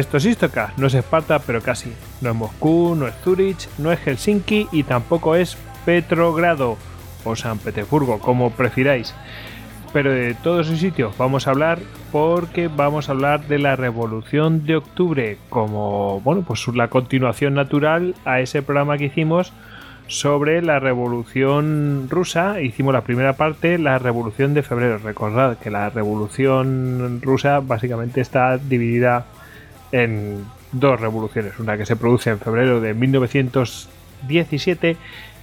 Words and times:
Esto 0.00 0.16
es 0.16 0.24
Istoka, 0.24 0.72
no 0.78 0.86
es 0.86 0.94
Esparta, 0.94 1.40
pero 1.40 1.60
casi. 1.60 1.92
No 2.22 2.30
es 2.30 2.34
Moscú, 2.34 2.94
no 2.96 3.06
es 3.06 3.14
Zurich, 3.22 3.68
no 3.76 3.92
es 3.92 4.00
Helsinki 4.00 4.66
y 4.72 4.82
tampoco 4.84 5.34
es 5.34 5.58
Petrogrado 5.84 6.78
o 7.22 7.36
San 7.36 7.58
Petersburgo, 7.58 8.18
como 8.18 8.50
prefiráis. 8.50 9.14
Pero 9.92 10.10
de 10.10 10.32
todos 10.32 10.68
esos 10.68 10.80
sitios 10.80 11.18
vamos 11.18 11.46
a 11.46 11.50
hablar 11.50 11.80
porque 12.10 12.68
vamos 12.68 13.10
a 13.10 13.12
hablar 13.12 13.46
de 13.46 13.58
la 13.58 13.76
Revolución 13.76 14.64
de 14.64 14.76
Octubre 14.76 15.36
como, 15.50 16.22
bueno, 16.22 16.44
pues 16.46 16.66
la 16.68 16.88
continuación 16.88 17.52
natural 17.52 18.14
a 18.24 18.40
ese 18.40 18.62
programa 18.62 18.96
que 18.96 19.04
hicimos 19.04 19.52
sobre 20.06 20.62
la 20.62 20.80
Revolución 20.80 22.06
Rusa. 22.08 22.62
Hicimos 22.62 22.94
la 22.94 23.02
primera 23.02 23.34
parte, 23.34 23.76
la 23.76 23.98
Revolución 23.98 24.54
de 24.54 24.62
Febrero. 24.62 24.96
Recordad 24.96 25.58
que 25.58 25.70
la 25.70 25.90
Revolución 25.90 27.20
Rusa 27.20 27.60
básicamente 27.60 28.22
está 28.22 28.56
dividida 28.56 29.26
en 29.92 30.44
dos 30.72 31.00
revoluciones, 31.00 31.58
una 31.58 31.76
que 31.76 31.86
se 31.86 31.96
produce 31.96 32.30
en 32.30 32.38
febrero 32.38 32.80
de 32.80 32.94
1917 32.94 34.96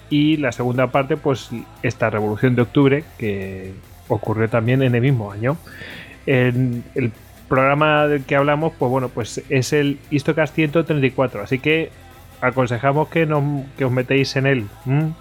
y 0.09 0.37
la 0.37 0.51
segunda 0.51 0.87
parte, 0.87 1.17
pues 1.17 1.49
esta 1.83 2.09
revolución 2.09 2.55
de 2.55 2.61
octubre 2.61 3.03
que 3.17 3.73
ocurrió 4.07 4.49
también 4.49 4.81
en 4.81 4.95
el 4.95 5.01
mismo 5.01 5.31
año. 5.31 5.57
El 6.25 6.83
programa 7.47 8.07
del 8.07 8.23
que 8.23 8.35
hablamos, 8.35 8.73
pues 8.77 8.91
bueno, 8.91 9.09
pues 9.09 9.43
es 9.49 9.73
el 9.73 9.99
Histocast 10.09 10.55
134, 10.55 11.41
así 11.41 11.59
que 11.59 11.89
aconsejamos 12.41 13.09
que, 13.09 13.25
no, 13.25 13.65
que 13.77 13.85
os 13.85 13.91
metéis 13.91 14.35
en 14.35 14.45
él, 14.45 14.67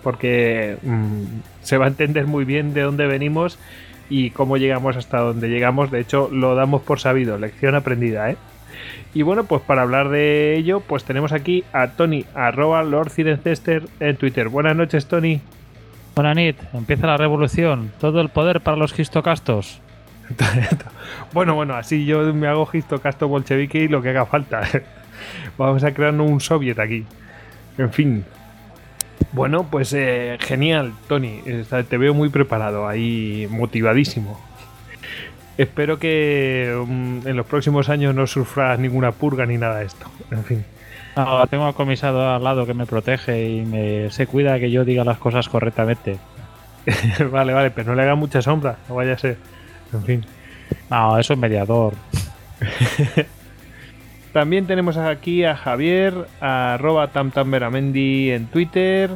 porque 0.03 0.77
mm, 0.83 1.23
se 1.63 1.79
va 1.79 1.87
a 1.87 1.89
entender 1.89 2.27
muy 2.27 2.45
bien 2.45 2.75
de 2.75 2.83
dónde 2.83 3.07
venimos 3.07 3.59
y 4.11 4.31
cómo 4.31 4.57
llegamos 4.57 4.97
hasta 4.97 5.19
donde 5.19 5.49
llegamos. 5.49 5.91
De 5.91 6.01
hecho, 6.01 6.29
lo 6.31 6.55
damos 6.55 6.83
por 6.83 7.01
sabido, 7.01 7.39
lección 7.39 7.75
aprendida, 7.75 8.31
¿eh? 8.31 8.37
Y 9.17 9.23
bueno, 9.23 9.45
pues 9.45 9.63
para 9.63 9.81
hablar 9.81 10.11
de 10.11 10.59
ello, 10.59 10.81
pues 10.81 11.05
tenemos 11.05 11.33
aquí 11.33 11.65
a 11.73 11.93
Tony, 11.93 12.27
arroba 12.35 12.83
Lord 12.83 13.11
en 13.17 14.17
Twitter. 14.19 14.51
Buenas 14.51 14.77
noches, 14.77 15.07
Tony. 15.07 15.41
Buenas 16.15 16.37
noches, 16.37 16.57
empieza 16.75 17.07
la 17.07 17.17
revolución. 17.17 17.93
Todo 17.99 18.21
el 18.21 18.29
poder 18.29 18.61
para 18.61 18.77
los 18.77 18.93
gistocastos. 18.93 19.81
bueno, 21.33 21.55
bueno, 21.55 21.77
así 21.77 22.05
yo 22.05 22.35
me 22.35 22.47
hago 22.47 22.67
gistocasto 22.67 23.27
bolchevique 23.27 23.79
y 23.79 23.89
lo 23.89 24.03
que 24.03 24.11
haga 24.11 24.27
falta. 24.27 24.69
Vamos 25.57 25.83
a 25.83 25.95
crear 25.95 26.13
un 26.13 26.39
soviet 26.39 26.79
aquí. 26.79 27.07
En 27.79 27.91
fin. 27.95 28.23
Bueno, 29.33 29.67
pues 29.71 29.95
eh, 29.95 30.37
genial, 30.41 30.93
Tony. 31.09 31.41
Te 31.89 31.97
veo 31.97 32.13
muy 32.13 32.29
preparado, 32.29 32.87
ahí 32.87 33.49
motivadísimo. 33.51 34.39
Espero 35.59 35.99
que 35.99 36.75
mm, 36.87 37.27
en 37.27 37.37
los 37.37 37.47
próximos 37.47 37.89
años 37.89 38.15
no 38.15 38.27
sufras 38.27 38.79
ninguna 38.79 39.13
purga 39.13 39.47
ni 39.47 39.57
nada 39.57 39.79
de 39.79 39.87
esto. 39.87 40.07
En 40.31 40.45
fin. 40.45 40.65
No, 41.17 41.47
tengo 41.47 41.67
al 41.67 41.75
comisado 41.75 42.35
al 42.35 42.45
lado 42.45 42.67
que 42.67 42.75
me 42.75 42.85
protege 42.85 43.49
y 43.49 43.63
me 43.63 44.11
se 44.11 44.27
cuida 44.27 44.59
que 44.59 44.71
yo 44.71 44.85
diga 44.85 45.03
las 45.03 45.19
cosas 45.19 45.49
correctamente. 45.49 46.19
vale, 47.33 47.55
vale, 47.55 47.71
pero 47.71 47.91
no 47.91 47.95
le 47.95 48.03
haga 48.03 48.15
mucha 48.15 48.43
sombra, 48.43 48.77
no 48.89 48.97
vaya 48.97 49.15
a 49.15 49.19
ser. 49.19 49.39
En 49.95 50.03
fin. 50.03 50.27
No, 50.91 51.19
eso 51.19 51.33
es 51.33 51.39
mediador. 51.39 51.95
También 54.33 54.67
tenemos 54.67 54.99
aquí 54.99 55.45
a 55.45 55.57
Javier, 55.57 56.27
a 56.43 56.75
arroba 56.75 57.09
tamtamberamendi 57.09 58.33
en 58.33 58.47
Twitter, 58.49 59.11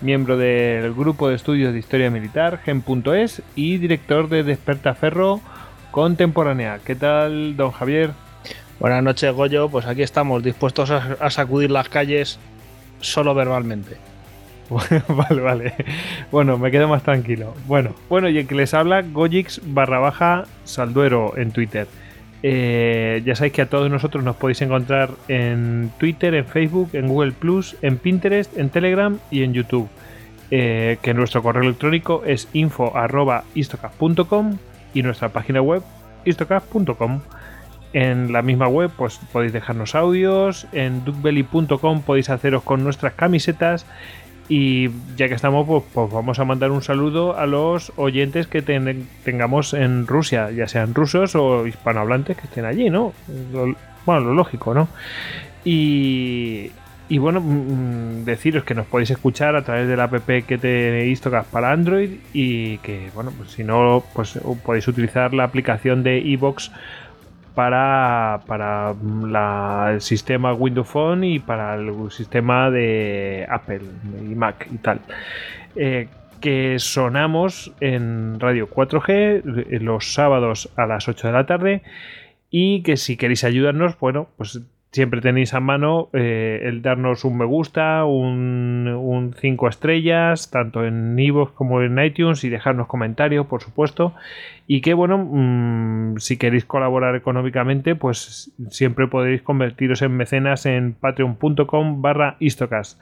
miembro 0.00 0.36
del 0.36 0.92
grupo 0.92 1.28
de 1.28 1.36
estudios 1.36 1.72
de 1.72 1.78
historia 1.78 2.10
militar, 2.10 2.58
gen.es 2.64 3.42
y 3.54 3.78
director 3.78 4.28
de 4.28 4.42
Despertaferro 4.42 5.40
contemporánea. 5.94 6.80
¿Qué 6.84 6.96
tal, 6.96 7.56
don 7.56 7.70
Javier? 7.70 8.10
Buenas 8.80 9.04
noches, 9.04 9.32
Goyo. 9.32 9.68
Pues 9.68 9.86
aquí 9.86 10.02
estamos, 10.02 10.42
dispuestos 10.42 10.90
a, 10.90 11.30
sacudir 11.30 11.70
las 11.70 11.88
calles 11.88 12.40
solo 12.98 13.32
verbalmente. 13.32 13.96
vale, 15.08 15.40
vale. 15.40 15.72
Bueno, 16.32 16.58
me 16.58 16.72
quedo 16.72 16.88
más 16.88 17.04
tranquilo. 17.04 17.54
Bueno, 17.68 17.94
bueno, 18.08 18.28
y 18.28 18.38
el 18.38 18.48
que 18.48 18.56
les 18.56 18.74
habla, 18.74 19.02
Gojix 19.02 19.60
barra 19.66 20.00
baja 20.00 20.46
Salduero 20.64 21.34
en 21.36 21.52
Twitter. 21.52 21.86
Eh, 22.42 23.22
ya 23.24 23.36
sabéis 23.36 23.52
que 23.52 23.62
a 23.62 23.66
todos 23.66 23.88
nosotros 23.88 24.24
nos 24.24 24.34
podéis 24.34 24.62
encontrar 24.62 25.10
en 25.28 25.92
Twitter, 25.98 26.34
en 26.34 26.44
Facebook, 26.44 26.90
en 26.94 27.06
Google 27.06 27.30
Plus, 27.30 27.76
en 27.82 27.98
Pinterest, 27.98 28.58
en 28.58 28.70
Telegram 28.70 29.20
y 29.30 29.44
en 29.44 29.54
YouTube. 29.54 29.88
Eh, 30.50 30.98
que 31.02 31.14
nuestro 31.14 31.40
correo 31.40 31.62
electrónico 31.62 32.24
es 32.26 32.48
info.istocast.com 32.52 34.58
y 34.94 35.02
nuestra 35.02 35.28
página 35.28 35.60
web 35.60 35.82
istocast.com. 36.24 37.20
En 37.92 38.32
la 38.32 38.42
misma 38.42 38.66
web 38.66 38.90
pues 38.96 39.20
podéis 39.32 39.52
dejarnos 39.52 39.94
audios, 39.94 40.66
en 40.72 41.04
duckbelly.com 41.04 42.02
podéis 42.02 42.30
haceros 42.30 42.62
con 42.62 42.82
nuestras 42.82 43.12
camisetas 43.14 43.86
y 44.48 44.90
ya 45.16 45.28
que 45.28 45.34
estamos 45.34 45.66
pues, 45.66 45.84
pues 45.92 46.12
vamos 46.12 46.38
a 46.38 46.44
mandar 46.44 46.70
un 46.70 46.82
saludo 46.82 47.36
a 47.36 47.46
los 47.46 47.92
oyentes 47.96 48.46
que 48.46 48.62
tengamos 48.62 49.74
en 49.74 50.06
Rusia, 50.06 50.50
ya 50.50 50.68
sean 50.68 50.94
rusos 50.94 51.34
o 51.34 51.66
hispanohablantes 51.66 52.36
que 52.36 52.46
estén 52.46 52.64
allí, 52.64 52.90
¿no? 52.90 53.12
bueno, 54.04 54.20
lo 54.20 54.34
lógico, 54.34 54.74
¿no? 54.74 54.88
Y, 55.64 56.70
y 57.08 57.18
bueno, 57.18 57.40
mm, 57.40 58.22
mm, 58.22 58.24
deciros 58.24 58.64
que 58.64 58.74
nos 58.74 58.86
podéis 58.86 59.10
escuchar 59.10 59.56
a 59.56 59.62
través 59.62 59.88
de 59.88 59.96
la 59.96 60.04
app 60.04 60.26
que 60.26 60.58
tenéis 60.58 61.20
tocas 61.20 61.46
para 61.46 61.70
Android 61.70 62.10
y 62.32 62.78
que, 62.78 63.10
bueno, 63.14 63.32
pues 63.36 63.50
si 63.50 63.64
no, 63.64 64.02
pues 64.14 64.38
podéis 64.64 64.88
utilizar 64.88 65.34
la 65.34 65.44
aplicación 65.44 66.02
de 66.02 66.18
iBox 66.18 66.72
para, 67.54 68.40
para 68.46 68.94
el 69.92 70.00
sistema 70.00 70.54
Windows 70.54 70.88
Phone 70.88 71.24
y 71.24 71.38
para 71.38 71.74
el 71.74 71.92
sistema 72.10 72.70
de 72.70 73.46
Apple 73.48 73.82
y 74.20 74.34
Mac 74.34 74.66
y 74.72 74.78
tal. 74.78 75.00
Eh, 75.76 76.08
que 76.40 76.78
sonamos 76.78 77.72
en 77.80 78.38
radio 78.38 78.68
4G 78.68 79.80
los 79.80 80.12
sábados 80.12 80.68
a 80.76 80.84
las 80.84 81.08
8 81.08 81.28
de 81.28 81.32
la 81.32 81.46
tarde 81.46 81.82
y 82.50 82.82
que 82.82 82.96
si 82.96 83.16
queréis 83.16 83.44
ayudarnos, 83.44 83.98
bueno, 83.98 84.28
pues 84.36 84.60
siempre 84.94 85.20
tenéis 85.20 85.54
a 85.54 85.60
mano 85.60 86.08
eh, 86.12 86.60
el 86.62 86.80
darnos 86.80 87.24
un 87.24 87.36
me 87.36 87.44
gusta, 87.44 88.04
un 88.04 89.34
5 89.36 89.68
estrellas, 89.68 90.52
tanto 90.52 90.84
en 90.84 91.18
iVoox 91.18 91.50
como 91.50 91.82
en 91.82 91.98
iTunes 91.98 92.44
y 92.44 92.48
dejarnos 92.48 92.86
comentarios, 92.86 93.46
por 93.46 93.60
supuesto. 93.60 94.14
Y 94.68 94.82
que 94.82 94.94
bueno, 94.94 95.18
mm, 95.18 96.18
si 96.18 96.36
queréis 96.38 96.64
colaborar 96.64 97.16
económicamente, 97.16 97.96
pues 97.96 98.52
siempre 98.70 99.08
podéis 99.08 99.42
convertiros 99.42 100.00
en 100.00 100.16
mecenas 100.16 100.64
en 100.64 100.92
patreon.com 100.92 102.00
barra 102.00 102.36
istocast. 102.38 103.00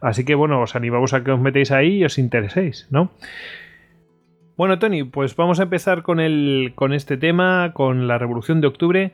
Así 0.00 0.24
que 0.24 0.34
bueno, 0.34 0.62
os 0.62 0.74
animamos 0.74 1.12
a 1.12 1.22
que 1.22 1.30
os 1.30 1.40
metéis 1.40 1.70
ahí 1.72 1.98
y 1.98 2.04
os 2.04 2.16
intereséis, 2.16 2.88
¿no? 2.90 3.10
Bueno, 4.56 4.78
Tony, 4.78 5.02
pues 5.02 5.36
vamos 5.36 5.60
a 5.60 5.64
empezar 5.64 6.02
con, 6.02 6.20
el, 6.20 6.72
con 6.74 6.92
este 6.94 7.16
tema, 7.16 7.72
con 7.74 8.06
la 8.06 8.18
Revolución 8.18 8.60
de 8.60 8.68
Octubre, 8.68 9.12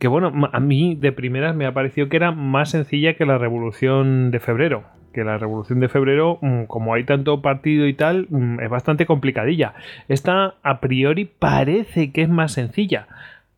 que 0.00 0.08
bueno, 0.08 0.32
a 0.50 0.60
mí 0.60 0.96
de 0.96 1.12
primeras 1.12 1.54
me 1.54 1.66
ha 1.66 1.74
parecido 1.74 2.08
que 2.08 2.16
era 2.16 2.32
más 2.32 2.70
sencilla 2.70 3.14
que 3.14 3.26
la 3.26 3.36
revolución 3.36 4.30
de 4.30 4.40
febrero. 4.40 4.84
Que 5.12 5.24
la 5.24 5.36
revolución 5.36 5.78
de 5.78 5.88
febrero, 5.88 6.38
mm, 6.40 6.64
como 6.64 6.94
hay 6.94 7.04
tanto 7.04 7.42
partido 7.42 7.86
y 7.86 7.92
tal, 7.92 8.26
mm, 8.30 8.60
es 8.60 8.70
bastante 8.70 9.04
complicadilla. 9.04 9.74
Esta 10.08 10.54
a 10.62 10.80
priori 10.80 11.26
parece 11.26 12.12
que 12.12 12.22
es 12.22 12.30
más 12.30 12.52
sencilla, 12.52 13.08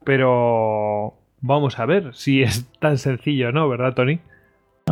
pero 0.05 1.15
vamos 1.41 1.79
a 1.79 1.87
ver 1.87 2.13
si 2.13 2.43
es 2.43 2.69
tan 2.81 2.99
sencillo, 2.99 3.53
¿no? 3.53 3.69
¿Verdad, 3.69 3.95
Tony? 3.95 4.19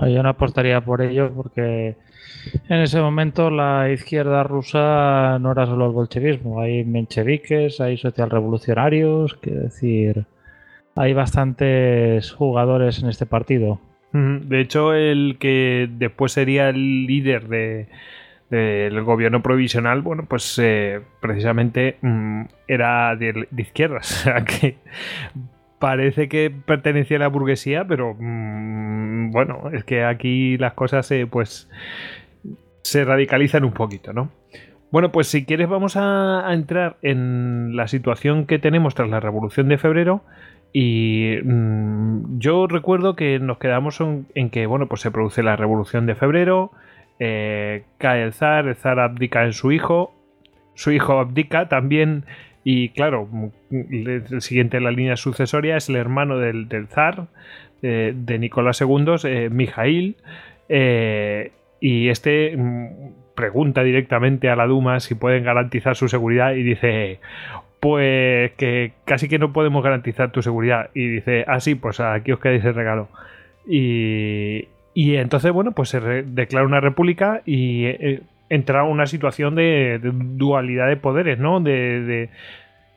yo 0.08 0.22
no 0.22 0.28
apostaría 0.28 0.80
por 0.80 1.02
ello 1.02 1.32
porque 1.34 1.96
en 2.68 2.80
ese 2.80 3.00
momento 3.00 3.50
la 3.50 3.90
izquierda 3.90 4.44
rusa 4.44 5.38
no 5.40 5.50
era 5.50 5.66
solo 5.66 5.86
el 5.86 5.92
bolchevismo, 5.92 6.60
hay 6.60 6.84
mencheviques, 6.84 7.80
hay 7.80 7.96
socialrevolucionarios, 7.96 9.34
quiero 9.34 9.62
decir, 9.62 10.26
hay 10.96 11.12
bastantes 11.14 12.32
jugadores 12.32 13.02
en 13.02 13.08
este 13.08 13.26
partido. 13.26 13.80
De 14.12 14.60
hecho, 14.60 14.92
el 14.92 15.36
que 15.38 15.88
después 15.88 16.32
sería 16.32 16.68
el 16.68 17.06
líder 17.06 17.46
de, 17.46 17.86
del 18.50 19.02
gobierno 19.04 19.40
provisional, 19.40 20.02
bueno, 20.02 20.26
pues 20.28 20.58
eh, 20.60 21.00
precisamente 21.20 21.96
mm, 22.02 22.42
era 22.66 23.14
de, 23.14 23.46
izquierdas, 23.56 24.10
o 24.20 24.24
sea 24.24 24.44
que 24.44 24.78
parece 25.78 26.28
que 26.28 26.50
pertenecía 26.50 27.18
a 27.18 27.20
la 27.20 27.28
burguesía, 27.28 27.86
pero 27.86 28.16
mm, 28.18 29.30
bueno, 29.30 29.70
es 29.72 29.84
que 29.84 30.04
aquí 30.04 30.58
las 30.58 30.74
cosas 30.74 31.08
eh, 31.12 31.28
pues 31.30 31.70
se 32.82 33.04
radicalizan 33.04 33.64
un 33.64 33.72
poquito, 33.72 34.12
¿no? 34.12 34.30
Bueno, 34.90 35.12
pues 35.12 35.28
si 35.28 35.44
quieres 35.44 35.68
vamos 35.68 35.96
a, 35.96 36.52
entrar 36.52 36.96
en 37.02 37.76
la 37.76 37.86
situación 37.86 38.46
que 38.46 38.58
tenemos 38.58 38.96
tras 38.96 39.08
la 39.08 39.20
Revolución 39.20 39.68
de 39.68 39.78
Febrero 39.78 40.24
y 40.72 41.36
mm, 41.42 42.38
yo 42.38 42.66
recuerdo 42.66 43.16
que 43.16 43.38
nos 43.38 43.58
quedamos 43.58 44.00
en, 44.00 44.50
que, 44.50 44.66
bueno, 44.66 44.86
pues 44.86 45.00
se 45.00 45.10
produce 45.10 45.42
la 45.42 45.56
Revolución 45.56 46.06
de 46.06 46.14
Febrero, 46.14 46.70
eh, 47.18 47.84
cae 47.98 48.22
el 48.22 48.32
zar, 48.32 48.68
el 48.68 48.76
zar 48.76 49.00
abdica 49.00 49.44
en 49.44 49.52
su 49.52 49.72
hijo, 49.72 50.14
su 50.74 50.92
hijo 50.92 51.18
abdica 51.18 51.68
también 51.68 52.24
y 52.62 52.90
claro, 52.90 53.28
el 53.70 54.40
siguiente 54.40 54.76
en 54.76 54.84
la 54.84 54.90
línea 54.90 55.16
sucesoria 55.16 55.76
es 55.76 55.88
el 55.88 55.96
hermano 55.96 56.38
del, 56.38 56.68
zar, 56.88 57.26
eh, 57.82 58.12
de 58.14 58.38
Nicolás 58.38 58.80
II, 58.80 59.16
eh, 59.24 59.48
Mijail, 59.50 60.16
y 61.80 62.08
este 62.08 62.56
mm, 62.56 62.86
pregunta 63.34 63.82
directamente 63.82 64.50
a 64.50 64.56
la 64.56 64.66
Duma 64.66 65.00
si 65.00 65.14
pueden 65.14 65.42
garantizar 65.42 65.96
su 65.96 66.08
seguridad 66.08 66.52
y 66.52 66.62
dice, 66.62 67.18
pues 67.80 68.52
que 68.52 68.92
casi 69.06 69.28
que 69.28 69.38
no 69.38 69.52
podemos 69.52 69.82
garantizar 69.82 70.30
tu 70.30 70.42
seguridad. 70.42 70.90
Y 70.94 71.08
dice, 71.08 71.44
ah, 71.48 71.60
sí, 71.60 71.74
pues 71.74 71.98
aquí 72.00 72.32
os 72.32 72.40
quedáis 72.40 72.64
el 72.64 72.74
regalo. 72.74 73.08
Y, 73.66 74.68
y 74.94 75.16
entonces, 75.16 75.50
bueno, 75.52 75.72
pues 75.72 75.88
se 75.88 76.00
declara 76.00 76.66
una 76.66 76.80
república 76.80 77.42
y 77.46 77.86
eh, 77.86 78.20
entra 78.50 78.84
una 78.84 79.06
situación 79.06 79.54
de, 79.54 79.98
dualidad 80.02 80.88
de 80.88 80.96
poderes, 80.96 81.38
¿no? 81.38 81.60
De, 81.60 82.28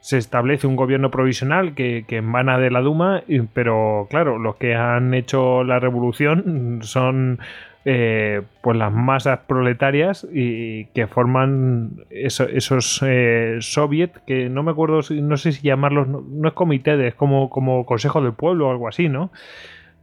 se 0.01 0.18
establece 0.18 0.68
un 0.68 0.75
gobierno 0.75 1.12
provisional 1.12 1.75
que, 1.75 2.03
que, 2.06 2.18
emana 2.18 2.57
de 2.57 2.69
la 2.69 2.81
Duma, 2.81 3.24
pero 3.53 4.07
claro, 4.09 4.38
los 4.38 4.57
que 4.57 4.75
han 4.75 5.13
hecho 5.13 5.63
la 5.63 5.80
revolución 5.80 6.80
son 6.81 7.39
eh, 7.85 8.41
pues 8.62 8.77
las 8.77 8.94
masas 8.94 9.39
proletarias 9.39 10.25
y 10.31 10.85
que 10.85 11.07
forman 11.07 12.06
esos 12.09 13.01
eh, 13.06 13.57
soviet 13.59 14.12
que 14.25 14.47
no 14.50 14.63
me 14.63 14.71
acuerdo, 14.71 15.01
no 15.12 15.38
sé 15.38 15.51
si 15.51 15.62
llamarlos, 15.68 16.07
no, 16.07 16.47
es 16.47 16.53
comité, 16.53 17.07
es 17.07 17.15
como, 17.15 17.50
como 17.50 17.85
consejo 17.85 18.21
del 18.21 18.33
pueblo 18.33 18.68
o 18.68 18.71
algo 18.71 18.88
así, 18.88 19.09
¿no? 19.09 19.31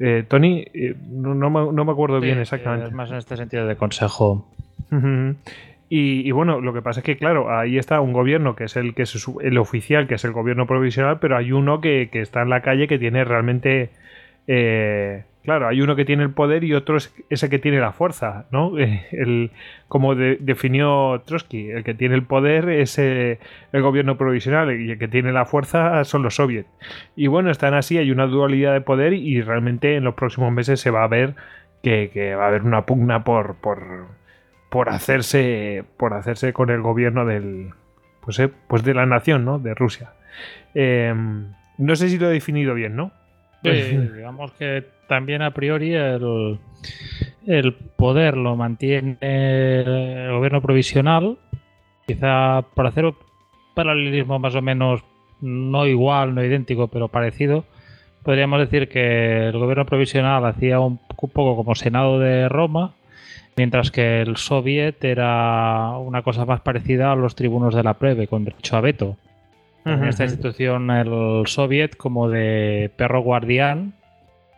Eh, 0.00 0.24
Tony, 0.26 0.64
eh, 0.72 0.94
no, 1.10 1.50
me, 1.50 1.92
acuerdo 1.92 2.20
bien 2.20 2.38
exactamente. 2.38 2.86
Es 2.86 2.92
más 2.92 3.10
en 3.10 3.18
este 3.18 3.36
sentido 3.36 3.66
de 3.66 3.76
consejo. 3.76 4.46
y, 5.90 6.30
bueno, 6.30 6.60
lo 6.60 6.72
que 6.72 6.80
pasa 6.80 7.00
es 7.00 7.04
que, 7.04 7.18
claro, 7.18 7.54
ahí 7.54 7.76
está 7.76 8.00
un 8.00 8.14
gobierno 8.14 8.56
que 8.56 8.64
es 8.64 8.76
el 8.76 8.94
que 8.94 9.02
es 9.02 9.28
el 9.42 9.58
oficial, 9.58 10.06
que 10.06 10.14
es 10.14 10.24
el 10.24 10.32
gobierno 10.32 10.66
provisional, 10.66 11.18
pero 11.20 11.36
hay 11.36 11.52
uno 11.52 11.82
que, 11.82 12.08
está 12.12 12.42
en 12.42 12.48
la 12.48 12.62
calle 12.62 12.88
que 12.88 12.98
tiene 12.98 13.24
realmente. 13.24 13.90
Eh, 14.46 15.24
claro, 15.50 15.66
hay 15.66 15.80
uno 15.80 15.96
que 15.96 16.04
tiene 16.04 16.22
el 16.22 16.30
poder 16.30 16.62
y 16.62 16.74
otro 16.74 16.96
es 16.96 17.12
ese 17.28 17.50
que 17.50 17.58
tiene 17.58 17.80
la 17.80 17.90
fuerza, 17.90 18.46
¿no? 18.52 18.78
El, 19.10 19.50
como 19.88 20.14
definió 20.14 21.20
Trotsky, 21.26 21.70
el 21.70 21.82
que 21.82 21.94
tiene 21.94 22.14
el 22.14 22.22
poder 22.22 22.68
es 22.68 22.96
el 22.96 23.38
gobierno 23.72 24.16
provisional 24.16 24.80
y 24.80 24.92
el 24.92 24.98
que 24.98 25.08
tiene 25.08 25.32
la 25.32 25.46
fuerza 25.46 26.04
son 26.04 26.22
los 26.22 26.36
soviets. 26.36 26.68
Y 27.16 27.26
bueno, 27.26 27.50
están 27.50 27.74
así, 27.74 27.98
hay 27.98 28.12
una 28.12 28.26
dualidad 28.26 28.72
de 28.72 28.80
poder 28.80 29.12
y 29.12 29.42
realmente 29.42 29.96
en 29.96 30.04
los 30.04 30.14
próximos 30.14 30.52
meses 30.52 30.78
se 30.78 30.92
va 30.92 31.02
a 31.02 31.08
ver 31.08 31.34
que, 31.82 32.36
va 32.36 32.44
a 32.44 32.48
haber 32.48 32.62
una 32.62 32.86
pugna 32.86 33.24
por, 33.24 33.56
por, 33.56 34.06
por, 34.70 34.88
hacerse, 34.88 35.82
por 35.96 36.14
hacerse 36.14 36.52
con 36.52 36.70
el 36.70 36.82
gobierno 36.82 37.26
del, 37.26 37.70
pues, 38.20 38.38
eh, 38.38 38.48
pues 38.68 38.84
de 38.84 38.94
la 38.94 39.06
nación, 39.06 39.44
¿no? 39.44 39.58
De 39.58 39.74
Rusia. 39.74 40.12
Em, 40.74 41.52
no 41.78 41.96
sé 41.96 42.08
si 42.08 42.18
lo 42.18 42.30
he 42.30 42.34
definido 42.34 42.74
bien, 42.74 42.94
¿no? 42.94 43.10
digamos 43.64 44.52
que 44.52 44.99
también 45.10 45.42
a 45.42 45.50
priori 45.50 45.92
el, 45.92 46.60
el 47.44 47.74
poder 47.74 48.36
lo 48.36 48.54
mantiene 48.54 49.18
el 49.20 50.30
gobierno 50.30 50.62
provisional, 50.62 51.36
quizá 52.06 52.62
por 52.76 52.86
hacer 52.86 53.06
un 53.06 53.16
paralelismo 53.74 54.38
más 54.38 54.54
o 54.54 54.62
menos 54.62 55.02
no 55.40 55.84
igual, 55.88 56.32
no 56.32 56.44
idéntico, 56.44 56.86
pero 56.86 57.08
parecido, 57.08 57.64
podríamos 58.22 58.60
decir 58.60 58.88
que 58.88 59.48
el 59.48 59.58
gobierno 59.58 59.84
provisional 59.84 60.44
hacía 60.44 60.78
un 60.78 60.98
poco 61.08 61.56
como 61.56 61.74
Senado 61.74 62.20
de 62.20 62.48
Roma, 62.48 62.94
mientras 63.56 63.90
que 63.90 64.20
el 64.20 64.36
Soviet 64.36 65.02
era 65.02 65.98
una 65.98 66.22
cosa 66.22 66.44
más 66.44 66.60
parecida 66.60 67.10
a 67.10 67.16
los 67.16 67.34
tribunos 67.34 67.74
de 67.74 67.82
la 67.82 67.94
plebe, 67.94 68.28
con 68.28 68.44
derecho 68.44 68.76
a 68.76 68.80
veto. 68.80 69.16
En 69.84 70.04
esta 70.04 70.22
institución 70.22 70.88
el 70.92 71.46
Soviet 71.46 71.96
como 71.96 72.28
de 72.28 72.92
perro 72.96 73.22
guardián 73.22 73.94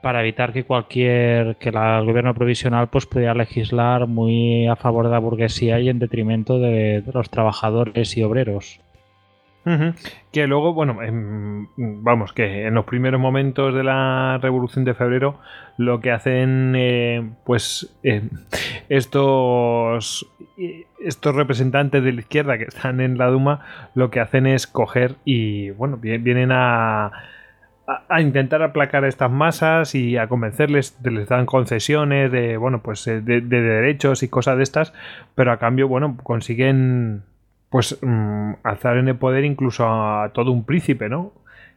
para 0.02 0.20
evitar 0.20 0.52
que 0.52 0.64
cualquier 0.64 1.56
que 1.56 1.70
el 1.70 2.04
gobierno 2.04 2.34
provisional 2.34 2.88
pues 2.88 3.06
pudiera 3.06 3.34
legislar 3.34 4.06
muy 4.06 4.66
a 4.66 4.76
favor 4.76 5.06
de 5.06 5.12
la 5.12 5.18
burguesía 5.18 5.80
y 5.80 5.88
en 5.88 5.98
detrimento 5.98 6.58
de 6.58 7.02
los 7.12 7.30
trabajadores 7.30 8.16
y 8.16 8.22
obreros. 8.22 8.80
Que 10.32 10.48
luego, 10.48 10.74
bueno, 10.74 10.98
vamos, 11.76 12.32
que 12.32 12.66
en 12.66 12.74
los 12.74 12.84
primeros 12.84 13.20
momentos 13.20 13.72
de 13.72 13.84
la 13.84 14.38
Revolución 14.42 14.84
de 14.84 14.94
Febrero 14.94 15.38
lo 15.76 16.00
que 16.00 16.10
hacen, 16.10 16.74
eh, 16.76 17.30
pues, 17.44 17.96
eh, 18.02 18.22
estos, 18.88 20.26
estos 20.98 21.34
representantes 21.36 22.02
de 22.02 22.12
la 22.12 22.20
izquierda 22.22 22.58
que 22.58 22.64
están 22.64 23.00
en 23.00 23.18
la 23.18 23.28
Duma, 23.28 23.60
lo 23.94 24.10
que 24.10 24.18
hacen 24.18 24.48
es 24.48 24.66
coger 24.66 25.14
y, 25.24 25.70
bueno, 25.70 25.96
vienen 25.96 26.50
a, 26.50 27.12
a, 28.08 28.20
intentar 28.20 28.62
aplacar 28.62 29.04
a 29.04 29.08
estas 29.08 29.30
masas 29.30 29.94
y 29.94 30.16
a 30.16 30.28
convencerles, 30.28 30.98
les 31.04 31.28
dan 31.28 31.46
concesiones 31.46 32.30
de, 32.30 32.56
bueno, 32.56 32.82
pues, 32.82 33.06
eh, 33.06 33.20
de 33.20 33.40
derechos 33.40 34.22
y 34.22 34.28
cosas 34.28 34.56
de 34.56 34.62
estas, 34.62 34.92
pero 35.34 35.52
a 35.52 35.58
cambio, 35.58 35.88
bueno, 35.88 36.16
consiguen 36.22 37.24
pues 37.72 37.98
mm, 38.02 38.52
alzar 38.62 38.98
en 38.98 39.08
el 39.08 39.16
poder 39.16 39.44
incluso 39.44 39.86
a 39.86 40.30
todo 40.34 40.52
un 40.52 40.64
príncipe, 40.64 41.08
¿no? 41.08 41.32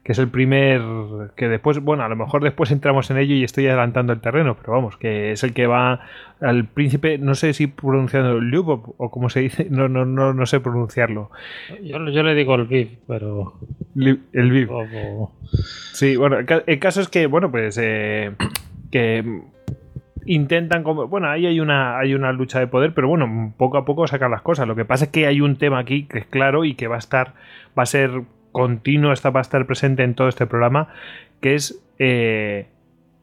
Que 0.05 0.11
es 0.11 0.19
el 0.19 0.29
primer 0.29 0.81
que 1.35 1.49
después, 1.49 1.79
bueno, 1.79 2.03
a 2.03 2.07
lo 2.07 2.15
mejor 2.15 2.43
después 2.43 2.69
entramos 2.69 3.09
en 3.09 3.17
ello 3.17 3.33
y 3.33 3.43
estoy 3.43 3.65
adelantando 3.65 4.13
el 4.13 4.21
terreno, 4.21 4.55
pero 4.55 4.73
vamos, 4.73 4.97
que 4.97 5.31
es 5.31 5.43
el 5.43 5.53
que 5.53 5.65
va 5.65 6.01
al 6.39 6.65
príncipe, 6.67 7.17
no 7.17 7.33
sé 7.33 7.53
si 7.53 7.65
pronunciando 7.65 8.39
Lyubov 8.39 8.93
o 8.97 9.09
como 9.09 9.29
se 9.29 9.39
dice, 9.39 9.67
no, 9.71 9.89
no, 9.89 10.05
no, 10.05 10.31
no 10.31 10.45
sé 10.45 10.59
pronunciarlo. 10.59 11.31
Yo, 11.81 11.97
le 11.99 12.35
digo 12.35 12.53
el 12.53 12.67
Viv, 12.67 12.99
pero... 13.07 13.55
el 13.95 14.51
Viv. 14.51 14.69
Sí, 15.93 16.15
bueno, 16.17 16.37
el 16.37 16.79
caso 16.79 17.01
es 17.01 17.07
que, 17.07 17.25
bueno, 17.25 17.49
pues 17.49 17.75
eh, 17.81 18.31
que 18.91 19.41
intentan 20.25 20.83
como 20.83 21.07
bueno 21.07 21.29
ahí 21.29 21.45
hay 21.45 21.59
una 21.59 21.99
hay 21.99 22.15
una 22.15 22.31
lucha 22.31 22.59
de 22.59 22.67
poder 22.67 22.93
pero 22.93 23.07
bueno 23.07 23.53
poco 23.57 23.77
a 23.77 23.85
poco 23.85 24.07
sacan 24.07 24.31
las 24.31 24.41
cosas 24.41 24.67
lo 24.67 24.75
que 24.75 24.85
pasa 24.85 25.05
es 25.05 25.11
que 25.11 25.27
hay 25.27 25.39
un 25.41 25.55
tema 25.57 25.79
aquí 25.79 26.05
que 26.05 26.19
es 26.19 26.25
claro 26.25 26.65
y 26.65 26.73
que 26.73 26.87
va 26.87 26.95
a 26.95 26.99
estar 26.99 27.33
va 27.77 27.83
a 27.83 27.85
ser 27.85 28.23
continuo 28.55 29.11
esta 29.11 29.31
va 29.31 29.41
estar 29.41 29.65
presente 29.65 30.03
en 30.03 30.15
todo 30.15 30.29
este 30.29 30.45
programa 30.45 30.87
que 31.41 31.55
es 31.55 31.77
eh, 31.99 32.67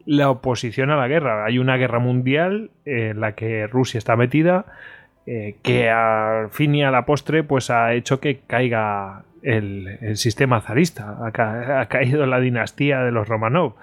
la 0.05 0.29
oposición 0.29 0.91
a 0.91 0.97
la 0.97 1.09
guerra. 1.09 1.47
Hay 1.47 1.59
una 1.59 1.79
guerra 1.79 2.01
mundial 2.01 2.71
en 2.85 3.19
la 3.19 3.33
que 3.33 3.67
Rusia 3.67 3.97
está 3.97 4.15
metida 4.15 4.67
eh, 5.25 5.57
que 5.63 5.89
al 5.89 6.51
fin 6.51 6.75
y 6.75 6.85
a 6.85 6.91
la 6.91 7.07
postre 7.07 7.45
pues 7.45 7.71
ha 7.71 7.95
hecho 7.95 8.21
que 8.21 8.41
caiga 8.47 9.23
el, 9.41 10.19
sistema 10.19 10.61
zarista. 10.61 11.17
Ha, 11.23 11.81
ha, 11.81 11.89
caído 11.89 12.27
la 12.27 12.39
dinastía 12.39 13.01
de 13.01 13.13
los 13.13 13.27
Romanov. 13.27 13.77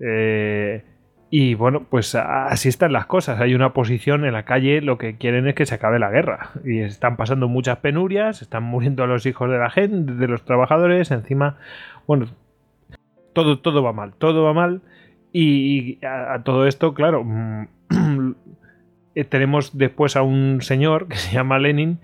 Eh, 0.00 0.84
y 1.30 1.54
bueno, 1.54 1.86
pues 1.90 2.14
así 2.14 2.68
están 2.68 2.92
las 2.92 3.06
cosas. 3.06 3.40
Hay 3.40 3.54
una 3.54 3.66
oposición 3.66 4.24
en 4.24 4.32
la 4.32 4.44
calle, 4.44 4.80
lo 4.80 4.98
que 4.98 5.16
quieren 5.16 5.48
es 5.48 5.54
que 5.54 5.66
se 5.66 5.74
acabe 5.74 5.98
la 5.98 6.10
guerra. 6.10 6.50
Y 6.64 6.80
están 6.80 7.16
pasando 7.16 7.48
muchas 7.48 7.78
penurias, 7.78 8.42
están 8.42 8.62
muriendo 8.62 9.06
los 9.06 9.26
hijos 9.26 9.50
de 9.50 9.58
la 9.58 9.70
gente, 9.70 10.12
de 10.12 10.28
los 10.28 10.44
trabajadores, 10.44 11.10
encima, 11.10 11.56
bueno, 12.06 12.26
todo, 13.32 13.58
todo 13.58 13.82
va 13.82 13.92
mal, 13.92 14.14
todo 14.16 14.44
va 14.44 14.52
mal. 14.52 14.82
Y 15.32 15.98
a, 16.06 16.42
todo 16.44 16.66
esto, 16.68 16.94
claro, 16.94 17.24
mm, 17.24 17.66
eh, 19.16 19.24
tenemos 19.24 19.76
después 19.76 20.16
a 20.16 20.22
un 20.22 20.62
señor 20.62 21.08
que 21.08 21.16
se 21.16 21.34
llama 21.34 21.58
Lenin, 21.58 21.98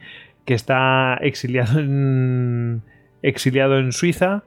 que 0.44 0.54
está 0.54 1.14
exiliado 1.20 1.78
en, 1.78 2.82
exiliado 3.22 3.78
en 3.78 3.92
Suiza 3.92 4.42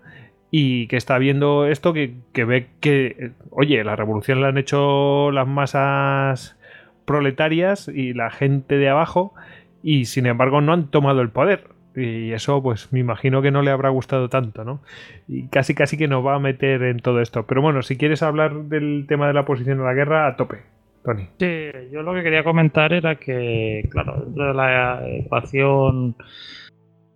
y 0.56 0.86
que 0.86 0.98
está 0.98 1.18
viendo 1.18 1.66
esto, 1.66 1.94
que, 1.94 2.14
que 2.32 2.46
ve 2.46 2.68
que, 2.80 3.32
oye, 3.50 3.84
la 3.84 3.96
revolución 3.96 4.40
la 4.40 4.50
han 4.50 4.60
hecho 4.60 5.32
las 5.32 5.48
masas 5.48 6.60
proletarias 7.06 7.88
y 7.88 8.14
la 8.14 8.30
gente 8.30 8.78
de 8.78 8.88
abajo 8.88 9.34
y 9.82 10.06
sin 10.06 10.28
embargo 10.28 10.62
no 10.62 10.72
han 10.72 10.92
tomado 10.92 11.22
el 11.22 11.30
poder. 11.30 11.70
Y 11.96 12.34
eso, 12.34 12.62
pues 12.62 12.94
me 12.94 13.00
imagino 13.00 13.42
que 13.42 13.50
no 13.50 13.64
le 13.64 13.72
habrá 13.72 13.90
gustado 13.90 14.30
tanto, 14.30 14.64
¿no? 14.64 14.84
Y 15.28 15.48
casi 15.48 15.74
casi 15.74 15.98
que 15.98 16.08
nos 16.08 16.24
va 16.24 16.36
a 16.36 16.40
meter 16.40 16.84
en 16.84 17.00
todo 17.00 17.20
esto. 17.20 17.48
Pero 17.48 17.64
bueno, 17.64 17.82
si 17.82 17.98
quieres 17.98 18.22
hablar 18.22 18.54
del 18.66 19.06
tema 19.08 19.26
de 19.26 19.34
la 19.34 19.46
posición 19.46 19.80
de 19.80 19.86
la 19.86 19.96
guerra, 19.96 20.28
a 20.28 20.36
tope, 20.36 20.60
Tony. 21.04 21.30
Sí, 21.40 21.72
yo 21.92 22.04
lo 22.04 22.14
que 22.14 22.22
quería 22.22 22.44
comentar 22.44 22.94
era 22.94 23.16
que, 23.16 23.88
claro, 23.90 24.22
dentro 24.24 24.50
de 24.50 24.54
la 24.54 25.02
ecuación 25.08 26.16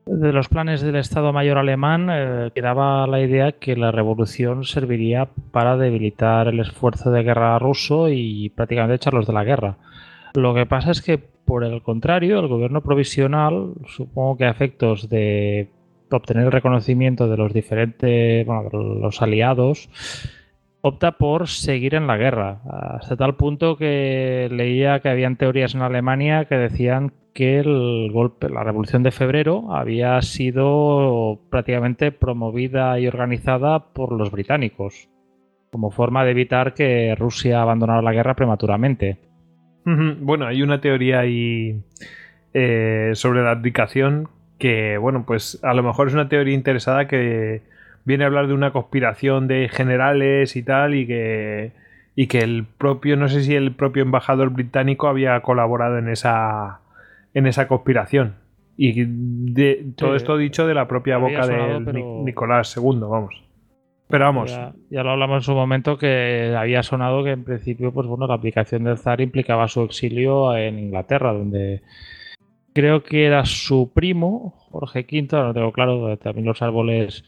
de 0.08 0.34
los 0.34 0.48
planes 0.48 0.82
del 0.82 0.96
Estado 0.96 1.34
Mayor 1.34 1.58
alemán 1.58 2.08
eh, 2.10 2.52
quedaba 2.56 3.06
la 3.08 3.22
idea 3.22 3.52
que 3.54 3.76
la 3.76 3.92
revolución 3.92 4.64
serviría 4.64 5.28
para 5.52 5.78
debilitar 5.78 6.48
el 6.48 6.60
esfuerzo 6.60 7.12
de 7.12 7.24
guerra 7.24 7.60
ruso 7.60 8.10
y 8.10 8.50
prácticamente 8.50 8.96
echarlos 8.96 9.28
de 9.28 9.34
la 9.34 9.44
guerra. 9.44 9.78
Lo 10.34 10.54
que 10.54 10.66
pasa 10.66 10.92
es 10.92 11.02
que 11.02 11.18
por 11.18 11.64
el 11.64 11.82
contrario, 11.82 12.40
el 12.40 12.48
gobierno 12.48 12.82
provisional, 12.82 13.74
supongo 13.86 14.38
que 14.38 14.46
a 14.46 14.50
efectos 14.50 15.08
de 15.08 15.70
obtener 16.12 16.46
el 16.46 16.52
reconocimiento 16.52 17.30
de 17.30 17.38
los 17.38 17.54
diferentes, 17.54 18.46
bueno, 18.46 18.70
los 18.70 19.22
aliados, 19.22 19.90
opta 20.88 21.14
por 21.14 21.48
seguir 21.48 21.96
en 21.96 22.08
la 22.08 22.18
guerra, 22.18 22.62
hasta 22.70 23.16
tal 23.16 23.36
punto 23.36 23.78
que 23.78 24.48
leía 24.52 25.00
que 25.00 25.10
habían 25.10 25.38
teorías 25.38 25.76
en 25.76 25.82
Alemania 25.82 26.46
que 26.46 26.56
decían 26.56 27.14
que 27.34 27.60
el 27.60 28.10
golpe, 28.12 28.50
la 28.50 28.64
revolución 28.64 29.04
de 29.04 29.12
febrero 29.12 29.72
había 29.72 30.20
sido 30.22 31.40
prácticamente 31.52 32.12
promovida 32.12 33.00
y 33.00 33.08
organizada 33.08 33.94
por 33.94 34.12
los 34.12 34.32
británicos, 34.32 35.10
como 35.72 35.92
forma 35.92 36.26
de 36.26 36.32
evitar 36.32 36.74
que 36.74 37.14
Rusia 37.16 37.62
abandonara 37.62 38.02
la 38.02 38.14
guerra 38.14 38.36
prematuramente. 38.36 39.20
Bueno, 39.86 40.48
hay 40.48 40.64
una 40.64 40.82
teoría 40.82 41.20
ahí 41.20 41.82
eh, 42.54 43.12
sobre 43.14 43.44
la 43.44 43.52
abdicación 43.52 44.28
que, 44.58 44.98
bueno, 44.98 45.24
pues 45.26 45.60
a 45.64 45.74
lo 45.74 45.84
mejor 45.84 46.08
es 46.08 46.14
una 46.14 46.28
teoría 46.28 46.56
interesada 46.56 47.08
que 47.08 47.62
viene 48.08 48.24
a 48.24 48.28
hablar 48.28 48.48
de 48.48 48.54
una 48.54 48.72
conspiración 48.72 49.50
de 49.50 49.68
generales 49.68 50.56
y 50.56 50.64
tal 50.64 50.96
y 50.96 51.06
que 51.06 51.74
y 52.16 52.28
que 52.28 52.40
el 52.40 52.66
propio, 52.66 53.18
no 53.18 53.28
sé 53.28 53.44
si 53.44 53.54
el 53.54 53.74
propio 53.74 54.02
embajador 54.02 54.50
británico 54.50 55.08
había 55.08 55.40
colaborado 55.42 56.00
en 56.00 56.08
esa 56.08 56.80
en 57.34 57.46
esa 57.46 57.68
conspiración. 57.68 58.36
Y 58.78 59.04
de, 59.06 59.92
todo 59.96 60.16
esto 60.16 60.38
dicho 60.38 60.66
de 60.66 60.74
la 60.74 60.88
propia 60.88 61.18
boca 61.18 61.46
de 61.46 61.80
Nicolás 62.24 62.76
II, 62.78 63.00
vamos. 63.02 63.44
Pero 64.08 64.26
vamos. 64.26 64.58
Ya, 64.90 65.04
lo 65.04 65.12
hablamos 65.12 65.38
en 65.38 65.42
su 65.42 65.54
momento 65.54 65.98
que 65.98 66.56
había 66.58 66.84
sonado 66.84 67.24
que 67.24 67.32
en 67.32 67.44
principio, 67.44 67.92
pues 67.92 68.08
bueno, 68.08 68.26
la 68.26 68.36
aplicación 68.36 68.86
del 68.86 68.98
zar 68.98 69.20
implicaba 69.20 69.68
su 69.68 69.82
exilio 69.82 70.56
en 70.56 70.80
Inglaterra, 70.80 71.34
donde 71.34 71.82
creo 72.74 73.04
que 73.04 73.26
era 73.26 73.44
su 73.46 73.92
primo, 73.94 74.54
Jorge 74.72 75.06
V, 75.12 75.28
no 75.32 75.54
tengo 75.54 75.72
claro, 75.74 76.18
también 76.18 76.46
los 76.46 76.62
árboles. 76.62 77.26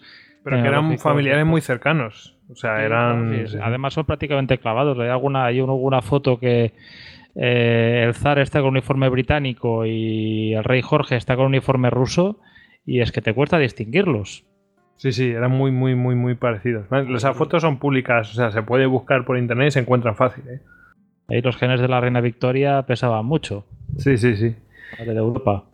Pero 0.49 0.61
que 0.61 0.67
eran 0.67 0.97
familiares 0.97 1.45
muy 1.45 1.61
cercanos. 1.61 2.37
O 2.49 2.55
sea, 2.55 2.83
eran. 2.83 3.45
Además 3.61 3.93
son 3.93 4.05
prácticamente 4.05 4.57
clavados. 4.57 4.97
Hay 4.99 5.09
alguna, 5.09 5.45
hay 5.45 5.61
una 5.61 6.01
foto 6.01 6.39
que 6.39 6.73
eh, 7.35 8.03
el 8.05 8.13
zar 8.15 8.39
está 8.39 8.59
con 8.59 8.69
uniforme 8.69 9.07
británico 9.09 9.85
y 9.85 10.53
el 10.53 10.63
rey 10.63 10.81
Jorge 10.81 11.15
está 11.15 11.35
con 11.35 11.45
uniforme 11.45 11.89
ruso, 11.89 12.39
y 12.85 13.01
es 13.01 13.11
que 13.11 13.21
te 13.21 13.33
cuesta 13.33 13.57
distinguirlos. 13.57 14.45
Sí, 14.97 15.13
sí, 15.13 15.29
eran 15.29 15.51
muy, 15.51 15.71
muy, 15.71 15.95
muy, 15.95 16.15
muy 16.15 16.35
parecidos. 16.35 16.87
Las 16.91 17.25
fotos 17.37 17.61
son 17.61 17.79
públicas, 17.79 18.31
o 18.31 18.33
sea, 18.33 18.51
se 18.51 18.63
puede 18.63 18.85
buscar 18.85 19.23
por 19.23 19.37
internet 19.37 19.69
y 19.69 19.71
se 19.71 19.79
encuentran 19.79 20.15
fácil. 20.15 20.43
¿eh? 20.49 20.59
Ahí 21.29 21.41
los 21.41 21.55
genes 21.55 21.79
de 21.79 21.87
la 21.87 22.01
reina 22.01 22.19
Victoria 22.19 22.81
pesaban 22.81 23.25
mucho. 23.25 23.65
Sí, 23.97 24.17
sí, 24.17 24.35
sí. 24.35 24.55
De 24.97 25.13
Europa. 25.13 25.68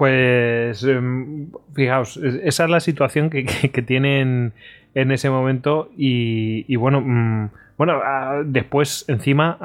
Pues, 0.00 0.82
em, 0.84 1.50
fijaos, 1.74 2.16
esa 2.16 2.64
es 2.64 2.70
la 2.70 2.80
situación 2.80 3.28
que, 3.28 3.44
tienen 3.86 4.54
en 4.94 5.12
ese 5.12 5.28
momento 5.28 5.90
y, 5.94 6.74
bueno, 6.76 7.02
mm, 7.02 7.50
bueno, 7.76 8.00
después 8.46 9.04
encima 9.08 9.58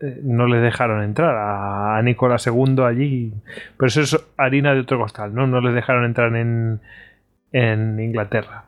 eh, 0.00 0.20
no 0.22 0.46
le 0.46 0.60
dejaron 0.60 1.02
entrar 1.02 1.36
a 1.36 2.00
Nicolás 2.02 2.46
II 2.46 2.76
allí. 2.82 3.34
Pero 3.76 3.88
eso 3.88 4.00
es 4.00 4.26
harina 4.38 4.72
de 4.72 4.80
otro 4.80 4.98
costal, 4.98 5.34
¿no? 5.34 5.46
No 5.46 5.60
les 5.60 5.74
dejaron 5.74 6.06
entrar 6.06 6.34
en, 6.34 6.80
en 7.52 8.00
Inglaterra. 8.00 8.64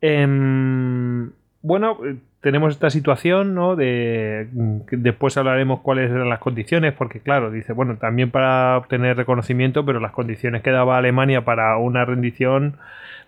Em, 0.00 1.32
bueno, 1.60 1.98
tenemos 2.46 2.74
esta 2.74 2.90
situación, 2.90 3.56
¿no? 3.56 3.74
De, 3.74 4.46
después 4.52 5.36
hablaremos 5.36 5.80
cuáles 5.80 6.12
eran 6.12 6.28
las 6.28 6.38
condiciones, 6.38 6.92
porque 6.92 7.18
claro, 7.18 7.50
dice, 7.50 7.72
bueno, 7.72 7.96
también 7.96 8.30
para 8.30 8.76
obtener 8.76 9.16
reconocimiento, 9.16 9.84
pero 9.84 9.98
las 9.98 10.12
condiciones 10.12 10.62
que 10.62 10.70
daba 10.70 10.96
Alemania 10.96 11.44
para 11.44 11.76
una 11.76 12.04
rendición, 12.04 12.76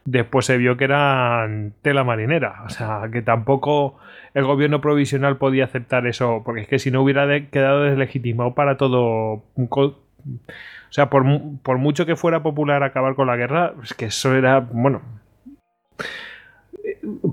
después 0.04 0.46
se 0.46 0.56
vio 0.56 0.76
que 0.76 0.84
eran 0.84 1.72
tela 1.82 2.04
marinera, 2.04 2.62
o 2.64 2.68
sea, 2.68 3.08
que 3.12 3.20
tampoco 3.20 3.98
el 4.34 4.44
gobierno 4.44 4.80
provisional 4.80 5.36
podía 5.36 5.64
aceptar 5.64 6.06
eso, 6.06 6.42
porque 6.44 6.60
es 6.60 6.68
que 6.68 6.78
si 6.78 6.92
no 6.92 7.02
hubiera 7.02 7.26
quedado 7.50 7.82
deslegitimado 7.82 8.54
para 8.54 8.76
todo... 8.76 9.42
O 9.56 9.96
sea, 10.90 11.10
por, 11.10 11.24
mucho 11.24 12.06
que 12.06 12.14
fuera 12.14 12.44
popular 12.44 12.84
acabar 12.84 13.16
con 13.16 13.26
la 13.26 13.34
guerra, 13.34 13.72
es 13.82 13.94
que 13.94 14.04
eso 14.04 14.32
era, 14.36 14.60
bueno, 14.60 15.02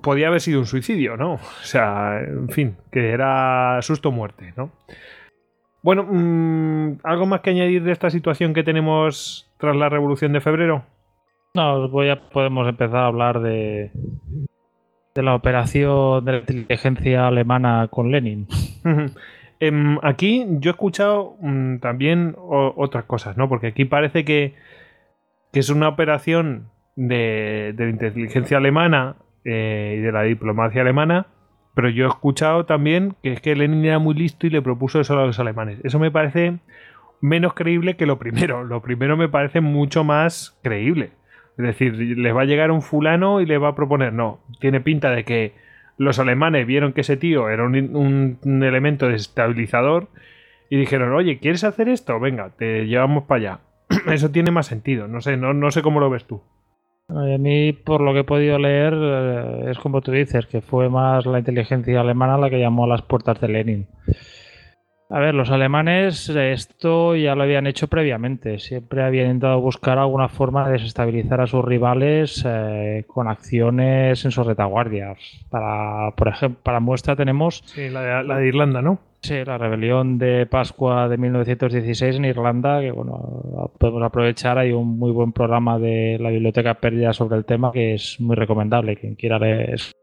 podía 0.01 0.27
haber 0.27 0.41
sido 0.41 0.59
un 0.59 0.65
suicidio, 0.65 1.17
¿no? 1.17 1.33
O 1.33 1.63
sea, 1.63 2.21
en 2.21 2.49
fin, 2.49 2.77
que 2.91 3.09
era 3.09 3.79
susto 3.81 4.11
muerte, 4.11 4.53
¿no? 4.55 4.71
Bueno, 5.81 6.03
mm, 6.09 6.99
¿algo 7.03 7.25
más 7.25 7.41
que 7.41 7.51
añadir 7.51 7.83
de 7.83 7.91
esta 7.91 8.09
situación 8.09 8.53
que 8.53 8.63
tenemos 8.63 9.51
tras 9.57 9.75
la 9.75 9.89
Revolución 9.89 10.33
de 10.33 10.41
Febrero? 10.41 10.83
No, 11.53 11.87
voy 11.89 12.09
a, 12.09 12.29
podemos 12.29 12.67
empezar 12.67 12.97
a 12.97 13.07
hablar 13.07 13.39
de, 13.39 13.91
de 15.15 15.23
la 15.23 15.33
operación 15.33 16.25
de 16.25 16.31
la 16.31 16.37
inteligencia 16.39 17.27
alemana 17.27 17.87
con 17.89 18.11
Lenin. 18.11 18.47
Em, 19.61 19.97
aquí 20.03 20.45
yo 20.59 20.69
he 20.69 20.73
escuchado 20.73 21.37
mm, 21.39 21.77
también 21.77 22.35
otras 22.37 23.05
cosas, 23.05 23.37
¿no? 23.37 23.47
Porque 23.47 23.67
aquí 23.67 23.85
parece 23.85 24.25
que, 24.25 24.53
es 25.53 25.69
una 25.69 25.87
operación 25.87 26.69
de, 26.97 27.73
la 27.77 27.89
inteligencia 27.89 28.57
alemana 28.57 29.15
eh, 29.45 29.95
y 29.97 30.01
de 30.01 30.11
la 30.11 30.23
diplomacia 30.23 30.81
alemana, 30.81 31.27
pero 31.73 31.89
yo 31.89 32.05
he 32.05 32.07
escuchado 32.07 32.65
también 32.65 33.15
que 33.21 33.33
es 33.33 33.41
que 33.41 33.55
Lenin 33.55 33.85
era 33.85 33.99
muy 33.99 34.15
listo 34.15 34.47
y 34.47 34.49
le 34.49 34.61
propuso 34.61 34.99
eso 34.99 35.17
a 35.17 35.25
los 35.25 35.39
alemanes. 35.39 35.79
Eso 35.83 35.99
me 35.99 36.11
parece 36.11 36.59
menos 37.21 37.53
creíble 37.53 37.95
que 37.95 38.05
lo 38.05 38.17
primero. 38.17 38.63
Lo 38.63 38.81
primero 38.81 39.17
me 39.17 39.29
parece 39.29 39.61
mucho 39.61 40.03
más 40.03 40.57
creíble. 40.63 41.11
Es 41.57 41.65
decir, 41.65 41.95
les 41.95 42.35
va 42.35 42.41
a 42.41 42.45
llegar 42.45 42.71
un 42.71 42.81
fulano 42.81 43.39
y 43.39 43.45
le 43.45 43.57
va 43.57 43.69
a 43.69 43.75
proponer, 43.75 44.11
no, 44.11 44.39
tiene 44.59 44.81
pinta 44.81 45.11
de 45.11 45.23
que 45.23 45.53
los 45.97 46.19
alemanes 46.19 46.67
vieron 46.67 46.91
que 46.91 47.01
ese 47.01 47.15
tío 47.15 47.49
era 47.49 47.63
un, 47.63 48.39
elemento 48.43 49.07
desestabilizador 49.07 50.09
y 50.69 50.77
dijeron, 50.77 51.13
oye, 51.13 51.39
¿quieres 51.39 51.63
hacer 51.63 51.87
esto? 51.87 52.19
Venga, 52.19 52.49
te 52.57 52.87
llevamos 52.87 53.23
para 53.23 53.39
allá. 53.39 53.59
Eso 54.11 54.31
tiene 54.31 54.51
más 54.51 54.65
sentido, 54.65 55.07
no 55.07 55.21
sé, 55.21 55.37
no, 55.37 55.53
no 55.53 55.71
sé 55.71 55.81
cómo 55.81 55.99
lo 55.99 56.09
ves 56.09 56.25
tú. 56.25 56.41
A 57.07 57.37
mí, 57.37 57.71
por 57.73 58.01
lo 58.01 58.13
que 58.13 58.19
he 58.19 58.23
podido 58.23 58.57
leer, 58.57 58.93
eh, 58.95 59.71
es 59.71 59.77
como 59.77 60.01
tú 60.01 60.11
dices, 60.11 60.47
que 60.47 60.61
fue 60.61 60.89
más 60.89 61.25
la 61.25 61.39
inteligencia 61.39 62.01
alemana 62.01 62.37
la 62.37 62.49
que 62.49 62.59
llamó 62.59 62.85
a 62.85 62.87
las 62.87 63.03
puertas 63.03 63.39
de 63.39 63.47
Lenin. 63.47 63.87
A 65.09 65.19
ver, 65.19 65.35
los 65.35 65.51
alemanes 65.51 66.29
esto 66.29 67.15
ya 67.15 67.35
lo 67.35 67.43
habían 67.43 67.67
hecho 67.67 67.87
previamente. 67.87 68.57
Siempre 68.57 69.03
habían 69.03 69.27
intentado 69.27 69.61
buscar 69.61 69.99
alguna 69.99 70.29
forma 70.29 70.65
de 70.65 70.73
desestabilizar 70.73 71.41
a 71.41 71.47
sus 71.47 71.63
rivales 71.63 72.43
eh, 72.43 73.03
con 73.05 73.27
acciones 73.27 74.25
en 74.25 74.31
sus 74.31 74.47
retaguardias. 74.47 75.19
Para, 75.51 76.09
por 76.15 76.29
ejemplo, 76.29 76.59
para 76.63 76.79
muestra 76.79 77.15
tenemos... 77.15 77.61
Sí, 77.65 77.87
la 77.89 78.23
de, 78.23 78.47
Irlanda, 78.47 78.81
¿no? 78.81 78.97
La 79.29 79.57
rebelión 79.57 80.19
de 80.19 80.45
Pascua 80.45 81.09
de 81.09 81.17
1916 81.17 82.17
en 82.17 82.25
Irlanda, 82.25 82.79
que 82.79 82.91
bueno, 82.91 83.71
podemos 83.79 84.03
aprovechar. 84.03 84.59
Hay 84.59 84.71
un 84.71 84.99
muy 84.99 85.11
buen 85.11 85.31
programa 85.31 85.79
de 85.79 86.17
la 86.19 86.29
Biblioteca 86.29 86.75
Pérdida 86.75 87.11
sobre 87.11 87.37
el 87.37 87.45
tema 87.45 87.71
que 87.71 87.95
es 87.95 88.19
muy 88.19 88.35
recomendable. 88.35 88.95
Quien 88.95 89.15
quiera 89.15 89.39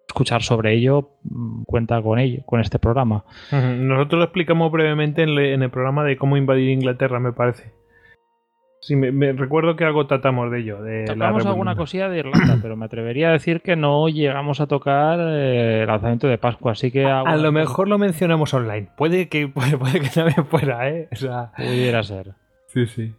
escuchar 0.08 0.42
sobre 0.42 0.74
ello, 0.74 1.10
mm, 1.22 1.62
cuenta 1.64 2.02
con 2.02 2.18
ello, 2.18 2.42
con 2.46 2.60
este 2.60 2.80
programa. 2.80 3.24
Nosotros 3.52 4.18
lo 4.18 4.24
explicamos 4.24 4.72
brevemente 4.72 5.22
en, 5.22 5.62
el 5.62 5.70
programa 5.70 6.04
de 6.04 6.16
cómo 6.16 6.36
invadir 6.36 6.70
Inglaterra, 6.70 7.20
me 7.20 7.32
parece. 7.32 7.72
Sí, 8.82 8.96
me, 8.96 9.32
recuerdo 9.32 9.76
que 9.76 9.84
algo 9.84 10.08
tratamos 10.08 10.50
de 10.50 10.58
ello. 10.58 10.82
De 10.82 11.04
Tocamos 11.04 11.46
alguna 11.46 11.76
cosilla 11.76 12.08
de 12.08 12.18
Irlanda, 12.18 12.58
pero 12.60 12.76
me 12.76 12.84
atrevería 12.84 13.28
a 13.28 13.32
decir 13.32 13.60
que 13.60 13.76
no 13.76 14.08
llegamos 14.08 14.60
a 14.60 14.66
tocar 14.66 15.20
eh, 15.20 15.82
el 15.82 15.86
lanzamiento 15.86 16.26
de 16.26 16.36
Pascua, 16.36 16.72
así 16.72 16.90
que... 16.90 17.06
A, 17.06 17.36
lo 17.36 17.52
mejor 17.52 17.86
lo 17.86 17.96
mencionamos 17.96 18.52
online. 18.54 18.88
Puede 18.96 19.28
que, 19.28 19.46
puede, 19.78 20.00
que 20.00 20.08
también 20.08 20.44
fuera, 20.46 20.90
¿eh? 20.90 21.08
Pudiera 21.56 22.02
ser. 22.02 22.32
Sí, 22.66 22.86
sí. 22.86 23.14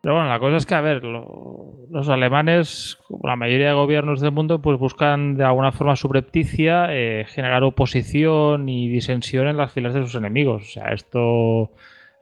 Pero 0.00 0.14
bueno, 0.14 0.30
la 0.30 0.38
cosa 0.38 0.56
es 0.56 0.64
que, 0.64 0.74
a 0.74 0.80
ver, 0.80 1.04
lo- 1.04 1.74
los 1.90 2.08
alemanes, 2.08 2.98
como 3.06 3.28
la 3.28 3.36
mayoría 3.36 3.68
de 3.68 3.74
gobiernos 3.74 4.22
del 4.22 4.32
mundo, 4.32 4.62
pues 4.62 4.78
buscan 4.78 5.36
de 5.36 5.44
alguna 5.44 5.72
forma 5.72 5.94
subrepticia 5.94 6.86
eh, 6.88 7.26
generar 7.28 7.64
oposición 7.64 8.66
y 8.70 8.88
disensión 8.88 9.46
en 9.46 9.58
las 9.58 9.72
filas 9.72 9.92
de 9.92 10.00
sus 10.00 10.14
enemigos. 10.14 10.62
O 10.62 10.70
sea, 10.70 10.94
esto 10.94 11.70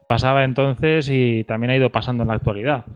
pasaba 0.08 0.42
entonces 0.42 1.08
y 1.08 1.44
también 1.44 1.70
ha 1.70 1.76
ido 1.76 1.90
pasando 1.90 2.24
en 2.24 2.28
la 2.28 2.34
actualidad. 2.34 2.86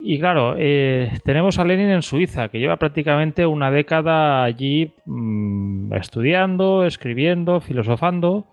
Y 0.00 0.18
claro, 0.18 0.56
eh, 0.58 1.12
tenemos 1.24 1.60
a 1.60 1.64
Lenin 1.64 1.90
en 1.90 2.02
Suiza, 2.02 2.48
que 2.48 2.58
lleva 2.58 2.76
prácticamente 2.76 3.46
una 3.46 3.70
década 3.70 4.42
allí 4.42 4.94
mm, 5.06 5.92
estudiando, 5.94 6.84
escribiendo, 6.84 7.60
filosofando. 7.60 8.48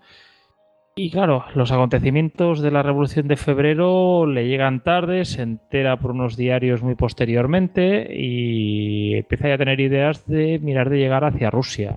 Y 0.94 1.10
claro, 1.10 1.44
los 1.54 1.72
acontecimientos 1.72 2.60
de 2.60 2.70
la 2.70 2.82
Revolución 2.84 3.26
de 3.26 3.36
Febrero 3.36 4.26
le 4.26 4.46
llegan 4.46 4.84
tarde, 4.84 5.24
se 5.24 5.42
entera 5.42 5.96
por 5.96 6.12
unos 6.12 6.36
diarios 6.36 6.82
muy 6.82 6.94
posteriormente 6.94 8.14
y 8.14 9.14
empieza 9.14 9.48
ya 9.48 9.54
a 9.54 9.58
tener 9.58 9.80
ideas 9.80 10.26
de 10.26 10.60
mirar 10.60 10.88
de 10.90 10.98
llegar 10.98 11.24
hacia 11.24 11.50
Rusia. 11.50 11.96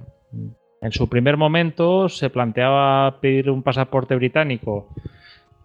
En 0.82 0.92
su 0.92 1.10
primer 1.10 1.38
momento 1.38 2.10
se 2.10 2.30
planteaba 2.30 3.20
pedir 3.20 3.52
un 3.52 3.62
pasaporte 3.62 4.16
británico 4.16 4.90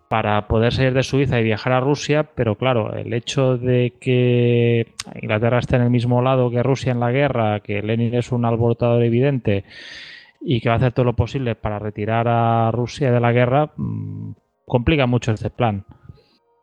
para 0.08 0.48
poder 0.48 0.72
salir 0.72 0.94
de 0.94 1.02
Suiza 1.02 1.38
y 1.38 1.44
viajar 1.44 1.72
a 1.72 1.80
Rusia, 1.80 2.24
pero 2.34 2.54
claro, 2.54 2.94
el 2.94 3.12
hecho 3.12 3.58
de 3.58 3.94
que 4.00 4.94
Inglaterra 5.20 5.58
esté 5.58 5.76
en 5.76 5.82
el 5.82 5.90
mismo 5.90 6.22
lado 6.22 6.50
que 6.50 6.62
Rusia 6.62 6.92
en 6.92 7.00
la 7.00 7.12
guerra, 7.12 7.60
que 7.60 7.82
Lenin 7.82 8.14
es 8.14 8.32
un 8.32 8.44
alborotador 8.44 9.02
evidente 9.02 9.64
y 10.40 10.60
que 10.60 10.68
va 10.68 10.76
a 10.76 10.78
hacer 10.78 10.92
todo 10.92 11.04
lo 11.04 11.16
posible 11.16 11.54
para 11.54 11.78
retirar 11.78 12.26
a 12.28 12.70
Rusia 12.70 13.12
de 13.12 13.20
la 13.20 13.32
guerra, 13.32 13.70
mmm, 13.76 14.32
complica 14.64 15.06
mucho 15.06 15.32
este 15.32 15.50
plan. 15.50 15.84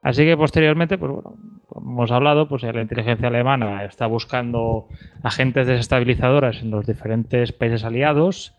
Así 0.01 0.23
que 0.23 0.37
posteriormente, 0.37 0.97
pues 0.97 1.11
bueno, 1.11 1.35
como 1.67 1.91
hemos 1.91 2.11
hablado, 2.11 2.47
pues 2.47 2.63
la 2.63 2.81
inteligencia 2.81 3.27
alemana 3.27 3.85
está 3.85 4.05
buscando 4.05 4.87
agentes 5.23 5.67
desestabilizadoras 5.67 6.61
en 6.61 6.71
los 6.71 6.85
diferentes 6.85 7.51
países 7.51 7.83
aliados 7.83 8.55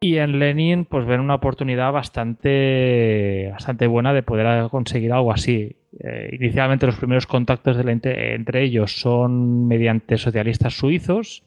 y 0.00 0.18
en 0.18 0.38
Lenin 0.38 0.84
pues 0.84 1.06
ven 1.06 1.20
una 1.20 1.34
oportunidad 1.34 1.92
bastante, 1.92 3.48
bastante 3.50 3.86
buena 3.86 4.12
de 4.12 4.22
poder 4.22 4.68
conseguir 4.70 5.12
algo 5.12 5.32
así. 5.32 5.76
Eh, 6.00 6.30
inicialmente 6.38 6.86
los 6.86 6.96
primeros 6.96 7.26
contactos 7.26 7.76
entre 7.78 8.62
ellos 8.62 9.00
son 9.00 9.66
mediante 9.66 10.18
socialistas 10.18 10.74
suizos 10.74 11.42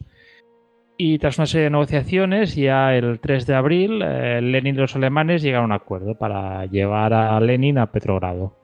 y 0.98 1.20
tras 1.20 1.38
una 1.38 1.46
serie 1.46 1.66
de 1.66 1.70
negociaciones 1.70 2.56
ya 2.56 2.96
el 2.96 3.20
3 3.20 3.46
de 3.48 3.56
abril 3.56 4.02
eh, 4.04 4.42
Lenin 4.42 4.76
y 4.76 4.80
los 4.80 4.96
alemanes 4.96 5.42
llegan 5.42 5.62
a 5.62 5.66
un 5.66 5.72
acuerdo 5.72 6.16
para 6.16 6.66
llevar 6.66 7.14
a 7.14 7.40
Lenin 7.40 7.78
a 7.78 7.92
Petrogrado. 7.92 8.58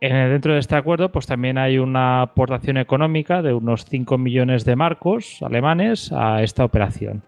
En 0.00 0.16
el, 0.16 0.30
dentro 0.30 0.54
de 0.54 0.60
este 0.60 0.76
acuerdo, 0.76 1.12
pues 1.12 1.26
también 1.26 1.58
hay 1.58 1.76
una 1.78 2.22
aportación 2.22 2.78
económica 2.78 3.42
de 3.42 3.52
unos 3.52 3.84
5 3.84 4.16
millones 4.16 4.64
de 4.64 4.76
marcos 4.76 5.42
alemanes 5.42 6.10
a 6.12 6.42
esta 6.42 6.64
operación. 6.64 7.22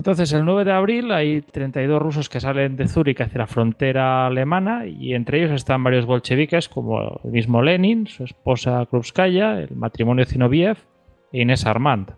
Entonces, 0.00 0.32
el 0.32 0.46
9 0.46 0.64
de 0.64 0.72
abril 0.72 1.12
hay 1.12 1.42
32 1.42 2.00
rusos 2.00 2.30
que 2.30 2.40
salen 2.40 2.74
de 2.74 2.88
Zúrich 2.88 3.20
hacia 3.20 3.40
la 3.40 3.46
frontera 3.46 4.28
alemana 4.28 4.86
y 4.86 5.12
entre 5.12 5.38
ellos 5.38 5.50
están 5.50 5.84
varios 5.84 6.06
bolcheviques 6.06 6.70
como 6.70 7.20
el 7.22 7.30
mismo 7.30 7.60
Lenin, 7.60 8.06
su 8.06 8.24
esposa 8.24 8.86
Krupskaya, 8.86 9.60
el 9.60 9.76
matrimonio 9.76 10.24
Zinoviev 10.24 10.78
e 11.30 11.42
Inés 11.42 11.66
Armand. 11.66 12.14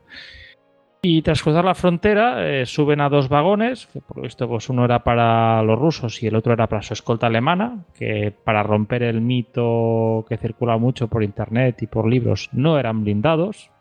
Y 1.02 1.22
tras 1.22 1.42
cruzar 1.42 1.64
la 1.64 1.74
frontera 1.74 2.48
eh, 2.48 2.66
suben 2.66 3.00
a 3.00 3.08
dos 3.08 3.28
vagones, 3.28 3.88
que 3.92 4.00
por 4.00 4.18
lo 4.18 4.22
visto 4.22 4.48
pues 4.48 4.68
uno 4.68 4.84
era 4.84 5.02
para 5.02 5.60
los 5.64 5.76
rusos 5.76 6.22
y 6.22 6.28
el 6.28 6.36
otro 6.36 6.52
era 6.52 6.68
para 6.68 6.82
su 6.82 6.92
escolta 6.92 7.26
alemana, 7.26 7.84
que 7.98 8.32
para 8.44 8.62
romper 8.62 9.02
el 9.02 9.20
mito 9.20 10.24
que 10.28 10.36
circula 10.36 10.78
mucho 10.78 11.08
por 11.08 11.24
internet 11.24 11.82
y 11.82 11.88
por 11.88 12.06
libros 12.06 12.48
no 12.52 12.78
eran 12.78 13.02
blindados, 13.02 13.72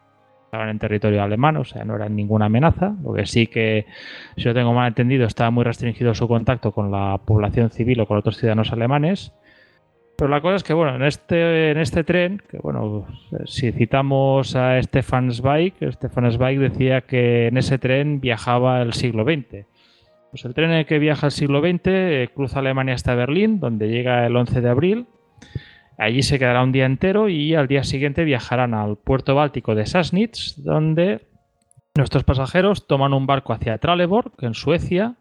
estaban 0.51 0.67
en 0.67 0.79
territorio 0.79 1.24
alemán, 1.24 1.55
o 1.55 1.63
sea, 1.63 1.86
no 1.86 1.96
eran 1.96 2.13
ninguna 2.13 2.48
amenaza, 2.48 2.93
lo 3.05 3.13
que 3.13 3.25
sí 3.25 3.48
que, 3.48 3.86
si 4.36 4.43
lo 4.43 4.53
tengo 4.53 4.74
mal 4.74 4.89
entendido, 4.89 5.25
estaba 5.25 5.50
muy 5.50 5.63
restringido 5.63 6.13
su 6.13 6.27
contacto 6.27 6.74
con 6.74 6.92
la 6.92 7.22
población 7.25 7.70
civil 7.70 8.01
o 8.01 8.05
con 8.05 8.18
otros 8.18 8.35
ciudadanos 8.35 8.74
alemanes. 8.74 9.31
Pero 10.18 10.29
la 10.29 10.42
cosa 10.42 10.57
es 10.57 10.64
que, 10.64 10.74
bueno, 10.74 10.94
en 10.98 11.03
este, 11.03 11.72
en 11.72 11.77
este 11.77 12.03
tren, 12.03 12.42
que 12.50 12.57
bueno, 12.57 13.07
si 13.46 13.72
citamos 13.72 14.57
a 14.57 14.83
Stefan 14.83 15.31
Zweig, 15.31 15.74
Stefan 15.94 16.29
Zweig 16.29 16.59
decía 16.59 17.00
que 17.00 17.48
en 17.48 17.55
ese 17.55 17.77
tren 17.77 18.20
viajaba 18.20 18.81
el 18.81 18.92
siglo 18.92 19.24
XX. 19.24 19.66
Pues 20.31 20.44
el 20.44 20.53
tren 20.53 20.72
en 20.72 20.79
el 20.79 20.85
que 20.85 21.00
viaja 21.00 21.27
el 21.27 21.31
siglo 21.31 21.61
XX 21.61 21.79
eh, 21.85 22.29
cruza 22.35 22.59
Alemania 22.59 22.94
hasta 22.94 23.16
Berlín, 23.16 23.61
donde 23.61 23.87
llega 23.87 24.27
el 24.27 24.35
11 24.35 24.59
de 24.59 24.70
abril. 24.70 25.05
Allí 25.98 26.24
se 26.24 26.40
quedará 26.40 26.64
un 26.64 26.72
día 26.72 26.86
entero 26.86 27.30
y 27.30 27.56
al 27.56 27.68
día 27.68 27.84
siguiente 27.84 28.24
viajarán 28.24 28.74
al 28.74 28.98
puerto 28.98 29.36
báltico 29.36 29.75
de 29.75 29.86
Sassnitz, 29.86 30.56
donde 30.58 31.27
nuestros 31.96 32.24
pasajeros 32.24 32.88
toman 32.88 33.14
un 33.14 33.27
barco 33.27 33.54
hacia 33.54 33.77
Trelleborg, 33.77 34.32
en 34.40 34.54
Suecia, 34.54 35.16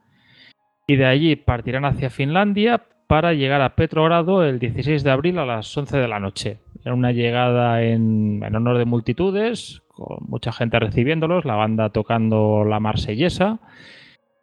y 0.86 0.96
de 0.96 1.06
allí 1.06 1.36
partirán 1.36 1.84
hacia 1.84 2.10
Finlandia 2.10 2.82
para 3.06 3.32
llegar 3.34 3.60
a 3.60 3.74
Petrogrado 3.74 4.44
el 4.44 4.58
16 4.58 5.02
de 5.02 5.10
abril 5.10 5.38
a 5.38 5.44
las 5.44 5.76
11 5.76 5.98
de 5.98 6.08
la 6.08 6.20
noche. 6.20 6.58
Era 6.84 6.94
una 6.94 7.12
llegada 7.12 7.82
en, 7.82 8.42
en, 8.44 8.56
honor 8.56 8.78
de 8.78 8.84
multitudes, 8.84 9.82
con 9.88 10.18
mucha 10.28 10.52
gente 10.52 10.78
recibiéndolos, 10.78 11.44
la 11.44 11.56
banda 11.56 11.90
tocando 11.90 12.64
la 12.64 12.80
marsellesa, 12.80 13.58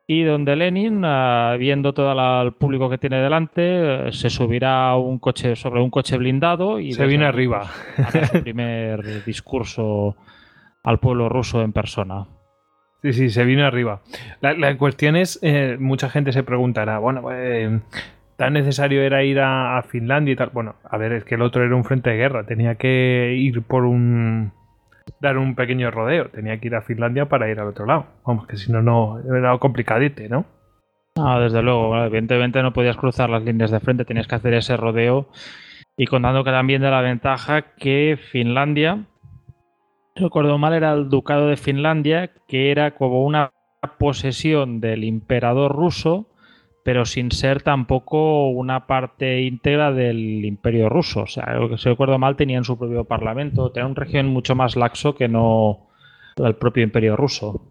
y 0.09 0.23
donde 0.23 0.55
Lenin, 0.55 1.03
uh, 1.03 1.57
viendo 1.59 1.93
todo 1.93 2.41
el 2.41 2.53
público 2.53 2.89
que 2.89 2.97
tiene 2.97 3.21
delante, 3.21 4.07
uh, 4.07 4.11
se 4.13 4.29
subirá 4.29 4.89
a 4.89 4.97
un 4.97 5.19
coche 5.19 5.57
sobre 5.57 5.81
un 5.81 5.89
coche 5.89 6.17
blindado 6.17 6.79
y 6.79 6.93
se 6.93 7.05
viene 7.05 7.25
arriba. 7.25 7.69
El 8.33 8.41
primer 8.41 9.25
discurso 9.25 10.15
al 10.83 10.99
pueblo 10.99 11.27
ruso 11.27 11.61
en 11.61 11.73
persona. 11.73 12.25
Sí, 13.01 13.11
sí, 13.11 13.29
se 13.29 13.43
viene 13.43 13.63
arriba. 13.63 14.01
La, 14.39 14.53
la 14.53 14.77
cuestión 14.77 15.17
es, 15.17 15.39
eh, 15.41 15.75
mucha 15.77 16.09
gente 16.09 16.31
se 16.31 16.43
preguntará, 16.43 16.99
bueno, 16.99 17.27
eh, 17.31 17.81
tan 18.37 18.53
necesario 18.53 19.01
era 19.01 19.23
ir 19.25 19.41
a, 19.41 19.77
a, 19.77 19.83
Finlandia 19.83 20.31
y 20.31 20.35
tal. 20.37 20.51
Bueno, 20.53 20.75
a 20.89 20.97
ver, 20.97 21.11
es 21.11 21.25
que 21.25 21.35
el 21.35 21.41
otro 21.41 21.65
era 21.65 21.75
un 21.75 21.83
frente 21.83 22.11
de 22.11 22.17
guerra, 22.17 22.45
tenía 22.45 22.75
que 22.75 23.35
ir 23.37 23.61
por 23.61 23.83
un 23.83 24.53
dar 25.21 25.37
un 25.37 25.55
pequeño 25.55 25.91
rodeo, 25.91 26.29
tenía 26.29 26.59
que 26.59 26.67
ir 26.67 26.75
a 26.75 26.81
Finlandia 26.81 27.27
para 27.27 27.49
ir 27.49 27.59
al 27.59 27.67
otro 27.67 27.85
lado. 27.85 28.05
Vamos, 28.25 28.47
que 28.47 28.57
si 28.57 28.71
no, 28.71 28.81
no, 28.81 29.19
era 29.19 29.57
complicadete, 29.57 30.29
¿no? 30.29 30.45
No, 31.15 31.39
desde 31.39 31.63
luego, 31.63 31.97
evidentemente 32.03 32.61
no 32.61 32.73
podías 32.73 32.97
cruzar 32.97 33.29
las 33.29 33.43
líneas 33.43 33.71
de 33.71 33.79
frente, 33.79 34.05
tenías 34.05 34.27
que 34.27 34.35
hacer 34.35 34.53
ese 34.53 34.77
rodeo 34.77 35.29
y 35.97 36.05
contando 36.05 36.43
que 36.43 36.51
también 36.51 36.81
de 36.83 36.91
la 36.91 37.01
ventaja 37.01 37.73
que 37.75 38.19
Finlandia, 38.31 39.05
recuerdo 40.15 40.59
mal, 40.59 40.73
era 40.73 40.93
el 40.93 41.09
ducado 41.09 41.47
de 41.47 41.57
Finlandia, 41.57 42.31
que 42.47 42.69
era 42.69 42.91
como 42.91 43.25
una 43.25 43.51
posesión 43.97 44.79
del 44.79 45.03
emperador 45.03 45.75
ruso, 45.75 46.27
pero 46.87 47.03
sin 47.03 47.33
ser 47.33 47.63
tampoco 47.63 48.47
una 48.47 48.87
parte 48.87 49.41
íntegra 49.41 49.91
del 49.91 50.45
imperio 50.45 50.87
ruso. 50.87 51.23
O 51.23 51.27
sea, 51.27 51.53
lo 51.55 51.67
que 51.67 51.77
se 51.77 51.89
recuerdo 51.89 52.17
mal, 52.17 52.37
tenían 52.37 52.63
su 52.63 52.79
propio 52.79 53.03
parlamento, 53.03 53.73
tenían 53.73 53.89
un 53.89 53.97
régimen 53.97 54.27
mucho 54.27 54.55
más 54.55 54.77
laxo 54.77 55.13
que 55.13 55.27
no 55.27 55.89
el 56.37 56.55
propio 56.55 56.83
imperio 56.83 57.17
ruso. 57.17 57.61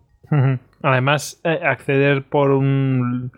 Además, 0.83 1.41
eh, 1.45 1.61
acceder 1.65 2.25
por 2.25 2.51
un 2.51 3.33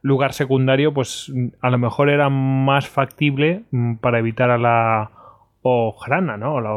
lugar 0.00 0.32
secundario, 0.32 0.94
pues 0.94 1.32
a 1.60 1.70
lo 1.70 1.78
mejor 1.78 2.08
era 2.08 2.28
más 2.28 2.88
factible 2.88 3.64
mm, 3.72 3.96
para 3.96 4.20
evitar 4.20 4.50
a 4.50 4.58
la 4.58 5.10
Ojrana, 5.62 6.36
¿no? 6.36 6.54
O 6.54 6.60
la 6.60 6.70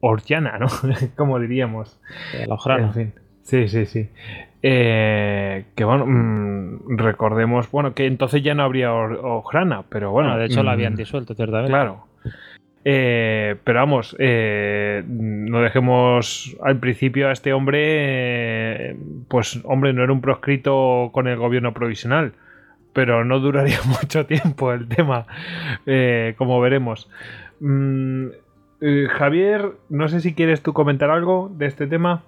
Orjana, 0.00 0.58
¿no? 0.58 0.66
Como 1.16 1.38
diríamos. 1.38 1.98
La 2.46 2.56
Ojrana. 2.56 2.88
En 2.88 2.92
fin. 2.92 3.14
Sí, 3.40 3.68
sí, 3.68 3.86
sí. 3.86 4.10
Eh, 4.62 5.66
que 5.76 5.84
bueno, 5.84 6.04
mmm, 6.06 6.98
recordemos, 6.98 7.70
bueno, 7.70 7.94
que 7.94 8.06
entonces 8.06 8.42
ya 8.42 8.54
no 8.54 8.64
habría 8.64 8.92
Ojrana, 8.92 9.84
pero 9.88 10.10
bueno. 10.10 10.30
bueno 10.30 10.40
de 10.40 10.46
hecho 10.46 10.62
mmm, 10.62 10.66
la 10.66 10.72
habían 10.72 10.96
disuelto, 10.96 11.34
ciertamente. 11.34 11.70
Claro. 11.70 12.04
Eh, 12.84 13.56
pero 13.64 13.80
vamos, 13.80 14.16
eh, 14.18 15.02
no 15.06 15.60
dejemos 15.60 16.56
al 16.62 16.78
principio 16.78 17.28
a 17.28 17.32
este 17.32 17.52
hombre, 17.52 18.96
pues 19.28 19.60
hombre, 19.64 19.92
no 19.92 20.02
era 20.02 20.12
un 20.12 20.20
proscrito 20.20 21.10
con 21.12 21.28
el 21.28 21.36
gobierno 21.36 21.74
provisional, 21.74 22.32
pero 22.92 23.24
no 23.24 23.40
duraría 23.40 23.78
mucho 23.86 24.26
tiempo 24.26 24.72
el 24.72 24.88
tema, 24.88 25.26
como 26.36 26.60
veremos. 26.60 27.10
Mm, 27.60 28.28
Javier, 29.10 29.72
no 29.88 30.08
sé 30.08 30.20
si 30.20 30.34
quieres 30.34 30.62
tú 30.62 30.72
comentar 30.72 31.10
algo 31.10 31.50
de 31.54 31.66
este 31.66 31.86
tema. 31.86 32.22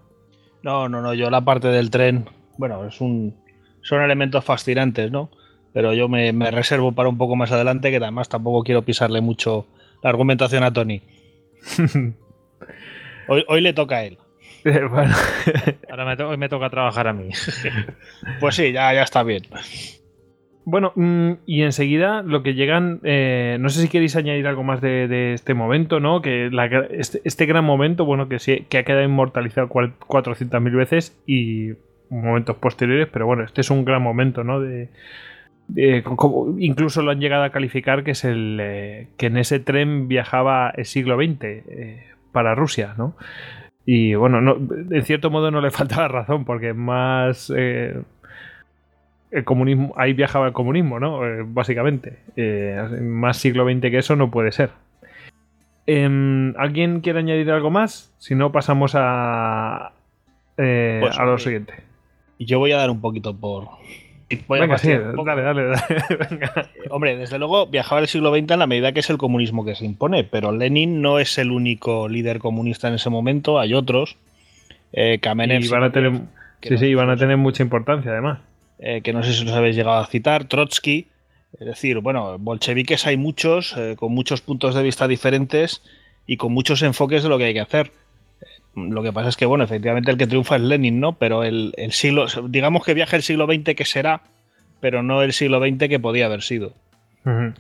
No, 0.63 0.89
no, 0.89 1.01
no, 1.01 1.15
yo 1.15 1.31
la 1.31 1.41
parte 1.43 1.69
del 1.69 1.91
tren, 1.91 2.29
bueno, 2.59 2.87
es 2.87 3.01
un, 3.01 3.35
son 3.83 4.03
elementos 4.03 4.45
fascinantes, 4.45 5.11
¿no? 5.11 5.31
Pero 5.73 5.95
yo 5.95 6.09
me, 6.09 6.33
me 6.33 6.51
reservo 6.51 6.93
para 6.93 7.09
un 7.09 7.17
poco 7.17 7.37
más 7.37 7.53
adelante, 7.53 7.91
que 7.91 7.97
además 7.97 8.29
tampoco 8.29 8.65
quiero 8.65 8.83
pisarle 8.83 9.21
mucho 9.21 9.67
la 10.03 10.11
argumentación 10.11 10.65
a 10.65 10.73
Tony. 10.73 11.03
hoy, 13.29 13.45
hoy, 13.49 13.61
le 13.61 13.73
toca 13.73 13.97
a 13.97 14.05
él. 14.05 14.19
bueno. 14.65 15.15
Ahora 15.91 16.05
me, 16.05 16.17
to 16.17 16.29
hoy 16.29 16.37
me 16.37 16.49
toca 16.49 16.71
trabajar 16.71 17.09
a 17.09 17.13
mí. 17.13 17.31
pues 18.41 18.57
sí, 18.57 18.73
ya, 18.73 18.93
ya 18.93 19.03
está 19.03 19.23
bien. 19.23 19.45
Bueno, 20.71 20.93
mm, 20.95 21.33
y 21.47 21.63
enseguida 21.63 22.23
lo 22.23 22.45
que 22.45 22.55
llegan, 22.55 23.01
eh, 23.03 23.57
no 23.59 23.71
sé 23.71 23.83
si 23.83 23.89
queréis 23.89 24.15
añadir 24.15 24.47
algo 24.47 24.63
más 24.63 24.81
de, 24.81 25.33
este 25.33 25.53
momento, 25.53 25.99
¿no? 25.99 26.23
Que 26.23 26.49
este, 26.93 27.21
este, 27.25 27.47
gran 27.47 27.65
momento, 27.65 28.05
bueno, 28.05 28.29
que, 28.29 28.39
sí, 28.39 28.67
que 28.69 28.79
ha 28.79 28.85
quedado 28.85 29.03
inmortalizado 29.03 29.69
400.000 29.69 30.77
veces 30.77 31.21
y 31.27 31.73
momentos 32.09 32.55
posteriores, 32.57 33.09
pero 33.13 33.27
bueno, 33.27 33.43
este 33.43 33.63
es 33.63 33.71
un 33.71 33.85
gran 33.85 34.01
momento, 34.01 34.45
¿no? 34.45 34.61
De, 34.61 34.91
incluso 36.59 37.03
lo 37.03 37.11
han 37.11 37.19
llegado 37.19 37.43
a 37.43 37.51
calificar 37.51 38.05
que 38.05 38.13
es 38.13 38.25
el 38.25 38.59
eh, 38.61 39.09
que 39.17 39.27
en 39.27 39.39
ese 39.39 39.59
tren 39.59 40.07
viajaba 40.07 40.71
el 40.71 40.85
siglo 40.85 41.17
XX 41.17 41.43
eh, 41.43 42.05
para 42.31 42.55
Rusia, 42.55 42.95
¿no? 42.97 43.17
Y 43.85 44.15
bueno, 44.15 44.41
no, 44.41 44.57
en 44.57 45.03
cierto 45.03 45.31
modo 45.31 45.51
no 45.51 45.61
le 45.61 45.71
faltaba 45.73 46.07
razón, 46.07 46.45
porque 46.45 46.75
más 46.75 47.53
el 49.31 49.45
comunismo, 49.45 49.93
ahí 49.97 50.13
viajaba 50.13 50.47
el 50.47 50.53
comunismo, 50.53 50.99
¿no? 50.99 51.27
Eh, 51.27 51.45
básicamente. 51.45 52.19
Eh, 52.37 52.81
más 53.01 53.37
siglo 53.37 53.65
XX 53.65 53.81
que 53.83 53.99
eso 53.99 54.17
no 54.17 54.31
puede 54.31 54.53
ser. 54.53 54.71
Em, 55.87 56.55
¿Alguien 56.57 57.01
quiere 57.01 57.21
añadir 57.21 57.51
algo 57.51 57.71
más? 57.71 58.13
Si 58.19 58.35
no, 58.35 58.53
pasamos 58.53 58.93
a, 58.95 59.93
eh, 60.57 60.99
pues, 61.01 61.19
a 61.19 61.25
lo 61.25 61.39
siguiente. 61.39 61.75
Yo 62.39 62.59
voy 62.59 62.73
a 62.73 62.79
dar 62.79 62.91
un 62.91 63.01
poquito 63.01 63.37
por. 63.37 63.69
venga, 64.49 64.79
sí, 64.79 64.91
dale, 64.91 65.43
dale, 65.43 65.65
dale. 65.65 65.83
Hombre, 66.91 67.17
desde 67.17 67.39
luego 67.39 67.67
viajaba 67.67 68.01
el 68.01 68.09
siglo 68.09 68.31
XX 68.31 68.53
en 68.53 68.59
la 68.59 68.67
medida 68.67 68.93
que 68.93 69.01
es 69.01 69.11
el 69.11 69.19
comunismo 69.19 69.65
que 69.65 69.75
se 69.75 69.85
impone, 69.85 70.25
pero 70.25 70.53
Lenin 70.53 71.03
no 71.03 71.19
es 71.19 71.39
el 71.39 71.51
único 71.51 72.09
líder 72.09 72.39
comunista 72.39 72.89
en 72.89 72.95
ese 72.95 73.11
momento, 73.11 73.59
hay 73.59 73.75
otros. 73.75 74.17
Eh, 74.93 75.21
y 75.23 75.69
van 75.69 75.83
a 75.85 75.93
tener, 75.93 76.13
sí, 76.63 76.79
sí, 76.79 76.95
van 76.95 77.11
a 77.11 77.17
tener 77.17 77.37
mucha 77.37 77.63
importancia 77.63 78.11
además. 78.11 78.41
Eh, 78.83 79.03
que 79.03 79.13
no 79.13 79.23
sé 79.23 79.35
si 79.35 79.45
los 79.45 79.53
habéis 79.53 79.77
llegado 79.77 79.99
a 79.99 80.07
citar, 80.07 80.45
Trotsky. 80.45 81.09
Es 81.59 81.67
decir, 81.67 81.99
bueno, 81.99 82.39
bolcheviques 82.39 83.07
hay 83.07 83.17
muchos, 83.17 83.77
eh, 83.77 83.95
con 83.99 84.13
muchos 84.13 84.41
puntos 84.41 84.75
de 84.75 84.83
vista 84.83 85.07
diferentes 85.07 85.83
y 86.27 86.37
con 86.37 86.53
muchos 86.53 86.83
enfoques 86.83 87.23
de 87.23 87.29
lo 87.29 87.37
que 87.39 87.45
hay 87.45 87.55
que 87.55 87.61
hacer. 87.61 87.91
Eh, 88.41 88.47
lo 88.75 89.03
que 89.03 89.13
pasa 89.13 89.29
es 89.29 89.37
que, 89.37 89.45
bueno, 89.47 89.65
efectivamente 89.65 90.11
el 90.11 90.17
que 90.17 90.27
triunfa 90.27 90.57
es 90.57 90.63
Lenin, 90.63 90.99
¿no? 90.99 91.19
Pero 91.19 91.45
el, 91.45 91.75
siglo, 91.91 92.27
digamos 92.49 92.85
que 92.85 92.95
viaja 92.95 93.17
el 93.17 93.23
siglo 93.23 93.47
XX 93.47 93.75
que 93.75 93.85
será, 93.85 94.23
pero 94.81 95.03
no 95.03 95.23
el 95.23 95.33
siglo 95.35 95.61
XX 95.61 95.89
que 95.89 96.01
podía 96.01 96.27
haber 96.27 96.43
sido. 96.43 96.73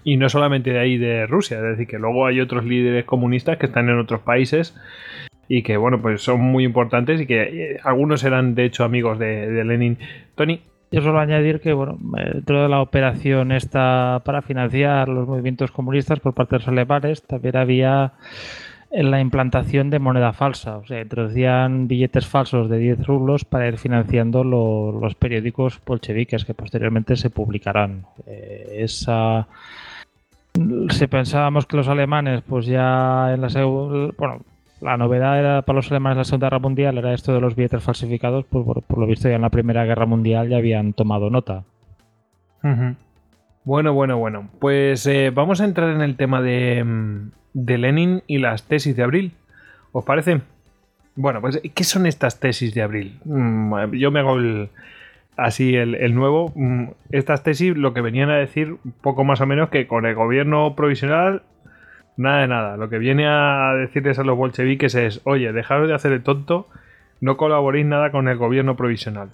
Y 0.04 0.16
no 0.16 0.30
solamente 0.30 0.70
de 0.72 0.78
ahí 0.78 0.96
de 0.96 1.26
Rusia, 1.26 1.58
es 1.58 1.62
decir, 1.62 1.86
que 1.86 1.98
luego 1.98 2.26
hay 2.26 2.40
otros 2.40 2.64
líderes 2.64 3.04
comunistas 3.04 3.58
que 3.58 3.66
están 3.66 3.90
en 3.90 3.98
otros 3.98 4.22
países 4.22 4.74
y 5.48 5.62
que, 5.62 5.76
bueno, 5.76 6.00
pues 6.00 6.22
son 6.22 6.40
muy 6.40 6.64
importantes 6.64 7.20
y 7.20 7.26
que 7.26 7.78
algunos 7.84 8.24
eran, 8.24 8.54
de 8.54 8.64
hecho, 8.64 8.84
amigos 8.84 9.18
de, 9.18 9.50
de 9.50 9.64
Lenin. 9.66 9.98
Tony, 10.34 10.62
yo 10.90 11.02
solo 11.02 11.20
añadir 11.20 11.60
que, 11.60 11.72
bueno, 11.72 11.98
dentro 12.32 12.62
de 12.62 12.68
la 12.68 12.80
operación 12.80 13.52
esta 13.52 14.22
para 14.24 14.42
financiar 14.42 15.08
los 15.08 15.28
movimientos 15.28 15.70
comunistas 15.70 16.20
por 16.20 16.34
parte 16.34 16.56
de 16.56 16.58
los 16.60 16.68
alemanes, 16.68 17.22
también 17.22 17.56
había 17.56 18.12
la 18.90 19.20
implantación 19.20 19.90
de 19.90 20.00
moneda 20.00 20.32
falsa. 20.32 20.78
O 20.78 20.86
sea, 20.86 21.00
introducían 21.00 21.86
billetes 21.86 22.26
falsos 22.26 22.68
de 22.68 22.78
10 22.78 23.06
rublos 23.06 23.44
para 23.44 23.68
ir 23.68 23.78
financiando 23.78 24.42
los 24.42 25.14
periódicos 25.14 25.80
bolcheviques 25.86 26.44
que 26.44 26.54
posteriormente 26.54 27.16
se 27.16 27.30
publicarán. 27.30 28.06
Eh, 28.26 28.78
esa 28.80 29.46
si 30.90 31.06
pensábamos 31.06 31.66
que 31.66 31.76
los 31.76 31.88
alemanes, 31.88 32.42
pues 32.42 32.66
ya 32.66 33.32
en 33.32 33.40
la 33.40 33.48
bueno, 34.16 34.40
la 34.80 34.96
novedad 34.96 35.38
era 35.38 35.62
para 35.62 35.76
los 35.76 35.90
alemanes 35.90 36.16
de 36.16 36.20
la 36.20 36.24
Segunda 36.24 36.46
Guerra 36.46 36.58
Mundial 36.58 36.98
era 36.98 37.12
esto 37.12 37.34
de 37.34 37.40
los 37.40 37.54
billetes 37.54 37.82
falsificados, 37.82 38.44
pues 38.48 38.64
por, 38.64 38.98
lo 38.98 39.06
visto 39.06 39.28
ya 39.28 39.36
en 39.36 39.42
la 39.42 39.50
Primera 39.50 39.84
Guerra 39.84 40.06
Mundial 40.06 40.48
ya 40.48 40.56
habían 40.56 40.92
tomado 40.92 41.30
nota. 41.30 41.64
Bueno, 43.64 43.92
bueno, 43.92 44.18
bueno. 44.18 44.50
Pues 44.58 45.06
eh, 45.06 45.30
vamos 45.30 45.60
a 45.60 45.64
entrar 45.64 45.90
en 45.90 46.00
el 46.00 46.16
tema 46.16 46.40
de, 46.40 46.82
mm, 46.84 47.30
de, 47.54 47.78
Lenin 47.78 48.22
y 48.26 48.38
las 48.38 48.64
tesis 48.64 48.96
de 48.96 49.02
abril. 49.02 49.32
¿Os 49.92 50.04
parece? 50.04 50.40
Bueno, 51.14 51.40
pues 51.40 51.60
¿qué 51.74 51.84
son 51.84 52.06
estas 52.06 52.40
tesis 52.40 52.74
de 52.74 52.82
abril? 52.82 53.18
Mm, 53.24 53.92
yo 53.92 54.10
me 54.10 54.20
hago 54.20 54.36
así 55.36 55.74
el, 55.74 55.94
el, 55.94 56.14
nuevo. 56.14 56.52
Mm, 56.54 56.88
estas 57.10 57.42
tesis 57.42 57.76
lo 57.76 57.92
que 57.92 58.00
venían 58.00 58.30
a 58.30 58.36
decir 58.36 58.76
poco 59.02 59.24
más 59.24 59.40
o 59.40 59.46
menos 59.46 59.68
que 59.68 59.86
con 59.86 60.06
el 60.06 60.14
gobierno 60.14 60.74
provisional 60.74 61.42
Nada 62.20 62.42
de 62.42 62.48
nada. 62.48 62.76
Lo 62.76 62.90
que 62.90 62.98
viene 62.98 63.26
a 63.26 63.72
decirles 63.72 64.18
a 64.18 64.24
los 64.24 64.36
bolcheviques 64.36 64.94
es, 64.94 65.22
oye, 65.24 65.54
dejaros 65.54 65.88
de 65.88 65.94
hacer 65.94 66.12
el 66.12 66.22
tonto, 66.22 66.66
no 67.22 67.38
colaboréis 67.38 67.86
nada 67.86 68.10
con 68.10 68.28
el 68.28 68.36
gobierno 68.36 68.76
provisional. 68.76 69.30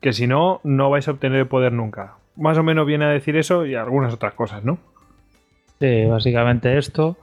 Que 0.00 0.12
si 0.12 0.28
no, 0.28 0.60
no 0.62 0.88
vais 0.88 1.08
a 1.08 1.10
obtener 1.10 1.40
el 1.40 1.48
poder 1.48 1.72
nunca. 1.72 2.14
Más 2.36 2.56
o 2.58 2.62
menos 2.62 2.86
viene 2.86 3.06
a 3.06 3.08
decir 3.08 3.36
eso 3.36 3.66
y 3.66 3.74
algunas 3.74 4.14
otras 4.14 4.34
cosas, 4.34 4.64
¿no? 4.64 4.78
Sí, 5.80 6.04
básicamente 6.04 6.78
esto. 6.78 7.16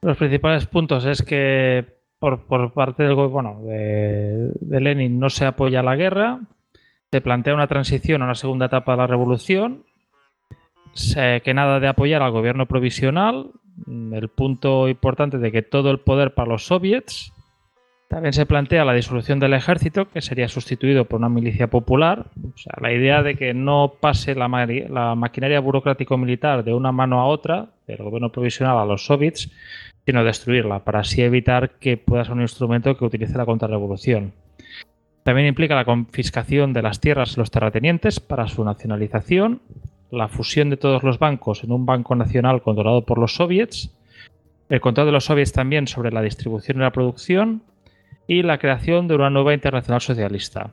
Los 0.00 0.16
principales 0.16 0.66
puntos 0.66 1.04
es 1.06 1.20
que 1.22 1.84
por, 2.20 2.72
parte 2.72 3.02
del 3.02 3.16
bueno, 3.16 3.62
de, 3.64 4.52
de 4.60 4.80
Lenin 4.80 5.18
no 5.18 5.28
se 5.28 5.44
apoya 5.44 5.82
la 5.82 5.96
guerra, 5.96 6.38
se 7.10 7.20
plantea 7.20 7.54
una 7.54 7.66
transición 7.66 8.22
a 8.22 8.26
una 8.26 8.36
segunda 8.36 8.66
etapa 8.66 8.92
de 8.92 8.98
la 8.98 9.08
revolución, 9.08 9.82
que 10.94 11.52
nada 11.52 11.80
de 11.80 11.88
apoyar 11.88 12.22
al 12.22 12.30
gobierno 12.30 12.66
provisional, 12.66 13.50
el 13.86 14.28
punto 14.28 14.88
importante 14.88 15.38
de 15.38 15.52
que 15.52 15.62
todo 15.62 15.90
el 15.90 16.00
poder 16.00 16.34
para 16.34 16.48
los 16.48 16.66
soviets. 16.66 17.32
También 18.08 18.32
se 18.32 18.46
plantea 18.46 18.84
la 18.84 18.92
disolución 18.92 19.40
del 19.40 19.54
ejército, 19.54 20.08
que 20.08 20.20
sería 20.20 20.48
sustituido 20.48 21.06
por 21.06 21.18
una 21.18 21.28
milicia 21.28 21.68
popular. 21.68 22.26
O 22.36 22.56
sea, 22.56 22.74
la 22.80 22.92
idea 22.92 23.22
de 23.22 23.34
que 23.34 23.54
no 23.54 23.94
pase 23.98 24.34
la, 24.34 24.46
maquinaria 25.16 25.58
burocrático-militar 25.58 26.62
de 26.64 26.74
una 26.74 26.92
mano 26.92 27.20
a 27.20 27.26
otra, 27.26 27.70
del 27.86 27.98
gobierno 27.98 28.30
provisional 28.30 28.78
a 28.78 28.84
los 28.84 29.06
soviets, 29.06 29.50
sino 30.06 30.22
destruirla, 30.22 30.84
para 30.84 31.00
así 31.00 31.22
evitar 31.22 31.70
que 31.80 31.96
pueda 31.96 32.24
ser 32.24 32.34
un 32.34 32.42
instrumento 32.42 32.96
que 32.96 33.04
utilice 33.04 33.36
la 33.38 33.46
contrarrevolución. 33.46 34.32
También 35.24 35.48
implica 35.48 35.74
la 35.74 35.86
confiscación 35.86 36.74
de 36.74 36.82
las 36.82 37.00
tierras 37.00 37.34
de 37.34 37.40
los 37.40 37.50
terratenientes 37.50 38.20
para 38.20 38.46
su 38.46 38.62
nacionalización 38.62 39.62
la 40.14 40.28
fusión 40.28 40.70
de 40.70 40.76
todos 40.76 41.02
los 41.02 41.18
bancos 41.18 41.64
en 41.64 41.72
un 41.72 41.86
banco 41.86 42.14
nacional 42.14 42.62
controlado 42.62 43.02
por 43.02 43.18
los 43.18 43.34
soviets, 43.34 43.94
el 44.68 44.80
control 44.80 45.06
de 45.06 45.12
los 45.12 45.24
soviets 45.24 45.52
también 45.52 45.86
sobre 45.86 46.10
la 46.10 46.22
distribución 46.22 46.78
y 46.78 46.80
la 46.80 46.92
producción 46.92 47.62
y 48.26 48.42
la 48.42 48.58
creación 48.58 49.08
de 49.08 49.14
una 49.14 49.30
nueva 49.30 49.54
internacional 49.54 50.00
socialista. 50.00 50.70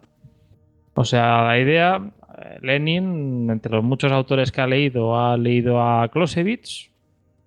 O 0.93 1.05
sea, 1.05 1.43
la 1.43 1.59
idea, 1.59 2.01
eh, 2.37 2.57
Lenin, 2.61 3.49
entre 3.49 3.71
los 3.71 3.83
muchos 3.83 4.11
autores 4.11 4.51
que 4.51 4.61
ha 4.61 4.67
leído, 4.67 5.19
ha 5.19 5.37
leído 5.37 5.81
a 5.81 6.07
Clausewitz 6.09 6.89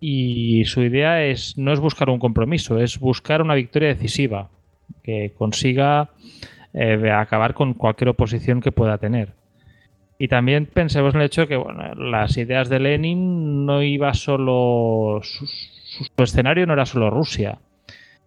y 0.00 0.64
su 0.66 0.82
idea 0.82 1.24
es 1.24 1.56
no 1.56 1.72
es 1.72 1.80
buscar 1.80 2.10
un 2.10 2.18
compromiso, 2.18 2.78
es 2.78 2.98
buscar 2.98 3.40
una 3.42 3.54
victoria 3.54 3.88
decisiva 3.88 4.50
que 5.02 5.32
consiga 5.36 6.10
eh, 6.72 7.10
acabar 7.10 7.54
con 7.54 7.74
cualquier 7.74 8.10
oposición 8.10 8.60
que 8.60 8.72
pueda 8.72 8.98
tener. 8.98 9.32
Y 10.24 10.28
también 10.28 10.64
pensemos 10.64 11.14
en 11.14 11.20
el 11.20 11.26
hecho 11.26 11.42
de 11.42 11.48
que 11.48 11.56
bueno, 11.56 11.94
las 11.96 12.38
ideas 12.38 12.70
de 12.70 12.78
Lenin 12.78 13.66
no 13.66 13.82
iba 13.82 14.14
solo. 14.14 15.20
Su, 15.22 15.44
escenario 16.16 16.66
no 16.66 16.72
era 16.72 16.86
solo 16.86 17.10
Rusia. 17.10 17.58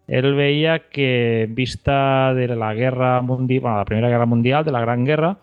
Él 0.07 0.35
veía 0.35 0.89
que, 0.89 1.47
vista 1.49 2.35
de 2.35 2.49
la 2.55 2.75
guerra 2.75 3.23
mundial, 3.23 3.61
bueno, 3.61 3.77
la 3.77 3.85
primera 3.85 4.09
guerra 4.09 4.27
mundial, 4.27 4.63
de 4.63 4.71
la 4.73 4.81
Gran 4.81 5.05
Guerra, 5.05 5.39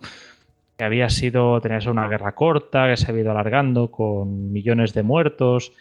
que 0.78 0.84
había 0.84 1.08
sido, 1.08 1.60
tenía 1.60 1.78
que 1.78 1.86
ser 1.86 1.90
una 1.90 2.06
guerra 2.06 2.36
corta, 2.36 2.88
que 2.88 2.98
se 2.98 3.10
había 3.10 3.22
ido 3.22 3.32
alargando 3.32 3.90
con 3.90 4.52
millones 4.52 4.94
de 4.94 5.02
muertos, 5.02 5.72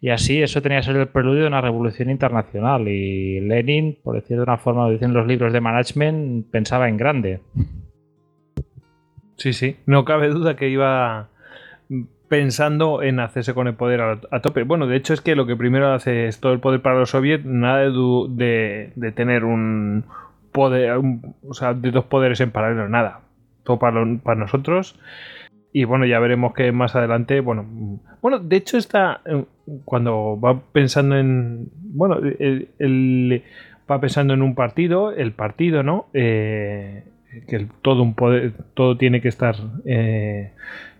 y 0.00 0.08
así 0.08 0.40
eso 0.40 0.62
tenía 0.62 0.78
que 0.78 0.84
ser 0.84 0.96
el 0.96 1.08
preludio 1.08 1.42
de 1.42 1.48
una 1.48 1.60
revolución 1.60 2.08
internacional. 2.08 2.88
Y 2.88 3.38
Lenin, 3.40 3.98
por 4.02 4.14
decir 4.14 4.38
de 4.38 4.44
una 4.44 4.56
forma, 4.56 4.88
dicen 4.88 5.12
los 5.12 5.26
libros 5.26 5.52
de 5.52 5.60
management, 5.60 6.46
pensaba 6.50 6.88
en 6.88 6.96
grande. 6.96 7.40
Sí, 9.36 9.52
sí, 9.52 9.76
no 9.86 10.04
cabe 10.04 10.28
duda 10.28 10.56
que 10.56 10.68
iba 10.68 11.28
pensando 12.28 13.02
en 13.02 13.20
hacerse 13.20 13.52
con 13.52 13.66
el 13.66 13.74
poder 13.74 14.00
a, 14.00 14.40
tope. 14.40 14.62
Bueno, 14.62 14.86
de 14.86 14.96
hecho 14.96 15.12
es 15.12 15.20
que 15.20 15.36
lo 15.36 15.46
que 15.46 15.54
primero 15.54 15.92
hace 15.92 16.28
es 16.28 16.40
todo 16.40 16.54
el 16.54 16.60
poder 16.60 16.80
para 16.80 16.98
los 16.98 17.10
soviets, 17.10 17.44
nada 17.44 17.80
de, 17.80 18.92
de, 18.94 19.12
tener 19.12 19.44
un 19.44 20.04
poder, 20.50 20.98
o 21.46 21.52
sea, 21.52 21.74
de 21.74 21.90
dos 21.90 22.06
poderes 22.06 22.40
en 22.40 22.50
paralelo, 22.50 22.88
nada. 22.88 23.20
Todo 23.64 23.78
para, 23.78 24.02
para 24.22 24.40
nosotros. 24.40 24.98
Y 25.74 25.84
bueno, 25.84 26.06
ya 26.06 26.18
veremos 26.20 26.54
que 26.54 26.72
más 26.72 26.96
adelante, 26.96 27.40
bueno, 27.40 27.66
bueno, 28.20 28.38
de 28.38 28.56
hecho 28.56 28.78
está, 28.78 29.20
eh, 29.24 29.44
cuando 29.84 30.38
va 30.40 30.60
pensando 30.72 31.16
en, 31.16 31.70
bueno, 31.74 32.18
el, 32.38 33.42
va 33.90 34.00
pensando 34.00 34.34
en 34.34 34.42
un 34.42 34.54
partido, 34.54 35.12
el 35.12 35.32
partido, 35.32 35.82
¿no? 35.82 36.06
Eh, 36.14 37.04
que 37.48 37.66
todo 37.82 38.02
un 38.02 38.14
poder, 38.14 38.52
todo 38.74 38.96
tiene 38.96 39.20
que 39.20 39.28
estar 39.28 39.56
eh, 39.84 40.52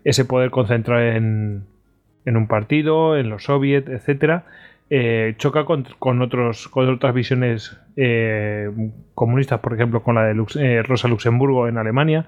ese 0.04 0.24
poder 0.24 0.50
concentrado 0.50 1.02
en, 1.02 1.64
en, 2.24 2.36
un 2.36 2.46
partido, 2.46 3.16
en 3.16 3.28
los 3.28 3.44
soviets, 3.44 3.88
etcétera, 3.88 4.46
eh, 4.90 5.34
choca 5.38 5.64
con, 5.64 5.86
con, 5.98 6.22
otros, 6.22 6.68
con 6.68 6.88
otras 6.88 7.14
visiones 7.14 7.78
eh, 7.96 8.70
comunistas, 9.14 9.60
por 9.60 9.74
ejemplo, 9.74 10.02
con 10.02 10.14
la 10.14 10.24
de 10.24 10.82
Rosa 10.82 11.08
Luxemburgo 11.08 11.68
en 11.68 11.78
Alemania. 11.78 12.26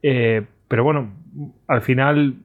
pero 0.00 0.84
bueno, 0.84 1.12
al 1.66 1.82
final 1.82 2.36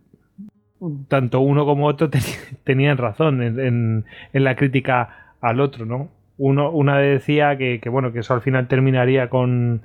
tanto 1.08 1.39
uno 1.39 1.65
como 1.65 1.88
otro 1.88 2.10
tenían 2.63 2.98
razón 2.98 3.41
en, 3.41 4.06
la 4.34 4.56
crítica 4.56 5.34
al 5.41 5.60
otro, 5.60 5.86
¿no? 5.86 6.10
Uno, 6.38 6.70
una 6.70 7.00
decía 7.00 7.58
que, 7.58 7.80
que, 7.80 7.89
bueno, 7.89 8.12
que 8.13 8.20
eso 8.20 8.34
al 8.34 8.41
final 8.41 8.67
terminaría 8.67 9.30
con. 9.30 9.82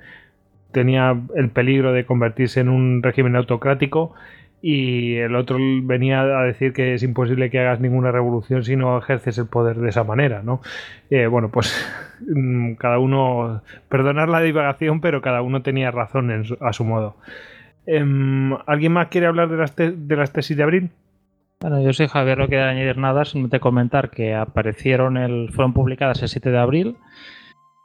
Tenía 0.73 1.15
el 1.35 1.49
peligro 1.49 1.93
de 1.93 2.05
convertirse 2.05 2.59
en 2.59 2.69
un 2.69 3.01
régimen 3.01 3.37
autocrático 3.37 4.13
y 4.61 5.15
el 5.15 5.35
otro 5.35 5.57
venía 5.59 6.21
a 6.21 6.43
decir 6.43 6.71
que 6.71 6.93
es 6.93 7.03
imposible 7.03 7.49
que 7.49 7.59
hagas 7.59 7.81
ninguna 7.81 8.11
revolución 8.11 8.63
si 8.63 8.77
no 8.77 8.97
ejerces 8.97 9.37
el 9.37 9.47
poder 9.47 9.75
de 9.75 9.89
esa 9.89 10.05
manera, 10.05 10.41
¿no? 10.41 10.61
Eh, 11.09 11.27
bueno, 11.27 11.49
pues 11.49 11.85
mm, 12.21 12.75
cada 12.75 12.97
uno, 12.97 13.61
perdonar 13.89 14.29
la 14.29 14.39
divagación, 14.39 15.01
pero 15.01 15.21
cada 15.21 15.41
uno 15.41 15.61
tenía 15.61 15.91
razón 15.91 16.45
a 16.61 16.73
su 16.73 16.85
modo. 16.85 17.17
Em, 17.85 18.53
¿Alguien 18.65 18.93
más 18.93 19.07
quiere 19.07 19.27
hablar 19.27 19.49
de 19.49 19.57
las, 19.57 19.75
de 19.75 20.15
las 20.15 20.31
tesis 20.31 20.55
de 20.55 20.63
abril? 20.63 20.91
Bueno, 21.59 21.81
yo 21.81 21.91
soy 21.91 22.07
Javier, 22.07 22.37
no 22.37 22.47
quiero 22.47 22.63
añadir 22.63 22.97
nada, 22.97 23.25
simplemente 23.25 23.59
comentar 23.59 24.11
que 24.11 24.33
aparecieron, 24.33 25.17
el, 25.17 25.49
fueron 25.51 25.73
publicadas 25.73 26.21
el 26.21 26.29
7 26.29 26.51
de 26.51 26.59
abril. 26.59 26.97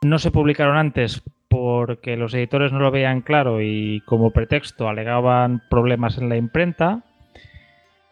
No 0.03 0.19
se 0.19 0.31
publicaron 0.31 0.77
antes 0.77 1.25
porque 1.49 2.17
los 2.17 2.35
editores 2.35 2.73
no 2.73 2.79
lo 2.79 2.91
veían 2.91 3.23
claro 3.23 3.61
y 3.63 4.03
como 4.07 4.31
pretexto 4.31 4.89
alegaban 4.89 5.63
problemas 5.69 6.19
en 6.19 6.29
la 6.29 6.37
imprenta. 6.37 7.03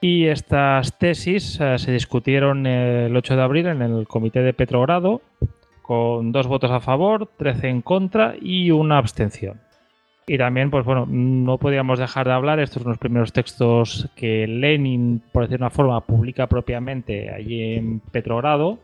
Y 0.00 0.26
estas 0.26 0.98
tesis 0.98 1.58
eh, 1.60 1.78
se 1.78 1.92
discutieron 1.92 2.66
el 2.66 3.16
8 3.16 3.36
de 3.36 3.42
abril 3.42 3.66
en 3.66 3.82
el 3.82 4.06
comité 4.06 4.40
de 4.40 4.52
Petrogrado 4.52 5.22
con 5.82 6.32
dos 6.32 6.48
votos 6.48 6.70
a 6.70 6.80
favor, 6.80 7.28
13 7.36 7.68
en 7.68 7.82
contra 7.82 8.34
y 8.40 8.72
una 8.72 8.98
abstención. 8.98 9.60
Y 10.26 10.38
también, 10.38 10.70
pues 10.70 10.84
bueno, 10.84 11.06
no 11.08 11.58
podíamos 11.58 12.00
dejar 12.00 12.26
de 12.26 12.32
hablar, 12.32 12.58
estos 12.58 12.82
son 12.82 12.90
los 12.90 12.98
primeros 12.98 13.32
textos 13.32 14.08
que 14.16 14.48
Lenin, 14.48 15.22
por 15.32 15.44
decir 15.44 15.60
una 15.60 15.70
forma, 15.70 16.00
publica 16.00 16.48
propiamente 16.48 17.30
allí 17.30 17.74
en 17.74 18.00
Petrogrado 18.00 18.80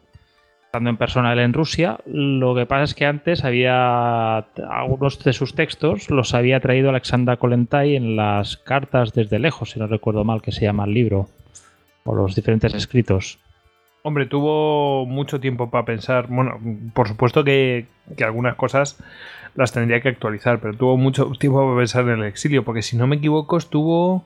estando 0.72 0.88
en 0.88 0.96
persona 0.96 1.34
él 1.34 1.40
en 1.40 1.52
Rusia. 1.52 1.98
Lo 2.06 2.54
que 2.54 2.64
pasa 2.64 2.84
es 2.84 2.94
que 2.94 3.04
antes 3.04 3.44
había 3.44 4.38
algunos 4.38 5.22
de 5.22 5.34
sus 5.34 5.54
textos 5.54 6.08
los 6.08 6.32
había 6.32 6.60
traído 6.60 6.88
Alexandra 6.88 7.36
Kolentai 7.36 7.94
en 7.94 8.16
las 8.16 8.56
cartas 8.56 9.12
desde 9.12 9.38
lejos, 9.38 9.72
si 9.72 9.78
no 9.78 9.86
recuerdo 9.86 10.24
mal 10.24 10.40
que 10.40 10.50
se 10.50 10.62
llama 10.62 10.86
el 10.86 10.94
libro, 10.94 11.28
o 12.04 12.14
los 12.14 12.34
diferentes 12.34 12.72
escritos. 12.72 13.38
Hombre, 14.02 14.24
tuvo 14.24 15.04
mucho 15.04 15.40
tiempo 15.40 15.68
para 15.68 15.84
pensar. 15.84 16.28
Bueno, 16.28 16.58
por 16.94 17.06
supuesto 17.06 17.44
que, 17.44 17.84
que, 18.16 18.24
algunas 18.24 18.54
cosas 18.54 18.96
las 19.54 19.72
tendría 19.72 20.00
que 20.00 20.08
actualizar, 20.08 20.58
pero 20.58 20.72
tuvo 20.72 20.96
mucho 20.96 21.30
tiempo 21.38 21.62
para 21.62 21.76
pensar 21.76 22.04
en 22.04 22.20
el 22.20 22.24
exilio, 22.24 22.64
porque 22.64 22.80
si 22.80 22.96
no 22.96 23.06
me 23.06 23.16
equivoco, 23.16 23.58
estuvo 23.58 24.24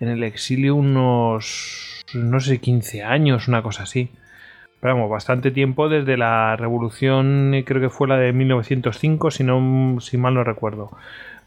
en 0.00 0.08
el 0.08 0.22
exilio 0.22 0.74
unos, 0.74 2.04
no 2.12 2.40
sé, 2.40 2.58
15 2.58 3.04
años, 3.04 3.48
una 3.48 3.62
cosa 3.62 3.84
así. 3.84 4.10
Pero 4.82 4.96
vamos, 4.96 5.10
bastante 5.10 5.52
tiempo 5.52 5.88
desde 5.88 6.16
la 6.16 6.56
revolución, 6.56 7.54
creo 7.64 7.80
que 7.80 7.88
fue 7.88 8.08
la 8.08 8.16
de 8.16 8.32
1905, 8.32 9.30
si, 9.30 9.44
no, 9.44 10.00
si 10.00 10.18
mal 10.18 10.34
no 10.34 10.42
recuerdo. 10.42 10.90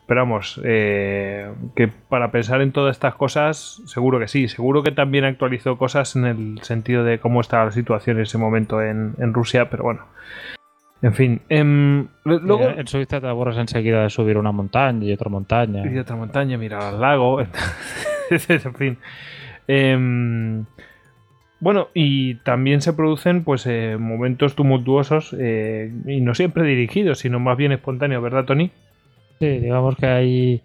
Pero 0.07 0.21
vamos, 0.21 0.61
eh, 0.63 1.51
que 1.75 1.89
para 1.89 2.31
pensar 2.31 2.61
en 2.61 2.71
todas 2.71 2.95
estas 2.95 3.15
cosas, 3.15 3.81
seguro 3.87 4.19
que 4.19 4.29
sí. 4.29 4.47
Seguro 4.47 4.83
que 4.83 4.91
también 4.93 5.25
actualizó 5.25 5.77
cosas 5.77 6.15
en 6.15 6.23
el 6.23 6.59
sentido 6.61 7.03
de 7.03 7.19
cómo 7.19 7.41
estaba 7.41 7.65
la 7.65 7.71
situación 7.71 8.15
en 8.15 8.23
ese 8.23 8.37
momento 8.37 8.81
en, 8.81 9.33
Rusia, 9.33 9.69
pero 9.69 9.83
bueno. 9.83 10.05
En 11.01 11.13
fin. 11.13 11.41
Em, 11.49 12.07
luego... 12.23 12.69
En 12.69 12.87
Suiza 12.87 13.19
te 13.19 13.27
aburres 13.27 13.57
enseguida 13.57 14.03
de 14.03 14.09
subir 14.09 14.37
una 14.37 14.53
montaña 14.53 15.03
y 15.03 15.11
otra 15.11 15.29
montaña. 15.29 15.83
Y 15.91 15.97
otra 15.97 16.15
montaña, 16.15 16.57
mirar 16.57 16.83
al 16.83 17.01
lago. 17.01 17.41
en 18.31 18.75
fin. 18.75 18.97
Eh, 19.67 20.63
bueno, 21.59 21.87
y 21.93 22.35
también 22.35 22.81
se 22.81 22.93
producen 22.93 23.43
pues 23.43 23.65
eh, 23.65 23.97
momentos 23.99 24.55
tumultuosos 24.55 25.35
eh, 25.39 25.91
y 26.05 26.21
no 26.21 26.35
siempre 26.35 26.63
dirigidos, 26.63 27.19
sino 27.19 27.39
más 27.39 27.57
bien 27.57 27.71
espontáneos, 27.71 28.21
¿verdad, 28.21 28.45
Tony? 28.45 28.71
Sí, 29.39 29.47
digamos 29.59 29.95
que 29.97 30.05
hay 30.05 30.61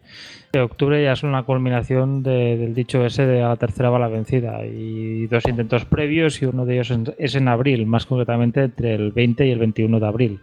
octubre 0.59 1.03
ya 1.03 1.13
es 1.13 1.23
una 1.23 1.45
culminación 1.45 2.23
del 2.23 2.75
dicho 2.75 3.05
ese 3.07 3.27
de 3.27 3.41
la 3.41 3.57
tercera 3.57 3.91
bala 3.91 4.09
vencida 4.09 4.65
y 4.67 5.27
dos 5.29 5.45
intentos 5.47 5.85
previos 5.85 6.43
y 6.43 6.47
uno 6.47 6.67
de 6.67 6.75
ellos 6.75 6.93
es 7.19 7.35
en 7.37 7.49
abril, 7.49 7.87
más 7.87 8.07
concretamente 8.07 8.65
entre 8.65 8.95
el 8.95 9.13
20 9.13 9.47
y 9.47 9.51
el 9.51 9.59
21 9.61 10.01
de 10.01 10.07
abril, 10.07 10.41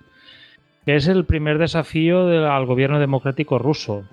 que 0.86 0.96
es 0.96 1.08
el 1.08 1.26
primer 1.26 1.58
desafío 1.58 2.28
al 2.50 2.66
gobierno 2.66 3.00
democrático 3.00 3.60
ruso. 3.60 4.06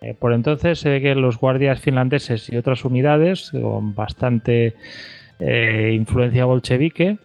Eh, 0.00 0.14
por 0.18 0.32
entonces 0.32 0.80
se 0.80 0.90
ve 0.90 1.00
que 1.00 1.14
los 1.14 1.38
guardias 1.38 1.80
finlandeses 1.80 2.48
y 2.50 2.56
otras 2.56 2.84
unidades 2.84 3.50
con 3.52 3.94
bastante 3.94 4.74
eh, 5.40 5.92
influencia 5.94 6.44
bolchevique, 6.44 7.18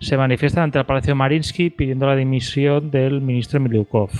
se 0.00 0.16
manifiestan 0.16 0.64
ante 0.64 0.78
el 0.78 0.86
Palacio 0.86 1.16
Marinsky 1.16 1.70
pidiendo 1.70 2.06
la 2.06 2.16
dimisión 2.16 2.90
del 2.90 3.20
ministro 3.20 3.60
Milyukov. 3.60 4.10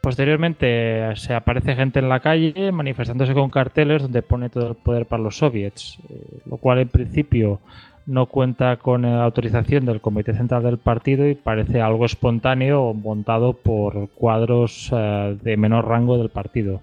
Posteriormente 0.00 1.14
se 1.16 1.34
aparece 1.34 1.74
gente 1.74 1.98
en 1.98 2.08
la 2.08 2.20
calle 2.20 2.72
manifestándose 2.72 3.34
con 3.34 3.50
carteles 3.50 4.02
donde 4.02 4.22
pone 4.22 4.48
todo 4.48 4.70
el 4.70 4.74
poder 4.76 5.06
para 5.06 5.22
los 5.22 5.36
soviets, 5.36 5.98
eh, 6.08 6.38
lo 6.46 6.56
cual 6.56 6.78
en 6.78 6.88
principio 6.88 7.60
no 8.06 8.26
cuenta 8.26 8.76
con 8.76 9.02
la 9.02 9.24
autorización 9.24 9.84
del 9.84 10.00
Comité 10.00 10.32
Central 10.32 10.62
del 10.62 10.78
partido 10.78 11.28
y 11.28 11.34
parece 11.34 11.82
algo 11.82 12.06
espontáneo 12.06 12.94
montado 12.94 13.52
por 13.52 14.08
cuadros 14.10 14.90
eh, 14.92 15.36
de 15.42 15.56
menor 15.58 15.86
rango 15.86 16.16
del 16.16 16.30
partido 16.30 16.80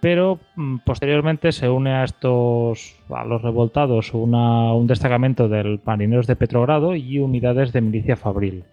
pero 0.00 0.38
mm, 0.56 0.78
posteriormente 0.78 1.52
se 1.52 1.68
une 1.68 1.92
a 1.92 2.04
estos 2.04 2.96
a 3.10 3.24
los 3.24 3.42
revoltados 3.42 4.12
un 4.14 4.86
destacamento 4.86 5.48
del 5.48 5.80
marineros 5.84 6.26
de 6.26 6.36
Petrogrado 6.36 6.94
y 6.96 7.18
unidades 7.18 7.72
de 7.72 7.80
milicia 7.80 8.16
fabril. 8.16 8.64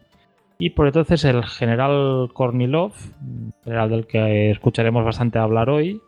Y 0.59 0.71
por 0.71 0.87
entonces 0.87 1.23
el 1.25 1.43
general 1.45 2.29
Kornilov, 2.33 2.93
general 3.63 3.89
del 3.89 4.07
que 4.07 4.49
escucharemos 4.49 5.05
bastante 5.05 5.37
hablar 5.37 5.69
hoy, 5.69 6.01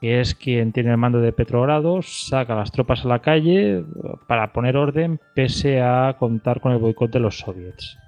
que 0.00 0.20
es 0.20 0.34
quien 0.34 0.72
tiene 0.72 0.92
el 0.92 0.96
mando 0.96 1.20
de 1.20 1.32
Petrogrado, 1.32 2.00
saca 2.02 2.54
las 2.54 2.70
tropas 2.70 3.04
a 3.04 3.08
la 3.08 3.18
calle 3.18 3.84
para 4.28 4.52
poner 4.52 4.76
orden 4.76 5.20
pese 5.34 5.82
a 5.82 6.16
contar 6.18 6.60
con 6.60 6.72
el 6.72 6.78
boicot 6.78 7.10
de 7.10 7.20
los 7.20 7.38
soviets. 7.38 7.98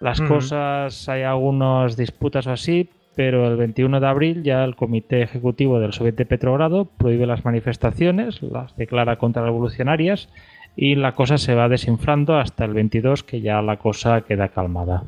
Las 0.00 0.18
cosas, 0.22 1.06
hay 1.10 1.24
algunas 1.24 1.94
disputas 1.94 2.46
así, 2.46 2.88
pero 3.16 3.46
el 3.48 3.56
21 3.56 4.00
de 4.00 4.06
abril 4.06 4.42
ya 4.42 4.64
el 4.64 4.76
Comité 4.76 5.22
Ejecutivo 5.22 5.80
del 5.80 5.92
Soviet 5.92 6.16
de 6.16 6.26
Petrogrado 6.26 6.84
prohíbe 6.84 7.26
las 7.26 7.44
manifestaciones, 7.44 8.42
las 8.42 8.76
declara 8.76 9.16
contrarrevolucionarias 9.16 10.28
y 10.76 10.94
la 10.94 11.14
cosa 11.14 11.38
se 11.38 11.54
va 11.54 11.68
desinflando 11.68 12.36
hasta 12.36 12.64
el 12.64 12.74
22 12.74 13.24
que 13.24 13.40
ya 13.40 13.60
la 13.62 13.76
cosa 13.76 14.22
queda 14.22 14.48
calmada. 14.48 15.02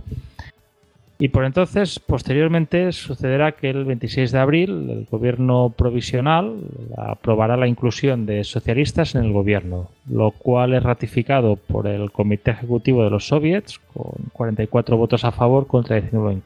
Y 1.23 1.29
por 1.29 1.45
entonces, 1.45 2.01
posteriormente, 2.01 2.91
sucederá 2.91 3.53
que 3.53 3.71
el 3.71 3.85
26 3.85 4.33
de 4.33 4.39
abril 4.41 4.91
el 4.91 5.07
gobierno 5.09 5.73
provisional 5.79 6.57
aprobará 6.97 7.57
la 7.57 7.69
inclusión 7.69 8.27
de 8.27 8.43
socialistas 8.43 9.15
en 9.15 9.27
el 9.27 9.33
gobierno, 9.33 9.89
lo 10.11 10.33
cual 10.33 10.75
es 10.75 10.83
ratificado 10.83 11.55
por 11.55 11.87
el 11.87 12.11
Comité 12.11 12.51
Ejecutivo 12.51 13.05
de 13.05 13.11
los 13.11 13.29
Soviets 13.29 13.79
con 13.95 14.15
44 14.33 14.97
votos 14.97 15.25
a 15.25 15.31
favor 15.31 15.69
contra 15.69 16.01
19, 16.01 16.41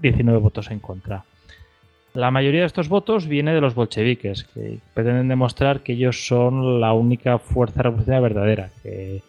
19 0.00 0.38
votos 0.38 0.70
en 0.70 0.78
contra. 0.78 1.24
La 2.14 2.30
mayoría 2.30 2.60
de 2.60 2.66
estos 2.66 2.88
votos 2.88 3.26
viene 3.26 3.52
de 3.52 3.60
los 3.60 3.74
bolcheviques, 3.74 4.44
que 4.44 4.78
pretenden 4.94 5.26
demostrar 5.26 5.80
que 5.80 5.94
ellos 5.94 6.28
son 6.28 6.80
la 6.80 6.92
única 6.92 7.40
fuerza 7.40 7.82
revolucionaria 7.82 8.20
verdadera, 8.20 8.70
que 8.84 9.22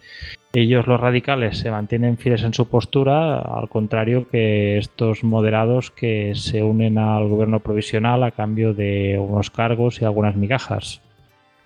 ellos 0.53 0.85
los 0.85 0.99
radicales 0.99 1.57
se 1.57 1.71
mantienen 1.71 2.17
fieles 2.17 2.43
en 2.43 2.53
su 2.53 2.67
postura, 2.69 3.39
al 3.39 3.69
contrario 3.69 4.29
que 4.29 4.77
estos 4.77 5.23
moderados 5.23 5.89
que 5.89 6.33
se 6.35 6.61
unen 6.61 6.99
al 6.99 7.27
gobierno 7.27 7.59
provisional 7.59 8.23
a 8.23 8.31
cambio 8.31 8.75
de 8.75 9.17
unos 9.19 9.49
cargos 9.49 9.99
y 9.99 10.05
algunas 10.05 10.35
migajas. 10.35 11.01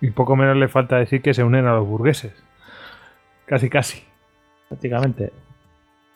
Y 0.00 0.10
poco 0.10 0.36
menos 0.36 0.56
le 0.56 0.68
falta 0.68 0.96
decir 0.96 1.20
que 1.20 1.34
se 1.34 1.44
unen 1.44 1.66
a 1.66 1.74
los 1.74 1.86
burgueses. 1.86 2.32
Casi, 3.44 3.68
casi. 3.68 4.02
Prácticamente. 4.68 5.32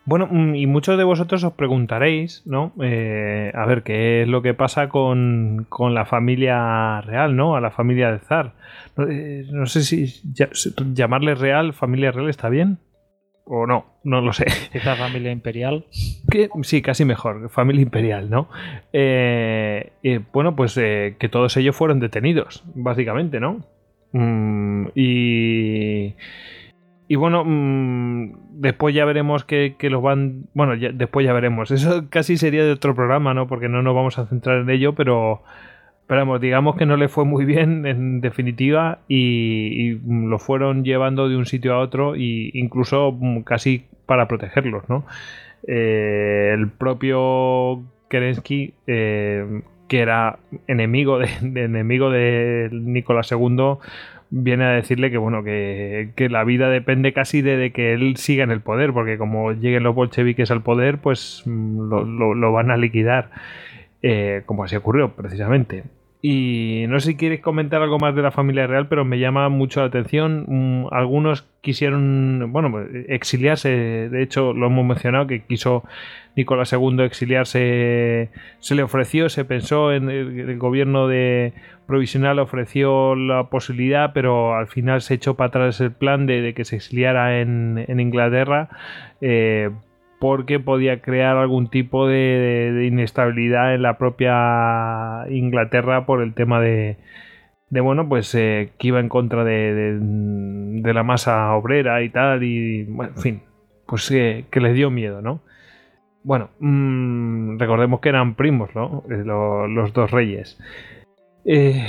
Bueno, 0.04 0.28
mm, 0.30 0.56
y 0.56 0.66
muchos 0.66 0.98
de 0.98 1.04
vosotros 1.04 1.44
os 1.44 1.52
preguntaréis, 1.52 2.42
¿no? 2.44 2.72
Eh, 2.82 3.52
a 3.54 3.66
ver, 3.66 3.82
¿qué 3.82 4.22
es 4.22 4.28
lo 4.28 4.42
que 4.42 4.54
pasa 4.54 4.88
con, 4.88 5.66
la 5.90 6.04
familia 6.06 7.00
real, 7.02 7.36
¿no? 7.36 7.54
A 7.54 7.60
la 7.60 7.70
familia 7.70 8.10
de 8.10 8.18
zar. 8.18 8.54
No, 8.96 9.08
eh, 9.08 9.46
sé 9.66 9.82
si 9.82 10.06
llamarle 10.92 11.34
real, 11.34 11.72
familia 11.72 12.10
real 12.10 12.28
está 12.28 12.48
bien. 12.48 12.78
O 13.44 13.66
no, 13.66 13.98
no 14.04 14.20
lo 14.20 14.32
sé. 14.32 14.46
Esa 14.72 14.96
familia 14.96 15.30
imperial. 15.30 15.86
sí, 16.62 16.82
casi 16.82 17.04
mejor, 17.04 17.48
familia 17.50 17.82
imperial, 17.82 18.28
¿no? 18.28 18.48
Eh, 18.92 19.92
bueno, 20.32 20.56
pues 20.56 20.74
que 20.74 21.28
todos 21.30 21.56
ellos 21.56 21.76
fueron 21.76 22.00
detenidos, 22.00 22.64
básicamente, 22.74 23.38
¿no? 23.38 23.64
Mm, 24.12 24.88
y 24.94 26.14
y 27.08 27.16
bueno, 27.16 27.44
mm, 27.44 28.60
después 28.60 28.94
ya 28.94 29.04
veremos 29.04 29.44
que, 29.44 29.76
los 29.80 30.02
van. 30.02 30.46
Bueno, 30.54 30.74
después 30.94 31.26
ya 31.26 31.32
veremos. 31.32 31.70
Eso 31.70 32.08
casi 32.10 32.36
sería 32.36 32.64
de 32.64 32.72
otro 32.72 32.94
programa, 32.94 33.34
¿no? 33.34 33.46
Porque 33.46 33.68
no 33.68 33.82
nos 33.82 33.94
vamos 33.94 34.18
a 34.18 34.26
centrar 34.26 34.60
en 34.60 34.70
ello, 34.70 34.94
pero 34.94 35.42
Pero 36.06 36.38
digamos 36.38 36.76
que 36.76 36.86
no 36.86 36.96
le 36.96 37.08
fue 37.08 37.24
muy 37.24 37.44
bien 37.44 37.86
en 37.86 38.20
definitiva 38.20 39.00
y, 39.08 39.96
y 39.96 40.00
lo 40.04 40.38
fueron 40.38 40.84
llevando 40.84 41.28
de 41.28 41.36
un 41.36 41.46
sitio 41.46 41.74
a 41.74 41.78
otro 41.78 42.14
e 42.14 42.50
incluso 42.54 43.18
casi 43.44 43.86
para 44.06 44.28
protegerlos, 44.28 44.88
¿no? 44.88 45.04
Eh, 45.66 46.50
el 46.54 46.70
propio 46.70 47.82
Kerensky, 48.08 48.74
eh, 48.86 49.62
que 49.88 50.00
era 50.00 50.38
enemigo 50.66 51.18
de, 51.18 51.28
enemigo 51.64 52.10
de 52.10 52.68
Nicolás 52.72 53.30
II, 53.32 53.78
viene 54.34 54.64
a 54.64 54.70
decirle 54.70 55.10
que 55.10 55.18
bueno 55.18 55.44
que, 55.44 56.10
que, 56.16 56.30
la 56.30 56.42
vida 56.42 56.70
depende 56.70 57.12
casi 57.12 57.42
de, 57.42 57.70
que 57.70 57.92
él 57.92 58.16
siga 58.16 58.42
en 58.42 58.50
el 58.50 58.62
poder, 58.62 58.92
porque 58.92 59.18
como 59.18 59.52
lleguen 59.52 59.82
los 59.82 59.94
bolcheviques 59.94 60.50
al 60.50 60.62
poder, 60.62 60.98
pues 60.98 61.42
lo, 61.46 62.04
lo, 62.04 62.34
lo 62.34 62.52
van 62.52 62.70
a 62.70 62.78
liquidar, 62.78 63.30
eh, 64.02 64.42
como 64.46 64.64
así 64.64 64.74
ocurrió 64.74 65.10
precisamente. 65.14 65.84
Y 66.24 66.84
no 66.88 67.00
sé 67.00 67.08
si 67.08 67.16
quieres 67.16 67.40
comentar 67.40 67.82
algo 67.82 67.98
más 67.98 68.14
de 68.14 68.22
la 68.22 68.30
familia 68.30 68.68
real, 68.68 68.86
pero 68.86 69.04
me 69.04 69.18
llama 69.18 69.48
mucho 69.48 69.80
la 69.80 69.86
atención. 69.86 70.44
Mm, 70.46 70.86
algunos 70.92 71.42
quisieron, 71.60 72.52
bueno, 72.52 72.80
exiliarse. 73.08 73.68
De 74.08 74.22
hecho, 74.22 74.52
lo 74.52 74.68
hemos 74.68 74.86
mencionado 74.86 75.26
que 75.26 75.42
quiso 75.42 75.82
Nicolás 76.36 76.72
II 76.72 77.02
exiliarse. 77.02 78.30
Se 78.58 78.74
le 78.74 78.82
ofreció, 78.82 79.28
se 79.28 79.44
pensó 79.44 79.92
en 79.92 80.10
el, 80.10 80.58
gobierno 80.58 81.08
de 81.08 81.52
provisional 81.86 82.38
ofreció 82.38 83.14
la 83.14 83.50
posibilidad, 83.50 84.12
pero 84.12 84.54
al 84.54 84.66
final 84.66 85.02
se 85.02 85.14
echó 85.14 85.34
para 85.34 85.48
atrás 85.48 85.80
el 85.80 85.92
plan 85.92 86.26
de, 86.26 86.54
que 86.54 86.64
se 86.64 86.76
exiliara 86.76 87.40
en, 87.40 88.00
Inglaterra. 88.00 88.68
Eh, 89.20 89.70
porque 90.18 90.60
podía 90.60 91.02
crear 91.02 91.36
algún 91.36 91.68
tipo 91.68 92.06
de, 92.06 92.86
inestabilidad 92.86 93.74
en 93.74 93.82
la 93.82 93.98
propia 93.98 95.24
Inglaterra 95.28 96.06
por 96.06 96.22
el 96.22 96.32
tema 96.32 96.60
de, 96.60 96.96
de 97.70 97.80
bueno, 97.80 98.08
pues 98.08 98.32
eh, 98.36 98.70
que 98.78 98.88
iba 98.88 99.00
en 99.00 99.08
contra 99.08 99.42
de, 99.42 99.98
la 100.84 101.02
masa 101.02 101.52
obrera 101.54 102.02
y 102.02 102.10
tal, 102.10 102.44
y 102.44 102.82
en 102.82 103.16
fin, 103.16 103.42
pues 103.86 104.10
eh, 104.12 104.44
que 104.50 104.60
les 104.60 104.74
dio 104.74 104.90
miedo, 104.90 105.22
¿no? 105.22 105.40
Bueno, 106.24 106.50
mmm, 106.60 107.58
recordemos 107.58 108.00
que 108.00 108.08
eran 108.08 108.34
primos, 108.34 108.74
¿no? 108.74 109.04
Eh, 109.10 109.22
los, 109.24 109.68
los 109.70 109.92
dos 109.92 110.10
reyes. 110.10 110.58
Eh, 111.44 111.84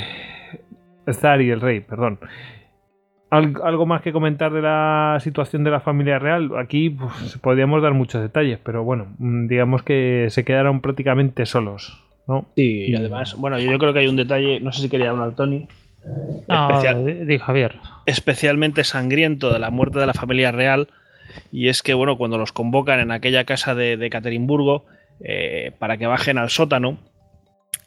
Zar 1.12 1.40
y 1.42 1.50
el 1.50 1.60
rey, 1.60 1.80
perdón 1.80 2.18
algo 3.34 3.86
más 3.86 4.02
que 4.02 4.12
comentar 4.12 4.52
de 4.52 4.62
la 4.62 5.18
situación 5.20 5.64
de 5.64 5.70
la 5.70 5.80
familia 5.80 6.18
real. 6.18 6.50
Aquí 6.58 6.90
pues, 6.90 7.38
podríamos 7.38 7.82
dar 7.82 7.94
muchos 7.94 8.22
detalles, 8.22 8.58
pero 8.62 8.84
bueno, 8.84 9.14
mm, 9.18 9.48
digamos 9.48 9.82
que 9.82 10.26
se 10.30 10.44
quedaron 10.44 10.80
prácticamente 10.80 11.46
solos. 11.46 12.02
¿no? 12.26 12.46
Sí, 12.56 12.86
y 12.88 12.94
además, 12.94 13.36
bueno, 13.36 13.58
yo 13.58 13.78
creo 13.78 13.92
que 13.92 14.00
hay 14.00 14.06
un 14.06 14.16
detalle, 14.16 14.60
no 14.60 14.72
sé 14.72 14.82
si 14.82 14.88
quería 14.88 15.10
hablar 15.10 15.34
Tony. 15.34 15.66
No, 16.48 16.68
especial, 16.68 17.26
di 17.26 17.38
Javier. 17.38 17.76
Especialmente 18.06 18.84
sangriento 18.84 19.52
de 19.52 19.58
la 19.58 19.70
muerte 19.70 19.98
de 19.98 20.06
la 20.06 20.14
familia 20.14 20.52
real. 20.52 20.88
Y 21.52 21.68
es 21.68 21.82
que, 21.82 21.94
bueno, 21.94 22.16
cuando 22.16 22.38
los 22.38 22.52
convocan 22.52 23.00
en 23.00 23.10
aquella 23.10 23.44
casa 23.44 23.74
de, 23.74 23.96
de 23.96 24.10
Caterimburgo 24.10 24.84
eh, 25.20 25.72
para 25.78 25.96
que 25.96 26.06
bajen 26.06 26.38
al 26.38 26.50
sótano, 26.50 26.98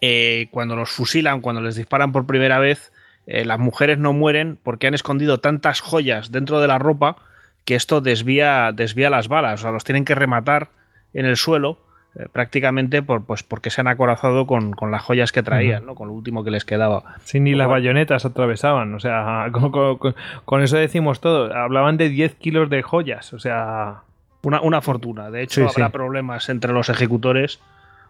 eh, 0.02 0.48
cuando 0.52 0.76
los 0.76 0.90
fusilan, 0.90 1.42
cuando 1.42 1.62
les 1.62 1.76
disparan 1.76 2.12
por 2.12 2.28
primera 2.28 2.60
vez, 2.60 2.92
eh, 3.26 3.46
las 3.46 3.60
mujeres 3.60 3.98
no 3.98 4.14
mueren 4.14 4.58
porque 4.62 4.88
han 4.88 4.94
escondido 4.94 5.40
tantas 5.40 5.82
joyas 5.82 6.32
dentro 6.32 6.62
de 6.62 6.68
la 6.68 6.78
ropa 6.78 7.18
que 7.66 7.76
esto 7.76 8.00
desvía, 8.00 8.72
desvía 8.74 9.10
las 9.10 9.28
balas. 9.28 9.60
O 9.60 9.64
sea, 9.64 9.72
los 9.72 9.84
tienen 9.84 10.06
que 10.06 10.16
rematar 10.16 10.70
en 11.14 11.26
el 11.26 11.36
suelo 11.36 11.80
eh, 12.16 12.28
prácticamente 12.32 13.02
por, 13.02 13.26
pues, 13.26 13.44
porque 13.44 13.70
se 13.70 13.82
han 13.82 13.88
acorazado 13.88 14.48
con, 14.48 14.72
con 14.72 14.92
las 14.92 15.04
joyas 15.04 15.32
que 15.32 15.44
traían, 15.44 15.84
uh 15.84 15.86
-huh. 15.86 15.88
¿no? 15.88 15.96
con 15.96 16.08
lo 16.08 16.14
último 16.14 16.44
que 16.44 16.52
les 16.52 16.66
quedaba. 16.66 17.16
Sí, 17.24 17.40
ni 17.40 17.54
las 17.54 17.68
bayonetas 17.68 18.26
atravesaban. 18.26 18.94
O 18.94 19.00
sea, 19.00 19.48
con, 19.52 19.72
con, 19.72 20.16
con, 20.46 20.64
eso 20.64 20.78
decimos 20.78 21.20
todo. 21.20 21.54
Hablaban 21.54 21.98
de 21.98 22.10
10 22.10 22.36
kilos 22.36 22.70
de 22.70 22.82
joyas. 22.82 23.34
O 23.34 23.40
sea. 23.40 24.02
Una, 24.44 24.62
una 24.62 24.82
fortuna. 24.82 25.30
De 25.30 25.42
hecho, 25.42 25.68
sí, 25.68 25.74
habrá 25.76 25.88
sí. 25.88 25.94
problemas 25.94 26.50
entre 26.50 26.72
los 26.72 26.90
ejecutores. 26.90 27.60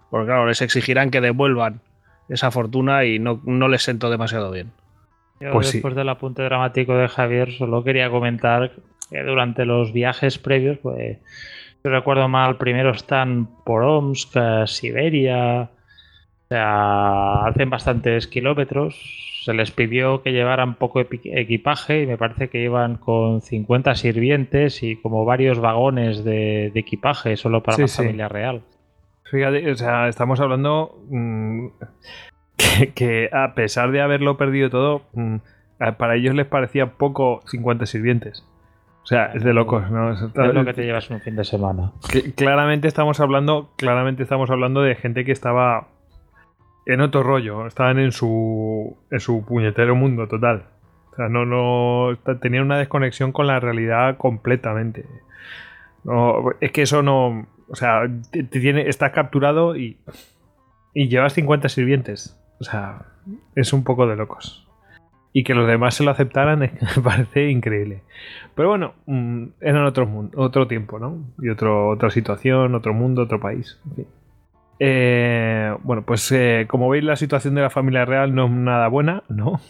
Porque, 0.10 0.28
claro, 0.28 0.46
les 0.46 0.62
exigirán 0.62 1.10
que 1.10 1.20
devuelvan 1.20 1.82
esa 2.30 2.52
fortuna 2.52 3.06
y 3.06 3.20
no, 3.20 3.42
no 3.46 3.68
les 3.68 3.84
sentó 3.84 4.10
demasiado 4.10 4.52
bien. 4.52 4.72
Yo 5.40 5.52
pues 5.52 5.72
después 5.72 5.94
sí. 5.94 5.98
del 5.98 6.10
apunte 6.10 6.44
dramático 6.44 6.96
de 6.96 7.08
Javier 7.08 7.52
solo 7.52 7.84
quería 7.84 8.10
comentar 8.10 8.72
que 9.10 9.24
durante 9.24 9.66
los 9.66 9.94
viajes 9.94 10.38
previos, 10.40 10.78
pues 10.80 11.18
si 11.88 11.94
recuerdo 11.94 12.28
mal, 12.28 12.58
primero 12.58 12.92
están 12.92 13.48
por 13.64 13.82
Omsk, 13.84 14.36
Siberia, 14.66 15.62
o 15.62 16.48
sea, 16.50 17.46
hacen 17.46 17.70
bastantes 17.70 18.28
kilómetros. 18.28 19.42
Se 19.46 19.54
les 19.54 19.72
pidió 19.72 20.22
que 20.22 20.34
llevaran 20.34 20.76
poco 20.76 21.00
equipaje 21.00 22.02
y 22.02 22.08
me 22.08 22.18
parece 22.18 22.50
que 22.50 22.62
iban 22.62 22.98
con 22.98 23.42
50 23.42 23.96
sirvientes 23.96 24.84
y 24.84 24.98
como 24.98 25.24
varios 25.24 25.60
vagones 25.60 26.26
de, 26.26 26.72
de 26.74 26.80
equipaje 26.80 27.38
solo 27.38 27.64
para 27.64 27.78
sí, 27.78 27.82
la 27.84 27.88
sí. 27.88 27.98
familia 28.04 28.28
real. 28.28 28.64
Fíjate, 29.24 29.72
o 29.72 29.76
sea, 29.76 30.10
estamos 30.10 30.42
hablando 30.42 31.00
mmm, 31.10 31.68
que, 32.58 32.92
que, 32.94 33.30
a 33.32 33.54
pesar 33.56 33.92
de 33.92 34.02
haberlo 34.02 34.36
perdido 34.36 34.70
todo, 34.70 35.04
mmm, 35.14 35.38
para 35.98 36.16
ellos 36.18 36.36
les 36.36 36.48
parecía 36.48 36.98
poco 36.98 37.40
50 37.46 37.86
sirvientes. 37.86 38.46
O 39.08 39.10
sea, 39.10 39.28
es 39.28 39.42
de 39.42 39.54
locos, 39.54 39.90
¿no? 39.90 40.12
Es 40.12 40.22
lo 40.36 40.66
que 40.66 40.74
te 40.74 40.84
llevas 40.84 41.10
un 41.10 41.22
fin 41.22 41.38
de 41.38 41.46
semana. 41.46 41.94
Que, 42.12 42.34
claramente 42.34 42.90
estamos 42.90 43.22
hablando, 43.22 43.72
claramente 43.78 44.22
estamos 44.22 44.50
hablando 44.50 44.82
de 44.82 44.96
gente 44.96 45.24
que 45.24 45.32
estaba 45.32 45.88
en 46.86 47.00
otro 47.00 47.24
rollo, 47.24 47.68
estaban 47.68 48.00
en 48.00 48.12
su 48.12 48.98
en 49.10 49.22
su 49.22 49.46
puñetero 49.46 49.96
mundo 49.96 50.28
total. 50.28 50.66
O 51.14 51.16
sea, 51.16 51.30
no 51.30 51.46
no 51.46 52.18
tenían 52.42 52.66
una 52.66 52.80
desconexión 52.80 53.32
con 53.32 53.48
la 53.48 53.62
realidad 53.62 54.18
completamente. 54.18 55.06
No, 56.04 56.52
es 56.60 56.74
que 56.74 56.82
eso 56.82 57.02
no, 57.02 57.48
o 57.70 57.76
sea, 57.78 58.02
te, 58.30 58.44
te 58.44 58.60
tiene, 58.60 58.90
estás 58.90 59.12
capturado 59.12 59.78
y 59.78 59.98
y 60.94 61.08
llevas 61.08 61.32
50 61.32 61.70
sirvientes. 61.70 62.38
O 62.60 62.66
sea, 62.66 63.06
es 63.56 63.72
un 63.72 63.86
poco 63.86 64.06
de 64.06 64.18
locos. 64.18 64.67
Y 65.38 65.44
que 65.44 65.54
los 65.54 65.68
demás 65.68 65.94
se 65.94 66.04
lo 66.04 66.10
aceptaran 66.10 66.60
me 66.96 67.02
parece 67.04 67.52
increíble. 67.52 68.02
Pero 68.56 68.70
bueno, 68.70 68.96
mmm, 69.06 69.50
eran 69.62 69.86
otro, 69.86 70.32
otro 70.36 70.68
tiempo, 70.68 70.98
¿no? 70.98 71.28
Y 71.40 71.50
otro, 71.50 71.90
otra 71.90 72.10
situación, 72.10 72.74
otro 72.74 72.96
mundo, 72.96 73.22
otro 73.22 73.40
país. 73.40 73.80
En 73.86 73.96
fin. 73.96 74.08
Eh, 74.80 75.76
bueno, 75.84 76.02
pues 76.02 76.32
eh, 76.32 76.66
como 76.68 76.90
veis 76.90 77.04
la 77.04 77.16
situación 77.16 77.54
de 77.54 77.62
la 77.62 77.70
familia 77.70 78.04
real 78.04 78.34
no 78.34 78.46
es 78.46 78.52
nada 78.52 78.88
buena, 78.88 79.22
¿no? 79.30 79.62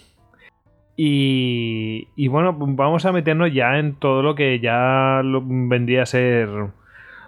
Y, 0.96 2.28
bueno, 2.30 2.56
vamos 2.58 3.06
a 3.06 3.12
meternos 3.12 3.54
ya 3.54 3.78
en 3.78 3.96
todo 3.96 4.24
lo 4.24 4.36
que 4.36 4.62
ya 4.62 5.20
lo, 5.22 5.44
vendría 5.44 6.04
a 6.04 6.06
ser 6.06 6.48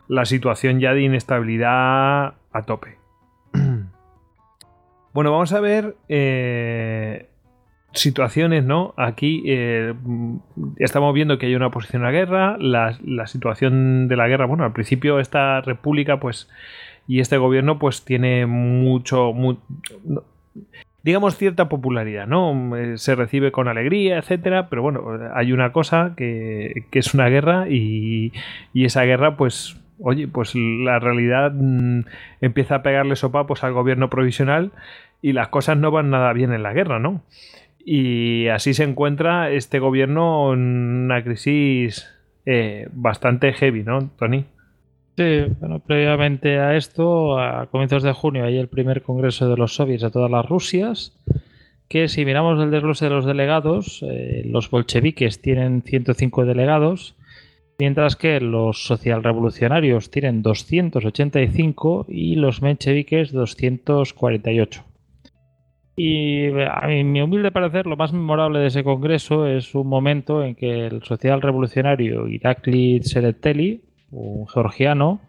la 0.08 0.23
situación 0.23 0.80
ya 0.80 0.93
de 0.93 1.02
inestabilidad 1.02 2.36
a 2.54 2.62
tope. 2.65 2.95
bueno, 5.13 5.32
vamos 5.34 5.52
a 5.52 5.60
ver 5.60 5.97
eh, 6.08 7.28
situaciones, 7.93 8.63
¿no? 8.63 8.93
Aquí 8.97 9.43
eh, 9.45 9.93
estamos 10.78 11.13
viendo 11.13 11.38
que 11.38 11.47
hay 11.47 11.56
una 11.56 11.71
posición 11.71 12.06
a 12.06 12.12
guerra, 12.12 12.58
la, 12.60 12.97
la, 13.04 13.28
situación 13.28 14.08
de 14.08 14.15
la 14.15 14.28
guerra, 14.28 14.45
bueno, 14.45 14.63
al 14.63 14.73
principio 14.73 15.19
esta 15.19 15.62
república, 15.62 16.19
pues, 16.19 16.49
y 17.08 17.19
este 17.19 17.38
gobierno, 17.38 17.80
pues, 17.80 18.06
tiene 18.06 18.45
mucho, 18.45 19.34
digamos, 21.04 21.38
cierta 21.38 21.67
popularidad, 21.69 22.28
¿no? 22.28 22.78
Eh, 22.78 22.97
se 22.97 23.15
recibe 23.15 23.52
con 23.52 23.67
alegría, 23.67 24.19
etcétera, 24.19 24.69
pero 24.69 24.84
bueno, 24.84 25.04
hay 25.34 25.52
una 25.52 25.71
cosa 25.71 26.13
que, 26.15 26.86
que 26.91 26.99
es 26.99 27.13
una 27.13 27.28
guerra 27.28 27.67
y, 27.69 28.32
y, 28.73 28.86
esa 28.86 29.04
guerra, 29.04 29.36
pues, 29.36 29.78
oye, 29.99 30.28
pues 30.28 30.54
la 30.56 30.99
realidad 30.99 31.52
mmm, 31.54 32.02
empieza 32.41 32.75
a 32.75 32.84
pegarle 32.84 33.15
sopapos 33.15 33.63
al 33.63 33.73
gobierno 33.73 34.10
provisional 34.10 34.71
y 35.21 35.34
las 35.34 35.49
cosas 35.49 35.78
no 35.78 35.91
van 35.91 36.10
nada 36.10 36.32
bien 36.34 36.54
en 36.54 36.63
la 36.63 36.73
guerra, 36.73 36.99
¿no? 36.99 37.23
Y 37.83 38.47
así 38.47 38.73
se 38.73 38.83
encuentra 38.83 39.51
este 39.51 39.79
gobierno 39.79 40.53
en 40.53 40.59
una 40.59 41.23
crisis 41.23 42.07
eh, 42.45 42.87
bastante 42.91 43.54
heavy, 43.54 43.83
¿no, 43.83 44.10
Tony? 44.17 44.45
Sí, 45.17 45.45
bueno, 45.60 45.79
previamente 45.79 46.60
a 46.60 46.77
esto, 46.77 47.37
a 47.37 47.67
comienzos 47.67 48.04
de 48.04 48.13
junio, 48.13 48.45
hay 48.45 48.58
el 48.58 48.69
primer 48.69 49.01
congreso 49.01 49.49
de 49.49 49.58
los 49.58 49.75
soviets 49.75 50.04
de 50.04 50.12
todas 50.12 50.31
las 50.31 50.47
Rusias, 50.47 51.19
que 51.89 52.08
si 52.08 52.23
miramos 52.23 52.62
el 52.63 52.71
desglose 52.71 53.06
de 53.06 53.12
los 53.12 53.25
delegados, 53.25 54.01
eh, 54.04 54.43
los 54.45 54.69
bolcheviques 54.69 55.41
tienen 55.41 55.81
105 55.81 56.45
delegados, 56.45 57.15
mientras 57.77 58.15
que 58.15 58.39
los 58.39 58.83
socialrevolucionarios 58.83 60.10
tienen 60.10 60.41
285 60.41 62.06
y 62.08 62.35
los 62.35 62.62
mencheviques 62.62 63.31
248. 63.31 64.85
Y 66.02 66.47
a 66.62 66.87
mi 66.87 67.21
humilde 67.21 67.52
parecer, 67.52 67.85
lo 67.85 67.97
más 67.97 68.13
memorable 68.13 68.60
de 68.60 68.67
ese 68.67 68.85
congreso 68.85 69.45
es 69.45 69.75
un 69.75 69.87
momento 69.87 70.45
en 70.45 70.56
que 70.56 70.85
el 70.85 71.04
social 71.04 71.41
revolucionario 71.41 72.25
Irakli 72.29 73.02
Tsereteli, 73.02 73.81
un 74.12 74.47
georgiano, 74.47 75.19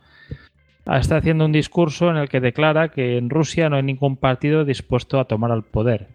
está 0.86 1.16
haciendo 1.16 1.44
un 1.44 1.50
discurso 1.50 2.08
en 2.08 2.18
el 2.18 2.28
que 2.28 2.38
declara 2.38 2.90
que 2.90 3.18
en 3.18 3.30
Rusia 3.30 3.68
no 3.68 3.74
hay 3.74 3.82
ningún 3.82 4.16
partido 4.16 4.64
dispuesto 4.64 5.18
a 5.18 5.24
tomar 5.24 5.50
el 5.50 5.64
poder. 5.64 6.06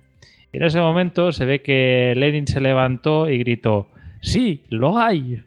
Y 0.53 0.57
en 0.57 0.63
ese 0.63 0.79
momento 0.79 1.33
se 1.33 1.43
ve 1.43 1.61
que 1.61 2.13
Lenin 2.15 2.47
se 2.47 2.61
levantó 2.61 3.29
y 3.29 3.39
gritó, 3.39 3.89
sí, 4.21 4.63
lo 4.69 4.97
hay. 4.97 5.43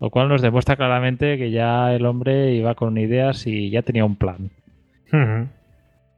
Lo 0.00 0.10
cual 0.10 0.28
nos 0.28 0.42
demuestra 0.42 0.74
claramente 0.74 1.38
que 1.38 1.52
ya 1.52 1.94
el 1.94 2.04
hombre 2.06 2.56
iba 2.56 2.74
con 2.74 2.98
ideas 2.98 3.46
y 3.46 3.70
ya 3.70 3.82
tenía 3.82 4.04
un 4.04 4.16
plan. 4.16 4.50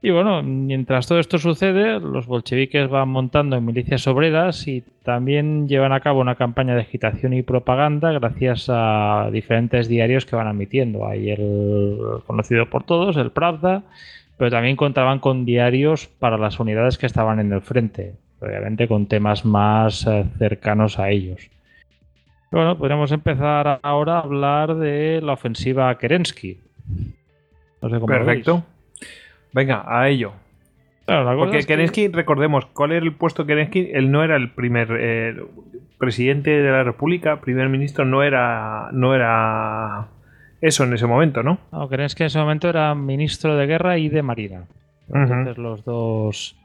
Y 0.04 0.10
bueno, 0.10 0.42
mientras 0.42 1.06
todo 1.06 1.20
esto 1.20 1.38
sucede, 1.38 2.00
los 2.00 2.26
bolcheviques 2.26 2.90
van 2.90 3.08
montando 3.08 3.54
en 3.54 3.64
milicias 3.64 4.08
obreras 4.08 4.66
y 4.66 4.82
también 5.04 5.68
llevan 5.68 5.92
a 5.92 6.00
cabo 6.00 6.20
una 6.20 6.34
campaña 6.34 6.74
de 6.74 6.80
agitación 6.80 7.34
y 7.34 7.42
propaganda 7.42 8.10
gracias 8.10 8.66
a 8.68 9.28
diferentes 9.32 9.86
diarios 9.86 10.26
que 10.26 10.34
van 10.34 10.48
emitiendo. 10.48 11.06
Hay 11.06 11.30
el 11.30 11.98
conocido 12.26 12.68
por 12.68 12.82
todos, 12.82 13.16
el 13.16 13.30
Pravda, 13.30 13.84
pero 14.38 14.50
también 14.50 14.74
contaban 14.74 15.20
con 15.20 15.44
diarios 15.44 16.08
para 16.08 16.36
las 16.36 16.58
unidades 16.58 16.98
que 16.98 17.06
estaban 17.06 17.38
en 17.38 17.52
el 17.52 17.60
frente, 17.60 18.14
obviamente 18.40 18.88
con 18.88 19.06
temas 19.06 19.44
más 19.44 20.04
eh, 20.08 20.24
cercanos 20.36 20.98
a 20.98 21.10
ellos. 21.10 21.48
Bueno, 22.50 22.76
podríamos 22.76 23.12
empezar 23.12 23.78
ahora 23.84 24.16
a 24.16 24.22
hablar 24.22 24.74
de 24.74 25.20
la 25.22 25.34
ofensiva 25.34 25.96
Kerensky. 25.96 26.58
No 27.80 27.88
sé 27.88 27.94
cómo 28.00 28.06
Perfecto. 28.08 28.64
Venga, 29.52 29.84
a 29.86 30.08
ello. 30.08 30.32
Porque 31.04 31.64
Kerensky, 31.64 32.08
recordemos, 32.08 32.66
¿cuál 32.66 32.92
era 32.92 33.04
el 33.04 33.14
puesto 33.14 33.42
de 33.42 33.48
Kerensky? 33.48 33.90
Él 33.92 34.10
no 34.10 34.22
era 34.22 34.36
el 34.36 34.50
primer 34.50 34.88
eh, 34.98 35.44
presidente 35.98 36.50
de 36.50 36.70
la 36.70 36.84
República, 36.84 37.40
primer 37.40 37.68
ministro, 37.68 38.04
no 38.04 38.22
era, 38.22 38.88
no 38.92 39.14
era 39.14 40.08
eso 40.60 40.84
en 40.84 40.94
ese 40.94 41.06
momento, 41.06 41.42
¿no? 41.42 41.58
No, 41.72 41.88
Kerensky 41.88 42.22
en 42.22 42.26
ese 42.28 42.38
momento 42.38 42.68
era 42.68 42.94
ministro 42.94 43.56
de 43.56 43.66
guerra 43.66 43.98
y 43.98 44.08
de 44.08 44.22
marina. 44.22 44.64
Entonces 45.12 45.58
los 45.58 45.84
dos 45.84 46.56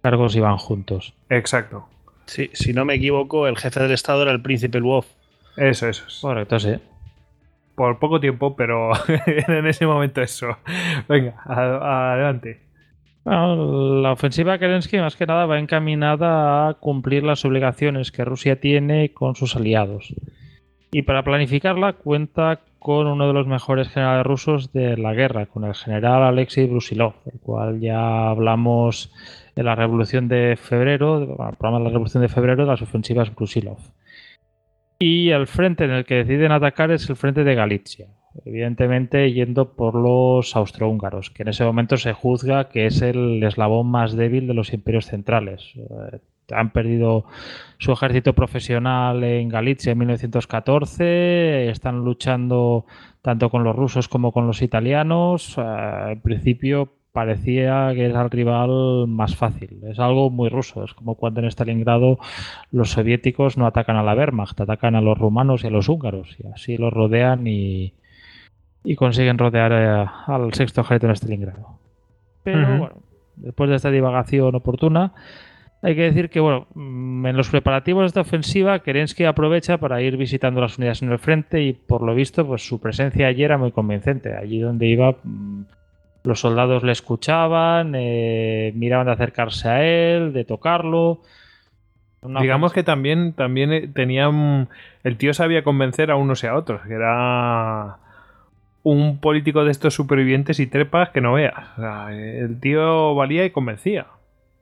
cargos 0.00 0.34
iban 0.34 0.56
juntos. 0.56 1.14
Exacto. 1.28 1.86
Sí, 2.24 2.50
si 2.54 2.72
no 2.72 2.84
me 2.84 2.94
equivoco, 2.94 3.46
el 3.46 3.56
jefe 3.56 3.80
del 3.80 3.92
Estado 3.92 4.22
era 4.22 4.32
el 4.32 4.40
príncipe 4.40 4.80
Lvov. 4.80 5.04
Eso, 5.56 5.88
eso. 5.88 6.04
Correcto, 6.22 6.58
sí 6.58 6.76
por 7.82 7.98
poco 7.98 8.20
tiempo, 8.20 8.54
pero 8.54 8.92
en 9.26 9.66
ese 9.66 9.86
momento 9.86 10.22
eso. 10.22 10.56
Venga, 11.08 11.34
adelante. 11.44 12.60
la 13.24 14.12
ofensiva 14.12 14.56
Kerensky 14.56 14.98
más 14.98 15.16
que 15.16 15.26
nada 15.26 15.46
va 15.46 15.58
encaminada 15.58 16.68
a 16.68 16.74
cumplir 16.74 17.24
las 17.24 17.44
obligaciones 17.44 18.12
que 18.12 18.24
Rusia 18.24 18.60
tiene 18.60 19.12
con 19.12 19.34
sus 19.34 19.56
aliados. 19.56 20.14
Y 20.92 21.02
para 21.02 21.24
planificarla 21.24 21.94
cuenta 21.94 22.60
con 22.78 23.08
uno 23.08 23.26
de 23.26 23.32
los 23.32 23.48
mejores 23.48 23.88
generales 23.88 24.26
rusos 24.26 24.72
de 24.72 24.96
la 24.96 25.12
guerra, 25.12 25.46
con 25.46 25.64
el 25.64 25.74
general 25.74 26.22
Alexei 26.22 26.68
Brusilov, 26.68 27.14
el 27.32 27.40
cual 27.40 27.80
ya 27.80 28.28
hablamos 28.28 29.12
en 29.56 29.64
la 29.64 29.74
Revolución 29.74 30.28
de 30.28 30.56
Febrero, 30.56 31.18
el 31.18 31.56
programa 31.56 31.78
de 31.78 31.84
la 31.84 31.90
Revolución 31.90 32.22
de 32.22 32.28
Febrero 32.28 32.62
de 32.62 32.70
las 32.70 32.82
ofensivas 32.82 33.34
Brusilov. 33.34 33.78
Y 35.04 35.30
el 35.30 35.48
frente 35.48 35.82
en 35.82 35.90
el 35.90 36.04
que 36.04 36.14
deciden 36.14 36.52
atacar 36.52 36.92
es 36.92 37.10
el 37.10 37.16
frente 37.16 37.42
de 37.42 37.56
Galicia, 37.56 38.06
evidentemente 38.44 39.32
yendo 39.32 39.72
por 39.74 39.96
los 39.96 40.54
austrohúngaros, 40.54 41.30
que 41.30 41.42
en 41.42 41.48
ese 41.48 41.64
momento 41.64 41.96
se 41.96 42.12
juzga 42.12 42.68
que 42.68 42.86
es 42.86 43.02
el 43.02 43.42
eslabón 43.42 43.88
más 43.88 44.14
débil 44.14 44.46
de 44.46 44.54
los 44.54 44.72
imperios 44.72 45.06
centrales. 45.06 45.72
Eh, 45.74 46.20
han 46.52 46.70
perdido 46.70 47.24
su 47.78 47.90
ejército 47.90 48.32
profesional 48.34 49.24
en 49.24 49.48
Galicia 49.48 49.90
en 49.90 49.98
1914, 49.98 51.68
están 51.68 52.04
luchando 52.04 52.86
tanto 53.22 53.50
con 53.50 53.64
los 53.64 53.74
rusos 53.74 54.06
como 54.06 54.30
con 54.30 54.46
los 54.46 54.62
italianos. 54.62 55.58
Eh, 55.58 56.12
en 56.12 56.20
principio 56.20 56.92
parecía 57.12 57.90
que 57.94 58.06
era 58.06 58.22
el 58.22 58.30
rival 58.30 59.06
más 59.06 59.36
fácil. 59.36 59.80
Es 59.88 59.98
algo 59.98 60.30
muy 60.30 60.48
ruso. 60.48 60.84
Es 60.84 60.94
como 60.94 61.14
cuando 61.14 61.40
en 61.40 61.50
Stalingrado 61.50 62.18
los 62.70 62.90
soviéticos 62.90 63.58
no 63.58 63.66
atacan 63.66 63.96
a 63.96 64.02
la 64.02 64.14
Wehrmacht, 64.14 64.60
atacan 64.60 64.94
a 64.94 65.00
los 65.00 65.18
rumanos 65.18 65.62
y 65.62 65.66
a 65.66 65.70
los 65.70 65.88
húngaros. 65.88 66.36
Y 66.42 66.46
así 66.48 66.76
los 66.76 66.92
rodean 66.92 67.46
y, 67.46 67.94
consiguen 68.96 69.38
rodear 69.38 69.72
eh, 69.72 70.10
al 70.26 70.52
sexto 70.54 70.80
ejército 70.80 71.06
en 71.06 71.16
Stalingrado. 71.16 71.78
Pero 72.42 72.78
bueno, 72.78 73.02
después 73.36 73.70
de 73.70 73.76
esta 73.76 73.90
divagación 73.90 74.54
oportuna, 74.54 75.12
hay 75.82 75.94
que 75.94 76.02
decir 76.02 76.30
que 76.30 76.40
bueno, 76.40 76.66
mm, 76.74 77.26
en 77.26 77.36
los 77.36 77.50
preparativos 77.50 78.02
de 78.02 78.06
esta 78.06 78.20
ofensiva, 78.22 78.80
Kerensky 78.80 79.24
aprovecha 79.24 79.78
para 79.78 80.00
ir 80.00 80.16
visitando 80.16 80.60
las 80.60 80.78
unidades 80.78 81.02
en 81.02 81.12
el 81.12 81.18
frente 81.18 81.62
y 81.62 81.72
por 81.72 82.02
lo 82.02 82.14
visto, 82.14 82.46
pues 82.46 82.66
su 82.66 82.80
presencia 82.80 83.28
allí 83.28 83.44
era 83.44 83.58
muy 83.58 83.70
convincente. 83.70 84.34
Allí 84.34 84.58
donde 84.58 84.86
iba 84.86 85.16
mm, 85.22 85.62
los 86.24 86.40
soldados 86.40 86.82
le 86.82 86.92
escuchaban, 86.92 87.94
eh, 87.96 88.72
miraban 88.74 89.06
de 89.06 89.12
acercarse 89.12 89.68
a 89.68 89.84
él, 89.84 90.32
de 90.32 90.44
tocarlo. 90.44 91.20
Digamos 92.22 92.72
que 92.72 92.84
también, 92.84 93.32
también 93.32 93.72
eh, 93.72 93.88
tenían. 93.88 94.68
El 95.02 95.16
tío 95.16 95.34
sabía 95.34 95.64
convencer 95.64 96.10
a 96.10 96.16
unos 96.16 96.44
y 96.44 96.46
a 96.46 96.54
otros, 96.54 96.82
que 96.82 96.94
era 96.94 97.96
un 98.84 99.18
político 99.18 99.64
de 99.64 99.72
estos 99.72 99.94
supervivientes 99.94 100.60
y 100.60 100.66
trepas 100.66 101.10
que 101.10 101.20
no 101.20 101.34
veas. 101.34 101.66
el 102.10 102.60
tío 102.60 103.14
valía 103.14 103.44
y 103.44 103.50
convencía. 103.50 104.06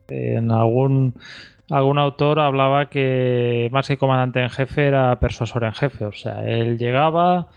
En 0.08 0.50
algún, 0.50 1.14
algún 1.70 1.98
autor 1.98 2.40
hablaba 2.40 2.90
que 2.90 3.68
más 3.72 3.86
que 3.86 3.98
comandante 3.98 4.42
en 4.42 4.50
jefe 4.50 4.86
era 4.86 5.18
persuasor 5.20 5.64
en 5.64 5.72
jefe. 5.72 6.04
O 6.06 6.12
sea, 6.12 6.44
él 6.46 6.78
llegaba, 6.78 7.48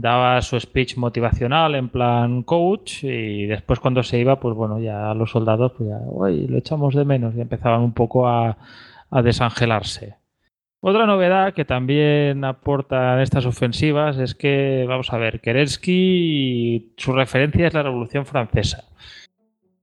daba 0.00 0.40
su 0.40 0.58
speech 0.58 0.96
motivacional 0.96 1.74
en 1.74 1.90
plan 1.90 2.42
coach 2.42 3.04
y 3.04 3.46
después 3.46 3.80
cuando 3.80 4.02
se 4.02 4.18
iba, 4.18 4.40
pues 4.40 4.56
bueno, 4.56 4.80
ya 4.80 5.12
los 5.14 5.30
soldados 5.30 5.72
pues 5.76 5.90
ya, 5.90 5.98
uy, 6.06 6.46
lo 6.46 6.58
echamos 6.58 6.94
de 6.94 7.04
menos 7.04 7.34
y 7.34 7.40
empezaban 7.40 7.82
un 7.82 7.92
poco 7.92 8.26
a, 8.26 8.56
desangelarse. 9.22 10.14
Otra 10.80 11.04
novedad 11.04 11.52
que 11.52 11.64
también 11.64 12.44
aportan 12.44 13.20
estas 13.20 13.44
ofensivas 13.44 14.16
es 14.18 14.34
que, 14.34 14.86
vamos 14.88 15.12
a 15.12 15.18
ver, 15.18 15.40
Kerensky, 15.40 16.94
su 16.96 17.12
referencia 17.12 17.66
es 17.66 17.74
la 17.74 17.82
Revolución 17.82 18.24
Francesa. 18.24 18.84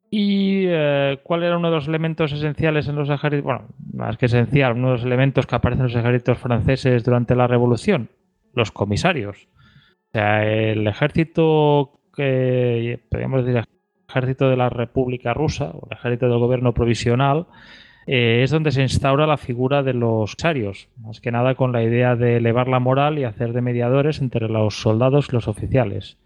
¿Y 0.09 0.63
eh, 0.68 1.20
cuál 1.24 1.43
era 1.43 1.57
uno 1.57 1.70
de 1.70 1.76
los 1.76 1.88
elementos 1.89 2.32
esenciales 2.32 2.88
en 2.88 2.95
los 2.95 3.09
ejércitos? 3.09 3.43
Bueno, 3.43 3.65
más 3.93 4.18
que 4.18 4.28
esencial, 4.28 4.78
uno 4.78 4.88
de 4.88 4.93
los 4.93 5.03
elementos 5.03 5.45
que 5.45 5.55
aparecen 5.55 5.86
en 5.86 5.91
los 5.91 5.95
ejércitos 5.95 6.38
franceses 6.38 7.03
durante 7.03 7.36
la 7.36 7.47
Revolución, 7.47 8.09
los 8.53 8.72
comisarios. 8.72 9.49
O 10.09 10.11
sea, 10.13 10.45
el 10.45 10.87
ejército 10.87 11.99
que 12.15 12.99
podríamos 13.09 13.45
decir 13.45 13.63
ejército 14.09 14.49
de 14.49 14.57
la 14.57 14.69
República 14.69 15.33
Rusa 15.33 15.71
o 15.73 15.87
el 15.89 15.97
ejército 15.97 16.29
del 16.29 16.39
gobierno 16.39 16.73
provisional 16.73 17.45
eh, 18.07 18.41
es 18.43 18.51
donde 18.51 18.71
se 18.71 18.81
instaura 18.81 19.27
la 19.27 19.37
figura 19.37 19.83
de 19.83 19.93
los 19.93 20.35
sarios, 20.37 20.87
más 20.97 21.19
que 21.19 21.31
nada 21.31 21.55
con 21.55 21.73
la 21.73 21.83
idea 21.83 22.15
de 22.15 22.37
elevar 22.37 22.69
la 22.69 22.79
moral 22.79 23.19
y 23.19 23.25
hacer 23.25 23.51
de 23.51 23.61
mediadores 23.61 24.21
entre 24.21 24.47
los 24.47 24.79
soldados 24.79 25.27
y 25.29 25.33
los 25.33 25.47
oficiales. 25.47 26.17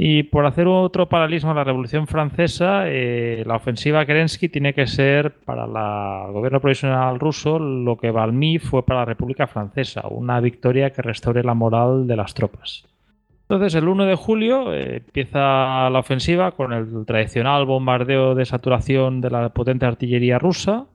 Y 0.00 0.22
por 0.22 0.46
hacer 0.46 0.68
otro 0.68 1.08
paralelismo 1.08 1.50
a 1.50 1.54
la 1.54 1.64
Revolución 1.64 2.06
Francesa, 2.06 2.84
eh, 2.86 3.42
la 3.44 3.56
ofensiva 3.56 4.06
Kerensky 4.06 4.48
tiene 4.48 4.72
que 4.72 4.86
ser 4.86 5.34
para 5.44 5.64
el 5.64 6.32
gobierno 6.32 6.60
provisional 6.60 7.18
ruso 7.18 7.58
lo 7.58 7.96
que 7.96 8.12
Valmy 8.12 8.60
fue 8.60 8.84
para 8.86 9.00
la 9.00 9.06
República 9.06 9.48
Francesa, 9.48 10.06
una 10.08 10.38
victoria 10.40 10.90
que 10.90 11.02
restaure 11.02 11.42
la 11.42 11.54
moral 11.54 12.06
de 12.06 12.16
las 12.16 12.32
tropas. 12.32 12.84
Entonces, 13.42 13.74
el 13.74 13.88
1 13.88 14.04
de 14.04 14.14
julio 14.14 14.72
eh, 14.72 14.98
empieza 14.98 15.90
la 15.90 15.98
ofensiva 15.98 16.52
con 16.52 16.72
el 16.72 17.04
tradicional 17.04 17.66
bombardeo 17.66 18.36
de 18.36 18.44
saturación 18.44 19.20
de 19.20 19.30
la 19.30 19.48
potente 19.48 19.84
artillería 19.84 20.38
rusa, 20.38 20.86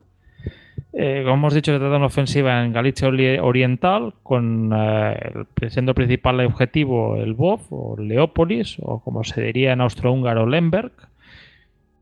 eh, 0.96 1.22
como 1.24 1.36
hemos 1.36 1.54
dicho, 1.56 1.72
se 1.72 1.80
trata 1.80 1.92
de 1.92 1.98
una 1.98 2.06
ofensiva 2.06 2.64
en 2.64 2.72
Galicia 2.72 3.08
Oriental, 3.08 4.14
con 4.22 4.72
eh, 4.76 5.46
siendo 5.70 5.96
principal 5.96 6.40
objetivo 6.42 7.16
el 7.18 7.34
Bov 7.34 7.62
o 7.72 7.98
Leópolis, 8.00 8.78
o 8.80 9.00
como 9.00 9.24
se 9.24 9.42
diría 9.42 9.74
en 9.74 9.82
austrohúngaro, 9.82 10.46
Lemberg. 10.46 10.92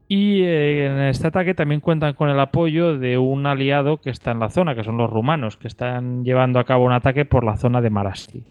Y 0.10 0.42
eh, 0.42 0.88
en 0.88 1.00
este 1.04 1.28
ataque 1.28 1.54
también 1.54 1.80
cuentan 1.80 2.16
con 2.16 2.30
el 2.30 2.40
apoyo 2.40 2.98
de 2.98 3.18
un 3.18 3.46
aliado 3.46 4.02
que 4.02 4.10
está 4.10 4.32
en 4.32 4.40
la 4.40 4.50
zona, 4.50 4.76
que 4.76 4.84
son 4.84 4.98
los 4.98 5.10
rumanos, 5.10 5.56
que 5.56 5.70
están 5.70 6.26
llevando 6.26 6.60
a 6.60 6.66
cabo 6.66 6.84
un 6.84 6.92
ataque 6.92 7.24
por 7.24 7.46
la 7.46 7.56
zona 7.56 7.80
de 7.80 7.90
Marasti. 7.90 8.44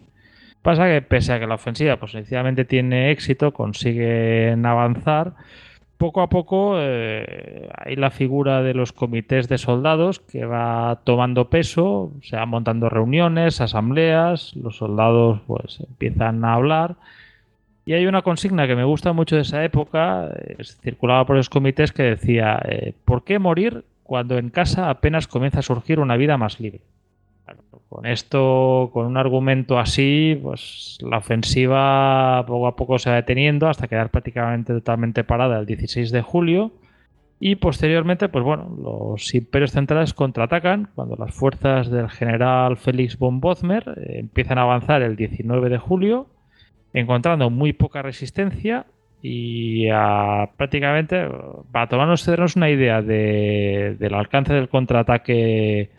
Pasa 0.63 0.87
que 0.87 1.03
pese 1.03 1.33
a 1.33 1.39
que 1.39 1.45
la 1.45 1.55
ofensiva 1.55 1.97
pues, 1.97 2.15
inicialmente 2.15 2.65
tiene 2.65 3.11
éxito, 3.11 3.51
consiguen 3.53 4.65
avanzar, 4.65 5.33
poco 6.01 6.23
a 6.23 6.29
poco 6.29 6.73
eh, 6.77 7.69
hay 7.77 7.95
la 7.95 8.09
figura 8.09 8.63
de 8.63 8.73
los 8.73 8.91
comités 8.91 9.47
de 9.47 9.59
soldados 9.59 10.19
que 10.19 10.45
va 10.45 11.01
tomando 11.03 11.51
peso, 11.51 12.11
se 12.23 12.35
van 12.35 12.49
montando 12.49 12.89
reuniones, 12.89 13.61
asambleas, 13.61 14.55
los 14.55 14.77
soldados 14.77 15.41
pues 15.45 15.79
empiezan 15.79 16.43
a 16.43 16.55
hablar 16.55 16.95
y 17.85 17.93
hay 17.93 18.07
una 18.07 18.23
consigna 18.23 18.65
que 18.65 18.75
me 18.75 18.83
gusta 18.83 19.13
mucho 19.13 19.35
de 19.35 19.43
esa 19.43 19.63
época, 19.63 20.31
circulaba 20.81 21.27
por 21.27 21.35
los 21.35 21.51
comités 21.51 21.91
que 21.91 22.01
decía, 22.01 22.59
eh, 22.65 22.95
¿por 23.05 23.23
qué 23.23 23.37
morir 23.37 23.85
cuando 24.01 24.39
en 24.39 24.49
casa 24.49 24.89
apenas 24.89 25.27
comienza 25.27 25.59
a 25.59 25.61
surgir 25.61 25.99
una 25.99 26.17
vida 26.17 26.35
más 26.35 26.59
libre? 26.59 26.81
Con 27.89 28.05
esto, 28.05 28.89
con 28.93 29.05
un 29.05 29.17
argumento 29.17 29.77
así, 29.77 30.39
pues 30.41 30.97
la 31.01 31.17
ofensiva 31.17 32.43
poco 32.47 32.67
a 32.67 32.75
poco 32.75 32.99
se 32.99 33.09
va 33.09 33.17
deteniendo 33.17 33.67
hasta 33.67 33.87
quedar 33.87 34.09
prácticamente 34.09 34.71
totalmente 34.73 35.25
parada 35.25 35.59
el 35.59 35.65
16 35.65 36.11
de 36.11 36.21
julio. 36.21 36.71
Y 37.39 37.55
posteriormente, 37.55 38.29
pues 38.29 38.45
bueno, 38.45 38.77
los 38.81 39.33
imperios 39.33 39.71
centrales 39.71 40.13
contraatacan 40.13 40.89
cuando 40.95 41.15
las 41.15 41.33
fuerzas 41.33 41.89
del 41.89 42.09
general 42.09 42.77
Félix 42.77 43.17
von 43.17 43.41
Bothmer 43.41 43.83
eh, 43.97 44.19
empiezan 44.19 44.57
a 44.57 44.61
avanzar 44.61 45.01
el 45.01 45.15
19 45.15 45.69
de 45.69 45.77
julio, 45.77 46.27
encontrando 46.93 47.49
muy 47.49 47.73
poca 47.73 48.03
resistencia 48.03 48.85
y 49.21 49.87
prácticamente, 50.55 51.27
para 51.71 51.89
tomarnos 51.89 52.27
una 52.55 52.69
idea 52.69 53.01
del 53.01 54.13
alcance 54.13 54.53
del 54.53 54.69
contraataque 54.69 55.89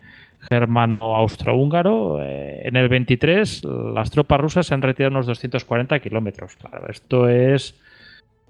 germano-austrohúngaro, 0.48 2.22
eh, 2.22 2.62
en 2.64 2.76
el 2.76 2.88
23 2.88 3.64
las 3.94 4.10
tropas 4.10 4.40
rusas 4.40 4.66
se 4.66 4.74
han 4.74 4.82
retirado 4.82 5.12
unos 5.12 5.26
240 5.26 5.98
kilómetros. 6.00 6.56
Claro, 6.56 6.88
esto 6.88 7.28
es 7.28 7.80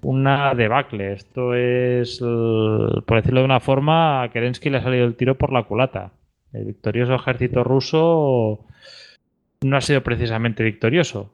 una 0.01 0.53
debacle. 0.53 1.13
Esto 1.13 1.53
es, 1.53 2.19
por 2.19 3.15
decirlo 3.15 3.39
de 3.39 3.45
una 3.45 3.59
forma, 3.59 4.23
a 4.23 4.29
Kerensky 4.29 4.69
le 4.69 4.77
ha 4.77 4.83
salido 4.83 5.05
el 5.05 5.15
tiro 5.15 5.37
por 5.37 5.51
la 5.51 5.63
culata. 5.63 6.11
El 6.51 6.65
victorioso 6.65 7.15
ejército 7.15 7.63
ruso 7.63 8.65
no 9.61 9.77
ha 9.77 9.81
sido 9.81 10.01
precisamente 10.01 10.63
victorioso. 10.63 11.31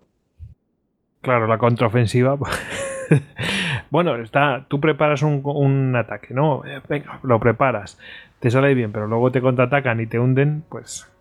Claro, 1.22 1.48
la 1.48 1.58
contraofensiva. 1.58 2.38
bueno, 3.90 4.16
está, 4.16 4.66
tú 4.68 4.80
preparas 4.80 5.22
un, 5.22 5.42
un 5.44 5.96
ataque, 5.96 6.34
¿no? 6.34 6.64
Eh, 6.66 6.82
venga, 6.88 7.20
lo 7.24 7.40
preparas 7.40 7.98
te 8.40 8.50
sale 8.50 8.74
bien, 8.74 8.92
pero 8.92 9.08
luego 9.08 9.32
te 9.32 9.42
contraatacan 9.42 10.00
y 10.00 10.08
te 10.08 10.20
hunden, 10.20 10.64
pues. 10.70 11.12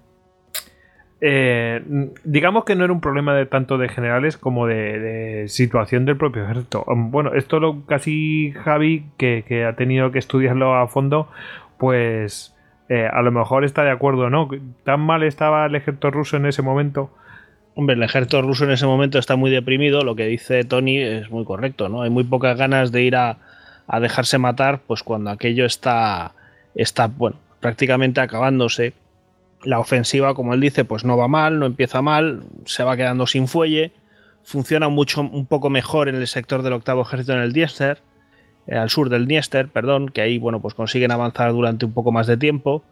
Eh, 1.20 1.82
digamos 2.22 2.64
que 2.64 2.76
no 2.76 2.84
era 2.84 2.92
un 2.92 3.00
problema 3.00 3.34
de 3.34 3.44
tanto 3.44 3.76
de 3.76 3.88
generales 3.88 4.36
como 4.36 4.68
de, 4.68 5.46
situación 5.48 6.04
del 6.04 6.16
propio 6.16 6.44
ejército. 6.44 6.84
Um, 6.86 7.10
bueno, 7.10 7.34
esto 7.34 7.58
lo 7.58 7.84
casi 7.86 8.52
Javi, 8.52 9.06
que, 9.16 9.66
ha 9.68 9.74
tenido 9.74 10.12
que 10.12 10.20
estudiarlo 10.20 10.76
a 10.76 10.86
fondo, 10.86 11.28
pues 11.76 12.54
eh, 12.88 13.08
a 13.12 13.20
lo 13.22 13.32
mejor 13.32 13.64
está 13.64 13.82
de 13.82 13.90
acuerdo, 13.90 14.30
¿no? 14.30 14.48
¿Tan 14.84 15.00
mal 15.00 15.24
estaba 15.24 15.66
el 15.66 15.74
ejército 15.74 16.12
ruso 16.12 16.36
en 16.36 16.46
ese 16.46 16.62
momento? 16.62 17.10
Hombre, 17.78 17.94
el 17.94 18.02
ejército 18.02 18.42
ruso 18.42 18.64
en 18.64 18.72
ese 18.72 18.86
momento 18.86 19.20
está 19.20 19.36
muy 19.36 19.52
deprimido, 19.52 20.02
lo 20.02 20.16
que 20.16 20.26
dice 20.26 20.64
Tony 20.64 20.98
es 20.98 21.30
muy 21.30 21.44
correcto, 21.44 21.88
¿no? 21.88 22.02
Hay 22.02 22.10
muy 22.10 22.24
pocas 22.24 22.58
ganas 22.58 22.90
de 22.90 23.04
ir 23.04 23.14
a, 23.14 23.38
dejarse 24.00 24.36
matar, 24.36 24.80
pues 24.84 25.04
cuando 25.04 25.30
aquello 25.30 25.64
está 25.64 26.32
está, 26.74 27.06
bueno, 27.06 27.36
prácticamente 27.60 28.20
acabándose. 28.20 28.94
La 29.62 29.78
ofensiva, 29.78 30.34
como 30.34 30.54
él 30.54 30.60
dice, 30.60 30.84
pues 30.84 31.04
no 31.04 31.16
va 31.16 31.28
mal, 31.28 31.60
no 31.60 31.66
empieza 31.66 32.02
mal, 32.02 32.42
se 32.64 32.82
va 32.82 32.96
quedando 32.96 33.28
sin 33.28 33.46
fuelle, 33.46 33.92
funciona 34.42 34.88
mucho, 34.88 35.20
un 35.20 35.46
poco 35.46 35.70
mejor 35.70 36.08
en 36.08 36.16
el 36.16 36.26
sector 36.26 36.62
del 36.62 36.72
octavo 36.72 37.02
ejército 37.02 37.34
en 37.34 37.42
el 37.42 37.52
Diester, 37.52 37.98
eh, 38.66 38.76
al 38.76 38.90
sur 38.90 39.08
del 39.08 39.26
Dniester, 39.26 39.68
perdón, 39.68 40.08
que 40.08 40.20
ahí, 40.20 40.38
bueno, 40.38 40.60
pues 40.60 40.74
consiguen 40.74 41.12
avanzar 41.12 41.52
durante 41.52 41.86
un 41.86 41.92
poco 41.92 42.10
más 42.10 42.26
de 42.26 42.38
tiempo, 42.38 42.82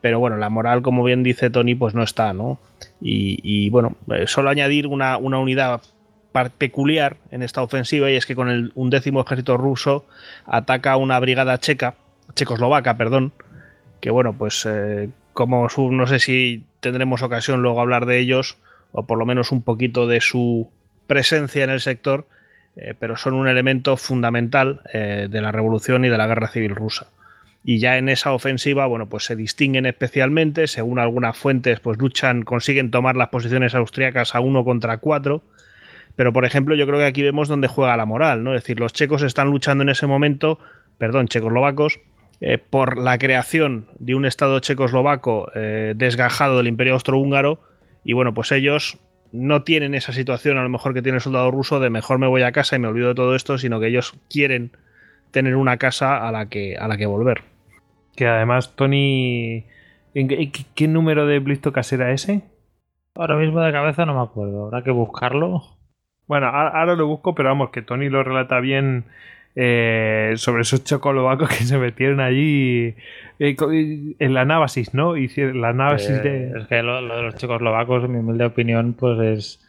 pero 0.00 0.18
bueno, 0.18 0.36
la 0.36 0.48
moral, 0.48 0.82
como 0.82 1.04
bien 1.04 1.22
dice 1.22 1.50
Tony, 1.50 1.74
pues 1.74 1.94
no 1.94 2.02
está, 2.02 2.32
¿no? 2.32 2.58
Y, 3.00 3.68
bueno, 3.70 3.96
eh, 4.14 4.26
solo 4.26 4.50
añadir 4.50 4.86
una, 4.86 5.16
unidad 5.18 5.82
peculiar 6.58 7.16
en 7.30 7.42
esta 7.42 7.62
ofensiva 7.62 8.10
y 8.10 8.14
es 8.14 8.24
que 8.24 8.36
con 8.36 8.48
el 8.48 8.72
undécimo 8.74 9.20
ejército 9.20 9.56
ruso 9.56 10.06
ataca 10.46 10.96
una 10.96 11.18
brigada 11.18 11.58
checa 11.58 11.96
checoslovaca, 12.34 12.96
perdón, 12.96 13.32
que 14.00 14.10
bueno, 14.10 14.34
pues 14.34 14.64
eh, 14.66 15.10
como 15.32 15.68
no 15.90 16.06
sé 16.06 16.20
si 16.20 16.64
tendremos 16.78 17.22
ocasión 17.22 17.62
luego 17.62 17.80
hablar 17.80 18.06
de 18.06 18.20
ellos, 18.20 18.56
o 18.92 19.06
por 19.06 19.18
lo 19.18 19.26
menos 19.26 19.50
un 19.52 19.62
poquito 19.62 20.06
de 20.06 20.20
su 20.20 20.70
presencia 21.06 21.64
en 21.64 21.70
el 21.70 21.80
sector, 21.80 22.26
eh, 22.76 22.94
pero 22.98 23.16
son 23.16 23.34
un 23.34 23.48
elemento 23.48 23.96
fundamental 23.96 24.80
de 24.92 25.40
la 25.40 25.52
revolución 25.52 26.04
y 26.04 26.08
de 26.08 26.16
la 26.16 26.28
guerra 26.28 26.48
civil 26.48 26.76
rusa. 26.76 27.08
Y 27.62 27.78
ya 27.78 27.98
en 27.98 28.08
esa 28.08 28.32
ofensiva, 28.32 28.86
bueno, 28.86 29.08
pues 29.08 29.24
se 29.24 29.36
distinguen 29.36 29.84
especialmente, 29.84 30.66
según 30.66 30.98
algunas 30.98 31.36
fuentes, 31.36 31.80
pues 31.80 31.98
luchan, 31.98 32.42
consiguen 32.42 32.90
tomar 32.90 33.16
las 33.16 33.28
posiciones 33.28 33.74
austriacas 33.74 34.34
a 34.34 34.40
uno 34.40 34.64
contra 34.64 34.98
cuatro. 34.98 35.42
Pero, 36.16 36.32
por 36.32 36.44
ejemplo, 36.44 36.74
yo 36.74 36.86
creo 36.86 36.98
que 36.98 37.04
aquí 37.04 37.22
vemos 37.22 37.48
donde 37.48 37.68
juega 37.68 37.96
la 37.96 38.06
moral, 38.06 38.42
¿no? 38.42 38.54
Es 38.54 38.62
decir, 38.62 38.80
los 38.80 38.92
checos 38.92 39.22
están 39.22 39.48
luchando 39.50 39.82
en 39.82 39.90
ese 39.90 40.06
momento, 40.06 40.58
perdón, 40.98 41.28
checoslovacos, 41.28 42.00
eh, 42.40 42.56
por 42.56 42.98
la 42.98 43.18
creación 43.18 43.86
de 43.98 44.14
un 44.14 44.24
Estado 44.24 44.58
checoslovaco 44.60 45.50
eh, 45.54 45.92
desgajado 45.94 46.56
del 46.56 46.68
Imperio 46.68 46.94
Austrohúngaro. 46.94 47.60
Y 48.02 48.14
bueno, 48.14 48.32
pues 48.32 48.50
ellos 48.52 48.98
no 49.32 49.62
tienen 49.62 49.94
esa 49.94 50.12
situación, 50.12 50.56
a 50.56 50.62
lo 50.62 50.70
mejor 50.70 50.94
que 50.94 51.02
tiene 51.02 51.16
el 51.16 51.22
soldado 51.22 51.50
ruso, 51.50 51.78
de 51.78 51.90
mejor 51.90 52.18
me 52.18 52.26
voy 52.26 52.42
a 52.42 52.52
casa 52.52 52.76
y 52.76 52.78
me 52.78 52.88
olvido 52.88 53.08
de 53.08 53.14
todo 53.14 53.36
esto, 53.36 53.58
sino 53.58 53.78
que 53.78 53.88
ellos 53.88 54.14
quieren 54.30 54.72
tener 55.30 55.56
una 55.56 55.76
casa 55.76 56.26
a 56.26 56.32
la 56.32 56.48
que, 56.48 56.76
a 56.76 56.88
la 56.88 56.96
que 56.96 57.06
volver. 57.06 57.42
Que 58.16 58.26
además, 58.26 58.74
Tony. 58.76 59.64
¿Qué, 60.12 60.88
número 60.88 61.26
de 61.26 61.38
Blistocas 61.38 61.92
era 61.92 62.12
ese? 62.12 62.42
Ahora 63.14 63.36
mismo 63.36 63.60
de 63.60 63.72
cabeza 63.72 64.06
no 64.06 64.14
me 64.14 64.22
acuerdo, 64.22 64.66
habrá 64.66 64.82
que 64.82 64.90
buscarlo. 64.90 65.62
Bueno, 66.26 66.46
ahora 66.46 66.94
lo 66.94 67.06
busco, 67.06 67.34
pero 67.34 67.48
vamos, 67.48 67.70
que 67.70 67.82
Tony 67.82 68.08
lo 68.08 68.22
relata 68.22 68.60
bien 68.60 69.04
eh, 69.56 70.34
sobre 70.36 70.62
esos 70.62 70.84
chocolobacos 70.84 71.48
que 71.58 71.64
se 71.64 71.78
metieron 71.78 72.20
allí 72.20 72.94
eh, 73.38 73.56
en 74.18 74.34
la 74.34 74.44
Nábasis, 74.44 74.94
¿no? 74.94 75.16
Hicieron 75.16 75.60
la 75.60 75.72
Nábasis 75.72 76.10
eh, 76.10 76.20
de... 76.20 76.60
Es 76.60 76.66
que 76.68 76.82
lo, 76.82 77.02
de 77.02 77.22
los 77.22 77.34
checoslovacos, 77.36 78.04
en 78.04 78.12
mi 78.12 78.18
humilde 78.18 78.44
opinión, 78.44 78.94
pues 78.94 79.18
es... 79.20 79.66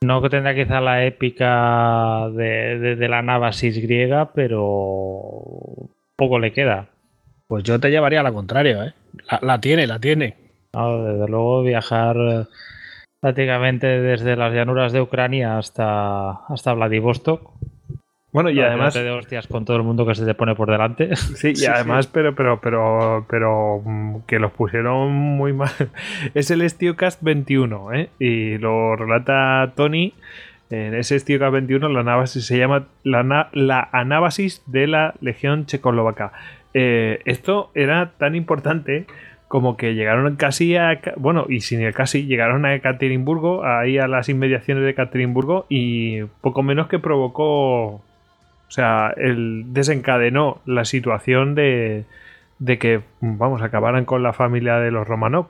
No 0.00 0.22
que 0.22 0.30
tendrá 0.30 0.54
quizá 0.54 0.80
la 0.80 1.04
épica 1.04 2.28
de, 2.30 2.96
la 3.08 3.22
Nábasis 3.22 3.78
griega, 3.82 4.32
pero 4.32 5.90
poco 6.16 6.38
le 6.38 6.52
queda. 6.52 6.88
Pues 7.48 7.64
yo 7.64 7.80
te 7.80 7.90
llevaría 7.90 8.20
a 8.20 8.22
la 8.22 8.32
contraria, 8.32 8.86
¿eh? 8.86 8.94
La, 9.42 9.60
tiene, 9.60 9.86
la 9.86 9.98
tiene. 9.98 10.36
desde 10.72 11.28
luego 11.28 11.62
viajar 11.62 12.46
prácticamente 13.20 13.86
desde 13.86 14.36
las 14.36 14.54
llanuras 14.54 14.92
de 14.92 15.00
Ucrania 15.00 15.58
hasta, 15.58 16.30
hasta 16.46 16.74
Vladivostok 16.74 17.52
bueno, 18.32 18.50
y 18.50 18.60
además. 18.60 18.94
de 18.94 19.10
hostias 19.10 19.46
con 19.46 19.64
todo 19.64 19.76
el 19.76 19.82
mundo 19.82 20.06
que 20.06 20.14
se 20.14 20.24
te 20.24 20.34
pone 20.34 20.54
por 20.54 20.70
delante. 20.70 21.10
Sí, 21.16 21.52
y 21.54 21.66
además, 21.66 22.06
pero, 22.06 22.34
pero, 22.34 22.60
pero, 22.60 23.26
pero, 23.28 23.82
mm, 23.84 24.20
que 24.26 24.38
los 24.38 24.52
pusieron 24.52 25.12
muy 25.12 25.52
mal. 25.52 25.70
Es 26.34 26.50
el 26.50 26.68
Stiocast 26.68 27.22
21, 27.22 27.92
¿eh? 27.94 28.10
Y 28.18 28.58
lo 28.58 28.96
relata 28.96 29.72
Tony. 29.74 30.14
En 30.70 30.94
ese 30.94 31.18
Stiocast 31.18 31.52
21, 31.52 31.88
la 31.88 32.00
anábasis 32.00 32.44
se 32.44 32.58
llama 32.58 32.86
la, 33.02 33.48
la 33.52 33.88
anábasis 33.92 34.62
de 34.66 34.86
la 34.86 35.14
Legión 35.20 35.64
Checoslovaca. 35.64 36.32
Eh, 36.74 37.20
esto 37.24 37.70
era 37.74 38.12
tan 38.18 38.34
importante 38.34 39.06
como 39.48 39.78
que 39.78 39.94
llegaron 39.94 40.36
casi 40.36 40.76
a. 40.76 41.00
Bueno, 41.16 41.46
y 41.48 41.60
sin 41.60 41.80
el 41.80 41.94
casi, 41.94 42.26
llegaron 42.26 42.66
a 42.66 42.74
Ekaterimburgo, 42.74 43.64
ahí 43.64 43.98
a 43.98 44.06
las 44.06 44.28
inmediaciones 44.28 44.84
de 44.84 44.90
Ekaterimburgo, 44.90 45.66
y 45.70 46.24
poco 46.42 46.62
menos 46.62 46.88
que 46.88 46.98
provocó 46.98 48.02
o 48.68 48.70
sea, 48.70 49.14
él 49.16 49.64
desencadenó 49.68 50.60
la 50.66 50.84
situación 50.84 51.54
de, 51.54 52.04
de 52.58 52.78
que, 52.78 53.02
vamos, 53.20 53.62
acabaran 53.62 54.04
con 54.04 54.22
la 54.22 54.34
familia 54.34 54.76
de 54.76 54.90
los 54.90 55.08
Romanov. 55.08 55.48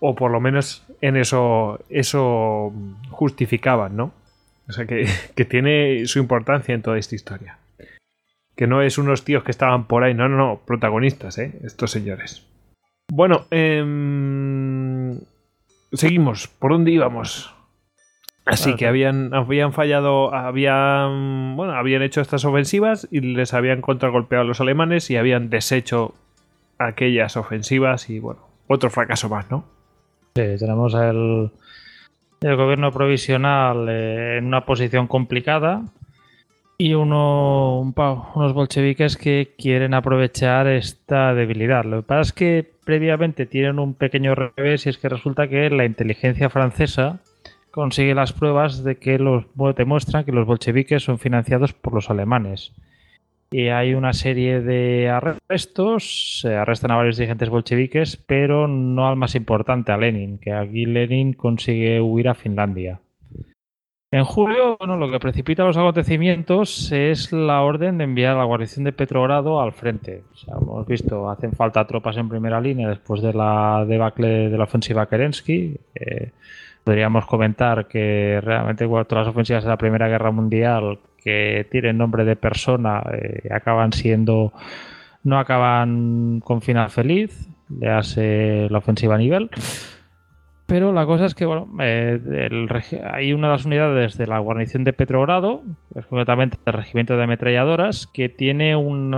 O 0.00 0.14
por 0.14 0.30
lo 0.30 0.40
menos 0.40 0.84
en 1.00 1.16
eso, 1.16 1.78
eso 1.88 2.72
justificaban, 3.10 3.96
¿no? 3.96 4.12
O 4.68 4.72
sea, 4.72 4.86
que, 4.86 5.06
que 5.34 5.44
tiene 5.44 6.06
su 6.06 6.18
importancia 6.18 6.74
en 6.74 6.82
toda 6.82 6.98
esta 6.98 7.14
historia. 7.14 7.58
Que 8.54 8.66
no 8.66 8.82
es 8.82 8.98
unos 8.98 9.24
tíos 9.24 9.44
que 9.44 9.50
estaban 9.50 9.86
por 9.86 10.04
ahí, 10.04 10.12
no, 10.12 10.28
no, 10.28 10.36
no, 10.36 10.60
protagonistas, 10.66 11.38
¿eh? 11.38 11.58
Estos 11.64 11.90
señores. 11.90 12.46
Bueno, 13.10 13.46
eh, 13.50 15.18
seguimos. 15.92 16.48
¿Por 16.48 16.72
dónde 16.72 16.90
íbamos? 16.90 17.54
Así 18.44 18.74
que 18.74 18.86
habían, 18.86 19.32
habían 19.34 19.72
fallado, 19.72 20.34
habían, 20.34 21.54
bueno, 21.56 21.74
habían 21.74 22.02
hecho 22.02 22.20
estas 22.20 22.44
ofensivas 22.44 23.06
y 23.10 23.20
les 23.20 23.54
habían 23.54 23.80
contragolpeado 23.80 24.42
a 24.42 24.46
los 24.46 24.60
alemanes 24.60 25.10
y 25.10 25.16
habían 25.16 25.48
deshecho 25.48 26.14
aquellas 26.78 27.36
ofensivas 27.36 28.10
y 28.10 28.18
bueno, 28.18 28.40
otro 28.66 28.90
fracaso 28.90 29.28
más, 29.28 29.48
¿no? 29.50 29.64
Sí, 30.34 30.42
tenemos 30.58 30.94
el, 30.94 31.50
el 32.40 32.56
gobierno 32.56 32.90
provisional 32.90 33.88
eh, 33.88 34.38
en 34.38 34.46
una 34.46 34.64
posición 34.64 35.06
complicada 35.06 35.82
y 36.78 36.94
uno, 36.94 37.80
unos 37.80 38.52
bolcheviques 38.54 39.16
que 39.16 39.54
quieren 39.56 39.94
aprovechar 39.94 40.66
esta 40.66 41.32
debilidad. 41.32 41.84
Lo 41.84 41.98
que 41.98 42.06
pasa 42.08 42.20
es 42.22 42.32
que 42.32 42.72
previamente 42.84 43.46
tienen 43.46 43.78
un 43.78 43.94
pequeño 43.94 44.34
revés 44.34 44.86
y 44.86 44.88
es 44.88 44.98
que 44.98 45.08
resulta 45.08 45.46
que 45.46 45.70
la 45.70 45.84
inteligencia 45.84 46.50
francesa 46.50 47.20
consigue 47.72 48.14
las 48.14 48.32
pruebas 48.32 48.84
de 48.84 48.96
que 48.98 49.18
los 49.18 49.46
demuestran 49.74 50.24
que 50.24 50.30
los 50.30 50.46
bolcheviques 50.46 51.02
son 51.02 51.18
financiados 51.18 51.72
por 51.72 51.94
los 51.94 52.10
alemanes. 52.10 52.72
y 53.50 53.68
hay 53.68 53.92
una 53.92 54.14
serie 54.14 54.62
de 54.62 55.10
arrestos, 55.10 56.40
se 56.40 56.54
arrestan 56.54 56.90
a 56.92 56.96
varios 56.96 57.18
dirigentes 57.18 57.50
bolcheviques, 57.50 58.16
pero 58.16 58.66
no 58.66 59.06
al 59.08 59.16
más 59.16 59.34
importante, 59.34 59.92
a 59.92 59.98
Lenin, 59.98 60.38
que 60.38 60.52
aquí 60.52 60.86
Lenin 60.86 61.34
consigue 61.34 62.00
huir 62.00 62.28
a 62.28 62.34
Finlandia. 62.34 63.00
En 64.10 64.24
julio, 64.24 64.76
bueno, 64.78 64.98
lo 64.98 65.10
que 65.10 65.18
precipita 65.18 65.64
los 65.64 65.78
acontecimientos 65.78 66.92
es 66.92 67.32
la 67.32 67.62
orden 67.62 67.96
de 67.96 68.04
enviar 68.04 68.34
a 68.36 68.38
la 68.38 68.44
guarnición 68.44 68.84
de 68.84 68.92
Petrogrado 68.92 69.60
al 69.60 69.72
frente. 69.72 70.22
O 70.46 70.62
hemos 70.62 70.86
visto, 70.86 71.30
hacen 71.30 71.52
falta 71.52 71.86
tropas 71.86 72.18
en 72.18 72.28
primera 72.28 72.60
línea 72.60 72.90
después 72.90 73.22
de 73.22 73.32
la 73.32 73.86
debacle 73.88 74.50
de 74.50 74.58
la 74.58 74.64
ofensiva 74.64 75.08
Kerensky. 75.08 75.78
Podríamos 76.84 77.26
comentar 77.26 77.88
que 77.88 78.40
realmente 78.42 78.86
todas 78.86 79.06
las 79.12 79.28
ofensivas 79.28 79.64
de 79.64 79.70
la 79.70 79.76
Primera 79.76 80.08
Guerra 80.08 80.30
Mundial 80.30 80.98
que 81.22 81.66
tienen 81.70 81.98
nombre 81.98 82.24
de 82.24 82.36
persona 82.36 83.02
eh, 83.12 83.48
acaban 83.50 83.92
siendo 83.92 84.52
no 85.24 85.38
acaban 85.38 86.40
con 86.40 86.62
final 86.62 86.90
feliz, 86.90 87.48
le 87.68 87.90
hace 87.90 88.68
la 88.70 88.78
ofensiva 88.78 89.14
a 89.14 89.18
nivel. 89.18 89.50
Pero 90.66 90.92
la 90.92 91.04
cosa 91.04 91.26
es 91.26 91.34
que, 91.34 91.44
bueno, 91.44 91.68
eh, 91.80 92.18
hay 93.12 93.32
una 93.34 93.48
de 93.48 93.52
las 93.52 93.66
unidades 93.66 94.16
de 94.16 94.26
la 94.26 94.38
guarnición 94.38 94.84
de 94.84 94.94
Petrogrado, 94.94 95.62
es 95.94 96.06
concretamente 96.06 96.56
el 96.64 96.72
regimiento 96.72 97.16
de 97.16 97.24
ametralladoras, 97.24 98.06
que 98.06 98.30
tiene 98.30 98.74
un 98.74 99.14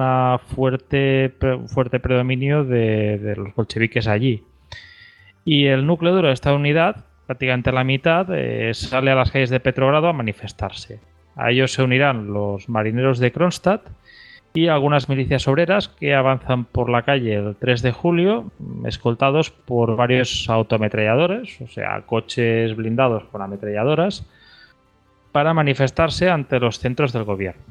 fuerte, 0.49 1.33
fuerte 1.69 2.01
predominio 2.01 2.65
de, 2.65 3.35
los 3.37 3.55
bolcheviques 3.55 4.09
allí. 4.09 4.43
Y 5.45 5.67
el 5.67 5.87
núcleo 5.87 6.15
duro 6.15 6.29
de 6.29 6.35
esta 6.35 6.53
unidad, 6.55 7.05
prácticamente 7.27 7.73
la 7.73 7.85
mitad, 7.85 8.27
eh, 8.31 8.73
sale 8.75 9.11
a 9.11 9.15
las 9.15 9.31
calles 9.31 9.51
de 9.51 9.61
Petrogrado 9.61 10.09
a 10.09 10.13
manifestarse. 10.13 11.01
A 11.37 11.51
ellos 11.51 11.73
se 11.73 11.83
unirán 11.83 12.33
los 12.33 12.69
marineros 12.69 13.19
de 13.19 13.33
Kronstadt 13.33 13.89
y 14.53 14.69
algunas 14.69 15.09
milicias 15.09 15.49
obreras 15.49 15.89
que 15.89 16.15
avanzan 16.15 16.65
por 16.65 16.89
la 16.89 17.03
calle 17.03 17.35
el 17.35 17.57
3 17.57 17.83
de 17.83 17.93
julio, 17.93 18.53
escoltados 18.85 19.51
por 19.51 19.97
varios 19.97 20.49
autoametralladores, 20.49 21.61
o 21.61 21.67
sea, 21.67 22.01
coches 22.03 22.77
blindados 22.77 23.25
con 23.25 23.43
ametralladoras, 23.43 24.25
para 25.33 25.55
manifestarse 25.55 26.31
ante 26.31 26.61
los 26.61 26.79
centros 26.79 27.13
del 27.13 27.25
gobierno. 27.25 27.63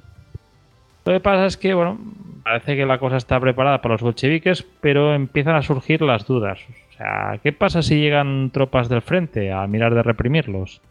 Lo 1.05 1.13
que 1.13 1.21
pasa 1.21 1.45
es 1.45 1.55
que, 1.55 1.73
bueno, 1.73 1.97
parece 2.43 2.75
que 2.75 2.85
la 2.85 2.97
cosa 2.97 3.15
está 3.15 3.39
preparada 3.39 3.81
para 3.81 3.93
los 3.93 4.01
bolcheviques, 4.01 4.65
pero 4.81 5.13
empiezan 5.13 5.55
a 5.55 5.61
surgir 5.61 6.01
las 6.01 6.25
dudas. 6.25 6.59
Sea, 7.03 7.37
¿qué 7.43 7.51
pasa 7.51 7.81
si 7.81 7.99
llegan 7.99 8.49
tropas 8.51 8.87
del 8.87 9.01
frente 9.01 9.51
a 9.51 9.67
mirar 9.67 9.93
de 9.93 10.03
reprimirlos? 10.03 10.81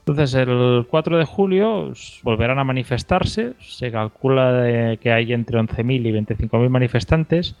Entonces, 0.00 0.34
el 0.34 0.86
4 0.90 1.16
de 1.16 1.24
julio 1.24 1.92
volverán 2.22 2.58
a 2.58 2.64
manifestarse. 2.64 3.54
Se 3.58 3.90
calcula 3.90 4.98
que 5.00 5.10
hay 5.10 5.32
entre 5.32 5.58
11.000 5.58 6.06
y 6.06 6.12
25.000 6.12 6.68
manifestantes, 6.68 7.56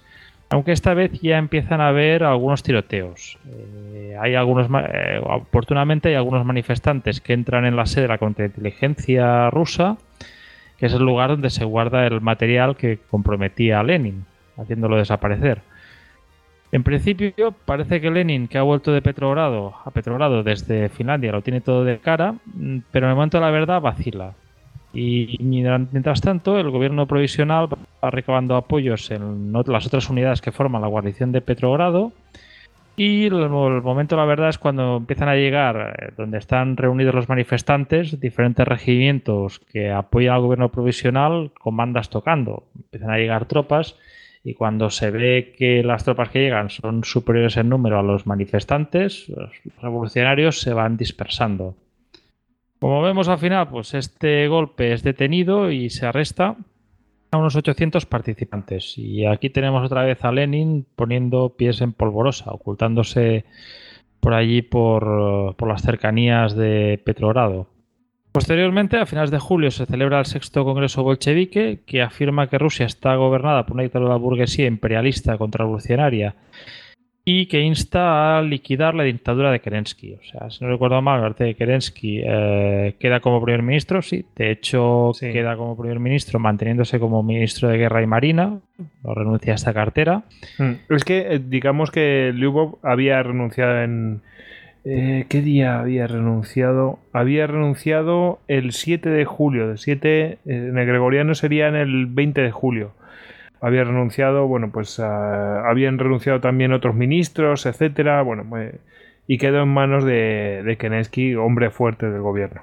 aunque 0.50 0.72
esta 0.72 0.92
vez 0.92 1.12
ya 1.22 1.38
empiezan 1.38 1.80
a 1.80 1.88
haber 1.88 2.24
algunos 2.24 2.62
tiroteos. 2.62 3.38
Eh, 3.46 4.18
hay 4.20 4.34
algunos, 4.34 4.68
eh, 4.92 5.20
oportunamente 5.22 6.10
hay 6.10 6.16
algunos 6.16 6.44
manifestantes 6.44 7.22
que 7.22 7.32
entran 7.32 7.64
en 7.64 7.76
la 7.76 7.86
sede 7.86 8.02
de 8.02 8.08
la 8.08 8.18
contrainteligencia 8.18 9.48
rusa, 9.48 9.96
que 10.76 10.86
es 10.86 10.92
el 10.92 11.04
lugar 11.04 11.30
donde 11.30 11.48
se 11.48 11.64
guarda 11.64 12.06
el 12.06 12.20
material 12.20 12.76
que 12.76 12.98
comprometía 13.08 13.80
a 13.80 13.82
Lenin, 13.82 14.26
haciéndolo 14.58 14.98
desaparecer. 14.98 15.62
En 16.72 16.84
principio, 16.84 17.52
parece 17.66 18.00
que 18.00 18.10
Lenin, 18.10 18.48
que 18.48 18.56
ha 18.56 18.62
vuelto 18.62 18.92
de 18.92 19.02
Petrogrado 19.02 19.74
a 19.84 19.90
Petrogrado 19.90 20.42
desde 20.42 20.88
Finlandia, 20.88 21.30
lo 21.30 21.42
tiene 21.42 21.60
todo 21.60 21.84
de 21.84 21.98
cara, 21.98 22.32
mm, 22.46 22.78
pero 22.90 23.06
en 23.06 23.10
el 23.10 23.16
momento 23.16 23.36
de 23.36 23.44
la 23.44 23.50
verdad 23.50 23.82
vacila. 23.82 24.32
Y 24.94 25.38
mientras 25.40 26.20
tanto, 26.22 26.58
el 26.58 26.70
gobierno 26.70 27.06
provisional 27.06 27.68
va 28.02 28.10
recabando 28.10 28.56
apoyos 28.56 29.10
en 29.10 29.52
las 29.52 29.86
otras 29.86 30.08
unidades 30.10 30.40
que 30.40 30.52
forman 30.52 30.82
la 30.82 30.88
guarnición 30.88 31.30
de 31.32 31.42
Petrogrado. 31.42 32.12
Y 32.96 33.26
el, 33.26 33.48
momento 33.48 34.16
la 34.16 34.26
verdad 34.26 34.50
es 34.50 34.58
cuando 34.58 34.98
empiezan 34.98 35.28
a 35.28 35.34
llegar, 35.34 35.94
eh, 35.98 36.12
donde 36.16 36.38
están 36.38 36.76
reunidos 36.76 37.14
los 37.14 37.28
manifestantes, 37.28 38.20
diferentes 38.20 38.68
regimientos 38.68 39.60
que 39.60 39.90
apoyan 39.90 40.34
al 40.34 40.42
gobierno 40.42 40.70
provisional 40.70 41.52
con 41.58 41.76
bandas 41.76 42.10
tocando. 42.10 42.64
Empiezan 42.76 43.10
a 43.10 43.16
llegar 43.16 43.46
tropas 43.46 43.96
y 44.44 44.54
cuando 44.54 44.90
se 44.90 45.10
ve 45.10 45.54
que 45.56 45.82
las 45.82 46.04
tropas 46.04 46.30
que 46.30 46.40
llegan 46.40 46.68
son 46.70 47.04
superiores 47.04 47.56
en 47.56 47.68
número 47.68 47.98
a 47.98 48.02
los 48.02 48.26
manifestantes, 48.26 49.28
los 49.28 49.50
revolucionarios 49.80 50.60
se 50.60 50.72
van 50.72 50.96
dispersando. 50.96 51.76
Como 52.80 53.02
vemos 53.02 53.28
al 53.28 53.38
final, 53.38 53.68
pues 53.68 53.94
este 53.94 54.48
golpe 54.48 54.92
es 54.92 55.04
detenido 55.04 55.70
y 55.70 55.90
se 55.90 56.06
arresta 56.06 56.56
a 57.30 57.38
unos 57.38 57.54
800 57.54 58.06
participantes. 58.06 58.98
Y 58.98 59.24
aquí 59.24 59.50
tenemos 59.50 59.84
otra 59.86 60.02
vez 60.02 60.24
a 60.24 60.32
Lenin 60.32 60.86
poniendo 60.96 61.50
pies 61.50 61.80
en 61.80 61.92
polvorosa, 61.92 62.50
ocultándose 62.50 63.44
por 64.18 64.34
allí 64.34 64.62
por, 64.62 65.54
por 65.56 65.68
las 65.68 65.82
cercanías 65.82 66.56
de 66.56 67.00
Petrogrado. 67.04 67.68
Posteriormente, 68.32 68.96
a 68.96 69.04
finales 69.04 69.30
de 69.30 69.38
julio, 69.38 69.70
se 69.70 69.84
celebra 69.84 70.18
el 70.18 70.24
sexto 70.24 70.64
Congreso 70.64 71.02
Bolchevique, 71.02 71.80
que 71.84 72.00
afirma 72.00 72.48
que 72.48 72.56
Rusia 72.56 72.86
está 72.86 73.14
gobernada 73.14 73.66
por 73.66 73.74
una 73.74 73.82
dictadura 73.82 74.16
burguesía 74.16 74.66
imperialista 74.66 75.36
contrarrevolucionaria 75.36 76.34
y 77.24 77.46
que 77.46 77.60
insta 77.60 78.38
a 78.38 78.42
liquidar 78.42 78.94
la 78.94 79.04
dictadura 79.04 79.52
de 79.52 79.60
Kerensky. 79.60 80.14
O 80.14 80.22
sea, 80.24 80.50
si 80.50 80.64
no 80.64 80.70
recuerdo 80.70 81.00
mal, 81.02 81.20
parte 81.20 81.44
de 81.44 81.54
Kerensky 81.54 82.22
eh, 82.24 82.96
queda 82.98 83.20
como 83.20 83.42
primer 83.44 83.62
ministro, 83.62 84.02
sí. 84.02 84.24
De 84.34 84.50
hecho, 84.50 85.12
queda 85.20 85.56
como 85.56 85.76
primer 85.76 86.00
ministro 86.00 86.40
manteniéndose 86.40 86.98
como 86.98 87.22
ministro 87.22 87.68
de 87.68 87.78
Guerra 87.78 88.02
y 88.02 88.06
Marina. 88.06 88.58
No 89.04 89.14
renuncia 89.14 89.52
a 89.52 89.56
esta 89.56 89.72
cartera. 89.72 90.24
Hmm. 90.58 90.72
Es 90.88 91.04
que, 91.04 91.34
eh, 91.34 91.38
digamos 91.38 91.92
que 91.92 92.32
Lyubov 92.34 92.78
había 92.82 93.22
renunciado 93.22 93.82
en 93.82 94.22
eh, 94.84 95.26
¿Qué 95.28 95.42
día 95.42 95.78
había 95.78 96.06
renunciado? 96.06 96.98
Había 97.12 97.46
renunciado 97.46 98.40
el 98.48 98.72
7 98.72 99.08
de 99.10 99.24
julio. 99.24 99.76
7 99.76 100.22
eh, 100.22 100.38
en 100.44 100.76
el 100.76 100.86
gregoriano 100.86 101.34
sería 101.34 101.68
en 101.68 101.76
el 101.76 102.06
20 102.06 102.40
de 102.40 102.50
julio. 102.50 102.92
Había 103.60 103.84
renunciado, 103.84 104.48
bueno, 104.48 104.70
pues 104.72 104.98
habían 104.98 105.98
renunciado 105.98 106.40
también 106.40 106.72
otros 106.72 106.96
ministros, 106.96 107.64
etcétera. 107.64 108.20
Bueno, 108.22 108.44
pues, 108.48 108.74
y 109.28 109.38
quedó 109.38 109.62
en 109.62 109.68
manos 109.68 110.04
de, 110.04 110.62
de 110.64 111.36
hombre 111.36 111.70
fuerte 111.70 112.10
del 112.10 112.22
gobierno. 112.22 112.62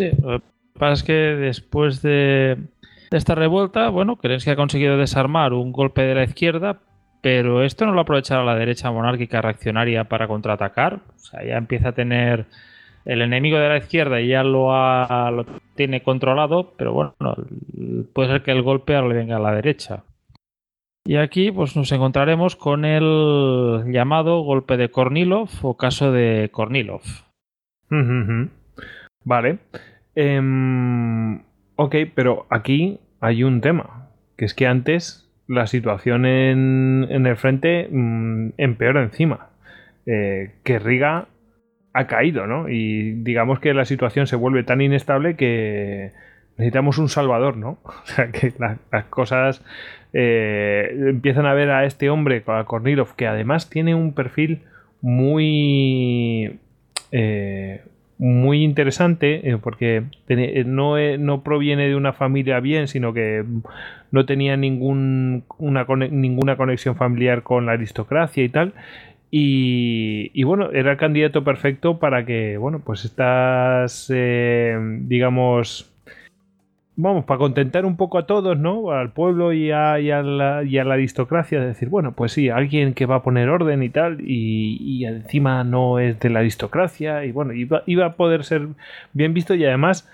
Sí, 0.00 0.10
lo 0.20 0.40
que 0.40 0.46
pasa 0.78 0.92
es 0.94 1.02
que 1.04 1.12
después 1.12 2.02
de, 2.02 2.56
de 3.10 3.18
esta 3.18 3.36
revuelta, 3.36 3.88
bueno, 3.88 4.16
Kerensky 4.16 4.50
ha 4.50 4.56
conseguido 4.56 4.98
desarmar 4.98 5.52
un 5.52 5.72
golpe 5.72 6.02
de 6.02 6.14
la 6.14 6.24
izquierda, 6.24 6.80
pero 7.26 7.64
esto 7.64 7.84
no 7.86 7.92
lo 7.92 8.02
aprovechará 8.02 8.44
la 8.44 8.54
derecha 8.54 8.92
monárquica 8.92 9.42
reaccionaria 9.42 10.04
para 10.04 10.28
contraatacar. 10.28 11.00
O 11.16 11.18
sea, 11.18 11.44
ya 11.44 11.56
empieza 11.56 11.88
a 11.88 11.92
tener 11.92 12.46
el 13.04 13.20
enemigo 13.20 13.58
de 13.58 13.68
la 13.68 13.78
izquierda 13.78 14.20
y 14.20 14.28
ya 14.28 14.44
lo, 14.44 15.44
tiene 15.74 16.04
controlado, 16.04 16.74
pero 16.78 16.92
bueno, 16.92 17.16
puede 18.12 18.28
ser 18.28 18.44
que 18.44 18.52
el 18.52 18.62
golpe 18.62 18.94
ahora 18.94 19.08
le 19.08 19.16
venga 19.16 19.38
a 19.38 19.40
la 19.40 19.56
derecha. 19.56 20.04
Y 21.04 21.16
aquí 21.16 21.50
pues 21.50 21.74
nos 21.74 21.90
encontraremos 21.90 22.54
con 22.54 22.84
el 22.84 23.82
llamado 23.88 24.42
golpe 24.42 24.76
de 24.76 24.90
Kornilov 24.90 25.48
o 25.62 25.76
caso 25.76 26.12
de 26.12 26.50
Kornilov. 26.52 27.02
Vale. 29.24 29.58
Em, 30.14 31.40
ok, 31.74 31.96
pero 32.14 32.46
aquí 32.50 33.00
hay 33.20 33.42
un 33.42 33.60
tema, 33.60 34.10
que 34.36 34.44
es 34.44 34.54
que 34.54 34.68
antes 34.68 35.25
la 35.48 35.66
situación 35.66 36.26
en, 36.26 37.06
el 37.08 37.36
frente 37.36 37.88
mm, 37.90 38.50
empeora 38.58 39.02
encima. 39.02 39.50
Eh, 40.06 40.52
que 40.62 40.78
Riga 40.78 41.26
ha 41.92 42.06
caído, 42.06 42.46
¿no? 42.46 42.68
Y 42.68 43.12
digamos 43.22 43.58
que 43.58 43.74
la 43.74 43.84
situación 43.84 44.26
se 44.26 44.36
vuelve 44.36 44.62
tan 44.62 44.80
inestable 44.80 45.34
que 45.36 46.12
necesitamos 46.56 46.98
un 46.98 47.08
salvador, 47.08 47.56
¿no? 47.56 47.78
O 47.84 48.06
sea, 48.06 48.30
que 48.30 48.52
las 48.58 49.04
cosas 49.06 49.64
eh, 50.12 50.88
empiezan 51.08 51.46
a 51.46 51.54
ver 51.54 51.70
a 51.70 51.84
este 51.84 52.10
hombre, 52.10 52.42
a 52.46 52.64
Kornilov, 52.64 53.14
que 53.16 53.26
además 53.26 53.70
tiene 53.70 53.94
un 53.94 54.14
perfil 54.14 54.62
muy... 55.00 56.58
Eh, 57.12 57.82
muy 58.18 58.64
interesante 58.64 59.50
eh, 59.50 59.58
porque 59.58 60.04
eh, 60.28 60.64
no, 60.64 60.96
no, 61.18 61.42
proviene 61.42 61.88
de 61.88 61.96
una 61.96 62.12
familia 62.12 62.60
bien, 62.60 62.88
sino 62.88 63.12
que 63.12 63.44
no 64.10 64.26
tenía 64.26 64.56
ningún, 64.56 65.44
una, 65.58 65.84
ninguna 66.10 66.56
conexión 66.56 66.96
familiar 66.96 67.42
con 67.42 67.66
la 67.66 67.72
aristocracia 67.72 68.42
y 68.42 68.48
tal. 68.48 68.74
Y, 69.30 70.42
bueno, 70.44 70.70
era 70.72 70.92
el 70.92 70.96
candidato 70.96 71.44
perfecto 71.44 71.98
para 71.98 72.24
que, 72.24 72.56
bueno, 72.56 72.80
pues 72.84 73.04
estas, 73.04 74.10
eh, 74.14 74.78
digamos, 75.02 75.92
vamos, 76.96 77.24
para 77.26 77.38
contentar 77.38 77.84
un 77.84 77.96
poco 77.96 78.18
a 78.18 78.26
todos, 78.26 78.58
¿no? 78.58 78.90
Al 78.90 79.10
pueblo 79.12 79.52
y 79.52 79.70
a, 79.70 79.98
la, 79.98 80.58
aristocracia, 80.92 81.60
de 81.60 81.66
decir, 81.68 81.88
bueno, 81.88 82.12
pues 82.12 82.32
sí, 82.32 82.48
alguien 82.48 82.94
que 82.94 83.06
va 83.06 83.16
a 83.16 83.22
poner 83.22 83.48
orden 83.50 83.82
y 83.82 83.90
tal, 83.90 84.18
y, 84.22 85.04
encima 85.04 85.62
no 85.64 85.98
es 85.98 86.18
de 86.20 86.30
la 86.30 86.40
aristocracia, 86.40 87.24
y 87.24 87.32
bueno, 87.32 87.52
iba, 87.52 88.06
a 88.06 88.12
poder 88.14 88.44
ser 88.44 88.68
bien 89.12 89.34
visto 89.34 89.54
y 89.54 89.64
además 89.64 90.08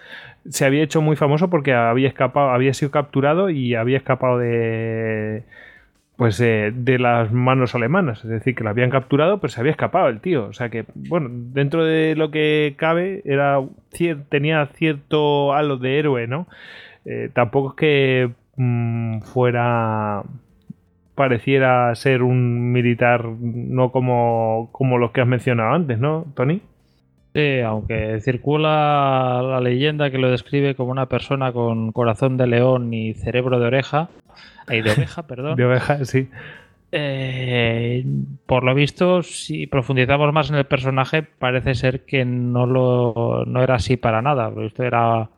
se 0.48 0.64
había 0.64 0.82
hecho 0.82 1.00
muy 1.00 1.16
famoso 1.16 1.48
porque 1.50 1.72
había 1.72 2.08
escapado, 2.08 2.50
había 2.50 2.74
sido 2.74 2.90
capturado 2.90 3.48
y 3.48 3.76
había 3.76 3.96
escapado 3.96 4.38
de 4.38 5.44
pues 6.16 6.38
eh, 6.40 6.72
de 6.74 6.98
las 6.98 7.32
manos 7.32 7.74
alemanas, 7.74 8.24
es 8.24 8.30
decir, 8.30 8.54
que 8.54 8.64
lo 8.64 8.70
habían 8.70 8.90
capturado, 8.90 9.38
pero 9.38 9.50
se 9.50 9.60
había 9.60 9.72
escapado 9.72 10.08
el 10.08 10.20
tío, 10.20 10.46
o 10.46 10.52
sea 10.52 10.68
que 10.68 10.84
bueno, 10.94 11.28
dentro 11.30 11.84
de 11.84 12.14
lo 12.16 12.30
que 12.30 12.74
cabe 12.76 13.22
era 13.24 13.60
tenía 14.28 14.66
cierto 14.66 15.52
halo 15.52 15.78
de 15.78 15.98
héroe, 15.98 16.26
¿no? 16.26 16.46
Eh, 17.04 17.30
tampoco 17.32 17.70
es 17.70 17.76
que 17.76 18.30
mm, 18.56 19.20
fuera 19.22 20.22
pareciera 21.14 21.94
ser 21.94 22.22
un 22.22 22.72
militar 22.72 23.24
no 23.24 23.92
como, 23.92 24.70
como 24.72 24.98
los 24.98 25.12
que 25.12 25.20
has 25.20 25.26
mencionado 25.26 25.74
antes, 25.74 25.98
¿no, 25.98 26.26
Tony? 26.34 26.62
Sí, 27.34 27.60
aunque 27.60 28.20
circula 28.20 29.40
la 29.42 29.60
leyenda 29.60 30.10
que 30.10 30.18
lo 30.18 30.30
describe 30.30 30.74
como 30.74 30.90
una 30.90 31.06
persona 31.06 31.52
con 31.52 31.92
corazón 31.92 32.36
de 32.36 32.46
león 32.46 32.92
y 32.92 33.14
cerebro 33.14 33.58
de 33.58 33.66
oreja, 33.66 34.10
de 34.80 34.92
oveja, 34.92 35.26
perdón. 35.26 35.56
de 35.56 35.64
oveja, 35.64 36.04
sí. 36.04 36.28
Eh, 36.94 38.04
por 38.46 38.64
lo 38.64 38.74
visto, 38.74 39.22
si 39.22 39.66
profundizamos 39.66 40.32
más 40.32 40.50
en 40.50 40.56
el 40.56 40.66
personaje, 40.66 41.22
parece 41.22 41.74
ser 41.74 42.04
que 42.04 42.24
no 42.24 42.66
lo 42.66 43.44
no 43.46 43.62
era 43.62 43.76
así 43.76 43.96
para 43.96 44.20
nada. 44.20 44.52
Esto 44.62 44.82
era 44.82 45.30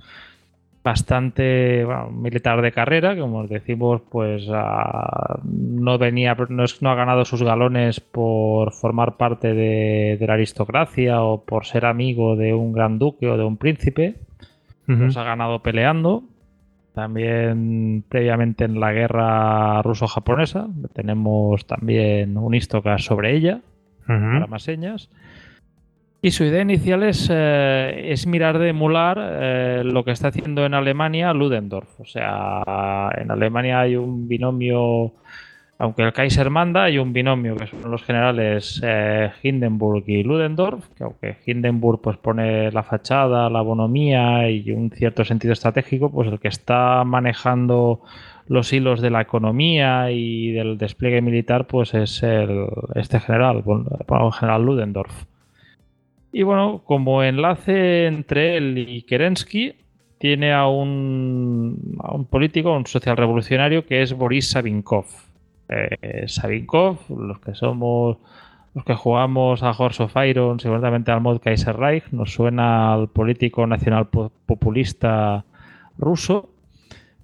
bastante 0.82 1.86
militar 2.12 2.60
de 2.60 2.70
carrera, 2.70 3.16
como 3.16 3.46
decimos, 3.46 4.02
pues 4.10 4.46
ah, 4.52 5.40
no 5.42 5.96
venía, 5.96 6.36
no, 6.50 6.64
no, 6.80 6.90
ha 6.90 6.94
ganado 6.94 7.24
sus 7.24 7.42
galones 7.42 8.00
por 8.00 8.72
formar 8.72 9.16
parte 9.16 9.54
de, 9.54 10.18
la 10.20 10.34
aristocracia 10.34 11.22
o 11.22 11.42
por 11.42 11.64
ser 11.64 11.86
amigo 11.86 12.36
de 12.36 12.52
un 12.52 12.72
gran 12.72 12.98
duque 12.98 13.28
o 13.28 13.38
de 13.38 13.44
un 13.44 13.56
príncipe. 13.56 14.16
Los 14.86 15.16
ha 15.16 15.24
ganado 15.24 15.60
peleando. 15.60 16.24
También 16.94 18.04
previamente 18.08 18.64
en 18.64 18.78
la 18.78 18.92
guerra 18.92 19.82
ruso-japonesa 19.82 20.68
tenemos 20.92 21.66
también 21.66 22.36
un 22.36 22.54
histocas 22.54 23.04
sobre 23.04 23.34
ella, 23.34 23.60
para 24.06 24.46
más 24.46 24.62
señas. 24.62 25.10
Y 26.24 26.30
su 26.30 26.44
idea 26.44 26.62
inicial 26.62 27.02
es, 27.02 27.28
eh, 27.30 28.12
es 28.12 28.26
mirar 28.26 28.58
de 28.58 28.70
emular 28.70 29.18
eh, 29.20 29.82
lo 29.84 30.04
que 30.04 30.12
está 30.12 30.28
haciendo 30.28 30.64
en 30.64 30.72
Alemania 30.72 31.34
Ludendorff. 31.34 32.00
O 32.00 32.06
sea, 32.06 33.10
en 33.18 33.30
Alemania 33.30 33.80
hay 33.80 33.96
un 33.96 34.26
binomio, 34.26 35.12
aunque 35.78 36.02
el 36.02 36.12
Kaiser 36.12 36.50
manda, 36.50 36.84
hay 36.84 36.98
un 36.98 37.12
binomio 37.12 37.56
que 37.56 37.66
son 37.66 37.90
los 37.90 38.02
generales 38.04 38.80
eh, 38.84 39.30
Hindenburg 39.42 40.04
y 40.06 40.22
Ludendorff, 40.22 40.88
que 40.96 41.04
aunque 41.04 41.36
Hindenburg 41.44 42.00
pues 42.00 42.16
pone 42.16 42.70
la 42.70 42.84
fachada, 42.84 43.50
la 43.50 43.60
bonomía 43.60 44.48
y 44.50 44.70
un 44.70 44.90
cierto 44.90 45.24
sentido 45.24 45.52
estratégico, 45.52 46.10
pues 46.12 46.28
el 46.28 46.38
que 46.38 46.48
está 46.48 47.02
manejando 47.04 48.02
los 48.46 48.72
hilos 48.72 49.00
de 49.00 49.10
la 49.10 49.22
economía 49.22 50.10
y 50.10 50.52
del 50.52 50.78
despliegue 50.78 51.22
militar, 51.22 51.66
pues 51.66 51.94
es 51.94 52.22
el, 52.22 52.66
este 52.94 53.18
general, 53.18 53.64
el 53.66 54.32
general 54.32 54.64
Ludendorff. 54.64 55.24
Y 56.32 56.42
bueno, 56.42 56.82
como 56.84 57.22
enlace 57.22 58.06
entre 58.06 58.56
él 58.56 58.78
y 58.78 59.02
Kerensky, 59.02 59.74
tiene 60.18 60.52
a 60.52 60.66
un, 60.66 61.98
a 62.02 62.14
un 62.14 62.26
político, 62.26 62.72
un 62.76 62.86
social 62.86 63.16
revolucionario, 63.16 63.86
que 63.86 64.02
es 64.02 64.12
Boris 64.12 64.50
Savinkov. 64.50 65.06
Eh, 65.68 66.24
Savinkov, 66.26 66.98
los 67.08 67.38
que 67.40 67.54
somos, 67.54 68.18
los 68.74 68.84
que 68.84 68.94
jugamos 68.94 69.62
a 69.62 69.70
Horse 69.70 70.02
of 70.02 70.16
Iron, 70.26 70.60
seguramente 70.60 71.10
al 71.10 71.20
mod 71.20 71.40
Kaiserreich, 71.40 72.10
nos 72.12 72.32
suena 72.32 72.92
al 72.92 73.08
político 73.08 73.66
nacional 73.66 74.08
populista 74.08 75.44
ruso, 75.96 76.50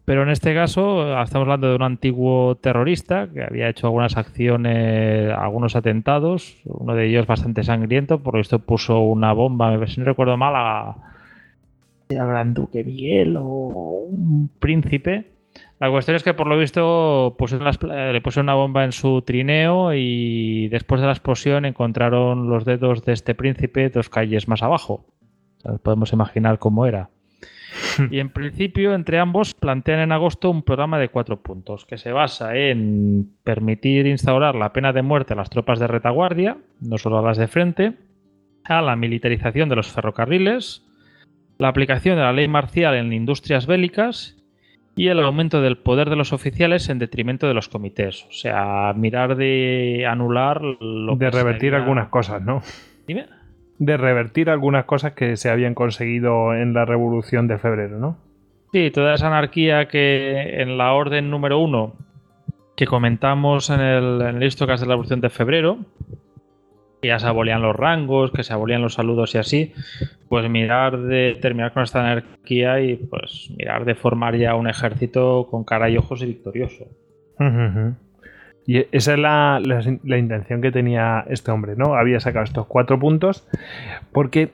pero 0.05 0.23
en 0.23 0.31
este 0.31 0.55
caso 0.55 1.21
estamos 1.23 1.47
hablando 1.47 1.69
de 1.69 1.77
un 1.77 1.83
antiguo 1.83 2.57
terrorista 2.57 3.29
que 3.33 3.45
había 3.45 3.69
hecho 3.69 3.87
algunas 3.87 4.17
acciones, 4.17 5.33
algunos 5.33 5.77
atentados, 5.77 6.57
uno 6.65 6.95
de 6.95 7.07
ellos 7.07 7.27
bastante 7.27 7.63
sangriento, 7.63 8.21
por 8.21 8.37
visto 8.37 8.59
puso 8.59 9.01
una 9.01 9.33
bomba, 9.33 9.87
si 9.87 10.01
no 10.01 10.07
recuerdo 10.07 10.37
mal, 10.37 10.55
a, 10.57 10.97
Gran 12.09 12.55
Duque 12.55 12.83
Miguel 12.83 13.37
o 13.37 14.07
un 14.11 14.51
príncipe. 14.59 15.27
La 15.81 15.91
cuestión 15.91 16.15
es 16.15 16.23
que 16.23 16.35
por 16.35 16.47
lo 16.47 16.59
visto 16.59 17.35
le 17.41 18.21
puso 18.21 18.41
una 18.43 18.55
bomba 18.55 18.85
en 18.85 18.93
su 18.93 19.23
trineo 19.23 19.95
y 19.95 20.69
después 20.69 21.01
de 21.01 21.07
la 21.07 21.15
explosión 21.15 21.65
encontraron 21.65 22.51
los 22.51 22.67
dedos 22.67 23.03
de 23.07 23.15
este 23.15 23.35
príncipe 23.35 23.89
dos 23.89 24.11
calles 24.11 24.47
más 24.47 24.63
abajo. 24.63 25.07
podemos 25.83 26.13
imaginar 26.13 26.59
cómo 26.59 26.85
era. 26.85 27.09
Y 28.11 28.19
en 28.19 28.29
principio, 28.31 28.95
entre 28.95 29.19
ambos 29.19 29.55
plantean 29.55 30.01
en 30.01 30.13
agosto 30.13 30.51
un 30.51 30.63
programa 30.63 30.99
de 30.99 31.09
cuatro 31.09 31.41
puntos 31.41 31.87
que 31.87 31.97
se 31.97 32.13
basa 32.13 32.57
en 32.57 33.31
permitir 33.43 34.07
instaurar 34.07 34.57
la 34.57 34.73
pena 34.73 34.93
de 34.93 35.03
muerte 35.03 35.33
a 35.33 35.37
las 35.37 35.51
tropas 35.51 35.79
de 35.79 35.87
retaguardia, 35.87 36.59
no 36.81 36.99
solo 36.99 37.19
a 37.19 37.23
las 37.23 37.39
de 37.39 37.49
frente, 37.49 37.95
a 38.65 38.83
la 38.83 38.97
militarización 38.97 39.69
de 39.69 39.77
los 39.77 39.89
ferrocarriles, 39.89 40.85
la 41.59 41.69
aplicación 41.69 42.17
de 42.17 42.23
la 42.23 42.33
ley 42.33 42.49
marcial 42.49 42.97
en 42.97 43.13
industrias 43.13 43.67
bélicas 43.67 44.40
y 45.01 45.09
el 45.09 45.19
aumento 45.21 45.63
del 45.63 45.79
poder 45.79 46.11
de 46.11 46.17
los 46.17 46.35
oficiales 46.35 46.91
en 46.91 46.99
detrimento 46.99 47.47
de 47.47 47.55
los 47.55 47.71
comités. 47.71 48.27
O 48.29 48.33
sea, 48.33 48.93
mirar 48.95 49.35
de 49.35 50.07
anular 50.07 50.61
lo 50.61 51.17
De 51.17 51.31
revertir 51.31 51.75
algunas 51.75 52.09
cosas, 52.09 52.43
¿no? 52.43 52.61
Dime 53.07 53.25
de 53.79 53.97
revertir 53.97 54.51
algunas 54.51 54.85
cosas 54.85 55.15
que 55.15 55.39
se 55.39 55.49
habían 55.49 55.75
conseguido 55.75 56.55
en 56.55 56.75
la 56.75 56.85
Revolución 56.85 57.49
de 57.49 57.57
Febrero, 57.57 57.99
¿no? 57.99 58.19
Sí, 58.73 58.91
toda 58.91 59.15
esa 59.15 59.29
anarquía 59.29 59.89
que 59.89 60.61
en 60.61 60.77
la 60.77 60.93
orden 60.93 61.31
número 61.31 61.59
uno 61.59 61.95
que 62.77 62.87
comentamos 62.87 63.71
en 63.71 63.81
el, 63.81 64.21
en 64.21 64.43
el 64.43 64.51
de 64.51 64.67
la 64.67 64.77
Revolución 64.77 65.23
de 65.23 65.31
Febrero, 65.31 65.79
que 67.01 67.09
ya 67.09 67.19
se 67.19 67.27
abolían 67.27 67.63
los 67.63 67.75
rangos, 67.75 68.31
que 68.33 68.43
se 68.43 68.53
abolían 68.53 68.83
los 68.83 68.95
saludos 68.95 69.35
y 69.35 69.39
así, 69.39 69.73
pues 70.29 70.49
mirar 70.49 70.99
de 70.99 71.39
terminar 71.41 71.73
con 71.73 71.83
esta 71.83 72.01
anarquía 72.01 72.81
y 72.81 72.97
pues 72.97 73.51
mirar 73.57 73.85
de 73.85 73.95
formar 73.95 74.37
ya 74.37 74.55
un 74.55 74.69
ejército 74.69 75.49
con 75.51 75.65
cara 75.65 75.89
y 75.89 75.97
ojos 75.97 76.23
y 76.23 76.27
victorioso. 76.27 76.87
Y 78.67 78.87
esa 78.93 79.15
es 79.15 79.19
la, 79.19 79.61
intención 80.19 80.61
que 80.61 80.71
tenía 80.71 81.25
este 81.29 81.51
hombre, 81.51 81.75
¿no? 81.77 81.95
Había 81.95 82.21
sacado 82.21 82.45
estos 82.45 82.67
cuatro 82.67 82.99
puntos 82.99 83.49
porque 84.13 84.53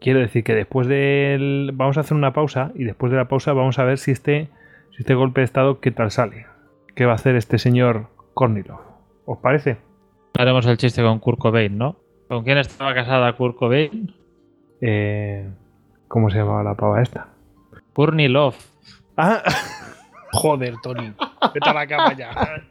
quiero 0.00 0.20
decir 0.20 0.44
que 0.44 0.54
después 0.54 0.86
del... 0.86 1.70
Vamos 1.74 1.96
a 1.96 2.00
hacer 2.00 2.16
una 2.16 2.32
pausa 2.32 2.72
y 2.74 2.84
después 2.84 3.10
de 3.10 3.18
la 3.18 3.28
pausa 3.28 3.52
vamos 3.54 3.78
a 3.78 3.84
ver 3.84 3.98
si 3.98 4.10
este, 4.10 4.48
si 4.90 4.98
este 4.98 5.14
golpe 5.14 5.40
de 5.40 5.46
estado 5.46 5.80
qué 5.80 5.90
tal 5.90 6.10
sale. 6.10 6.46
¿Qué 6.94 7.06
va 7.06 7.12
a 7.12 7.16
hacer 7.16 7.36
este 7.36 7.58
señor 7.58 8.08
Kornilov? 8.34 8.80
¿Os 9.24 9.38
parece? 9.38 9.87
Haremos 10.38 10.64
el 10.66 10.76
chiste 10.76 11.02
con 11.02 11.18
Kurt 11.18 11.40
Cobain, 11.40 11.76
¿no? 11.76 11.96
¿Con 12.28 12.44
quién 12.44 12.58
estaba 12.58 12.94
casada 12.94 13.32
Kurt 13.32 13.56
Cobain? 13.56 14.14
Eh, 14.80 15.50
¿Cómo 16.06 16.30
se 16.30 16.38
llamaba 16.38 16.62
la 16.62 16.76
pava 16.76 17.02
esta? 17.02 17.26
Kurnilov. 17.92 18.54
Ah. 19.16 19.42
Joder, 20.32 20.76
Tony. 20.80 21.12
Vete 21.52 21.68
a 21.68 21.74
la 21.74 21.86
cama 21.88 22.12
ya. 22.16 22.30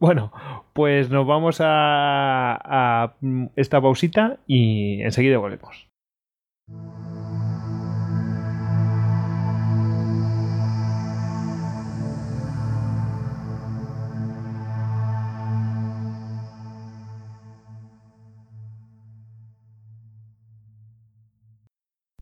Bueno, 0.00 0.30
pues 0.74 1.10
nos 1.10 1.26
vamos 1.26 1.58
a, 1.60 3.16
esta 3.56 3.80
pausita 3.80 4.38
y 4.46 5.02
enseguida 5.02 5.38
volvemos. 5.38 5.88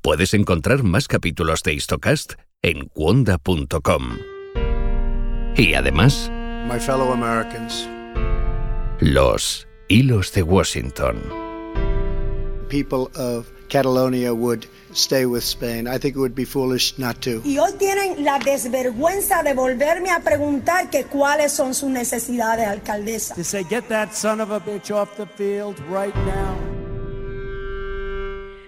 Puedes 0.06 0.34
encontrar 0.34 0.84
más 0.84 1.08
capítulos 1.08 1.64
de 1.64 1.74
Histocast 1.74 2.34
en 2.62 2.86
cuonda.com. 2.86 4.18
Y 5.56 5.74
además, 5.74 6.30
my 6.70 6.78
fellow 6.78 7.12
Americans. 7.12 7.88
Los 9.00 9.66
hilos 9.88 10.32
de 10.32 10.44
Washington. 10.44 11.16
People 12.68 13.08
of 13.20 13.48
Catalonia 13.68 14.32
would 14.32 14.66
stay 14.94 15.26
with 15.26 15.42
Spain. 15.42 15.88
I 15.88 15.98
think 15.98 16.14
it 16.14 16.18
would 16.18 16.36
be 16.36 16.46
foolish 16.46 16.96
not 16.98 17.16
to. 17.22 17.42
Y 17.44 17.58
hoy 17.58 17.72
tienen 17.76 18.24
la 18.24 18.38
desvergüenza 18.38 19.42
de 19.42 19.54
volverme 19.54 20.12
a 20.12 20.20
preguntar 20.20 20.88
que 20.88 21.06
cuáles 21.06 21.50
son 21.50 21.74
sus 21.74 21.90
necesidades, 21.90 22.68
alcaldesa. 22.68 23.34
To 23.34 23.42
say, 23.42 23.64
get 23.68 23.88
that 23.88 24.12
son 24.12 24.40
of 24.40 24.52
a 24.52 24.60
bitch 24.60 24.92
off 24.92 25.16
the 25.16 25.26
field 25.26 25.76
right 25.90 26.14
now. 26.14 26.85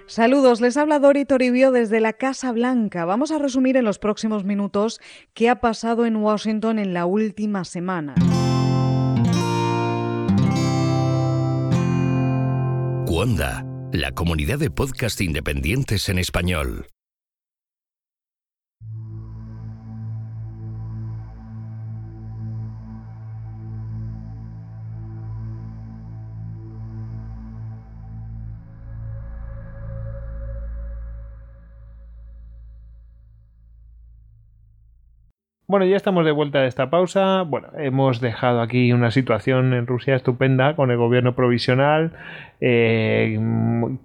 Saludos, 0.08 0.62
les 0.62 0.78
habla 0.78 1.00
Dori 1.00 1.26
Toribio 1.26 1.70
desde 1.70 2.00
la 2.00 2.14
Casa 2.14 2.50
Blanca. 2.50 3.04
Vamos 3.04 3.30
a 3.30 3.38
resumir 3.38 3.76
en 3.76 3.84
los 3.84 3.98
próximos 3.98 4.42
minutos 4.42 5.00
qué 5.34 5.50
ha 5.50 5.60
pasado 5.60 6.06
en 6.06 6.16
Washington 6.16 6.78
en 6.78 6.94
la 6.94 7.04
última 7.04 7.66
semana. 7.66 8.14
Cuonda, 13.04 13.66
la 13.92 14.12
comunidad 14.12 14.58
de 14.58 14.70
podcast 14.70 15.20
independientes 15.20 16.08
en 16.08 16.18
español. 16.18 16.86
Bueno, 35.70 35.84
ya 35.84 35.98
estamos 35.98 36.24
de 36.24 36.32
vuelta 36.32 36.62
de 36.62 36.66
esta 36.66 36.88
pausa. 36.88 37.42
Bueno, 37.42 37.68
hemos 37.76 38.22
dejado 38.22 38.62
aquí 38.62 38.90
una 38.94 39.10
situación 39.10 39.74
en 39.74 39.86
Rusia 39.86 40.16
estupenda 40.16 40.74
con 40.74 40.90
el 40.90 40.96
gobierno 40.96 41.34
provisional. 41.36 42.12
Eh, 42.62 43.38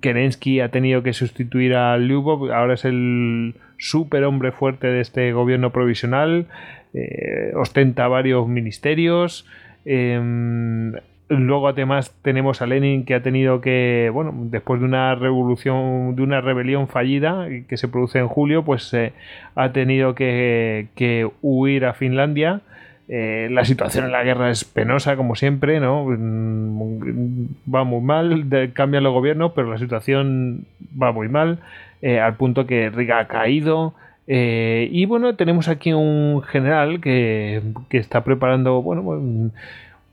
Kerensky 0.01 0.59
ha 0.59 0.71
tenido 0.71 1.03
que 1.03 1.13
sustituir 1.13 1.75
a 1.75 1.97
Lyubov. 1.97 2.51
Ahora 2.51 2.73
es 2.73 2.83
el 2.83 3.55
super 3.77 4.25
hombre 4.25 4.51
fuerte 4.51 4.87
de 4.87 4.99
este 4.99 5.31
gobierno 5.31 5.71
provisional. 5.71 6.47
Eh, 6.93 7.53
ostenta 7.55 8.09
varios 8.09 8.45
ministerios. 8.45 9.47
Em, 9.85 10.91
Luego 11.29 11.69
además 11.69 12.13
tenemos 12.21 12.61
a 12.61 12.67
Lenin 12.67 13.05
que 13.05 13.15
ha 13.15 13.23
tenido 13.23 13.61
que, 13.61 14.11
bueno, 14.13 14.33
después 14.35 14.81
de 14.81 14.85
una 14.85 15.15
revolución, 15.15 16.15
de 16.15 16.21
una 16.21 16.41
rebelión 16.41 16.87
fallida 16.89 17.47
que 17.67 17.77
se 17.77 17.87
produce 17.87 18.19
en 18.19 18.27
julio, 18.27 18.63
pues 18.63 18.93
eh, 18.93 19.13
ha 19.55 19.71
tenido 19.71 20.15
que, 20.15 21.29
huir 21.41 21.85
a 21.85 21.93
Finlandia. 21.93 22.61
Eh, 23.07 23.47
la 23.51 23.63
situación 23.63 24.05
en 24.05 24.11
la 24.11 24.23
guerra 24.23 24.49
es 24.49 24.65
penosa, 24.65 25.15
como 25.15 25.35
siempre, 25.35 25.79
¿no? 25.79 26.05
Mm, 26.05 27.47
va 27.73 27.83
muy 27.85 28.01
mal, 28.01 28.45
cambian 28.73 29.03
los 29.03 29.13
gobiernos, 29.13 29.53
pero 29.53 29.71
la 29.71 29.77
situación 29.77 30.65
va 31.01 31.11
muy 31.13 31.29
mal, 31.29 31.59
eh, 32.01 32.19
al 32.19 32.35
punto 32.35 32.67
que 32.67 32.89
Riga 32.89 33.19
ha 33.19 33.27
caído. 33.27 33.93
y 34.27 35.05
bueno, 35.05 35.35
tenemos 35.35 35.67
aquí 35.67 35.93
un 35.93 36.41
general 36.43 37.01
que, 37.01 37.61
que 37.89 37.97
está 37.97 38.23
preparando, 38.23 38.81
bueno, 38.81 39.51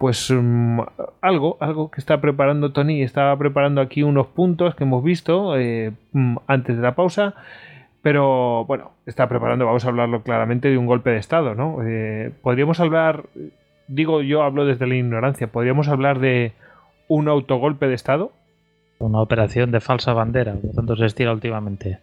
pues 0.00 0.30
mm, 0.30 0.80
algo, 1.20 1.58
algo 1.60 1.90
que 1.90 2.00
está 2.00 2.22
preparando 2.22 2.72
Tony, 2.72 3.02
estaba 3.02 3.36
preparando 3.36 3.82
aquí 3.82 4.02
unos 4.02 4.28
puntos 4.28 4.74
que 4.74 4.84
hemos 4.84 5.04
visto 5.04 5.58
eh, 5.58 5.92
mm, 6.12 6.38
antes 6.46 6.76
de 6.76 6.82
la 6.82 6.94
pausa, 6.94 7.34
pero 8.00 8.64
bueno, 8.64 8.92
está 9.04 9.28
preparando, 9.28 9.66
vamos 9.66 9.84
a 9.84 9.88
hablarlo 9.88 10.22
claramente, 10.22 10.70
de 10.70 10.78
un 10.78 10.86
golpe 10.86 11.10
de 11.10 11.18
Estado, 11.18 11.54
¿no? 11.54 11.80
Eh, 11.84 12.32
podríamos 12.40 12.80
hablar, 12.80 13.24
digo 13.88 14.22
yo 14.22 14.42
hablo 14.42 14.64
desde 14.64 14.86
la 14.86 14.94
ignorancia, 14.94 15.48
podríamos 15.48 15.88
hablar 15.88 16.18
de 16.18 16.54
un 17.06 17.28
autogolpe 17.28 17.86
de 17.86 17.94
Estado. 17.94 18.32
Una 19.00 19.20
operación 19.20 19.70
de 19.70 19.80
falsa 19.80 20.14
bandera, 20.14 20.54
por 20.54 20.70
tanto 20.70 20.96
se 20.96 21.04
estira 21.04 21.30
últimamente. 21.30 21.98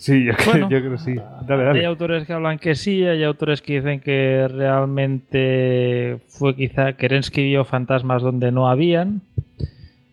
Sí, 0.00 0.24
yo, 0.24 0.32
creo, 0.32 0.92
que 0.92 0.96
sí. 0.96 1.14
Hay 1.46 1.84
autores 1.84 2.26
que 2.26 2.32
hablan 2.32 2.58
que 2.58 2.74
sí, 2.74 3.04
hay 3.04 3.22
autores 3.22 3.60
que 3.60 3.74
dicen 3.74 4.00
que 4.00 4.48
realmente 4.48 6.20
fue 6.26 6.56
quizá 6.56 6.94
Kerensky 6.94 7.42
vio 7.42 7.66
fantasmas 7.66 8.22
donde 8.22 8.50
no 8.50 8.70
habían. 8.70 9.20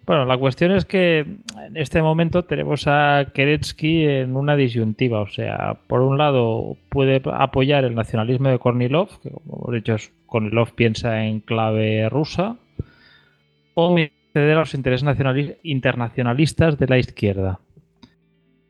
Bueno, 0.06 0.26
la 0.26 0.38
cuestión 0.38 0.74
es 0.74 0.84
que 0.84 1.20
en 1.20 1.78
este 1.78 2.02
momento 2.02 2.44
tenemos 2.44 2.84
a 2.86 3.28
Kerensky 3.34 4.04
en 4.04 4.36
una 4.36 4.58
disyuntiva. 4.58 5.22
O 5.22 5.30
sea, 5.30 5.78
por 5.88 6.02
un 6.02 6.18
lado 6.18 6.76
puede 6.90 7.22
apoyar 7.32 7.86
el 7.86 7.96
nacionalismo 7.96 8.50
de 8.50 8.60
Kornilov, 8.60 9.22
que 9.22 9.30
como 9.30 9.70
hemos 9.70 9.74
dicho, 9.74 9.96
Kornilov 10.26 10.74
piensa 10.74 11.24
en 11.24 11.40
clave 11.40 12.10
rusa, 12.10 12.58
o 13.74 13.96
ceder 14.34 14.58
a 14.58 14.60
los 14.60 14.74
intereses 14.74 15.08
internacionalistas 15.64 16.78
de 16.78 16.88
la 16.88 16.98
izquierda. 16.98 17.62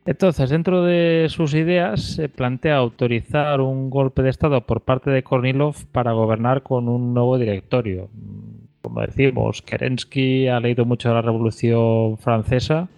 Entonces, 0.08 0.48
dentro 0.48 0.84
de 0.84 1.26
sus 1.28 1.52
ideas, 1.52 2.00
se 2.14 2.30
plantea 2.30 2.76
autorizar 2.76 3.60
un 3.60 3.90
golpe 3.90 4.22
de 4.22 4.30
Estado 4.30 4.64
por 4.64 4.80
parte 4.80 5.10
de 5.10 5.22
Kornilov 5.22 5.84
para 5.92 6.12
gobernar 6.12 6.62
con 6.62 6.88
un 6.88 7.12
nuevo 7.12 7.36
directorio. 7.36 8.08
Como 8.80 9.02
decimos, 9.02 9.60
Kerensky 9.60 10.48
ha 10.48 10.60
leído 10.60 10.86
mucho 10.86 11.10
de 11.10 11.14
la 11.14 11.20
Revolución 11.20 12.16
Francesa 12.16 12.88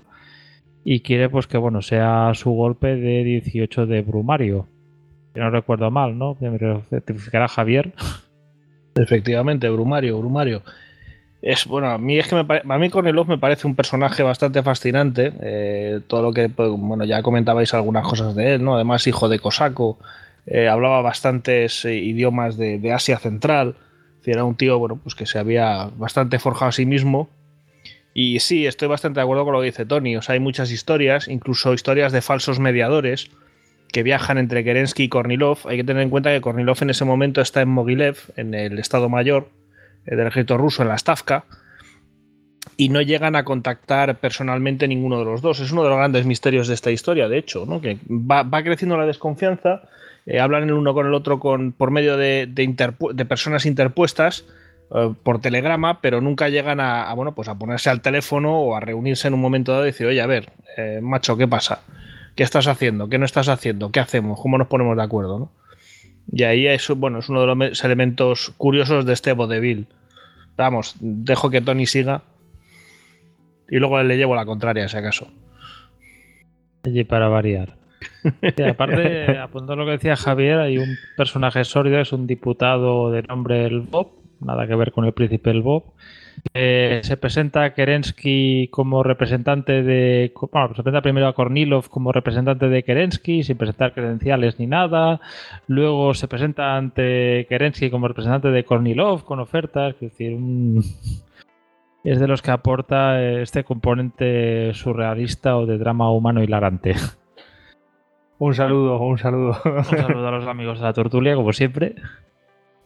y 0.84 1.00
quiere 1.00 1.28
pues 1.28 1.48
que 1.48 1.58
bueno 1.58 1.82
sea 1.82 2.30
su 2.34 2.52
golpe 2.52 2.94
de 2.94 3.24
18 3.24 3.86
de 3.86 4.02
Brumario. 4.02 4.68
No 5.34 5.50
recuerdo 5.50 5.90
mal, 5.90 6.16
¿no? 6.16 6.36
Me 6.38 6.56
certificará 6.90 7.48
Javier. 7.48 7.92
Efectivamente, 8.94 9.68
Brumario, 9.68 10.16
Brumario. 10.20 10.62
Es, 11.43 11.66
bueno, 11.66 11.88
a 11.88 11.99
mí 11.99 12.18
es 12.18 12.28
que 12.28 12.34
me, 12.34 12.74
a 12.74 12.78
mí 12.78 12.91
Kornilov 12.91 13.26
me 13.26 13.38
parece 13.38 13.66
un 13.66 13.74
personaje 13.74 14.22
bastante 14.22 14.62
fascinante. 14.62 15.32
Eh, 15.41 16.01
todo 16.07 16.22
lo 16.22 16.32
que, 16.32 16.49
pues, 16.51 16.70
bueno, 16.70 17.05
ya 17.05 17.22
comentabais 17.22 17.72
algunas 17.72 18.07
cosas 18.07 18.34
de 18.34 18.55
él, 18.55 18.64
¿no? 18.64 18.74
Además, 18.74 19.07
hijo 19.07 19.28
de 19.28 19.38
cosaco, 19.38 19.99
eh, 20.47 20.68
hablaba 20.68 21.01
bastantes 21.01 21.84
eh, 21.84 21.97
idiomas 21.97 22.59
de, 22.59 22.93
Asia 22.93 23.18
Central. 23.18 23.76
Era 24.24 24.45
un 24.45 24.55
tío, 24.55 24.78
bueno, 24.78 25.01
pues 25.03 25.14
que 25.14 25.24
se 25.24 25.38
había 25.38 25.91
bastante 25.97 26.38
forjado 26.38 26.68
a 26.68 26.72
sí 26.72 26.84
mismo. 26.84 27.30
Y 28.12 28.41
sí, 28.41 28.66
estoy 28.66 28.88
bastante 28.88 29.20
de 29.20 29.22
acuerdo 29.22 29.45
con 29.45 29.55
lo 29.55 29.61
que 29.61 29.66
dice 29.66 29.86
Tony. 29.86 30.16
O 30.16 30.22
sea, 30.22 30.34
hay 30.34 30.41
muchas 30.41 30.70
historias, 30.70 31.26
incluso 31.26 31.72
historias 31.72 32.12
de 32.12 32.20
falsos 32.20 32.59
mediadores 32.59 33.30
que 33.93 34.03
viajan 34.03 34.36
entre 34.36 34.62
Kerensky 34.62 35.05
y 35.05 35.09
Kornilov. 35.09 35.59
Hay 35.64 35.78
que 35.78 35.84
tener 35.84 36.03
en 36.03 36.11
cuenta 36.11 36.30
que 36.30 36.41
Kornilov 36.41 36.76
en 36.82 36.91
ese 36.91 37.05
momento 37.07 37.41
está 37.41 37.62
en 37.62 37.70
Mogilev, 37.70 38.18
en 38.36 38.53
el 38.55 38.78
Estado 38.78 39.09
Mayor, 39.09 39.49
del 40.07 40.20
ejército 40.20 40.57
ruso 40.57 40.82
en 40.82 40.88
la 40.88 40.98
Stavka 40.98 41.44
y 42.76 42.88
no 42.88 43.03
llegan 43.03 43.36
a 43.36 43.44
contactar 43.44 44.16
personalmente 44.18 44.88
ninguno 44.88 45.18
de 45.18 45.24
los 45.24 45.42
dos. 45.42 45.61
Es 45.61 45.72
uno 45.72 45.82
de 45.82 45.90
los 45.90 45.98
grandes 45.98 46.24
misterios 46.26 46.68
de 46.68 46.74
esta 46.74 46.90
historia, 46.90 47.28
de 47.28 47.38
hecho, 47.38 47.66
¿no? 47.66 47.80
que 47.80 47.98
va, 48.09 48.62
creciendo 48.62 48.96
la 48.96 49.07
desconfianza, 49.07 49.82
eh, 50.26 50.40
hablan 50.40 50.64
el 50.64 50.72
uno 50.72 50.94
con 50.94 51.07
el 51.07 51.14
otro 51.14 51.40
con, 51.40 51.72
por 51.72 51.90
medio 51.90 52.16
de, 52.16 52.46
de, 52.46 53.24
personas 53.26 53.66
interpuestas 53.66 54.44
eh, 54.94 55.12
por 55.22 55.40
telegrama, 55.40 56.01
pero 56.01 56.20
nunca 56.20 56.48
llegan 56.48 56.80
a, 56.80 57.12
bueno, 57.14 57.34
pues 57.34 57.48
a 57.48 57.59
ponerse 57.59 57.90
al 57.90 58.01
teléfono 58.01 58.59
o 58.59 58.76
a 58.76 58.80
reunirse 58.80 59.28
en 59.28 59.34
un 59.34 59.40
momento 59.40 59.72
dado 59.72 59.84
y 59.84 59.88
decir, 59.88 60.07
oye, 60.07 60.20
a 60.20 60.26
ver, 60.26 60.51
macho, 61.03 61.36
¿qué 61.36 61.46
pasa? 61.46 61.82
¿Qué 62.34 62.42
estás 62.42 62.66
haciendo? 62.66 63.09
¿Qué 63.09 63.18
no 63.18 63.26
estás 63.26 63.48
haciendo? 63.48 63.90
¿Qué 63.90 64.01
hacemos? 64.01 64.40
¿Cómo 64.40 64.57
nos 64.57 64.68
ponemos 64.68 64.96
de 64.96 65.03
acuerdo? 65.03 65.51
Y 66.32 66.44
ahí 66.44 66.66
es, 66.66 66.88
bueno, 66.90 67.18
es 67.18 67.28
uno 67.28 67.40
de 67.40 67.54
los 67.54 67.84
elementos 67.84 68.52
curiosos 68.56 69.04
de 69.04 69.12
este 69.12 69.32
vodevil. 69.32 69.86
Vamos, 70.56 70.94
dejo 71.00 71.50
que 71.50 71.60
Tony 71.60 71.86
siga 71.86 72.22
y 73.68 73.78
luego 73.78 74.02
le 74.02 74.16
llevo 74.16 74.34
la 74.34 74.44
contraria, 74.44 74.88
si 74.88 74.96
acaso. 74.96 75.28
Y 76.84 77.04
para 77.04 77.28
variar. 77.28 77.76
aparte, 78.68 79.38
apuntando 79.38 79.76
lo 79.76 79.84
que 79.84 79.92
decía 79.92 80.16
Javier, 80.16 80.58
hay 80.58 80.78
un 80.78 80.96
personaje 81.16 81.64
sólido, 81.64 82.00
es 82.00 82.12
un 82.12 82.26
diputado 82.26 83.10
de 83.10 83.22
nombre 83.22 83.66
El 83.66 83.80
Bob, 83.80 84.12
nada 84.41 84.66
que 84.66 84.74
ver 84.74 84.93
con 84.93 85.05
el 85.05 85.12
príncipe 85.12 85.51
El 85.51 85.62
Bob, 85.62 85.84
eh, 86.55 87.01
se 87.03 87.16
presenta 87.16 87.64
a 87.64 87.74
Kerensky 87.74 88.68
como 88.70 89.03
representante 89.03 89.82
de. 89.82 90.32
Bueno, 90.53 90.68
se 90.68 90.82
presenta 90.82 91.03
primero 91.03 91.28
a 91.28 91.34
Kornilov 91.34 91.88
como 91.88 92.12
representante 92.12 92.68
de 92.68 92.82
Kerensky, 92.82 93.43
sin 93.43 93.57
presentar 93.57 93.93
credenciales 93.93 94.59
ni 94.59 94.66
nada. 94.66 95.20
Luego 95.66 96.14
se 96.14 96.28
presenta 96.28 96.76
ante 96.76 97.47
Kerensky 97.49 97.91
como 97.91 98.09
representante 98.09 98.49
de 98.49 98.64
Kornilov 98.64 99.24
con 99.24 99.41
ofertas. 99.41 99.95
Es 99.95 100.01
decir, 100.01 100.38
es 102.05 102.18
de 102.18 102.28
los 102.28 102.43
que 102.43 102.51
aporta 102.51 103.22
este 103.22 103.64
componente 103.64 104.72
surrealista 104.74 105.57
o 105.57 105.66
de 105.66 105.78
drama 105.78 106.11
humano 106.11 106.43
hilarante. 106.43 106.95
Un 108.38 108.55
saludo, 108.55 108.99
un 108.99 109.18
saludo. 109.18 109.55
Un 109.66 109.84
saludo 109.84 110.26
a 110.26 110.30
los 110.30 110.47
amigos 110.47 110.78
de 110.78 110.84
la 110.84 110.95
tortulia, 110.95 111.34
como 111.34 111.53
siempre. 111.53 111.97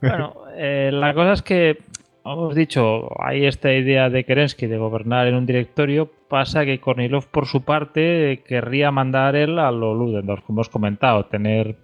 Bueno, 0.08 0.34
eh, 0.56 0.90
la 0.92 1.14
cosa 1.14 1.32
es 1.32 1.42
que 1.42 1.78
hemos 2.24 2.54
dicho, 2.54 3.08
hay 3.22 3.46
esta 3.46 3.72
idea 3.72 4.10
de 4.10 4.24
Kerensky 4.24 4.66
de 4.66 4.78
gobernar 4.78 5.26
en 5.26 5.34
un 5.34 5.46
directorio, 5.46 6.10
pasa 6.28 6.64
que 6.64 6.80
Kornilov 6.80 7.26
por 7.26 7.46
su 7.46 7.62
parte 7.62 8.42
querría 8.46 8.90
mandar 8.90 9.36
él 9.36 9.58
a 9.58 9.70
lo 9.70 9.94
Ludendorff, 9.94 10.44
como 10.44 10.58
hemos 10.58 10.68
comentado, 10.68 11.26
tener 11.26 11.76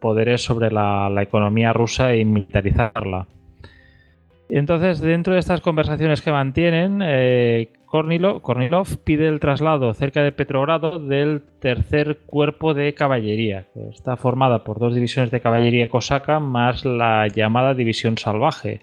poderes 0.00 0.42
sobre 0.42 0.70
la, 0.70 1.10
economía 1.22 1.72
rusa 1.72 2.14
y 2.14 2.24
militarizarla. 2.24 3.26
Entonces, 4.48 5.00
dentro 5.00 5.32
de 5.32 5.40
estas 5.40 5.60
conversaciones 5.60 6.20
que 6.20 6.30
mantienen, 6.30 7.00
eh, 7.02 7.70
Kornilov, 7.92 8.96
pide 9.04 9.28
el 9.28 9.38
traslado 9.38 9.92
cerca 9.92 10.22
de 10.22 10.32
Petrogrado 10.32 10.98
del 10.98 11.42
tercer 11.60 12.20
cuerpo 12.24 12.72
de 12.72 12.94
caballería, 12.94 13.66
que 13.74 13.90
está 13.90 14.16
formada 14.16 14.64
por 14.64 14.78
dos 14.78 14.94
divisiones 14.94 15.30
de 15.30 15.42
caballería 15.42 15.90
cosaca 15.90 16.40
más 16.40 16.86
la 16.86 17.28
llamada 17.28 17.74
división 17.74 18.16
salvaje 18.16 18.80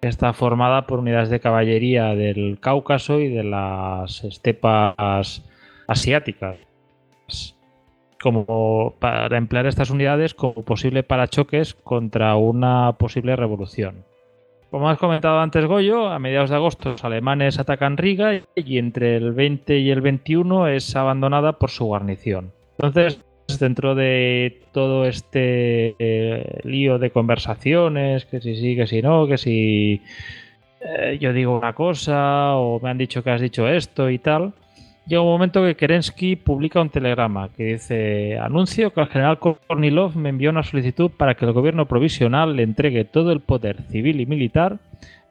está 0.00 0.32
formada 0.32 0.86
por 0.86 1.00
unidades 1.00 1.28
de 1.28 1.40
caballería 1.40 2.14
del 2.14 2.58
Cáucaso 2.60 3.20
y 3.20 3.28
de 3.28 3.44
las 3.44 4.24
estepas 4.24 5.44
asiáticas, 5.86 6.56
como 8.22 8.94
para 8.98 9.36
emplear 9.36 9.66
estas 9.66 9.90
unidades 9.90 10.32
como 10.32 10.64
posible 10.64 11.02
parachoques 11.02 11.74
contra 11.74 12.36
una 12.36 12.92
posible 12.92 13.36
revolución. 13.36 14.13
Como 14.74 14.90
has 14.90 14.98
comentado 14.98 15.38
antes, 15.38 15.66
Goyo, 15.66 16.08
a 16.08 16.18
mediados 16.18 16.50
de 16.50 16.56
agosto 16.56 16.90
los 16.90 17.04
alemanes 17.04 17.60
atacan 17.60 17.96
Riga 17.96 18.40
y 18.56 18.78
entre 18.78 19.14
el 19.14 19.30
20 19.30 19.78
y 19.78 19.88
el 19.92 20.00
21 20.00 20.66
es 20.66 20.96
abandonada 20.96 21.60
por 21.60 21.70
su 21.70 21.84
guarnición. 21.84 22.52
Entonces, 22.72 23.24
dentro 23.60 23.94
de 23.94 24.62
todo 24.72 25.04
este 25.04 25.94
eh, 26.00 26.58
lío 26.64 26.98
de 26.98 27.10
conversaciones, 27.10 28.24
que 28.24 28.40
si 28.40 28.56
sí, 28.56 28.74
que 28.74 28.88
si 28.88 29.00
no, 29.00 29.28
que 29.28 29.38
si 29.38 30.02
eh, 30.80 31.18
yo 31.20 31.32
digo 31.32 31.56
una 31.56 31.74
cosa 31.74 32.56
o 32.56 32.80
me 32.80 32.90
han 32.90 32.98
dicho 32.98 33.22
que 33.22 33.30
has 33.30 33.40
dicho 33.40 33.68
esto 33.68 34.10
y 34.10 34.18
tal, 34.18 34.54
llega 35.06 35.22
un 35.22 35.28
momento 35.28 35.62
que 35.62 35.76
Kerensky 35.76 36.36
publica 36.36 36.80
un 36.80 36.90
telegrama 36.90 37.50
que 37.50 37.64
dice, 37.64 38.38
anuncio 38.38 38.92
que 38.92 39.00
el 39.00 39.08
general 39.08 39.38
Kornilov 39.38 40.16
me 40.16 40.30
envió 40.30 40.50
una 40.50 40.62
solicitud 40.62 41.10
para 41.10 41.34
que 41.34 41.44
el 41.44 41.52
gobierno 41.52 41.86
provisional 41.86 42.56
le 42.56 42.62
entregue 42.62 43.04
todo 43.04 43.32
el 43.32 43.40
poder 43.40 43.82
civil 43.90 44.20
y 44.20 44.26
militar 44.26 44.78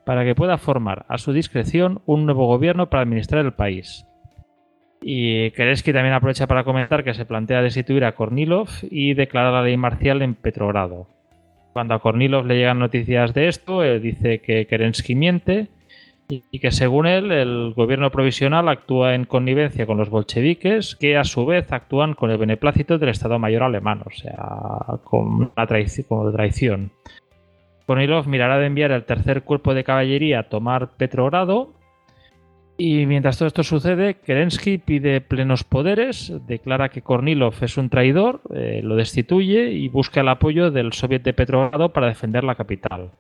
para 0.06 0.24
que 0.26 0.36
pueda 0.36 0.58
formar 0.58 1.06
a 1.08 1.18
su 1.18 1.34
discreción 1.34 2.02
un 2.06 2.26
nuevo 2.26 2.46
gobierno 2.48 2.90
para 2.90 3.04
administrar 3.04 3.46
el 3.46 3.54
país. 3.54 4.06
Y 5.02 5.52
Kerensky 5.52 5.92
también 5.92 6.14
aprovecha 6.14 6.48
para 6.48 6.64
comentar 6.64 7.04
que 7.04 7.14
se 7.14 7.26
plantea 7.26 7.62
destituir 7.62 8.06
a 8.06 8.14
Kornilov 8.14 8.70
y 8.90 9.14
declarar 9.14 9.54
la 9.54 9.64
ley 9.64 9.76
marcial 9.76 10.22
en 10.22 10.34
Petrogrado. 10.34 11.08
Cuando 11.74 11.96
a 11.96 12.00
Kornilov 12.00 12.46
le 12.46 12.56
llegan 12.56 12.80
noticias 12.80 13.34
de 13.34 13.48
esto, 13.48 13.84
él 13.84 14.02
dice 14.02 14.40
que 14.40 14.66
Kerensky 14.68 15.16
miente 15.16 15.68
y 16.30 16.60
que 16.60 16.72
según 16.72 17.06
él 17.06 17.32
el 17.32 17.74
gobierno 17.76 18.12
provisional 18.12 18.70
actúa 18.70 19.16
en 19.16 19.26
connivencia 19.26 19.86
con 19.86 19.98
los 19.98 20.10
bolcheviques 20.10 20.96
que 20.96 21.18
a 21.18 21.24
su 21.24 21.46
vez 21.46 21.72
actúan 21.72 22.14
con 22.14 22.32
el 22.32 22.38
beneplácito 22.38 22.98
del 22.98 23.10
Estado 23.10 23.40
Mayor 23.40 23.64
alemán, 23.64 24.02
o 24.06 24.12
sea, 24.12 25.00
con 25.04 25.52
una 25.56 25.68
traición. 25.68 26.92
Kornilov 27.86 28.28
mirará 28.28 28.58
de 28.58 28.68
enviar 28.68 28.92
el 28.92 29.04
tercer 29.04 29.44
cuerpo 29.44 29.74
de 29.74 29.84
caballería 29.84 30.40
a 30.40 30.50
tomar 30.50 30.92
Petrogrado 30.96 31.74
y 32.78 33.06
mientras 33.06 33.38
todo 33.38 33.48
esto 33.48 33.64
sucede, 33.64 34.16
Kerensky 34.16 34.80
pide 34.80 35.22
plenos 35.22 35.64
poderes, 35.64 36.34
declara 36.48 36.90
que 36.90 37.04
Kornilov 37.04 37.54
es 37.62 37.78
un 37.78 37.90
traidor, 37.90 38.42
eh, 38.54 38.82
lo 38.84 38.96
destituye 38.96 39.72
y 39.72 39.90
busca 39.90 40.22
el 40.22 40.30
apoyo 40.30 40.72
del 40.72 40.92
Soviet 40.94 41.22
de 41.22 41.34
Petrogrado 41.34 41.94
para 41.94 42.08
defender 42.08 42.44
la 42.44 42.56
capital. 42.56 43.12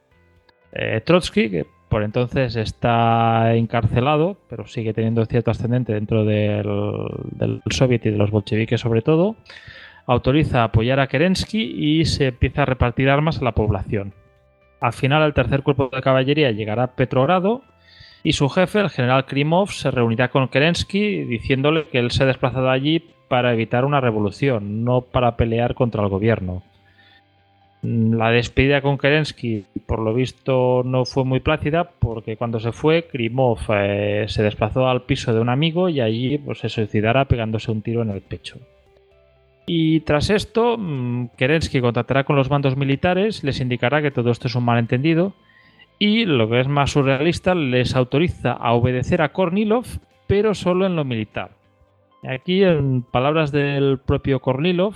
Eh, 0.72 1.01
Trotsky, 1.06 1.64
por 1.93 2.01
entonces 2.01 2.55
está 2.55 3.53
encarcelado, 3.53 4.35
pero 4.49 4.65
sigue 4.65 4.95
teniendo 4.95 5.23
cierto 5.27 5.51
ascendente 5.51 5.93
dentro 5.93 6.25
del, 6.25 7.61
Soviet 7.69 8.03
y 8.07 8.09
de 8.09 8.17
los 8.17 8.31
bolcheviques 8.31 8.81
sobre 8.81 9.03
todo, 9.03 9.35
autoriza 10.07 10.63
apoyar 10.63 10.99
a 10.99 11.05
Kerensky 11.05 11.61
y 11.61 12.05
se 12.05 12.29
empieza 12.29 12.63
a 12.63 12.65
repartir 12.65 13.11
armas 13.11 13.39
a 13.39 13.43
la 13.43 13.51
población. 13.51 14.11
Al 14.81 14.93
final, 14.93 15.21
el 15.21 15.35
tercer 15.35 15.61
cuerpo 15.61 15.91
de 15.93 16.01
caballería 16.01 16.49
llegará 16.49 16.81
a 16.81 16.95
Petrogrado 16.95 17.61
y 18.23 18.33
su 18.33 18.49
jefe, 18.49 18.79
el 18.79 18.89
general 18.89 19.27
Krimov, 19.27 19.69
se 19.69 19.91
reunirá 19.91 20.29
con 20.29 20.47
Kerensky 20.47 21.25
diciéndole 21.25 21.89
que 21.89 21.99
él 21.99 22.09
se 22.09 22.23
ha 22.23 22.25
desplazado 22.25 22.71
allí 22.71 23.03
para 23.27 23.53
evitar 23.53 23.85
una 23.85 24.01
revolución, 24.01 24.83
no 24.83 25.01
para 25.01 25.37
pelear 25.37 25.75
contra 25.75 26.01
el 26.01 26.09
gobierno. 26.09 26.63
La 27.84 28.31
despedida 28.31 28.81
con 28.81 28.97
Kerensky, 28.97 29.65
por 29.86 29.99
lo 29.99 30.13
visto, 30.13 30.84
no 30.86 31.03
fue 31.03 31.25
muy 31.25 31.41
plácida 31.41 31.91
porque 31.99 32.38
cuando 32.38 32.61
se 32.61 32.71
fue, 32.71 33.07
Krimov 33.07 33.59
eh, 33.69 34.23
se 34.29 34.41
desplazó 34.41 34.88
al 34.88 35.01
piso 35.01 35.34
de 35.34 35.41
un 35.41 35.49
amigo 35.49 35.89
y 35.89 35.99
allí 35.99 36.38
pues, 36.38 36.59
se 36.59 36.69
suicidará 36.69 37.25
pegándose 37.25 37.71
un 37.71 37.81
tiro 37.81 38.01
en 38.01 38.11
el 38.11 38.21
pecho. 38.21 38.57
Y 39.65 39.99
tras 40.01 40.29
esto, 40.29 40.77
mm, 40.77 41.31
Kerensky 41.38 41.81
contactará 41.81 42.23
con 42.23 42.38
los 42.38 42.47
bandos 42.47 42.77
militares, 42.77 43.43
les 43.43 43.59
indicará 43.59 44.01
que 44.01 44.11
todo 44.11 44.31
esto 44.31 44.47
es 44.47 44.55
un 44.55 44.63
malentendido 44.63 45.34
y, 45.99 46.23
lo 46.23 46.49
que 46.49 46.61
es 46.61 46.69
más 46.69 46.91
surrealista, 46.91 47.53
les 47.53 47.97
autoriza 47.97 48.53
a 48.53 48.71
obedecer 48.73 49.21
a 49.21 49.34
Kornilov, 49.34 49.86
pero 50.27 50.53
solo 50.53 50.86
en 50.86 50.95
lo 50.95 51.03
militar. 51.03 51.51
Aquí, 52.25 52.63
en 52.63 53.01
palabras 53.01 53.51
del 53.51 53.99
propio 53.99 54.39
Kornilov, 54.39 54.95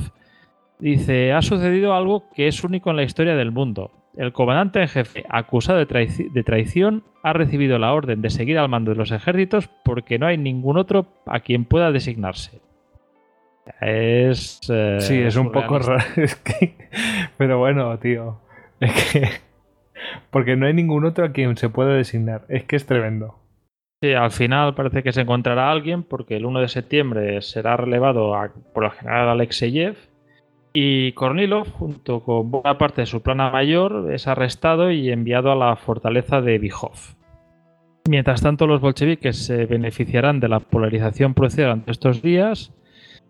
Dice, 0.80 1.34
ha 1.34 1.42
sucedido 1.42 1.94
algo 1.94 2.30
que 2.36 2.48
es 2.48 2.64
único 2.64 2.92
en 2.92 2.98
la 2.98 3.04
historia 3.04 3.36
del 3.36 3.52
mundo. 3.52 3.92
El 4.16 4.34
comandante 4.34 4.82
en 4.82 4.88
jefe, 4.88 5.26
acusado 5.30 5.78
de, 5.80 6.44
traición, 6.44 7.04
ha 7.24 7.34
recibido 7.34 7.78
la 7.78 7.94
orden 7.94 8.22
de 8.22 8.30
seguir 8.30 8.58
al 8.58 8.70
mando 8.70 8.92
de 8.92 8.98
los 8.98 9.12
ejércitos 9.12 9.70
porque 9.84 10.18
no 10.18 10.26
hay 10.26 10.38
ningún 10.38 10.78
otro 10.78 11.08
a 11.26 11.40
quien 11.40 11.66
pueda 11.66 11.92
designarse. 11.92 12.60
Es... 13.82 14.62
Eh, 14.70 14.98
sí, 15.00 15.20
es 15.20 15.36
un 15.36 15.52
poco 15.52 15.78
raro. 15.80 16.04
Pero 17.38 17.60
bueno, 17.60 17.98
tío. 18.00 18.40
Es 18.80 19.12
que... 19.12 19.28
Porque 20.32 20.56
no 20.56 20.68
hay 20.68 20.74
ningún 20.74 21.06
otro 21.06 21.26
a 21.26 21.32
quien 21.32 21.58
se 21.58 21.70
pueda 21.70 21.94
designar. 21.94 22.46
Es 22.50 22.64
que 22.64 22.76
es 22.76 22.86
tremendo. 22.86 23.36
Sí, 24.02 24.14
al 24.14 24.32
final 24.32 24.76
parece 24.76 25.02
que 25.02 25.12
se 25.12 25.22
encontrará 25.22 25.72
alguien 25.72 26.04
porque 26.04 26.38
el 26.38 26.46
1 26.46 26.62
de 26.62 26.68
septiembre 26.68 27.42
será 27.42 27.78
relevado 27.78 28.34
por 28.74 28.86
el 28.86 28.92
general 28.92 29.30
Alexeyev 29.30 29.96
y 30.74 31.12
Kornilov, 31.14 31.72
junto 31.72 32.22
con 32.22 32.52
buena 32.52 32.78
parte 32.78 33.02
de 33.02 33.08
su 33.08 33.22
plana 33.22 33.50
mayor, 33.50 34.12
es 34.14 34.28
arrestado 34.28 34.92
y 34.92 35.12
enviado 35.12 35.52
a 35.52 35.56
la 35.56 35.76
fortaleza 35.76 36.42
de 36.42 36.60
Bijov. 36.60 37.16
Mientras 38.10 38.42
tanto, 38.42 38.68
los 38.68 38.80
bolcheviques 38.80 39.46
se 39.46 39.66
beneficiarán 39.66 40.40
de 40.40 40.48
la 40.48 40.60
polarización 40.60 41.34
producida 41.34 41.66
durante 41.66 41.92
estos 41.92 42.22
días, 42.22 42.74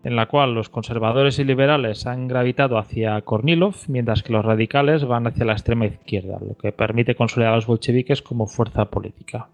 en 0.04 0.14
la 0.14 0.26
cual 0.26 0.54
los 0.54 0.68
conservadores 0.68 1.38
y 1.38 1.44
liberales 1.44 2.06
han 2.06 2.28
gravitado 2.28 2.78
hacia 2.78 3.20
Kornilov, 3.22 3.74
mientras 3.88 4.22
que 4.22 4.32
los 4.32 4.44
radicales 4.44 5.04
van 5.04 5.26
hacia 5.26 5.44
la 5.44 5.52
extrema 5.52 5.86
izquierda, 5.86 6.38
lo 6.40 6.56
que 6.56 6.72
permite 6.72 7.14
consolidar 7.16 7.52
a 7.52 7.56
los 7.56 7.66
bolcheviques 7.66 8.22
como 8.22 8.46
fuerza 8.46 8.84
política. 8.86 9.48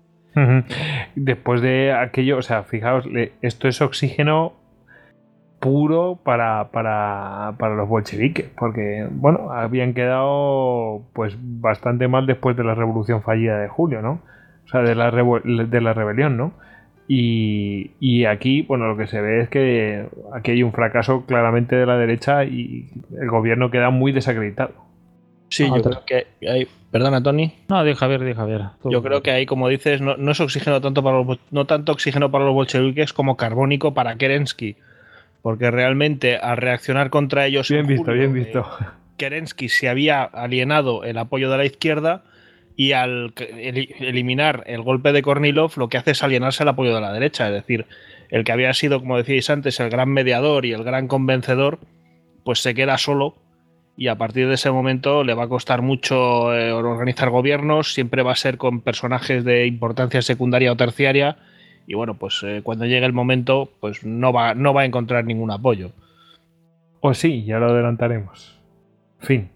Después 1.14 1.60
de 1.60 1.92
aquello, 1.92 2.38
o 2.38 2.42
sea, 2.42 2.64
fijaos, 2.64 3.06
esto 3.40 3.68
es 3.68 3.80
oxígeno 3.80 4.54
puro 5.64 6.20
para, 6.22 6.68
para, 6.72 7.54
para, 7.58 7.74
los 7.74 7.88
bolcheviques, 7.88 8.50
porque, 8.58 9.08
bueno, 9.10 9.50
habían 9.50 9.94
quedado 9.94 11.00
pues 11.14 11.38
bastante 11.40 12.06
mal 12.06 12.26
después 12.26 12.54
de 12.54 12.64
la 12.64 12.74
revolución 12.74 13.22
fallida 13.22 13.58
de 13.58 13.68
julio, 13.68 14.02
¿no? 14.02 14.20
O 14.66 14.68
sea, 14.68 14.82
de 14.82 14.94
la, 14.94 15.10
de 15.10 15.80
la 15.80 15.94
rebelión, 15.94 16.36
¿no? 16.36 16.52
Y, 17.08 17.92
y, 17.98 18.26
aquí, 18.26 18.60
bueno, 18.60 18.88
lo 18.88 18.98
que 18.98 19.06
se 19.06 19.22
ve 19.22 19.40
es 19.40 19.48
que 19.48 20.06
aquí 20.34 20.50
hay 20.50 20.62
un 20.62 20.72
fracaso 20.72 21.24
claramente 21.24 21.76
de 21.76 21.86
la 21.86 21.96
derecha 21.96 22.44
y 22.44 22.90
el 23.18 23.30
gobierno 23.30 23.70
queda 23.70 23.88
muy 23.88 24.12
desacreditado. 24.12 24.74
Sí, 25.48 25.66
yo 25.66 25.82
creo 25.82 26.04
que 26.04 26.26
hay. 26.46 26.68
Perdona, 26.90 27.22
Tony. 27.22 27.54
No, 27.70 27.82
di 27.84 27.94
Javier, 27.94 28.22
di 28.22 28.34
Javier. 28.34 28.62
Yo 28.84 29.02
creo 29.02 29.22
que 29.22 29.30
ahí, 29.30 29.46
como 29.46 29.68
dices, 29.68 30.02
no, 30.02 30.18
no, 30.18 30.32
es 30.32 30.40
oxígeno 30.40 30.82
tanto 30.82 31.02
para 31.02 31.22
los, 31.22 31.38
no 31.50 31.64
tanto 31.64 31.92
oxígeno 31.92 32.30
para 32.30 32.44
los 32.44 32.52
bolcheviques 32.52 33.14
como 33.14 33.38
carbónico 33.38 33.94
para 33.94 34.16
Kerensky 34.16 34.76
porque 35.44 35.70
realmente 35.70 36.38
al 36.38 36.56
reaccionar 36.56 37.10
contra 37.10 37.44
ellos. 37.44 37.68
Bien 37.68 37.86
visto, 37.86 38.12
bien 38.14 38.32
visto. 38.32 38.66
Kerensky 39.18 39.68
se 39.68 39.90
había 39.90 40.22
alienado 40.22 41.04
el 41.04 41.18
apoyo 41.18 41.50
de 41.50 41.58
la 41.58 41.66
izquierda 41.66 42.24
y 42.76 42.92
al 42.92 43.34
eliminar 43.36 44.64
el 44.66 44.80
golpe 44.80 45.12
de 45.12 45.20
Kornilov 45.20 45.72
lo 45.76 45.90
que 45.90 45.98
hace 45.98 46.12
es 46.12 46.22
alienarse 46.22 46.62
el 46.62 46.70
apoyo 46.70 46.94
de 46.94 47.02
la 47.02 47.12
derecha. 47.12 47.48
Es 47.48 47.52
decir, 47.52 47.84
el 48.30 48.42
que 48.42 48.52
había 48.52 48.72
sido, 48.72 49.00
como 49.00 49.18
decíais 49.18 49.50
antes, 49.50 49.78
el 49.80 49.90
gran 49.90 50.08
mediador 50.08 50.64
y 50.64 50.72
el 50.72 50.82
gran 50.82 51.08
convencedor, 51.08 51.78
pues 52.42 52.60
se 52.60 52.72
queda 52.72 52.96
solo 52.96 53.36
y 53.98 54.08
a 54.08 54.16
partir 54.16 54.48
de 54.48 54.54
ese 54.54 54.70
momento 54.70 55.24
le 55.24 55.34
va 55.34 55.42
a 55.42 55.48
costar 55.48 55.82
mucho 55.82 56.56
eh, 56.56 56.72
organizar 56.72 57.28
gobiernos, 57.28 57.92
siempre 57.92 58.22
va 58.22 58.32
a 58.32 58.36
ser 58.36 58.56
con 58.56 58.80
personajes 58.80 59.44
de 59.44 59.66
importancia 59.66 60.22
secundaria 60.22 60.72
o 60.72 60.76
terciaria 60.76 61.36
y 61.86 61.94
bueno, 61.94 62.14
pues 62.14 62.42
eh, 62.44 62.60
cuando 62.62 62.86
llegue 62.86 63.06
el 63.06 63.12
momento, 63.12 63.70
pues 63.80 64.04
no 64.04 64.32
va, 64.32 64.54
no 64.54 64.72
va 64.72 64.82
a 64.82 64.84
encontrar 64.84 65.24
ningún 65.24 65.50
apoyo. 65.50 65.90
O 67.00 67.12
sí, 67.12 67.44
ya 67.44 67.58
lo 67.58 67.66
adelantaremos. 67.66 68.58
Fin. 69.18 69.50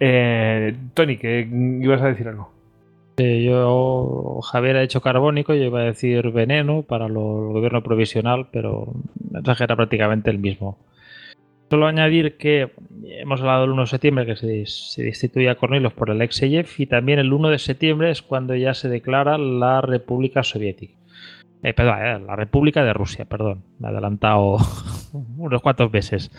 Eh, 0.00 0.74
Tony, 0.94 1.16
que 1.16 1.48
ibas 1.80 2.02
a 2.02 2.08
decir 2.08 2.26
algo. 2.26 2.50
yo, 3.16 4.40
Javier 4.42 4.76
ha 4.76 4.82
hecho 4.82 5.00
carbónico, 5.00 5.54
yo 5.54 5.64
iba 5.64 5.80
a 5.80 5.84
decir 5.84 6.32
veneno 6.32 6.82
para 6.82 7.06
el 7.06 7.14
gobierno 7.14 7.82
provisional, 7.82 8.48
pero 8.50 8.92
el 9.24 9.30
mensaje 9.30 9.64
era 9.64 9.76
prácticamente 9.76 10.30
el 10.30 10.38
mismo. 10.38 10.78
Solo 11.70 11.86
añadir 11.86 12.36
que 12.36 12.70
hemos 13.04 13.40
hablado 13.40 13.64
el 13.64 13.70
1 13.70 13.82
de 13.82 13.86
septiembre 13.88 14.26
que 14.26 14.36
se, 14.36 14.66
se 14.66 15.02
destituye 15.02 15.48
a 15.48 15.54
Kornilov 15.54 15.92
por 15.92 16.10
el 16.10 16.22
ex 16.22 16.42
y 16.42 16.86
también 16.86 17.18
el 17.18 17.32
1 17.32 17.48
de 17.48 17.58
septiembre 17.58 18.10
es 18.10 18.20
cuando 18.22 18.54
ya 18.54 18.74
se 18.74 18.88
declara 18.88 19.38
la 19.38 19.80
República 19.80 20.42
Soviética. 20.42 20.94
Eh, 21.64 21.72
perdón, 21.72 21.98
eh, 21.98 22.20
la 22.20 22.36
República 22.36 22.84
de 22.84 22.92
Rusia, 22.92 23.24
perdón. 23.24 23.64
Me 23.78 23.88
he 23.88 23.90
adelantado 23.90 24.58
unos 25.38 25.62
cuantos 25.62 25.90
meses. 25.90 26.30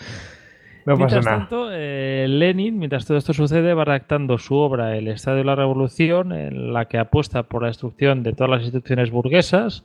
No 0.85 0.95
mientras 0.95 1.25
pasa 1.25 1.37
tanto, 1.39 1.69
eh, 1.71 2.27
Lenin, 2.29 2.77
mientras 2.77 3.07
todo 3.07 3.17
esto 3.17 3.33
sucede, 3.33 3.73
va 3.73 3.85
redactando 3.85 4.37
su 4.37 4.53
obra 4.53 4.95
El 4.95 5.07
Estado 5.07 5.37
de 5.37 5.43
la 5.43 5.55
Revolución, 5.55 6.31
en 6.31 6.73
la 6.73 6.85
que 6.85 6.99
apuesta 6.99 7.41
por 7.41 7.63
la 7.63 7.69
destrucción 7.69 8.21
de 8.21 8.33
todas 8.33 8.51
las 8.51 8.61
instituciones 8.61 9.09
burguesas, 9.09 9.83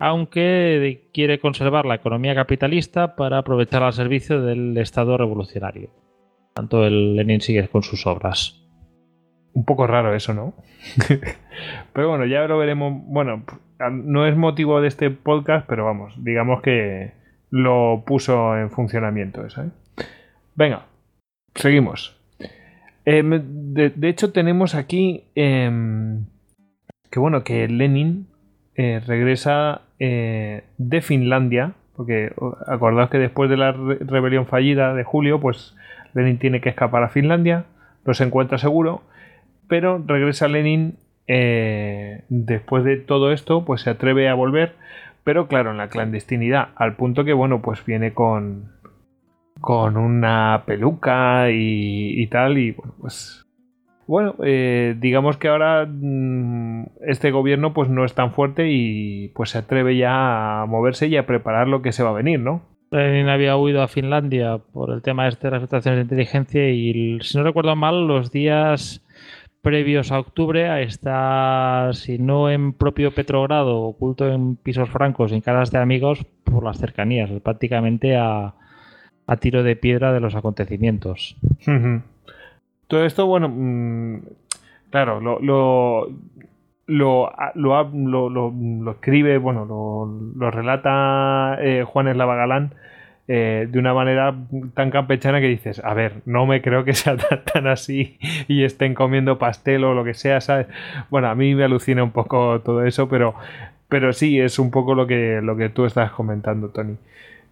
aunque 0.00 1.08
quiere 1.14 1.38
conservar 1.38 1.86
la 1.86 1.94
economía 1.94 2.34
capitalista 2.34 3.14
para 3.14 3.38
aprovechar 3.38 3.84
al 3.84 3.92
servicio 3.92 4.42
del 4.42 4.76
Estado 4.76 5.16
revolucionario. 5.16 5.90
Tanto 6.52 6.84
el 6.84 7.14
Lenin 7.14 7.40
sigue 7.40 7.68
con 7.68 7.84
sus 7.84 8.08
obras. 8.08 8.60
Un 9.52 9.64
poco 9.64 9.86
raro 9.86 10.16
eso, 10.16 10.34
¿no? 10.34 10.54
Pero 11.92 12.08
bueno, 12.08 12.26
ya 12.26 12.44
lo 12.48 12.58
veremos. 12.58 12.92
Bueno, 13.06 13.44
no 13.90 14.26
es 14.26 14.36
motivo 14.36 14.80
de 14.80 14.88
este 14.88 15.10
podcast, 15.10 15.66
pero 15.68 15.84
vamos, 15.84 16.22
digamos 16.22 16.62
que 16.62 17.12
lo 17.50 18.02
puso 18.06 18.56
en 18.56 18.70
funcionamiento. 18.70 19.44
¿eh? 19.44 19.70
Venga, 20.54 20.86
seguimos. 21.54 22.20
Em, 23.04 23.42
de, 23.74 24.08
hecho, 24.08 24.32
tenemos 24.32 24.74
aquí 24.74 25.24
em, 25.34 26.24
que 27.10 27.20
bueno, 27.20 27.44
que 27.44 27.68
Lenin 27.68 28.26
eh, 28.74 29.00
regresa 29.06 29.82
eh, 30.00 30.64
de 30.78 31.00
Finlandia, 31.00 31.74
porque 31.94 32.32
acordaos 32.66 33.10
que 33.10 33.18
después 33.18 33.48
de 33.50 33.56
la 33.56 33.72
rebelión 33.72 34.46
fallida 34.46 34.94
de 34.94 35.04
julio, 35.04 35.38
pues 35.38 35.76
Lenin 36.12 36.38
tiene 36.38 36.60
que 36.60 36.70
escapar 36.70 37.04
a 37.04 37.08
Finlandia, 37.08 37.66
no 38.04 38.14
se 38.14 38.24
encuentra 38.24 38.58
seguro, 38.58 39.02
pero 39.68 40.02
regresa 40.04 40.48
Lenin 40.48 40.96
eh, 41.26 42.24
después 42.28 42.84
de 42.84 42.96
todo 42.96 43.32
esto, 43.32 43.64
pues 43.64 43.82
se 43.82 43.90
atreve 43.90 44.28
a 44.28 44.34
volver, 44.34 44.74
pero 45.24 45.48
claro, 45.48 45.70
en 45.70 45.78
la 45.78 45.88
clandestinidad, 45.88 46.68
al 46.76 46.96
punto 46.96 47.24
que, 47.24 47.32
bueno, 47.32 47.62
pues 47.62 47.84
viene 47.84 48.12
con, 48.12 48.72
con 49.60 49.96
una 49.96 50.64
peluca 50.66 51.50
y, 51.50 52.26
tal, 52.28 52.58
y 52.58 52.72
bueno, 52.72 52.94
pues... 53.00 53.40
Bueno, 54.06 54.34
eh, 54.44 54.96
digamos 55.00 55.38
que 55.38 55.48
ahora 55.48 55.86
mm, 55.88 56.88
este 57.06 57.30
gobierno 57.30 57.72
pues 57.72 57.88
no 57.88 58.04
es 58.04 58.12
tan 58.12 58.32
fuerte 58.32 58.68
y 58.68 59.28
pues 59.28 59.48
se 59.48 59.58
atreve 59.58 59.96
ya 59.96 60.60
a 60.60 60.66
moverse 60.66 61.06
y 61.06 61.16
a 61.16 61.24
preparar 61.24 61.68
lo 61.68 61.80
que 61.80 61.92
se 61.92 62.02
va 62.02 62.10
a 62.10 62.12
venir, 62.12 62.38
¿no? 62.38 62.60
Lenin 62.90 63.28
había 63.28 63.56
huido 63.56 63.82
a 63.82 63.88
Finlandia 63.88 64.58
por 64.58 64.92
el 64.92 65.02
tema 65.02 65.26
este 65.26 65.46
de 65.46 65.52
las 65.52 65.62
situaciones 65.62 65.98
de 65.98 66.02
inteligencia 66.02 66.68
y, 66.68 67.18
si 67.22 67.38
no 67.38 67.44
recuerdo 67.44 67.74
mal, 67.76 68.06
los 68.06 68.30
días 68.30 69.03
previos 69.64 70.12
a 70.12 70.20
octubre 70.20 70.68
a 70.68 70.80
estar, 70.82 71.96
si 71.96 72.18
no 72.18 72.50
en 72.50 72.72
propio 72.74 73.12
Petrogrado, 73.12 73.80
oculto 73.80 74.30
en 74.30 74.54
pisos 74.54 74.88
francos, 74.90 75.32
en 75.32 75.40
casas 75.40 75.72
de 75.72 75.78
amigos, 75.78 76.24
por 76.44 76.62
las 76.62 76.78
cercanías, 76.78 77.30
prácticamente 77.42 78.16
a, 78.16 78.54
tiro 79.40 79.64
de 79.64 79.74
piedra 79.74 80.12
de 80.12 80.20
los 80.20 80.36
acontecimientos. 80.36 81.36
Todo 82.86 83.04
esto, 83.04 83.26
bueno, 83.26 83.48
mm, 83.48 84.20
claro, 84.90 85.20
lo, 85.20 85.40
lo, 85.40 86.08
lo, 86.86 87.32
lo, 87.54 88.90
escribe, 88.90 89.38
bueno, 89.38 89.64
lo, 90.36 90.50
relata 90.50 91.56
eh, 91.60 91.84
Juan 91.84 92.08
Eslava 92.08 92.36
Galán 92.36 92.74
eh, 93.26 93.66
de 93.70 93.78
una 93.78 93.94
manera 93.94 94.36
tan 94.74 94.90
campechana 94.90 95.40
que 95.40 95.48
dices, 95.48 95.80
a 95.82 95.94
ver, 95.94 96.20
no 96.26 96.44
me 96.44 96.60
creo 96.60 96.84
que 96.84 96.92
sea 96.92 97.16
tan, 97.52 97.66
así 97.66 98.18
y 98.48 98.64
estén 98.64 98.94
comiendo 98.94 99.38
pastel 99.38 99.84
o 99.84 99.94
lo 99.94 100.04
que 100.04 100.12
sea, 100.12 100.42
¿sabes? 100.42 100.66
Bueno, 101.08 101.28
a 101.28 101.34
mí 101.34 101.54
me 101.54 101.64
alucina 101.64 102.04
un 102.04 102.10
poco 102.10 102.60
todo 102.60 102.84
eso, 102.84 103.08
pero, 103.08 103.34
pero 103.88 104.12
sí, 104.12 104.38
es 104.38 104.58
un 104.58 104.70
poco 104.70 104.94
lo 104.94 105.06
que, 105.06 105.40
lo 105.42 105.56
que 105.56 105.70
tú 105.70 105.86
estás 105.86 106.10
comentando, 106.12 106.68
Tony. 106.68 106.96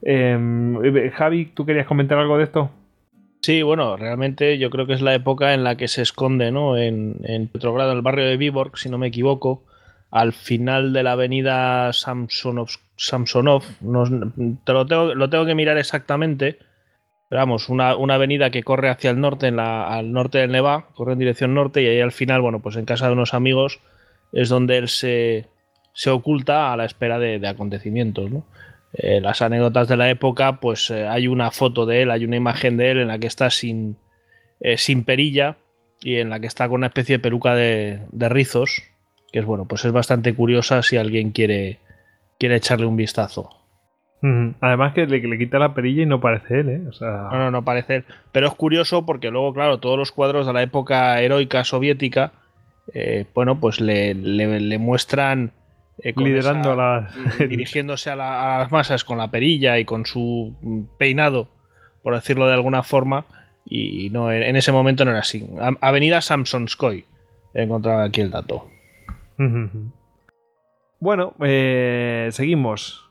Em, 0.02 1.10
Javi, 1.12 1.46
¿tú 1.46 1.64
querías 1.64 1.86
comentar 1.86 2.18
algo 2.18 2.36
de 2.36 2.44
esto? 2.44 2.70
Sí, 3.40 3.62
bueno, 3.62 3.96
realmente 3.96 4.58
yo 4.58 4.68
creo 4.68 4.86
que 4.86 4.92
es 4.92 5.00
la 5.00 5.14
época 5.14 5.54
en 5.54 5.64
la 5.64 5.76
que 5.76 5.88
se 5.88 6.02
esconde, 6.02 6.52
¿no? 6.52 6.76
En, 6.76 7.16
en 7.24 7.48
Petrogrado, 7.48 7.92
en 7.92 7.96
el 7.96 8.02
barrio 8.02 8.26
de 8.26 8.36
Viborg, 8.36 8.76
si 8.76 8.90
no 8.90 8.98
me 8.98 9.08
equivoco, 9.08 9.64
al 10.12 10.34
final 10.34 10.92
de 10.92 11.02
la 11.02 11.12
avenida 11.12 11.90
Samsonov, 11.92 12.68
Samsonov 12.96 13.64
te 14.64 14.72
lo 14.72 14.86
tengo, 14.86 15.14
lo 15.14 15.30
tengo 15.30 15.46
que 15.46 15.54
mirar 15.54 15.78
exactamente, 15.78 16.58
pero 17.30 17.40
vamos, 17.40 17.70
una, 17.70 17.92
avenida 17.92 18.50
que 18.50 18.62
corre 18.62 18.90
hacia 18.90 19.10
el 19.10 19.18
norte, 19.18 19.46
en 19.46 19.56
la, 19.56 19.88
al 19.88 20.12
norte 20.12 20.36
del 20.36 20.52
Neva, 20.52 20.88
corre 20.94 21.14
en 21.14 21.18
dirección 21.18 21.54
norte 21.54 21.82
y 21.82 21.86
ahí 21.86 22.00
al 22.00 22.12
final, 22.12 22.42
bueno, 22.42 22.60
pues 22.60 22.76
en 22.76 22.84
casa 22.84 23.06
de 23.06 23.14
unos 23.14 23.32
amigos 23.32 23.80
es 24.34 24.50
donde 24.50 24.76
él 24.76 24.88
se, 24.88 25.48
se 25.94 26.10
oculta 26.10 26.74
a 26.74 26.76
la 26.76 26.84
espera 26.84 27.18
de, 27.18 27.48
acontecimientos, 27.48 28.30
¿no? 28.30 28.44
Eh, 28.92 29.22
las 29.22 29.40
anécdotas 29.40 29.88
de 29.88 29.96
la 29.96 30.10
época, 30.10 30.60
pues 30.60 30.90
eh, 30.90 31.08
hay 31.08 31.26
una 31.26 31.50
foto 31.50 31.86
de 31.86 32.02
él, 32.02 32.10
hay 32.10 32.26
una 32.26 32.36
imagen 32.36 32.76
de 32.76 32.90
él 32.90 32.98
en 32.98 33.08
la 33.08 33.18
que 33.18 33.28
está 33.28 33.48
sin, 33.48 33.96
eh, 34.60 34.76
sin 34.76 35.04
perilla 35.04 35.56
y 36.02 36.16
en 36.16 36.28
la 36.28 36.38
que 36.38 36.46
está 36.46 36.68
con 36.68 36.80
una 36.80 36.88
especie 36.88 37.16
de 37.16 37.22
peluca 37.22 37.54
de, 37.54 38.00
de 38.10 38.28
rizos, 38.28 38.91
que 39.32 39.40
es 39.40 39.44
bueno, 39.44 39.64
pues 39.66 39.84
es 39.84 39.92
bastante 39.92 40.34
curiosa 40.34 40.82
si 40.82 40.96
alguien 40.96 41.32
quiere, 41.32 41.78
quiere 42.38 42.56
echarle 42.56 42.86
un 42.86 42.96
vistazo. 42.96 43.50
Además 44.60 44.94
que 44.94 45.04
le, 45.06 45.38
quita 45.38 45.58
la 45.58 45.74
perilla 45.74 46.04
y 46.04 46.06
no 46.06 46.20
parece 46.20 46.60
él, 46.60 46.68
¿eh? 46.68 46.80
No, 47.00 47.38
no, 47.38 47.50
no 47.50 47.64
parece 47.64 47.96
él. 47.96 48.04
Pero 48.30 48.46
es 48.46 48.54
curioso 48.54 49.04
porque 49.04 49.30
luego, 49.30 49.52
claro, 49.52 49.80
todos 49.80 49.98
los 49.98 50.12
cuadros 50.12 50.46
de 50.46 50.52
la 50.52 50.62
época 50.62 51.20
heroica 51.20 51.64
soviética, 51.64 52.30
eh, 52.94 53.26
bueno, 53.34 53.58
pues 53.58 53.80
le, 53.80 54.14
muestran... 54.78 55.50
Eh, 55.98 56.14
Liderando 56.16 56.76
las... 56.76 57.12
dirigiéndose 57.48 58.10
a, 58.10 58.16
las 58.16 58.70
masas 58.70 59.02
con 59.02 59.18
la 59.18 59.30
perilla 59.30 59.78
y 59.80 59.84
con 59.84 60.06
su 60.06 60.54
peinado, 60.98 61.48
por 62.04 62.14
decirlo 62.14 62.46
de 62.46 62.54
alguna 62.54 62.84
forma, 62.84 63.26
y 63.64 64.08
no, 64.10 64.30
en, 64.30 64.54
ese 64.54 64.70
momento 64.70 65.04
no 65.04 65.10
era 65.10 65.20
así. 65.20 65.48
Avenida 65.80 66.20
Samsonskoy, 66.20 67.04
he 67.54 67.62
encontrado 67.62 68.02
aquí 68.02 68.20
el 68.20 68.30
dato. 68.30 68.71
Bueno, 71.00 71.34
eh, 71.40 72.28
seguimos. 72.30 73.10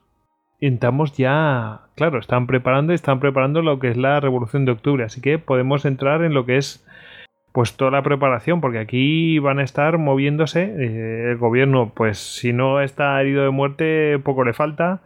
Entramos 0.61 1.17
ya. 1.17 1.82
Claro, 1.95 2.19
están 2.19 2.47
preparando, 2.47 2.93
están 2.93 3.19
preparando 3.19 3.61
lo 3.61 3.79
que 3.79 3.89
es 3.89 3.97
la 3.97 4.19
Revolución 4.21 4.63
de 4.63 4.71
Octubre. 4.71 5.03
Así 5.03 5.19
que 5.19 5.39
podemos 5.39 5.84
entrar 5.84 6.23
en 6.23 6.34
lo 6.34 6.45
que 6.45 6.55
es 6.55 6.88
pues 7.51 7.75
toda 7.75 7.91
la 7.91 8.01
preparación, 8.01 8.61
porque 8.61 8.79
aquí 8.79 9.39
van 9.39 9.59
a 9.59 9.63
estar 9.63 9.97
moviéndose. 9.97 10.61
Eh, 10.63 11.32
el 11.32 11.38
gobierno, 11.38 11.91
pues 11.93 12.17
si 12.17 12.53
no 12.53 12.79
está 12.79 13.19
herido 13.19 13.43
de 13.43 13.49
muerte, 13.49 14.19
poco 14.19 14.45
le 14.45 14.53
falta. 14.53 15.01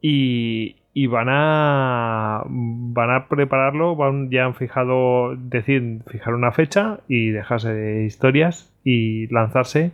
Y, 0.00 0.76
van 1.08 1.28
a 1.30 2.44
van 2.46 3.10
a 3.10 3.28
prepararlo, 3.28 3.94
van, 3.94 4.30
ya 4.30 4.46
han 4.46 4.54
fijado, 4.54 5.36
decir, 5.36 6.00
fijar 6.06 6.34
una 6.34 6.52
fecha 6.52 7.00
y 7.08 7.28
dejarse 7.28 7.74
de 7.74 8.04
historias 8.04 8.74
y 8.84 9.26
lanzarse 9.28 9.92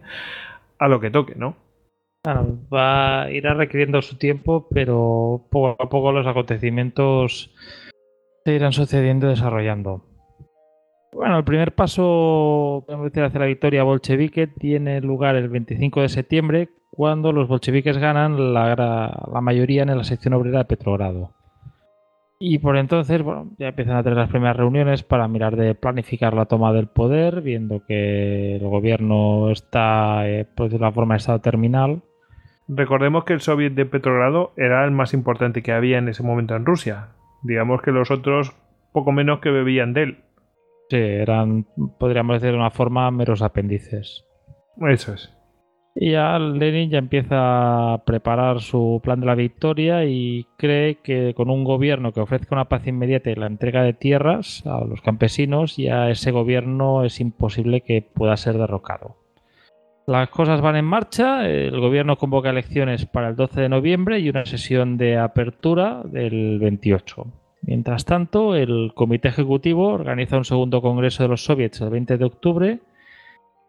a 0.78 0.88
lo 0.88 1.00
que 1.00 1.10
toque, 1.10 1.34
¿no? 1.34 1.56
va 2.26 3.22
a 3.22 3.30
ir 3.30 3.44
requiriendo 3.44 4.02
su 4.02 4.16
tiempo, 4.16 4.68
pero 4.70 5.46
poco 5.50 5.82
a 5.82 5.88
poco 5.88 6.12
los 6.12 6.26
acontecimientos 6.26 7.54
se 8.44 8.52
irán 8.54 8.72
sucediendo 8.72 9.26
y 9.26 9.30
desarrollando. 9.30 10.04
Bueno, 11.12 11.38
el 11.38 11.44
primer 11.44 11.74
paso 11.74 12.84
hacia 12.88 13.40
la 13.40 13.46
victoria 13.46 13.82
bolchevique 13.82 14.46
tiene 14.46 15.00
lugar 15.00 15.36
el 15.36 15.48
25 15.48 16.02
de 16.02 16.08
septiembre, 16.08 16.68
cuando 16.90 17.32
los 17.32 17.48
bolcheviques 17.48 17.96
ganan 17.98 18.52
la, 18.52 18.74
la 18.76 19.40
mayoría 19.40 19.82
en 19.82 19.96
la 19.96 20.04
sección 20.04 20.34
obrera 20.34 20.58
de 20.58 20.64
Petrogrado. 20.66 21.38
Y 22.41 22.59
por 22.59 22.76
entonces, 22.76 23.22
bueno, 23.22 23.51
ya 23.59 23.68
empiezan 23.68 23.97
a 23.97 24.03
tener 24.03 24.16
las 24.16 24.30
primeras 24.30 24.57
reuniones 24.57 25.03
para 25.03 25.26
mirar 25.26 25.57
de 25.57 25.74
planificar 25.74 26.34
la 26.34 26.47
toma 26.47 26.72
del 26.72 26.86
poder, 26.86 27.41
viendo 27.43 27.84
que 27.84 28.57
el 28.57 28.68
gobierno 28.68 29.51
está, 29.51 30.28
eh, 30.28 30.47
pues, 30.57 30.70
de 30.70 30.76
una 30.76 30.93
forma 30.93 31.14
de 31.14 31.18
estado 31.18 31.41
terminal 31.41 32.03
Recordemos 32.68 33.24
que 33.24 33.32
el 33.32 33.41
Soviet 33.41 33.72
de 33.72 33.86
Petrogrado 33.86 34.53
era 34.57 34.84
el 34.84 34.91
más 34.91 35.14
importante 35.14 35.62
que 35.62 35.72
había 35.72 35.97
en 35.97 36.09
ese 36.09 36.22
momento 36.22 36.55
en 36.55 36.66
Rusia. 36.66 37.09
Digamos 37.43 37.80
que 37.80 37.93
los 37.93 38.11
otros 38.11 38.55
poco 38.93 39.11
menos 39.11 39.41
que 39.41 39.51
bebían 39.51 39.95
de 39.95 40.03
él. 40.03 40.18
Sí, 40.91 40.97
eran, 40.97 41.66
podríamos 41.99 42.34
decir 42.34 42.51
de 42.53 42.59
una 42.59 42.70
forma, 42.70 43.11
meros 43.11 43.41
apéndices. 43.41 44.26
Eso 44.86 45.14
es. 45.14 45.34
Y 46.00 46.12
ya 46.12 46.38
Lenin 46.38 46.90
ya 46.90 46.98
empieza 46.98 47.94
a 47.94 48.04
preparar 48.04 48.60
su 48.60 49.00
plan 49.02 49.18
de 49.18 49.26
la 49.26 49.34
victoria 49.34 50.04
y 50.04 50.46
cree 50.56 51.00
que 51.02 51.34
con 51.34 51.50
un 51.50 51.64
gobierno 51.64 52.12
que 52.12 52.20
ofrezca 52.20 52.54
una 52.54 52.68
paz 52.68 52.86
inmediata 52.86 53.32
y 53.32 53.34
la 53.34 53.48
entrega 53.48 53.82
de 53.82 53.94
tierras 53.94 54.64
a 54.64 54.84
los 54.84 55.00
campesinos, 55.00 55.76
ya 55.76 56.08
ese 56.08 56.30
gobierno 56.30 57.04
es 57.04 57.18
imposible 57.18 57.80
que 57.80 58.00
pueda 58.00 58.36
ser 58.36 58.58
derrocado. 58.58 59.16
Las 60.06 60.28
cosas 60.28 60.60
van 60.60 60.76
en 60.76 60.84
marcha, 60.84 61.48
el 61.48 61.80
gobierno 61.80 62.16
convoca 62.16 62.50
elecciones 62.50 63.04
para 63.04 63.30
el 63.30 63.34
12 63.34 63.62
de 63.62 63.68
noviembre 63.68 64.20
y 64.20 64.30
una 64.30 64.46
sesión 64.46 64.98
de 64.98 65.18
apertura 65.18 66.02
del 66.04 66.60
28. 66.60 67.26
Mientras 67.62 68.04
tanto, 68.04 68.54
el 68.54 68.92
Comité 68.94 69.28
Ejecutivo 69.28 69.88
organiza 69.88 70.36
un 70.36 70.44
segundo 70.44 70.80
Congreso 70.80 71.24
de 71.24 71.28
los 71.28 71.44
Soviets 71.44 71.80
el 71.80 71.90
20 71.90 72.18
de 72.18 72.24
octubre 72.24 72.78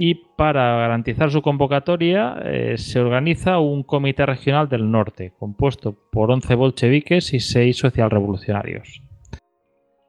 y 0.02 0.16
para 0.16 0.78
garantizar 0.78 1.30
su 1.30 1.42
convocatoria 1.42 2.38
eh, 2.46 2.78
se 2.78 3.02
organiza 3.02 3.60
un 3.60 3.84
Comité 3.84 4.26
Regional 4.26 4.70
del 4.70 4.90
Norte, 4.90 5.34
compuesto 5.38 5.94
por 6.10 6.32
11 6.32 6.56
bolcheviques 6.56 7.34
y 7.34 7.42
6 7.42 7.78
socialrevolucionarios. 7.78 9.02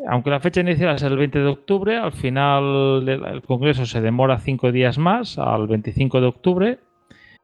Aunque 0.09 0.31
la 0.31 0.39
fecha 0.39 0.61
inicial 0.61 0.95
es 0.95 1.03
el 1.03 1.17
20 1.17 1.41
de 1.41 1.47
octubre, 1.47 1.97
al 1.97 2.13
final 2.13 3.07
el 3.09 3.43
Congreso 3.43 3.85
se 3.85 4.01
demora 4.01 4.39
cinco 4.39 4.71
días 4.71 4.97
más, 4.97 5.39
al 5.39 5.67
25 5.67 6.21
de 6.21 6.27
octubre, 6.27 6.79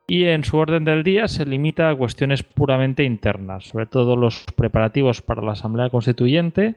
y 0.06 0.24
en 0.26 0.44
su 0.44 0.56
orden 0.56 0.84
del 0.84 1.02
día 1.02 1.26
se 1.26 1.44
limita 1.44 1.90
a 1.90 1.96
cuestiones 1.96 2.44
puramente 2.44 3.02
internas, 3.02 3.64
sobre 3.64 3.86
todo 3.86 4.14
los 4.14 4.44
preparativos 4.56 5.20
para 5.20 5.42
la 5.42 5.52
Asamblea 5.52 5.90
Constituyente 5.90 6.76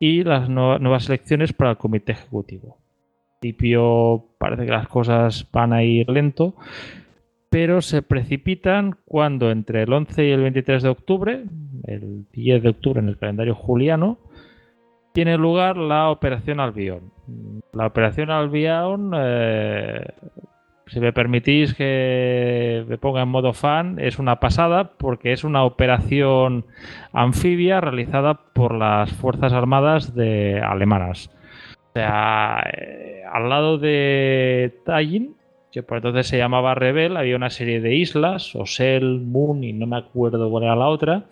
y 0.00 0.24
las 0.24 0.48
nuevas 0.48 1.08
elecciones 1.08 1.52
para 1.52 1.70
el 1.70 1.76
Comité 1.76 2.12
Ejecutivo. 2.12 2.83
Principio 3.44 4.24
parece 4.38 4.64
que 4.64 4.72
las 4.72 4.88
cosas 4.88 5.46
van 5.52 5.74
a 5.74 5.82
ir 5.82 6.08
lento, 6.08 6.54
pero 7.50 7.82
se 7.82 8.00
precipitan 8.00 8.96
cuando 9.04 9.50
entre 9.50 9.82
el 9.82 9.92
11 9.92 10.24
y 10.24 10.30
el 10.30 10.40
23 10.40 10.82
de 10.82 10.88
octubre, 10.88 11.44
el 11.86 12.24
10 12.32 12.62
de 12.62 12.68
octubre 12.70 13.00
en 13.00 13.08
el 13.08 13.18
calendario 13.18 13.54
juliano, 13.54 14.16
tiene 15.12 15.36
lugar 15.36 15.76
la 15.76 16.08
Operación 16.08 16.58
Albión. 16.58 17.12
La 17.74 17.86
Operación 17.86 18.30
Albión, 18.30 19.12
eh, 19.14 20.06
si 20.86 21.00
me 21.00 21.12
permitís 21.12 21.74
que 21.74 22.82
me 22.88 22.96
ponga 22.96 23.20
en 23.20 23.28
modo 23.28 23.52
fan, 23.52 23.98
es 23.98 24.18
una 24.18 24.40
pasada 24.40 24.92
porque 24.96 25.32
es 25.32 25.44
una 25.44 25.64
operación 25.64 26.64
anfibia 27.12 27.82
realizada 27.82 28.40
por 28.54 28.74
las 28.74 29.12
Fuerzas 29.12 29.52
Armadas 29.52 30.14
de 30.14 30.62
alemanas. 30.62 31.28
O 31.94 31.98
sea, 32.00 32.60
eh, 32.76 33.22
al 33.32 33.48
lado 33.48 33.78
de 33.78 34.80
Tallinn, 34.84 35.36
que 35.70 35.84
por 35.84 35.98
entonces 35.98 36.26
se 36.26 36.38
llamaba 36.38 36.74
Rebel, 36.74 37.16
había 37.16 37.36
una 37.36 37.50
serie 37.50 37.80
de 37.80 37.94
islas, 37.94 38.56
Osel, 38.56 39.20
Moon 39.20 39.62
y 39.62 39.72
no 39.72 39.86
me 39.86 39.98
acuerdo 39.98 40.50
cuál 40.50 40.64
era 40.64 40.74
la 40.74 40.88
otra, 40.88 41.26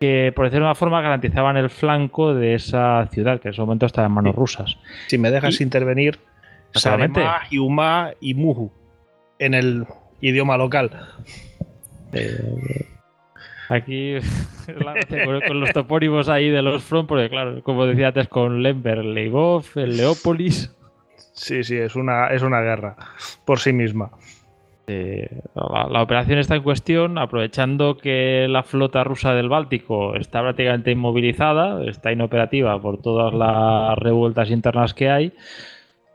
que 0.00 0.32
por 0.34 0.46
decirlo 0.46 0.64
de 0.64 0.70
una 0.70 0.74
forma 0.74 1.00
garantizaban 1.02 1.56
el 1.56 1.70
flanco 1.70 2.34
de 2.34 2.54
esa 2.54 3.06
ciudad, 3.12 3.40
que 3.40 3.46
en 3.46 3.54
ese 3.54 3.60
momento 3.60 3.86
estaba 3.86 4.08
en 4.08 4.12
manos 4.12 4.34
rusas. 4.34 4.76
Si 5.06 5.18
me 5.18 5.30
dejas 5.30 5.60
intervenir, 5.60 6.18
Exactamente. 6.74 7.20
Sarema, 7.20 7.48
Yuma 7.48 8.10
y 8.20 8.34
Muhu 8.34 8.72
en 9.38 9.54
el 9.54 9.86
idioma 10.20 10.56
local. 10.56 10.90
Eh, 12.12 12.86
aquí 13.68 14.14
con, 15.24 15.40
con 15.40 15.60
los 15.60 15.72
topónimos 15.72 16.28
ahí 16.28 16.50
de 16.50 16.62
los 16.62 16.82
front, 16.82 17.08
porque 17.08 17.28
claro, 17.28 17.62
como 17.62 17.86
decía 17.86 18.08
antes 18.08 18.28
con 18.28 18.62
Lemberg, 18.62 19.04
Leibov, 19.04 19.64
el 19.76 19.96
Leópolis. 19.96 20.74
Sí, 21.32 21.64
sí, 21.64 21.76
es 21.76 21.96
una, 21.96 22.28
es 22.28 22.42
una 22.42 22.60
guerra 22.60 22.96
por 23.44 23.60
sí 23.60 23.72
misma. 23.72 24.10
Eh, 24.88 25.42
la, 25.54 25.88
la 25.90 26.02
operación 26.02 26.38
está 26.38 26.54
en 26.54 26.62
cuestión, 26.62 27.18
aprovechando 27.18 27.96
que 27.96 28.46
la 28.48 28.62
flota 28.62 29.02
rusa 29.02 29.34
del 29.34 29.48
Báltico 29.48 30.14
está 30.14 30.42
prácticamente 30.42 30.92
inmovilizada, 30.92 31.84
está 31.84 32.12
inoperativa 32.12 32.80
por 32.80 33.02
todas 33.02 33.34
las 33.34 33.98
revueltas 33.98 34.50
internas 34.50 34.94
que 34.94 35.10
hay. 35.10 35.32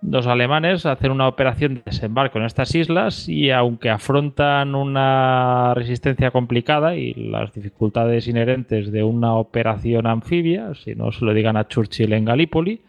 Los 0.01 0.25
alemanes 0.25 0.87
hacen 0.87 1.11
una 1.11 1.27
operación 1.27 1.75
de 1.75 1.83
desembarco 1.85 2.39
en 2.39 2.45
estas 2.45 2.73
islas 2.73 3.29
y 3.29 3.51
aunque 3.51 3.91
afrontan 3.91 4.73
una 4.73 5.73
resistencia 5.75 6.31
complicada 6.31 6.95
y 6.95 7.13
las 7.13 7.53
dificultades 7.53 8.27
inherentes 8.27 8.91
de 8.91 9.03
una 9.03 9.35
operación 9.35 10.07
anfibia, 10.07 10.73
si 10.73 10.95
no 10.95 11.11
se 11.11 11.23
lo 11.23 11.35
digan 11.35 11.55
a 11.55 11.67
Churchill 11.67 12.13
en 12.13 12.25
Galípoli, 12.25 12.81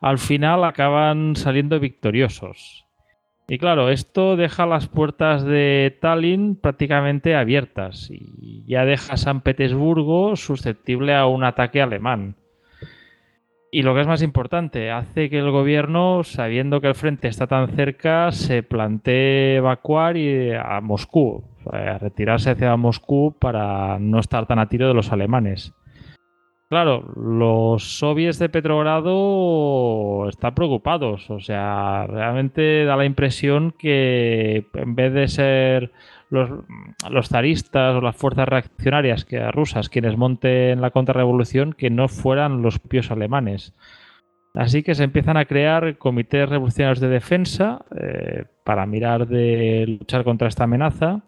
al 0.00 0.18
final 0.18 0.64
acaban 0.64 1.36
saliendo 1.36 1.78
victoriosos. 1.78 2.86
Y 3.48 3.58
claro, 3.58 3.90
esto 3.90 4.36
deja 4.36 4.66
las 4.66 4.88
puertas 4.88 5.44
de 5.44 5.96
Tallinn 6.00 6.56
prácticamente 6.56 7.36
abiertas 7.36 8.10
y 8.10 8.64
ya 8.66 8.84
deja 8.86 9.18
San 9.18 9.42
Petersburgo 9.42 10.36
susceptible 10.36 11.14
a 11.14 11.26
un 11.26 11.44
ataque 11.44 11.82
alemán. 11.82 12.34
Y 13.72 13.82
lo 13.82 13.94
que 13.94 14.00
es 14.00 14.06
más 14.06 14.22
importante, 14.22 14.90
hace 14.90 15.28
que 15.28 15.38
el 15.38 15.50
gobierno, 15.50 16.22
sabiendo 16.22 16.80
que 16.80 16.88
el 16.88 16.94
frente 16.94 17.28
está 17.28 17.46
tan 17.46 17.68
cerca, 17.68 18.32
se 18.32 18.62
plantee 18.62 19.56
evacuar 19.56 20.16
y 20.16 20.52
a 20.52 20.80
Moscú, 20.80 21.44
o 21.64 21.70
sea, 21.70 21.98
retirarse 21.98 22.50
hacia 22.50 22.76
Moscú 22.76 23.36
para 23.38 23.98
no 23.98 24.20
estar 24.20 24.46
tan 24.46 24.60
a 24.60 24.68
tiro 24.68 24.88
de 24.88 24.94
los 24.94 25.12
alemanes. 25.12 25.74
Claro, 26.68 27.04
los 27.14 27.98
soviets 27.98 28.40
de 28.40 28.48
Petrogrado 28.48 30.28
están 30.28 30.52
preocupados. 30.54 31.30
O 31.30 31.38
sea, 31.38 32.06
realmente 32.08 32.84
da 32.84 32.96
la 32.96 33.04
impresión 33.04 33.72
que 33.78 34.66
en 34.74 34.96
vez 34.96 35.12
de 35.12 35.28
ser 35.28 35.92
los, 36.30 36.50
los 37.10 37.28
zaristas 37.28 37.94
o 37.94 38.00
las 38.00 38.16
fuerzas 38.16 38.48
reaccionarias 38.48 39.24
que, 39.24 39.50
rusas 39.50 39.88
quienes 39.88 40.16
monten 40.16 40.80
la 40.80 40.90
contrarrevolución, 40.90 41.72
que 41.72 41.90
no 41.90 42.08
fueran 42.08 42.62
los 42.62 42.78
propios 42.78 43.10
alemanes. 43.10 43.74
Así 44.54 44.82
que 44.82 44.94
se 44.94 45.04
empiezan 45.04 45.36
a 45.36 45.44
crear 45.44 45.98
comités 45.98 46.48
revolucionarios 46.48 47.00
de 47.00 47.08
defensa 47.08 47.84
eh, 47.94 48.44
para 48.64 48.86
mirar 48.86 49.28
de 49.28 49.84
luchar 49.86 50.24
contra 50.24 50.48
esta 50.48 50.64
amenaza. 50.64 51.22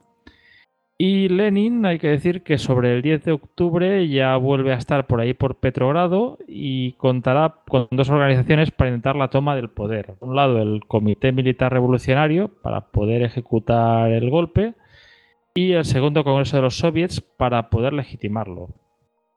Y 1.00 1.28
Lenin, 1.28 1.86
hay 1.86 2.00
que 2.00 2.08
decir 2.08 2.42
que 2.42 2.58
sobre 2.58 2.92
el 2.92 3.02
10 3.02 3.24
de 3.24 3.32
octubre 3.32 4.08
ya 4.08 4.36
vuelve 4.36 4.72
a 4.72 4.78
estar 4.78 5.06
por 5.06 5.20
ahí 5.20 5.32
por 5.32 5.56
Petrogrado 5.56 6.38
y 6.48 6.92
contará 6.94 7.54
con 7.68 7.86
dos 7.92 8.10
organizaciones 8.10 8.72
para 8.72 8.90
intentar 8.90 9.14
la 9.14 9.28
toma 9.28 9.54
del 9.54 9.68
poder. 9.68 10.14
Por 10.18 10.30
un 10.30 10.34
lado, 10.34 10.60
el 10.60 10.80
Comité 10.88 11.30
Militar 11.30 11.72
Revolucionario 11.72 12.48
para 12.48 12.80
poder 12.90 13.22
ejecutar 13.22 14.10
el 14.10 14.28
golpe 14.28 14.74
y 15.58 15.72
el 15.72 15.84
segundo 15.84 16.22
Congreso 16.22 16.56
de 16.56 16.62
los 16.62 16.78
Soviets 16.78 17.20
para 17.20 17.68
poder 17.68 17.92
legitimarlo. 17.92 18.68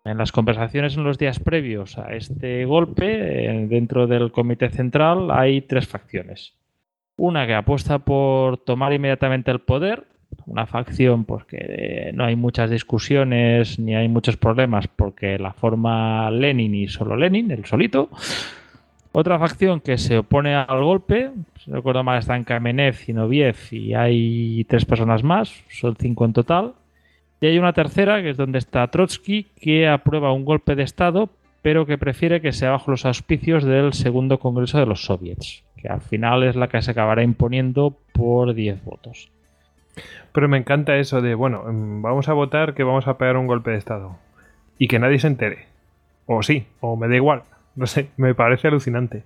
En 0.04 0.20
las 0.20 0.32
conversaciones 0.32 0.96
en 0.96 1.04
los 1.04 1.18
días 1.18 1.40
previos 1.40 1.98
a 1.98 2.14
este 2.14 2.64
golpe, 2.66 3.46
eh, 3.46 3.66
dentro 3.68 4.06
del 4.06 4.32
Comité 4.32 4.70
Central, 4.70 5.32
hay 5.32 5.62
tres 5.62 5.88
facciones. 5.88 6.54
Una 7.18 7.48
que 7.48 7.56
apuesta 7.56 7.98
por 8.00 8.58
tomar 8.60 8.94
inmediatamente 8.94 9.50
el 9.50 9.62
poder, 9.62 10.06
una 10.46 10.68
facción 10.68 11.26
pues 11.26 11.44
eh, 11.54 12.12
no 12.14 12.24
hay 12.24 12.36
muchas 12.36 12.70
discusiones 12.70 13.80
ni 13.80 13.96
hay 13.96 14.08
muchos 14.08 14.38
problemas 14.38 14.88
porque 14.88 15.40
la 15.40 15.54
forma 15.54 16.30
Lenin 16.30 16.76
y 16.76 16.88
solo 16.88 17.16
Lenin, 17.16 17.50
el 17.50 17.66
solito. 17.66 18.10
Otra 19.14 19.38
facción 19.40 19.82
que 19.82 19.98
se 19.98 20.20
opone 20.20 20.56
al 20.56 20.84
golpe, 20.84 21.32
si 21.60 21.70
no 21.70 21.78
recuerdo 21.78 22.04
mal 22.04 22.20
están 22.20 22.46
Kamenev 22.46 22.96
y 23.08 23.14
Noviev 23.14 23.58
y 23.72 23.94
hay 23.94 24.64
tres 24.70 24.86
personas 24.86 25.22
más, 25.22 25.64
son 25.70 25.98
cinco 25.98 26.24
en 26.24 26.34
total. 26.34 26.74
Y 27.42 27.48
hay 27.48 27.58
una 27.58 27.74
tercera, 27.74 28.22
que 28.22 28.30
es 28.30 28.38
donde 28.38 28.60
está 28.60 28.88
Trotsky, 28.88 29.48
que 29.60 29.90
aprueba 29.90 30.32
un 30.32 30.46
golpe 30.46 30.76
de 30.76 30.84
Estado, 30.84 31.30
pero 31.62 31.86
que 31.86 31.98
prefiere 31.98 32.40
que 32.40 32.54
sea 32.54 32.72
bajo 32.72 32.92
los 32.92 33.06
auspicios 33.06 33.66
del 33.66 33.94
segundo 33.94 34.40
Congreso 34.40 34.78
de 34.78 34.86
los 34.86 35.04
Soviets, 35.04 35.64
que 35.76 35.90
al 35.90 36.02
final 36.02 36.44
es 36.44 36.56
la 36.56 36.70
que 36.70 36.82
se 36.82 36.92
acabará 36.92 37.24
imponiendo 37.24 37.98
por 38.14 38.54
10 38.54 38.84
votos. 38.86 39.30
Pero 40.32 40.48
me 40.48 40.58
encanta 40.58 40.96
eso 40.98 41.22
de, 41.22 41.36
bueno, 41.36 41.64
vamos 41.66 42.30
a 42.30 42.34
votar 42.34 42.74
que 42.76 42.84
vamos 42.84 43.08
a 43.08 43.18
pegar 43.18 43.36
un 43.36 43.48
golpe 43.48 43.72
de 43.72 43.78
Estado. 43.78 44.18
Y 44.78 44.88
que 44.88 45.00
nadie 45.00 45.20
se 45.20 45.28
entere. 45.28 45.66
O 46.26 46.44
sí, 46.44 46.66
o 46.80 46.96
me 46.96 47.08
da 47.08 47.16
igual. 47.16 47.44
No 47.76 47.88
sé, 47.88 48.10
me 48.18 48.36
parece 48.36 48.68
alucinante. 48.68 49.24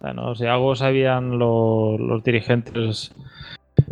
Bueno, 0.00 0.34
si 0.34 0.46
algo 0.46 0.74
sabían 0.76 1.38
los, 1.38 2.00
los 2.00 2.24
dirigentes 2.24 3.12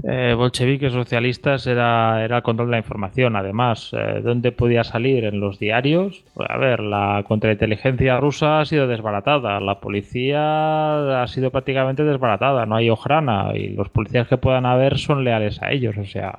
eh, 0.05 0.35
bolcheviques 0.37 0.93
socialistas 0.93 1.67
era, 1.67 2.25
era 2.25 2.39
el 2.39 2.43
control 2.43 2.69
de 2.69 2.73
la 2.73 2.79
información. 2.79 3.37
Además, 3.37 3.91
eh, 3.93 4.21
¿dónde 4.23 4.53
podía 4.53 4.85
salir? 4.85 5.25
En 5.25 5.41
los 5.41 5.59
diarios. 5.59 6.25
Pues, 6.35 6.49
a 6.51 6.57
ver, 6.57 6.81
la 6.81 7.25
contrainteligencia 7.27 8.19
rusa 8.19 8.61
ha 8.61 8.65
sido 8.65 8.87
desbaratada, 8.87 9.61
la 9.61 9.81
policía 9.81 11.23
ha 11.23 11.27
sido 11.27 11.51
prácticamente 11.51 12.05
desbaratada, 12.05 12.67
no 12.67 12.77
hay 12.77 12.91
ojrana 12.91 13.53
y 13.55 13.69
los 13.69 13.89
policías 13.89 14.29
que 14.29 14.39
puedan 14.39 14.67
haber 14.67 14.99
son 14.99 15.25
leales 15.25 15.61
a 15.63 15.73
ellos. 15.73 15.97
O 15.99 16.05
sea, 16.05 16.39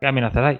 ¿qué 0.00 0.06
amenazas 0.06 0.44
hay? 0.44 0.58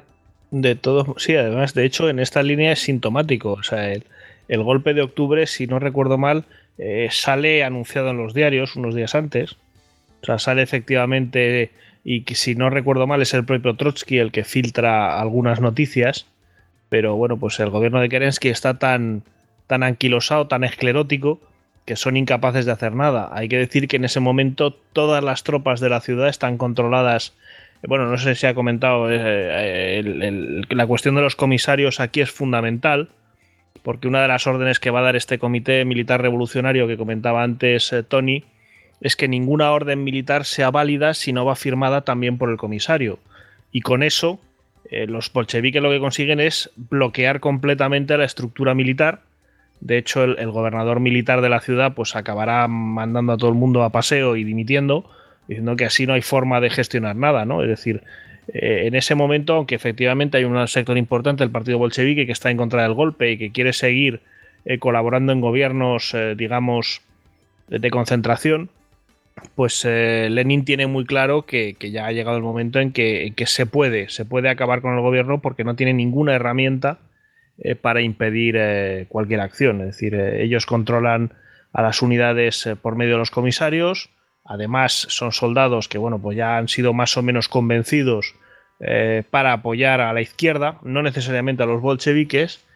De 0.50 0.76
todo, 0.76 1.14
sí, 1.18 1.34
además, 1.34 1.74
de 1.74 1.84
hecho, 1.84 2.08
en 2.08 2.20
esta 2.20 2.42
línea 2.42 2.72
es 2.72 2.78
sintomático. 2.80 3.52
O 3.52 3.62
sea, 3.62 3.92
el, 3.92 4.04
el 4.48 4.62
golpe 4.62 4.94
de 4.94 5.02
octubre, 5.02 5.46
si 5.46 5.66
no 5.66 5.78
recuerdo 5.78 6.18
mal, 6.18 6.44
eh, 6.78 7.08
sale 7.10 7.64
anunciado 7.64 8.10
en 8.10 8.18
los 8.18 8.34
diarios 8.34 8.76
unos 8.76 8.94
días 8.94 9.14
antes. 9.14 9.56
O 10.22 10.26
sea, 10.26 10.38
sale 10.38 10.62
efectivamente 10.62 11.70
y 12.04 12.24
si 12.34 12.54
no 12.54 12.68
recuerdo 12.68 13.06
mal 13.06 13.22
es 13.22 13.32
el 13.32 13.44
propio 13.44 13.76
Trotsky 13.76 14.18
el 14.18 14.30
que 14.30 14.44
filtra 14.44 15.18
algunas 15.18 15.60
noticias, 15.60 16.26
pero 16.90 17.16
bueno, 17.16 17.38
pues 17.38 17.58
el 17.60 17.70
gobierno 17.70 18.00
de 18.00 18.10
Kerensky 18.10 18.48
está 18.48 18.78
tan, 18.78 19.22
tan 19.66 19.82
anquilosado, 19.82 20.46
tan 20.46 20.64
esclerótico, 20.64 21.40
que 21.86 21.96
son 21.96 22.16
incapaces 22.16 22.66
de 22.66 22.72
hacer 22.72 22.94
nada. 22.94 23.30
Hay 23.32 23.48
que 23.48 23.58
decir 23.58 23.88
que 23.88 23.96
en 23.96 24.04
ese 24.04 24.20
momento 24.20 24.72
todas 24.92 25.24
las 25.24 25.44
tropas 25.44 25.80
de 25.80 25.88
la 25.88 26.00
ciudad 26.00 26.28
están 26.28 26.58
controladas. 26.58 27.34
Bueno, 27.86 28.06
no 28.06 28.18
sé 28.18 28.34
si 28.34 28.46
ha 28.46 28.54
comentado, 28.54 29.10
eh, 29.10 29.98
el, 29.98 30.66
la 30.68 30.86
cuestión 30.86 31.14
de 31.14 31.22
los 31.22 31.36
comisarios 31.36 32.00
aquí 32.00 32.20
es 32.20 32.30
fundamental, 32.30 33.08
porque 33.84 34.08
una 34.08 34.22
de 34.22 34.28
las 34.28 34.46
órdenes 34.46 34.80
que 34.80 34.90
va 34.90 35.00
a 35.00 35.02
dar 35.02 35.14
este 35.14 35.38
comité 35.38 35.84
militar 35.84 36.22
revolucionario 36.22 36.88
que 36.88 36.96
comentaba 36.96 37.42
antes 37.42 37.92
eh, 37.92 38.02
Tony, 38.02 38.42
es 39.02 39.14
que 39.14 39.28
ninguna 39.28 39.72
orden 39.72 40.02
militar 40.02 40.46
sea 40.46 40.70
válida 40.70 41.12
si 41.12 41.34
no 41.34 41.44
va 41.44 41.54
firmada 41.54 42.00
también 42.00 42.38
por 42.38 42.48
el 42.48 42.56
comisario. 42.56 43.18
Y 43.72 43.82
con 43.82 44.02
eso, 44.02 44.40
eh, 44.90 45.06
los 45.06 45.30
bolcheviques 45.30 45.82
lo 45.82 45.90
que 45.90 46.00
consiguen 46.00 46.40
es 46.40 46.70
bloquear 46.76 47.40
completamente 47.40 48.16
la 48.16 48.24
estructura 48.24 48.74
militar. 48.74 49.20
De 49.80 49.98
hecho, 49.98 50.24
el, 50.24 50.38
el, 50.38 50.50
gobernador 50.50 51.00
militar 51.00 51.42
de 51.42 51.50
la 51.50 51.60
ciudad 51.60 51.92
pues 51.92 52.16
acabará 52.16 52.66
mandando 52.68 53.34
a 53.34 53.36
todo 53.36 53.50
el 53.50 53.56
mundo 53.56 53.82
a 53.82 53.90
paseo 53.90 54.36
y 54.36 54.44
dimitiendo, 54.44 55.10
diciendo 55.46 55.76
que 55.76 55.84
así 55.84 56.06
no 56.06 56.14
hay 56.14 56.22
forma 56.22 56.62
de 56.62 56.70
gestionar 56.70 57.16
nada, 57.16 57.44
¿no? 57.44 57.62
Es 57.62 57.68
decir, 57.68 58.02
eh, 58.48 58.84
en 58.86 58.94
ese 58.94 59.14
momento, 59.14 59.54
aunque 59.54 59.74
efectivamente 59.74 60.38
hay 60.38 60.44
un 60.44 60.66
sector 60.68 60.98
importante 60.98 61.42
del 61.44 61.50
partido 61.50 61.78
bolchevique 61.78 62.26
que 62.26 62.32
está 62.32 62.50
en 62.50 62.56
contra 62.56 62.82
del 62.82 62.94
golpe 62.94 63.32
y 63.32 63.38
que 63.38 63.52
quiere 63.52 63.72
seguir 63.72 64.20
eh, 64.64 64.78
colaborando 64.78 65.32
en 65.32 65.40
gobiernos, 65.40 66.14
digamos, 66.36 67.02
de 67.68 67.90
concentración, 67.90 68.70
pues 69.54 69.84
eh, 69.84 70.28
Lenin 70.30 70.64
tiene 70.64 70.86
muy 70.86 71.04
claro 71.04 71.42
que, 71.42 71.76
ya 71.80 72.06
ha 72.06 72.12
llegado 72.12 72.36
el 72.36 72.42
momento 72.42 72.80
en 72.80 72.92
que, 72.92 73.26
en 73.26 73.34
que, 73.34 73.46
se 73.46 73.66
puede, 73.66 74.08
se 74.08 74.24
puede 74.24 74.48
acabar 74.48 74.80
con 74.80 74.94
el 74.94 75.00
gobierno 75.00 75.40
porque 75.40 75.64
no 75.64 75.76
tiene 75.76 75.92
ninguna 75.92 76.34
herramienta 76.34 76.98
eh, 77.58 77.74
para 77.74 78.00
impedir 78.00 78.56
eh, 78.58 79.06
cualquier 79.08 79.40
acción. 79.40 79.80
Es 79.80 79.86
decir, 79.88 80.14
ellos 80.14 80.66
controlan 80.66 81.32
a 81.72 81.82
las 81.82 82.02
unidades 82.02 82.68
por 82.82 82.96
medio 82.96 83.12
de 83.12 83.18
los 83.18 83.30
comisarios, 83.30 84.10
Además, 84.44 85.06
son 85.08 85.32
soldados 85.32 85.88
que, 85.88 85.98
bueno, 85.98 86.18
pues 86.20 86.36
ya 86.36 86.58
han 86.58 86.68
sido 86.68 86.92
más 86.92 87.16
o 87.16 87.22
menos 87.22 87.48
convencidos 87.48 88.34
eh, 88.80 89.22
para 89.30 89.52
apoyar 89.52 90.00
a 90.00 90.12
la 90.12 90.20
izquierda, 90.20 90.78
no 90.82 91.02
necesariamente 91.02 91.62
a 91.62 91.66
los 91.66 91.80
bolcheviques. 91.80 92.66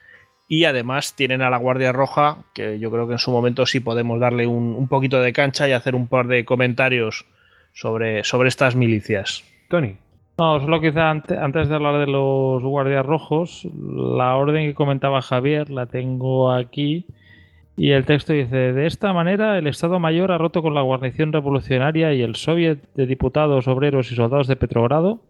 Y 0.51 0.65
además 0.65 1.15
tienen 1.15 1.43
a 1.43 1.51
la 1.51 1.59
Guardia 1.59 1.93
Roja, 1.93 2.39
que 2.55 2.79
yo 2.79 2.91
creo 2.91 3.07
que 3.07 3.13
en 3.13 3.19
su 3.19 3.31
momento 3.31 3.67
sí 3.67 3.81
podemos 3.81 4.19
darle 4.19 4.47
un, 4.47 4.75
un 4.75 4.89
poquito 4.89 5.21
de 5.21 5.35
cancha 5.35 5.69
y 5.69 5.73
hacer 5.73 5.95
un 5.95 6.09
par 6.09 6.27
de 6.27 6.47
comentarios 6.47 7.27
sobre, 7.75 8.25
sobre 8.25 8.49
estas 8.49 8.75
milicias. 8.75 9.45
Tony. 9.69 9.97
No, 10.39 10.61
solo 10.61 10.81
quizá 10.81 11.11
antes 11.11 11.69
de 11.69 11.75
hablar 11.75 11.99
de 11.99 12.07
los 12.07 12.63
guardias 12.63 13.05
rojos, 13.05 13.67
la 13.75 14.37
orden 14.37 14.69
que 14.69 14.75
comentaba 14.75 15.21
Javier 15.21 15.69
la 15.69 15.87
tengo 15.87 16.53
aquí 16.53 17.07
y 17.79 17.93
el 17.93 18.05
texto 18.05 18.33
dice, 18.33 18.73
de 18.73 18.87
esta 18.87 19.13
manera 19.13 19.57
el 19.57 19.69
Estado 19.69 20.01
Mayor 20.01 20.33
ha 20.33 20.39
roto 20.39 20.63
con 20.63 20.75
la 20.75 20.83
guarnición 20.83 21.33
revolucionaria 21.33 22.13
y 22.13 22.23
el 22.23 22.35
Soviet 22.35 22.81
de 22.97 23.07
Diputados, 23.07 23.69
Obreros 23.69 24.11
y 24.11 24.17
Soldados 24.17 24.49
de 24.49 24.57
Petrogrado 24.57 25.21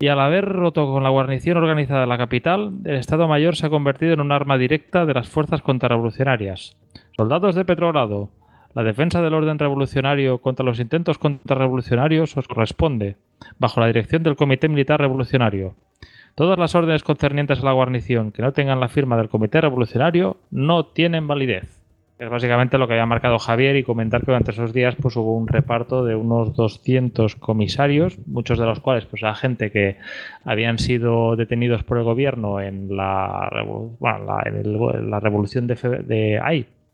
y 0.00 0.08
al 0.08 0.18
haber 0.18 0.44
roto 0.44 0.86
con 0.86 1.04
la 1.04 1.10
guarnición 1.10 1.58
organizada 1.58 2.00
de 2.00 2.08
la 2.08 2.18
capital, 2.18 2.72
el 2.84 2.96
Estado 2.96 3.28
Mayor 3.28 3.54
se 3.54 3.66
ha 3.66 3.70
convertido 3.70 4.12
en 4.12 4.20
un 4.20 4.32
arma 4.32 4.58
directa 4.58 5.06
de 5.06 5.14
las 5.14 5.28
fuerzas 5.28 5.62
contrarrevolucionarias. 5.62 6.76
Soldados 7.16 7.54
de 7.54 7.64
Petrogrado, 7.64 8.30
la 8.74 8.82
defensa 8.82 9.22
del 9.22 9.34
orden 9.34 9.60
revolucionario 9.60 10.38
contra 10.38 10.66
los 10.66 10.80
intentos 10.80 11.18
contrarrevolucionarios 11.18 12.36
os 12.36 12.48
corresponde, 12.48 13.14
bajo 13.60 13.78
la 13.78 13.86
dirección 13.86 14.24
del 14.24 14.34
Comité 14.34 14.68
Militar 14.68 15.00
Revolucionario. 15.00 15.76
Todas 16.34 16.58
las 16.58 16.74
órdenes 16.74 17.02
concernientes 17.02 17.60
a 17.60 17.64
la 17.64 17.72
guarnición 17.72 18.32
que 18.32 18.42
no 18.42 18.52
tengan 18.52 18.80
la 18.80 18.88
firma 18.88 19.16
del 19.16 19.28
Comité 19.28 19.60
Revolucionario 19.60 20.38
no 20.50 20.86
tienen 20.86 21.28
validez. 21.28 21.78
Es 22.18 22.30
básicamente 22.30 22.78
lo 22.78 22.86
que 22.86 22.94
había 22.94 23.04
marcado 23.04 23.38
Javier 23.38 23.74
y 23.76 23.82
comentar 23.82 24.20
que 24.20 24.26
durante 24.26 24.52
esos 24.52 24.72
días 24.72 24.94
pues, 24.94 25.16
hubo 25.16 25.36
un 25.36 25.48
reparto 25.48 26.04
de 26.04 26.14
unos 26.14 26.54
200 26.54 27.34
comisarios, 27.36 28.16
muchos 28.26 28.58
de 28.58 28.64
los 28.64 28.80
cuales 28.80 29.04
pues, 29.06 29.22
era 29.22 29.34
gente 29.34 29.72
que 29.72 29.96
habían 30.44 30.78
sido 30.78 31.34
detenidos 31.36 31.82
por 31.82 31.98
el 31.98 32.04
gobierno 32.04 32.60
en 32.60 32.96
la, 32.96 33.50
revolución 35.20 35.66
de, 35.66 36.40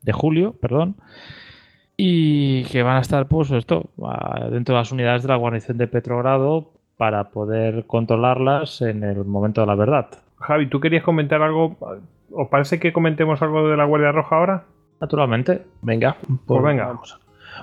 de 0.02 0.12
julio, 0.12 0.54
perdón, 0.60 0.96
y 2.00 2.62
que 2.64 2.82
van 2.82 2.96
a 2.96 3.00
estar 3.00 3.26
pues 3.26 3.50
esto 3.50 3.90
dentro 4.50 4.74
de 4.74 4.80
las 4.80 4.92
unidades 4.92 5.22
de 5.22 5.28
la 5.28 5.36
guarnición 5.36 5.76
de 5.78 5.88
Petrogrado 5.88 6.70
para 6.98 7.30
poder 7.30 7.86
controlarlas 7.86 8.82
en 8.82 9.02
el 9.04 9.24
momento 9.24 9.62
de 9.62 9.66
la 9.68 9.74
verdad. 9.76 10.08
Javi, 10.40 10.66
¿tú 10.66 10.80
querías 10.80 11.02
comentar 11.02 11.40
algo? 11.40 11.76
¿Os 12.30 12.48
parece 12.48 12.78
que 12.78 12.92
comentemos 12.92 13.40
algo 13.40 13.68
de 13.68 13.76
la 13.76 13.84
Guardia 13.84 14.12
Roja 14.12 14.36
ahora? 14.36 14.64
Naturalmente. 15.00 15.62
Venga, 15.80 16.16
pues, 16.20 16.40
pues 16.46 16.62
venga. 16.62 16.88
Vamos. 16.88 17.18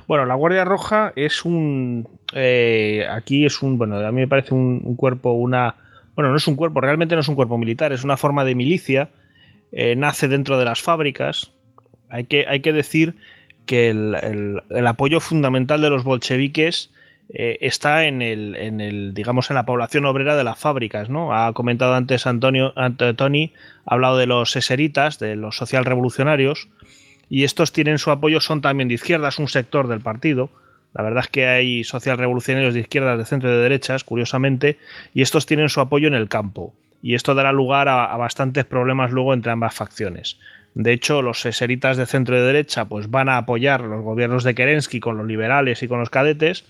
Bueno, 0.07 0.25
la 0.25 0.35
Guardia 0.35 0.65
Roja 0.65 1.13
es 1.15 1.45
un. 1.45 2.07
Eh, 2.33 3.05
aquí 3.09 3.45
es 3.45 3.61
un. 3.61 3.77
Bueno, 3.77 3.97
a 3.97 4.11
mí 4.11 4.21
me 4.21 4.27
parece 4.27 4.53
un, 4.53 4.95
cuerpo, 4.95 5.33
una. 5.33 5.75
Bueno, 6.15 6.31
no 6.31 6.37
es 6.37 6.47
un 6.47 6.55
cuerpo, 6.55 6.81
realmente 6.81 7.15
no 7.15 7.21
es 7.21 7.27
un 7.27 7.35
cuerpo 7.35 7.57
militar, 7.57 7.91
es 7.91 8.03
una 8.03 8.17
forma 8.17 8.45
de 8.45 8.55
milicia. 8.55 9.09
Eh, 9.71 9.95
nace 9.95 10.27
dentro 10.27 10.57
de 10.57 10.65
las 10.65 10.81
fábricas. 10.81 11.51
Hay 12.09 12.23
que, 12.25 12.45
hay 12.47 12.61
que 12.61 12.71
decir 12.71 13.15
que 13.65 13.89
el, 13.89 14.87
apoyo 14.87 15.19
fundamental 15.19 15.81
de 15.81 15.89
los 15.89 16.03
bolcheviques 16.03 16.91
eh, 17.29 17.57
está 17.61 18.05
en 18.05 18.21
el, 18.21 18.55
en 18.55 18.81
el, 18.81 19.13
digamos, 19.13 19.49
en 19.49 19.55
la 19.55 19.65
población 19.65 20.05
obrera 20.05 20.35
de 20.35 20.43
las 20.43 20.59
fábricas, 20.59 21.09
¿no? 21.09 21.33
Ha 21.33 21.51
comentado 21.53 21.93
antes 21.95 22.27
Antonio, 22.27 22.73
Tony, 23.15 23.53
ha 23.85 23.95
hablado 23.95 24.17
de 24.17 24.27
los 24.27 24.55
eseritas, 24.55 25.19
de 25.19 25.35
los 25.35 25.57
social 25.57 25.85
revolucionarios, 25.85 26.67
y 27.29 27.43
estos 27.43 27.71
tienen 27.71 27.97
su 27.97 28.11
apoyo, 28.11 28.39
son 28.39 28.61
también 28.61 28.87
de 28.87 28.95
izquierda, 28.95 29.29
es 29.29 29.39
un 29.39 29.47
sector 29.47 29.87
del 29.87 30.01
partido. 30.01 30.49
La 30.93 31.03
verdad 31.03 31.23
es 31.23 31.29
que 31.29 31.47
hay 31.47 31.83
social 31.83 32.17
revolucionarios 32.17 32.73
de 32.73 32.81
izquierdas, 32.81 33.17
de 33.17 33.25
centro 33.25 33.49
y 33.49 33.53
de 33.53 33.59
derechas, 33.59 34.03
curiosamente, 34.03 34.77
y 35.13 35.23
estos 35.23 35.45
tienen 35.45 35.69
su 35.69 35.81
apoyo 35.81 36.07
en 36.07 36.13
el 36.13 36.29
campo. 36.29 36.73
Y 37.01 37.15
esto 37.15 37.35
dará 37.35 37.51
lugar 37.51 37.89
a 37.89 38.15
bastantes 38.17 38.65
problemas 38.65 39.11
luego 39.11 39.33
entre 39.33 39.51
ambas 39.51 39.75
facciones. 39.75 40.37
De 40.75 40.91
hecho, 40.91 41.21
los 41.21 41.45
eseritas 41.45 41.95
de 41.95 42.05
centro 42.05 42.35
y 42.35 42.39
de 42.39 42.45
derecha 42.45 42.85
pues, 42.85 43.09
van 43.09 43.29
a 43.29 43.37
apoyar 43.37 43.81
los 43.81 44.03
gobiernos 44.03 44.43
de 44.43 44.53
Kerensky 44.55 44.99
con 44.99 45.17
los 45.17 45.25
liberales 45.25 45.81
y 45.81 45.87
con 45.87 45.99
los 45.99 46.09
cadetes 46.09 46.65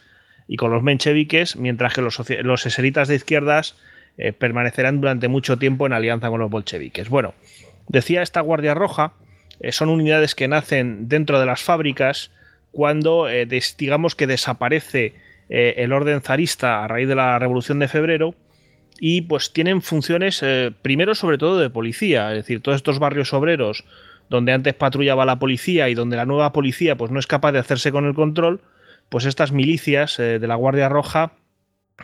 y 0.48 0.58
con 0.58 0.72
los 0.72 0.84
mencheviques, 0.84 1.56
mientras 1.56 1.94
que 1.94 2.02
los, 2.02 2.22
los 2.44 2.66
eseritas 2.66 3.08
de 3.08 3.16
izquierdas 3.16 3.76
eh, 4.18 4.34
permanecerán 4.34 5.02
durante 5.02 5.28
mucho 5.28 5.58
tiempo 5.58 5.86
en 5.86 5.94
alianza 5.94 6.30
con 6.30 6.40
los 6.40 6.50
bolcheviques. 6.50 7.10
Bueno, 7.10 7.34
decía 7.88 8.22
esta 8.22 8.42
Guardia 8.42 8.74
Roja, 8.74 9.14
eh, 9.60 9.72
son 9.72 9.90
unidades 9.90 10.36
que 10.36 10.48
nacen 10.48 11.08
dentro 11.10 11.40
de 11.40 11.46
las 11.46 11.62
fábricas 11.62 12.32
cuando, 12.72 13.30
eh, 13.30 13.48
digamos 13.78 14.16
que 14.16 14.28
desaparece 14.28 15.14
el 15.48 15.94
orden 15.94 16.22
zarista 16.22 16.84
a 16.84 16.88
raíz 16.88 17.08
de 17.08 17.14
la 17.14 17.38
Revolución 17.38 17.78
de 17.78 17.88
Febrero 17.88 18.34
y 19.00 19.22
pues 19.22 19.52
tienen 19.52 19.82
funciones 19.82 20.42
eh, 20.42 20.72
primero 20.82 21.16
sobre 21.16 21.38
todo 21.38 21.60
de 21.60 21.70
policía, 21.70 22.32
es 22.32 22.38
decir, 22.38 22.62
todos 22.62 22.78
estos 22.78 23.00
barrios 23.00 23.34
obreros 23.34 23.84
donde 24.30 24.54
antes 24.54 24.74
patrullaba 24.74 25.26
la 25.26 25.38
policía 25.38 25.90
y 25.90 25.94
donde 25.94 26.18
la 26.18 26.26
nueva 26.26 26.52
policía 26.52 26.96
pues 26.96 27.12
no 27.12 27.20
es 27.20 27.28
capaz 27.28 27.52
de 27.52 27.60
hacerse 27.60 27.92
con 27.92 28.06
el 28.06 28.16
control, 28.16 28.62
pues 29.10 29.26
estas 29.26 29.52
milicias 29.52 30.20
eh, 30.20 30.40
de 30.40 30.48
la 30.48 30.56
Guardia 30.56 30.90
Roja 30.90 31.34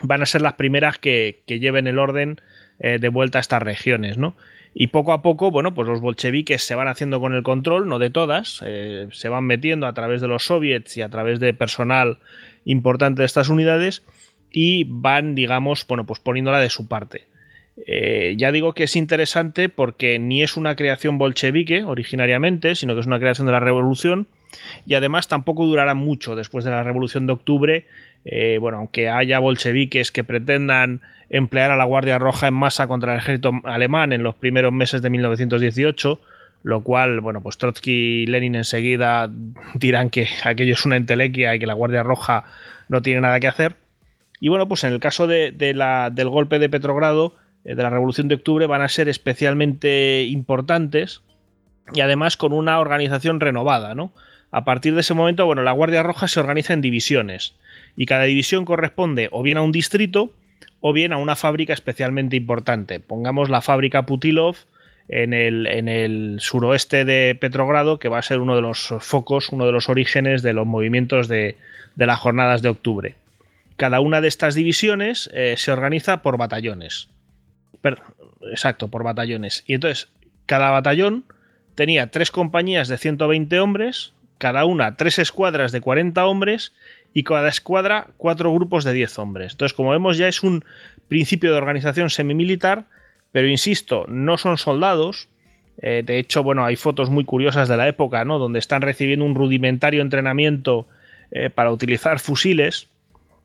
van 0.02 0.22
a 0.22 0.26
ser 0.26 0.42
las 0.42 0.54
primeras 0.54 0.98
que, 0.98 1.42
lleven 1.46 1.86
el 1.86 1.98
orden 1.98 2.40
eh, 2.78 2.98
de 2.98 3.08
vuelta 3.08 3.38
a 3.38 3.40
estas 3.40 3.62
regiones, 3.62 4.18
¿no? 4.18 4.36
Y 4.74 4.86
poco 4.86 5.12
a 5.12 5.20
poco, 5.20 5.50
bueno, 5.50 5.74
pues 5.74 5.86
los 5.86 6.00
bolcheviques 6.00 6.62
se 6.62 6.74
van 6.74 6.88
haciendo 6.88 7.20
con 7.20 7.34
el 7.34 7.42
control, 7.42 7.88
no 7.88 7.98
de 7.98 8.08
todas, 8.08 8.62
se 9.10 9.28
van 9.28 9.44
metiendo 9.44 9.86
a 9.86 9.92
través 9.92 10.22
de 10.22 10.28
los 10.28 10.46
soviets 10.46 10.96
y 10.96 11.02
a 11.02 11.10
través 11.10 11.40
de 11.40 11.52
personal 11.52 12.20
importante 12.64 13.20
de 13.20 13.26
estas 13.26 13.50
unidades, 13.50 14.02
y 14.50 14.84
van, 14.84 15.34
digamos, 15.34 15.86
bueno, 15.86 16.06
pues 16.06 16.20
poniéndola 16.20 16.58
de 16.60 16.70
su 16.70 16.86
parte. 16.86 17.26
Eh, 17.86 18.34
ya 18.36 18.52
digo 18.52 18.74
que 18.74 18.84
es 18.84 18.96
interesante 18.96 19.68
porque 19.68 20.18
ni 20.18 20.42
es 20.42 20.56
una 20.56 20.76
creación 20.76 21.18
bolchevique 21.18 21.84
originariamente, 21.84 22.74
sino 22.74 22.94
que 22.94 23.00
es 23.00 23.06
una 23.06 23.18
creación 23.18 23.46
de 23.46 23.52
la 23.52 23.60
revolución 23.60 24.28
y 24.86 24.94
además 24.94 25.28
tampoco 25.28 25.66
durará 25.66 25.94
mucho 25.94 26.36
después 26.36 26.64
de 26.64 26.70
la 26.70 26.82
revolución 26.82 27.26
de 27.26 27.32
octubre. 27.32 27.86
Eh, 28.24 28.58
bueno, 28.60 28.78
aunque 28.78 29.08
haya 29.08 29.38
bolcheviques 29.38 30.12
que 30.12 30.24
pretendan 30.24 31.00
emplear 31.30 31.70
a 31.70 31.76
la 31.76 31.84
Guardia 31.84 32.18
Roja 32.18 32.48
en 32.48 32.54
masa 32.54 32.86
contra 32.86 33.14
el 33.14 33.18
ejército 33.18 33.52
alemán 33.64 34.12
en 34.12 34.22
los 34.22 34.34
primeros 34.34 34.72
meses 34.72 35.02
de 35.02 35.10
1918, 35.10 36.20
lo 36.62 36.82
cual, 36.82 37.20
bueno, 37.20 37.40
pues 37.40 37.58
Trotsky 37.58 38.22
y 38.22 38.26
Lenin 38.26 38.54
enseguida 38.54 39.30
dirán 39.74 40.10
que 40.10 40.28
aquello 40.44 40.74
es 40.74 40.84
una 40.84 40.96
entelequia 40.96 41.54
y 41.54 41.58
que 41.58 41.66
la 41.66 41.74
Guardia 41.74 42.02
Roja 42.02 42.44
no 42.88 43.02
tiene 43.02 43.22
nada 43.22 43.40
que 43.40 43.48
hacer. 43.48 43.76
Y 44.38 44.48
bueno, 44.48 44.68
pues 44.68 44.84
en 44.84 44.92
el 44.92 45.00
caso 45.00 45.26
de, 45.26 45.72
la, 45.74 46.10
del 46.10 46.28
golpe 46.28 46.58
de 46.58 46.68
Petrogrado, 46.68 47.36
eh, 47.64 47.74
de 47.74 47.82
la 47.82 47.90
Revolución 47.90 48.28
de 48.28 48.34
Octubre, 48.34 48.66
van 48.66 48.82
a 48.82 48.88
ser 48.88 49.08
especialmente 49.08 50.24
importantes 50.24 51.22
y 51.94 52.00
además 52.00 52.36
con 52.36 52.52
una 52.52 52.80
organización 52.80 53.40
renovada, 53.40 53.94
¿no? 53.94 54.12
A 54.52 54.64
partir 54.64 54.94
de 54.94 55.00
ese 55.00 55.14
momento, 55.14 55.46
bueno, 55.46 55.62
la 55.62 55.72
Guardia 55.72 56.02
Roja 56.02 56.28
se 56.28 56.38
organiza 56.38 56.74
en 56.74 56.82
divisiones 56.82 57.54
y 57.96 58.06
cada 58.06 58.24
división 58.24 58.64
corresponde 58.64 59.28
o 59.32 59.42
bien 59.42 59.56
a 59.56 59.62
un 59.62 59.72
distrito 59.72 60.30
o 60.80 60.92
bien 60.92 61.12
a 61.12 61.16
una 61.16 61.36
fábrica 61.36 61.72
especialmente 61.72 62.36
importante. 62.36 63.00
Pongamos 63.00 63.48
la 63.48 63.62
fábrica 63.62 64.04
Putilov 64.04 64.56
en 65.08 65.32
el, 65.32 65.66
en 65.66 65.88
el 65.88 66.36
suroeste 66.40 67.04
de 67.04 67.34
Petrogrado, 67.34 67.98
que 67.98 68.08
va 68.08 68.18
a 68.18 68.22
ser 68.22 68.40
uno 68.40 68.54
de 68.54 68.62
los 68.62 68.94
focos, 69.00 69.48
uno 69.48 69.64
de 69.64 69.72
los 69.72 69.88
orígenes 69.88 70.42
de 70.42 70.52
los 70.52 70.66
movimientos 70.66 71.28
de, 71.28 71.56
de 71.96 72.06
las 72.06 72.18
jornadas 72.18 72.62
de 72.62 72.68
octubre. 72.68 73.14
Cada 73.76 74.00
una 74.00 74.20
de 74.20 74.28
estas 74.28 74.54
divisiones 74.54 75.30
eh, 75.32 75.54
se 75.56 75.72
organiza 75.72 76.22
por 76.22 76.36
batallones. 76.36 77.08
exacto, 78.50 78.88
por 78.88 79.02
batallones. 79.02 79.64
Y 79.66 79.74
entonces, 79.74 80.08
cada 80.46 80.70
batallón 80.70 81.24
tenía 81.74 82.08
tres 82.08 82.30
compañías 82.30 82.88
de 82.88 82.98
120 82.98 83.58
hombres, 83.60 84.12
cada 84.42 84.64
una 84.64 84.96
tres 84.96 85.20
escuadras 85.20 85.70
de 85.70 85.80
40 85.80 86.26
hombres 86.26 86.72
y 87.14 87.22
cada 87.22 87.48
escuadra 87.48 88.08
cuatro 88.16 88.52
grupos 88.52 88.82
de 88.82 88.92
10 88.92 89.20
hombres. 89.20 89.52
Entonces, 89.52 89.72
como 89.72 89.90
vemos, 89.90 90.18
ya 90.18 90.26
es 90.26 90.42
un 90.42 90.64
principio 91.06 91.52
de 91.52 91.58
organización 91.58 92.10
semimilitar, 92.10 92.86
pero 93.30 93.46
insisto, 93.46 94.04
no 94.08 94.36
son 94.38 94.58
soldados. 94.58 95.28
Eh, 95.80 96.02
de 96.04 96.18
hecho, 96.18 96.42
bueno, 96.42 96.64
hay 96.64 96.74
fotos 96.74 97.08
muy 97.08 97.24
curiosas 97.24 97.68
de 97.68 97.76
la 97.76 97.86
época, 97.86 98.24
¿no? 98.24 98.40
Donde 98.40 98.58
están 98.58 98.82
recibiendo 98.82 99.24
un 99.24 99.36
rudimentario 99.36 100.02
entrenamiento 100.02 100.88
eh, 101.30 101.48
para 101.48 101.70
utilizar 101.70 102.18
fusiles 102.18 102.88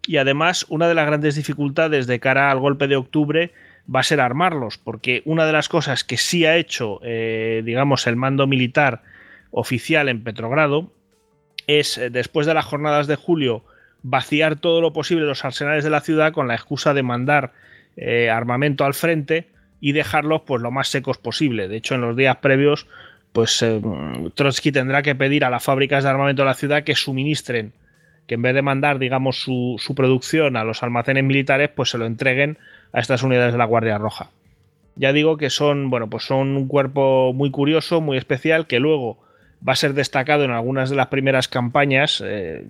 y 0.08 0.18
además 0.18 0.66
una 0.68 0.88
de 0.88 0.96
las 0.96 1.06
grandes 1.06 1.36
dificultades 1.36 2.08
de 2.08 2.20
cara 2.20 2.50
al 2.50 2.58
golpe 2.58 2.88
de 2.88 2.96
octubre 2.96 3.52
va 3.94 4.00
a 4.00 4.04
ser 4.04 4.20
armarlos, 4.20 4.80
porque 4.80 5.22
una 5.26 5.46
de 5.46 5.54
las 5.54 5.70
cosas 5.70 6.04
que 6.04 6.18
sí 6.18 6.44
ha 6.46 6.56
hecho, 6.56 7.00
eh, 7.04 7.62
digamos, 7.64 8.08
el 8.08 8.16
mando 8.16 8.48
militar 8.48 9.04
oficial 9.52 10.10
en 10.10 10.24
Petrogrado 10.24 10.92
es, 11.68 11.98
eh, 11.98 12.10
después 12.10 12.48
de 12.48 12.54
las 12.54 12.66
jornadas 12.66 13.08
de 13.08 13.16
julio, 13.16 13.64
vaciar 14.04 14.58
todo 14.58 14.82
lo 14.82 14.94
posible 14.94 15.26
los 15.26 15.44
arsenales 15.44 15.84
de 15.84 15.90
la 15.90 16.02
ciudad 16.02 16.34
con 16.34 16.48
la 16.48 16.56
excusa 16.56 16.94
de 16.94 17.04
mandar 17.04 17.54
eh, 17.96 18.30
armamento 18.30 18.86
al 18.86 18.94
frente 18.94 19.48
y 19.80 19.92
dejarlos 19.92 20.42
pues 20.46 20.62
lo 20.62 20.72
más 20.72 20.88
secos 20.88 21.18
posible. 21.18 21.68
De 21.68 21.78
hecho, 21.78 21.96
en 21.96 22.02
los 22.02 22.16
días 22.16 22.38
previos, 22.38 22.88
pues 23.32 23.64
Trotsky 24.36 24.72
tendrá 24.72 25.02
que 25.02 25.14
pedir 25.16 25.46
a 25.46 25.50
las 25.50 25.64
fábricas 25.64 26.04
de 26.04 26.10
armamento 26.10 26.42
de 26.42 26.48
la 26.48 26.54
ciudad 26.54 26.84
que 26.84 26.96
suministren 26.96 27.74
que 28.28 28.36
en 28.36 28.42
vez 28.42 28.54
de 28.54 28.62
mandar, 28.62 29.00
digamos, 29.00 29.42
su, 29.42 29.78
su, 29.80 29.96
producción 29.96 30.58
a 30.58 30.66
los 30.66 30.84
almacenes 30.84 31.24
militares, 31.24 31.70
pues 31.74 31.90
se 31.90 31.98
lo 31.98 32.06
entreguen 32.06 32.58
a 32.92 33.00
estas 33.00 33.24
unidades 33.24 33.54
de 33.54 33.58
la 33.58 33.66
Guardia 33.66 33.98
Roja. 33.98 34.30
Ya 34.96 35.14
digo 35.14 35.38
que 35.38 35.50
son, 35.50 35.90
bueno, 35.90 36.10
pues 36.10 36.26
son 36.26 36.58
un 36.58 36.68
cuerpo 36.68 37.32
muy 37.34 37.52
curioso, 37.52 38.02
muy 38.02 38.18
especial, 38.18 38.68
que 38.68 38.80
luego 38.80 39.18
va 39.68 39.74
a 39.74 39.76
ser 39.76 39.94
destacado 39.94 40.44
en 40.44 40.52
algunas 40.52 40.90
de 40.90 40.96
las 40.96 41.08
primeras 41.08 41.48
campañas 41.48 42.24
eh, 42.26 42.66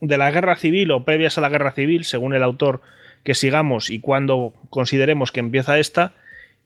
de 0.00 0.18
la 0.18 0.30
guerra 0.30 0.56
civil 0.56 0.90
o 0.90 1.04
previas 1.04 1.38
a 1.38 1.40
la 1.40 1.48
guerra 1.48 1.72
civil, 1.72 2.04
según 2.04 2.34
el 2.34 2.42
autor 2.42 2.82
que 3.22 3.34
sigamos 3.34 3.90
y 3.90 4.00
cuando 4.00 4.52
consideremos 4.70 5.32
que 5.32 5.40
empieza 5.40 5.78
esta, 5.78 6.12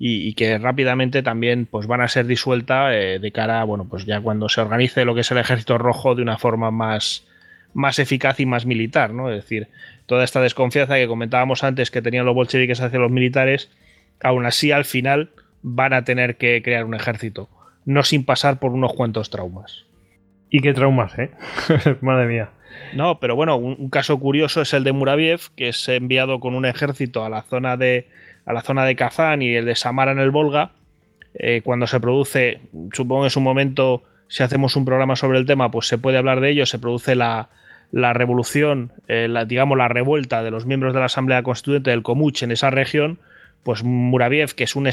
y, 0.01 0.35
que 0.35 0.59
rápidamente 0.59 1.25
también 1.25 1.67
pues, 1.67 1.89
van 1.89 2.01
a 2.01 2.09
ser 2.09 2.27
disuelta 2.27 2.95
eh, 2.95 3.19
de 3.19 3.33
cara, 3.33 3.65
bueno, 3.65 3.87
pues 3.89 4.07
ya 4.07 4.21
cuando 4.21 4.49
se 4.49 4.61
organice 4.61 5.05
lo 5.05 5.15
que 5.15 5.23
es 5.23 5.31
el 5.33 5.39
ejército 5.39 5.77
rojo 5.77 6.15
de 6.15 6.23
una 6.23 6.39
forma 6.39 6.71
más, 6.71 7.27
más 7.75 7.99
eficaz 7.99 8.39
y 8.39 8.47
más 8.47 8.65
militar, 8.65 9.13
¿no? 9.13 9.29
Es 9.29 9.43
decir, 9.43 9.67
toda 10.07 10.23
esta 10.23 10.41
desconfianza 10.41 10.95
que 10.95 11.09
comentábamos 11.09 11.65
antes 11.65 11.91
que 11.91 12.01
tenían 12.01 12.27
los 12.27 12.35
bolcheviques 12.37 12.81
hacia 12.81 13.01
los 13.01 13.11
militares, 13.11 13.71
aún 14.23 14.47
así 14.47 14.71
al 14.71 14.85
final 14.85 15.31
van 15.63 15.93
a 15.93 16.05
tener 16.05 16.37
que 16.37 16.63
crear 16.63 16.85
un 16.85 16.95
ejército 16.95 17.49
no 17.89 18.03
sin 18.03 18.23
pasar 18.23 18.59
por 18.59 18.73
unos 18.73 18.93
cuantos 18.93 19.31
traumas. 19.31 19.87
¿Y 20.51 20.61
qué 20.61 20.75
traumas, 20.75 21.19
eh? 21.19 21.31
Madre 22.03 22.27
mía. 22.27 22.51
No, 22.95 23.19
pero 23.19 23.35
bueno, 23.35 23.57
un, 23.57 23.89
caso 23.89 24.19
curioso 24.21 24.61
es 24.61 24.75
el 24.75 24.85
de 24.85 24.93
Muraviev, 24.93 25.41
que 25.57 25.71
es 25.71 25.89
enviado 25.89 26.39
con 26.39 26.55
un 26.55 26.67
ejército 26.67 27.25
a 27.25 27.31
la 27.31 27.41
zona 27.41 27.79
de, 27.79 28.07
a 28.45 28.53
la 28.53 28.61
zona 28.61 28.85
de 28.85 28.95
Kazán 28.95 29.41
y 29.41 29.55
el 29.55 29.65
de 29.65 29.75
Samara 29.75 30.13
en 30.13 30.19
el 30.19 30.31
Volga. 30.31 30.73
Eh, 31.33 31.63
cuando 31.65 31.87
se 31.87 31.99
produce, 31.99 32.61
supongo 32.93 33.23
que 33.23 33.29
es 33.29 33.37
un 33.39 33.45
momento, 33.45 34.03
si 34.29 34.43
hacemos 34.43 34.77
un 34.77 34.85
programa 34.85 35.17
sobre 35.17 35.39
el 35.39 35.47
tema, 35.47 35.71
pues 35.71 35.87
se 35.87 35.97
puede 35.97 36.19
hablar 36.19 36.41
de 36.41 36.51
ello, 36.51 36.67
se 36.67 36.79
produce 36.79 37.15
la, 37.15 37.49
revolución, 37.91 38.93
eh, 39.09 39.29
la, 39.29 39.47
digamos 39.47 39.79
la 39.79 39.89
revuelta 39.89 40.43
de 40.43 40.51
los 40.51 40.67
miembros 40.67 40.93
de 40.93 41.01
la 41.01 41.07
Asamblea 41.07 41.43
Constituyente 41.43 41.89
del 41.89 42.03
Komuch 42.03 42.43
en 42.43 42.51
esa 42.51 42.69
región, 42.69 43.19
pues 43.63 43.83
Muraviev, 43.83 44.55
que 44.55 44.65
es 44.65 44.77
un, 44.77 44.91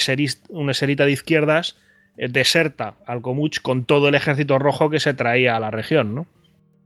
un 0.49 0.69
eserita 0.69 1.05
de 1.05 1.11
izquierdas, 1.11 1.75
deserta 2.17 2.95
al 3.05 3.21
Comuch 3.21 3.61
con 3.61 3.85
todo 3.85 4.09
el 4.09 4.15
ejército 4.15 4.59
rojo 4.59 4.89
que 4.89 4.99
se 4.99 5.13
traía 5.13 5.55
a 5.55 5.59
la 5.59 5.71
región, 5.71 6.15
¿no? 6.15 6.27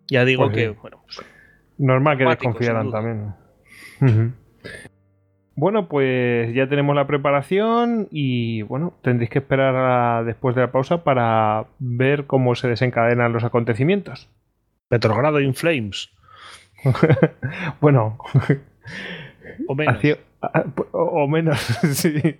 Ya 0.08 0.26
digo 0.26 0.46
pues 0.46 0.56
que, 0.56 0.70
bueno, 0.70 1.04
pues, 1.06 1.22
normal 1.78 2.18
que 2.18 2.26
desconfiaran 2.26 2.92
también. 2.92 3.34
Bueno, 5.56 5.90
pues 5.90 6.54
ya 6.54 6.70
tenemos 6.70 6.96
la 6.96 7.06
preparación 7.06 8.08
y 8.12 8.62
bueno, 8.62 8.94
tendréis 9.02 9.30
que 9.30 9.40
esperar 9.40 10.24
después 10.24 10.56
de 10.56 10.62
la 10.62 10.72
pausa 10.72 11.04
para 11.04 11.66
ver 11.80 12.28
cómo 12.28 12.56
se 12.56 12.70
desencadenan 12.70 13.34
los 13.34 13.44
acontecimientos. 13.44 14.30
Petrogrado 14.88 15.42
in 15.42 15.54
flames. 15.54 16.12
bueno. 17.82 18.18
O 19.68 19.76
menos. 19.76 20.00
o 20.94 21.28
menos, 21.28 21.60
sí. 21.92 22.40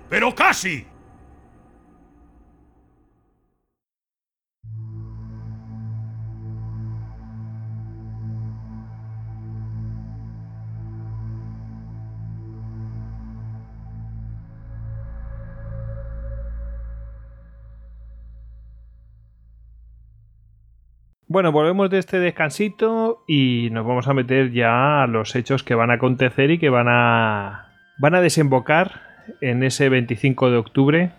pero 0.11 0.35
casi. 0.35 0.85
Bueno, 21.27 21.53
volvemos 21.53 21.89
de 21.89 21.99
este 21.99 22.19
descansito 22.19 23.23
y 23.25 23.69
nos 23.71 23.87
vamos 23.87 24.09
a 24.09 24.13
meter 24.13 24.51
ya 24.51 25.03
a 25.03 25.07
los 25.07 25.33
hechos 25.37 25.63
que 25.63 25.73
van 25.73 25.89
a 25.89 25.93
acontecer 25.93 26.51
y 26.51 26.59
que 26.59 26.69
van 26.69 26.87
a 26.89 27.69
van 27.97 28.15
a 28.15 28.19
desembocar 28.19 29.10
en 29.41 29.63
ese 29.63 29.89
25 29.89 30.51
de 30.51 30.57
octubre. 30.57 31.11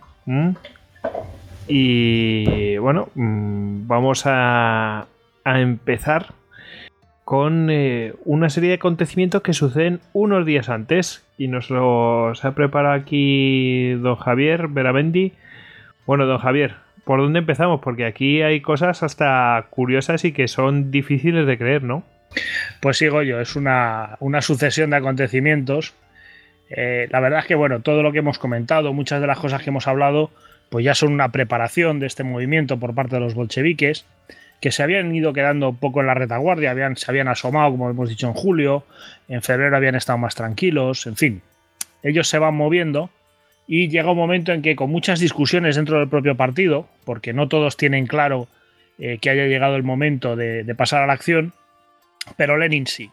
Y 1.67 2.77
bueno, 2.77 3.09
mm, 3.15 3.87
vamos 3.87 4.23
a, 4.25 5.07
empezar 5.45 6.27
con 7.25 7.69
eh, 7.69 8.13
una 8.23 8.49
serie 8.49 8.69
de 8.69 8.75
acontecimientos 8.75 9.41
que 9.41 9.53
suceden 9.53 9.99
unos 10.13 10.45
días 10.45 10.69
antes. 10.69 11.25
Y 11.37 11.47
nos 11.47 11.69
los 11.69 12.43
ha 12.45 12.55
preparado 12.55 12.95
aquí 12.95 13.93
don 13.93 14.15
Javier 14.15 14.67
Veramendi. 14.67 15.33
Bueno, 16.05 16.25
don 16.25 16.37
Javier, 16.37 16.75
¿por 17.05 17.19
dónde 17.19 17.39
empezamos? 17.39 17.81
Porque 17.81 18.05
aquí 18.05 18.41
hay 18.41 18.61
cosas 18.61 19.03
hasta 19.03 19.67
curiosas 19.69 20.25
y 20.25 20.31
que 20.31 20.47
son 20.47 20.91
difíciles 20.91 21.47
de 21.47 21.57
creer, 21.57 21.83
¿no? 21.83 22.03
Pues 22.81 22.97
sigo 22.97 23.21
yo, 23.21 23.39
es 23.39 23.55
una, 23.55 24.17
una 24.19 24.41
sucesión 24.41 24.89
de 24.89 24.97
acontecimientos 24.97 25.93
eh, 26.75 27.07
la 27.11 27.19
verdad 27.19 27.39
es 27.39 27.45
que, 27.45 27.55
bueno, 27.55 27.81
todo 27.81 28.01
lo 28.01 28.11
que 28.11 28.19
hemos 28.19 28.39
comentado, 28.39 28.93
muchas 28.93 29.21
de 29.21 29.27
las 29.27 29.39
cosas 29.39 29.61
que 29.61 29.69
hemos 29.69 29.87
hablado, 29.87 30.31
pues 30.69 30.83
ya 30.83 30.95
son 30.95 31.13
una 31.13 31.31
preparación 31.31 31.99
de 31.99 32.07
este 32.07 32.23
movimiento 32.23 32.79
por 32.79 32.95
parte 32.95 33.15
de 33.15 33.21
los 33.21 33.35
bolcheviques, 33.35 34.05
que 34.59 34.71
se 34.71 34.81
habían 34.81 35.13
ido 35.13 35.33
quedando 35.33 35.69
un 35.69 35.77
poco 35.77 36.01
en 36.01 36.07
la 36.07 36.13
retaguardia, 36.13 36.71
habían, 36.71 36.95
se 36.97 37.11
habían 37.11 37.27
asomado, 37.27 37.71
como 37.71 37.89
hemos 37.89 38.09
dicho 38.09 38.27
en 38.27 38.33
julio, 38.33 38.85
en 39.27 39.41
febrero 39.41 39.75
habían 39.75 39.95
estado 39.95 40.17
más 40.17 40.35
tranquilos, 40.35 41.05
en 41.05 41.15
fin, 41.15 41.41
ellos 42.01 42.27
se 42.27 42.39
van 42.39 42.55
moviendo 42.55 43.09
y 43.67 43.89
llega 43.89 44.11
un 44.11 44.17
momento 44.17 44.51
en 44.51 44.61
que 44.61 44.75
con 44.75 44.89
muchas 44.89 45.19
discusiones 45.19 45.75
dentro 45.75 45.99
del 45.99 46.09
propio 46.09 46.35
partido, 46.35 46.87
porque 47.05 47.33
no 47.33 47.49
todos 47.49 47.77
tienen 47.77 48.07
claro 48.07 48.47
eh, 48.97 49.19
que 49.21 49.29
haya 49.29 49.45
llegado 49.45 49.75
el 49.75 49.83
momento 49.83 50.35
de, 50.35 50.63
de 50.63 50.75
pasar 50.75 51.03
a 51.03 51.07
la 51.07 51.13
acción, 51.13 51.53
pero 52.35 52.57
Lenin 52.57 52.87
sí. 52.87 53.11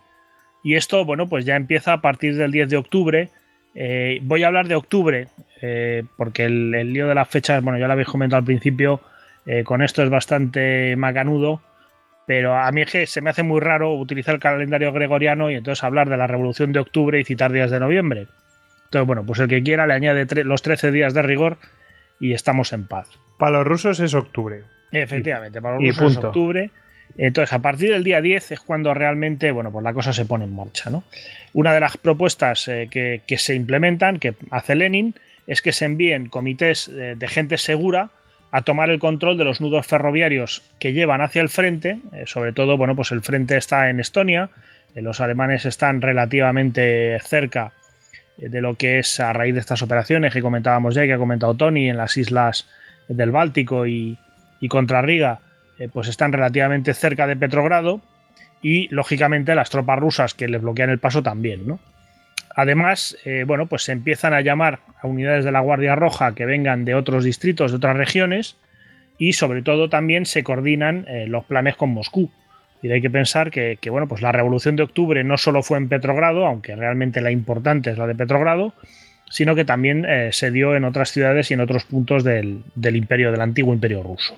Y 0.63 0.77
esto, 0.77 1.05
bueno, 1.05 1.29
pues 1.29 1.45
ya 1.45 1.57
empieza 1.57 1.95
a 1.95 2.01
partir 2.01 2.37
del 2.37 2.53
10 2.53 2.69
de 2.71 2.77
octubre, 2.77 3.31
eh, 3.75 4.21
voy 4.23 4.43
a 4.43 4.49
hablar 4.49 4.69
de 4.69 4.75
octubre, 4.75 5.29
eh, 5.63 6.05
porque 6.17 6.45
el, 6.45 6.71
lío 6.93 7.07
de 7.07 7.15
las 7.15 7.29
fechas, 7.29 7.63
bueno, 7.63 7.79
ya 7.79 7.87
lo 7.87 7.93
habéis 7.93 8.09
comentado 8.09 8.39
al 8.39 8.45
principio, 8.45 9.01
eh, 9.47 9.65
con 9.65 9.83
esto 9.83 10.03
es 10.03 10.11
bastante 10.11 10.97
macanudo, 10.97 11.63
pero 12.27 12.57
a 12.57 12.71
mí 12.73 12.83
es 12.83 12.91
que 12.91 13.07
se 13.07 13.21
me 13.21 13.31
hace 13.31 13.43
muy 13.43 13.61
raro 13.61 13.95
utilizar 13.95 14.35
el 14.35 14.41
calendario 14.41 14.93
gregoriano 14.93 15.51
y 15.51 15.55
entonces 15.55 15.83
hablar 15.83 16.09
de 16.09 16.17
la 16.17 16.27
revolución 16.27 16.73
de 16.73 16.81
octubre 16.81 17.21
y 17.21 17.25
citar 17.25 17.53
días 17.53 17.71
de 17.71 17.81
noviembre. 17.81 18.27
Entonces, 18.85 19.07
bueno, 19.07 19.25
pues 19.25 19.39
el 19.41 19.49
que 19.49 19.63
quiera 19.63 19.87
le 19.87 19.95
añade 19.95 20.27
los 20.45 20.63
13 20.63 20.91
días 20.91 21.15
de 21.15 21.23
rigor 21.23 21.59
y 22.19 22.33
estamos 22.33 22.73
en 22.73 22.87
paz. 22.87 23.09
Para 23.39 23.59
los 23.59 23.67
rusos 23.67 24.01
es 24.01 24.15
octubre. 24.15 24.65
Efectivamente, 24.93 25.63
para 25.63 25.77
los 25.77 25.97
rusos 25.97 26.19
es 26.19 26.25
octubre. 26.25 26.71
Entonces, 27.23 27.53
a 27.53 27.59
partir 27.59 27.91
del 27.93 28.03
día 28.03 28.23
10 28.23 28.53
es 28.53 28.61
cuando 28.61 28.95
realmente, 28.95 29.51
bueno, 29.51 29.71
pues 29.71 29.85
la 29.85 29.93
cosa 29.93 30.15
se 30.15 30.25
pone 30.25 30.47
en 30.47 30.57
marcha, 30.57 30.89
¿no? 30.89 31.05
Una 31.53 31.75
de 31.75 31.81
las 31.81 31.99
propuestas 31.99 32.67
eh, 32.69 32.89
que, 32.91 33.37
se 33.37 33.55
implementan, 33.55 34.19
que 34.19 34.35
hace 34.51 34.75
Lenin, 34.75 35.15
es 35.47 35.61
que 35.61 35.73
se 35.73 35.85
envíen 35.85 36.31
comités 36.31 36.89
eh, 36.89 37.17
de 37.19 37.29
gente 37.29 37.59
segura 37.59 38.09
a 38.53 38.63
tomar 38.63 38.89
el 38.89 38.99
control 38.99 39.37
de 39.37 39.45
los 39.45 39.61
nudos 39.61 39.87
ferroviarios 39.87 40.63
que 40.79 40.95
llevan 40.95 41.21
hacia 41.21 41.43
el 41.43 41.51
frente, 41.51 41.99
eh, 42.15 42.25
sobre 42.25 42.55
todo, 42.55 42.79
bueno, 42.79 42.97
pues 42.97 43.13
el 43.13 43.21
frente 43.21 43.59
está 43.59 43.91
en 43.91 44.01
Estonia, 44.01 44.49
los 44.95 45.21
alemanes 45.21 45.67
están 45.67 46.01
relativamente 46.01 47.19
cerca 47.21 47.73
de 48.39 48.63
lo 48.63 48.77
que 48.77 48.99
es 48.99 49.21
a 49.21 49.35
raíz 49.35 49.53
de 49.53 49.61
estas 49.61 49.83
operaciones 49.83 50.33
que 50.33 50.41
comentábamos 50.41 50.95
ya 50.95 51.05
que 51.05 51.13
ha 51.13 51.19
comentado 51.19 51.55
Tony 51.55 51.91
en 51.91 51.99
las 51.99 52.17
islas 52.17 52.67
del 53.09 53.31
Báltico 53.31 53.87
y, 53.87 54.19
y 54.59 54.69
contra 54.69 55.03
Riga, 55.03 55.41
pues 55.89 56.09
están 56.09 56.33
relativamente 56.33 56.93
cerca 56.95 57.27
de 57.27 57.37
Petrogrado 57.37 58.01
y 58.63 58.89
lógicamente 58.89 59.55
las 59.55 59.71
tropas 59.71 59.99
rusas 59.99 60.35
que 60.35 60.49
les 60.49 60.61
bloquean 60.61 60.91
el 60.91 60.99
paso 60.99 61.23
también, 61.23 61.67
¿no? 61.67 61.81
Además, 62.55 63.17
eh, 63.25 63.45
bueno, 63.47 63.67
pues 63.67 63.85
se 63.85 63.93
empiezan 63.93 64.35
a 64.35 64.41
llamar 64.41 64.81
a 65.01 65.07
unidades 65.07 65.45
de 65.45 65.53
la 65.53 65.61
Guardia 65.61 65.95
Roja 65.95 66.35
que 66.35 66.47
vengan 66.47 66.85
de 66.85 66.95
otros 66.95 67.25
distritos, 67.25 67.71
de 67.71 67.77
otras 67.77 67.97
regiones, 67.97 68.57
y 69.19 69.35
sobre 69.35 69.63
todo 69.63 69.89
también 69.89 70.27
se 70.27 70.43
coordinan 70.43 71.05
eh, 71.09 71.27
los 71.29 71.45
planes 71.45 71.77
con 71.77 71.91
Moscú. 71.91 72.31
Y 72.83 72.91
hay 72.91 73.03
que 73.03 73.11
pensar 73.11 73.51
que, 73.51 73.79
bueno, 73.91 74.09
pues 74.09 74.23
la 74.23 74.33
revolución 74.33 74.75
de 74.75 74.83
octubre 74.83 75.23
no 75.23 75.37
solo 75.37 75.63
fue 75.63 75.77
en 75.77 75.89
Petrogrado, 75.89 76.47
aunque 76.47 76.75
realmente 76.75 77.21
la 77.21 77.31
importante 77.31 77.91
es 77.91 77.99
la 77.99 78.07
de 78.07 78.15
Petrogrado, 78.15 78.73
sino 79.29 79.55
que 79.55 79.67
también 79.67 80.07
eh, 80.09 80.31
se 80.33 80.51
dio 80.51 80.75
en 80.75 80.85
otras 80.85 81.11
ciudades 81.11 81.51
y 81.51 81.55
en 81.55 81.61
otros 81.61 81.85
puntos 81.85 82.25
del, 82.25 82.65
imperio, 82.83 83.31
del 83.31 83.43
antiguo 83.43 83.75
imperio 83.75 84.03
ruso. 84.03 84.35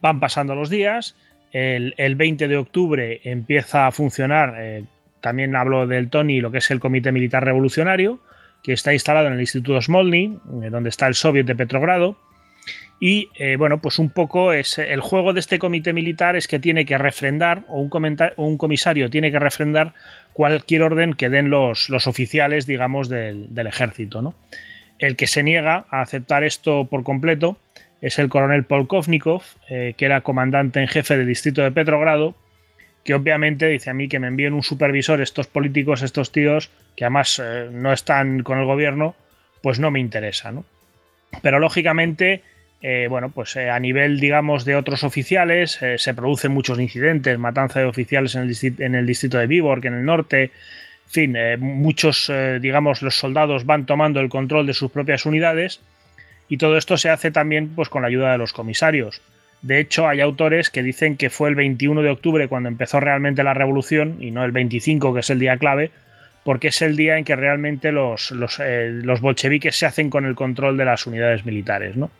Van 0.00 0.20
pasando 0.20 0.54
los 0.54 0.70
días, 0.70 1.16
el, 1.52 2.16
20 2.16 2.48
de 2.48 2.56
octubre 2.56 3.20
empieza 3.24 3.86
a 3.86 3.92
funcionar, 3.92 4.54
eh, 4.58 4.84
también 5.20 5.54
hablo 5.54 5.86
del 5.86 6.08
Tony, 6.08 6.40
lo 6.40 6.50
que 6.50 6.58
es 6.58 6.70
el 6.70 6.80
Comité 6.80 7.12
Militar 7.12 7.44
Revolucionario, 7.44 8.20
que 8.62 8.72
está 8.72 8.92
instalado 8.92 9.26
en 9.26 9.34
el 9.34 9.40
Instituto 9.40 9.80
Smolny, 9.80 10.38
eh, 10.62 10.70
donde 10.70 10.88
está 10.88 11.06
el 11.06 11.14
Soviet 11.14 11.44
de 11.44 11.54
Petrogrado. 11.54 12.16
Y 13.04 13.30
bueno, 13.58 13.80
pues 13.80 13.98
un 13.98 14.10
poco 14.10 14.52
es 14.52 14.78
el 14.78 15.00
juego 15.00 15.32
de 15.32 15.40
este 15.40 15.58
comité 15.58 15.92
militar 15.92 16.36
es 16.36 16.46
que 16.46 16.60
tiene 16.60 16.84
que 16.84 16.96
refrendar, 16.98 17.64
o 17.66 17.80
un, 17.80 18.56
comisario 18.58 19.10
tiene 19.10 19.32
que 19.32 19.40
refrendar 19.40 19.92
cualquier 20.32 20.82
orden 20.82 21.14
que 21.14 21.28
den 21.28 21.50
los, 21.50 21.88
los 21.90 22.06
oficiales, 22.06 22.64
digamos, 22.64 23.08
del, 23.08 23.66
ejército. 23.66 24.22
¿no? 24.22 24.36
El 25.00 25.16
que 25.16 25.26
se 25.26 25.42
niega 25.42 25.84
a 25.90 26.00
aceptar 26.00 26.44
esto 26.44 26.86
por 26.86 27.02
completo 27.02 27.58
es 28.02 28.18
el 28.18 28.28
coronel 28.28 28.64
Polkovnikov, 28.64 29.42
eh, 29.70 29.94
que 29.96 30.04
era 30.04 30.20
comandante 30.20 30.80
en 30.80 30.88
jefe 30.88 31.16
del 31.16 31.28
distrito 31.28 31.62
de 31.62 31.70
Petrogrado, 31.70 32.34
que 33.04 33.14
obviamente 33.14 33.68
dice 33.68 33.90
a 33.90 33.94
mí 33.94 34.08
que 34.08 34.18
me 34.18 34.26
envíen 34.26 34.54
un 34.54 34.64
supervisor 34.64 35.20
estos 35.20 35.46
políticos, 35.46 36.02
estos 36.02 36.32
tíos, 36.32 36.70
que 36.96 37.04
además 37.04 37.40
eh, 37.42 37.68
no 37.70 37.92
están 37.92 38.42
con 38.42 38.58
el 38.58 38.66
gobierno, 38.66 39.14
pues 39.62 39.78
no 39.78 39.92
me 39.92 40.00
interesa. 40.00 40.50
¿no? 40.50 40.64
Pero 41.42 41.60
lógicamente 41.60 42.42
eh, 42.84 43.06
bueno, 43.08 43.30
pues 43.30 43.56
a 43.56 43.78
nivel, 43.78 44.18
digamos, 44.18 44.64
de 44.64 44.74
otros 44.74 45.04
oficiales, 45.04 45.78
se 45.96 46.14
producen 46.14 46.50
muchos 46.50 46.80
incidentes, 46.80 47.38
matanza 47.38 47.78
de 47.78 47.86
oficiales 47.86 48.34
en 48.34 48.42
el, 48.96 49.06
distrito 49.06 49.38
de 49.38 49.46
Viborg, 49.46 49.86
en 49.86 49.94
el 49.94 50.04
norte, 50.04 50.42
en 50.42 50.50
fin, 51.06 51.36
muchos, 51.60 52.32
digamos, 52.60 53.02
los 53.02 53.14
soldados 53.14 53.66
van 53.66 53.86
tomando 53.86 54.18
el 54.18 54.28
control 54.28 54.66
de 54.66 54.74
sus 54.74 54.90
propias 54.90 55.26
unidades 55.26 55.80
y 56.52 56.58
todo 56.58 56.76
esto 56.76 56.98
se 56.98 57.08
hace 57.08 57.30
también 57.30 57.70
pues, 57.74 57.88
con 57.88 58.02
la 58.02 58.08
ayuda 58.08 58.32
de 58.32 58.36
los 58.36 58.52
comisarios. 58.52 59.22
De 59.62 59.80
hecho, 59.80 60.06
hay 60.06 60.20
autores 60.20 60.68
que 60.68 60.82
dicen 60.82 61.16
que 61.16 61.30
fue 61.30 61.48
el 61.48 61.54
21 61.54 62.02
de 62.02 62.10
octubre 62.10 62.46
cuando 62.46 62.68
empezó 62.68 63.00
realmente 63.00 63.42
la 63.42 63.54
revolución 63.54 64.18
y 64.20 64.32
no 64.32 64.44
el 64.44 64.52
25, 64.52 65.14
que 65.14 65.20
es 65.20 65.30
el 65.30 65.38
día 65.38 65.56
clave, 65.56 65.92
porque 66.44 66.68
es 66.68 66.82
el 66.82 66.94
día 66.94 67.16
en 67.16 67.24
que 67.24 67.36
realmente 67.36 67.90
los, 67.90 68.32
los, 68.32 68.60
los 68.60 69.22
bolcheviques 69.22 69.74
se 69.74 69.86
hacen 69.86 70.10
con 70.10 70.26
el 70.26 70.34
control 70.34 70.76
de 70.76 70.84
las 70.84 71.06
unidades 71.06 71.46
militares, 71.46 71.96
¿no? 71.96 72.10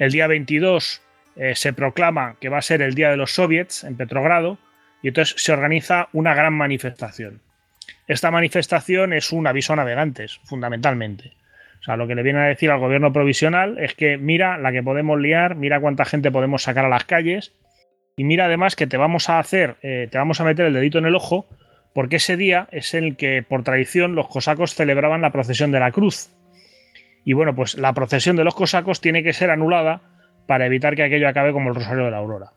El 0.00 0.10
día 0.10 0.26
22 0.26 1.00
eh, 1.36 1.54
se 1.54 1.72
proclama 1.72 2.34
que 2.40 2.48
va 2.48 2.58
a 2.58 2.62
ser 2.62 2.82
el 2.82 2.96
Día 2.96 3.10
de 3.10 3.16
los 3.16 3.30
Soviets 3.30 3.84
en 3.84 3.96
Petrogrado 3.96 4.58
y 5.02 5.08
entonces 5.08 5.40
se 5.40 5.52
organiza 5.52 6.08
una 6.12 6.34
gran 6.34 6.54
manifestación. 6.54 7.40
Esta 8.08 8.32
manifestación 8.32 9.12
es 9.12 9.30
un 9.30 9.46
aviso 9.46 9.72
a 9.72 9.76
navegantes, 9.76 10.40
fundamentalmente. 10.42 11.36
Sea, 11.86 11.96
lo 11.96 12.08
que 12.08 12.16
le 12.16 12.24
viene 12.24 12.40
a 12.40 12.46
decir 12.46 12.72
al 12.72 12.80
gobierno 12.80 13.12
provisional 13.12 13.78
es 13.78 13.94
que 13.94 14.18
mira 14.18 14.58
la 14.58 14.72
que 14.72 14.82
podemos 14.82 15.20
liar, 15.20 15.54
mira 15.54 15.78
cuánta 15.78 16.04
gente 16.04 16.32
podemos 16.32 16.64
sacar 16.64 16.84
a 16.84 16.88
las 16.88 17.04
calles 17.04 17.52
y 18.16 18.24
mira 18.24 18.46
además 18.46 18.74
que 18.74 18.88
te 18.88 18.96
vamos 18.96 19.30
a 19.30 19.38
hacer, 19.38 19.76
eh, 19.82 20.08
te 20.10 20.18
vamos 20.18 20.40
a 20.40 20.44
meter 20.44 20.66
el 20.66 20.74
dedito 20.74 20.98
en 20.98 21.06
el 21.06 21.14
ojo 21.14 21.46
porque 21.94 22.16
ese 22.16 22.36
día 22.36 22.66
es 22.72 22.92
el 22.92 23.16
que 23.16 23.44
por 23.48 23.62
tradición 23.62 24.16
los 24.16 24.26
cosacos 24.26 24.74
celebraban 24.74 25.22
la 25.22 25.30
procesión 25.30 25.70
de 25.70 25.78
la 25.78 25.92
cruz, 25.92 26.30
y 27.24 27.32
bueno, 27.32 27.54
pues 27.54 27.78
la 27.78 27.92
procesión 27.92 28.36
de 28.36 28.44
los 28.44 28.54
cosacos 28.54 29.00
tiene 29.00 29.22
que 29.22 29.32
ser 29.32 29.50
anulada 29.50 30.00
para 30.46 30.66
evitar 30.66 30.96
que 30.96 31.04
aquello 31.04 31.28
acabe 31.28 31.52
como 31.52 31.68
el 31.68 31.76
Rosario 31.76 32.04
de 32.04 32.10
la 32.10 32.18
Aurora. 32.18 32.52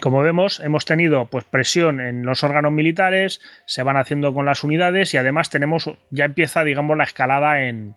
Como 0.00 0.22
vemos, 0.22 0.60
hemos 0.60 0.84
tenido 0.84 1.26
pues, 1.26 1.44
presión 1.44 2.00
en 2.00 2.24
los 2.24 2.44
órganos 2.44 2.72
militares, 2.72 3.40
se 3.66 3.82
van 3.82 3.96
haciendo 3.96 4.32
con 4.32 4.46
las 4.46 4.64
unidades 4.64 5.12
y 5.14 5.16
además 5.16 5.50
tenemos, 5.50 5.90
ya 6.10 6.26
empieza, 6.26 6.62
digamos, 6.62 6.96
la 6.96 7.04
escalada 7.04 7.62
en, 7.62 7.96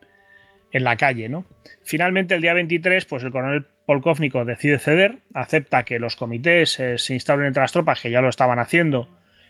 la 0.82 0.98
calle. 0.98 1.30
¿no? 1.30 1.46
Finalmente, 1.84 2.36
el 2.36 2.42
día 2.42 2.54
23, 2.54 3.06
pues 3.06 3.24
el 3.24 3.32
coronel 3.32 3.66
Polkovnikov 3.86 4.46
decide 4.46 4.80
ceder, 4.80 5.20
acepta 5.34 5.84
que 5.84 6.00
los 6.00 6.16
comités 6.16 6.80
eh, 6.80 6.98
se 6.98 7.14
instalen 7.14 7.46
entre 7.46 7.62
las 7.62 7.72
tropas, 7.72 8.02
que 8.02 8.12
ya 8.12 8.22
lo 8.22 8.30
estaban 8.30 8.60
haciendo, 8.60 9.10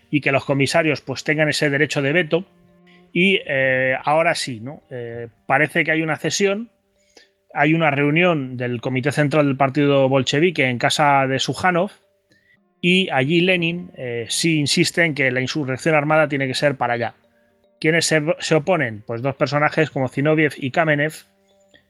y 0.09 0.21
que 0.21 0.31
los 0.31 0.45
comisarios 0.45 1.01
pues 1.01 1.23
tengan 1.23 1.49
ese 1.49 1.69
derecho 1.69 2.01
de 2.01 2.13
veto, 2.13 2.45
y 3.11 3.39
eh, 3.45 3.95
ahora 4.03 4.35
sí, 4.35 4.59
¿no? 4.59 4.81
Eh, 4.89 5.27
parece 5.45 5.83
que 5.83 5.91
hay 5.91 6.01
una 6.01 6.17
cesión. 6.17 6.71
Hay 7.53 7.75
una 7.75 7.91
reunión 7.91 8.57
del 8.57 8.81
Comité 8.81 9.11
Central 9.11 9.45
del 9.45 9.55
Partido 9.55 10.09
Bolchevique 10.09 10.65
en 10.65 10.79
casa 10.79 11.27
de 11.27 11.37
Sujanov. 11.37 11.91
Y 12.81 13.09
allí 13.11 13.41
Lenin 13.41 13.91
sí 14.27 14.57
insiste 14.57 15.05
en 15.05 15.13
que 15.13 15.29
la 15.29 15.39
insurrección 15.39 15.93
armada 15.93 16.27
tiene 16.27 16.47
que 16.47 16.55
ser 16.55 16.75
para 16.75 16.95
allá. 16.95 17.13
¿Quiénes 17.83 18.05
se, 18.05 18.55
oponen? 18.55 19.03
Pues 19.05 19.21
dos 19.21 19.35
personajes 19.35 19.89
como 19.89 20.07
Zinoviev 20.07 20.53
y 20.55 20.71
Kamenev, 20.71 21.13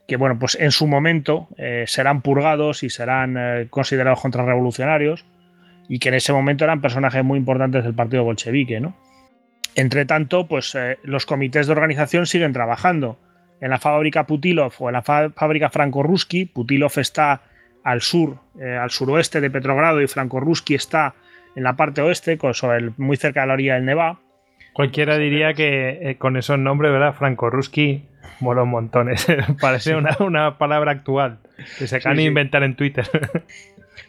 que 0.08 0.18
bueno, 0.18 0.40
pues 0.40 0.58
en 0.60 0.72
su 0.72 0.88
momento 0.88 1.50
serán 1.86 2.24
purgados 2.24 2.82
y 2.82 2.90
serán 2.90 3.68
considerados 3.70 4.20
contrarrevolucionarios, 4.20 5.24
y 5.88 6.00
que 6.00 6.10
en 6.10 6.16
ese 6.16 6.34
momento 6.34 6.64
eran 6.64 6.82
personajes 6.82 7.24
muy 7.24 7.38
importantes 7.38 7.84
del 7.84 7.94
partido 7.94 8.24
bolchevique, 8.24 8.80
¿no? 8.80 8.96
Entre 9.76 10.06
tanto, 10.06 10.48
pues 10.48 10.74
eh, 10.76 10.98
los 11.04 11.28
comités 11.28 11.68
de 11.68 11.74
organización 11.74 12.26
siguen 12.26 12.54
trabajando. 12.54 13.20
En 13.62 13.70
la 13.70 13.80
fábrica 13.80 14.26
Putilov 14.26 14.74
o 14.80 14.90
en 14.90 14.94
la 14.94 15.02
fábrica 15.04 15.70
Franco-Ruski, 15.70 16.46
Putilov 16.46 16.92
está 16.98 17.42
al 17.84 18.02
sur, 18.02 18.40
eh, 18.60 18.76
al 18.76 18.92
suroeste 18.92 19.42
de 19.42 19.50
Petrogrado 19.50 20.02
y 20.02 20.08
Franco-Ruski 20.08 20.76
está 20.76 21.16
en 21.56 21.64
la 21.64 21.76
parte 21.76 22.02
oeste, 22.02 22.38
muy 22.98 23.18
cerca 23.18 23.42
de 23.42 23.48
la 23.48 23.54
orilla 23.54 23.76
del 23.76 23.86
Neva. 23.86 24.20
Cualquiera 24.74 25.18
diría 25.18 25.54
que 25.54 26.00
eh, 26.02 26.16
con 26.18 26.36
esos 26.36 26.58
nombres, 26.58 26.92
¿verdad? 26.92 27.14
Franco-Ruski 27.14 28.04
mola 28.40 28.64
un 28.64 28.70
montón. 28.70 29.10
Parece 29.62 29.96
una, 29.96 30.18
una, 30.20 30.58
palabra 30.58 30.92
actual 30.92 31.40
que 31.78 31.88
se 31.88 31.98
acaban 31.98 32.18
de 32.18 32.24
inventar 32.24 32.64
en 32.64 32.76
Twitter. 32.76 33.08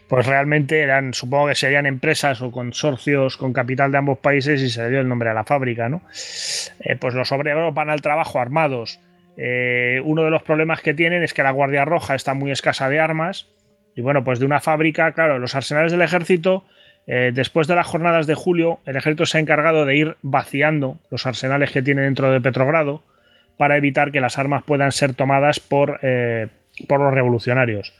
pues 0.09 0.27
realmente 0.27 0.81
eran, 0.81 1.15
supongo 1.15 1.49
que 1.49 1.55
serían 1.55 1.87
empresas 1.87 2.43
o 2.43 2.51
consorcios 2.51 3.37
con 3.37 3.53
capital 3.53 3.93
de 3.93 3.99
ambos 3.99 4.19
países 4.19 4.63
y 4.63 4.71
se 4.71 4.83
le 4.83 4.91
dio 4.91 5.01
el 5.01 5.09
nombre 5.09 5.31
a 5.31 5.35
la 5.35 5.45
fábrica, 5.45 5.89
¿no? 5.89 6.03
Eh, 6.81 6.97
pues 6.97 7.15
los 7.15 7.31
obreros 7.33 7.73
van 7.75 7.91
al 7.91 8.03
trabajo 8.03 8.39
armados. 8.41 9.01
Eh, 9.37 10.01
uno 10.05 10.23
de 10.23 10.31
los 10.31 10.43
problemas 10.43 10.81
que 10.81 10.95
tienen 10.95 11.23
es 11.23 11.35
que 11.35 11.43
la 11.43 11.51
Guardia 11.51 11.85
Roja 11.85 12.15
está 12.15 12.35
muy 12.35 12.51
escasa 12.51 12.89
de 12.89 13.01
armas. 13.01 13.49
Y 13.97 14.01
bueno, 14.01 14.25
pues 14.25 14.41
de 14.41 14.47
una 14.47 14.61
fábrica, 14.61 15.13
claro, 15.13 15.39
los 15.39 15.55
arsenales 15.55 15.93
del 15.93 16.03
ejército, 16.03 16.65
eh, 17.07 17.33
después 17.35 17.67
de 17.67 17.75
las 17.75 17.87
jornadas 17.87 18.27
de 18.27 18.35
julio, 18.35 18.81
el 18.87 18.97
ejército 18.97 19.27
se 19.27 19.39
ha 19.39 19.41
encargado 19.41 19.85
de 19.85 19.97
ir 19.97 20.17
vaciando 20.23 20.99
los 21.11 21.27
arsenales 21.27 21.71
que 21.71 21.83
tiene 21.83 22.03
dentro 22.03 22.31
de 22.31 22.41
Petrogrado 22.41 23.03
para 23.57 23.77
evitar 23.77 24.11
que 24.13 24.21
las 24.21 24.39
armas 24.39 24.65
puedan 24.65 24.93
ser 24.93 25.15
tomadas 25.15 25.61
por, 25.61 26.01
por 26.89 27.01
los 27.01 27.15
revolucionarios. 27.15 27.93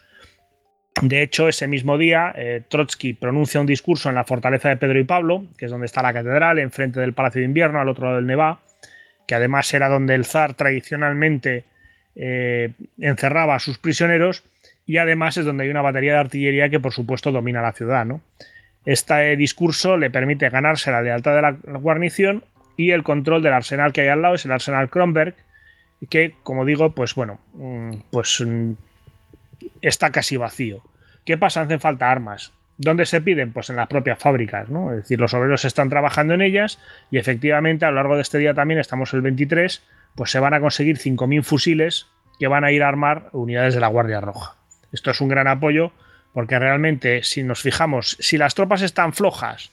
De 1.03 1.23
hecho, 1.23 1.49
ese 1.49 1.67
mismo 1.67 1.99
día, 1.99 2.33
eh, 2.37 2.63
Trotsky 2.69 3.15
pronuncia 3.15 3.61
un 3.61 3.67
discurso 3.67 4.09
en 4.09 4.15
la 4.15 4.25
fortaleza 4.25 4.69
de 4.69 4.77
Pedro 4.77 4.99
y 4.99 5.05
Pablo, 5.05 5.45
que 5.59 5.65
es 5.65 5.71
donde 5.71 5.87
está 5.87 6.03
la 6.03 6.13
catedral, 6.13 6.59
enfrente 6.59 7.01
del 7.01 7.15
Palacio 7.15 7.41
de 7.41 7.47
Invierno, 7.47 7.81
al 7.81 7.89
otro 7.89 8.05
lado 8.05 8.17
del 8.17 8.27
Neva, 8.27 8.61
que 9.27 9.35
además 9.35 9.73
era 9.75 9.89
donde 9.89 10.15
el 10.15 10.25
zar 10.25 10.55
tradicionalmente 10.55 11.65
eh, 12.15 12.71
encerraba 13.01 13.57
a 13.57 13.59
sus 13.59 13.79
prisioneros, 13.79 14.45
y 14.87 14.99
además 14.99 15.37
es 15.37 15.45
donde 15.45 15.65
hay 15.65 15.71
una 15.71 15.83
batería 15.83 16.13
de 16.13 16.19
artillería 16.19 16.69
que, 16.69 16.79
por 16.79 16.93
supuesto, 16.93 17.33
domina 17.33 17.61
la 17.61 17.73
ciudad. 17.73 18.07
Este 18.85 19.37
discurso 19.37 19.97
le 19.97 20.11
permite 20.11 20.49
ganarse 20.51 20.91
la 20.91 21.03
lealtad 21.03 21.35
de 21.35 21.43
la 21.43 21.79
guarnición 21.79 22.45
y 22.77 22.91
el 22.91 23.03
control 23.03 23.43
del 23.43 23.53
arsenal 23.53 23.93
que 23.93 24.03
hay 24.03 24.09
al 24.09 24.23
lado, 24.23 24.35
es 24.35 24.45
el 24.45 24.53
arsenal 24.53 24.91
Kronberg, 24.91 25.35
que, 26.11 26.35
como 26.43 26.65
digo, 26.65 26.95
pues 26.95 27.15
bueno, 27.15 27.39
mm, 27.55 27.93
pues 28.11 28.43
mm, 28.45 28.73
está 29.81 30.11
casi 30.11 30.37
vacío. 30.37 30.83
¿Qué 31.25 31.39
pasa? 31.39 31.63
Hacen 31.63 31.81
falta 31.81 32.11
armas. 32.11 32.53
¿Dónde 32.77 33.07
se 33.07 33.21
piden? 33.21 33.53
Pues 33.53 33.71
en 33.71 33.77
las 33.77 33.87
propias 33.87 34.19
fábricas, 34.19 34.69
¿no? 34.69 34.91
Es 34.91 34.99
decir, 34.99 35.21
los 35.21 35.33
obreros 35.33 35.65
están 35.65 35.89
trabajando 35.89 36.35
en 36.35 36.43
ellas 36.43 36.81
y 37.11 37.19
efectivamente 37.19 37.85
a 37.85 37.91
lo 37.91 37.97
largo 37.97 38.17
de 38.17 38.23
este 38.23 38.39
día 38.39 38.53
también, 38.53 38.81
estamos 38.81 39.15
el 39.15 39.23
23, 39.23 39.83
pues 40.17 40.31
se 40.31 40.41
van 40.41 40.55
a 40.55 40.61
conseguir 40.61 40.99
5.000 40.99 41.43
fusiles 41.45 42.09
que 42.39 42.49
van 42.49 42.65
a 42.65 42.73
ir 42.73 42.83
a 42.83 42.89
armar 42.89 43.29
unidades 43.33 43.75
de 43.75 43.81
la 43.81 43.87
Guardia 43.87 44.21
Roja. 44.21 44.57
Esto 44.93 45.13
es 45.13 45.21
un 45.21 45.29
gran 45.29 45.47
apoyo 45.47 45.93
porque 46.35 46.59
realmente 46.59 47.23
si 47.23 47.45
nos 47.45 47.63
fijamos, 47.63 48.19
si 48.21 48.37
las 48.37 48.55
tropas 48.55 48.83
están 48.83 49.15
flojas, 49.15 49.73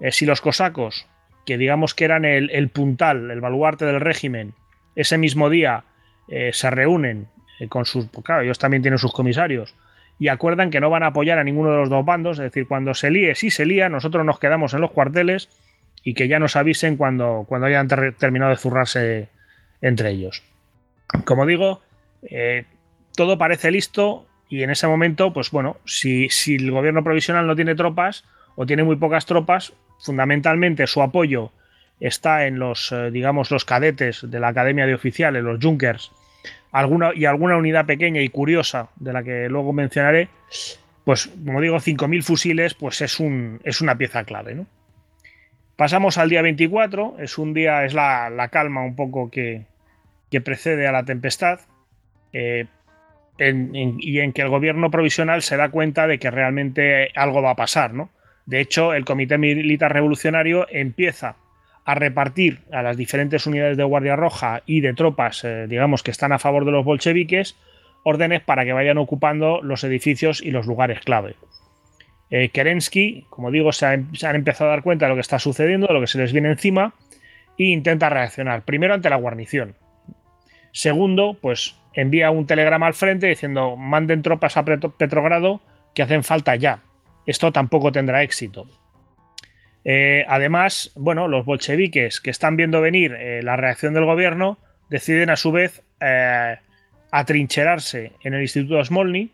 eh, 0.00 0.10
si 0.10 0.24
los 0.24 0.40
cosacos, 0.40 1.06
que 1.44 1.58
digamos 1.58 1.94
que 1.94 2.06
eran 2.06 2.24
el, 2.24 2.68
puntal, 2.70 3.30
el 3.30 3.40
baluarte 3.40 3.84
del 3.84 4.00
régimen, 4.00 4.54
ese 4.96 5.18
mismo 5.18 5.50
día 5.50 5.84
eh, 6.28 6.50
se 6.54 6.70
reúnen 6.70 7.28
eh, 7.60 7.68
con 7.68 7.84
sus, 7.84 8.06
pues 8.06 8.24
claro, 8.24 8.42
ellos 8.42 8.58
también 8.58 8.82
tienen 8.82 8.98
sus 8.98 9.12
comisarios, 9.12 9.74
y 10.18 10.28
acuerdan 10.28 10.70
que 10.70 10.80
no 10.80 10.88
van 10.88 11.02
a 11.02 11.08
apoyar 11.08 11.38
a 11.38 11.44
ninguno 11.44 11.70
de 11.70 11.76
los 11.76 11.90
dos 11.90 12.04
bandos, 12.04 12.38
es 12.38 12.44
decir, 12.44 12.66
cuando 12.66 12.94
se 12.94 13.10
líe, 13.10 13.34
si 13.34 13.50
se 13.50 13.66
lía, 13.66 13.90
nosotros 13.90 14.24
nos 14.24 14.38
quedamos 14.38 14.72
en 14.72 14.80
los 14.80 14.90
cuarteles 14.90 15.50
y 16.02 16.14
que 16.14 16.28
ya 16.28 16.38
nos 16.38 16.56
avisen 16.56 16.96
cuando, 16.96 17.44
cuando 17.46 17.66
hayan 17.66 17.88
terminado 17.88 18.50
de 18.50 18.56
zurrarse 18.56 19.28
entre 19.80 20.10
ellos. 20.10 20.42
Como 21.24 21.46
digo, 21.46 21.80
todo 23.16 23.38
parece 23.38 23.70
listo 23.70 24.26
y 24.50 24.64
en 24.64 24.70
ese 24.70 24.88
momento, 24.88 25.32
pues 25.32 25.50
bueno, 25.52 25.78
si, 25.86 26.28
si 26.28 26.56
el 26.56 26.70
gobierno 26.72 27.04
provisional 27.04 27.46
no 27.46 27.54
tiene 27.54 27.76
tropas 27.76 28.24
o 28.56 28.66
tiene 28.66 28.82
muy 28.82 28.96
pocas 28.96 29.24
tropas, 29.24 29.72
fundamentalmente 30.00 30.86
su 30.88 31.00
apoyo 31.00 31.52
está 32.00 32.46
en 32.46 32.58
los, 32.58 32.90
eh, 32.90 33.10
digamos, 33.12 33.50
los 33.50 33.64
cadetes 33.64 34.28
de 34.28 34.40
la 34.40 34.48
Academia 34.48 34.86
de 34.86 34.94
Oficiales, 34.94 35.44
los 35.44 35.62
Junkers, 35.62 36.10
alguna, 36.72 37.12
y 37.14 37.26
alguna 37.26 37.56
unidad 37.56 37.86
pequeña 37.86 38.20
y 38.22 38.28
curiosa 38.28 38.88
de 38.96 39.12
la 39.12 39.22
que 39.22 39.48
luego 39.48 39.72
mencionaré, 39.72 40.28
pues 41.04 41.30
como 41.44 41.60
digo, 41.60 41.76
5.000 41.76 42.22
fusiles, 42.22 42.74
pues 42.74 43.00
es, 43.02 43.20
un, 43.20 43.60
es 43.62 43.80
una 43.80 43.96
pieza 43.96 44.24
clave. 44.24 44.54
¿no? 44.56 44.66
Pasamos 45.76 46.18
al 46.18 46.28
día 46.28 46.42
24, 46.42 47.16
es 47.20 47.38
un 47.38 47.54
día, 47.54 47.84
es 47.84 47.94
la, 47.94 48.48
calma 48.50 48.82
un 48.82 48.96
poco 48.96 49.30
que, 49.30 49.66
que, 50.30 50.40
precede 50.40 50.88
a 50.88 50.92
la 50.92 51.04
tempestad. 51.04 51.60
Eh, 52.32 52.66
y 53.40 54.20
en 54.20 54.32
que 54.32 54.42
el 54.42 54.48
gobierno 54.48 54.90
provisional 54.90 55.42
se 55.42 55.56
da 55.56 55.70
cuenta 55.70 56.06
de 56.06 56.18
que 56.18 56.30
realmente 56.30 57.10
algo 57.14 57.42
va 57.42 57.50
a 57.50 57.56
pasar, 57.56 57.94
¿no? 57.94 58.10
De 58.46 58.60
hecho, 58.60 58.94
el 58.94 59.04
Comité 59.04 59.38
Militar 59.38 59.92
Revolucionario 59.92 60.66
empieza 60.70 61.36
a 61.84 61.94
repartir 61.94 62.60
a 62.72 62.82
las 62.82 62.96
diferentes 62.96 63.46
unidades 63.46 63.76
de 63.76 63.84
Guardia 63.84 64.16
Roja 64.16 64.62
y 64.66 64.80
de 64.80 64.94
tropas, 64.94 65.44
eh, 65.44 65.66
digamos, 65.68 66.02
que 66.02 66.10
están 66.10 66.32
a 66.32 66.38
favor 66.38 66.64
de 66.64 66.72
los 66.72 66.84
bolcheviques, 66.84 67.56
órdenes 68.02 68.42
para 68.42 68.64
que 68.64 68.72
vayan 68.72 68.98
ocupando 68.98 69.60
los 69.62 69.84
edificios 69.84 70.42
y 70.42 70.50
los 70.50 70.66
lugares 70.66 71.00
clave. 71.00 71.36
Eh, 72.30 72.50
Kerensky, 72.50 73.26
como 73.28 73.50
digo, 73.50 73.72
se, 73.72 73.86
han 73.86 74.08
empezado 74.22 74.70
a 74.70 74.74
dar 74.74 74.82
cuenta 74.82 75.06
de 75.06 75.10
lo 75.10 75.16
que 75.16 75.22
está 75.22 75.38
sucediendo, 75.38 75.88
de 75.88 75.94
lo 75.94 76.00
que 76.00 76.06
se 76.06 76.18
les 76.18 76.32
viene 76.32 76.50
encima, 76.50 76.94
e 77.58 77.64
intenta 77.64 78.08
reaccionar. 78.08 78.62
Primero 78.62 78.94
ante 78.94 79.10
la 79.10 79.16
guarnición. 79.16 79.74
Segundo, 80.72 81.36
pues 81.40 81.76
envía 81.94 82.30
un 82.30 82.46
telegrama 82.46 82.86
al 82.86 82.94
frente 82.94 83.26
diciendo 83.26 83.76
manden 83.76 84.22
tropas 84.22 84.56
a 84.56 84.64
Petrogrado 84.64 85.60
que 85.94 86.02
hacen 86.02 86.24
falta 86.24 86.56
ya. 86.56 86.80
Esto 87.26 87.52
tampoco 87.52 87.92
tendrá 87.92 88.22
éxito. 88.22 88.66
Eh, 89.84 90.24
además, 90.28 90.92
bueno, 90.94 91.26
los 91.26 91.44
bolcheviques 91.44 92.20
que 92.20 92.30
están 92.30 92.56
viendo 92.56 92.80
venir 92.80 93.12
eh, 93.14 93.42
la 93.42 93.56
reacción 93.56 93.94
del 93.94 94.04
gobierno 94.04 94.58
deciden 94.90 95.30
a 95.30 95.36
su 95.36 95.52
vez 95.52 95.82
eh, 96.00 96.56
atrincherarse 97.10 98.12
en 98.22 98.34
el 98.34 98.42
Instituto 98.42 98.84
Smolny 98.84 99.30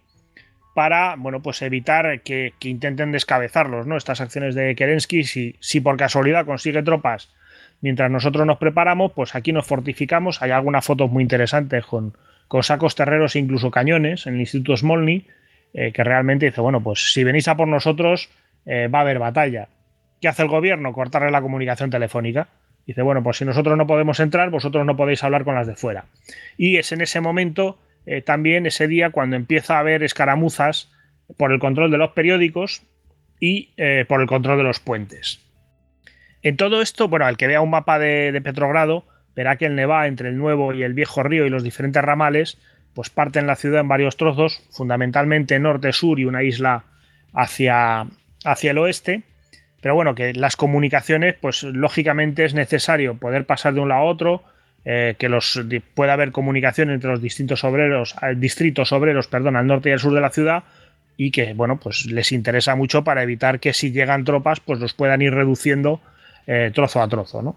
para, 0.74 1.16
bueno, 1.16 1.42
pues 1.42 1.62
evitar 1.62 2.20
que, 2.20 2.52
intenten 2.60 3.10
descabezarlos, 3.10 3.86
¿no? 3.86 3.96
Estas 3.96 4.20
acciones 4.20 4.54
de 4.54 4.74
Kerensky, 4.74 5.24
si, 5.24 5.56
si 5.58 5.80
por 5.80 5.96
casualidad 5.96 6.44
consigue 6.44 6.82
tropas 6.82 7.30
mientras 7.80 8.10
nosotros 8.10 8.46
nos 8.46 8.58
preparamos, 8.58 9.12
pues 9.12 9.34
aquí 9.34 9.52
nos 9.52 9.66
fortificamos. 9.66 10.42
Hay 10.42 10.50
algunas 10.50 10.84
fotos 10.84 11.10
muy 11.10 11.22
interesantes 11.22 11.84
con, 11.86 12.14
sacos 12.62 12.94
terreros 12.94 13.36
e 13.36 13.38
incluso 13.38 13.70
cañones 13.70 14.26
en 14.26 14.34
el 14.34 14.40
Instituto 14.40 14.76
Smolny, 14.76 15.26
que 15.72 16.04
realmente 16.04 16.46
dice, 16.46 16.62
bueno, 16.62 16.82
pues 16.82 17.12
si 17.12 17.22
venís 17.22 17.48
a 17.48 17.56
por 17.56 17.68
nosotros, 17.68 18.30
va 18.66 18.98
a 18.98 19.02
haber 19.02 19.18
batalla. 19.18 19.68
¿Qué 20.20 20.28
hace 20.28 20.42
el 20.42 20.48
gobierno? 20.48 20.92
Cortarle 20.92 21.30
la 21.30 21.42
comunicación 21.42 21.90
telefónica. 21.90 22.48
Dice, 22.86 23.02
bueno, 23.02 23.22
pues 23.22 23.38
si 23.38 23.44
nosotros 23.44 23.76
no 23.76 23.86
podemos 23.86 24.20
entrar, 24.20 24.50
vosotros 24.50 24.86
no 24.86 24.96
podéis 24.96 25.24
hablar 25.24 25.44
con 25.44 25.56
las 25.56 25.66
de 25.66 25.74
fuera. 25.74 26.06
Y 26.56 26.76
es 26.76 26.92
en 26.92 27.00
ese 27.00 27.20
momento, 27.20 27.78
eh, 28.06 28.22
también 28.22 28.64
ese 28.64 28.86
día, 28.86 29.10
cuando 29.10 29.36
empieza 29.36 29.76
a 29.76 29.80
haber 29.80 30.04
escaramuzas 30.04 30.92
por 31.36 31.52
el 31.52 31.58
control 31.58 31.90
de 31.90 31.98
los 31.98 32.12
periódicos 32.12 32.82
y 33.40 33.70
eh, 33.76 34.04
por 34.08 34.20
el 34.20 34.28
control 34.28 34.58
de 34.58 34.64
los 34.64 34.78
puentes. 34.78 35.45
En 36.46 36.56
todo 36.56 36.80
esto, 36.80 37.08
bueno, 37.08 37.28
el 37.28 37.36
que 37.36 37.48
vea 37.48 37.60
un 37.60 37.70
mapa 37.70 37.98
de, 37.98 38.40
Petrogrado, 38.40 39.04
verá 39.34 39.56
que 39.56 39.66
el 39.66 39.74
Neva 39.74 40.06
entre 40.06 40.28
el 40.28 40.38
nuevo 40.38 40.72
y 40.72 40.84
el 40.84 40.94
viejo 40.94 41.24
río 41.24 41.44
y 41.44 41.50
los 41.50 41.64
diferentes 41.64 42.00
ramales, 42.00 42.56
pues 42.94 43.10
parten 43.10 43.48
la 43.48 43.56
ciudad 43.56 43.80
en 43.80 43.88
varios 43.88 44.16
trozos, 44.16 44.62
fundamentalmente 44.70 45.58
norte-sur 45.58 46.20
y 46.20 46.24
una 46.24 46.44
isla 46.44 46.84
hacia, 47.32 48.06
hacia 48.44 48.70
el 48.70 48.78
oeste. 48.78 49.24
Pero 49.80 49.96
bueno, 49.96 50.14
que 50.14 50.34
las 50.34 50.54
comunicaciones, 50.54 51.34
pues 51.34 51.64
lógicamente 51.64 52.44
es 52.44 52.54
necesario 52.54 53.16
poder 53.16 53.44
pasar 53.44 53.74
de 53.74 53.80
un 53.80 53.88
lado 53.88 54.02
a 54.02 54.04
otro, 54.04 54.44
eh, 54.84 55.16
que 55.18 55.28
los 55.28 55.60
pueda 55.94 56.12
haber 56.12 56.30
comunicación 56.30 56.90
entre 56.90 57.10
los 57.10 57.20
distintos 57.20 57.64
obreros, 57.64 58.14
distritos 58.36 58.92
obreros, 58.92 59.26
perdón, 59.26 59.56
al 59.56 59.66
norte 59.66 59.88
y 59.88 59.94
al 59.94 59.98
sur 59.98 60.14
de 60.14 60.20
la 60.20 60.30
ciudad, 60.30 60.62
y 61.16 61.32
que, 61.32 61.54
bueno, 61.54 61.80
pues 61.80 62.06
les 62.06 62.30
interesa 62.30 62.76
mucho 62.76 63.02
para 63.02 63.24
evitar 63.24 63.58
que 63.58 63.72
si 63.72 63.90
llegan 63.90 64.22
tropas, 64.22 64.60
pues 64.60 64.78
los 64.78 64.94
puedan 64.94 65.22
ir 65.22 65.34
reduciendo 65.34 66.00
eh, 66.46 66.70
trozo 66.74 67.02
a 67.02 67.08
trozo, 67.08 67.42
¿no? 67.42 67.56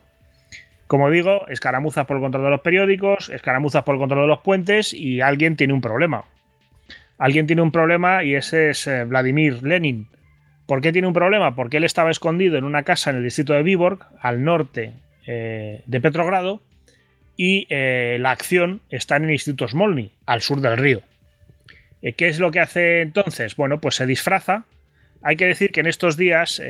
Como 0.87 1.09
digo, 1.11 1.47
escaramuzas 1.47 2.05
por 2.05 2.17
el 2.17 2.23
control 2.23 2.45
de 2.45 2.49
los 2.49 2.61
periódicos, 2.61 3.29
escaramuzas 3.29 3.83
por 3.83 3.95
el 3.95 3.99
control 3.99 4.21
de 4.21 4.27
los 4.27 4.39
puentes 4.39 4.93
y 4.93 5.21
alguien 5.21 5.55
tiene 5.55 5.73
un 5.73 5.81
problema. 5.81 6.25
Alguien 7.17 7.45
tiene 7.45 7.61
un 7.61 7.71
problema 7.71 8.23
y 8.23 8.33
ese 8.33 8.71
es 8.71 8.89
Vladimir 9.07 9.61
Lenin, 9.61 10.07
¿Por 10.69 10.81
qué 10.81 10.91
tiene 10.91 11.07
un 11.07 11.15
problema? 11.15 11.55
Porque 11.55 11.77
él 11.77 11.83
estaba 11.83 12.11
escondido 12.11 12.55
en 12.55 12.63
una 12.63 12.83
casa 12.83 13.09
en 13.09 13.15
el 13.15 13.23
distrito 13.23 13.53
de 13.53 13.63
Viborg, 13.63 14.05
al 14.21 14.43
norte 14.43 14.93
eh, 15.25 15.81
de 15.87 15.99
Petrogrado, 15.99 16.61
y 17.35 17.65
eh, 17.71 18.17
la 18.19 18.29
acción 18.29 18.81
está 18.91 19.15
en 19.15 19.23
el 19.23 19.31
Instituto 19.31 19.67
Smolny, 19.67 20.11
al 20.27 20.41
sur 20.41 20.61
del 20.61 20.77
río. 20.77 21.01
Eh, 22.03 22.13
¿Qué 22.13 22.27
es 22.27 22.37
lo 22.37 22.51
que 22.51 22.59
hace 22.59 23.01
entonces? 23.01 23.55
Bueno, 23.55 23.81
pues 23.81 23.95
se 23.95 24.05
disfraza. 24.05 24.65
Hay 25.21 25.35
que 25.35 25.45
decir 25.45 25.71
que 25.71 25.81
en 25.81 25.87
estos 25.87 26.15
días 26.17 26.61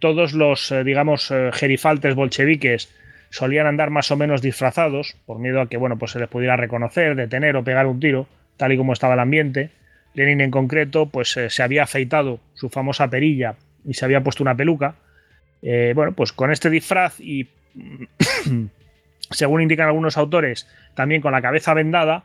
todos 0.00 0.32
los, 0.32 0.74
digamos, 0.84 1.32
gerifaltes 1.52 2.14
bolcheviques 2.14 2.88
solían 3.30 3.66
andar 3.66 3.90
más 3.90 4.10
o 4.10 4.16
menos 4.16 4.42
disfrazados, 4.42 5.16
por 5.26 5.38
miedo 5.38 5.60
a 5.60 5.68
que, 5.68 5.76
bueno, 5.76 5.98
pues 5.98 6.12
se 6.12 6.18
les 6.18 6.28
pudiera 6.28 6.56
reconocer, 6.56 7.14
detener 7.14 7.56
o 7.56 7.64
pegar 7.64 7.86
un 7.86 8.00
tiro, 8.00 8.26
tal 8.56 8.72
y 8.72 8.76
como 8.76 8.92
estaba 8.92 9.14
el 9.14 9.20
ambiente. 9.20 9.70
Lenin 10.14 10.40
en 10.40 10.50
concreto, 10.50 11.06
pues 11.06 11.36
eh, 11.36 11.50
se 11.50 11.62
había 11.62 11.84
afeitado 11.84 12.40
su 12.54 12.68
famosa 12.70 13.08
perilla 13.08 13.56
y 13.84 13.94
se 13.94 14.04
había 14.04 14.22
puesto 14.22 14.42
una 14.42 14.56
peluca. 14.56 14.96
Eh, 15.62 15.92
bueno, 15.94 16.12
pues 16.12 16.32
con 16.32 16.50
este 16.50 16.70
disfraz 16.70 17.20
y, 17.20 17.48
según 19.30 19.62
indican 19.62 19.86
algunos 19.86 20.16
autores, 20.16 20.66
también 20.94 21.20
con 21.20 21.32
la 21.32 21.42
cabeza 21.42 21.74
vendada 21.74 22.24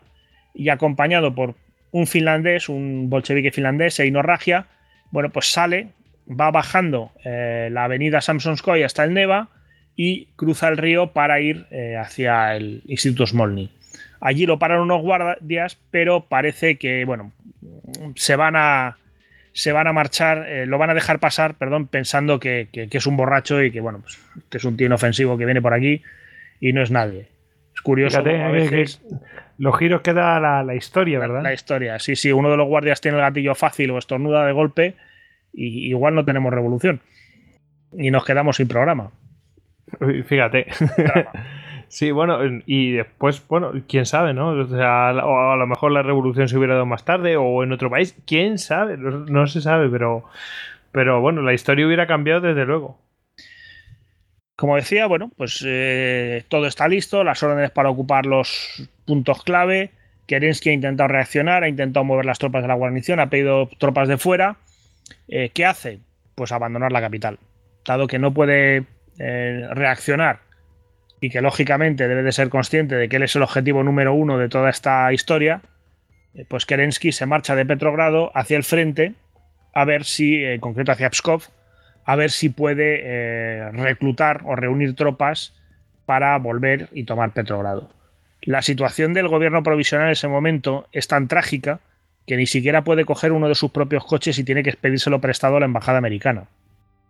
y 0.53 0.69
acompañado 0.69 1.35
por 1.35 1.55
un 1.91 2.07
finlandés, 2.07 2.69
un 2.69 3.09
bolchevique 3.09 3.51
finlandés, 3.51 3.99
Eino 3.99 4.21
Ragia, 4.21 4.67
bueno, 5.13 5.29
pues 5.29 5.49
sale, 5.49 5.89
va 6.27 6.51
bajando 6.51 7.11
eh, 7.23 7.69
la 7.71 7.85
avenida 7.85 8.19
Samsonskoy 8.19 8.83
hasta 8.83 9.05
el 9.05 9.13
Neva 9.13 9.47
y 9.95 10.25
cruza 10.35 10.67
el 10.67 10.77
río 10.77 11.13
para 11.13 11.39
ir 11.39 11.67
hacia 11.99 12.55
el 12.55 12.81
Instituto 12.87 13.27
Smolny. 13.27 13.69
Allí 14.19 14.45
lo 14.45 14.57
paran 14.57 14.81
unos 14.81 15.01
guardias, 15.01 15.77
pero 15.91 16.25
parece 16.25 16.77
que, 16.77 17.05
bueno, 17.05 17.31
se 18.15 18.35
van 18.35 18.55
a 18.55 18.97
se 19.53 19.71
van 19.71 19.87
a 19.87 19.93
marchar, 19.93 20.45
eh, 20.49 20.65
lo 20.65 20.79
van 20.79 20.89
a 20.89 20.93
dejar 20.95 21.19
pasar, 21.19 21.55
perdón, 21.55 21.87
pensando 21.87 22.39
que, 22.39 22.67
es 22.73 23.05
un 23.05 23.15
borracho 23.15 23.61
y 23.61 23.71
que, 23.71 23.79
bueno, 23.79 23.99
pues 24.01 24.19
que 24.49 24.57
es 24.57 24.65
un 24.65 24.75
tío 24.75 24.87
inofensivo 24.87 25.37
que 25.37 25.45
viene 25.45 25.61
por 25.61 25.73
aquí 25.73 26.01
y 26.59 26.73
no 26.73 26.81
es 26.81 26.89
nadie. 26.89 27.27
Es 27.73 27.81
curioso. 27.81 28.17
a 28.17 28.21
veces, 28.21 29.01
los 29.57 29.77
giros 29.77 30.01
que 30.01 30.13
da 30.13 30.39
la, 30.39 30.75
historia, 30.75 31.19
¿verdad? 31.19 31.43
La, 31.43 31.53
historia, 31.53 31.99
sí, 31.99 32.15
sí. 32.15 32.31
Uno 32.31 32.49
de 32.49 32.57
los 32.57 32.67
guardias 32.67 33.01
tiene 33.01 33.17
el 33.17 33.23
gatillo 33.23 33.55
fácil 33.55 33.91
o 33.91 33.97
estornuda 33.97 34.45
de 34.45 34.51
golpe 34.51 34.95
y 35.53 35.89
igual 35.89 36.15
no 36.15 36.25
tenemos 36.25 36.53
revolución. 36.53 37.01
Y 37.91 38.11
nos 38.11 38.25
quedamos 38.25 38.57
sin 38.57 38.67
programa. 38.67 39.11
Fíjate. 40.25 40.67
Sí, 41.93 42.09
bueno, 42.09 42.39
y 42.65 42.93
después, 42.93 43.47
bueno, 43.47 43.71
quién 43.87 44.07
sabe, 44.07 44.33
¿no? 44.33 44.47
O 44.47 44.65
sea, 44.65 45.09
a 45.09 45.55
lo 45.55 45.67
mejor 45.67 45.91
la 45.91 46.01
revolución 46.01 46.49
se 46.49 46.57
hubiera 46.57 46.73
dado 46.73 46.87
más 46.87 47.05
tarde 47.05 47.37
o 47.37 47.63
en 47.63 47.71
otro 47.71 47.91
país, 47.91 48.19
quién 48.25 48.57
sabe, 48.57 48.97
no, 48.97 49.45
se 49.45 49.61
sabe, 49.61 49.89
pero, 49.89 50.23
pero 50.91 51.21
bueno, 51.21 51.43
la 51.43 51.53
historia 51.53 51.85
hubiera 51.85 52.07
cambiado 52.07 52.41
desde 52.41 52.65
luego. 52.65 52.97
Como 54.55 54.75
decía, 54.75 55.07
bueno, 55.07 55.31
pues 55.35 55.63
eh, 55.65 56.43
todo 56.47 56.67
está 56.67 56.87
listo, 56.87 57.23
las 57.23 57.41
órdenes 57.41 57.71
para 57.71 57.89
ocupar 57.89 58.25
los 58.25 58.87
puntos 59.05 59.43
clave. 59.43 59.91
Kerensky 60.27 60.69
ha 60.69 60.73
intentado 60.73 61.07
reaccionar, 61.07 61.63
ha 61.63 61.69
intentado 61.69 62.03
mover 62.03 62.25
las 62.25 62.39
tropas 62.39 62.61
de 62.61 62.67
la 62.67 62.75
guarnición, 62.75 63.19
ha 63.19 63.29
pedido 63.29 63.67
tropas 63.79 64.07
de 64.07 64.17
fuera. 64.17 64.57
Eh, 65.27 65.49
¿Qué 65.53 65.65
hace? 65.65 65.99
Pues 66.35 66.51
abandonar 66.51 66.91
la 66.91 67.01
capital. 67.01 67.39
Dado 67.85 68.07
que 68.07 68.19
no 68.19 68.33
puede 68.33 68.85
eh, 69.17 69.67
reaccionar 69.71 70.39
y 71.19 71.29
que 71.29 71.41
lógicamente 71.41 72.07
debe 72.07 72.23
de 72.23 72.31
ser 72.31 72.49
consciente 72.49 72.95
de 72.95 73.09
que 73.09 73.15
él 73.15 73.23
es 73.23 73.35
el 73.35 73.43
objetivo 73.43 73.83
número 73.83 74.13
uno 74.13 74.37
de 74.37 74.49
toda 74.49 74.69
esta 74.69 75.11
historia, 75.13 75.61
pues 76.47 76.65
Kerensky 76.65 77.11
se 77.11 77.25
marcha 77.25 77.55
de 77.55 77.65
Petrogrado 77.65 78.31
hacia 78.35 78.57
el 78.57 78.63
frente 78.63 79.13
a 79.73 79.85
ver 79.85 80.03
si, 80.03 80.43
en 80.43 80.59
concreto 80.59 80.91
hacia 80.91 81.09
Pskov, 81.09 81.43
a 82.05 82.15
ver 82.15 82.31
si 82.31 82.49
puede 82.49 83.01
eh, 83.03 83.71
reclutar 83.71 84.41
o 84.45 84.55
reunir 84.55 84.95
tropas 84.95 85.53
para 86.05 86.37
volver 86.37 86.89
y 86.91 87.05
tomar 87.05 87.31
Petrogrado. 87.31 87.89
La 88.41 88.61
situación 88.61 89.13
del 89.13 89.29
gobierno 89.29 89.63
provisional 89.63 90.07
en 90.07 90.13
ese 90.13 90.27
momento 90.27 90.87
es 90.91 91.07
tan 91.07 91.27
trágica 91.27 91.79
que 92.27 92.37
ni 92.37 92.45
siquiera 92.45 92.83
puede 92.83 93.05
coger 93.05 93.31
uno 93.31 93.47
de 93.47 93.55
sus 93.55 93.71
propios 93.71 94.05
coches 94.05 94.37
y 94.37 94.43
tiene 94.43 94.63
que 94.63 94.69
expedírselo 94.69 95.19
prestado 95.21 95.57
a 95.57 95.59
la 95.59 95.65
embajada 95.65 95.97
americana. 95.97 96.45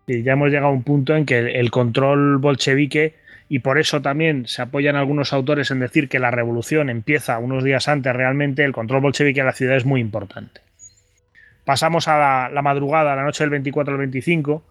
Ya 0.07 0.34
hemos 0.34 0.49
llegado 0.49 0.68
a 0.68 0.72
un 0.72 0.84
punto 0.84 1.15
en 1.15 1.26
que 1.26 1.60
el 1.60 1.72
control 1.72 2.38
bolchevique 2.38 3.15
y 3.49 3.60
por 3.60 3.80
eso 3.80 4.02
también 4.02 4.48
se 4.48 4.61
apoyan 4.61 4.95
algunos 4.95 5.34
autores 5.34 5.72
en 5.72 5.80
decir 5.80 6.10
que 6.10 6.20
la 6.20 6.32
revolución 6.32 6.90
empieza 6.90 7.40
unos 7.40 7.64
días 7.64 7.88
antes 7.88 8.14
realmente, 8.14 8.64
el 8.64 8.74
control 8.74 9.02
bolchevique 9.02 9.41
de 9.41 9.45
la 9.45 9.53
ciudad 9.53 9.78
es 9.78 9.86
muy 9.86 10.02
importante. 10.02 10.61
Pasamos 11.65 12.07
a 12.07 12.18
la, 12.18 12.49
la 12.49 12.61
madrugada, 12.61 13.15
la 13.15 13.24
noche 13.24 13.44
del 13.44 13.52
24 13.52 13.94
al 13.94 13.99
25, 13.99 14.64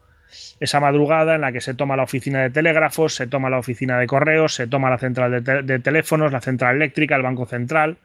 esa 0.60 0.80
madrugada 0.80 1.34
en 1.34 1.40
la 1.42 1.52
que 1.52 1.60
se 1.60 1.74
toma 1.74 1.96
la 1.96 2.04
oficina 2.04 2.40
de 2.42 2.50
telégrafos, 2.50 3.14
se 3.14 3.26
toma 3.26 3.50
la 3.50 3.58
oficina 3.58 3.98
de 3.98 4.06
correos, 4.06 4.54
se 4.54 4.66
toma 4.66 4.90
la 4.90 4.98
central 4.98 5.30
de, 5.30 5.42
te- 5.42 5.62
de 5.62 5.78
teléfonos, 5.78 6.32
la 6.32 6.40
central 6.40 6.76
eléctrica, 6.76 7.16
el 7.16 7.22
banco 7.22 7.46
central, 7.46 7.98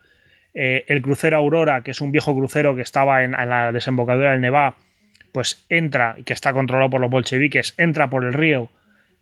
eh, 0.53 0.85
el 0.87 1.01
crucero 1.01 1.37
Aurora, 1.37 1.81
que 1.81 1.91
es 1.91 2.01
un 2.01 2.11
viejo 2.11 2.35
crucero 2.35 2.75
que 2.75 2.81
estaba 2.81 3.23
en, 3.23 3.33
en 3.39 3.49
la 3.49 3.71
desembocadura 3.71 4.31
del 4.31 4.41
Nevá, 4.41 4.75
pues 5.31 5.65
entra, 5.69 6.15
y 6.17 6.23
que 6.23 6.33
está 6.33 6.53
controlado 6.53 6.89
por 6.89 7.01
los 7.01 7.11
bolcheviques, 7.11 7.73
entra 7.77 8.09
por 8.09 8.23
el 8.25 8.33
río 8.33 8.69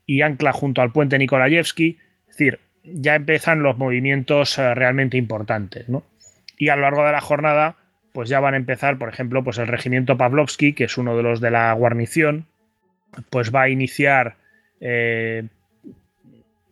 y 0.06 0.22
ancla 0.22 0.54
junto 0.54 0.82
al 0.82 0.92
puente 0.92 1.18
Nikolayevsky. 1.18 1.98
Es 2.30 2.38
decir, 2.38 2.60
ya 2.84 3.16
empiezan 3.16 3.64
los 3.64 3.78
movimientos 3.78 4.58
eh, 4.58 4.74
realmente 4.76 5.18
importantes, 5.18 5.90
¿no? 5.90 6.04
Y 6.58 6.70
a 6.70 6.76
lo 6.76 6.84
largo 6.84 7.06
de 7.06 7.12
la 7.12 7.22
jornada, 7.22 7.76
pues 8.14 8.30
ya 8.30 8.40
van 8.40 8.54
a 8.54 8.58
empezar, 8.58 8.98
por 8.98 9.10
ejemplo, 9.10 9.44
pues 9.44 9.58
el 9.58 9.68
regimiento 9.68 10.16
Pavlovsky, 10.16 10.72
que 10.72 10.86
es 10.86 10.98
uno 10.98 11.18
de 11.18 11.24
los 11.24 11.42
de 11.42 11.52
la 11.52 11.74
guarnición, 11.74 12.46
pues 13.30 13.54
va 13.54 13.64
a 13.64 13.70
iniciar. 13.70 14.36
eh, 14.80 15.48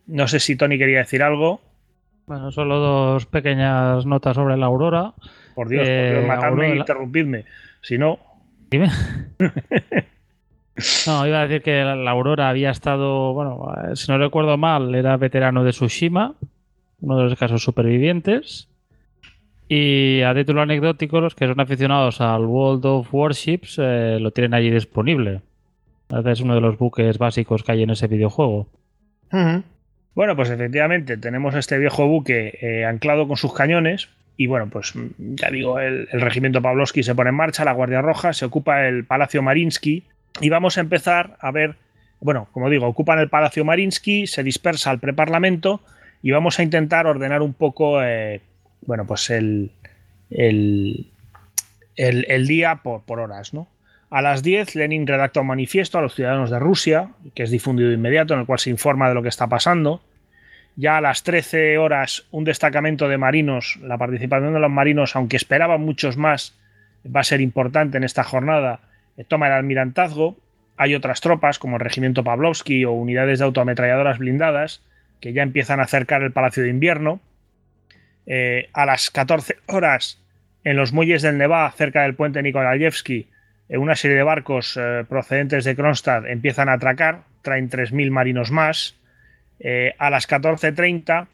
no 0.06 0.28
sé 0.28 0.38
si 0.40 0.56
Tony 0.56 0.76
quería 0.78 0.98
decir 0.98 1.22
algo. 1.22 1.60
Bueno, 2.26 2.50
solo 2.52 2.78
dos 2.78 3.26
pequeñas 3.26 4.04
notas 4.06 4.34
sobre 4.36 4.56
la 4.56 4.66
Aurora. 4.66 5.14
Por 5.54 5.68
Dios, 5.68 5.86
Eh, 5.86 6.10
por 6.12 6.16
Dios, 6.18 6.28
matadme 6.28 6.72
e 6.72 6.76
interrumpidme. 6.76 7.44
Si 7.80 7.98
no, 7.98 8.18
Dime. 8.70 8.88
No, 11.06 11.24
iba 11.24 11.40
a 11.40 11.46
decir 11.46 11.62
que 11.62 11.84
la 11.84 11.94
la 11.94 12.10
Aurora 12.10 12.48
había 12.48 12.70
estado, 12.70 13.32
bueno, 13.32 13.72
eh, 13.76 13.94
si 13.94 14.10
no 14.10 14.18
recuerdo 14.18 14.56
mal, 14.58 14.92
era 14.94 15.16
veterano 15.16 15.62
de 15.62 15.70
Tsushima, 15.70 16.34
uno 17.00 17.16
de 17.18 17.24
los 17.24 17.38
casos 17.38 17.62
supervivientes. 17.62 18.68
Y 19.68 20.22
a 20.22 20.34
título 20.34 20.62
anecdótico, 20.62 21.20
los 21.20 21.36
que 21.36 21.46
son 21.46 21.60
aficionados 21.60 22.20
al 22.20 22.44
World 22.44 22.84
of 22.86 23.14
Warships 23.14 23.76
eh, 23.80 24.18
lo 24.20 24.32
tienen 24.32 24.52
allí 24.54 24.70
disponible. 24.70 25.42
Es 26.26 26.40
uno 26.40 26.54
de 26.54 26.60
los 26.60 26.78
buques 26.78 27.18
básicos 27.18 27.62
que 27.62 27.72
hay 27.72 27.82
en 27.82 27.90
ese 27.90 28.06
videojuego. 28.06 28.68
Bueno, 30.14 30.36
pues 30.36 30.50
efectivamente 30.50 31.16
tenemos 31.16 31.54
este 31.56 31.76
viejo 31.78 32.06
buque 32.06 32.56
eh, 32.60 32.84
anclado 32.84 33.26
con 33.26 33.36
sus 33.36 33.52
cañones 33.52 34.08
y 34.36 34.46
bueno, 34.46 34.68
pues 34.70 34.94
mm, 34.94 35.06
ya 35.18 35.50
digo, 35.50 35.80
el, 35.80 36.08
el 36.12 36.20
regimiento 36.20 36.62
Pavlovsky 36.62 37.02
se 37.02 37.14
pone 37.14 37.30
en 37.30 37.36
marcha, 37.36 37.64
la 37.64 37.72
Guardia 37.72 38.00
Roja 38.00 38.32
se 38.32 38.44
ocupa 38.44 38.86
el 38.86 39.04
Palacio 39.04 39.42
Marinsky 39.42 40.04
y 40.40 40.48
vamos 40.50 40.78
a 40.78 40.82
empezar 40.82 41.36
a 41.40 41.50
ver, 41.50 41.74
bueno, 42.20 42.46
como 42.52 42.70
digo, 42.70 42.86
ocupan 42.86 43.18
el 43.18 43.28
Palacio 43.28 43.64
Marinsky, 43.64 44.26
se 44.28 44.44
dispersa 44.44 44.92
el 44.92 45.00
preparlamento 45.00 45.80
y 46.22 46.30
vamos 46.30 46.58
a 46.60 46.62
intentar 46.62 47.06
ordenar 47.08 47.42
un 47.42 47.52
poco, 47.54 48.00
eh, 48.02 48.40
bueno, 48.86 49.06
pues 49.06 49.30
el, 49.30 49.72
el, 50.30 51.10
el- 51.96 52.26
el 52.28 52.46
día 52.46 52.76
por, 52.84 53.02
por 53.02 53.18
horas, 53.18 53.52
¿no? 53.52 53.66
A 54.10 54.22
las 54.22 54.42
10, 54.42 54.74
Lenin 54.76 55.06
redacta 55.06 55.40
un 55.40 55.48
manifiesto 55.48 55.98
a 55.98 56.02
los 56.02 56.14
ciudadanos 56.14 56.50
de 56.50 56.58
Rusia, 56.58 57.10
que 57.34 57.42
es 57.42 57.50
difundido 57.50 57.88
de 57.88 57.96
inmediato, 57.96 58.34
en 58.34 58.40
el 58.40 58.46
cual 58.46 58.58
se 58.58 58.70
informa 58.70 59.08
de 59.08 59.14
lo 59.14 59.22
que 59.22 59.28
está 59.28 59.48
pasando. 59.48 60.02
Ya 60.76 60.96
a 60.96 61.00
las 61.00 61.22
13 61.22 61.78
horas, 61.78 62.26
un 62.30 62.44
destacamento 62.44 63.08
de 63.08 63.18
marinos, 63.18 63.78
la 63.82 63.98
participación 63.98 64.54
de 64.54 64.60
los 64.60 64.70
marinos, 64.70 65.14
aunque 65.16 65.36
esperaban 65.36 65.80
muchos 65.80 66.16
más, 66.16 66.58
va 67.04 67.20
a 67.20 67.24
ser 67.24 67.40
importante 67.40 67.96
en 67.96 68.04
esta 68.04 68.24
jornada, 68.24 68.80
eh, 69.16 69.24
toma 69.24 69.46
el 69.46 69.52
almirantazgo. 69.52 70.36
Hay 70.76 70.94
otras 70.94 71.20
tropas, 71.20 71.58
como 71.58 71.76
el 71.76 71.80
regimiento 71.80 72.24
Pavlovsky 72.24 72.84
o 72.84 72.92
unidades 72.92 73.38
de 73.38 73.44
autoametralladoras 73.44 74.18
blindadas, 74.18 74.82
que 75.20 75.32
ya 75.32 75.42
empiezan 75.42 75.80
a 75.80 75.84
acercar 75.84 76.22
el 76.22 76.32
Palacio 76.32 76.62
de 76.62 76.70
Invierno. 76.70 77.20
Eh, 78.26 78.68
a 78.72 78.86
las 78.86 79.10
14 79.10 79.56
horas, 79.66 80.20
en 80.64 80.76
los 80.76 80.92
muelles 80.92 81.22
del 81.22 81.38
Nevá, 81.38 81.70
cerca 81.72 82.02
del 82.02 82.14
puente 82.14 82.42
Nikolayevsky, 82.42 83.28
una 83.68 83.96
serie 83.96 84.16
de 84.16 84.22
barcos 84.22 84.76
eh, 84.76 85.04
procedentes 85.08 85.64
de 85.64 85.74
Kronstadt 85.74 86.26
empiezan 86.26 86.68
a 86.68 86.74
atracar, 86.74 87.22
traen 87.42 87.70
3.000 87.70 88.10
marinos 88.10 88.50
más. 88.50 88.96
Eh, 89.60 89.94
a 89.98 90.10
las 90.10 90.28
14.30, 90.28 91.26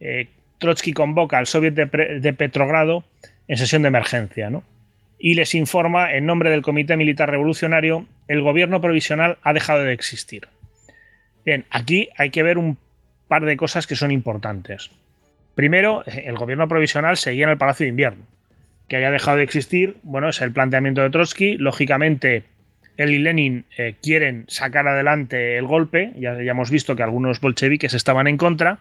eh, 0.00 0.28
Trotsky 0.58 0.92
convoca 0.92 1.38
al 1.38 1.46
Soviet 1.46 1.74
de, 1.74 2.20
de 2.20 2.32
Petrogrado 2.32 3.04
en 3.48 3.56
sesión 3.56 3.82
de 3.82 3.88
emergencia, 3.88 4.50
¿no? 4.50 4.62
Y 5.18 5.34
les 5.34 5.54
informa, 5.54 6.14
en 6.14 6.26
nombre 6.26 6.50
del 6.50 6.62
Comité 6.62 6.96
Militar 6.96 7.30
Revolucionario, 7.30 8.06
el 8.26 8.42
gobierno 8.42 8.80
provisional 8.80 9.38
ha 9.42 9.52
dejado 9.52 9.84
de 9.84 9.92
existir. 9.92 10.48
Bien, 11.44 11.66
aquí 11.70 12.08
hay 12.16 12.30
que 12.30 12.42
ver 12.42 12.58
un 12.58 12.78
par 13.28 13.44
de 13.44 13.56
cosas 13.56 13.86
que 13.86 13.96
son 13.96 14.10
importantes. 14.10 14.90
Primero, 15.54 16.02
eh, 16.06 16.24
el 16.26 16.36
gobierno 16.36 16.68
provisional 16.68 17.16
seguía 17.16 17.44
en 17.44 17.50
el 17.50 17.58
Palacio 17.58 17.84
de 17.84 17.90
Invierno 17.90 18.24
que 18.90 18.96
haya 18.96 19.12
dejado 19.12 19.36
de 19.36 19.44
existir, 19.44 19.98
bueno, 20.02 20.28
es 20.28 20.40
el 20.42 20.50
planteamiento 20.50 21.00
de 21.00 21.10
Trotsky. 21.10 21.56
Lógicamente, 21.58 22.42
él 22.96 23.10
y 23.10 23.18
Lenin 23.20 23.64
eh, 23.78 23.94
quieren 24.02 24.46
sacar 24.48 24.88
adelante 24.88 25.56
el 25.56 25.64
golpe, 25.64 26.12
ya, 26.16 26.32
hemos 26.32 26.72
visto 26.72 26.96
que 26.96 27.04
algunos 27.04 27.40
bolcheviques 27.40 27.94
estaban 27.94 28.26
en 28.26 28.36
contra, 28.36 28.80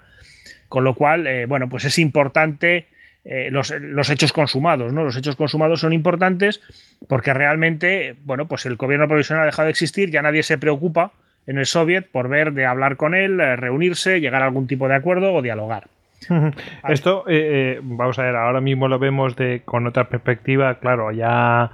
con 0.67 0.83
lo 0.83 0.95
cual, 0.95 1.27
eh, 1.27 1.45
bueno, 1.45 1.69
pues 1.69 1.85
es 1.85 1.99
importante 1.99 2.87
eh, 3.23 3.49
los, 3.51 3.69
los 3.69 4.09
hechos 4.09 4.33
consumados, 4.33 4.91
¿no? 4.93 5.03
Los 5.03 5.15
hechos 5.15 5.35
consumados 5.35 5.81
son 5.81 5.93
importantes 5.93 6.59
porque 7.07 7.31
realmente, 7.31 8.15
bueno, 8.23 8.47
pues 8.47 8.65
el 8.65 8.77
gobierno 8.77 9.07
provisional 9.07 9.43
ha 9.43 9.45
dejado 9.45 9.67
de 9.67 9.71
existir, 9.71 10.09
ya 10.09 10.23
nadie 10.23 10.41
se 10.41 10.57
preocupa 10.57 11.11
en 11.45 11.59
el 11.59 11.67
Soviet 11.67 12.09
por 12.11 12.29
ver 12.29 12.53
de 12.53 12.65
hablar 12.65 12.97
con 12.97 13.13
él, 13.13 13.37
reunirse, 13.57 14.19
llegar 14.19 14.41
a 14.41 14.45
algún 14.45 14.65
tipo 14.65 14.87
de 14.87 14.95
acuerdo 14.95 15.35
o 15.35 15.43
dialogar. 15.43 15.87
Esto, 16.87 17.23
eh, 17.27 17.77
eh, 17.77 17.79
vamos 17.81 18.19
a 18.19 18.23
ver, 18.23 18.35
ahora 18.35 18.61
mismo 18.61 18.87
lo 18.87 18.99
vemos 18.99 19.35
de, 19.35 19.61
con 19.65 19.87
otra 19.87 20.09
perspectiva, 20.09 20.79
claro, 20.79 21.11
ya 21.11 21.71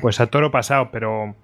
pues 0.00 0.20
a 0.20 0.26
toro 0.26 0.50
pasado, 0.50 0.90
pero 0.90 1.34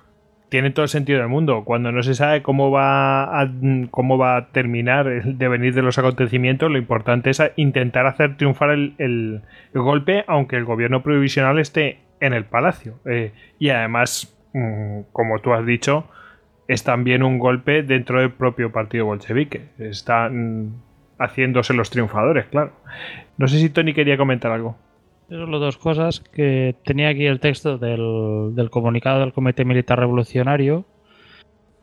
tiene 0.48 0.70
todo 0.70 0.82
el 0.82 0.88
sentido 0.88 1.20
del 1.20 1.28
mundo. 1.28 1.64
Cuando 1.64 1.92
no 1.92 2.02
se 2.02 2.14
sabe 2.14 2.42
cómo 2.42 2.70
va 2.70 3.40
a, 3.40 3.50
cómo 3.90 4.18
va 4.18 4.36
a 4.36 4.48
terminar 4.48 5.06
el 5.06 5.38
devenir 5.38 5.72
de 5.74 5.82
los 5.82 5.98
acontecimientos, 5.98 6.70
lo 6.70 6.76
importante 6.78 7.30
es 7.30 7.42
intentar 7.56 8.06
hacer 8.06 8.36
triunfar 8.36 8.70
el, 8.70 8.94
el- 8.98 9.42
el 9.72 9.80
golpe, 9.80 10.24
aunque 10.26 10.56
el 10.56 10.64
gobierno 10.64 11.02
provisional 11.02 11.58
esté 11.58 12.00
en 12.20 12.34
el 12.34 12.44
palacio. 12.44 12.98
Eh, 13.06 13.32
y 13.58 13.70
además, 13.70 14.36
mm, 14.52 15.02
como 15.12 15.38
tú 15.38 15.54
has 15.54 15.64
dicho, 15.64 16.06
es 16.68 16.84
también 16.84 17.22
un 17.22 17.38
golpe 17.38 17.82
dentro 17.82 18.20
del 18.20 18.30
propio 18.32 18.72
partido 18.72 19.06
bolchevique. 19.06 19.68
Están 19.78 20.74
haciéndose 21.22 21.74
los 21.74 21.90
triunfadores, 21.90 22.46
claro. 22.46 22.72
No 23.38 23.48
sé 23.48 23.58
si 23.58 23.70
Tony 23.70 23.94
quería 23.94 24.16
comentar 24.16 24.52
algo. 24.52 24.76
Son 25.28 25.50
las 25.50 25.60
dos 25.60 25.78
cosas 25.78 26.20
que 26.20 26.74
tenía 26.84 27.08
aquí 27.08 27.26
el 27.26 27.40
texto 27.40 27.78
del, 27.78 28.54
del 28.54 28.70
comunicado 28.70 29.20
del 29.20 29.32
Comité 29.32 29.64
Militar 29.64 29.98
Revolucionario 29.98 30.84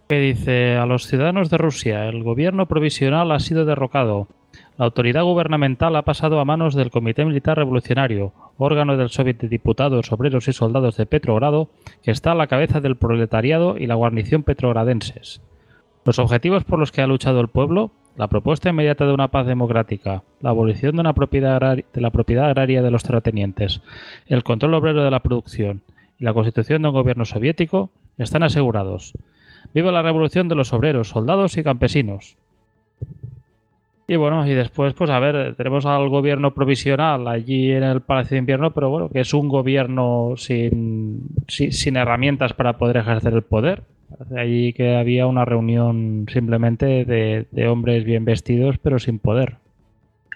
que 0.09 0.19
dice 0.19 0.75
a 0.75 0.87
los 0.87 1.05
ciudadanos 1.05 1.51
de 1.51 1.59
Rusia 1.59 2.09
el 2.09 2.23
gobierno 2.23 2.65
provisional 2.65 3.31
ha 3.31 3.39
sido 3.39 3.63
derrocado. 3.65 4.27
La 4.75 4.85
autoridad 4.85 5.21
gubernamental 5.21 5.95
ha 5.95 6.01
pasado 6.01 6.39
a 6.39 6.45
manos 6.45 6.73
del 6.73 6.89
Comité 6.89 7.23
Militar 7.25 7.57
Revolucionario, 7.57 8.33
órgano 8.57 8.97
del 8.97 9.09
Soviet 9.09 9.37
de 9.37 9.47
Diputados, 9.47 10.11
Obreros 10.11 10.47
y 10.47 10.53
Soldados 10.53 10.97
de 10.97 11.05
Petrogrado, 11.05 11.69
que 12.01 12.09
está 12.09 12.31
a 12.31 12.35
la 12.35 12.47
cabeza 12.47 12.81
del 12.81 12.95
proletariado 12.95 13.77
y 13.77 13.85
la 13.85 13.93
guarnición 13.93 14.41
petrogradenses. 14.41 15.43
Los 16.05 16.17
objetivos 16.17 16.63
por 16.63 16.79
los 16.79 16.91
que 16.91 17.03
ha 17.03 17.07
luchado 17.07 17.39
el 17.39 17.47
pueblo, 17.47 17.91
la 18.19 18.27
propuesta 18.27 18.69
inmediata 18.69 19.05
de 19.05 19.13
una 19.13 19.29
paz 19.29 19.47
democrática, 19.47 20.23
la 20.41 20.49
abolición 20.49 20.97
de, 20.97 21.03
la 21.03 21.13
propiedad 21.13 22.49
agraria 22.49 22.81
de 22.81 22.91
los 22.91 23.01
terratenientes, 23.01 23.81
el 24.27 24.43
control 24.43 24.73
obrero 24.73 25.05
de 25.05 25.09
la 25.09 25.21
producción 25.21 25.83
y 26.19 26.25
la 26.25 26.33
constitución 26.33 26.81
de 26.81 26.89
un 26.89 26.95
gobierno 26.95 27.23
soviético 27.23 27.91
están 28.17 28.43
asegurados. 28.43 29.13
Viva 29.73 29.93
la 29.93 30.01
revolución 30.01 30.49
de 30.49 30.55
los 30.55 30.73
obreros, 30.73 31.07
soldados 31.07 31.55
y 31.57 31.63
campesinos. 31.63 32.35
Y 34.05 34.17
bueno, 34.17 34.45
y 34.45 34.53
después, 34.53 34.93
pues 34.95 35.09
a 35.11 35.19
ver, 35.19 35.55
tenemos 35.55 35.85
al 35.85 36.09
gobierno 36.09 36.53
provisional 36.53 37.25
allí 37.25 37.71
en 37.71 37.83
el 37.83 38.01
Palacio 38.01 38.35
de 38.35 38.39
Invierno, 38.39 38.71
pero 38.71 38.89
bueno, 38.89 39.07
que 39.07 39.21
es 39.21 39.33
un 39.33 39.47
gobierno 39.47 40.33
sin, 40.35 41.21
sin 41.47 41.95
herramientas 41.95 42.51
para 42.51 42.77
poder 42.77 42.97
ejercer 42.97 43.33
el 43.33 43.43
poder. 43.43 43.83
Allí 44.35 44.73
que 44.73 44.95
había 44.95 45.27
una 45.27 45.45
reunión 45.45 46.25
simplemente 46.31 47.05
de, 47.05 47.45
de 47.51 47.67
hombres 47.67 48.03
bien 48.03 48.25
vestidos, 48.25 48.77
pero 48.79 48.99
sin 48.99 49.19
poder. 49.19 49.55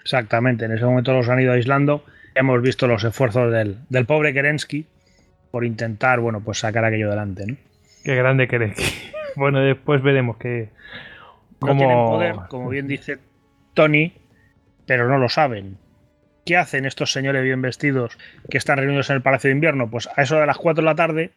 Exactamente, 0.02 0.64
en 0.66 0.72
ese 0.72 0.84
momento 0.84 1.12
los 1.12 1.28
han 1.28 1.40
ido 1.40 1.52
aislando. 1.52 2.04
Hemos 2.34 2.60
visto 2.62 2.86
los 2.86 3.04
esfuerzos 3.04 3.52
del, 3.52 3.78
del 3.88 4.06
pobre 4.06 4.32
Kerensky 4.34 4.86
por 5.50 5.64
intentar, 5.64 6.20
bueno, 6.20 6.40
pues 6.40 6.58
sacar 6.58 6.84
aquello 6.84 7.08
adelante, 7.08 7.44
¿no? 7.46 7.56
Qué 8.04 8.14
grande 8.16 8.48
eres. 8.50 8.76
Bueno, 9.36 9.58
después 9.58 10.00
veremos 10.00 10.36
que. 10.36 10.68
No 11.60 11.68
cómo- 11.68 11.78
tienen 11.78 11.96
poder, 11.96 12.34
como 12.48 12.68
bien 12.68 12.86
dice 12.86 13.18
Tony, 13.74 14.12
pero 14.86 15.08
no 15.08 15.18
lo 15.18 15.28
saben. 15.28 15.76
¿Qué 16.46 16.56
hacen 16.56 16.84
estos 16.84 17.10
señores 17.10 17.42
bien 17.42 17.60
vestidos 17.60 18.16
que 18.48 18.58
están 18.58 18.78
reunidos 18.78 19.10
en 19.10 19.16
el 19.16 19.22
Palacio 19.22 19.48
de 19.48 19.54
Invierno? 19.56 19.90
Pues 19.90 20.08
a 20.14 20.22
eso 20.22 20.38
de 20.38 20.46
las 20.46 20.58
4 20.58 20.82
de 20.82 20.86
la 20.86 20.94
tarde 20.94 21.30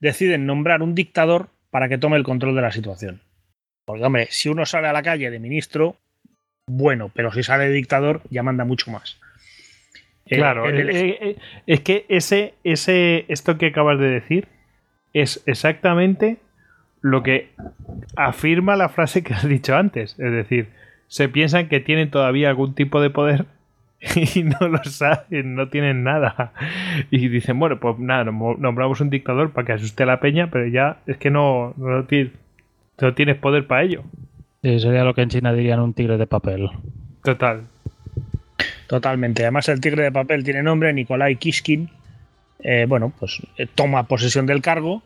deciden 0.00 0.44
nombrar 0.46 0.82
un 0.82 0.96
dictador 0.96 1.50
para 1.70 1.88
que 1.88 1.98
tome 1.98 2.16
el 2.16 2.24
control 2.24 2.54
de 2.54 2.62
la 2.62 2.72
situación. 2.72 3.20
Porque, 3.84 4.04
hombre, 4.04 4.26
si 4.30 4.48
uno 4.48 4.66
sale 4.66 4.88
a 4.88 4.92
la 4.92 5.02
calle 5.02 5.30
de 5.30 5.38
ministro, 5.38 5.96
bueno, 6.68 7.10
pero 7.14 7.32
si 7.32 7.42
sale 7.42 7.64
de 7.68 7.72
dictador 7.74 8.22
ya 8.30 8.42
manda 8.42 8.64
mucho 8.64 8.90
más. 8.90 9.18
Claro, 10.28 10.68
en 10.68 10.76
el- 10.76 10.90
eh, 10.90 11.18
eh, 11.20 11.36
es 11.66 11.80
que 11.82 12.04
ese, 12.08 12.54
ese, 12.64 13.24
esto 13.28 13.58
que 13.58 13.66
acabas 13.66 13.98
de 14.00 14.08
decir 14.10 14.48
es 15.12 15.42
exactamente 15.46 16.38
lo 17.00 17.22
que 17.22 17.50
afirma 18.16 18.74
la 18.74 18.88
frase 18.88 19.22
que 19.22 19.34
has 19.34 19.48
dicho 19.48 19.76
antes. 19.76 20.18
Es 20.18 20.32
decir, 20.32 20.70
se 21.06 21.28
piensan 21.28 21.68
que 21.68 21.78
tienen 21.78 22.10
todavía 22.10 22.48
algún 22.48 22.74
tipo 22.74 23.00
de 23.00 23.10
poder 23.10 23.46
y 24.34 24.42
no 24.42 24.68
lo 24.68 24.82
saben, 24.84 25.54
no 25.54 25.68
tienen 25.68 26.02
nada. 26.04 26.52
Y 27.10 27.28
dicen, 27.28 27.58
bueno, 27.58 27.80
pues 27.80 27.98
nada, 27.98 28.24
nom- 28.24 28.58
nombramos 28.58 29.00
un 29.00 29.10
dictador 29.10 29.50
para 29.52 29.66
que 29.66 29.72
asuste 29.72 30.02
a 30.02 30.06
la 30.06 30.20
peña, 30.20 30.50
pero 30.50 30.66
ya 30.66 30.98
es 31.06 31.16
que 31.16 31.30
no, 31.30 31.74
no, 31.76 32.04
ti- 32.04 32.30
no 33.00 33.14
tienes 33.14 33.36
poder 33.36 33.66
para 33.66 33.82
ello. 33.82 34.02
Sí, 34.62 34.78
sería 34.80 35.04
lo 35.04 35.14
que 35.14 35.22
en 35.22 35.28
China 35.30 35.52
dirían 35.52 35.80
un 35.80 35.94
tigre 35.94 36.18
de 36.18 36.26
papel. 36.26 36.68
Total. 37.22 37.62
Totalmente. 38.86 39.42
Además, 39.42 39.68
el 39.68 39.80
tigre 39.80 40.04
de 40.04 40.12
papel 40.12 40.44
tiene 40.44 40.62
nombre, 40.62 40.92
Nikolai 40.92 41.36
Kishkin. 41.36 41.88
Eh, 42.60 42.86
bueno, 42.88 43.12
pues 43.18 43.40
eh, 43.58 43.66
toma 43.72 44.04
posesión 44.04 44.46
del 44.46 44.62
cargo 44.62 45.02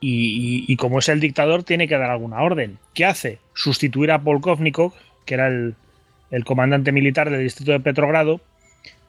y, 0.00 0.64
y- 0.68 0.72
y 0.72 0.76
como 0.76 0.98
es 1.00 1.08
el 1.08 1.20
dictador, 1.20 1.62
tiene 1.64 1.88
que 1.88 1.98
dar 1.98 2.10
alguna 2.10 2.40
orden. 2.42 2.78
¿Qué 2.94 3.04
hace? 3.04 3.38
Sustituir 3.54 4.10
a 4.12 4.20
Polkovnikov, 4.20 4.92
que 5.24 5.34
era 5.34 5.48
el, 5.48 5.74
el 6.30 6.44
comandante 6.44 6.92
militar 6.92 7.30
del 7.30 7.42
distrito 7.42 7.72
de 7.72 7.80
Petrogrado, 7.80 8.40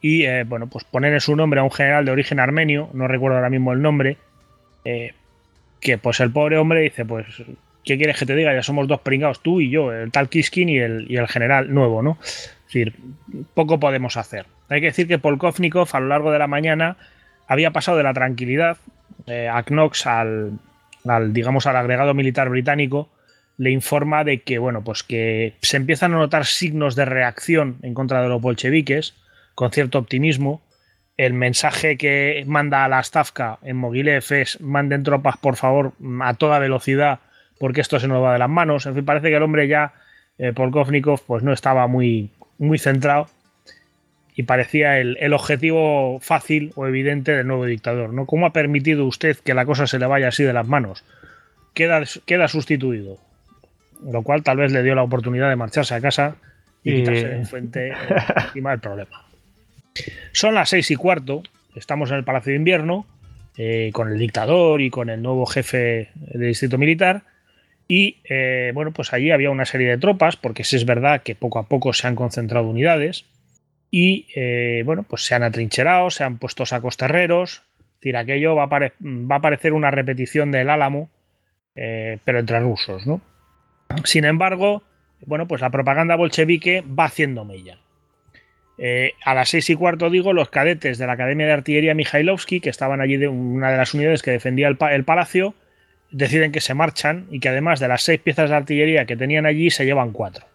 y 0.02 0.24
eh, 0.24 0.44
bueno, 0.46 0.68
pues 0.68 0.86
poner 0.86 1.14
en 1.14 1.20
su 1.20 1.36
nombre 1.36 1.60
a 1.60 1.64
un 1.64 1.72
general 1.72 2.06
de 2.06 2.12
origen 2.12 2.40
armenio, 2.40 2.90
no 2.94 3.08
recuerdo 3.08 3.38
ahora 3.38 3.50
mismo 3.50 3.74
el 3.74 3.82
nombre, 3.82 4.18
eh, 4.86 5.14
que 5.82 5.98
pues 5.98 6.20
el 6.20 6.32
pobre 6.32 6.58
hombre 6.58 6.82
dice, 6.82 7.06
pues, 7.06 7.26
¿qué 7.84 7.98
quieres 7.98 8.18
que 8.18 8.26
te 8.26 8.36
diga? 8.36 8.54
Ya 8.54 8.64
somos 8.64 8.88
dos 8.88 9.02
pringados, 9.02 9.42
tú 9.42 9.62
y 9.62 9.70
yo, 9.70 9.92
el 9.92 10.12
tal 10.12 10.30
Kiskin 10.30 10.70
y 10.70 10.78
el, 10.78 11.06
y 11.10 11.18
el 11.18 11.28
general 11.28 11.74
nuevo, 11.74 12.02
¿no? 12.02 12.18
Es 12.22 12.56
decir, 12.66 12.96
poco 13.54 13.80
podemos 13.80 14.16
hacer. 14.18 14.46
Hay 14.70 14.82
que 14.82 14.88
decir 14.88 15.08
que 15.08 15.18
Polkovnikov 15.18 15.90
a 15.92 16.00
lo 16.00 16.08
largo 16.08 16.32
de 16.32 16.40
la 16.40 16.48
mañana 16.48 16.98
había 17.48 17.72
pasado 17.72 17.98
de 17.98 18.04
la 18.04 18.14
tranquilidad 18.14 18.78
eh, 19.26 19.50
a 19.52 19.64
Knox 19.64 20.06
al, 20.06 20.60
al, 21.06 21.34
digamos, 21.34 21.66
al 21.66 21.76
agregado 21.76 22.14
militar 22.14 22.50
británico, 22.50 23.10
le 23.60 23.72
informa 23.72 24.24
de 24.24 24.42
que, 24.42 24.58
bueno, 24.58 24.86
pues 24.86 25.04
que 25.04 25.54
se 25.62 25.76
empiezan 25.76 26.14
a 26.14 26.18
notar 26.18 26.46
signos 26.46 26.96
de 26.96 27.04
reacción 27.04 27.78
en 27.82 27.94
contra 27.94 28.22
de 28.22 28.30
los 28.30 28.42
bolcheviques, 28.42 29.16
con 29.54 29.70
cierto 29.72 30.00
optimismo. 30.00 30.62
El 31.18 31.34
mensaje 31.34 31.98
que 31.98 32.46
manda 32.48 32.86
a 32.86 32.88
la 32.88 33.04
Stavka 33.04 33.60
en 33.62 33.76
Mogilev 33.76 34.24
es 34.30 34.62
manden 34.62 35.04
tropas, 35.04 35.36
por 35.36 35.58
favor, 35.58 35.92
a 36.22 36.34
toda 36.36 36.58
velocidad, 36.60 37.20
porque 37.60 37.82
esto 37.82 38.00
se 38.00 38.08
nos 38.08 38.24
va 38.24 38.32
de 38.32 38.40
las 38.40 38.50
manos. 38.50 38.86
En 38.86 38.96
fin, 38.96 39.04
parece 39.04 39.28
que 39.28 39.36
el 39.36 39.44
hombre 39.44 39.68
ya, 39.68 39.94
eh, 40.38 40.54
Polkovnikov, 40.54 41.22
pues 41.28 41.44
no 41.44 41.52
estaba 41.52 41.86
muy, 41.88 42.32
muy 42.60 42.80
centrado 42.80 43.28
y 44.36 44.44
parecía 44.44 45.00
el, 45.00 45.18
el 45.20 45.34
objetivo 45.34 46.22
fácil 46.22 46.72
o 46.76 46.88
evidente 46.88 47.34
del 47.34 47.48
nuevo 47.48 47.66
dictador. 47.66 48.14
¿no? 48.14 48.26
¿Cómo 48.26 48.46
ha 48.46 48.54
permitido 48.54 49.06
usted 49.06 49.36
que 49.36 49.54
la 49.54 49.66
cosa 49.66 49.86
se 49.86 50.00
le 50.00 50.06
vaya 50.06 50.30
así 50.30 50.46
de 50.46 50.54
las 50.54 50.66
manos? 50.66 51.04
Queda, 51.74 52.04
queda 52.26 52.48
sustituido. 52.48 53.20
Lo 54.04 54.22
cual 54.22 54.44
tal 54.44 54.58
vez 54.58 54.72
le 54.72 54.84
dio 54.84 54.96
la 54.96 55.04
oportunidad 55.04 55.50
de 55.50 55.56
marcharse 55.56 55.94
a 55.96 56.02
casa 56.02 56.36
y 56.84 56.92
Y- 56.92 56.96
quitarse 56.98 57.28
de 57.28 57.36
enfrente 57.38 57.88
eh, 57.90 57.94
encima 58.48 58.72
del 58.72 58.80
problema. 58.80 59.26
Son 60.32 60.56
las 60.56 60.70
seis 60.70 60.90
y 60.92 60.96
cuarto, 60.96 61.44
estamos 61.76 62.10
en 62.12 62.18
el 62.18 62.24
Palacio 62.24 62.52
de 62.52 62.58
Invierno, 62.58 63.06
eh, 63.58 63.90
con 63.94 64.10
el 64.10 64.18
dictador 64.18 64.80
y 64.82 64.90
con 64.90 65.10
el 65.10 65.22
nuevo 65.22 65.46
jefe 65.46 66.10
del 66.16 66.48
distrito 66.48 66.78
militar. 66.78 67.24
Y 67.88 68.18
eh, 68.30 68.72
bueno, 68.74 68.92
pues 68.92 69.12
allí 69.14 69.32
había 69.32 69.50
una 69.50 69.66
serie 69.66 69.90
de 69.90 69.98
tropas, 69.98 70.38
porque 70.38 70.64
sí 70.64 70.76
es 70.78 70.86
verdad 70.86 71.24
que 71.24 71.36
poco 71.36 71.60
a 71.60 71.68
poco 71.68 71.92
se 71.92 72.08
han 72.08 72.16
concentrado 72.16 72.68
unidades. 72.68 73.26
Y 73.92 74.28
eh, 74.36 74.84
bueno, 74.86 75.04
pues 75.04 75.24
se 75.26 75.34
han 75.36 75.44
atrincherado, 75.44 76.10
se 76.12 76.24
han 76.24 76.38
puesto 76.38 76.66
sacos 76.66 76.96
terreros. 76.98 77.64
Es 77.96 78.00
decir, 78.02 78.16
aquello 78.16 78.56
va 78.56 78.64
a, 78.66 78.70
va 78.70 79.36
a 79.36 79.42
parecer 79.42 79.74
una 79.74 79.92
repetición 79.92 80.52
del 80.52 80.70
Álamo, 80.70 81.10
pero 81.74 82.40
entre 82.40 82.60
rusos, 82.60 83.06
¿no? 83.08 83.20
Sin 84.04 84.26
embargo, 84.26 84.84
bueno, 85.26 85.48
pues 85.48 85.62
la 85.62 85.70
propaganda 85.70 86.16
bolchevique 86.16 86.84
va 86.88 87.06
haciendo 87.06 87.46
mella. 87.46 87.80
Eh, 88.78 89.14
a 89.26 89.34
las 89.34 89.50
seis 89.50 89.70
y 89.70 89.76
cuarto, 89.76 90.10
digo, 90.10 90.32
los 90.32 90.50
cadetes 90.50 90.98
de 90.98 91.06
la 91.06 91.14
Academia 91.14 91.46
de 91.46 91.52
Artillería 91.52 91.94
Mikhailovsky, 91.96 92.62
que 92.62 92.70
estaban 92.70 93.02
allí 93.02 93.18
de 93.18 93.28
una 93.28 93.72
de 93.72 93.78
las 93.78 93.94
unidades 93.94 94.22
que 94.22 94.32
defendía 94.32 94.70
el, 94.70 94.78
el 94.92 95.04
palacio, 95.04 95.54
deciden 96.12 96.52
que 96.52 96.62
se 96.62 96.74
marchan 96.74 97.28
y 97.30 97.40
que 97.40 97.50
además 97.50 97.80
de 97.80 97.90
las 97.90 98.04
seis 98.04 98.22
piezas 98.22 98.50
de 98.50 98.56
artillería 98.56 99.06
que 99.06 99.18
tenían 99.18 99.46
allí, 99.46 99.70
se 99.70 99.86
llevan 99.86 100.12
cuatro. 100.12 100.46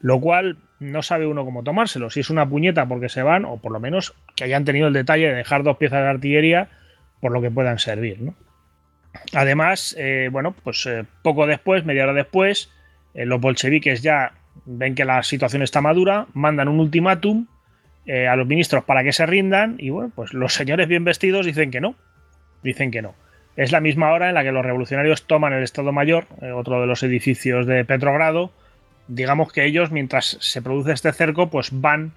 Lo 0.00 0.18
cual 0.20 0.56
no 0.78 1.02
sabe 1.02 1.26
uno 1.26 1.44
cómo 1.44 1.62
tomárselo, 1.62 2.08
si 2.08 2.20
es 2.20 2.30
una 2.30 2.48
puñeta 2.48 2.86
porque 2.86 3.10
se 3.10 3.22
van, 3.22 3.44
o 3.44 3.58
por 3.58 3.72
lo 3.72 3.80
menos 3.80 4.14
que 4.34 4.44
hayan 4.44 4.64
tenido 4.64 4.88
el 4.88 4.94
detalle 4.94 5.28
de 5.28 5.34
dejar 5.34 5.62
dos 5.62 5.76
piezas 5.76 6.02
de 6.02 6.08
artillería 6.08 6.68
por 7.20 7.32
lo 7.32 7.42
que 7.42 7.50
puedan 7.50 7.78
servir, 7.78 8.22
¿no? 8.22 8.34
Además, 9.32 9.94
eh, 9.98 10.28
bueno, 10.30 10.54
pues 10.62 10.86
eh, 10.86 11.04
poco 11.22 11.46
después, 11.46 11.84
media 11.84 12.04
hora 12.04 12.12
después, 12.12 12.70
eh, 13.14 13.26
los 13.26 13.40
bolcheviques 13.40 14.02
ya 14.02 14.32
ven 14.66 14.94
que 14.94 15.04
la 15.04 15.22
situación 15.22 15.62
está 15.62 15.80
madura, 15.80 16.26
mandan 16.34 16.68
un 16.68 16.80
ultimátum 16.80 17.46
a 18.28 18.34
los 18.34 18.46
ministros 18.48 18.82
para 18.82 19.04
que 19.04 19.12
se 19.12 19.24
rindan 19.24 19.76
y 19.78 19.90
bueno, 19.90 20.10
pues 20.12 20.34
los 20.34 20.52
señores 20.52 20.88
bien 20.88 21.04
vestidos 21.04 21.46
dicen 21.46 21.70
que 21.70 21.80
no, 21.80 21.94
dicen 22.60 22.90
que 22.90 23.02
no. 23.02 23.14
Es 23.56 23.70
la 23.70 23.80
misma 23.80 24.10
hora 24.10 24.28
en 24.28 24.34
la 24.34 24.42
que 24.42 24.50
los 24.50 24.64
revolucionarios 24.64 25.28
toman 25.28 25.52
el 25.52 25.62
Estado 25.62 25.92
Mayor, 25.92 26.26
otro 26.56 26.80
de 26.80 26.88
los 26.88 27.04
edificios 27.04 27.66
de 27.66 27.84
Petrogrado. 27.84 28.50
Digamos 29.06 29.52
que 29.52 29.64
ellos, 29.64 29.92
mientras 29.92 30.38
se 30.40 30.60
produce 30.60 30.90
este 30.90 31.12
cerco, 31.12 31.50
pues 31.50 31.68
van 31.70 32.10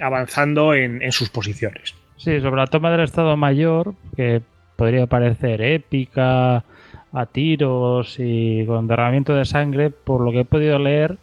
avanzando 0.00 0.72
en, 0.72 1.02
en 1.02 1.12
sus 1.12 1.28
posiciones. 1.28 1.94
Sí, 2.16 2.40
sobre 2.40 2.56
la 2.56 2.66
toma 2.66 2.90
del 2.90 3.02
Estado 3.02 3.36
Mayor, 3.36 3.94
que 4.16 4.40
podría 4.78 5.08
parecer 5.08 5.60
épica, 5.60 6.62
a 7.12 7.26
tiros 7.26 8.14
y 8.20 8.64
con 8.64 8.86
derramamiento 8.86 9.34
de 9.34 9.44
sangre, 9.44 9.90
por 9.90 10.20
lo 10.20 10.30
que 10.30 10.40
he 10.40 10.44
podido 10.44 10.78
leer, 10.78 11.18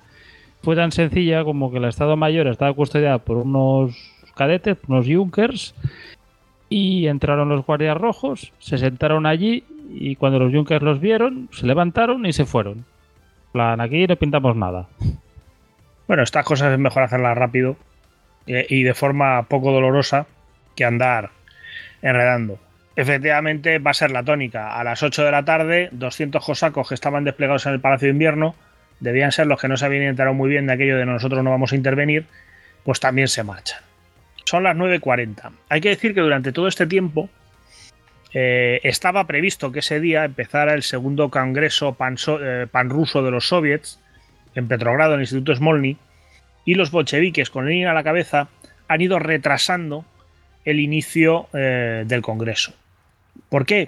fue 0.62 0.76
tan 0.76 0.92
sencilla 0.92 1.46
como 1.46 1.72
que 1.72 1.78
el 1.78 1.86
Estado 1.86 2.18
Mayor 2.18 2.48
estaba 2.48 2.74
custodiado 2.74 3.20
por 3.20 3.38
unos 3.38 3.96
cadetes, 4.36 4.78
unos 4.90 5.08
Junkers, 5.08 5.74
y 6.68 7.08
entraron 7.08 7.48
los 7.48 7.66
guardias 7.66 7.98
rojos, 7.98 8.52
se 8.60 8.78
sentaron 8.78 9.26
allí 9.26 9.64
y 9.90 10.18
cuando 10.18 10.38
los 10.38 10.52
Junkers 10.52 10.84
los 10.84 11.00
vieron, 11.00 11.48
se 11.54 11.66
levantaron 11.66 12.26
y 12.26 12.34
se 12.34 12.44
fueron. 12.44 12.84
Plan, 13.54 13.80
aquí 13.80 14.06
no 14.06 14.18
pintamos 14.18 14.58
nada. 14.58 14.90
Bueno, 16.10 16.24
estas 16.24 16.44
cosas 16.44 16.74
es 16.74 16.80
mejor 16.80 17.04
hacerlas 17.04 17.38
rápido 17.38 17.78
eh, 18.48 18.66
y 18.68 18.84
de 18.84 18.94
forma 18.94 19.44
poco 19.44 19.72
dolorosa 19.72 20.28
que 20.76 20.84
andar 20.84 21.30
enredando. 22.02 22.60
Efectivamente, 22.96 23.80
va 23.80 23.92
a 23.92 23.94
ser 23.94 24.12
la 24.12 24.24
tónica. 24.24 24.78
A 24.78 24.84
las 24.84 25.04
8 25.04 25.26
de 25.26 25.32
la 25.32 25.44
tarde, 25.44 25.90
200 25.92 26.44
cosacos 26.44 26.88
que 26.88 26.96
estaban 26.96 27.24
desplegados 27.24 27.66
en 27.66 27.74
el 27.74 27.82
Palacio 27.82 28.08
de 28.08 28.14
Invierno, 28.14 28.56
debían 29.00 29.32
ser 29.32 29.48
los 29.48 29.60
que 29.60 29.68
no 29.68 29.76
se 29.76 29.86
habían 29.86 30.04
enterado 30.04 30.34
muy 30.34 30.50
bien 30.50 30.68
de 30.68 30.74
aquello 30.74 30.98
de 30.98 31.06
nosotros 31.06 31.44
no 31.44 31.50
vamos 31.50 31.74
a 31.74 31.76
intervenir, 31.76 32.26
pues 32.84 33.00
también 33.00 33.28
se 33.28 33.44
marchan. 33.44 33.82
Son 34.46 34.64
las 34.64 34.78
9.40. 34.78 35.52
Hay 35.70 35.82
que 35.82 35.90
decir 35.90 36.14
que 36.14 36.22
durante 36.22 36.52
todo 36.52 36.68
este 36.68 36.86
tiempo 36.88 37.30
eh, 38.34 38.80
estaba 38.84 39.26
previsto 39.28 39.72
que 39.72 39.80
ese 39.80 40.00
día 40.00 40.24
empezara 40.24 40.74
el 40.74 40.84
segundo 40.84 41.30
congreso 41.30 41.98
eh, 42.42 42.68
panruso 42.70 43.24
de 43.24 43.32
los 43.32 43.48
soviets 43.48 44.00
en 44.56 44.68
Petrogrado, 44.68 45.14
en 45.14 45.20
el 45.20 45.24
Instituto 45.24 45.56
Smolny, 45.56 45.98
y 46.64 46.76
los 46.76 46.92
bolcheviques, 46.92 47.50
con 47.50 47.66
Lenin 47.66 47.88
a 47.88 47.94
la 47.94 48.04
cabeza, 48.04 48.48
han 48.88 49.02
ido 49.02 49.20
retrasando 49.20 50.06
el 50.64 50.80
inicio 50.80 51.48
eh, 51.54 52.04
del 52.08 52.22
Congreso. 52.22 52.74
¿Por 53.56 53.66
qué? 53.66 53.88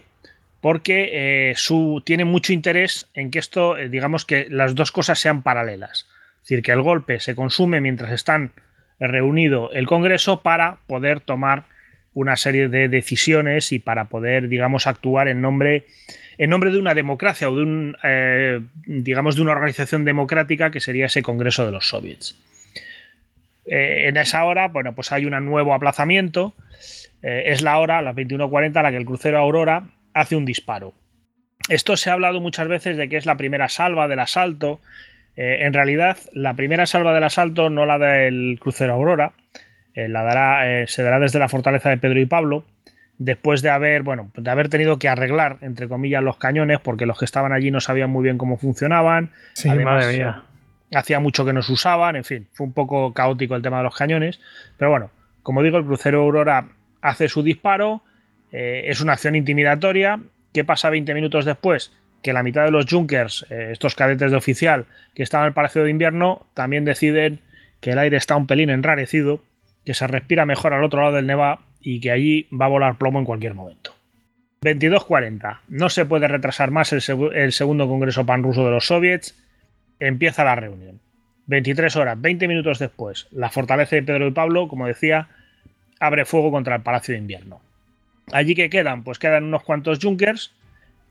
Porque 0.62 1.10
eh, 1.50 1.54
su, 1.58 2.02
tiene 2.06 2.24
mucho 2.24 2.54
interés 2.54 3.10
en 3.14 3.32
que 3.32 3.40
esto, 3.40 3.78
eh, 3.78 3.90
digamos 3.90 4.24
que 4.24 4.48
las 4.50 4.76
dos 4.76 4.94
cosas 4.94 5.20
sean 5.20 5.42
paralelas. 5.44 6.08
Es 6.36 6.44
decir, 6.44 6.62
que 6.64 6.72
el 6.72 6.82
golpe 6.82 7.20
se 7.20 7.36
consume 7.36 7.82
mientras 7.82 8.14
están 8.14 8.54
reunido 8.98 9.70
el 9.74 9.86
Congreso 9.86 10.42
para 10.42 10.78
poder 10.88 11.20
tomar 11.20 11.66
una 12.14 12.38
serie 12.38 12.70
de 12.70 12.88
decisiones 12.88 13.74
y 13.74 13.80
para 13.80 14.06
poder, 14.06 14.48
digamos, 14.48 14.88
actuar 14.88 15.28
en 15.28 15.42
nombre, 15.42 15.86
en 16.38 16.50
nombre 16.50 16.72
de 16.72 16.80
una 16.80 16.94
democracia 16.94 17.50
o 17.50 17.56
de 17.58 17.64
un, 17.64 17.98
eh, 18.04 18.62
digamos, 18.86 19.36
de 19.36 19.42
una 19.42 19.52
organización 19.52 20.06
democrática 20.06 20.72
que 20.72 20.80
sería 20.80 21.08
ese 21.08 21.22
Congreso 21.22 21.66
de 21.66 21.74
los 21.74 21.90
Soviets. 21.90 22.38
Eh, 23.66 24.08
en 24.08 24.16
esa 24.16 24.46
hora, 24.46 24.70
bueno, 24.70 24.96
pues 24.96 25.12
hay 25.12 25.26
un 25.26 25.46
nuevo 25.46 25.74
aplazamiento. 25.74 26.56
Eh, 27.22 27.44
es 27.48 27.62
la 27.62 27.78
hora, 27.80 28.02
las 28.02 28.16
21.40, 28.16 28.78
a 28.78 28.84
la 28.84 28.92
que 28.92 28.98
el 28.98 29.06
crucero 29.06 29.40
Aurora 29.40 29.90
hace 30.14 30.36
un 30.36 30.46
disparo. 30.46 30.94
Esto 31.70 31.98
se 31.98 32.10
ha 32.10 32.14
hablado 32.14 32.40
muchas 32.40 32.68
veces 32.68 32.98
de 32.98 33.10
que 33.10 33.18
es 33.18 33.26
la 33.26 33.36
primera 33.36 33.68
salva 33.70 34.08
del 34.08 34.20
asalto. 34.20 34.80
Eh, 35.36 35.66
en 35.66 35.74
realidad, 35.74 36.18
la 36.34 36.54
primera 36.54 36.86
salva 36.86 37.14
del 37.14 37.24
asalto 37.24 37.70
no 37.70 37.86
la 37.86 37.98
da 37.98 38.24
el 38.24 38.58
crucero 38.60 38.94
Aurora, 38.94 39.34
eh, 39.94 40.08
la 40.08 40.24
dará, 40.24 40.82
eh, 40.82 40.88
se 40.88 41.04
dará 41.04 41.20
desde 41.20 41.40
la 41.40 41.50
fortaleza 41.50 41.90
de 41.90 41.98
Pedro 41.98 42.20
y 42.20 42.26
Pablo, 42.26 42.66
después 43.18 43.62
de 43.62 43.70
haber, 43.70 44.04
bueno, 44.04 44.32
de 44.36 44.50
haber 44.50 44.70
tenido 44.70 44.98
que 44.98 45.10
arreglar, 45.10 45.58
entre 45.62 45.88
comillas, 45.88 46.24
los 46.24 46.38
cañones, 46.38 46.80
porque 46.80 47.06
los 47.06 47.20
que 47.20 47.26
estaban 47.26 47.52
allí 47.52 47.70
no 47.70 47.82
sabían 47.82 48.10
muy 48.10 48.24
bien 48.24 48.38
cómo 48.38 48.58
funcionaban. 48.58 49.32
Sí, 49.54 49.70
madre 49.70 50.18
mía. 50.18 50.44
Hacía 50.94 51.20
mucho 51.20 51.46
que 51.46 51.52
no 51.52 51.62
se 51.62 51.74
usaban, 51.74 52.16
en 52.16 52.24
fin, 52.24 52.48
fue 52.54 52.66
un 52.66 52.74
poco 52.74 53.14
caótico 53.14 53.56
el 53.56 53.62
tema 53.62 53.78
de 53.78 53.84
los 53.84 53.96
cañones, 53.96 54.40
pero 54.78 54.90
bueno, 54.90 55.12
Como 55.44 55.64
digo, 55.64 55.78
el 55.78 55.86
crucero 55.86 56.22
Aurora 56.22 56.68
hace 57.08 57.28
su 57.28 57.44
disparo, 57.44 58.04
eh, 58.52 58.84
es 58.88 59.02
una 59.02 59.14
acción 59.14 59.36
intimidatoria. 59.36 60.20
¿Qué 60.54 60.64
pasa 60.64 60.90
20 60.90 61.14
minutos 61.14 61.46
después? 61.46 61.94
Que 62.22 62.34
la 62.34 62.44
mitad 62.44 62.66
de 62.66 62.72
los 62.72 62.86
Junkers, 62.90 63.46
eh, 63.50 63.70
estos 63.72 63.96
cadetes 63.96 64.32
de 64.32 64.38
oficial 64.38 64.86
que 65.14 65.24
estaban 65.24 65.46
en 65.46 65.50
el 65.50 65.54
Palacio 65.54 65.84
de 65.84 65.92
Invierno, 65.92 66.48
también 66.54 66.86
deciden 66.86 67.40
que 67.80 67.92
el 67.92 68.00
aire 68.00 68.18
está 68.18 68.36
un 68.36 68.48
pelín 68.48 68.70
enrarecido, 68.70 69.44
que 69.86 69.94
se 69.94 70.08
respira 70.08 70.46
mejor 70.46 70.74
al 70.74 70.84
otro 70.84 71.02
lado 71.02 71.16
del 71.16 71.28
Neva 71.28 71.62
y 71.80 72.00
que 72.00 72.12
allí 72.12 72.48
va 72.50 72.66
a 72.66 72.70
volar 72.70 72.98
plomo 72.98 73.20
en 73.20 73.26
cualquier 73.26 73.54
momento. 73.54 73.96
22.40. 74.62 75.60
No 75.68 75.90
se 75.90 76.06
puede 76.06 76.28
retrasar 76.28 76.72
más 76.72 76.92
el, 76.92 77.02
el 77.34 77.52
segundo 77.52 77.88
Congreso 77.88 78.26
Panruso 78.26 78.66
de 78.66 78.72
los 78.72 78.88
Soviets. 78.88 79.38
Empieza 80.00 80.44
la 80.44 80.56
reunión. 80.56 81.00
23 81.48 81.96
horas, 81.96 82.20
20 82.20 82.48
minutos 82.48 82.78
después, 82.78 83.28
la 83.32 83.50
fortaleza 83.50 83.96
de 83.96 84.04
Pedro 84.04 84.28
y 84.28 84.32
Pablo, 84.32 84.68
como 84.68 84.86
decía, 84.86 85.30
abre 86.00 86.26
fuego 86.26 86.52
contra 86.52 86.76
el 86.76 86.82
Palacio 86.82 87.14
de 87.14 87.20
Invierno. 87.20 87.62
Allí 88.32 88.56
que 88.56 88.70
quedan, 88.70 89.04
pues 89.04 89.20
quedan 89.20 89.46
unos 89.46 89.64
cuantos 89.64 90.00
Junkers, 90.02 90.54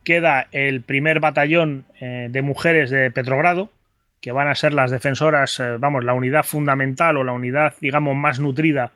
queda 0.04 0.46
el 0.52 0.82
primer 0.82 1.18
batallón 1.20 1.84
eh, 2.00 2.28
de 2.30 2.42
mujeres 2.42 2.90
de 2.90 3.10
Petrogrado, 3.10 3.70
que 4.20 4.32
van 4.32 4.48
a 4.48 4.54
ser 4.54 4.72
las 4.72 4.90
defensoras, 4.90 5.58
eh, 5.60 5.76
vamos, 5.78 6.04
la 6.04 6.14
unidad 6.14 6.44
fundamental 6.44 7.16
o 7.16 7.24
la 7.24 7.32
unidad, 7.32 7.74
digamos, 7.80 8.14
más 8.16 8.38
nutrida 8.38 8.92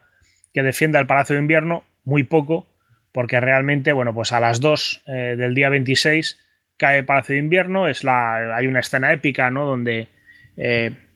que 0.53 0.63
defienda 0.63 1.01
el 1.01 1.07
Palacio 1.07 1.35
de 1.35 1.43
Invierno, 1.43 1.85
muy 2.05 2.25
poco, 2.25 2.67
porque 3.13 3.41
realmente, 3.41 3.93
bueno, 3.93 4.15
pues 4.15 4.33
a 4.33 4.41
las 4.41 4.61
2 4.61 5.03
eh, 5.07 5.13
del 5.37 5.55
día 5.55 5.69
26 5.69 6.39
cae 6.77 7.03
Palacio 7.03 7.35
de 7.35 7.41
Invierno, 7.41 7.89
es 7.89 8.05
la, 8.05 8.57
hay 8.57 8.67
una 8.67 8.81
escena 8.81 9.13
épica, 9.13 9.51
¿no? 9.51 9.67
Donde 9.67 10.09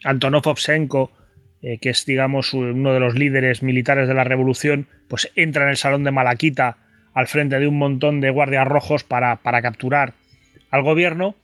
Antonov 0.04 0.48
Ovsenko, 0.48 1.10
eh, 1.66 1.78
que 1.78 1.88
es, 1.88 2.04
digamos, 2.04 2.52
uno 2.52 2.92
de 2.92 3.00
los 3.00 3.14
líderes 3.14 3.62
militares 3.62 4.06
de 4.06 4.12
la 4.12 4.22
revolución, 4.22 4.86
pues 5.08 5.32
entra 5.34 5.64
en 5.64 5.70
el 5.70 5.78
salón 5.78 6.04
de 6.04 6.10
Malaquita 6.10 6.76
al 7.14 7.26
frente 7.26 7.58
de 7.58 7.66
un 7.66 7.78
montón 7.78 8.20
de 8.20 8.28
guardias 8.28 8.68
rojos 8.68 9.02
para, 9.02 9.38
capturar 9.62 10.12
al 10.70 10.82
gobierno, 10.82 11.34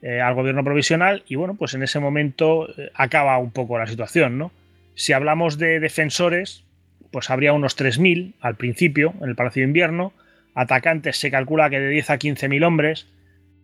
eh, 0.00 0.20
al 0.20 0.34
gobierno 0.34 0.62
provisional, 0.62 1.24
y 1.26 1.34
bueno, 1.34 1.56
pues 1.56 1.74
en 1.74 1.82
ese 1.82 1.98
momento 1.98 2.68
eh, 2.78 2.92
acaba 2.94 3.36
un 3.38 3.50
poco 3.50 3.76
la 3.76 3.88
situación, 3.88 4.38
¿no? 4.38 4.52
Si 4.94 5.12
hablamos 5.12 5.58
de 5.58 5.80
defensores, 5.80 6.62
pues 7.10 7.28
habría 7.28 7.52
unos 7.52 7.76
3.000 7.76 8.34
al 8.40 8.54
principio 8.54 9.12
en 9.22 9.30
el 9.30 9.34
Palacio 9.34 9.62
de 9.62 9.66
Invierno, 9.66 10.12
atacantes 10.54 11.16
se 11.16 11.32
calcula 11.32 11.68
que 11.68 11.80
de 11.80 11.88
10 11.88 12.10
a 12.10 12.18
15.000 12.20 12.64
hombres, 12.64 13.08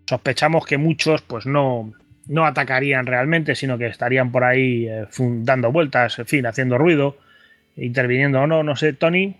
sospechamos 0.06 0.66
que 0.66 0.76
muchos 0.76 1.22
pues 1.22 1.46
no, 1.46 1.92
no 2.28 2.44
atacarían 2.46 3.06
realmente, 3.06 3.54
sino 3.54 3.78
que 3.78 3.86
estarían 3.86 4.30
por 4.30 4.44
ahí 4.44 4.86
eh, 4.86 5.06
dando 5.18 5.72
vueltas, 5.72 6.18
en 6.18 6.26
fin, 6.26 6.46
haciendo 6.46 6.78
ruido, 6.78 7.16
interviniendo 7.76 8.40
o 8.40 8.46
no, 8.46 8.62
no 8.62 8.76
sé, 8.76 8.92
Tony. 8.92 9.36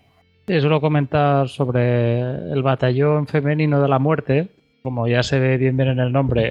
Sí, 0.47 0.61
solo 0.61 0.81
comentar 0.81 1.48
sobre 1.48 2.20
el 2.20 2.62
batallón 2.62 3.27
femenino 3.27 3.81
de 3.81 3.89
la 3.89 3.98
muerte, 3.98 4.48
como 4.82 5.07
ya 5.07 5.23
se 5.23 5.39
ve 5.39 5.57
bien, 5.59 5.77
bien 5.77 5.90
en 5.90 6.01
el 6.01 6.12
nombre, 6.12 6.51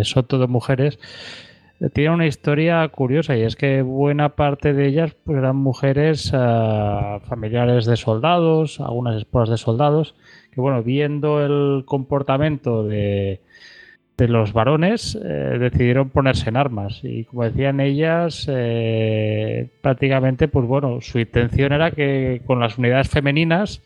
eh, 0.00 0.04
son 0.04 0.24
todas 0.26 0.48
mujeres. 0.48 0.98
Tiene 1.92 2.10
una 2.10 2.26
historia 2.26 2.88
curiosa 2.88 3.36
y 3.36 3.42
es 3.42 3.54
que 3.54 3.82
buena 3.82 4.30
parte 4.30 4.72
de 4.72 4.86
ellas 4.86 5.14
pues, 5.24 5.36
eran 5.36 5.56
mujeres 5.56 6.30
familiares 6.30 7.84
de 7.84 7.96
soldados, 7.96 8.80
algunas 8.80 9.16
esposas 9.16 9.50
de 9.50 9.56
soldados, 9.58 10.14
que 10.52 10.60
bueno, 10.62 10.82
viendo 10.82 11.44
el 11.44 11.84
comportamiento 11.84 12.82
de, 12.82 13.42
de 14.16 14.28
los 14.28 14.52
varones 14.52 15.18
eh, 15.22 15.58
decidieron 15.58 16.10
ponerse 16.10 16.48
en 16.48 16.56
armas. 16.56 17.00
Y 17.02 17.24
como 17.24 17.44
decían 17.44 17.80
ellas 17.80 18.46
eh, 18.50 19.68
prácticamente 19.82 20.48
pues 20.48 20.66
bueno 20.66 21.00
su 21.00 21.18
intención 21.18 21.72
era 21.72 21.90
que 21.90 22.40
con 22.46 22.60
las 22.60 22.78
unidades 22.78 23.08
femeninas 23.08 23.82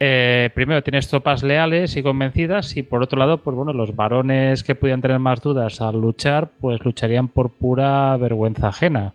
eh, 0.00 0.50
primero 0.54 0.82
tienes 0.82 1.08
tropas 1.08 1.44
leales 1.44 1.96
y 1.96 2.02
convencidas 2.02 2.76
y 2.76 2.82
por 2.82 3.02
otro 3.02 3.18
lado 3.18 3.38
pues 3.38 3.54
bueno 3.54 3.72
los 3.72 3.94
varones 3.94 4.64
que 4.64 4.74
pudieran 4.74 5.00
tener 5.00 5.20
más 5.20 5.40
dudas 5.40 5.80
al 5.80 6.00
luchar 6.00 6.50
pues 6.60 6.84
lucharían 6.84 7.28
por 7.28 7.50
pura 7.50 8.16
vergüenza 8.16 8.68
ajena. 8.68 9.14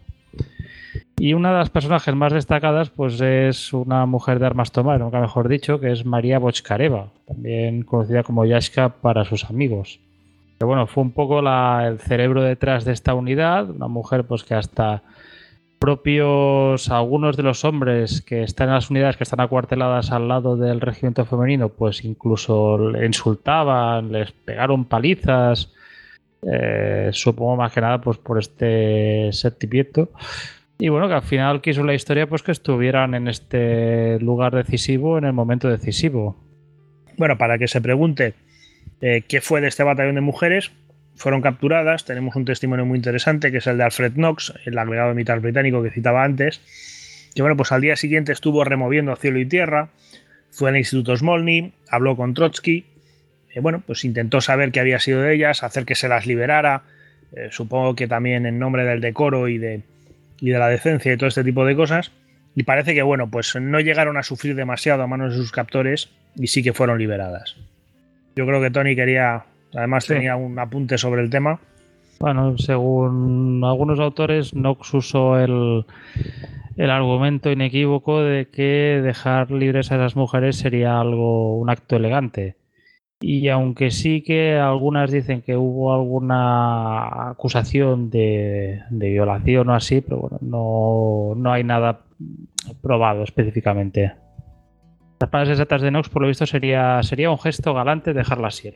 Y 1.19 1.33
una 1.33 1.51
de 1.51 1.57
las 1.57 1.71
personajes 1.71 2.15
más 2.15 2.31
destacadas 2.31 2.89
pues 2.89 3.19
es 3.19 3.73
una 3.73 4.05
mujer 4.05 4.39
de 4.39 4.45
armas 4.45 4.71
tomar 4.71 5.01
nunca 5.01 5.19
mejor 5.19 5.49
dicho 5.49 5.81
que 5.81 5.91
es 5.91 6.05
María 6.05 6.39
Bochkareva 6.39 7.09
también 7.27 7.81
conocida 7.83 8.23
como 8.23 8.45
Yashka 8.45 8.89
para 9.01 9.25
sus 9.25 9.43
amigos 9.45 9.99
que 10.57 10.65
bueno, 10.65 10.87
fue 10.87 11.03
un 11.03 11.11
poco 11.11 11.39
el 11.39 11.99
cerebro 11.99 12.41
detrás 12.41 12.83
de 12.85 12.93
esta 12.93 13.13
unidad, 13.13 13.69
una 13.69 13.87
mujer 13.87 14.25
pues 14.25 14.43
que 14.43 14.55
hasta 14.55 15.03
propios 15.79 16.89
algunos 16.89 17.37
de 17.37 17.43
los 17.43 17.63
hombres 17.63 18.21
que 18.21 18.41
están 18.41 18.69
en 18.69 18.75
las 18.75 18.89
unidades 18.89 19.17
que 19.17 19.23
están 19.23 19.39
acuarteladas 19.39 20.11
al 20.11 20.27
lado 20.27 20.57
del 20.57 20.81
regimiento 20.81 21.25
femenino, 21.25 21.69
pues 21.69 22.03
incluso 22.03 22.77
le 22.89 23.05
insultaban, 23.05 24.11
les 24.11 24.31
pegaron 24.31 24.85
palizas, 24.85 25.71
eh, 26.41 27.09
supongo 27.11 27.57
más 27.57 27.71
que 27.71 27.81
nada 27.81 28.01
pues 28.01 28.17
por 28.17 28.39
este 28.39 29.29
sentimiento. 29.33 30.09
Y 30.79 30.89
bueno, 30.89 31.07
que 31.07 31.15
al 31.15 31.23
final 31.23 31.61
quiso 31.61 31.83
la 31.83 31.93
historia 31.93 32.27
pues 32.27 32.43
que 32.43 32.51
estuvieran 32.51 33.13
en 33.15 33.27
este 33.27 34.19
lugar 34.19 34.55
decisivo 34.55 35.17
en 35.17 35.25
el 35.25 35.33
momento 35.33 35.69
decisivo. 35.69 36.35
Bueno, 37.17 37.37
para 37.37 37.57
que 37.57 37.67
se 37.67 37.81
pregunte 37.81 38.35
eh, 39.01 39.23
qué 39.27 39.41
fue 39.41 39.61
de 39.61 39.67
este 39.67 39.83
batallón 39.83 40.15
de 40.15 40.21
mujeres. 40.21 40.71
Fueron 41.15 41.41
capturadas. 41.41 42.05
Tenemos 42.05 42.35
un 42.35 42.45
testimonio 42.45 42.85
muy 42.85 42.97
interesante 42.97 43.51
que 43.51 43.57
es 43.57 43.67
el 43.67 43.77
de 43.77 43.83
Alfred 43.83 44.13
Knox, 44.13 44.53
el 44.65 44.77
agregado 44.77 45.13
militar 45.13 45.39
británico 45.39 45.81
que 45.81 45.91
citaba 45.91 46.23
antes. 46.23 46.61
Que 47.33 47.41
bueno, 47.41 47.57
pues 47.57 47.71
al 47.71 47.81
día 47.81 47.95
siguiente 47.95 48.31
estuvo 48.31 48.63
removiendo 48.63 49.15
cielo 49.15 49.39
y 49.39 49.45
tierra. 49.45 49.89
Fue 50.51 50.69
al 50.69 50.77
Instituto 50.77 51.15
Smolny, 51.15 51.73
habló 51.89 52.15
con 52.15 52.33
Trotsky. 52.33 52.85
Eh, 53.53 53.59
bueno, 53.59 53.83
pues 53.85 54.05
intentó 54.05 54.41
saber 54.41 54.71
qué 54.71 54.79
había 54.79 54.99
sido 54.99 55.21
de 55.21 55.33
ellas, 55.35 55.63
hacer 55.63 55.85
que 55.85 55.95
se 55.95 56.07
las 56.07 56.25
liberara. 56.25 56.83
Eh, 57.35 57.49
supongo 57.51 57.95
que 57.95 58.07
también 58.07 58.45
en 58.45 58.59
nombre 58.59 58.85
del 58.85 59.01
decoro 59.01 59.47
y 59.47 59.57
de, 59.57 59.81
y 60.39 60.49
de 60.49 60.59
la 60.59 60.69
decencia 60.69 61.11
y 61.11 61.17
todo 61.17 61.27
este 61.27 61.43
tipo 61.43 61.65
de 61.65 61.75
cosas. 61.75 62.11
Y 62.55 62.63
parece 62.63 62.95
que, 62.95 63.03
bueno, 63.03 63.29
pues 63.29 63.55
no 63.55 63.79
llegaron 63.79 64.17
a 64.17 64.23
sufrir 64.23 64.55
demasiado 64.55 65.03
a 65.03 65.07
manos 65.07 65.33
de 65.33 65.37
sus 65.37 65.51
captores 65.51 66.09
y 66.35 66.47
sí 66.47 66.63
que 66.63 66.73
fueron 66.73 66.97
liberadas. 66.97 67.55
Yo 68.37 68.45
creo 68.45 68.61
que 68.61 68.69
Tony 68.69 68.95
quería, 68.95 69.45
además 69.73 70.05
tenía 70.05 70.35
un 70.35 70.59
apunte 70.59 70.99
sobre 70.99 71.23
el 71.23 71.31
tema. 71.31 71.59
Bueno, 72.19 72.55
según 72.59 73.63
algunos 73.65 73.99
autores, 73.99 74.51
Knox 74.51 74.93
usó 74.93 75.39
el, 75.39 75.85
el 76.75 76.89
argumento 76.91 77.51
inequívoco 77.51 78.21
de 78.21 78.47
que 78.49 79.01
dejar 79.03 79.49
libres 79.49 79.91
a 79.91 79.95
esas 79.95 80.15
mujeres 80.15 80.57
sería 80.57 80.99
algo, 80.99 81.57
un 81.57 81.71
acto 81.71 81.95
elegante. 81.95 82.57
Y 83.19 83.47
aunque 83.47 83.89
sí 83.89 84.21
que 84.21 84.53
algunas 84.53 85.09
dicen 85.11 85.41
que 85.41 85.57
hubo 85.57 85.91
alguna 85.91 87.31
acusación 87.31 88.11
de, 88.11 88.83
violación 88.91 89.69
o 89.69 89.73
así, 89.73 90.01
pero 90.01 90.17
bueno, 90.17 90.37
no, 90.41 91.33
no 91.35 91.51
hay 91.51 91.63
nada 91.63 92.01
probado 92.83 93.23
específicamente. 93.23 94.13
Las 95.19 95.29
palabras 95.31 95.53
exactas 95.53 95.81
de 95.81 95.89
Knox, 95.89 96.09
por 96.09 96.21
lo 96.21 96.27
visto, 96.27 96.45
sería, 96.45 97.01
sería 97.01 97.31
un 97.31 97.39
gesto 97.39 97.73
galante 97.73 98.13
dejarla 98.13 98.49
así. 98.49 98.73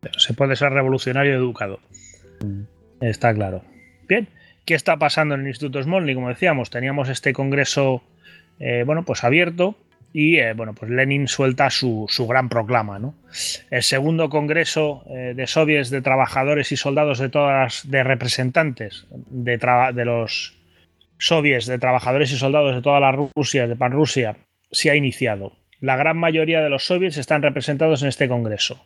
Pero 0.00 0.18
se 0.18 0.34
puede 0.34 0.56
ser 0.56 0.72
revolucionario 0.72 1.34
educado. 1.34 1.78
Mm. 2.44 2.62
Está 3.00 3.32
claro. 3.32 3.62
Bien, 4.08 4.28
¿qué 4.64 4.74
está 4.74 4.96
pasando 4.96 5.34
en 5.36 5.42
el 5.42 5.48
Instituto 5.48 5.80
Smolny? 5.82 6.14
Como 6.14 6.28
decíamos, 6.28 6.70
teníamos 6.70 7.08
este 7.08 7.32
congreso, 7.32 8.02
eh, 8.58 8.82
bueno, 8.84 9.04
pues 9.04 9.22
abierto 9.22 9.76
y, 10.12 10.38
eh, 10.38 10.54
bueno, 10.54 10.74
pues 10.74 10.90
Lenin 10.90 11.28
suelta 11.28 11.70
su, 11.70 12.08
gran 12.28 12.48
proclama, 12.48 12.98
¿no? 12.98 13.14
El 13.70 13.82
segundo 13.84 14.30
congreso 14.30 15.04
eh, 15.08 15.34
de 15.36 15.46
soviets 15.46 15.90
de 15.90 16.02
trabajadores 16.02 16.72
y 16.72 16.76
soldados 16.76 17.18
de 17.20 17.28
todas 17.28 17.88
de 17.88 18.02
representantes 18.02 19.06
de, 19.10 19.58
de 19.94 20.04
los 20.04 20.56
soviets 21.18 21.66
de 21.66 21.78
trabajadores 21.78 22.32
y 22.32 22.36
soldados 22.36 22.74
de 22.74 22.82
toda 22.82 22.98
la 22.98 23.12
Rusia, 23.12 23.68
de 23.68 23.76
Panrusia, 23.76 24.36
se 24.70 24.90
ha 24.90 24.96
iniciado. 24.96 25.52
La 25.80 25.96
gran 25.96 26.16
mayoría 26.16 26.60
de 26.60 26.70
los 26.70 26.86
soviets 26.86 27.18
están 27.18 27.42
representados 27.42 28.02
en 28.02 28.08
este 28.08 28.28
Congreso. 28.28 28.84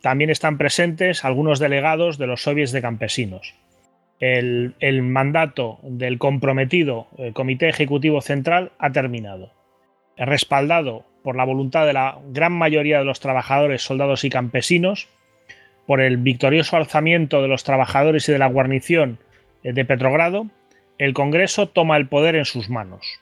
también 0.00 0.30
están 0.30 0.58
presentes 0.58 1.24
algunos 1.24 1.58
delegados 1.58 2.18
de 2.18 2.26
los 2.26 2.42
soviets 2.42 2.72
de 2.72 2.82
campesinos. 2.82 3.54
El, 4.18 5.02
mandato 5.02 5.80
del 5.82 6.18
comprometido 6.18 7.08
eh, 7.18 7.32
Comité 7.32 7.68
Ejecutivo 7.68 8.20
Central 8.20 8.72
ha 8.78 8.92
terminado. 8.92 9.52
Respaldado 10.16 11.04
por 11.24 11.34
la 11.36 11.44
voluntad 11.44 11.86
de 11.86 11.92
la 11.92 12.18
gran 12.28 12.52
mayoría 12.52 12.98
de 12.98 13.04
los 13.04 13.18
trabajadores, 13.18 13.82
soldados 13.82 14.24
y 14.24 14.30
campesinos, 14.30 15.08
por 15.86 16.00
el 16.00 16.18
victorioso 16.18 16.76
alzamiento 16.76 17.42
de 17.42 17.48
los 17.48 17.64
trabajadores 17.64 18.28
y 18.28 18.32
de 18.32 18.38
la 18.38 18.46
guarnición 18.46 19.18
eh, 19.62 19.72
de 19.72 19.84
Petrogrado, 19.84 20.46
el 20.98 21.14
Congreso 21.14 21.68
toma 21.68 21.96
el 21.96 22.08
poder 22.08 22.36
en 22.36 22.44
sus 22.44 22.70
manos. 22.70 23.21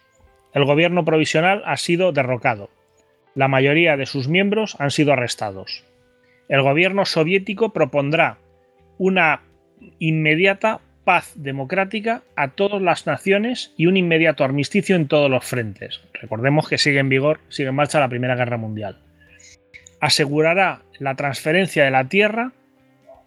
El 0.52 0.64
gobierno 0.64 1.04
provisional 1.04 1.62
ha 1.64 1.76
sido 1.76 2.12
derrocado. 2.12 2.70
La 3.34 3.48
mayoría 3.48 3.96
de 3.96 4.06
sus 4.06 4.28
miembros 4.28 4.76
han 4.78 4.90
sido 4.90 5.12
arrestados. 5.12 5.84
El 6.48 6.62
gobierno 6.62 7.04
soviético 7.04 7.72
propondrá 7.72 8.38
una 8.98 9.42
inmediata 9.98 10.80
paz 11.04 11.32
democrática 11.36 12.22
a 12.36 12.48
todas 12.48 12.82
las 12.82 13.06
naciones 13.06 13.72
y 13.76 13.86
un 13.86 13.96
inmediato 13.96 14.44
armisticio 14.44 14.96
en 14.96 15.06
todos 15.08 15.30
los 15.30 15.44
frentes. 15.44 16.00
Recordemos 16.14 16.68
que 16.68 16.78
sigue 16.78 16.98
en 16.98 17.08
vigor, 17.08 17.40
sigue 17.48 17.68
en 17.68 17.74
marcha 17.76 18.00
la 18.00 18.08
Primera 18.08 18.36
Guerra 18.36 18.56
Mundial. 18.56 18.98
Asegurará 20.00 20.82
la 20.98 21.14
transferencia 21.14 21.84
de 21.84 21.90
la 21.90 22.08
tierra 22.08 22.52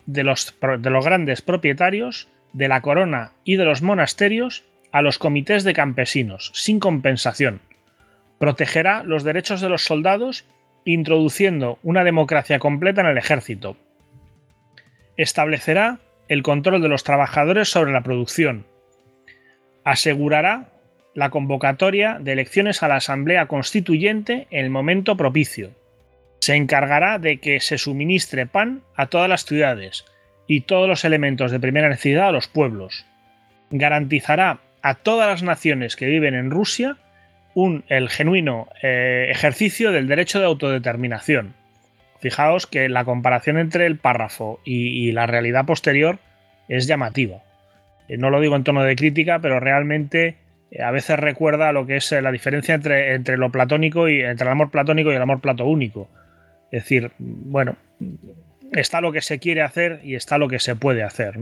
de 0.06 0.24
los, 0.24 0.56
de 0.80 0.90
los 0.90 1.06
grandes 1.06 1.42
propietarios, 1.42 2.28
de 2.52 2.68
la 2.68 2.82
corona 2.82 3.32
y 3.44 3.56
de 3.56 3.66
los 3.66 3.82
monasterios 3.82 4.64
a 4.94 5.02
los 5.02 5.18
comités 5.18 5.64
de 5.64 5.74
campesinos, 5.74 6.52
sin 6.54 6.80
compensación. 6.80 7.60
Protegerá 8.38 9.04
los 9.04 9.24
derechos 9.24 9.60
de 9.60 9.68
los 9.68 9.84
soldados, 9.84 10.46
introduciendo 10.86 11.80
una 11.82 12.04
democracia 12.04 12.60
completa 12.60 13.02
en 13.02 13.08
el 13.08 13.18
ejército. 13.18 13.76
Establecerá 15.18 16.00
el 16.28 16.44
control 16.44 16.82
de 16.82 16.90
los 16.90 17.04
trabajadores 17.04 17.70
sobre 17.70 17.92
la 17.92 18.04
producción. 18.04 18.66
Asegurará 19.84 20.70
la 21.16 21.32
convocatoria 21.32 22.20
de 22.20 22.34
elecciones 22.34 22.84
a 22.84 22.88
la 22.88 22.98
Asamblea 22.98 23.48
Constituyente 23.48 24.48
en 24.52 24.64
el 24.64 24.70
momento 24.70 25.18
propicio. 25.18 25.72
Se 26.40 26.56
encargará 26.56 27.18
de 27.18 27.40
que 27.40 27.60
se 27.62 27.80
suministre 27.80 28.46
pan 28.46 28.84
a 28.96 29.08
todas 29.08 29.30
las 29.30 29.46
ciudades 29.46 30.06
y 30.46 30.62
todos 30.62 30.88
los 30.88 31.04
elementos 31.04 31.52
de 31.52 31.60
primera 31.60 31.90
necesidad 31.90 32.28
a 32.28 32.32
los 32.32 32.48
pueblos. 32.48 33.08
Garantizará 33.72 34.60
a 34.84 34.96
todas 34.96 35.28
las 35.28 35.42
naciones 35.42 35.96
que 35.96 36.06
viven 36.06 36.36
en 36.36 36.52
Rusia 36.52 36.98
un, 37.56 37.86
el 37.88 38.10
genuino 38.10 38.68
eh, 38.84 39.28
ejercicio 39.30 39.92
del 39.92 40.08
derecho 40.08 40.40
de 40.40 40.46
autodeterminación 40.46 41.56
Fijaos 42.20 42.68
que 42.68 42.88
la 42.88 43.04
comparación 43.04 43.58
entre 43.58 43.86
el 43.86 43.98
párrafo 43.98 44.62
y, 44.64 45.12
la 45.12 45.26
realidad 45.26 45.66
posterior 45.66 46.20
es 46.70 46.88
llamativa. 46.88 47.44
Eh, 48.08 48.18
no 48.18 48.30
lo 48.30 48.40
digo 48.40 48.56
en 48.56 48.64
tono 48.64 48.82
de 48.82 48.96
crítica, 48.96 49.40
pero 49.40 49.60
realmente 49.60 50.38
eh, 50.72 50.82
a 50.82 50.92
veces 50.92 51.20
recuerda 51.20 51.74
lo 51.74 51.86
que 51.86 51.98
es 51.98 52.10
la 52.14 52.32
diferencia 52.32 52.76
entre, 52.76 53.14
entre, 53.14 53.36
lo 53.36 53.52
platónico 53.52 54.08
y 54.08 54.22
entre 54.22 54.46
el 54.46 54.54
amor 54.54 54.72
platónico 54.72 55.12
y 55.12 55.16
el 55.16 55.22
amor 55.22 55.42
plato 55.42 55.66
único. 55.66 56.08
Es 56.72 56.84
decir, 56.84 57.12
bueno, 57.20 57.76
está 58.72 59.02
lo 59.02 59.12
que 59.12 59.22
se 59.22 59.40
quiere 59.40 59.62
hacer 59.62 60.00
y 60.02 60.16
está 60.16 60.38
lo 60.38 60.48
que 60.48 60.60
se 60.60 60.78
puede 60.78 61.04
hacer. 61.04 61.38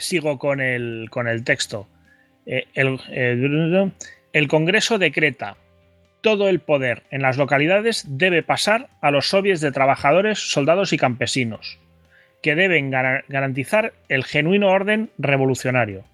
sigo 0.00 0.40
con 0.40 0.60
el, 0.60 1.06
con 1.08 1.28
el 1.28 1.44
texto. 1.44 1.86
El, 2.48 3.92
el 4.32 4.48
Congreso 4.48 4.98
decreta 4.98 5.56
todo 6.20 6.48
el 6.48 6.60
poder 6.60 7.04
en 7.10 7.22
las 7.22 7.36
localidades 7.36 8.04
debe 8.08 8.42
pasar 8.42 8.88
a 9.00 9.10
los 9.10 9.28
soviets 9.28 9.60
de 9.60 9.72
trabajadores, 9.72 10.50
soldados 10.50 10.92
y 10.92 10.98
campesinos, 10.98 11.78
que 12.42 12.54
deben 12.54 12.90
garantizar 12.90 13.92
el 14.08 14.24
genuino 14.24 14.68
orden 14.68 15.10
revolucionario. 15.18 16.04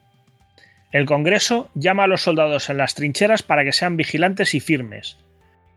El 0.92 1.06
Congreso 1.06 1.70
llama 1.74 2.04
a 2.04 2.06
los 2.06 2.22
soldados 2.22 2.70
en 2.70 2.76
las 2.76 2.94
trincheras 2.94 3.42
para 3.42 3.64
que 3.64 3.72
sean 3.72 3.96
vigilantes 3.96 4.54
y 4.54 4.60
firmes. 4.60 5.18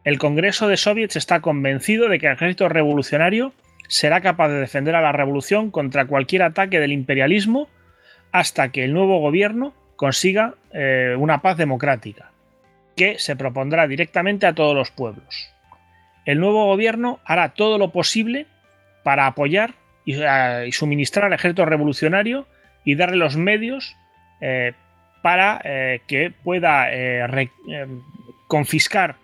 El 0.04 0.20
Congreso 0.20 0.68
de 0.68 0.78
Soviets 0.78 1.16
está 1.16 1.40
convencido 1.40 2.08
de 2.08 2.20
que 2.20 2.28
el 2.28 2.34
ejército 2.34 2.70
revolucionario 2.70 3.54
será 3.88 4.22
capaz 4.22 4.50
de 4.50 4.60
defender 4.60 4.96
a 4.96 5.02
la 5.02 5.12
revolución 5.12 5.72
contra 5.72 6.06
cualquier 6.06 6.44
ataque 6.44 6.80
del 6.80 6.92
imperialismo 6.92 7.68
hasta 8.32 8.72
que 8.72 8.84
el 8.84 8.94
nuevo 8.94 9.20
gobierno 9.20 9.74
consiga 9.98 10.54
eh, 10.72 11.16
una 11.20 11.42
paz 11.42 11.58
democrática 11.58 12.32
que 12.96 13.20
se 13.20 13.36
propondrá 13.36 13.88
directamente 13.88 14.48
a 14.48 14.54
todos 14.54 14.74
los 14.74 14.92
pueblos. 14.92 15.52
El 16.26 16.40
nuevo 16.40 16.66
gobierno 16.66 17.20
hará 17.26 17.50
todo 17.50 17.78
lo 17.78 17.92
posible 17.92 18.46
para 19.04 19.28
apoyar 19.28 19.74
y, 20.06 20.16
eh, 20.16 20.70
suministrar 20.72 21.26
al 21.26 21.34
ejército 21.34 21.66
revolucionario 21.66 22.48
y 22.86 22.96
darle 22.96 23.18
los 23.18 23.36
medios 23.36 23.96
eh, 24.40 24.74
para 25.22 25.60
que 26.08 26.32
pueda 26.44 26.88
confiscar 28.48 29.16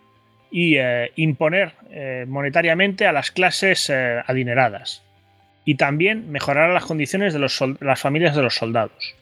y 0.52 0.76
imponer 1.16 1.72
monetariamente 2.28 3.08
a 3.08 3.14
las 3.14 3.32
clases 3.32 3.90
adineradas. 3.90 5.02
Y 5.64 5.76
también 5.76 6.30
mejorar 6.30 6.72
las 6.72 6.84
condiciones 6.84 7.34
de 7.34 7.40
las 7.40 8.02
familias 8.02 8.36
de 8.36 8.42
los 8.42 8.56
soldados. 8.56 9.16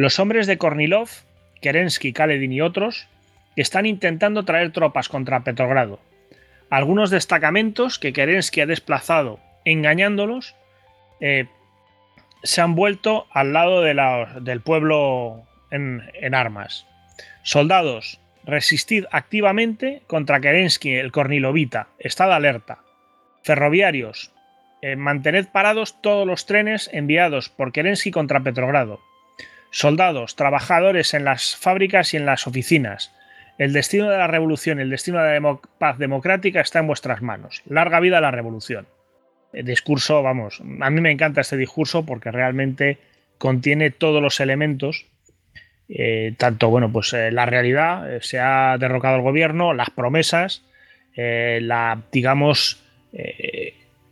Los 0.00 0.18
hombres 0.18 0.46
de 0.46 0.56
Kornilov, 0.56 1.10
Kerensky, 1.60 2.14
Kaledin 2.14 2.54
y 2.54 2.62
otros 2.62 3.06
están 3.54 3.84
intentando 3.84 4.46
traer 4.46 4.72
tropas 4.72 5.10
contra 5.10 5.44
Petrogrado. 5.44 6.00
Algunos 6.70 7.10
destacamentos 7.10 7.98
que 7.98 8.14
Kerensky 8.14 8.62
ha 8.62 8.66
desplazado 8.66 9.40
engañándolos 9.66 10.56
eh, 11.20 11.48
se 12.42 12.62
han 12.62 12.76
vuelto 12.76 13.26
al 13.30 13.52
lado 13.52 13.82
del 13.82 14.62
pueblo 14.62 15.42
en, 15.70 16.34
armas. 16.34 16.86
Soldados, 17.42 18.22
resistid 18.46 19.04
activamente 19.12 20.00
contra 20.06 20.40
Kerensky, 20.40 20.94
el 20.94 21.12
Kornilovita. 21.12 21.88
Estad 21.98 22.32
alerta. 22.32 22.78
Ferroviarios, 23.42 24.32
eh, 24.80 24.96
mantened 24.96 25.48
parados 25.52 26.00
todos 26.00 26.26
los 26.26 26.46
trenes 26.46 26.88
enviados 26.90 27.50
por 27.50 27.70
Kerensky 27.70 28.10
contra 28.10 28.40
Petrogrado. 28.40 29.09
Soldados, 29.70 30.36
trabajadores 30.36 31.14
en 31.14 31.24
las 31.24 31.56
fábricas 31.56 32.14
y 32.14 32.16
en 32.16 32.26
las 32.26 32.46
oficinas. 32.46 33.14
El 33.58 33.72
destino 33.72 34.08
de 34.08 34.16
la 34.16 34.26
revolución, 34.26 34.80
el 34.80 34.90
destino 34.90 35.22
de 35.22 35.38
la 35.38 35.58
paz 35.78 35.98
democrática 35.98 36.60
está 36.60 36.78
en 36.78 36.86
vuestras 36.86 37.20
manos. 37.20 37.62
Larga 37.68 38.00
vida 38.00 38.18
a 38.18 38.22
la 38.22 38.30
revolución. 38.30 38.86
El 39.52 39.66
discurso, 39.66 40.22
vamos, 40.22 40.62
a 40.80 40.90
mí 40.90 41.00
me 41.00 41.10
encanta 41.10 41.40
este 41.40 41.56
discurso 41.56 42.06
porque 42.06 42.30
realmente 42.30 42.98
contiene 43.36 43.90
todos 43.90 44.22
los 44.22 44.38
elementos. 44.40 45.06
Eh, 45.88 46.34
tanto, 46.38 46.68
bueno, 46.70 46.92
pues 46.92 47.12
eh, 47.12 47.32
la 47.32 47.46
realidad, 47.46 48.14
eh, 48.14 48.20
se 48.22 48.38
ha 48.38 48.76
derrocado 48.78 49.16
el 49.16 49.22
gobierno, 49.22 49.74
las 49.74 49.90
promesas, 49.90 50.62
la, 51.16 52.00
digamos, 52.12 52.82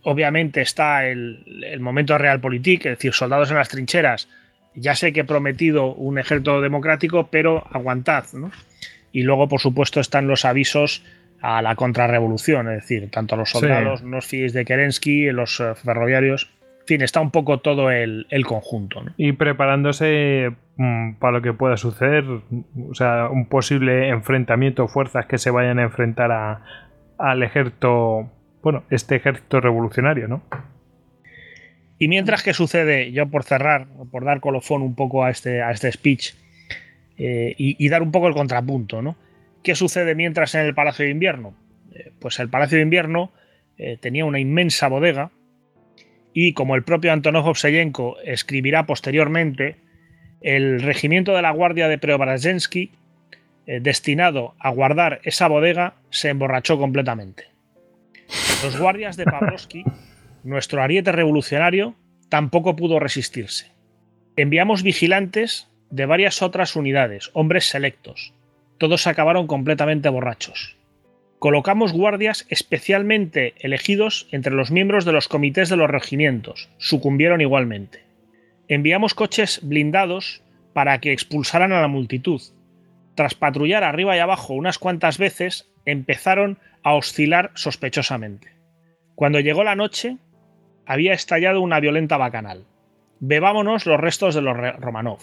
obviamente 0.03 0.61
está 0.61 1.07
el, 1.07 1.79
momento 1.79 2.13
de 2.13 2.19
realpolitik, 2.19 2.85
es 2.85 2.97
decir, 2.97 3.13
soldados 3.13 3.49
en 3.49 3.57
las 3.57 3.69
trincheras. 3.69 4.27
Ya 4.75 4.95
sé 4.95 5.13
que 5.13 5.21
he 5.21 5.25
prometido 5.25 5.93
un 5.93 6.19
ejército 6.19 6.61
democrático, 6.61 7.27
pero 7.31 7.65
aguantad, 7.71 8.25
¿no? 8.33 8.51
Y 9.11 9.23
luego, 9.23 9.47
por 9.47 9.59
supuesto, 9.59 9.99
están 9.99 10.27
los 10.27 10.45
avisos 10.45 11.03
a 11.41 11.61
la 11.61 11.75
contrarrevolución, 11.75 12.69
es 12.69 12.81
decir, 12.81 13.09
tanto 13.11 13.35
los 13.35 13.49
soldados, 13.49 14.03
no 14.03 14.17
os 14.17 14.25
fiéis 14.25 14.53
de 14.53 14.65
Kerensky, 14.65 15.31
los 15.31 15.59
eh, 15.59 15.73
ferroviarios. 15.75 16.51
En 16.81 16.87
fin, 16.87 17.01
está 17.01 17.21
un 17.21 17.31
poco 17.31 17.59
todo 17.59 17.91
el, 17.91 18.25
conjunto. 18.45 19.03
Y 19.15 19.33
preparándose 19.33 20.51
mm, 20.75 21.13
para 21.13 21.33
lo 21.33 21.41
que 21.41 21.53
pueda 21.53 21.77
suceder, 21.77 22.25
o 22.25 22.93
sea, 22.93 23.29
un 23.29 23.47
posible 23.47 24.09
enfrentamiento, 24.09 24.87
fuerzas 24.87 25.27
que 25.27 25.37
se 25.37 25.51
vayan 25.51 25.79
a 25.79 25.83
enfrentar 25.83 26.31
a, 26.31 26.63
al 27.19 27.43
ejército, 27.43 28.31
bueno, 28.63 28.83
este 28.89 29.15
ejército 29.15 29.61
revolucionario, 29.61 30.27
¿no? 30.27 30.41
Y 31.99 32.07
mientras 32.07 32.41
que 32.43 32.53
sucede, 32.53 33.11
yo 33.11 33.27
por 33.27 33.43
cerrar, 33.43 33.87
por 34.09 34.23
dar 34.23 34.39
colofón 34.39 34.81
un 34.81 34.95
poco 34.95 35.25
a 35.25 35.29
este, 35.29 35.61
a 35.61 35.71
este 35.71 35.91
speech, 35.91 36.33
eh, 37.17 37.53
y, 37.57 37.89
dar 37.89 38.01
un 38.01 38.13
poco 38.13 38.29
el 38.29 38.33
contrapunto, 38.33 39.01
¿no? 39.01 39.17
¿Qué 39.61 39.75
sucede 39.75 40.15
mientras 40.15 40.55
en 40.55 40.61
el 40.61 40.73
Palacio 40.73 41.03
de 41.03 41.11
Invierno? 41.11 41.53
Eh, 41.93 42.13
pues 42.17 42.39
el 42.39 42.47
Palacio 42.47 42.77
de 42.77 42.83
Invierno 42.83 43.33
eh, 43.77 43.97
tenía 43.99 44.23
una 44.23 44.39
inmensa 44.39 44.87
bodega 44.87 45.31
y 46.33 46.53
como 46.53 46.75
el 46.75 46.83
propio 46.83 47.11
Antonov 47.11 47.45
Ovseyenko 47.47 48.15
escribirá 48.23 48.85
posteriormente, 48.85 49.75
el 50.39 50.81
regimiento 50.81 51.35
de 51.35 51.41
la 51.41 51.51
Guardia 51.51 51.89
de 51.89 51.97
Preobrazhensky, 51.97 52.91
destinado 53.65 54.55
a 54.57 54.71
guardar 54.71 55.19
esa 55.23 55.47
bodega, 55.47 55.95
se 56.09 56.29
emborrachó 56.29 56.79
completamente. 56.79 57.43
Los 58.63 58.79
guardias 58.79 59.17
de 59.17 59.25
Pavlovsky, 59.25 59.83
nuestro 60.43 60.81
ariete 60.81 61.11
revolucionario, 61.11 61.95
tampoco 62.29 62.75
pudo 62.75 62.99
resistirse. 62.99 63.71
Enviamos 64.35 64.83
vigilantes 64.83 65.67
de 65.89 66.05
varias 66.05 66.41
otras 66.41 66.75
unidades, 66.75 67.31
hombres 67.33 67.65
selectos. 67.65 68.33
Todos 68.77 69.07
acabaron 69.07 69.47
completamente 69.47 70.09
borrachos. 70.09 70.77
Colocamos 71.39 71.93
guardias 71.93 72.45
especialmente 72.49 73.53
elegidos 73.59 74.27
entre 74.31 74.53
los 74.53 74.71
miembros 74.71 75.05
de 75.05 75.13
los 75.13 75.27
comités 75.27 75.69
de 75.69 75.77
los 75.77 75.89
regimientos. 75.89 76.69
Sucumbieron 76.77 77.41
igualmente. 77.41 78.03
Enviamos 78.67 79.13
coches 79.13 79.61
blindados 79.63 80.43
para 80.73 80.99
que 80.99 81.11
expulsaran 81.11 81.71
a 81.71 81.81
la 81.81 81.87
multitud. 81.87 82.41
Tras 83.15 83.35
patrullar 83.35 83.83
arriba 83.83 84.15
y 84.15 84.19
abajo 84.19 84.53
unas 84.53 84.77
cuantas 84.77 85.17
veces, 85.17 85.69
empezaron 85.85 86.59
a 86.83 86.93
oscilar 86.93 87.51
sospechosamente. 87.55 88.49
Cuando 89.15 89.39
llegó 89.39 89.63
la 89.63 89.75
noche, 89.75 90.17
había 90.89 91.13
estallado 91.13 91.61
una 91.61 91.79
violenta 91.79 92.17
bacanal. 92.17 92.65
Bebámonos 93.19 93.85
los 93.85 93.99
restos 93.99 94.33
de 94.33 94.41
los 94.41 94.57
Romanov 94.57 95.19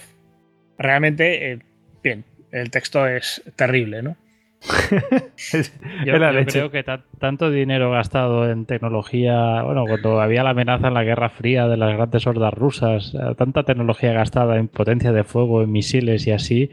realmente, 0.79 1.53
eh, 1.53 1.59
bien, 2.05 2.25
el 2.53 2.71
texto 2.71 3.07
es 3.07 3.43
terrible, 3.57 4.03
¿no? 4.03 4.17
yo, 6.05 6.15
creo 6.47 6.71
que 6.71 6.85
tanto 7.19 7.51
dinero 7.51 7.91
gastado 7.91 8.51
en 8.51 8.65
tecnología, 8.65 9.63
bueno, 9.63 9.85
cuando 9.87 10.21
había 10.21 10.45
la 10.45 10.51
amenaza 10.51 10.89
en 10.89 10.95
la 10.95 11.03
Guerra 11.03 11.31
Fría 11.31 11.67
de 11.67 11.77
las 11.77 11.95
grandes 11.95 12.27
hordas 12.29 12.55
rusas, 12.55 13.15
eh, 13.15 13.35
tanta 13.37 13.65
tecnología 13.65 14.13
gastada 14.13 14.59
en 14.59 14.69
potencia 14.69 15.13
de 15.13 15.25
fuego, 15.25 15.63
en 15.63 15.73
misiles 15.73 16.29
y 16.29 16.31
así, 16.31 16.71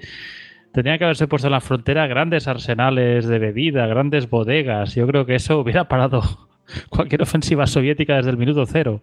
tendría 0.72 1.00
que 1.00 1.06
haberse 1.06 1.28
puesto 1.28 1.48
en 1.48 1.54
la 1.54 1.62
frontera 1.62 2.06
grandes 2.06 2.48
arsenales 2.48 3.26
de 3.26 3.40
bebida, 3.40 3.88
grandes 3.88 4.30
bodegas. 4.30 4.94
Yo 4.94 5.08
creo 5.08 5.26
que 5.26 5.36
eso 5.36 5.60
hubiera 5.60 5.88
parado 5.88 6.22
cualquier 6.90 7.22
ofensiva 7.22 7.68
soviética 7.68 8.16
desde 8.16 8.32
el 8.32 8.38
minuto 8.38 8.66
cero. 8.66 9.02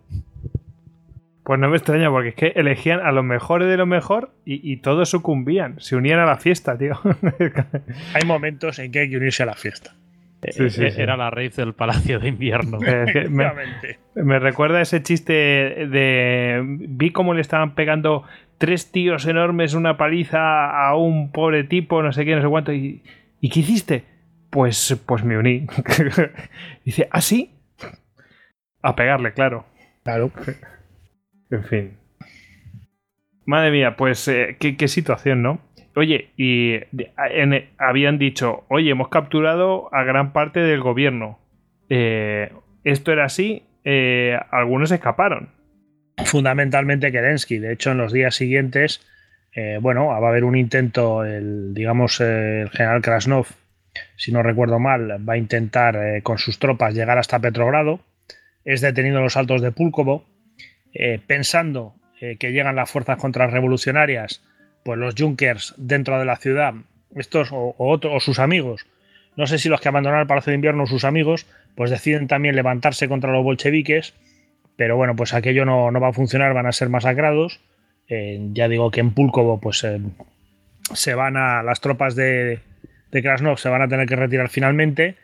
Pues 1.44 1.58
no 1.58 1.68
me 1.68 1.76
extraña, 1.76 2.10
porque 2.10 2.28
es 2.28 2.34
que 2.34 2.52
elegían 2.54 3.00
a 3.00 3.10
los 3.12 3.24
mejores 3.24 3.68
de 3.68 3.76
lo 3.76 3.86
mejor 3.86 4.30
y, 4.44 4.76
todos 4.76 5.08
sucumbían, 5.08 5.80
se 5.80 5.96
unían 5.96 6.20
a 6.20 6.26
la 6.26 6.36
fiesta, 6.36 6.78
tío. 6.78 7.00
hay 8.14 8.26
momentos 8.26 8.78
en 8.78 8.92
que 8.92 9.00
hay 9.00 9.10
que 9.10 9.16
unirse 9.16 9.42
a 9.42 9.46
la 9.46 9.54
fiesta. 9.54 9.94
Sí, 10.48 10.70
sí, 10.70 10.84
Era 10.96 11.16
la 11.16 11.28
raíz 11.30 11.56
del 11.56 11.74
Palacio 11.74 12.18
de 12.18 12.28
Invierno. 12.28 12.78
me, 13.30 13.52
me, 14.14 14.38
recuerda 14.38 14.80
ese 14.80 15.02
chiste 15.02 15.32
de. 15.32 16.62
Vi 16.64 17.10
cómo 17.10 17.34
le 17.34 17.40
estaban 17.40 17.74
pegando 17.74 18.24
tres 18.56 18.90
tíos 18.92 19.26
enormes 19.26 19.74
una 19.74 19.96
paliza 19.96 20.88
a 20.88 20.94
un 20.94 21.32
pobre 21.32 21.64
tipo, 21.64 22.02
no 22.02 22.12
sé 22.12 22.24
qué, 22.24 22.36
no 22.36 22.42
sé 22.42 22.48
cuánto. 22.48 22.72
¿Y, 22.72 23.02
¿y 23.40 23.50
qué 23.50 23.60
hiciste? 23.60 24.04
Pues, 24.50 25.00
pues 25.06 25.24
me 25.24 25.38
uní. 25.38 25.66
Dice, 26.84 27.08
¿ah, 27.10 27.20
sí? 27.20 27.54
A 28.82 28.94
pegarle, 28.96 29.32
claro. 29.32 29.64
Claro. 30.02 30.30
En 31.52 31.64
fin. 31.64 31.98
Madre 33.44 33.72
mía, 33.72 33.96
pues 33.96 34.28
eh, 34.28 34.56
¿qué, 34.60 34.86
situación, 34.86 35.42
¿no? 35.42 35.60
Oye, 35.96 36.30
y 36.36 36.78
habían 37.76 38.18
dicho, 38.18 38.64
oye, 38.68 38.92
hemos 38.92 39.08
capturado 39.08 39.92
a 39.92 40.04
gran 40.04 40.32
parte 40.32 40.60
del 40.60 40.80
gobierno. 40.80 41.40
Eh, 41.88 42.52
esto 42.84 43.10
era 43.10 43.24
así, 43.24 43.64
eh, 43.82 44.38
algunos 44.52 44.92
escaparon. 44.92 45.48
Fundamentalmente 46.24 47.10
Kerensky. 47.10 47.58
De 47.58 47.72
hecho, 47.72 47.90
en 47.90 47.98
los 47.98 48.12
días 48.12 48.36
siguientes, 48.36 49.04
bueno, 49.80 50.06
va 50.06 50.24
a 50.24 50.30
haber 50.30 50.44
un 50.44 50.54
intento, 50.54 51.24
el, 51.24 51.74
digamos, 51.74 52.20
el 52.20 52.70
general 52.70 53.02
Krasnov, 53.02 53.48
si 54.16 54.32
no 54.32 54.42
recuerdo 54.42 54.78
mal, 54.78 55.28
va 55.28 55.34
a 55.34 55.38
intentar 55.38 56.22
con 56.22 56.38
sus 56.38 56.58
tropas 56.58 56.94
llegar 56.94 57.18
hasta 57.18 57.38
Petrogrado. 57.38 58.00
Es 58.64 58.80
detenido 58.80 59.18
en 59.18 59.24
los 59.24 59.36
altos 59.36 59.62
de 59.62 59.72
Púlkovo 59.72 60.24
eh, 60.92 61.20
pensando 61.24 61.94
eh, 62.20 62.36
que 62.36 62.50
llegan 62.50 62.74
las 62.74 62.90
fuerzas 62.90 63.16
contrarrevolucionarias, 63.18 64.42
pues 64.82 64.98
los 64.98 65.14
Junkers 65.16 65.74
dentro 65.76 66.18
de 66.18 66.24
la 66.24 66.36
ciudad, 66.36 66.74
estos 67.14 67.50
o, 67.52 68.20
sus 68.20 68.40
amigos, 68.40 68.86
no 69.36 69.46
sé 69.46 69.58
si 69.58 69.68
los 69.68 69.80
que 69.80 69.88
abandonaron 69.88 70.22
el 70.22 70.26
Palacio 70.26 70.50
de 70.50 70.56
Invierno 70.56 70.82
o 70.82 70.86
sus 70.86 71.04
amigos, 71.04 71.46
pues 71.76 71.90
deciden 71.90 72.26
también 72.26 72.56
levantarse 72.56 73.08
contra 73.08 73.30
los 73.30 73.44
bolcheviques, 73.44 74.14
pero 74.76 74.96
bueno, 74.96 75.14
pues 75.14 75.32
aquello 75.32 75.64
no, 75.64 75.92
va 75.92 76.08
a 76.08 76.12
funcionar, 76.12 76.54
van 76.54 76.66
a 76.66 76.72
ser 76.72 76.88
masacrados. 76.88 77.60
Eh, 78.08 78.48
ya 78.52 78.68
digo 78.68 78.90
que 78.90 79.00
en 79.00 79.12
Púlkovo, 79.12 79.60
pues 79.60 79.86
se 80.94 81.14
van 81.14 81.36
a 81.36 81.62
las 81.62 81.80
tropas 81.80 82.16
de, 82.16 82.58
de 83.10 83.22
Krasnov, 83.22 83.58
se 83.58 83.68
van 83.68 83.82
a 83.82 83.88
tener 83.88 84.06
que 84.06 84.16
retirar 84.16 84.48
finalmente 84.48 85.16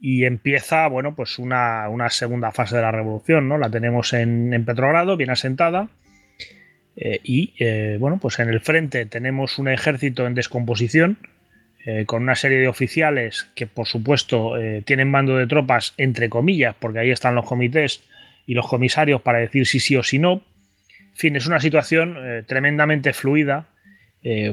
y 0.00 0.24
empieza, 0.24 0.88
bueno, 0.88 1.14
pues 1.14 1.38
una, 1.38 1.86
segunda 2.08 2.50
fase 2.52 2.76
de 2.76 2.82
la 2.82 2.90
revolución, 2.90 3.48
¿no? 3.48 3.58
La 3.58 3.70
tenemos 3.70 4.14
en, 4.14 4.64
Petrogrado, 4.64 5.16
bien 5.16 5.30
asentada, 5.30 5.88
eh, 6.96 7.20
y, 7.22 7.54
eh, 7.58 7.98
bueno, 8.00 8.18
pues 8.20 8.38
en 8.38 8.48
el 8.48 8.60
frente 8.60 9.04
tenemos 9.06 9.58
un 9.58 9.68
ejército 9.68 10.26
en 10.26 10.34
descomposición, 10.34 11.18
eh, 11.84 12.04
con 12.06 12.22
una 12.22 12.34
serie 12.34 12.58
de 12.58 12.68
oficiales 12.68 13.50
que, 13.54 13.66
por 13.66 13.86
supuesto, 13.86 14.54
tienen 14.84 15.10
mando 15.10 15.36
de 15.36 15.46
tropas, 15.46 15.94
entre 15.98 16.28
comillas, 16.28 16.74
porque 16.78 16.98
ahí 16.98 17.10
están 17.10 17.34
los 17.34 17.46
comités 17.46 18.02
y 18.46 18.54
los 18.54 18.66
comisarios 18.66 19.20
para 19.20 19.38
decir 19.38 19.66
si 19.66 19.80
sí 19.80 19.96
o 19.96 20.02
si 20.02 20.18
no. 20.18 20.42
En 20.98 21.16
fin, 21.16 21.36
es 21.36 21.46
una 21.46 21.60
situación 21.60 22.16
tremendamente 22.46 23.12
fluida. 23.12 23.66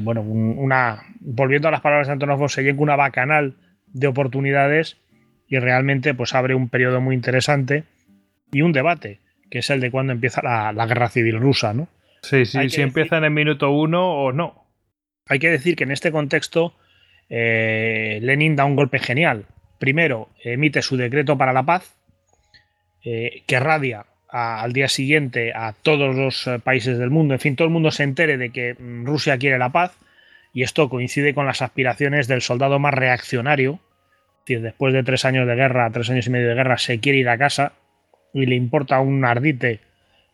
Bueno, 0.02 0.22
una, 0.22 1.02
volviendo 1.20 1.68
a 1.68 1.70
las 1.70 1.80
palabras 1.80 2.06
de 2.06 2.14
Antonov 2.14 2.48
se 2.48 2.62
llega 2.62 2.80
una 2.80 2.96
bacanal 2.96 3.54
de 3.86 4.06
oportunidades 4.06 4.96
y 5.48 5.58
realmente 5.58 6.14
pues 6.14 6.34
abre 6.34 6.54
un 6.54 6.68
periodo 6.68 7.00
muy 7.00 7.14
interesante 7.14 7.84
y 8.52 8.62
un 8.62 8.72
debate, 8.72 9.20
que 9.50 9.58
es 9.58 9.70
el 9.70 9.80
de 9.80 9.90
cuando 9.90 10.12
empieza 10.12 10.42
la, 10.42 10.86
guerra 10.86 11.08
civil 11.08 11.38
rusa, 11.38 11.72
¿no? 11.72 11.88
Sí, 12.22 12.44
sí, 12.44 12.68
si 12.70 12.80
empieza 12.82 13.18
en 13.18 13.24
el 13.24 13.30
minuto 13.30 13.70
uno 13.70 14.10
o 14.10 14.32
no. 14.32 14.66
Hay 15.26 15.38
que 15.38 15.50
decir 15.50 15.76
que 15.76 15.84
en 15.84 15.92
este 15.92 16.10
contexto 16.10 16.74
eh, 17.28 18.18
Lenin 18.22 18.56
da 18.56 18.64
un 18.64 18.76
golpe 18.76 18.98
genial. 18.98 19.46
Primero, 19.78 20.30
emite 20.42 20.82
su 20.82 20.96
decreto 20.96 21.38
para 21.38 21.52
la 21.52 21.62
paz, 21.62 21.96
eh, 23.04 23.42
que 23.46 23.60
radia 23.60 24.06
al 24.28 24.72
día 24.72 24.88
siguiente 24.88 25.52
a 25.54 25.72
todos 25.72 26.14
los 26.14 26.46
eh, 26.46 26.58
países 26.58 26.98
del 26.98 27.10
mundo. 27.10 27.34
En 27.34 27.40
fin, 27.40 27.56
todo 27.56 27.66
el 27.66 27.72
mundo 27.72 27.90
se 27.90 28.02
entere 28.02 28.36
de 28.36 28.50
que 28.50 28.74
mm, 28.74 29.06
Rusia 29.06 29.38
quiere 29.38 29.58
la 29.58 29.70
paz, 29.70 29.96
y 30.52 30.62
esto 30.62 30.88
coincide 30.88 31.34
con 31.34 31.46
las 31.46 31.62
aspiraciones 31.62 32.26
del 32.26 32.42
soldado 32.42 32.78
más 32.78 32.94
reaccionario 32.94 33.80
después 34.56 34.94
de 34.94 35.02
tres 35.02 35.24
años 35.24 35.46
de 35.46 35.54
guerra, 35.54 35.90
tres 35.90 36.08
años 36.10 36.26
y 36.26 36.30
medio 36.30 36.48
de 36.48 36.54
guerra, 36.54 36.78
se 36.78 36.98
quiere 37.00 37.18
ir 37.18 37.28
a 37.28 37.38
casa 37.38 37.72
y 38.32 38.46
le 38.46 38.54
importa 38.54 39.00
un 39.00 39.24
ardite 39.24 39.80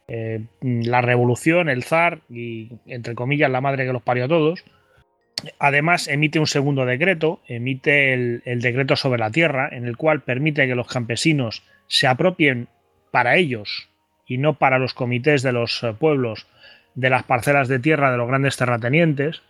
eh, 0.06 0.40
la 0.60 1.00
revolución, 1.00 1.68
el 1.68 1.82
zar 1.82 2.20
y, 2.30 2.70
entre 2.86 3.14
comillas, 3.14 3.50
la 3.50 3.60
madre 3.60 3.86
que 3.86 3.92
los 3.92 4.02
parió 4.02 4.26
a 4.26 4.28
todos. 4.28 4.64
Además, 5.58 6.08
emite 6.08 6.38
un 6.38 6.46
segundo 6.46 6.86
decreto, 6.86 7.40
emite 7.48 8.14
el 8.14 8.60
decreto 8.60 8.96
sobre 8.96 9.18
la 9.18 9.30
tierra, 9.30 9.68
en 9.72 9.84
el 9.86 9.96
cual 9.96 10.22
permite 10.22 10.66
que 10.66 10.74
los 10.74 10.86
campesinos 10.86 11.64
se 11.86 12.06
apropien 12.06 12.68
para 13.14 13.36
ellos 13.36 13.88
y 14.26 14.38
no 14.38 14.54
para 14.58 14.80
los 14.80 14.92
comités 14.92 15.44
de 15.44 15.52
los 15.52 15.84
eh, 15.84 15.94
pueblos 15.96 16.48
de 16.96 17.10
las 17.10 17.22
parcelas 17.22 17.68
de 17.68 17.78
tierra 17.78 18.10
de 18.10 18.16
los 18.16 18.26
grandes 18.26 18.56
terratenientes 18.56 19.40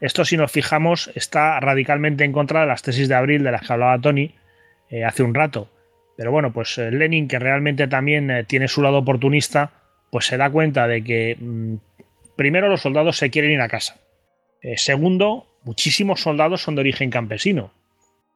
esto, 0.00 0.24
si 0.24 0.36
nos 0.36 0.52
fijamos, 0.52 1.10
está 1.16 1.58
radicalmente 1.58 2.22
en 2.22 2.30
contra 2.30 2.60
de 2.60 2.68
las 2.68 2.82
tesis 2.82 3.08
de 3.08 3.16
abril 3.16 3.42
de 3.42 3.50
las 3.50 3.66
que 3.66 3.72
hablaba 3.72 3.98
Tony 3.98 4.36
eh, 4.88 5.02
hace 5.02 5.24
un 5.24 5.34
rato. 5.34 5.68
Pero 6.16 6.30
bueno, 6.30 6.52
pues 6.52 6.78
eh, 6.78 6.92
Lenin, 6.92 7.26
que 7.26 7.40
realmente 7.40 7.88
también 7.88 8.44
tiene 8.46 8.68
su 8.68 8.82
lado 8.82 8.98
oportunista, 8.98 9.72
pues 10.12 10.26
se 10.26 10.36
da 10.36 10.48
cuenta 10.48 10.86
de 10.86 11.02
que 11.02 11.36
mm, 11.40 11.74
primero 12.36 12.68
los 12.68 12.82
soldados 12.82 13.16
se 13.16 13.30
quieren 13.30 13.50
ir 13.50 13.60
a 13.60 13.68
casa. 13.68 13.96
segundo, 14.76 15.48
muchísimos 15.64 16.20
soldados 16.20 16.62
son 16.62 16.76
de 16.76 16.82
origen 16.82 17.10
campesino. 17.10 17.72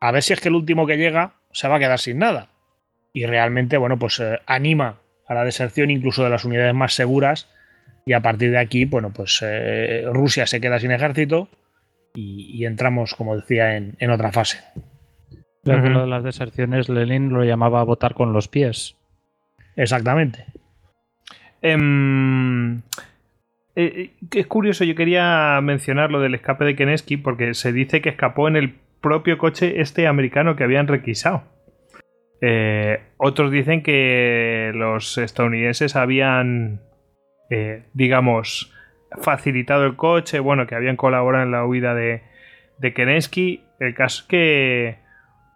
A 0.00 0.10
ver 0.10 0.24
si 0.24 0.32
es 0.32 0.40
que 0.40 0.48
el 0.48 0.56
último 0.56 0.88
que 0.88 0.96
llega 0.96 1.34
se 1.52 1.68
va 1.68 1.76
a 1.76 1.78
quedar 1.78 2.00
sin 2.00 2.18
nada. 2.18 2.48
Y 3.12 3.26
realmente, 3.26 3.76
bueno, 3.76 3.98
pues 3.98 4.22
anima 4.46 5.00
a 5.26 5.34
la 5.34 5.44
deserción 5.44 5.90
incluso 5.90 6.24
de 6.24 6.30
las 6.30 6.44
unidades 6.44 6.74
más 6.74 6.94
seguras 6.94 7.48
y 8.04 8.12
a 8.14 8.20
partir 8.20 8.50
de 8.50 8.58
aquí, 8.58 8.84
bueno, 8.84 9.12
pues 9.12 9.40
eh, 9.42 10.04
Rusia 10.12 10.46
se 10.46 10.60
queda 10.60 10.78
sin 10.78 10.90
ejército 10.90 11.48
y, 12.14 12.64
entramos, 12.66 13.14
como 13.14 13.36
decía, 13.36 13.76
en, 13.76 14.10
otra 14.10 14.32
fase. 14.32 14.60
Creo 15.64 15.82
que 15.82 15.88
lo 15.88 16.02
de 16.02 16.08
las 16.08 16.24
deserciones 16.24 16.88
Lenin 16.88 17.30
lo 17.30 17.44
llamaba 17.44 17.82
votar 17.84 18.14
con 18.14 18.32
los 18.32 18.48
pies. 18.48 18.96
Exactamente. 19.76 20.44
Em, 21.62 22.78
eh, 22.78 22.82
eh, 23.76 24.10
es 24.32 24.46
curioso, 24.46 24.84
yo 24.84 24.94
quería 24.94 25.58
mencionar 25.62 26.10
lo 26.10 26.20
del 26.20 26.34
escape 26.34 26.64
de 26.64 26.76
Kenensky 26.76 27.16
porque 27.16 27.54
se 27.54 27.72
dice 27.72 28.02
que 28.02 28.10
escapó 28.10 28.48
en 28.48 28.56
el 28.56 28.74
propio 29.00 29.38
coche 29.38 29.80
este 29.80 30.06
americano 30.06 30.56
que 30.56 30.64
habían 30.64 30.88
requisado. 30.88 31.44
Otros 33.16 33.50
dicen 33.52 33.82
que 33.82 34.72
los 34.74 35.16
estadounidenses 35.18 35.94
habían 35.94 36.80
eh, 37.54 37.82
digamos, 37.92 38.72
facilitado 39.20 39.84
el 39.84 39.94
coche, 39.94 40.40
bueno, 40.40 40.66
que 40.66 40.74
habían 40.74 40.96
colaborado 40.96 41.44
en 41.44 41.50
la 41.50 41.66
huida 41.66 41.94
de, 41.94 42.22
de 42.78 42.94
Kerensky. 42.94 43.62
El 43.78 43.94
caso 43.94 44.22
es 44.22 44.26
que, 44.26 44.98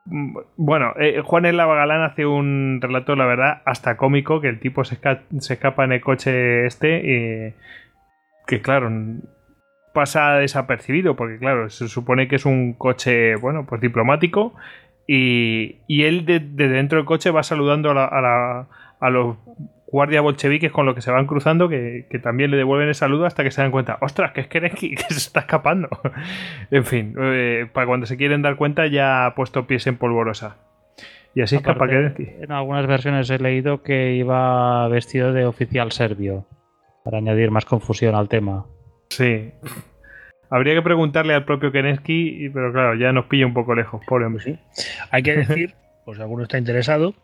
mm, 0.04 0.36
bueno, 0.58 0.92
eh, 1.00 1.22
Juan 1.24 1.46
El 1.46 1.56
Lavagalán 1.56 2.02
hace 2.02 2.26
un 2.26 2.80
relato, 2.82 3.16
la 3.16 3.24
verdad, 3.24 3.62
hasta 3.64 3.96
cómico, 3.96 4.42
que 4.42 4.48
el 4.48 4.60
tipo 4.60 4.84
se, 4.84 4.98
escapa 5.40 5.84
en 5.84 5.92
el 5.92 6.02
coche 6.02 6.66
este 6.66 7.54
que, 8.46 8.60
claro, 8.60 8.90
pasa 9.94 10.34
desapercibido, 10.34 11.16
porque, 11.16 11.38
claro, 11.38 11.70
se 11.70 11.88
supone 11.88 12.28
que 12.28 12.36
es 12.36 12.44
un 12.44 12.74
coche, 12.74 13.36
bueno, 13.36 13.64
pues 13.66 13.80
diplomático. 13.80 14.54
Y, 15.06 15.78
él 15.88 16.26
de, 16.26 16.40
dentro 16.40 16.98
del 16.98 17.06
coche 17.06 17.30
va 17.30 17.42
saludando 17.42 17.90
a, 17.90 18.66
a 19.00 19.10
los 19.10 19.36
guardia 19.86 20.20
bolcheviques 20.20 20.72
con 20.72 20.84
lo 20.86 20.94
que 20.94 21.00
se 21.00 21.10
van 21.10 21.26
cruzando 21.26 21.68
que, 21.68 22.06
también 22.22 22.50
le 22.50 22.56
devuelven 22.56 22.88
el 22.88 22.94
saludo 22.94 23.26
hasta 23.26 23.44
que 23.44 23.50
se 23.50 23.62
dan 23.62 23.70
cuenta, 23.70 23.98
ostras, 24.00 24.32
que 24.32 24.42
es 24.42 24.48
Kerensky 24.48 24.94
que 24.96 25.02
se 25.04 25.18
está 25.18 25.40
escapando. 25.40 25.88
en 26.70 26.84
fin, 26.84 27.14
eh, 27.18 27.66
para 27.72 27.86
cuando 27.86 28.06
se 28.06 28.16
quieren 28.16 28.42
dar 28.42 28.56
cuenta 28.56 28.86
ya 28.86 29.26
ha 29.26 29.34
puesto 29.34 29.66
pies 29.66 29.86
en 29.86 29.96
polvorosa. 29.96 30.58
Y 31.34 31.42
así 31.42 31.56
escapa 31.56 31.86
Kerensky. 31.86 32.28
En 32.40 32.50
algunas 32.50 32.86
versiones 32.86 33.28
he 33.28 33.38
leído 33.38 33.82
que 33.82 34.14
iba 34.14 34.88
vestido 34.88 35.32
de 35.32 35.44
oficial 35.44 35.92
serbio, 35.92 36.46
para 37.04 37.18
añadir 37.18 37.50
más 37.50 37.66
confusión 37.66 38.14
al 38.14 38.28
tema. 38.28 38.66
Sí. 39.10 39.52
Habría 40.50 40.74
que 40.74 40.82
preguntarle 40.82 41.34
al 41.34 41.44
propio 41.44 41.72
Kerensky, 41.72 42.50
pero 42.54 42.72
claro, 42.72 42.94
ya 42.94 43.12
nos 43.12 43.26
pilla 43.26 43.46
un 43.46 43.54
poco 43.54 43.74
lejos, 43.74 44.00
pobre 44.06 44.26
hombre. 44.26 44.44
Sí. 44.44 44.58
Hay 45.10 45.22
que 45.22 45.36
decir, 45.36 45.74
pues 46.04 46.16
si 46.16 46.22
alguno 46.22 46.44
está 46.44 46.58
interesado, 46.58 47.14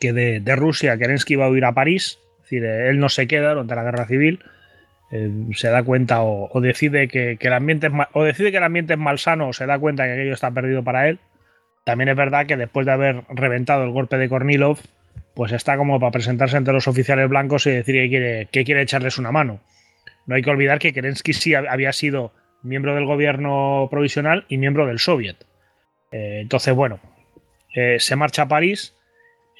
que 0.00 0.12
de, 0.12 0.40
de 0.40 0.56
Rusia 0.56 0.96
Kerensky 0.96 1.36
va 1.36 1.46
a 1.46 1.50
huir 1.50 1.64
a 1.64 1.72
París, 1.72 2.18
es 2.36 2.42
decir, 2.42 2.64
él 2.64 2.98
no 2.98 3.08
se 3.08 3.26
queda 3.26 3.50
durante 3.50 3.74
la 3.74 3.82
guerra 3.84 4.06
civil, 4.06 4.40
eh, 5.10 5.30
se 5.54 5.68
da 5.68 5.82
cuenta 5.82 6.22
o, 6.22 6.48
o 6.52 6.60
decide 6.60 7.08
que, 7.08 7.36
que 7.38 7.46
el 7.48 7.52
ambiente 7.54 7.88
es 7.88 7.92
ma- 7.92 8.08
o 8.12 8.22
decide 8.24 8.50
que 8.50 8.56
el 8.58 8.62
ambiente 8.64 8.94
es 8.94 8.98
malsano 8.98 9.48
o 9.48 9.52
se 9.52 9.66
da 9.66 9.78
cuenta 9.78 10.04
que 10.06 10.12
aquello 10.12 10.32
está 10.32 10.50
perdido 10.50 10.82
para 10.82 11.08
él. 11.08 11.18
También 11.84 12.08
es 12.08 12.16
verdad 12.16 12.46
que 12.46 12.56
después 12.56 12.86
de 12.86 12.92
haber 12.92 13.22
reventado 13.28 13.84
el 13.84 13.90
golpe 13.90 14.16
de 14.16 14.28
Kornilov, 14.28 14.78
pues 15.34 15.52
está 15.52 15.76
como 15.76 16.00
para 16.00 16.12
presentarse 16.12 16.56
ante 16.56 16.72
los 16.72 16.88
oficiales 16.88 17.28
blancos 17.28 17.66
y 17.66 17.70
decir 17.72 17.94
que 17.96 18.08
quiere, 18.08 18.48
que 18.50 18.64
quiere 18.64 18.82
echarles 18.82 19.18
una 19.18 19.32
mano. 19.32 19.60
No 20.26 20.34
hay 20.36 20.42
que 20.42 20.50
olvidar 20.50 20.78
que 20.78 20.92
Kerensky 20.94 21.32
sí 21.34 21.50
hab- 21.50 21.68
había 21.68 21.92
sido 21.92 22.32
miembro 22.64 22.94
del 22.94 23.04
gobierno 23.04 23.88
provisional 23.90 24.44
y 24.48 24.58
miembro 24.58 24.86
del 24.86 24.98
Soviet. 24.98 25.36
Eh, 26.10 26.40
entonces, 26.40 26.74
bueno, 26.74 26.98
eh, 27.74 27.96
se 28.00 28.16
marcha 28.16 28.42
a 28.42 28.48
París. 28.48 28.94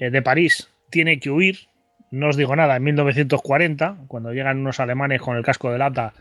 eh, 0.00 0.10
de 0.10 0.22
París 0.22 0.70
tiene 0.90 1.20
que 1.20 1.30
huir. 1.30 1.68
No 2.10 2.28
os 2.28 2.36
digo 2.36 2.56
nada, 2.56 2.76
en 2.76 2.82
1940, 2.82 3.96
cuando 4.08 4.32
llegan 4.32 4.58
unos 4.58 4.80
alemanes 4.80 5.20
con 5.20 5.36
el 5.36 5.44
casco 5.44 5.70
de 5.70 5.78
lata 5.78 6.14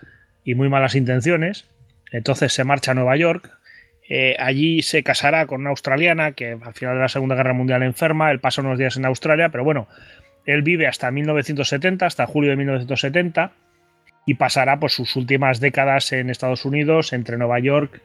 y 0.44 0.56
muy 0.56 0.70
malas 0.70 0.96
intenciones. 0.96 1.66
Entonces 2.12 2.54
se 2.54 2.64
marcha 2.64 2.92
a 2.92 2.94
Nueva 2.94 3.16
York. 3.16 3.50
Allí 4.38 4.84
se 4.84 5.02
casará 5.02 5.48
con 5.48 5.62
una 5.62 5.72
australiana 5.72 6.34
que 6.34 6.52
al 6.62 6.74
final 6.74 6.96
de 6.96 7.02
la 7.02 7.10
Segunda 7.10 7.36
Guerra 7.36 7.54
Mundial 7.54 7.82
enferma. 7.82 8.30
Él 8.30 8.40
pasa 8.40 8.62
unos 8.62 8.78
días 8.78 8.96
en 8.98 9.06
Australia, 9.06 9.50
pero 9.50 9.64
bueno, 9.64 9.88
él 10.46 10.62
vive 10.62 10.86
hasta 10.86 11.10
1970, 11.10 12.06
hasta 12.06 12.28
julio 12.28 12.52
de 12.52 12.58
1970 12.58 13.54
y 14.26 14.36
pasará 14.36 14.80
pues, 14.80 14.94
sus 14.94 15.16
últimas 15.16 15.60
décadas 15.60 16.12
en 16.14 16.30
Estados 16.30 16.66
Unidos, 16.66 17.14
entre 17.14 17.38
Nueva 17.38 17.60
York 17.60 18.02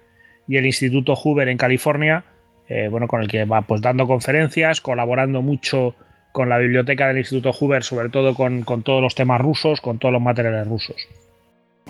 y 0.46 0.56
el 0.56 0.66
Instituto 0.66 1.14
Hoover 1.14 1.48
en 1.48 1.58
California, 1.58 2.24
eh, 2.68 2.88
bueno, 2.90 3.06
con 3.06 3.22
el 3.22 3.28
que 3.28 3.44
va 3.44 3.62
pues, 3.62 3.80
dando 3.80 4.06
conferencias, 4.06 4.80
colaborando 4.80 5.42
mucho 5.42 5.94
con 6.32 6.48
la 6.48 6.58
biblioteca 6.58 7.08
del 7.08 7.18
Instituto 7.18 7.52
Hoover, 7.52 7.82
sobre 7.82 8.08
todo 8.10 8.34
con, 8.34 8.62
con 8.62 8.82
todos 8.82 9.02
los 9.02 9.14
temas 9.14 9.40
rusos, 9.40 9.80
con 9.80 9.98
todos 9.98 10.12
los 10.12 10.22
materiales 10.22 10.66
rusos. 10.66 11.08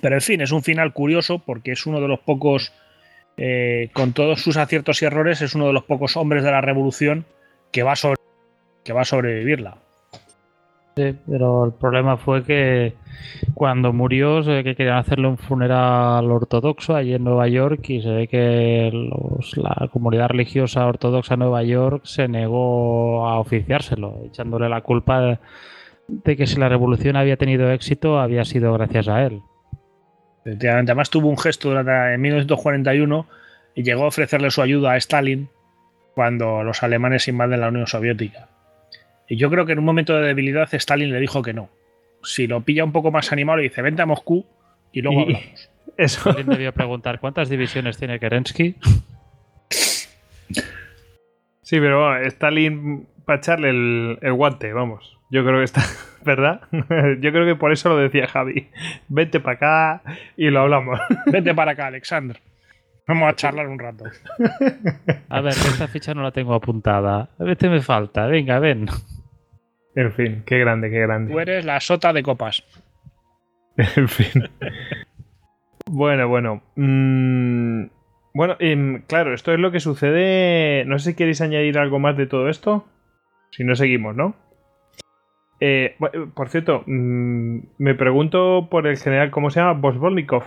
Pero 0.01 0.15
en 0.15 0.21
fin, 0.21 0.41
es 0.41 0.53
un 0.53 0.63
final 0.63 0.93
curioso 0.93 1.41
porque 1.41 1.73
es 1.73 1.87
uno 1.87 2.01
de 2.01 2.09
los 2.09 2.21
pocos, 2.21 2.73
eh, 3.37 3.91
con 3.93 4.13
todos 4.13 4.41
sus 4.41 4.57
aciertos 4.57 5.03
y 5.03 5.07
errores, 5.07 5.43
es 5.43 5.55
uno 5.55 5.67
de 5.67 5.73
los 5.73 5.85
pocos 5.85 6.17
hombres 6.17 6.45
de 6.45 6.51
la 6.51 6.61
revolución 6.61 7.25
que 7.73 7.83
va 7.83 7.95
que 8.85 8.93
va 8.93 9.03
a 9.03 9.05
sobrevivirla. 9.05 9.77
Sí, 10.97 11.15
pero 11.29 11.67
el 11.67 11.73
problema 11.73 12.17
fue 12.17 12.43
que 12.45 12.95
cuando 13.55 13.93
murió 13.93 14.43
se 14.43 14.51
ve 14.51 14.65
que 14.65 14.75
querían 14.75 14.99
hacerle 14.99 15.29
un 15.29 15.39
funeral 15.39 16.31
ortodoxo 16.31 16.95
allí 16.95 17.15
en 17.15 17.25
Nueva 17.25 17.49
York 17.49 17.89
y 17.89 18.03
se 18.03 18.11
ve 18.11 18.29
que 18.29 18.91
la 19.57 19.89
comunidad 19.93 20.29
religiosa 20.29 20.87
ortodoxa 20.87 21.35
de 21.35 21.39
Nueva 21.39 21.63
York 21.63 22.03
se 22.05 22.29
negó 22.29 23.27
a 23.29 23.39
oficiárselo, 23.39 24.23
echándole 24.27 24.69
la 24.69 24.81
culpa 24.81 25.21
de, 25.21 25.39
de 26.09 26.37
que 26.37 26.47
si 26.47 26.59
la 26.59 26.69
revolución 26.69 27.17
había 27.17 27.37
tenido 27.37 27.71
éxito 27.71 28.19
había 28.19 28.45
sido 28.45 28.73
gracias 28.73 29.09
a 29.09 29.25
él. 29.25 29.41
Efectivamente, 30.45 30.93
además 30.93 31.11
tuvo 31.11 31.29
un 31.29 31.39
gesto 31.39 31.69
durante, 31.69 32.15
en 32.15 32.21
1941 32.21 33.27
y 33.75 33.83
llegó 33.83 34.05
a 34.05 34.09
ofrecerle 34.09 34.51
su 34.51 34.63
ayuda 34.63 34.93
a 34.93 34.97
Stalin 34.97 35.49
cuando 36.15 36.65
los 36.65 36.83
alemanes 36.83 37.29
invaden 37.29 37.61
la 37.61 37.69
Unión 37.69 37.87
Soviética. 37.87 38.49
Y 39.29 39.37
yo 39.37 39.51
creo 39.51 39.67
que 39.67 39.73
en 39.73 39.79
un 39.79 39.85
momento 39.85 40.15
de 40.15 40.27
debilidad 40.27 40.73
Stalin 40.73 41.13
le 41.13 41.21
dijo 41.21 41.43
que 41.43 41.53
no. 41.53 41.69
Si 42.23 42.47
lo 42.47 42.61
pilla 42.63 42.85
un 42.85 42.93
poco 42.93 43.11
más 43.11 43.33
animado, 43.33 43.59
le 43.59 43.65
dice, 43.65 43.83
vente 43.83 44.03
a 44.03 44.07
Moscú 44.07 44.45
y 44.93 45.03
luego 45.03 45.21
Y- 45.21 45.23
hablamos. 45.25 45.71
Eso. 45.97 46.29
Alguien 46.31 46.47
debió 46.49 46.73
preguntar 46.73 47.19
cuántas 47.19 47.49
divisiones 47.49 47.99
tiene 47.99 48.21
Kerensky. 48.21 48.77
Sí, 51.63 51.79
pero 51.81 52.01
bueno, 52.09 52.27
Stalin 52.27 53.07
para 53.25 53.39
echarle 53.39 53.71
el, 53.71 54.19
el 54.23 54.33
guante, 54.33 54.73
vamos. 54.73 55.19
Yo 55.31 55.45
creo 55.45 55.59
que 55.59 55.65
está, 55.65 55.83
¿verdad? 56.25 56.63
Yo 56.73 57.31
creo 57.33 57.45
que 57.45 57.57
por 57.57 57.73
eso 57.73 57.89
lo 57.91 57.97
decía 57.99 58.27
Javi. 58.27 58.69
Vente 59.09 59.41
para 59.41 59.57
acá 59.57 60.03
y 60.37 60.49
lo 60.51 60.61
hablamos. 60.61 60.99
Vente 61.27 61.55
para 61.55 61.73
acá, 61.73 61.87
Alexander. 61.87 62.39
Vamos 63.07 63.29
a 63.31 63.37
charlar 63.37 63.67
un 63.69 63.79
rato. 63.79 64.05
A 65.31 65.41
ver, 65.41 65.53
esta 65.55 65.89
ficha 65.89 66.13
no 66.15 66.23
la 66.23 66.31
tengo 66.31 66.55
apuntada. 66.55 67.31
Este 67.39 67.69
me 67.71 67.81
falta. 67.81 68.27
Venga, 68.27 68.59
ven. 68.59 68.87
En 69.99 70.13
fin, 70.13 70.43
qué 70.47 70.59
grande, 70.61 70.91
qué 70.91 71.01
grande. 71.01 71.33
Tú 71.33 71.41
eres 71.41 71.65
la 71.65 71.81
sota 71.81 72.13
de 72.13 72.23
copas. 72.23 72.63
En 73.97 74.09
fin. 74.09 74.45
Bueno, 75.87 76.29
bueno. 76.29 76.63
Mm, 76.77 77.87
bueno, 78.35 78.57
em, 78.61 79.03
claro, 79.07 79.35
esto 79.35 79.53
es 79.53 79.59
lo 79.61 79.71
que 79.73 79.81
sucede. 79.81 80.85
No 80.85 80.99
sé 80.99 81.11
si 81.11 81.17
queréis 81.17 81.41
añadir 81.41 81.79
algo 81.79 81.99
más 81.99 82.17
de 82.17 82.27
todo 82.27 82.49
esto. 82.49 82.87
Si 83.51 83.65
no, 83.65 83.75
seguimos, 83.75 84.15
¿no? 84.15 84.35
Eh, 85.61 85.97
bu- 85.99 86.33
por 86.35 86.49
cierto, 86.49 86.85
mm, 86.87 87.59
me 87.79 87.95
pregunto 87.95 88.69
por 88.71 88.87
el 88.87 88.97
general, 88.99 89.31
¿cómo 89.31 89.51
se 89.51 89.61
llama? 89.61 89.81
Bosvolnikov. 89.81 90.45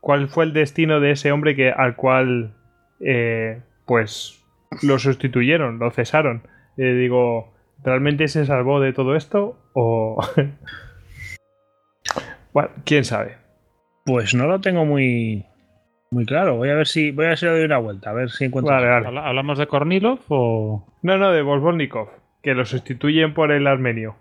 ¿Cuál 0.00 0.28
fue 0.28 0.44
el 0.44 0.52
destino 0.52 1.00
de 1.00 1.12
ese 1.12 1.32
hombre 1.32 1.56
que, 1.56 1.70
al 1.70 1.96
cual, 1.96 2.54
eh, 3.00 3.60
pues, 3.86 4.44
lo 4.82 4.98
sustituyeron, 4.98 5.78
lo 5.78 5.90
cesaron? 5.90 6.42
Eh, 6.76 6.92
digo, 6.92 7.54
¿realmente 7.82 8.28
se 8.28 8.46
salvó 8.46 8.80
de 8.80 8.92
todo 8.92 9.16
esto? 9.16 9.58
¿O.? 9.74 10.22
bueno, 12.52 12.70
quién 12.84 13.04
sabe. 13.04 13.36
Pues 14.04 14.34
no 14.34 14.46
lo 14.46 14.60
tengo 14.60 14.84
muy, 14.84 15.44
muy 16.10 16.24
claro. 16.26 16.56
Voy 16.56 16.70
a 16.70 16.74
ver 16.74 16.86
si 16.86 17.10
voy 17.10 17.26
a 17.26 17.28
ver 17.30 17.38
si 17.38 17.46
le 17.46 17.52
doy 17.52 17.64
una 17.64 17.78
vuelta, 17.78 18.10
a 18.10 18.14
ver 18.14 18.30
si 18.30 18.44
encuentro. 18.44 18.74
Vale, 18.74 18.88
vale. 18.88 19.06
¿Habla- 19.06 19.26
¿Hablamos 19.26 19.58
de 19.58 19.66
Kornilov 19.66 20.20
o.? 20.28 20.86
No, 21.02 21.18
no, 21.18 21.32
de 21.32 21.42
Volvolnikov, 21.42 22.08
que 22.42 22.54
lo 22.54 22.64
sustituyen 22.64 23.34
por 23.34 23.52
el 23.52 23.66
armenio. 23.66 24.16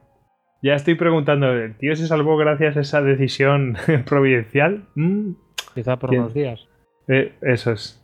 Ya 0.61 0.73
estoy 0.73 0.95
preguntando, 0.95 1.53
¿el 1.53 1.77
tío 1.77 1.95
se 1.95 2.07
salvó 2.07 2.38
gracias 2.38 2.76
a 2.77 2.82
esa 2.82 3.02
decisión 3.02 3.77
providencial? 4.07 4.86
Mm, 4.95 5.32
Quizá 5.76 5.98
por 5.98 6.10
¿Quién? 6.10 6.22
unos 6.22 6.34
días. 6.34 6.68
eh, 7.07 7.34
eso 7.41 7.72
es. 7.72 8.02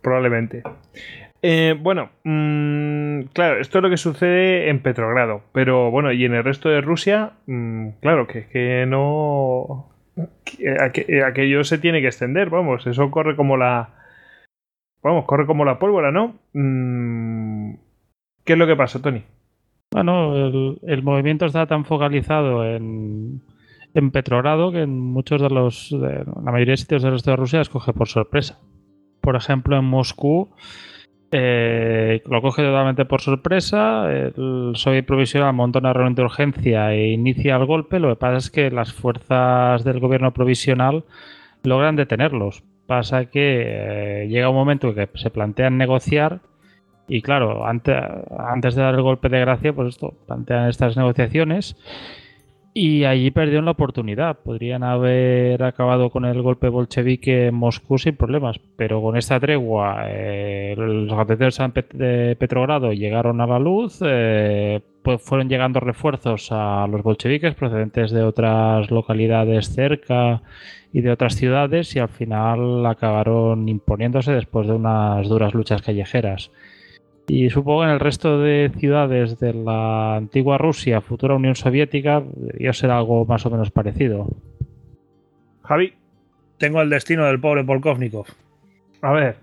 Probablemente. 0.00 0.62
Eh, 1.44 1.74
bueno, 1.80 2.10
mm, 2.24 3.22
claro, 3.32 3.60
esto 3.60 3.78
es 3.78 3.82
lo 3.82 3.90
que 3.90 3.96
sucede 3.96 4.68
en 4.70 4.80
Petrogrado. 4.80 5.42
Pero 5.52 5.90
bueno, 5.90 6.12
y 6.12 6.24
en 6.24 6.34
el 6.34 6.44
resto 6.44 6.68
de 6.68 6.80
Rusia, 6.80 7.32
mm, 7.46 7.88
claro, 8.00 8.26
que, 8.28 8.46
que 8.48 8.86
no. 8.86 9.88
que 10.44 10.74
aqu- 10.76 11.24
aquello 11.24 11.64
se 11.64 11.78
tiene 11.78 12.00
que 12.00 12.06
extender, 12.06 12.48
vamos, 12.50 12.86
eso 12.86 13.10
corre 13.10 13.34
como 13.36 13.56
la. 13.56 13.90
Vamos, 15.02 15.24
corre 15.24 15.46
como 15.46 15.64
la 15.64 15.80
pólvora, 15.80 16.12
¿no? 16.12 16.38
Mm, 16.52 17.74
¿Qué 18.44 18.52
es 18.52 18.58
lo 18.58 18.66
que 18.68 18.76
pasa, 18.76 19.02
Tony? 19.02 19.24
Bueno, 19.92 20.36
el, 20.86 21.02
movimiento 21.02 21.44
está 21.44 21.66
tan 21.66 21.84
focalizado 21.84 22.64
en, 22.64 23.42
en 23.94 24.10
Petrogrado 24.12 24.70
que 24.70 24.82
en 24.82 24.98
muchos 24.98 25.42
de 25.42 25.50
los. 25.50 25.90
la 25.90 26.50
mayoría 26.52 26.72
de 26.74 26.76
sitios 26.76 27.02
del 27.02 27.12
resto 27.12 27.32
de 27.32 27.36
Rusia 27.36 27.58
les 27.58 27.68
coge 27.68 27.92
por 27.92 28.06
sorpresa. 28.08 28.60
Por 29.20 29.34
ejemplo, 29.36 29.76
en 29.76 29.84
Moscú 29.84 30.50
eh, 31.32 32.22
lo 32.26 32.40
coge 32.42 32.62
totalmente 32.62 33.04
por 33.04 33.20
sorpresa. 33.20 34.12
El 34.12 34.72
Soviet 34.74 35.04
provisional 35.04 35.52
monta 35.54 35.78
una 35.80 35.92
reunión 35.92 36.14
de 36.14 36.22
urgencia 36.22 36.92
e 36.94 37.08
inicia 37.12 37.56
el 37.56 37.64
golpe. 37.64 37.98
Lo 37.98 38.10
que 38.10 38.16
pasa 38.16 38.36
es 38.36 38.50
que 38.50 38.70
las 38.70 38.92
fuerzas 38.92 39.82
del 39.84 39.98
gobierno 39.98 40.32
provisional 40.32 41.04
logran 41.64 41.96
detenerlos. 41.96 42.62
Pasa 42.86 43.26
que 43.26 43.62
eh, 44.24 44.28
llega 44.28 44.48
un 44.50 44.56
momento 44.56 44.88
en 44.88 44.94
que 44.94 45.08
se 45.14 45.30
plantean 45.30 45.78
negociar 45.78 46.40
y 47.08 47.22
claro, 47.22 47.66
ante- 47.66 47.98
antes 48.38 48.74
de 48.74 48.82
dar 48.82 48.94
el 48.94 49.02
golpe 49.02 49.28
de 49.28 49.40
gracia, 49.40 49.72
pues 49.72 49.88
esto, 49.88 50.14
plantean 50.26 50.68
estas 50.68 50.96
negociaciones 50.96 51.76
y 52.74 53.04
allí 53.04 53.30
perdieron 53.30 53.66
la 53.66 53.72
oportunidad. 53.72 54.38
Podrían 54.38 54.82
haber 54.82 55.62
acabado 55.62 56.10
con 56.10 56.24
el 56.24 56.40
golpe 56.42 56.68
bolchevique 56.68 57.48
en 57.48 57.54
Moscú 57.54 57.98
sin 57.98 58.16
problemas, 58.16 58.60
pero 58.76 59.02
con 59.02 59.16
esta 59.16 59.38
tregua 59.38 60.04
eh, 60.08 60.74
los 60.76 61.12
Pet- 61.74 61.92
de 61.92 62.36
Petrogrado 62.36 62.92
llegaron 62.92 63.40
a 63.40 63.46
la 63.46 63.58
luz, 63.58 64.00
eh, 64.04 64.80
pues 65.02 65.20
fueron 65.20 65.48
llegando 65.48 65.80
refuerzos 65.80 66.48
a 66.50 66.86
los 66.86 67.02
bolcheviques 67.02 67.54
procedentes 67.54 68.10
de 68.10 68.22
otras 68.22 68.90
localidades 68.90 69.68
cerca 69.74 70.42
y 70.92 71.00
de 71.00 71.10
otras 71.10 71.34
ciudades 71.34 71.94
y 71.96 71.98
al 71.98 72.08
final 72.08 72.84
acabaron 72.86 73.68
imponiéndose 73.68 74.32
después 74.32 74.66
de 74.66 74.74
unas 74.74 75.28
duras 75.28 75.54
luchas 75.54 75.82
callejeras. 75.82 76.50
Y 77.28 77.50
supongo 77.50 77.80
que 77.80 77.86
en 77.86 77.92
el 77.92 78.00
resto 78.00 78.40
de 78.40 78.70
ciudades 78.78 79.38
de 79.38 79.54
la 79.54 80.16
antigua 80.16 80.58
Rusia, 80.58 81.00
futura 81.00 81.34
Unión 81.34 81.54
Soviética, 81.54 82.22
debería 82.34 82.72
ser 82.72 82.90
algo 82.90 83.24
más 83.24 83.46
o 83.46 83.50
menos 83.50 83.70
parecido. 83.70 84.28
Javi, 85.62 85.94
Tengo 86.58 86.80
el 86.80 86.90
destino 86.90 87.26
del 87.26 87.40
pobre 87.40 87.64
Polkovnikov. 87.64 88.26
a 89.00 89.12
ver. 89.12 89.36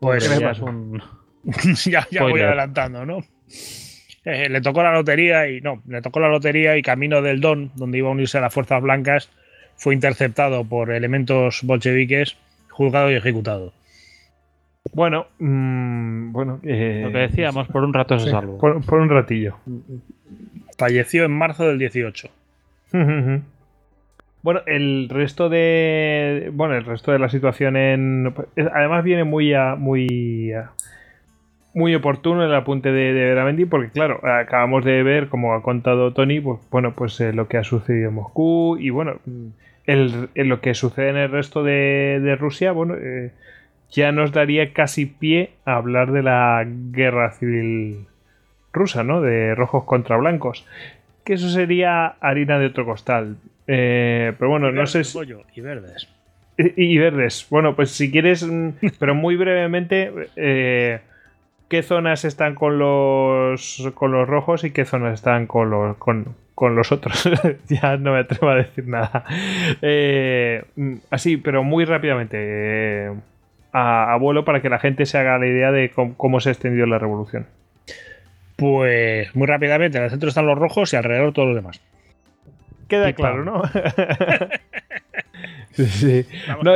Pues 0.00 0.28
¿Qué 0.28 0.34
le 0.34 0.40
Ya 0.40 0.50
es 0.50 0.60
un- 0.60 1.02
ya, 1.90 2.06
ya 2.10 2.22
voy 2.22 2.40
adelantando, 2.40 3.06
¿no? 3.06 3.20
Eh, 4.24 4.48
le 4.48 4.60
tocó 4.60 4.82
la 4.82 4.92
lotería 4.92 5.48
y 5.48 5.60
no, 5.60 5.82
le 5.86 6.02
tocó 6.02 6.18
la 6.20 6.28
lotería 6.28 6.76
y 6.76 6.82
camino 6.82 7.22
del 7.22 7.40
Don, 7.40 7.70
donde 7.76 7.98
iba 7.98 8.08
a 8.08 8.12
unirse 8.12 8.38
a 8.38 8.40
las 8.40 8.52
fuerzas 8.52 8.82
blancas, 8.82 9.30
fue 9.76 9.94
interceptado 9.94 10.64
por 10.64 10.90
elementos 10.90 11.60
bolcheviques 11.62 12.36
juzgado 12.68 13.10
y 13.10 13.14
ejecutado. 13.14 13.72
Bueno, 14.94 15.26
mm, 15.38 16.32
bueno, 16.32 16.60
eh, 16.62 17.02
Lo 17.04 17.12
que 17.12 17.18
decíamos, 17.18 17.68
por 17.68 17.84
un 17.84 17.92
rato 17.94 18.18
se 18.18 18.26
sí, 18.26 18.30
salvó. 18.30 18.58
por, 18.58 18.84
por 18.84 19.00
un 19.00 19.08
ratillo. 19.10 19.56
Falleció 20.78 21.24
en 21.24 21.32
marzo 21.32 21.66
del 21.66 21.78
18. 21.78 22.28
Bueno, 24.42 24.60
el 24.66 25.08
resto 25.08 25.48
de. 25.48 26.50
Bueno, 26.52 26.74
el 26.76 26.84
resto 26.84 27.10
de 27.10 27.18
la 27.18 27.28
situación 27.28 27.76
en. 27.76 28.32
Además 28.74 29.02
viene 29.02 29.24
muy 29.24 29.52
a- 29.54 29.74
muy. 29.74 30.52
a- 30.52 30.70
muy 31.74 31.94
oportuno 31.96 32.44
el 32.44 32.54
apunte 32.54 32.92
de, 32.92 33.12
de 33.12 33.24
Veramendi, 33.24 33.64
porque 33.66 33.90
claro, 33.90 34.20
acabamos 34.26 34.84
de 34.84 35.02
ver, 35.02 35.28
como 35.28 35.52
ha 35.54 35.62
contado 35.62 36.12
Tony, 36.12 36.40
pues 36.40 36.60
bueno, 36.70 36.92
pues 36.94 37.20
eh, 37.20 37.32
lo 37.34 37.48
que 37.48 37.58
ha 37.58 37.64
sucedido 37.64 38.08
en 38.10 38.14
Moscú 38.14 38.78
y 38.78 38.88
bueno, 38.90 39.16
mm, 39.26 39.46
el, 39.86 40.28
lo 40.36 40.60
que 40.62 40.72
sucede 40.74 41.10
en 41.10 41.16
el 41.16 41.30
resto 41.30 41.64
de, 41.64 42.20
de 42.22 42.36
Rusia, 42.36 42.70
bueno, 42.72 42.94
eh, 42.94 43.32
ya 43.90 44.12
nos 44.12 44.32
daría 44.32 44.72
casi 44.72 45.06
pie 45.06 45.50
a 45.64 45.76
hablar 45.76 46.12
de 46.12 46.22
la 46.22 46.64
guerra 46.66 47.32
civil 47.32 48.06
rusa, 48.72 49.02
¿no? 49.04 49.20
De 49.20 49.54
rojos 49.54 49.84
contra 49.84 50.16
blancos. 50.16 50.66
Que 51.24 51.34
eso 51.34 51.48
sería 51.48 52.06
harina 52.20 52.58
de 52.58 52.66
otro 52.66 52.84
costal. 52.84 53.36
Eh, 53.66 54.32
pero 54.38 54.50
bueno, 54.50 54.70
no 54.70 54.86
sé 54.86 55.02
si... 55.04 55.16
Pollo 55.16 55.42
y 55.54 55.60
verdes. 55.60 56.08
Y, 56.58 56.94
y 56.94 56.98
verdes. 56.98 57.46
Bueno, 57.50 57.74
pues 57.74 57.90
si 57.90 58.10
quieres, 58.10 58.46
mm, 58.46 58.70
pero 58.98 59.14
muy 59.14 59.36
brevemente, 59.36 60.12
eh, 60.36 61.00
¿qué 61.68 61.82
zonas 61.82 62.24
están 62.24 62.54
con 62.54 62.78
los 62.78 63.90
con 63.94 64.12
los 64.12 64.28
rojos 64.28 64.64
y 64.64 64.70
qué 64.70 64.84
zonas 64.84 65.14
están 65.14 65.46
con 65.46 65.70
los 65.70 65.96
con, 65.96 66.36
con 66.54 66.76
los 66.76 66.92
otros? 66.92 67.28
ya 67.68 67.96
no 67.96 68.12
me 68.12 68.20
atrevo 68.20 68.50
a 68.50 68.56
decir 68.56 68.86
nada. 68.86 69.24
Eh, 69.82 70.64
mm, 70.76 70.94
así, 71.10 71.36
pero 71.38 71.64
muy 71.64 71.84
rápidamente. 71.84 72.36
eh, 72.40 73.12
a, 73.76 74.12
a 74.12 74.16
vuelo 74.16 74.44
para 74.44 74.62
que 74.62 74.70
la 74.70 74.78
gente 74.78 75.06
se 75.06 75.18
haga 75.18 75.38
la 75.38 75.46
idea 75.46 75.70
de 75.70 75.90
cómo, 75.90 76.16
cómo 76.16 76.40
se 76.40 76.48
ha 76.48 76.52
extendido 76.52 76.86
la 76.86 76.98
revolución. 76.98 77.46
Pues 78.56 79.34
muy 79.36 79.46
rápidamente, 79.46 79.98
en 79.98 80.04
el 80.04 80.10
centro 80.10 80.30
están 80.30 80.46
los 80.46 80.58
rojos 80.58 80.92
y 80.92 80.96
alrededor 80.96 81.34
todos 81.34 81.48
los 81.48 81.56
demás. 81.56 81.80
Queda 82.88 83.10
Y 83.10 83.14
claro. 83.14 83.44
¿no? 83.44 83.62
sí, 85.72 85.86
sí. 85.86 86.26
No, 86.62 86.74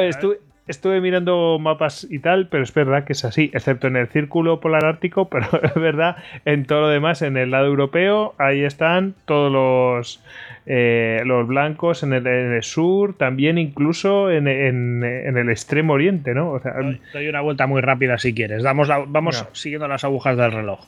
estuve 0.66 1.01
mirando 1.01 1.59
mapas 1.59 2.06
y 2.09 2.18
tal, 2.18 2.48
pero 2.48 2.64
es 2.64 2.74
verdad 2.74 3.05
que 3.05 3.14
es 3.14 3.24
así, 3.24 3.51
excepto 3.55 3.86
en 3.86 3.97
el 3.97 4.09
círculo 4.09 4.60
polar 4.60 4.85
ártico, 4.85 5.28
pero 5.31 5.47
es 5.62 5.74
verdad, 5.74 6.16
en 6.44 6.66
todo 6.66 6.82
lo 6.82 6.89
demás, 6.89 7.22
en 7.22 7.36
el 7.36 7.51
lado 7.51 7.66
europeo, 7.66 8.35
ahí 8.39 8.62
están 8.62 9.14
todos 9.24 9.51
los, 9.51 10.22
eh, 10.66 11.23
los 11.24 11.47
blancos, 11.47 12.03
en 12.03 12.12
el, 12.12 12.27
en 12.27 12.53
el 12.53 12.62
sur, 12.62 13.16
también 13.16 13.59
incluso 13.59 14.31
en, 14.31 14.47
en- 14.49 15.03
en 15.05 15.37
el 15.37 15.49
extremo 15.51 15.95
oriente, 15.95 16.35
¿no? 16.35 16.51
O 16.53 16.61
sea, 16.61 16.73
Doy, 16.74 17.01
doy 17.12 17.28
una 17.28 17.41
vuelta 17.41 17.66
muy 17.66 17.81
rápida 17.81 18.19
si 18.19 18.35
quieres. 18.35 18.62
Damos 18.62 18.89
la- 18.89 19.05
vamos 19.07 19.37
siguiendo 19.53 19.89
las 19.89 20.05
agujas 20.05 20.37
del 20.37 20.53
reloj. 20.53 20.81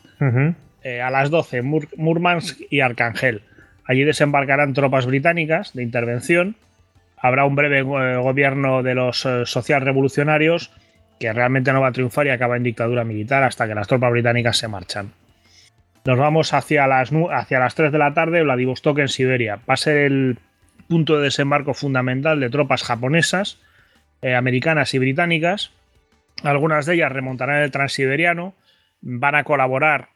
Eh, 0.85 1.01
a 1.01 1.11
las 1.11 1.31
12, 1.31 1.63
Mur- 1.63 1.89
Murmansk 1.97 2.61
y 2.71 2.81
Arcángel. 2.81 3.43
Allí 3.85 4.05
desembarcarán 4.05 4.75
tropas 4.75 5.07
británicas 5.07 5.73
de 5.75 5.83
intervención. 5.83 6.57
Habrá 7.17 7.45
un 7.45 7.55
breve 7.57 7.79
eh, 7.81 8.17
gobierno 8.17 8.83
de 8.83 8.95
los 8.95 9.25
eh, 9.27 9.43
socialrevolucionarios 9.47 10.71
que 11.21 11.33
realmente 11.33 11.73
no 11.73 11.81
va 11.81 11.89
a 11.89 11.93
triunfar 11.93 12.27
y 12.27 12.31
acaba 12.31 12.57
en 12.57 12.65
dictadura 12.65 13.05
militar 13.05 13.43
hasta 13.45 13.69
que 13.69 13.75
las 13.77 13.87
tropas 13.87 14.11
británicas 14.11 14.57
se 14.57 14.67
marchan. 14.69 15.13
Nos 16.05 16.19
vamos 16.19 16.53
hacia 16.53 16.87
las, 16.87 17.11
hacia 17.31 17.61
las 17.61 17.75
3 17.75 17.93
de 17.93 17.99
la 17.99 18.13
tarde, 18.13 18.43
Vladivostok 18.43 18.99
en 18.99 19.09
Siberia. 19.09 19.61
Va 19.69 19.75
a 19.75 19.77
ser 19.77 19.99
el 19.99 20.39
punto 20.89 21.17
de 21.17 21.25
desembarco 21.25 21.75
fundamental 21.75 22.41
de 22.41 22.51
tropas 22.51 22.83
japonesas, 22.83 23.59
eh, 24.21 24.35
americanas 24.35 24.95
y 24.95 24.99
británicas. 24.99 25.71
Algunas 26.43 26.87
de 26.87 26.95
ellas 26.95 27.13
remontarán 27.13 27.63
el 27.63 27.71
transiberiano, 27.71 28.55
van 29.01 29.37
a 29.37 29.45
colaborar 29.45 30.09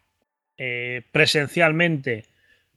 eh, 0.59 1.03
presencialmente 1.13 2.25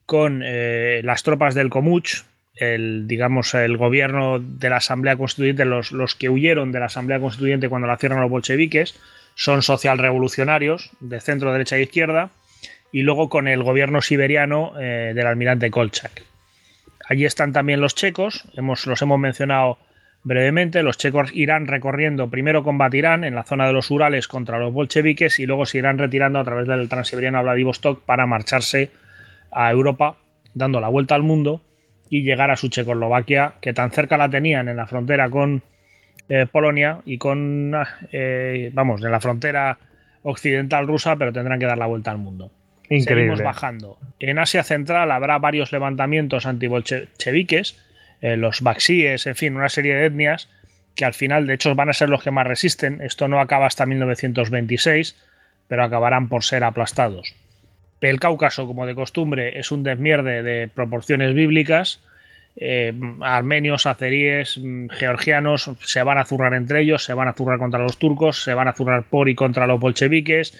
con 0.06 0.42
eh, 0.46 1.02
las 1.04 1.24
tropas 1.24 1.56
del 1.56 1.70
Comuch, 1.70 2.26
el, 2.56 3.08
digamos, 3.08 3.56
el 3.56 3.78
gobierno 3.78 4.40
de 4.40 4.70
la 4.70 4.78
Asamblea 4.78 5.16
Constituyente, 5.16 5.66
los, 5.66 5.92
los 5.92 6.14
que 6.14 6.30
huyeron 6.30 6.72
de 6.72 6.80
la 6.80 6.88
Asamblea 6.88 7.20
Constituyente 7.20 7.70
cuando 7.70 7.88
la 7.88 7.98
cierran 7.98 8.22
los 8.22 8.30
bolcheviques, 8.30 9.00
son 9.34 9.64
socialrevolucionarios 9.64 10.92
de 11.00 11.22
centro, 11.22 11.52
derecha 11.54 11.78
e 11.78 11.84
izquierda, 11.84 12.32
y 12.92 13.04
luego 13.04 13.30
con 13.30 13.48
el 13.48 13.64
gobierno 13.64 14.02
siberiano 14.02 14.74
eh, 14.80 15.14
del 15.16 15.28
almirante 15.28 15.70
Kolchak. 15.72 16.24
Allí 17.08 17.26
están 17.26 17.54
también 17.54 17.82
los 17.82 17.96
checos, 17.96 18.46
hemos, 18.56 18.86
los 18.86 19.02
hemos 19.02 19.20
mencionado 19.20 19.80
brevemente. 20.24 20.84
Los 20.84 20.98
checos 20.98 21.32
irán 21.34 21.68
recorriendo, 21.68 22.30
primero 22.30 22.64
combatirán 22.64 23.24
en 23.24 23.36
la 23.36 23.44
zona 23.44 23.68
de 23.68 23.74
los 23.74 23.90
Urales 23.92 24.28
contra 24.28 24.60
los 24.60 24.74
bolcheviques 24.74 25.40
y 25.40 25.46
luego 25.46 25.66
se 25.66 25.80
irán 25.80 25.98
retirando 25.98 26.40
a 26.40 26.44
través 26.44 26.68
del 26.68 26.90
transiberiano 26.90 27.40
a 27.40 27.44
Vladivostok 27.44 28.04
para 28.04 28.26
marcharse 28.26 28.92
a 29.52 29.72
Europa, 29.72 30.18
dando 30.54 30.80
la 30.80 30.90
vuelta 30.90 31.16
al 31.16 31.24
mundo 31.24 31.62
y 32.10 32.24
llegar 32.24 32.52
a 32.52 32.56
su 32.56 32.70
Checoslovaquia, 32.70 33.54
que 33.62 33.74
tan 33.74 33.92
cerca 33.92 34.18
la 34.18 34.30
tenían 34.30 34.68
en 34.68 34.78
la 34.78 34.88
frontera 34.88 35.30
con 35.30 35.64
eh, 36.28 36.48
Polonia 36.52 37.00
y 37.06 37.18
con, 37.18 37.74
eh, 38.12 38.72
vamos, 38.74 39.04
en 39.04 39.12
la 39.12 39.20
frontera 39.20 39.78
occidental 40.24 40.88
rusa, 40.88 41.16
pero 41.16 41.32
tendrán 41.32 41.60
que 41.60 41.66
dar 41.66 41.78
la 41.78 41.86
vuelta 41.86 42.12
al 42.12 42.18
mundo. 42.18 42.52
Seguimos 42.90 43.04
Increíble. 43.04 43.44
bajando. 43.44 43.98
En 44.20 44.40
Asia 44.40 44.64
Central 44.64 45.12
habrá 45.12 45.38
varios 45.38 45.72
levantamientos 45.72 46.48
antibolcheviques, 46.48 47.78
eh, 48.22 48.36
los 48.36 48.62
Baxíes, 48.62 49.28
en 49.28 49.36
fin, 49.36 49.56
una 49.56 49.70
serie 49.70 49.96
de 49.96 50.08
etnias 50.08 50.50
que 50.96 51.06
al 51.06 51.14
final, 51.14 51.48
de 51.48 51.54
hecho, 51.54 51.74
van 51.76 51.90
a 51.90 51.94
ser 51.94 52.10
los 52.10 52.22
que 52.22 52.32
más 52.32 52.46
resisten. 52.46 53.00
Esto 53.02 53.30
no 53.30 53.40
acaba 53.40 53.68
hasta 53.68 53.86
1926, 53.86 55.16
pero 55.70 55.84
acabarán 55.84 56.28
por 56.28 56.44
ser 56.44 56.66
aplastados. 56.66 57.36
El 58.02 58.20
Cáucaso, 58.20 58.68
como 58.68 58.86
de 58.86 58.96
costumbre, 58.96 59.60
es 59.60 59.72
un 59.72 59.84
desmierde 59.84 60.44
de 60.44 60.68
proporciones 60.68 61.34
bíblicas. 61.34 62.02
Eh, 62.58 62.94
armenios, 63.22 63.86
azeríes, 63.86 64.58
mm, 64.58 64.88
georgianos 64.90 65.72
se 65.82 66.04
van 66.04 66.18
a 66.18 66.26
zurrar 66.26 66.54
entre 66.54 66.82
ellos, 66.82 67.06
se 67.06 67.14
van 67.14 67.30
a 67.30 67.34
zurrar 67.34 67.60
contra 67.60 67.80
los 67.80 67.98
turcos, 67.98 68.44
se 68.44 68.54
van 68.54 68.68
a 68.68 68.74
zurrar 68.74 69.04
por 69.04 69.30
y 69.30 69.36
contra 69.36 69.68
los 69.68 69.80
bolcheviques. 69.80 70.60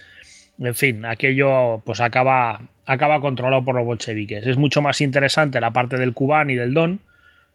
En 0.60 0.76
fin, 0.76 1.06
aquello 1.06 1.82
pues 1.86 2.02
acaba, 2.02 2.62
acaba 2.86 3.22
controlado 3.22 3.64
por 3.64 3.76
los 3.76 3.86
bolcheviques. 3.86 4.46
Es 4.46 4.58
mucho 4.58 4.82
más 4.82 5.00
interesante 5.00 5.62
la 5.62 5.72
parte 5.72 5.98
del 5.98 6.14
Kubán 6.14 6.50
y 6.50 6.56
del 6.56 6.74
Don, 6.74 7.00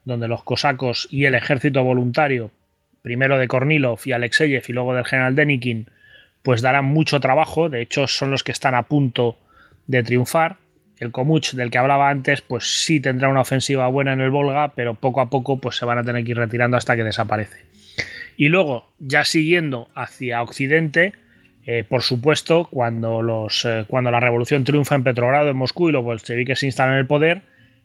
donde 0.05 0.29
los 0.29 0.43
cosacos 0.43 1.07
y 1.11 1.27
el 1.27 1.35
ejército 1.35 1.85
voluntario, 1.85 2.51
primero 3.03 3.39
de 3.39 3.47
Kornilov 3.47 4.01
y 4.05 4.13
Alexeyev 4.13 4.65
y 4.67 4.73
luego 4.73 4.95
del 4.95 5.05
general 5.05 5.35
Denikin, 5.35 5.89
pues 6.43 6.63
darán 6.63 6.87
mucho 6.87 7.21
trabajo. 7.21 7.69
De 7.69 7.83
hecho, 7.83 8.07
son 8.07 8.31
los 8.31 8.43
que 8.43 8.53
están 8.53 8.75
a 8.75 8.85
punto 8.85 9.39
de 9.87 10.03
triunfar. 10.03 10.57
El 10.99 11.11
Komuch 11.11 11.53
del 11.53 11.71
que 11.71 11.79
hablaba 11.79 12.09
antes, 12.09 12.41
pues 12.41 12.85
sí 12.85 13.01
tendrá 13.01 13.29
una 13.29 13.41
ofensiva 13.41 13.89
buena 13.89 14.15
en 14.15 14.21
el 14.21 14.31
Volga, 14.31 14.73
pero 14.75 14.95
poco 14.95 15.21
a 15.21 15.29
poco 15.29 15.61
pues 15.61 15.77
se 15.77 15.85
van 15.85 15.99
a 15.99 16.05
tener 16.05 16.25
que 16.25 16.31
ir 16.31 16.39
retirando 16.39 16.77
hasta 16.77 16.97
que 16.97 17.05
desaparece. 17.05 17.65
Y 18.37 18.49
luego, 18.49 18.93
ya 18.99 19.25
siguiendo 19.25 19.89
hacia 19.95 20.43
Occidente, 20.43 21.13
eh, 21.67 21.85
por 21.89 22.03
supuesto, 22.03 22.69
cuando, 22.71 23.23
los, 23.23 23.65
eh, 23.65 23.85
cuando 23.89 24.11
la 24.11 24.21
revolución 24.21 24.65
triunfa 24.65 24.97
en 24.97 25.05
Petrogrado, 25.05 25.49
en 25.49 25.57
Moscú, 25.57 25.89
y 25.89 25.93
los 25.93 26.05
bolcheviques 26.05 26.59
se 26.59 26.67
instalan 26.67 26.95
en 26.95 27.01
el 27.01 27.07
poder, 27.07 27.43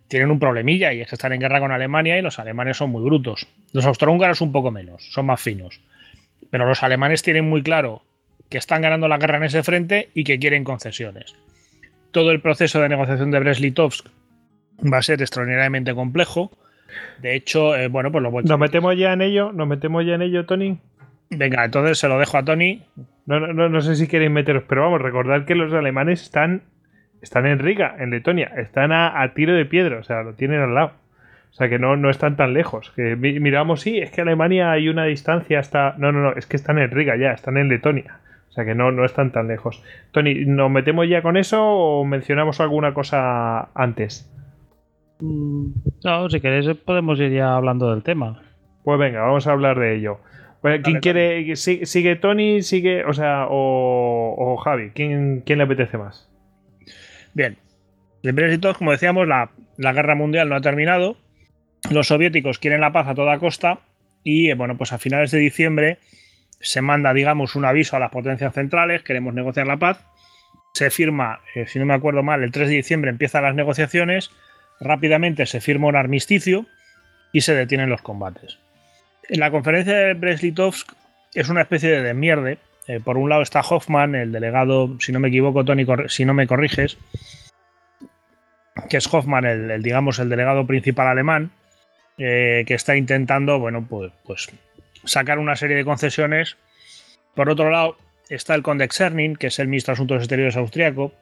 tienen 0.07 0.31
un 0.31 0.39
problemilla, 0.39 0.91
y 0.91 1.01
es 1.01 1.07
que 1.07 1.15
están 1.15 1.33
en 1.33 1.39
guerra 1.39 1.59
con 1.59 1.71
Alemania 1.71 2.17
y 2.17 2.21
los 2.21 2.39
alemanes 2.39 2.77
son 2.77 2.89
muy 2.89 3.03
brutos. 3.03 3.47
Los 3.71 3.85
austrohúngaros 3.85 4.41
un 4.41 4.51
poco 4.51 4.71
menos, 4.71 5.07
son 5.11 5.27
más 5.27 5.39
finos. 5.39 5.81
Pero 6.49 6.65
los 6.65 6.83
alemanes 6.83 7.21
tienen 7.21 7.47
muy 7.47 7.61
claro 7.61 8.03
que 8.49 8.57
están 8.57 8.81
ganando 8.81 9.07
la 9.07 9.17
guerra 9.17 9.37
en 9.37 9.43
ese 9.43 9.63
frente 9.63 10.09
y 10.13 10.23
que 10.23 10.39
quieren 10.39 10.63
concesiones. 10.63 11.35
Todo 12.11 12.31
el 12.31 12.41
proceso 12.41 12.81
de 12.81 12.89
negociación 12.89 13.29
de 13.29 13.39
Brest-Litovsk 13.39 14.07
va 14.91 14.97
a 14.97 15.03
ser 15.03 15.21
extraordinariamente 15.21 15.93
complejo. 15.93 16.51
De 17.21 17.35
hecho, 17.35 17.75
eh, 17.75 17.87
bueno, 17.87 18.11
pues 18.11 18.23
los 18.23 18.31
bolcheviques... 18.31 18.49
¿Nos 18.49 18.59
metemos 18.59 18.97
ya 18.97 19.13
en 19.13 19.21
ello? 19.21 19.51
¿Nos 19.51 19.67
metemos 19.67 20.03
ya 20.05 20.15
en 20.15 20.23
ello, 20.23 20.45
Tony? 20.47 20.79
Venga, 21.29 21.65
entonces 21.65 21.97
se 21.99 22.07
lo 22.07 22.17
dejo 22.19 22.37
a 22.37 22.43
Tony. 22.43 22.83
No, 23.25 23.39
no, 23.39 23.53
no, 23.53 23.69
no 23.69 23.81
sé 23.81 23.95
si 23.95 24.07
queréis 24.07 24.31
meteros, 24.31 24.63
pero 24.67 24.81
vamos, 24.81 25.01
recordad 25.01 25.45
que 25.45 25.53
los 25.55 25.71
alemanes 25.73 26.23
están, 26.23 26.63
están 27.21 27.45
en 27.45 27.59
Riga, 27.59 27.95
en 27.99 28.09
Letonia, 28.09 28.47
están 28.57 28.91
a, 28.91 29.21
a 29.21 29.33
tiro 29.33 29.53
de 29.53 29.65
piedra, 29.65 29.99
o 29.99 30.03
sea, 30.03 30.23
lo 30.23 30.33
tienen 30.33 30.61
al 30.61 30.73
lado. 30.73 30.93
O 31.51 31.53
sea, 31.53 31.67
que 31.69 31.79
no, 31.79 31.95
no 31.97 32.09
están 32.09 32.35
tan 32.35 32.53
lejos. 32.53 32.91
Que 32.95 33.15
mi- 33.15 33.39
miramos, 33.39 33.81
sí, 33.81 33.97
es 33.99 34.11
que 34.11 34.21
Alemania 34.21 34.71
hay 34.71 34.87
una 34.87 35.05
distancia 35.05 35.59
hasta... 35.59 35.95
No, 35.97 36.11
no, 36.11 36.19
no, 36.21 36.33
es 36.33 36.45
que 36.45 36.55
están 36.55 36.77
en 36.77 36.91
Riga 36.91 37.15
ya, 37.17 37.31
están 37.31 37.57
en 37.57 37.69
Letonia. 37.69 38.19
O 38.49 38.51
sea, 38.51 38.65
que 38.65 38.75
no, 38.75 38.91
no 38.91 39.03
están 39.05 39.31
tan 39.31 39.47
lejos. 39.47 39.83
Tony, 40.11 40.45
¿nos 40.45 40.69
metemos 40.71 41.07
ya 41.09 41.21
con 41.23 41.37
eso 41.37 41.59
o 41.63 42.05
mencionamos 42.05 42.59
alguna 42.59 42.93
cosa 42.93 43.69
antes? 43.73 44.31
No, 45.21 46.29
si 46.29 46.39
queréis 46.39 46.75
podemos 46.77 47.19
ir 47.19 47.31
ya 47.31 47.55
hablando 47.55 47.91
del 47.91 48.03
tema. 48.03 48.41
Pues 48.83 48.99
venga, 48.99 49.21
vamos 49.21 49.47
a 49.47 49.51
hablar 49.51 49.77
de 49.79 49.95
ello. 49.95 50.19
Bueno, 50.61 50.83
¿Quién 50.83 50.95
Dale, 50.95 50.99
quiere? 51.01 51.55
¿Sigue, 51.55 51.85
sigue 51.85 52.15
Tony? 52.15 52.61
¿Sigue? 52.61 53.05
O 53.05 53.13
sea, 53.13 53.47
o, 53.49 54.35
o 54.37 54.57
Javi? 54.57 54.91
¿Quién, 54.91 55.41
¿Quién 55.45 55.59
le 55.59 55.63
apetece 55.63 55.97
más? 55.97 56.29
Bien. 57.33 57.57
De 58.23 58.33
Brest-Litovsk, 58.33 58.77
como 58.77 58.91
decíamos, 58.91 59.27
la, 59.27 59.51
la 59.77 59.93
guerra 59.93 60.15
mundial 60.15 60.49
no 60.49 60.55
ha 60.55 60.61
terminado. 60.61 61.17
Los 61.89 62.07
soviéticos 62.07 62.59
quieren 62.59 62.81
la 62.81 62.91
paz 62.91 63.07
a 63.07 63.15
toda 63.15 63.39
costa 63.39 63.79
y 64.23 64.53
bueno, 64.53 64.77
pues 64.77 64.91
a 64.91 64.97
finales 64.97 65.31
de 65.31 65.39
diciembre 65.39 65.99
se 66.59 66.81
manda, 66.81 67.13
digamos, 67.13 67.55
un 67.55 67.65
aviso 67.65 67.95
a 67.95 67.99
las 67.99 68.11
potencias 68.11 68.53
centrales, 68.53 69.03
queremos 69.03 69.33
negociar 69.33 69.65
la 69.65 69.77
paz, 69.77 70.05
se 70.73 70.89
firma, 70.89 71.39
eh, 71.55 71.65
si 71.67 71.79
no 71.79 71.85
me 71.85 71.93
acuerdo 71.93 72.21
mal, 72.21 72.43
el 72.43 72.51
3 72.51 72.67
de 72.67 72.75
diciembre 72.75 73.09
empiezan 73.09 73.43
las 73.43 73.55
negociaciones, 73.55 74.31
rápidamente 74.79 75.45
se 75.45 75.61
firma 75.61 75.87
un 75.87 75.95
armisticio 75.95 76.65
y 77.31 77.41
se 77.41 77.55
detienen 77.55 77.89
los 77.89 78.01
combates. 78.01 78.59
La 79.29 79.51
conferencia 79.51 79.95
de 79.95 80.13
Brest-Litovsk 80.15 80.91
es 81.35 81.49
una 81.49 81.61
especie 81.61 81.89
de 81.89 82.01
desmierde. 82.01 82.57
Eh, 82.87 82.99
por 82.99 83.17
un 83.17 83.29
lado 83.29 83.43
está 83.43 83.61
Hoffman, 83.61 84.15
el 84.15 84.31
delegado, 84.31 84.99
si 84.99 85.11
no 85.11 85.19
me 85.19 85.27
equivoco, 85.27 85.63
Tony, 85.63 85.85
si 86.07 86.25
no 86.25 86.33
me 86.33 86.47
corriges, 86.47 86.97
que 88.89 88.97
es 88.97 89.13
Hoffman, 89.13 89.45
el, 89.45 89.83
digamos, 89.83 90.17
el 90.17 90.29
delegado 90.29 90.65
principal 90.65 91.07
alemán, 91.07 91.51
eh, 92.17 92.63
que 92.65 92.73
está 92.73 92.95
intentando, 92.95 93.59
bueno, 93.59 93.85
pues, 93.87 94.11
pues 94.25 94.49
sacar 95.05 95.37
una 95.37 95.55
serie 95.55 95.77
de 95.77 95.85
concesiones. 95.85 96.57
Por 97.35 97.51
otro 97.51 97.69
lado, 97.69 97.97
está 98.29 98.55
el 98.55 98.63
conde 98.63 98.87
Czernin, 98.87 99.35
que 99.35 99.47
es 99.47 99.59
el 99.59 99.67
ministro 99.67 99.91
de 99.91 99.97
Asuntos 99.97 100.17
Exteriores 100.17 100.57
austriaco. 100.57 101.13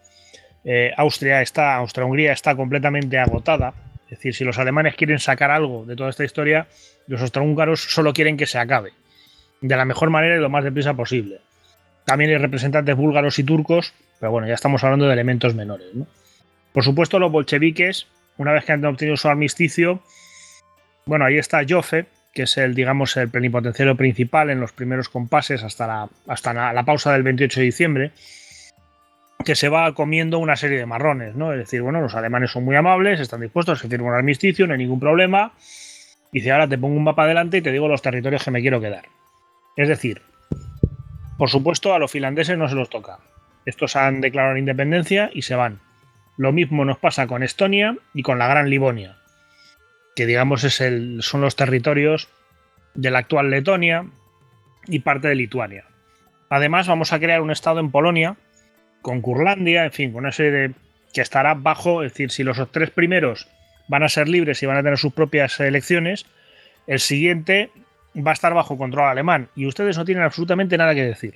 Eh, 0.64 0.92
Austria 0.96 1.42
está, 1.42 1.76
Austria-Hungría 1.76 2.32
está 2.32 2.56
completamente 2.56 3.20
agotada. 3.20 3.74
Es 4.10 4.12
decir, 4.12 4.34
si 4.34 4.46
los 4.46 4.58
alemanes 4.58 4.96
quieren 4.96 5.20
sacar 5.20 5.52
algo 5.52 5.86
de 5.86 5.96
toda 5.96 6.10
esta 6.10 6.24
historia, 6.24 6.68
los 7.08 7.22
austrohúngaros 7.22 7.82
solo 7.82 8.14
quieren 8.14 8.38
que 8.38 8.46
se 8.46 8.58
acabe. 8.58 8.94
De 9.60 9.76
la 9.76 9.86
mejor 9.86 10.10
manera 10.10 10.38
y 10.38 10.40
lo 10.40 10.50
más 10.50 10.64
deprisa 10.64 10.94
posible. 10.94 11.42
También 12.06 12.32
hay 12.32 12.38
representantes 12.38 12.96
búlgaros 12.96 13.38
y 13.38 13.44
turcos, 13.44 13.94
pero 14.20 14.32
bueno, 14.32 14.48
ya 14.48 14.54
estamos 14.54 14.84
hablando 14.84 15.08
de 15.08 15.14
elementos 15.14 15.56
menores. 15.56 15.88
Por 16.72 16.84
supuesto, 16.84 17.20
los 17.20 17.32
bolcheviques, 17.32 18.08
una 18.38 18.54
vez 18.54 18.64
que 18.64 18.72
han 18.72 18.86
obtenido 18.86 19.18
su 19.18 19.28
armisticio, 19.28 20.02
bueno, 21.06 21.26
ahí 21.26 21.38
está 21.38 21.62
Joffe, 21.68 22.06
que 22.34 22.44
es 22.44 22.58
el, 22.58 22.76
digamos, 22.76 23.18
el 23.18 23.30
plenipotenciario 23.30 23.98
principal 23.98 24.50
en 24.50 24.60
los 24.60 24.72
primeros 24.72 25.10
compases 25.10 25.64
hasta 25.64 25.88
la, 25.88 26.10
hasta 26.28 26.54
la, 26.54 26.84
pausa 26.84 27.12
del 27.12 27.24
28 27.24 27.60
de 27.60 27.66
diciembre, 27.66 28.12
que 29.44 29.56
se 29.56 29.70
va 29.70 29.94
comiendo 29.94 30.40
una 30.40 30.56
serie 30.56 30.78
de 30.78 30.86
marrones, 30.86 31.36
¿no? 31.36 31.54
Es 31.54 31.60
decir, 31.60 31.82
bueno, 31.82 32.02
los 32.02 32.16
alemanes 32.16 32.52
son 32.52 32.66
muy 32.66 32.76
amables, 32.76 33.20
están 33.20 33.42
dispuestos 33.42 33.84
a 33.84 33.88
firme 33.88 34.08
un 34.08 34.14
armisticio, 34.14 34.68
no 34.68 34.74
hay 34.74 34.80
ningún 34.80 35.00
problema. 35.00 35.54
Y 36.32 36.40
dice, 36.40 36.52
ahora 36.52 36.68
te 36.68 36.78
pongo 36.78 36.96
un 36.96 37.04
mapa 37.04 37.24
adelante 37.24 37.58
y 37.58 37.62
te 37.62 37.72
digo 37.72 37.88
los 37.88 38.02
territorios 38.02 38.44
que 38.44 38.52
me 38.52 38.62
quiero 38.62 38.82
quedar. 38.82 39.06
Es 39.76 39.88
decir, 39.88 40.22
por 41.38 41.50
supueto, 41.50 41.94
a 41.94 42.00
los 42.00 42.12
finlandeses 42.12 42.58
no 42.58 42.68
se 42.68 42.76
los 42.76 42.90
toca. 42.90 43.20
Estos 43.66 43.96
han 43.96 44.22
declarado 44.22 44.54
la 44.54 44.60
independencia 44.60 45.30
y 45.34 45.44
se 45.44 45.56
van. 45.56 45.80
Lo 46.36 46.52
mismo 46.52 46.84
nos 46.84 46.98
pasa 46.98 47.28
con 47.28 47.44
Estonia 47.44 47.98
y 48.14 48.24
con 48.24 48.40
la 48.40 48.48
Gran 48.48 48.70
Livonia 48.70 49.18
que 50.18 50.26
digamos 50.26 50.64
es 50.64 50.82
el, 50.82 51.20
son 51.22 51.42
los 51.42 51.56
territorios 51.56 52.28
de 52.96 53.12
la 53.12 53.20
actual 53.20 53.52
Letonia 53.52 54.08
y 54.88 55.00
parte 55.02 55.28
de 55.28 55.36
Lituania. 55.36 55.86
Además, 56.50 56.88
vamos 56.88 57.14
a 57.14 57.20
crear 57.20 57.40
un 57.40 57.52
estado 57.52 57.80
en 57.80 57.92
Polonia, 57.92 58.36
con 59.02 59.22
Curlandia, 59.22 59.86
en 59.86 59.92
fin, 59.92 60.12
con 60.12 60.24
una 60.24 60.32
serie 60.32 60.52
de. 60.52 60.72
que 61.14 61.22
estará 61.22 61.54
bajo, 61.54 62.04
es 62.04 62.12
decir, 62.14 62.32
si 62.32 62.44
los 62.44 62.60
tres 62.72 62.90
primeros 62.90 63.48
van 63.88 64.04
a 64.04 64.10
ser 64.10 64.28
libres 64.28 64.62
y 64.62 64.66
van 64.66 64.78
a 64.78 64.84
tener 64.84 64.98
sus 64.98 65.14
propias 65.14 65.60
elecciones, 65.60 66.26
el 66.88 67.00
siguiente 67.00 67.70
va 68.16 68.32
a 68.32 68.34
estar 68.34 68.54
bajo 68.54 68.78
control 68.78 69.08
alemán 69.08 69.50
y 69.56 69.66
ustedes 69.66 69.98
no 69.98 70.06
tienen 70.06 70.24
absolutamente 70.24 70.78
nada 70.78 70.96
que 70.96 71.04
decir. 71.04 71.36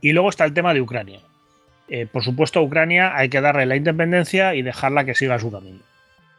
Y 0.00 0.12
luego 0.12 0.28
está 0.28 0.44
el 0.44 0.54
tema 0.54 0.74
de 0.74 0.80
Ucrania. 0.80 1.20
Eh, 1.88 2.06
por 2.06 2.22
supuesto, 2.22 2.60
a 2.60 2.62
Ucrania 2.62 3.16
hay 3.16 3.28
que 3.28 3.40
darle 3.40 3.66
la 3.66 3.76
independencia 3.76 4.54
y 4.54 4.62
dejarla 4.62 5.04
que 5.04 5.14
siga 5.14 5.38
su 5.38 5.50
camino. 5.50 5.80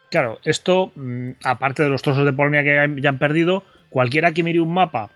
Claro, 0.09 0.39
esto, 0.43 0.91
mm, 0.95 1.31
aparte 1.43 1.83
de 1.83 1.89
los 1.89 2.01
trozos 2.01 2.25
de 2.25 2.33
Polonia 2.33 2.63
que 2.63 3.01
ya 3.01 3.09
han 3.09 3.19
perdido, 3.19 3.63
cualquiera 3.89 4.31
que 4.31 4.43
mire 4.43 4.59
un 4.59 4.73
mapa, 4.73 5.09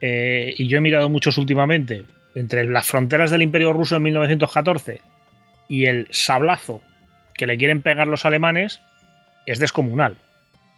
eh, 0.00 0.54
y 0.56 0.68
yo 0.68 0.78
he 0.78 0.80
mirado 0.80 1.08
muchos 1.08 1.38
últimamente, 1.38 2.04
entre 2.34 2.64
las 2.64 2.86
fronteras 2.86 3.30
del 3.30 3.42
Imperio 3.42 3.72
Ruso 3.72 3.96
en 3.96 4.02
1914 4.02 5.00
y 5.68 5.86
el 5.86 6.08
sablazo 6.10 6.82
que 7.34 7.46
le 7.46 7.56
quieren 7.56 7.82
pegar 7.82 8.06
los 8.06 8.24
alemanes, 8.24 8.80
es 9.46 9.58
descomunal. 9.58 10.16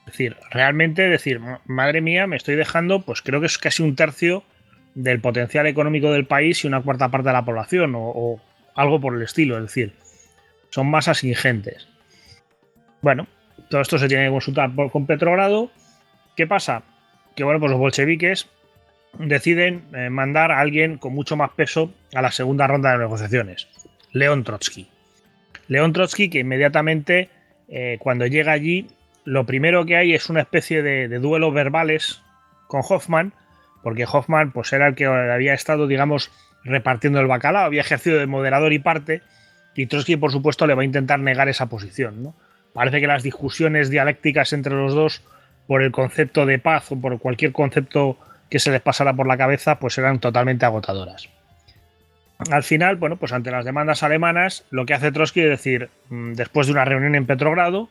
Es 0.01 0.13
decir, 0.13 0.37
realmente 0.51 1.09
decir, 1.09 1.41
madre 1.67 2.01
mía, 2.01 2.27
me 2.27 2.37
estoy 2.37 2.57
dejando, 2.57 3.03
pues 3.03 3.23
creo 3.23 3.41
que 3.41 3.47
es 3.47 3.59
casi 3.59 3.83
un 3.83 3.97
tercio 3.97 4.45
del 4.95 5.21
potencial 5.21 5.67
económico 5.67 6.11
del 6.13 6.27
país 6.27 6.65
y 6.65 6.67
una 6.67 6.81
cuarta 6.81 7.11
parte 7.11 7.29
de 7.29 7.35
la 7.35 7.45
población, 7.45 7.95
o, 7.95 8.01
o 8.01 8.41
algo 8.75 9.01
por 9.01 9.15
el 9.15 9.23
estilo. 9.23 9.57
Es 9.57 9.65
decir, 9.65 9.93
son 10.71 10.89
masas 10.89 11.25
ingentes. 11.25 11.89
Bueno, 13.03 13.27
todo 13.69 13.81
esto 13.81 13.99
se 13.99 14.09
tiene 14.09 14.25
que 14.25 14.31
consultar 14.31 14.71
con 14.91 15.07
Petrogrado. 15.07 15.71
¿Qué 16.37 16.47
pasa? 16.47 16.83
Que 17.35 17.45
bueno, 17.45 17.61
pues 17.61 17.71
los 17.71 17.81
bolcheviques 17.81 18.49
deciden 19.19 19.85
eh, 19.95 20.11
mandar 20.11 20.51
a 20.51 20.61
alguien 20.61 20.99
con 20.99 21.15
mucho 21.15 21.37
más 21.37 21.51
peso 21.51 21.93
a 22.15 22.23
la 22.23 22.31
segunda 22.31 22.67
ronda 22.67 22.93
de 22.93 22.99
negociaciones, 22.99 23.69
León 24.13 24.45
Trotsky. 24.45 24.89
León 25.69 25.93
Trotsky 25.93 26.29
que 26.29 26.41
inmediatamente 26.41 27.31
eh, 27.69 27.97
cuando 28.01 28.27
llega 28.27 28.53
allí, 28.53 28.89
lo 29.25 29.45
primero 29.45 29.85
que 29.87 29.97
hay 29.97 30.15
es 30.15 30.29
una 30.31 30.43
especie 30.43 30.83
de, 30.83 31.09
de 31.09 31.19
duelos 31.19 31.53
verbales 31.53 32.23
con 32.69 32.83
Hoffman, 32.89 33.33
porque 33.83 34.07
Hoffman 34.11 34.53
pues 34.53 34.73
era 34.73 34.89
el 34.89 34.95
que 34.95 35.07
había 35.07 35.55
estado, 35.55 35.87
digamos, 35.87 36.31
repartiendo 36.65 37.21
el 37.21 37.27
bacalao, 37.27 37.65
había 37.65 37.81
ejercido 37.81 38.19
de 38.19 38.27
moderador 38.27 38.73
y 38.73 38.79
parte, 38.79 39.23
y 39.75 39.87
Trotsky 39.87 40.17
por 40.17 40.33
supuesto 40.33 40.67
le 40.67 40.75
va 40.75 40.83
a 40.83 40.85
intentar 40.87 41.19
negar 41.21 41.49
esa 41.49 41.67
posición. 41.67 42.35
Parece 42.73 43.01
que 43.01 43.07
las 43.07 43.23
discusiones 43.23 43.91
dialécticas 43.91 44.53
entre 44.53 44.75
los 44.75 44.95
dos 44.95 45.23
por 45.67 45.83
el 45.83 45.93
concepto 45.93 46.47
de 46.47 46.59
paz 46.59 46.93
o 46.93 47.01
por 47.01 47.19
cualquier 47.19 47.53
concepto 47.53 48.19
que 48.51 48.59
se 48.59 48.71
les 48.71 48.81
pasara 48.81 49.15
por 49.15 49.27
la 49.27 49.37
cabeza, 49.37 49.79
pues 49.79 49.99
eran 49.99 50.21
totalmente 50.21 50.65
agotadoras. 50.65 51.29
Al 52.51 52.63
final, 52.63 52.97
bueno, 52.97 53.17
pues 53.17 53.33
ante 53.33 53.51
las 53.51 53.65
demandas 53.65 54.03
alemanas, 54.03 54.65
lo 54.71 54.85
que 54.85 54.95
hace 54.95 55.11
Trotsky 55.11 55.41
es 55.41 55.51
decir, 55.51 55.89
mm, 56.11 56.33
después 56.33 56.67
de 56.67 56.75
una 56.75 56.85
reunión 56.85 57.15
en 57.15 57.27
Petrogrado, 57.27 57.89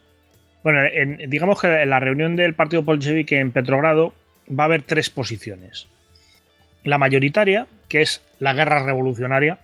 bueno, 0.64 0.82
digamos 1.27 1.61
que 1.61 1.84
en 1.84 1.90
la 1.90 1.99
reunión 1.99 2.36
del 2.36 2.56
Partido 2.56 2.84
Bolchevique 2.84 3.40
en 3.40 3.52
Petrogrado 3.52 4.14
va 4.48 4.64
a 4.64 4.65
haber 4.65 4.82
tres 4.82 5.10
posiciones. 5.10 5.88
La 6.84 6.98
mayoritaria, 6.98 7.68
que 7.88 8.02
es 8.02 8.23
la 8.40 8.53
guerra 8.53 8.84
revolucionaria, 8.84 9.60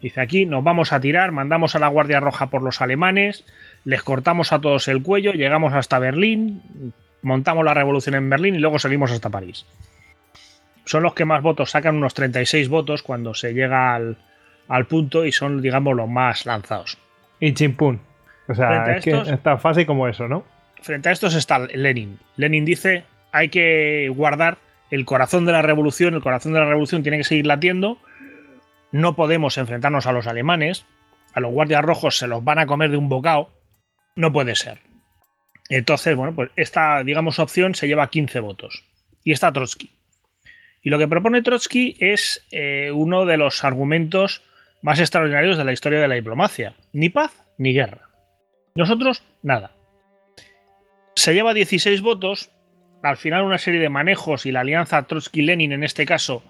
dice 0.00 0.20
aquí 0.20 0.46
nos 0.46 0.62
vamos 0.62 0.92
a 0.92 1.00
tirar, 1.00 1.32
mandamos 1.32 1.74
a 1.74 1.78
la 1.78 1.88
Guardia 1.88 2.20
Roja 2.20 2.50
por 2.50 2.62
los 2.62 2.80
alemanes, 2.80 3.44
les 3.84 4.02
cortamos 4.02 4.52
a 4.52 4.60
todos 4.60 4.86
el 4.88 5.02
cuello, 5.02 5.32
llegamos 5.32 5.74
hasta 5.74 5.98
Berlín, 5.98 6.92
montamos 7.22 7.64
la 7.64 7.74
revolución 7.74 8.14
en 8.14 8.30
Berlín 8.30 8.54
y 8.54 8.58
luego 8.58 8.78
salimos 8.78 9.10
hasta 9.10 9.30
París. 9.30 9.66
Son 10.84 11.02
los 11.02 11.14
que 11.14 11.24
más 11.24 11.42
votos 11.42 11.70
sacan, 11.70 11.96
unos 11.96 12.14
36 12.14 12.68
votos 12.68 13.02
cuando 13.02 13.34
se 13.34 13.54
llega 13.54 13.94
al, 13.94 14.16
punto 14.88 15.24
y 15.24 15.32
son, 15.32 15.62
digamos, 15.62 15.96
los 15.96 16.08
más 16.08 16.46
lanzados. 16.46 16.98
Y 17.40 17.54
chimpún. 17.54 18.00
O 18.48 18.54
sea, 18.54 18.96
es 18.96 19.04
que 19.04 19.10
es 19.10 19.42
tan 19.42 19.58
fácil 19.58 19.86
como 19.86 20.06
eso, 20.06 20.28
¿no? 20.28 20.44
Frente 20.82 21.08
a 21.08 21.12
estos 21.12 21.34
está 21.34 21.58
Lenin. 21.58 22.18
Lenin 22.36 22.64
dice, 22.64 23.04
hay 23.32 23.48
que 23.48 24.12
guardar 24.14 24.58
el 24.90 25.04
corazón 25.06 25.46
de 25.46 25.52
la 25.52 25.62
revolución, 25.62 26.14
el 26.14 26.22
corazón 26.22 26.52
de 26.52 26.60
la 26.60 26.66
revolución 26.66 27.02
tiene 27.02 27.18
que 27.18 27.24
seguir 27.24 27.46
latiendo, 27.46 27.98
no 28.92 29.16
podemos 29.16 29.58
enfrentarnos 29.58 30.06
a 30.06 30.12
los 30.12 30.26
alemanes, 30.26 30.84
a 31.32 31.40
los 31.40 31.52
guardias 31.52 31.82
rojos 31.82 32.16
se 32.16 32.28
los 32.28 32.44
van 32.44 32.58
a 32.58 32.66
comer 32.66 32.90
de 32.90 32.96
un 32.96 33.08
bocado, 33.08 33.50
no 34.14 34.32
puede 34.32 34.54
ser. 34.54 34.80
Entonces, 35.68 36.14
bueno, 36.14 36.34
pues 36.34 36.50
esta, 36.56 37.02
digamos, 37.02 37.38
opción 37.38 37.74
se 37.74 37.88
lleva 37.88 38.10
15 38.10 38.40
votos. 38.40 38.84
Y 39.24 39.32
está 39.32 39.52
Trotsky. 39.52 39.90
Y 40.84 40.90
lo 40.90 40.98
que 40.98 41.08
propone 41.08 41.42
Trotsky 41.42 41.96
es 41.98 42.46
eh, 42.52 42.90
uno 42.92 43.24
de 43.24 43.38
los 43.38 43.64
argumentos 43.64 44.42
más 44.82 45.00
extraordinarios 45.00 45.56
de 45.56 45.64
la 45.64 45.72
historia 45.72 45.98
de 45.98 46.08
la 46.08 46.14
diplomacia. 46.14 46.74
Ni 46.92 47.08
paz 47.08 47.32
ni 47.56 47.72
guerra. 47.72 48.10
Nosotros, 48.74 49.22
nada. 49.42 49.72
Se 51.16 51.32
lleva 51.32 51.54
16 51.54 52.02
votos. 52.02 52.50
Al 53.02 53.16
final, 53.16 53.44
una 53.44 53.56
serie 53.56 53.80
de 53.80 53.88
manejos 53.88 54.44
y 54.44 54.52
la 54.52 54.60
alianza 54.60 55.06
Trotsky-Lenin, 55.06 55.72
en 55.72 55.84
este 55.84 56.04
caso, 56.04 56.42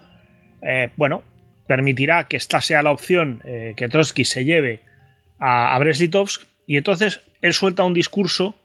eh, 0.61 0.89
bueno, 0.97 1.23
permitirá 1.65 2.27
que 2.27 2.37
esta 2.37 2.59
sea 2.59 2.83
la 2.83 2.91
opción 2.91 3.41
eh, 3.45 3.73
que 3.77 3.87
Trotsky 3.87 4.25
se 4.25 4.43
lleve 4.43 4.81
a, 5.39 5.77
a 5.77 5.81
Y 6.67 6.77
entonces 6.77 7.21
él 7.41 7.53
suelta 7.53 7.85
un 7.85 7.93
discurso 7.93 8.55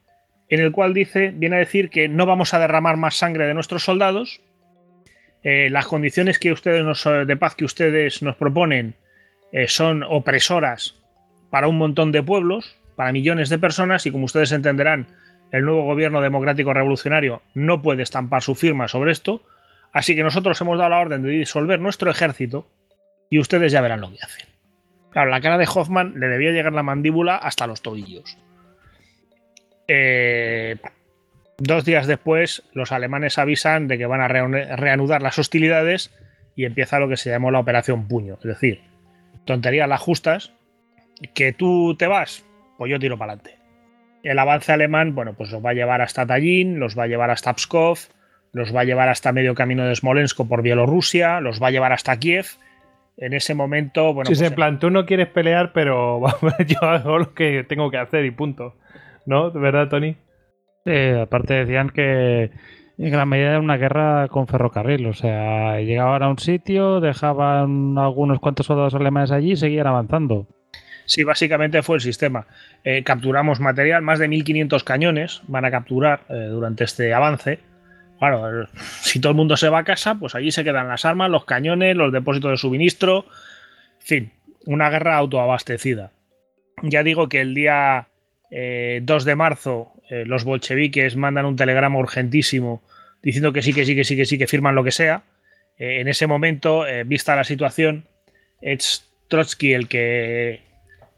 en 0.49 0.61
el 0.61 0.73
cual 0.73 0.95
dice, 0.95 1.33
viene 1.33 1.57
a 1.57 1.61
decir 1.61 1.91
que 1.91 2.09
no 2.09 2.27
vamos 2.27 2.55
a 2.55 2.59
derramar 2.59 2.97
más 2.97 3.15
sangre 3.15 3.47
de 3.47 3.55
nuestros 3.55 3.85
soldados, 3.85 4.41
eh, 5.43 5.69
las 5.71 5.87
condiciones 5.87 6.39
que 6.39 6.53
ustedes 6.53 6.85
nos, 6.85 7.05
de 7.05 7.37
paz 7.37 7.55
que 7.55 7.65
ustedes 7.65 8.23
nos 8.23 8.37
proponen 8.37 8.95
eh, 9.53 9.69
son 9.69 10.03
opresoras 10.03 10.97
para 11.51 11.69
un 11.69 11.79
montón 11.79 12.13
de 12.13 12.23
pueblos, 12.23 12.77
para 12.97 13.13
millones 13.13 13.49
de 13.49 13.59
personas, 13.59 14.07
y 14.07 14.11
como 14.11 14.27
ustedes 14.27 14.53
entenderán, 14.53 15.07
el 15.51 15.65
nuevo 15.65 15.83
gobierno 15.83 16.21
democrático 16.21 16.73
revolucionario 16.73 17.43
no 17.55 17.83
puede 17.83 18.03
estampar 18.03 18.43
su 18.43 18.55
firma 18.55 18.87
sobre 18.87 19.13
esto, 19.13 19.43
así 19.93 20.15
que 20.15 20.23
nosotros 20.23 20.61
hemos 20.61 20.79
dado 20.79 20.91
la 20.91 21.01
orden 21.01 21.23
de 21.23 21.31
disolver 21.31 21.81
nuestro 21.81 22.11
ejército 22.11 22.69
y 23.31 23.39
ustedes 23.39 23.73
ya 23.73 23.81
verán 23.81 24.01
lo 24.01 24.11
que 24.11 24.19
hacen. 24.23 24.47
Claro, 25.11 25.31
la 25.31 25.41
cara 25.41 25.59
de 25.59 25.69
Hoffman 25.73 26.15
le 26.21 26.29
debía 26.29 26.53
llegar 26.53 26.73
la 26.73 26.85
mandíbula 26.85 27.37
hasta 27.37 27.67
los 27.67 27.83
tobillos. 27.83 28.39
Eh, 29.89 30.77
Dos 31.61 31.85
días 31.85 32.07
después, 32.07 32.63
los 32.73 32.91
alemanes 32.91 33.37
avisan 33.37 33.87
de 33.87 33.99
que 33.99 34.07
van 34.07 34.23
a 34.23 34.29
reanudar 34.29 35.21
las 35.21 35.39
hostilidades 35.39 36.11
y 36.57 36.65
empieza 36.65 36.99
lo 36.99 37.07
que 37.07 37.19
se 37.19 37.29
llamó 37.29 37.51
la 37.51 37.59
Operación 37.59 38.09
Puño. 38.09 38.39
Es 38.39 38.45
decir, 38.45 38.81
tonterías 39.45 39.87
las 39.87 40.01
justas, 40.01 40.55
que 41.35 41.53
tú 41.53 41.97
te 41.99 42.07
vas, 42.07 42.47
pues 42.79 42.91
yo 42.91 42.99
tiro 42.99 43.19
para 43.19 43.35
adelante. 43.35 43.59
El 44.23 44.39
avance 44.39 44.73
alemán, 44.73 45.15
bueno, 45.15 45.35
pues 45.35 45.51
los 45.51 45.63
va 45.63 45.71
a 45.71 45.75
llevar 45.75 46.01
hasta 46.01 46.25
Tallinn, 46.25 46.81
los 46.81 46.99
va 46.99 47.03
a 47.03 47.09
llevar 47.09 47.31
hasta 47.31 47.53
Pskov, 47.53 47.99
los 48.53 48.75
va 48.75 48.81
a 48.81 48.85
llevar 48.85 49.11
hasta 49.11 49.33
medio 49.33 49.55
camino 49.55 49.85
de 49.85 49.95
Smolensk 49.95 50.41
por 50.49 50.63
Bielorrusia, 50.63 51.41
los 51.41 51.63
va 51.63 51.69
a 51.69 51.73
llevar 51.73 51.93
hasta 51.93 52.19
Kiev. 52.19 52.47
En 53.19 53.35
ese 53.35 53.55
momento, 53.55 54.15
bueno. 54.15 54.31
Sí, 54.31 54.35
pues, 54.35 54.49
en 54.49 54.55
plan, 54.55 54.79
tú 54.79 54.89
no 54.89 55.05
quieres 55.05 55.29
pelear, 55.29 55.75
pero 55.75 56.23
yo 56.67 56.79
hago 56.89 57.19
lo 57.19 57.35
que 57.35 57.65
tengo 57.69 57.91
que 57.91 57.99
hacer 57.99 58.25
y 58.25 58.31
punto. 58.31 58.77
¿No? 59.27 59.51
¿De 59.51 59.61
verdad, 59.61 59.89
Tony? 59.91 60.17
Sí, 60.85 61.11
aparte 61.21 61.55
decían 61.55 61.91
que 61.91 62.51
en 62.99 63.11
gran 63.11 63.29
medida 63.29 63.51
era 63.51 63.61
una 63.61 63.77
guerra 63.77 64.29
con 64.29 64.47
ferrocarril. 64.47 65.07
O 65.07 65.15
sea, 65.15 65.81
llegaban 65.81 66.23
a 66.23 66.29
un 66.29 66.39
sitio, 66.39 67.01
dejaban 67.01 67.97
algunos 67.99 68.41
cuantos 68.41 68.67
soldados 68.67 68.95
alemanes 68.95 69.31
allí 69.31 69.53
y 69.53 69.57
seguían 69.57 69.87
avanzando. 69.87 70.47
Sí, 71.07 71.25
básicamente 71.25 71.83
fue 71.83 71.97
el 71.97 72.03
sistema. 72.03 72.47
Eh, 72.85 73.03
capturamos 73.03 73.59
material, 73.59 74.03
más 74.03 74.19
de 74.19 74.29
1500 74.29 74.85
cañones 74.85 75.43
van 75.49 75.65
a 75.65 75.71
capturar 75.71 76.21
eh, 76.29 76.49
durante 76.51 76.85
este 76.85 77.13
avance. 77.13 77.59
Claro, 78.19 78.69
si 79.01 79.19
todo 79.19 79.31
el 79.31 79.37
mundo 79.37 79.57
se 79.57 79.71
va 79.71 79.79
a 79.79 79.85
casa, 79.85 80.15
pues 80.15 80.35
allí 80.35 80.53
se 80.53 80.63
quedan 80.63 80.89
las 80.89 81.07
armas, 81.07 81.31
los 81.31 81.47
cañones, 81.47 81.97
los 81.97 82.13
depósitos 82.13 82.51
de 82.51 82.57
suministro. 82.59 83.25
En 84.01 84.07
fin, 84.07 84.33
una 84.67 84.91
guerra 84.91 85.17
autoabastecida. 85.17 86.13
Ya 86.83 87.03
digo 87.03 87.29
que 87.29 87.41
el 87.41 87.55
día 87.55 88.09
2 88.51 88.53
eh, 88.53 89.03
de 89.03 89.37
marzo 89.37 89.95
los 90.11 90.45
bolcheviques 90.45 91.17
mandan 91.17 91.47
un 91.47 91.57
telegrama 91.57 91.99
urgentísimo 91.99 92.83
diciendo 93.23 93.53
que 93.53 93.63
sí, 93.63 93.73
que 93.73 93.85
sí, 93.85 93.95
que 93.95 94.05
sí, 94.05 94.17
que 94.17 94.25
sí, 94.25 94.39
que 94.39 94.47
firman 94.47 94.75
lo 94.75 94.85
que 94.85 94.91
sea. 94.91 95.23
en 95.79 96.09
ese 96.09 96.27
momento, 96.27 96.85
vista 97.07 97.37
la 97.37 97.45
situación, 97.45 98.07
es 98.61 99.09
Trotsky 99.29 99.73
el 99.73 99.89
que 99.89 100.61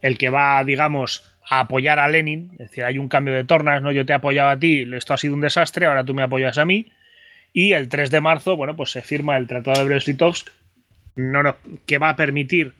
el 0.01 0.17
que 0.17 0.29
va, 0.29 0.63
digamos, 0.63 1.23
a 1.49 1.61
apoyar 1.61 1.97
a 1.97 2.07
Lenin, 2.07 2.51
es 2.53 2.69
decir, 2.69 2.83
hay 2.83 2.97
un 2.97 3.07
cambio 3.07 3.33
de 3.33 3.45
tornas, 3.45 3.81
¿no? 3.81 3.91
Yo 3.91 4.05
te 4.05 4.13
he 4.13 4.15
apoyado 4.15 4.49
a 4.49 4.59
ti, 4.59 4.87
esto 4.93 5.13
ha 5.13 5.17
sido 5.17 5.33
un 5.33 5.41
desastre, 5.41 5.85
ahora 5.85 6.03
tú 6.03 6.13
me 6.13 6.23
apoyas 6.23 6.57
a 6.57 6.65
mí. 6.65 6.91
Y 7.53 7.73
el 7.73 7.87
3 7.87 8.11
de 8.11 8.21
marzo, 8.21 8.57
bueno, 8.57 8.75
pues 8.75 8.91
se 8.91 9.01
firma 9.01 9.37
el 9.37 9.47
Tratado 9.47 9.79
de 9.79 9.85
Brest-Litovsk, 9.85 10.49
que 11.85 11.97
va 11.99 12.09
a 12.09 12.15
permitir 12.15 12.73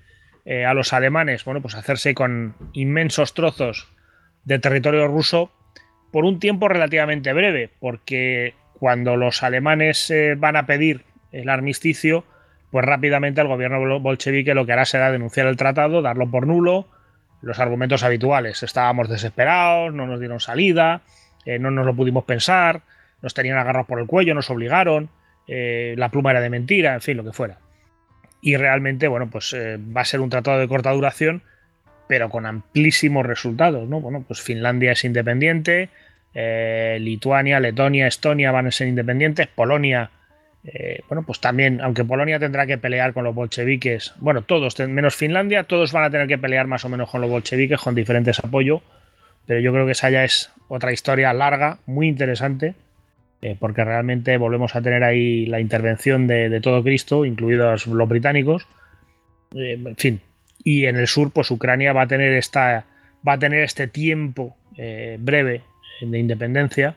eh, 0.46 0.66
a 0.66 0.74
los 0.74 0.92
alemanes, 0.92 1.46
bueno, 1.46 1.62
pues 1.62 1.76
hacerse 1.76 2.14
con 2.14 2.56
inmensos 2.74 3.34
trozos 3.34 3.88
de 4.44 4.60
territorio 4.60 5.08
ruso 5.08 5.52
por 6.14 6.26
un 6.26 6.40
tiempo 6.40 6.68
relativamente 6.68 7.34
breve, 7.34 7.72
porque 7.80 8.54
cuando 8.78 9.18
los 9.18 9.42
alemanes 9.42 10.12
eh, 10.12 10.36
van 10.38 10.56
a 10.56 10.68
pedir 10.68 11.02
el 11.32 11.50
armisticio, 11.50 12.24
pues 12.70 12.86
rápidamente 12.86 13.42
el 13.42 13.48
gobierno 13.48 14.00
bolchevique 14.00 14.54
lo 14.54 14.68
que 14.68 14.74
hará 14.74 14.86
será 14.86 15.12
denunciar 15.12 15.48
el 15.48 15.58
tratado, 15.58 16.04
darlo 16.04 16.30
por 16.30 16.46
nulo, 16.46 16.86
los 17.42 17.60
argumentos 17.60 18.04
habituales. 18.04 18.62
Estábamos 18.62 19.10
desesperados, 19.10 19.92
no 19.92 20.06
nos 20.06 20.20
dieron 20.20 20.40
salida, 20.40 21.02
eh, 21.48 21.58
no 21.58 21.72
nos 21.72 21.84
lo 21.84 21.96
pudimos 21.96 22.26
pensar, 22.26 22.82
nos 23.24 23.34
tenían 23.34 23.58
agarrados 23.58 23.88
por 23.88 24.00
el 24.00 24.06
cuello, 24.06 24.36
nos 24.36 24.52
obligaron, 24.52 25.10
eh, 25.48 25.96
la 25.98 26.10
pluma 26.10 26.30
era 26.30 26.42
de 26.42 26.52
mentira, 26.52 26.94
en 26.94 27.02
fin, 27.02 27.18
lo 27.18 27.24
que 27.24 27.34
fuera. 27.34 27.58
Y 28.40 28.56
realmente, 28.56 29.08
bueno, 29.08 29.32
pues 29.32 29.56
va 29.56 30.02
a 30.02 30.06
ser 30.06 30.22
un 30.22 30.30
tratado 30.30 30.60
de 30.60 30.68
corta 30.68 30.92
duración, 30.92 31.42
pero 32.08 32.30
con 32.30 32.46
amplísimos 32.46 33.26
resultados, 33.26 33.88
¿no? 33.90 34.00
Bueno, 34.00 34.24
pues 34.28 34.42
Finlandia 34.42 34.92
es 34.92 35.04
independiente, 35.04 35.90
Lituania, 36.34 37.60
Letonia, 37.60 38.08
Estonia 38.08 38.52
van 38.52 38.68
a 38.68 38.72
ser 38.72 38.88
independientes, 38.88 39.48
Polonia 39.48 40.10
eh, 40.66 41.02
bueno, 41.10 41.24
pues 41.24 41.40
también, 41.42 41.82
aunque 41.82 42.06
Polonia 42.06 42.40
tendrá 42.40 42.66
que 42.66 42.78
pelear 42.78 43.14
con 43.14 43.26
los 43.26 43.36
bolcheviques, 43.36 44.14
bueno, 44.20 44.44
todos, 44.44 44.80
menos 44.80 45.16
Finlandia, 45.16 45.66
todos 45.66 45.92
van 45.92 46.06
a 46.06 46.10
tener 46.10 46.28
que 46.28 46.38
pelear 46.38 46.68
más 46.68 46.86
o 46.86 46.90
menos 46.90 47.10
con 47.10 47.20
los 47.20 47.30
bolcheviques, 47.30 47.80
con 47.82 47.96
diferentes 47.96 48.40
apoyos, 48.40 48.82
pero 49.46 49.60
yo 49.60 49.74
creo 49.74 49.86
que 49.86 49.92
esa 49.92 50.10
ya 50.10 50.24
es 50.24 50.52
otra 50.70 50.94
historia 50.94 51.34
larga, 51.34 51.80
muy 51.86 52.08
interesante, 52.08 52.76
eh, 53.42 53.58
porque 53.60 53.84
realmente 53.84 54.38
volvemos 54.38 54.74
a 54.76 54.82
tener 54.82 55.04
ahí 55.04 55.46
la 55.48 55.60
intervención 55.60 56.28
de, 56.28 56.62
todo 56.62 56.82
Cristo, 56.82 57.26
incluidos 57.26 57.86
los 57.86 58.08
británicos, 58.08 58.66
eh, 59.54 59.74
en 59.86 59.98
fin, 59.98 60.22
y 60.64 60.86
en 60.86 60.96
el 60.96 61.08
sur, 61.08 61.32
pues 61.32 61.52
Ucrania 61.52 61.92
va 61.92 62.04
a 62.04 62.08
tener 62.08 62.32
esta, 62.34 62.86
va 63.28 63.34
a 63.34 63.40
tener 63.40 63.64
este 63.64 63.88
tiempo 63.88 64.56
breve 65.20 65.62
de 66.12 66.20
independencia. 66.20 66.96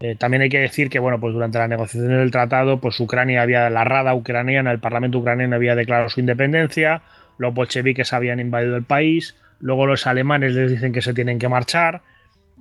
Eh, 0.00 0.14
también 0.14 0.42
hay 0.42 0.48
que 0.48 0.58
decir 0.58 0.90
que, 0.90 0.98
bueno, 0.98 1.18
pues 1.18 1.32
durante 1.32 1.58
la 1.58 1.68
negociación 1.68 2.10
del 2.10 2.30
tratado, 2.30 2.80
pues 2.80 3.00
Ucrania 3.00 3.42
había, 3.42 3.70
la 3.70 3.84
Rada 3.84 4.14
ucraniana, 4.14 4.70
el 4.70 4.78
Parlamento 4.78 5.18
ucraniano 5.18 5.56
había 5.56 5.74
declarado 5.74 6.10
su 6.10 6.20
independencia, 6.20 7.02
los 7.38 7.54
bolcheviques 7.54 8.12
habían 8.12 8.40
invadido 8.40 8.76
el 8.76 8.84
país, 8.84 9.36
luego 9.58 9.86
los 9.86 10.06
alemanes 10.06 10.52
les 10.52 10.70
dicen 10.70 10.92
que 10.92 11.00
se 11.00 11.14
tienen 11.14 11.38
que 11.38 11.48
marchar, 11.48 12.02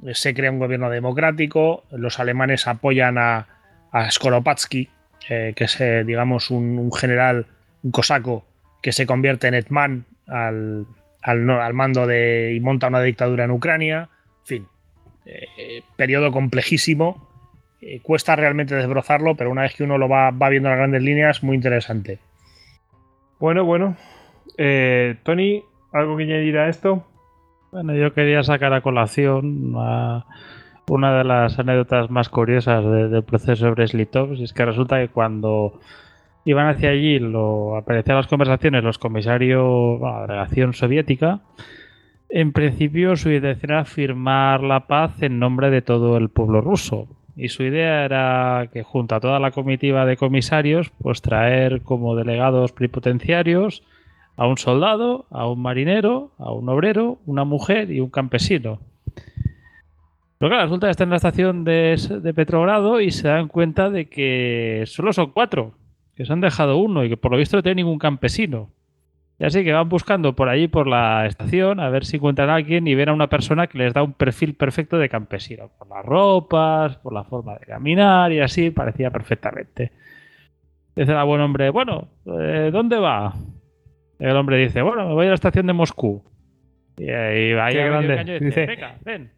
eh, 0.06 0.14
se 0.14 0.34
crea 0.34 0.51
un 0.51 0.60
gobierno 0.60 0.90
democrático, 0.90 1.84
los 1.92 2.19
alemanes 2.19 2.68
apoyan 2.68 3.18
a, 3.18 3.48
a 3.92 4.10
Skoropadsky, 4.10 4.90
eh, 5.30 5.53
que 5.56 5.66
es, 5.66 5.77
digamos, 6.06 6.51
un, 6.51 6.92
general, 6.93 7.48
un 7.84 7.92
cosaco, 7.92 8.45
que 8.82 8.93
se 8.93 9.06
convierte 9.06 9.48
en 9.48 9.56
Etman 9.56 10.06
al, 10.27 10.85
al, 11.22 11.74
mando 11.74 12.08
de 12.08 12.53
y 12.56 12.60
monta 12.60 12.88
una 12.88 13.01
dictadura 13.01 13.45
en 13.45 13.51
Ucrania, 13.51 14.10
en 14.42 14.45
fin, 14.45 14.68
periodo 15.95 16.32
complejísimo 16.32 17.28
eh, 17.88 18.00
cuesta 18.02 18.36
realmente 18.36 18.74
desbrozarlo, 18.74 19.36
pero 19.36 19.52
una 19.52 19.62
vez 19.62 19.76
que 19.76 19.84
uno 19.84 20.00
lo 20.00 20.10
va, 20.10 20.32
viendo 20.32 20.70
las 20.70 20.78
grandes 20.80 21.04
líneas, 21.04 21.44
muy 21.44 21.56
interesante. 21.56 22.18
Bueno, 23.40 23.64
bueno. 23.64 23.95
Eh, 24.58 25.18
Tony, 25.22 25.62
¿algo 25.92 26.18
que 26.18 26.24
añadir 26.24 26.58
a 26.58 26.68
esto? 26.68 27.06
Bueno, 27.72 27.94
yo 27.94 28.12
quería 28.14 28.42
sacar 28.42 28.74
a 28.74 28.82
colación 28.82 29.76
una 30.88 31.18
de 31.18 31.24
las 31.26 31.60
anécdotas 31.60 32.10
más 32.10 32.30
curiosas 32.30 32.84
del 32.84 33.24
proceso 33.24 33.66
de 33.66 33.72
Breslitov, 33.72 34.34
es 34.34 34.52
que 34.52 34.66
resulta 34.66 35.00
que 35.00 35.10
cuando 35.10 35.80
iban 36.44 36.68
hacia 36.68 36.90
allí, 36.90 37.20
lo 37.20 37.76
aparecían 37.76 38.18
las 38.18 38.28
conversaciones 38.28 38.84
los 38.84 38.98
comisarios 38.98 40.00
de 40.00 40.06
la 40.06 40.22
delegación 40.22 40.74
soviética, 40.74 41.42
en 42.30 42.52
principio 42.52 43.16
su 43.16 43.30
intención 43.30 43.72
era 43.72 43.86
firmar 43.86 44.64
la 44.64 44.88
paz 44.88 45.22
en 45.22 45.40
nombre 45.40 45.70
de 45.70 45.82
todo 45.82 46.18
el 46.18 46.30
pueblo 46.30 46.62
ruso 46.62 47.08
y 47.36 47.50
su 47.50 47.64
idea 47.64 48.06
era 48.06 48.70
que 48.72 48.84
junto 48.84 49.16
a 49.16 49.20
toda 49.20 49.40
la 49.40 49.52
comitiva 49.52 50.06
de 50.06 50.18
comisarios, 50.18 50.92
pues 51.02 51.22
traer 51.22 51.82
como 51.82 52.16
delegados 52.16 52.72
plenipotenciarios 52.72 53.84
a 54.38 54.48
un 54.48 54.58
soldado, 54.58 55.26
a 55.30 55.48
un 55.48 55.62
marinero, 55.62 56.32
a 56.38 56.52
un 56.52 56.70
obrero, 56.70 57.20
una 57.26 57.44
mujer 57.44 57.92
y 57.92 58.00
un 58.00 58.10
campesino. 58.10 58.80
Pero 60.38 60.50
claro, 60.50 60.64
resulta 60.64 60.88
que 60.88 60.92
están 60.92 61.08
en 61.08 61.12
la 61.12 61.16
estación 61.18 61.64
de, 61.64 61.98
de 62.22 62.34
Petrogrado 62.34 63.02
y 63.02 63.12
se 63.12 63.28
dan 63.28 63.48
cuenta 63.48 63.90
de 63.90 64.08
que 64.08 64.84
solo 64.86 65.14
son 65.14 65.32
cuatro, 65.32 65.74
que 66.16 66.26
se 66.26 66.34
han 66.34 66.42
dejado 66.42 66.78
uno 66.78 67.04
y 67.04 67.10
que 67.10 67.18
por 67.18 67.32
lo 67.32 67.38
visto 67.38 67.58
no 67.58 67.64
tiene 67.64 67.82
ningún 67.82 68.00
campesino. 68.00 68.70
Y 69.38 69.44
así 69.44 69.64
que 69.66 69.74
van 69.74 69.90
buscando 69.90 70.34
por 70.34 70.48
allí, 70.48 70.68
por 70.68 70.88
la 70.88 71.26
estación, 71.26 71.82
a 71.82 71.90
ver 71.90 72.06
si 72.06 72.18
encuentran 72.18 72.50
a 72.50 72.56
alguien 72.56 72.88
y 72.88 72.96
ven 72.96 73.10
a 73.10 73.14
una 73.14 73.28
persona 73.28 73.68
que 73.68 73.78
les 73.78 73.94
da 73.94 74.02
un 74.02 74.14
perfil 74.14 74.54
perfecto 74.54 74.98
de 74.98 75.10
campesino. 75.10 75.70
Por 75.78 75.90
las 75.90 76.06
ropas, 76.06 76.96
por 76.98 77.14
la 77.14 77.26
forma 77.26 77.58
de 77.58 77.66
caminar 77.66 78.32
y 78.32 78.40
así, 78.40 78.72
parecía 78.72 79.12
perfectamente. 79.12 79.92
Dice 80.96 81.12
el 81.12 81.26
buen 81.26 81.42
hombre, 81.42 81.70
bueno, 81.70 82.08
eh, 82.26 82.70
¿dónde 82.72 82.98
va? 82.98 83.34
El 84.20 84.38
hombre 84.38 84.58
dice, 84.58 84.82
bueno, 84.82 85.10
me 85.10 85.14
voy 85.14 85.26
a 85.26 85.30
la 85.30 85.36
estación 85.36 85.68
de 85.68 85.74
Moscú. 85.74 86.24
Y 86.98 87.10
ahí 87.10 87.54
va 87.54 87.70
grande. 87.72 88.40
dice, 88.40 88.66
venga, 88.66 88.96
ven. 89.04 89.32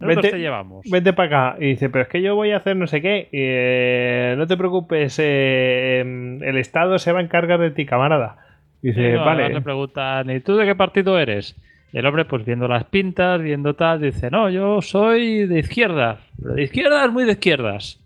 Vente, 0.00 0.30
te 0.30 0.38
llevamos. 0.38 0.84
Vente 0.90 1.12
para 1.12 1.52
acá. 1.52 1.64
Y 1.64 1.68
dice, 1.68 1.88
pero 1.88 2.02
es 2.02 2.08
que 2.08 2.20
yo 2.20 2.34
voy 2.34 2.50
a 2.50 2.58
hacer 2.58 2.76
no 2.76 2.88
sé 2.88 3.00
qué. 3.00 3.28
Y, 3.30 3.38
eh, 3.40 4.34
no 4.36 4.48
te 4.48 4.56
preocupes, 4.56 5.16
eh, 5.22 6.00
el 6.00 6.56
Estado 6.58 6.98
se 6.98 7.12
va 7.12 7.20
a 7.20 7.22
encargar 7.22 7.60
de 7.60 7.70
ti, 7.70 7.86
camarada. 7.86 8.45
Dice, 8.86 9.16
vale. 9.16 9.48
Le 9.48 9.60
preguntan, 9.62 10.30
¿y 10.30 10.38
tú 10.38 10.54
de 10.54 10.64
qué 10.64 10.76
partido 10.76 11.18
eres? 11.18 11.56
Y 11.92 11.98
el 11.98 12.06
hombre, 12.06 12.24
pues 12.24 12.44
viendo 12.44 12.68
las 12.68 12.84
pintas, 12.84 13.42
viendo 13.42 13.74
tal, 13.74 14.00
dice, 14.00 14.30
no, 14.30 14.48
yo 14.48 14.80
soy 14.80 15.44
de 15.46 15.58
izquierdas. 15.58 16.20
Pero 16.40 16.54
de 16.54 16.62
izquierdas, 16.62 17.10
muy 17.10 17.24
de 17.24 17.32
izquierdas. 17.32 18.00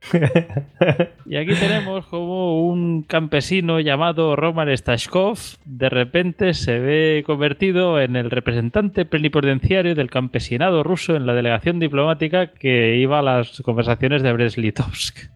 y 1.26 1.36
aquí 1.36 1.54
tenemos 1.54 2.06
como 2.06 2.68
un 2.68 3.02
campesino 3.02 3.80
llamado 3.80 4.34
Roman 4.34 4.74
Stashkov 4.74 5.38
de 5.66 5.90
repente 5.90 6.54
se 6.54 6.78
ve 6.78 7.22
convertido 7.26 8.00
en 8.00 8.16
el 8.16 8.30
representante 8.30 9.04
plenipotenciario 9.04 9.94
del 9.94 10.08
campesinado 10.08 10.82
ruso 10.84 11.16
en 11.16 11.26
la 11.26 11.34
delegación 11.34 11.80
diplomática 11.80 12.46
que 12.46 12.96
iba 12.96 13.18
a 13.18 13.22
las 13.22 13.60
conversaciones 13.60 14.22
de 14.22 14.32
Brest-Litovsk 14.32 15.28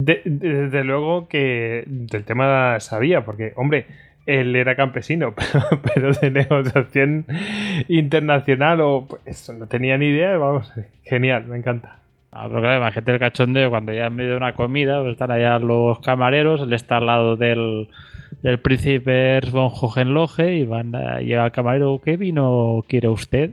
desde 0.00 0.84
luego 0.84 1.28
que 1.28 1.84
del 1.86 2.24
tema 2.24 2.80
sabía, 2.80 3.24
porque, 3.24 3.52
hombre, 3.56 3.86
él 4.26 4.54
era 4.54 4.76
campesino, 4.76 5.34
pero, 5.94 6.12
de 6.12 6.30
negociación 6.30 7.26
internacional 7.88 8.80
o 8.80 9.06
pues 9.06 9.50
no 9.50 9.66
tenía 9.66 9.98
ni 9.98 10.06
idea, 10.06 10.36
vamos, 10.36 10.72
genial, 11.04 11.46
me 11.46 11.56
encanta. 11.56 11.96
Ah, 12.32 12.46
pero 12.48 12.60
claro, 12.60 12.78
imagínate 12.78 13.12
el 13.12 13.18
cachondeo 13.18 13.70
cuando 13.70 13.92
ya 13.92 14.06
en 14.06 14.14
medio 14.14 14.30
de 14.30 14.36
una 14.36 14.54
comida 14.54 15.00
pues 15.00 15.12
están 15.12 15.32
allá 15.32 15.58
los 15.58 15.98
camareros, 15.98 16.62
él 16.62 16.72
está 16.72 16.98
al 16.98 17.06
lado 17.06 17.36
del, 17.36 17.88
del 18.42 18.60
príncipe 18.60 19.40
von 19.50 19.70
Hohenlohe 19.72 20.58
y 20.58 20.64
van 20.64 20.94
a 20.94 21.20
llegar 21.20 21.46
al 21.46 21.52
camarero, 21.52 22.00
¿qué 22.04 22.16
vino 22.16 22.84
quiere 22.88 23.08
usted? 23.08 23.50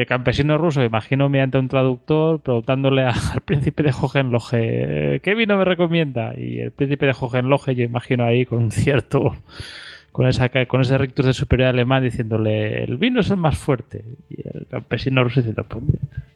El 0.00 0.06
campesino 0.06 0.56
ruso, 0.56 0.82
imagino 0.82 1.28
mediante 1.28 1.58
un 1.58 1.68
traductor, 1.68 2.40
preguntándole 2.40 3.02
al 3.04 3.42
príncipe 3.44 3.82
de 3.82 3.92
Hohenlohe, 3.92 5.20
¿qué 5.22 5.34
vino 5.34 5.58
me 5.58 5.66
recomienda? 5.66 6.32
Y 6.38 6.60
el 6.60 6.70
príncipe 6.70 7.04
de 7.04 7.14
Hohenlohe, 7.20 7.74
yo 7.74 7.84
imagino 7.84 8.24
ahí 8.24 8.46
con 8.46 8.62
un 8.62 8.70
cierto, 8.70 9.36
con, 10.10 10.26
esa, 10.26 10.48
con 10.66 10.80
ese 10.80 10.96
rictus 10.96 11.26
de 11.26 11.34
superioridad 11.34 11.74
alemán 11.74 12.02
diciéndole, 12.02 12.82
el 12.82 12.96
vino 12.96 13.20
es 13.20 13.28
el 13.28 13.36
más 13.36 13.58
fuerte. 13.58 14.02
Y 14.30 14.40
el 14.48 14.66
campesino 14.70 15.22
ruso 15.22 15.40
diciendo, 15.40 15.64
ponme, 15.64 15.92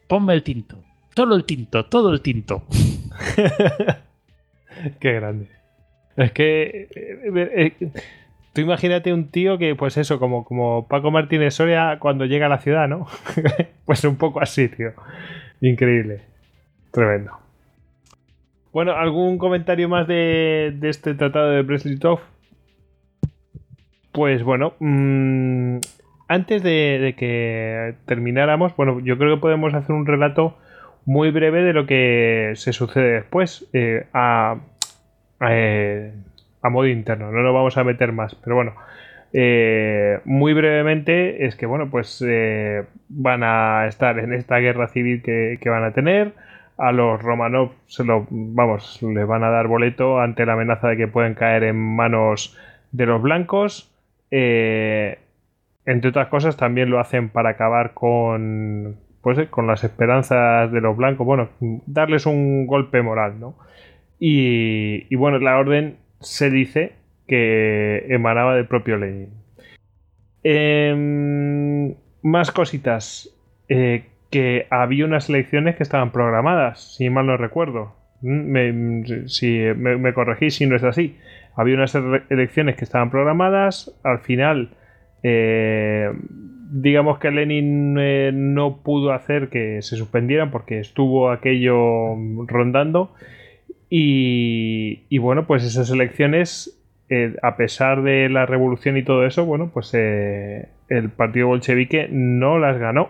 ponme 0.07 0.35
el 0.35 0.43
tinto, 0.43 0.77
solo 1.15 1.33
el 1.33 1.45
tinto, 1.45 1.85
todo 1.85 2.13
el 2.13 2.21
tinto. 2.21 2.65
Qué 4.99 5.11
grande. 5.11 5.47
Es 6.17 6.31
que. 6.33 6.87
eh, 6.95 7.73
eh, 7.81 7.91
tú 8.55 8.61
imagínate 8.61 9.13
un 9.13 9.27
tío 9.27 9.57
que, 9.57 9.75
pues 9.75 9.97
eso, 9.97 10.17
como, 10.17 10.45
como 10.45 10.87
Paco 10.87 11.11
Martínez 11.11 11.53
Soria 11.55 11.99
cuando 11.99 12.25
llega 12.25 12.45
a 12.45 12.49
la 12.49 12.59
ciudad, 12.59 12.87
¿no? 12.87 13.05
pues 13.85 14.03
un 14.05 14.15
poco 14.15 14.41
así, 14.41 14.69
tío. 14.69 14.93
Increíble. 15.59 16.21
Tremendo. 16.91 17.33
Bueno, 18.71 18.93
¿algún 18.93 19.37
comentario 19.37 19.89
más 19.89 20.07
de, 20.07 20.73
de 20.73 20.89
este 20.89 21.13
tratado 21.15 21.51
de 21.51 21.63
Brest-Litov? 21.63 22.21
Pues 24.13 24.41
bueno, 24.43 24.73
mm, 24.79 25.79
antes 26.29 26.63
de, 26.63 27.13
que 27.17 27.95
termináramos, 28.05 28.73
bueno, 28.77 29.01
yo 29.01 29.17
creo 29.17 29.35
que 29.35 29.41
podemos 29.41 29.73
hacer 29.73 29.93
un 29.93 30.05
relato 30.05 30.57
muy 31.05 31.29
breve 31.31 31.61
de 31.61 31.73
lo 31.73 31.85
que 31.85 32.53
se 32.55 32.71
sucede 32.71 33.15
después 33.15 33.67
eh, 33.73 34.07
a, 34.13 34.59
a, 35.39 35.47
eh, 35.51 36.13
a 36.65 36.69
modo 36.69 36.87
interno. 36.87 37.31
No 37.31 37.41
nos 37.41 37.53
vamos 37.53 37.77
a 37.77 37.83
meter 37.83 38.11
más, 38.11 38.35
pero 38.35 38.55
bueno. 38.55 38.73
eh, 39.33 40.19
muy 40.25 40.53
brevemente 40.53 41.45
es 41.45 41.55
que 41.55 41.65
bueno 41.65 41.89
pues 41.89 42.23
eh, 42.25 42.83
van 43.09 43.43
a 43.43 43.85
estar 43.87 44.17
en 44.19 44.33
esta 44.33 44.57
guerra 44.59 44.87
civil 44.87 45.21
que, 45.21 45.57
que 45.59 45.69
van 45.69 45.83
a 45.83 45.91
tener 45.91 46.33
a 46.77 46.91
los 46.91 47.21
Romanov 47.21 47.71
se 47.87 48.03
lo 48.05 48.25
vamos 48.29 49.01
les 49.01 49.27
van 49.27 49.43
a 49.43 49.49
dar 49.49 49.67
boleto 49.67 50.19
ante 50.21 50.45
la 50.45 50.53
amenaza 50.53 50.87
de 50.89 50.97
que 50.97 51.07
pueden 51.07 51.33
caer 51.33 51.63
en 51.63 51.75
manos 51.75 52.57
de 52.91 53.05
los 53.05 53.21
blancos 53.21 53.91
Eh, 54.31 55.17
entre 55.85 56.09
otras 56.09 56.27
cosas 56.29 56.57
también 56.57 56.89
lo 56.89 56.99
hacen 56.99 57.29
para 57.29 57.49
acabar 57.51 57.93
con 57.93 58.95
pues 59.21 59.37
con 59.49 59.67
las 59.67 59.83
esperanzas 59.83 60.71
de 60.71 60.81
los 60.81 60.95
blancos 60.97 61.25
bueno 61.25 61.49
darles 61.85 62.25
un 62.25 62.67
golpe 62.67 63.01
moral 63.01 63.39
no 63.39 63.55
y 64.19 65.13
bueno, 65.15 65.39
la 65.39 65.57
orden 65.57 65.97
se 66.19 66.49
dice 66.49 66.93
que 67.27 68.05
emanaba 68.09 68.55
del 68.55 68.67
propio 68.67 68.97
Lenin. 68.97 69.29
Em, 70.43 71.95
más 72.21 72.51
cositas. 72.51 73.29
Eh, 73.67 74.05
que 74.29 74.67
había 74.69 75.05
unas 75.05 75.29
elecciones 75.29 75.75
que 75.75 75.83
estaban 75.83 76.11
programadas, 76.11 76.95
si 76.97 77.09
mal 77.09 77.25
no 77.25 77.37
recuerdo. 77.37 77.95
Mm, 78.21 78.51
Me, 78.51 79.27
si, 79.27 79.59
me, 79.77 80.13
corregís 80.13 80.55
si 80.55 80.65
no 80.67 80.75
es 80.75 80.83
así. 80.83 81.17
Había 81.55 81.75
unas 81.75 81.95
ele- 81.95 82.23
elecciones 82.29 82.75
que 82.75 82.83
estaban 82.83 83.09
programadas. 83.11 83.97
Al 84.03 84.19
final, 84.19 84.71
eh, 85.23 86.11
digamos 86.69 87.19
que 87.19 87.31
Lenin 87.31 87.95
eh, 87.99 88.31
no 88.33 88.81
pudo 88.83 89.13
hacer 89.13 89.49
que 89.49 89.81
se 89.81 89.95
suspendieran 89.95 90.51
porque 90.51 90.79
estuvo 90.79 91.31
aquello 91.31 92.15
rondando. 92.47 93.13
Y, 93.97 95.03
y 95.07 95.19
bueno, 95.19 95.47
pues 95.47 95.63
esas 95.63 95.89
elecciones, 95.89 96.77
eh, 97.07 97.33
a 97.41 97.55
pesar 97.55 98.01
de 98.03 98.27
la 98.27 98.45
revolución 98.45 98.97
y 98.97 99.03
todo 99.03 99.25
eso, 99.25 99.45
bueno, 99.45 99.71
pues 99.73 99.89
eh, 99.93 100.67
el 100.89 101.07
partido 101.11 101.47
bolchevique 101.47 102.09
no 102.11 102.59
las 102.59 102.77
ganó. 102.77 103.09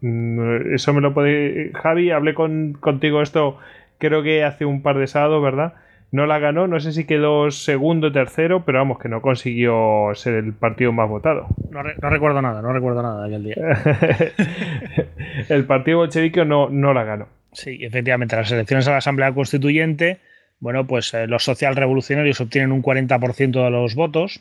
Mm, 0.00 0.72
Eso 0.74 0.94
me 0.94 1.02
lo 1.02 1.12
puede. 1.12 1.70
Javi, 1.74 2.12
hablé 2.12 2.32
con, 2.32 2.72
contigo 2.80 3.20
esto, 3.20 3.58
creo 3.98 4.22
que 4.22 4.42
hace 4.42 4.64
un 4.64 4.80
par 4.80 4.96
de 4.96 5.06
sábados, 5.06 5.42
¿verdad? 5.42 5.74
No 6.12 6.24
la 6.24 6.38
ganó, 6.38 6.66
no 6.66 6.80
sé 6.80 6.92
si 6.92 7.04
quedó 7.04 7.50
segundo 7.50 8.06
o 8.06 8.12
tercero, 8.12 8.64
pero 8.64 8.78
vamos, 8.78 8.98
que 8.98 9.10
no 9.10 9.20
consiguió 9.20 10.14
ser 10.14 10.32
el 10.36 10.54
partido 10.54 10.92
más 10.92 11.10
votado. 11.10 11.48
No, 11.70 11.82
re- 11.82 11.96
no 12.00 12.08
recuerdo 12.08 12.40
nada, 12.40 12.62
no 12.62 12.72
recuerdo 12.72 13.02
nada 13.02 13.26
de 13.26 13.34
aquel 13.36 13.44
día. 13.44 13.56
el 15.50 15.66
partido 15.66 15.98
bolchevique 15.98 16.42
no, 16.46 16.70
no 16.70 16.94
la 16.94 17.04
ganó. 17.04 17.26
Sí, 17.56 17.78
efectivamente, 17.80 18.36
las 18.36 18.52
elecciones 18.52 18.86
a 18.86 18.90
la 18.90 18.96
Asamblea 18.98 19.32
Constituyente, 19.32 20.18
bueno, 20.60 20.86
pues 20.86 21.14
eh, 21.14 21.26
los 21.26 21.42
socialrevolucionarios 21.42 22.38
obtienen 22.42 22.70
un 22.70 22.82
40% 22.82 23.64
de 23.64 23.70
los 23.70 23.94
votos 23.94 24.40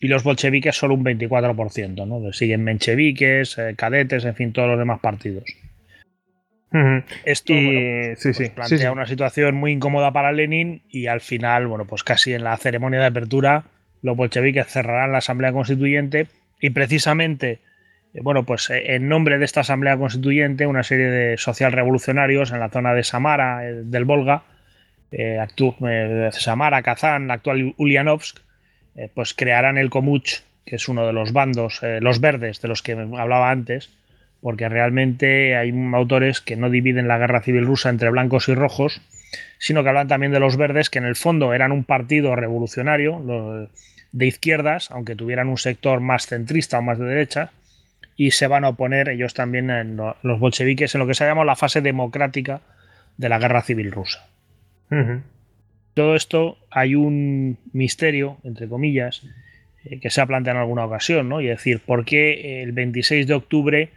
y 0.00 0.08
los 0.08 0.22
bolcheviques 0.24 0.74
solo 0.74 0.94
un 0.94 1.04
24%, 1.04 2.06
¿no? 2.06 2.32
Siguen 2.32 2.64
mencheviques, 2.64 3.58
eh, 3.58 3.74
cadetes, 3.76 4.24
en 4.24 4.34
fin, 4.34 4.52
todos 4.54 4.68
los 4.70 4.78
demás 4.78 5.00
partidos. 5.00 5.44
Esto 7.24 7.52
Y- 7.52 7.64
bueno, 7.64 7.80
pues, 7.80 8.20
sí, 8.20 8.32
pues 8.34 8.50
plantea 8.50 8.78
sí, 8.78 8.86
una 8.86 9.06
situación 9.06 9.54
muy 9.54 9.72
incómoda 9.72 10.12
para 10.12 10.32
Lenin 10.32 10.82
y 10.88 11.06
al 11.06 11.20
final, 11.20 11.66
bueno, 11.66 11.86
pues 11.86 12.04
casi 12.04 12.32
en 12.32 12.42
la 12.44 12.56
ceremonia 12.56 13.00
de 13.00 13.06
apertura, 13.06 13.64
los 14.02 14.16
bolcheviques 14.16 14.66
cerrarán 14.66 15.12
la 15.12 15.18
Asamblea 15.18 15.52
Constituyente 15.52 16.26
y 16.60 16.70
precisamente, 16.70 17.60
bueno, 18.22 18.44
pues 18.44 18.70
eh, 18.70 18.94
en 18.94 19.08
nombre 19.08 19.38
de 19.38 19.44
esta 19.44 19.60
Asamblea 19.60 19.96
Constituyente, 19.96 20.66
una 20.66 20.82
serie 20.82 21.06
de 21.06 21.36
socialrevolucionarios 21.36 22.52
en 22.52 22.60
la 22.60 22.70
zona 22.70 22.94
de 22.94 23.04
Samara, 23.04 23.68
eh, 23.68 23.82
del 23.84 24.04
Volga, 24.04 24.44
eh, 25.12 25.38
eh, 25.40 26.28
Samara, 26.32 26.82
Kazán, 26.82 27.28
la 27.28 27.34
actual 27.34 27.74
Ulyanovsk, 27.76 28.38
eh, 28.96 29.10
pues 29.14 29.34
crearán 29.34 29.78
el 29.78 29.90
Komuch, 29.90 30.42
que 30.64 30.76
es 30.76 30.88
uno 30.88 31.06
de 31.06 31.12
los 31.12 31.32
bandos, 31.32 31.82
eh, 31.82 32.00
los 32.00 32.20
verdes 32.20 32.60
de 32.60 32.68
los 32.68 32.82
que 32.82 32.92
hablaba 32.92 33.50
antes, 33.50 33.90
porque 34.40 34.68
realmente 34.68 35.56
hay 35.56 35.72
autores 35.94 36.40
que 36.40 36.56
no 36.56 36.70
dividen 36.70 37.08
la 37.08 37.18
guerra 37.18 37.42
civil 37.42 37.66
rusa 37.66 37.88
entre 37.88 38.10
blancos 38.10 38.48
y 38.48 38.54
rojos, 38.54 39.00
sino 39.58 39.82
que 39.82 39.88
hablan 39.88 40.08
también 40.08 40.32
de 40.32 40.40
los 40.40 40.56
verdes, 40.56 40.90
que 40.90 40.98
en 40.98 41.04
el 41.04 41.16
fondo 41.16 41.54
eran 41.54 41.72
un 41.72 41.84
partido 41.84 42.36
revolucionario 42.36 43.68
de 44.12 44.26
izquierdas, 44.26 44.90
aunque 44.90 45.16
tuvieran 45.16 45.48
un 45.48 45.58
sector 45.58 46.00
más 46.00 46.26
centrista 46.26 46.78
o 46.78 46.82
más 46.82 46.98
de 46.98 47.06
derecha, 47.06 47.50
y 48.16 48.30
se 48.30 48.46
van 48.46 48.64
a 48.64 48.70
oponer 48.70 49.08
ellos 49.08 49.34
también 49.34 49.70
en 49.70 49.96
lo- 49.96 50.16
los 50.22 50.40
bolcheviques 50.40 50.94
en 50.94 51.00
lo 51.00 51.06
que 51.06 51.14
se 51.14 51.24
llama 51.26 51.44
la 51.44 51.56
fase 51.56 51.80
democrática 51.80 52.60
de 53.16 53.28
la 53.28 53.38
guerra 53.38 53.62
civil 53.62 53.92
rusa. 53.92 54.26
Todo 55.94 56.14
esto 56.16 56.58
hay 56.70 56.94
un 56.94 57.58
misterio, 57.72 58.38
entre 58.44 58.68
comillas, 58.68 59.22
eh, 59.84 59.98
que 60.00 60.10
se 60.10 60.20
ha 60.20 60.26
planteado 60.26 60.58
en 60.58 60.62
alguna 60.62 60.84
ocasión, 60.84 61.28
¿no? 61.28 61.40
Y 61.40 61.48
es 61.48 61.58
decir, 61.58 61.80
¿por 61.80 62.04
qué 62.04 62.62
el 62.62 62.72
26 62.72 63.26
de 63.26 63.34
octubre 63.34 63.88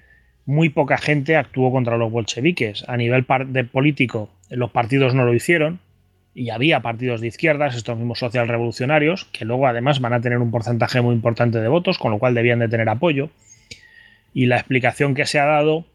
muy 0.46 0.70
poca 0.70 0.98
gente 0.98 1.36
actuó 1.36 1.72
contra 1.72 1.98
los 1.98 2.12
bolcheviques? 2.12 2.86
A 2.88 2.96
nivel 2.98 3.26
de 3.48 3.64
político, 3.66 4.30
los 4.50 4.72
partidos 4.72 5.14
no 5.14 5.26
lo 5.26 5.34
hicieron, 5.34 5.80
y 6.34 6.52
había 6.52 6.80
partidos 6.80 7.20
de 7.22 7.28
izquierdas, 7.28 7.76
estos 7.76 7.98
mismos 7.98 8.20
socialrevolucionarios, 8.20 9.26
que 9.26 9.46
luego 9.46 9.68
además 9.68 10.00
van 10.00 10.14
a 10.14 10.22
tener 10.22 10.38
un 10.38 10.52
porcentaje 10.52 11.02
muy 11.02 11.14
importante 11.16 11.60
de 11.60 11.68
votos, 11.68 11.98
con 11.98 12.12
lo 12.12 12.20
cual 12.20 12.34
debían 12.34 12.60
de 12.60 12.70
tener 12.70 12.88
apoyo. 12.88 13.30
Y 14.34 14.46
la 14.46 14.58
explicación 14.58 15.16
que 15.16 15.26
se 15.26 15.40
ha 15.40 15.46
dado 15.46 15.86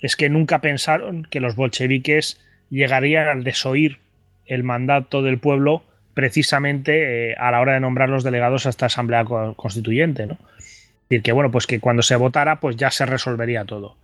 es 0.00 0.16
que 0.16 0.28
nunca 0.28 0.60
pensaron 0.60 1.26
que 1.30 1.40
los 1.40 1.56
bolcheviques 1.56 2.40
llegarían 2.70 3.28
al 3.28 3.44
desoír 3.44 3.98
el 4.46 4.62
mandato 4.64 5.22
del 5.22 5.38
pueblo 5.38 5.82
precisamente 6.14 7.30
eh, 7.30 7.34
a 7.38 7.50
la 7.50 7.60
hora 7.60 7.74
de 7.74 7.80
nombrar 7.80 8.08
los 8.08 8.24
delegados 8.24 8.66
a 8.66 8.70
esta 8.70 8.86
asamblea 8.86 9.24
co- 9.24 9.54
constituyente, 9.54 10.26
¿no? 10.26 10.38
Es 10.58 11.08
decir, 11.08 11.22
que 11.22 11.32
bueno, 11.32 11.50
pues 11.50 11.66
que 11.66 11.80
cuando 11.80 12.02
se 12.02 12.16
votara, 12.16 12.60
pues 12.60 12.76
ya 12.76 12.90
se 12.90 13.06
resolvería 13.06 13.64
todo. 13.64 13.96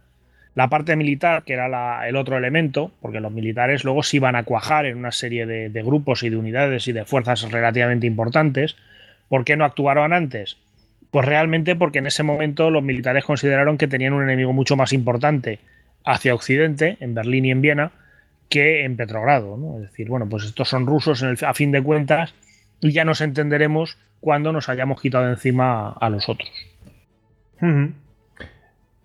La 0.55 0.69
parte 0.69 0.97
militar, 0.97 1.43
que 1.45 1.53
era 1.53 2.09
el 2.09 2.17
otro 2.17 2.37
elemento, 2.39 2.91
porque 3.01 3.21
los 3.21 3.31
militares 3.31 3.85
luego 3.85 4.03
se 4.03 4.17
iban 4.17 4.37
a 4.37 4.43
cuajar 4.45 4.87
en 4.87 4.97
una 4.97 5.13
serie 5.13 5.47
de, 5.47 5.69
de 5.69 5.83
grupos 5.83 6.23
y 6.23 6.31
de 6.31 6.37
unidades 6.37 6.89
y 6.89 6.93
de 6.93 7.05
fuerzas 7.05 7.43
relativamente 7.53 8.07
importantes. 8.07 8.77
¿Por 9.29 9.45
qué 9.45 9.57
no 9.57 9.65
actuaron 9.65 10.13
antes? 10.13 10.57
Pues 11.11 11.25
realmente 11.25 11.77
porque 11.77 11.99
en 11.99 12.07
ese 12.07 12.23
momento 12.23 12.71
los 12.71 12.83
militares 12.83 13.25
consideraron 13.25 13.79
que 13.79 13.89
tenían 13.89 14.13
un 14.13 14.23
enemigo 14.23 14.53
mucho 14.53 14.77
más 14.77 14.93
importante 14.93 15.61
hacia 16.05 16.35
Occidente, 16.35 16.97
en 17.01 17.15
Berlín 17.15 17.45
y 17.45 17.51
en 17.51 17.61
Viena, 17.61 17.93
que 18.49 18.85
en 18.85 18.97
Petrogrado. 18.97 19.57
¿no? 19.57 19.77
Es 19.77 19.91
decir, 19.91 20.09
bueno, 20.09 20.29
pues 20.29 20.45
estos 20.45 20.69
son 20.69 20.87
rusos 20.87 21.23
a 21.23 21.55
fin 21.55 21.73
de 21.73 21.83
cuentas 21.83 22.35
y 22.81 22.93
ya 22.93 23.05
nos 23.05 23.21
entenderemos 23.21 23.99
cuando 24.21 24.53
nos 24.53 24.69
hayamos 24.69 25.01
quitado 25.01 25.29
encima 25.29 25.91
a 25.91 26.11
los 26.11 26.29
otros. 26.29 26.51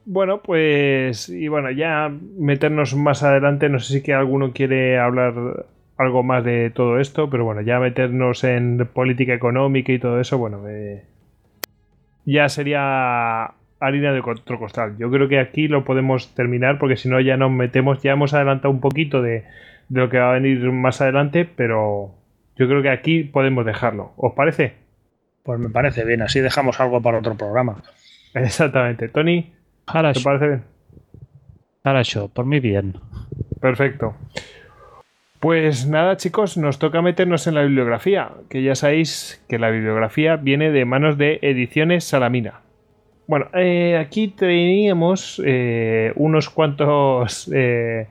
Bueno, 0.06 0.42
pues 0.42 1.30
y 1.30 1.48
bueno, 1.48 1.72
ya 1.72 2.12
meternos 2.38 2.96
más 2.96 3.24
adelante, 3.24 3.70
no 3.70 3.80
sé 3.80 3.94
si 3.94 4.04
que 4.04 4.14
alguno 4.14 4.52
quiere 4.52 5.00
hablar 5.00 5.66
algo 5.98 6.24
más 6.24 6.44
de 6.44 6.72
todo 6.72 7.00
esto, 7.00 7.30
pero 7.30 7.46
bueno, 7.46 7.62
ya 7.62 7.80
meternos 7.80 8.44
en 8.44 8.88
política 8.94 9.34
económica 9.34 9.92
y 9.92 10.00
todo 10.00 10.20
eso, 10.20 10.38
bueno, 10.38 10.68
eh, 10.68 11.04
ya 12.32 12.50
sería 12.50 13.54
harina 13.80 14.14
de 14.14 14.20
otro 14.20 14.60
costal. 14.60 14.96
Yo 14.98 15.10
creo 15.12 15.28
que 15.28 15.40
aquí 15.40 15.68
lo 15.68 15.84
podemos 15.84 16.34
terminar 16.36 16.78
porque 16.80 16.98
si 16.98 17.10
no 17.10 17.20
ya 17.20 17.38
nos 17.38 17.52
metemos, 17.52 18.02
ya 18.02 18.12
hemos 18.12 18.34
adelantado 18.34 18.72
un 18.72 18.80
poquito 18.80 19.22
de, 19.22 19.44
de 19.90 20.00
lo 20.00 20.10
que 20.10 20.20
va 20.20 20.30
a 20.30 20.34
venir 20.34 20.60
más 20.72 21.02
adelante, 21.02 21.46
pero 21.46 22.16
yo 22.56 22.68
creo 22.68 22.82
que 22.82 22.90
aquí 22.90 23.24
podemos 23.24 23.66
dejarlo. 23.66 24.14
¿Os 24.18 24.34
parece? 24.34 24.74
Pues 25.44 25.60
me 25.60 25.70
parece 25.70 26.06
bien, 26.06 26.22
así 26.22 26.40
dejamos 26.40 26.80
algo 26.80 27.02
para 27.02 27.18
otro 27.18 27.36
programa. 27.36 27.82
Exactamente. 28.34 29.10
Tony, 29.10 29.52
¿te 29.86 30.22
parece 30.24 30.48
bien? 30.48 30.64
Ahora 31.84 32.04
yo, 32.04 32.28
por 32.28 32.46
mí 32.46 32.60
bien. 32.60 32.94
Perfecto. 33.60 34.16
Pues 35.42 35.88
nada, 35.88 36.18
chicos, 36.18 36.56
nos 36.56 36.78
toca 36.78 37.02
meternos 37.02 37.48
en 37.48 37.56
la 37.56 37.64
bibliografía, 37.64 38.30
que 38.48 38.62
ya 38.62 38.76
sabéis 38.76 39.44
que 39.50 39.58
la 39.58 39.72
bibliografía 39.72 40.36
viene 40.36 40.70
de 40.70 40.86
manos 40.86 41.18
de 41.18 41.40
Ediciones 41.42 42.04
Salamina. 42.04 42.62
Bueno, 43.26 43.48
eh, 43.56 43.98
aquí 43.98 44.28
teníamos 44.28 45.42
eh, 45.44 46.14
unos 46.16 46.52
cuantos, 46.52 47.50
eh, 47.52 48.06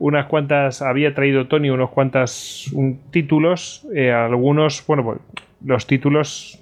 unas 0.00 0.26
cuantas, 0.26 0.82
había 0.82 1.14
traído 1.14 1.46
Tony 1.46 1.70
unos 1.70 1.90
cuantos 1.90 2.74
títulos, 3.12 3.86
algunos, 4.12 4.84
bueno, 4.84 5.04
pues, 5.04 5.18
los 5.64 5.86
títulos 5.86 6.60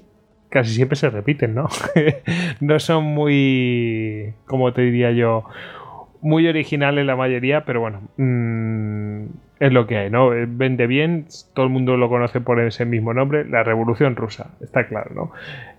casi 0.51 0.75
siempre 0.75 0.97
se 0.97 1.09
repiten, 1.09 1.55
¿no? 1.55 1.71
no 2.61 2.79
son 2.81 3.05
muy, 3.05 4.35
como 4.45 4.75
te 4.75 4.83
diría 4.83 5.11
yo, 5.13 5.47
muy 6.23 6.47
originales 6.49 7.05
la 7.05 7.17
mayoría, 7.17 7.65
pero 7.65 7.81
bueno, 7.81 8.09
mmm, 8.17 9.25
es 9.61 9.73
lo 9.73 9.87
que 9.87 9.99
hay, 9.99 10.11
¿no? 10.11 10.31
Vende 10.31 10.87
bien, 10.87 11.27
todo 11.55 11.67
el 11.67 11.73
mundo 11.73 11.97
lo 11.97 12.09
conoce 12.09 12.41
por 12.41 12.61
ese 12.61 12.85
mismo 12.85 13.13
nombre, 13.13 13.45
la 13.45 13.63
Revolución 13.63 14.17
Rusa, 14.17 14.51
está 14.61 14.87
claro, 14.87 15.11
¿no? 15.15 15.33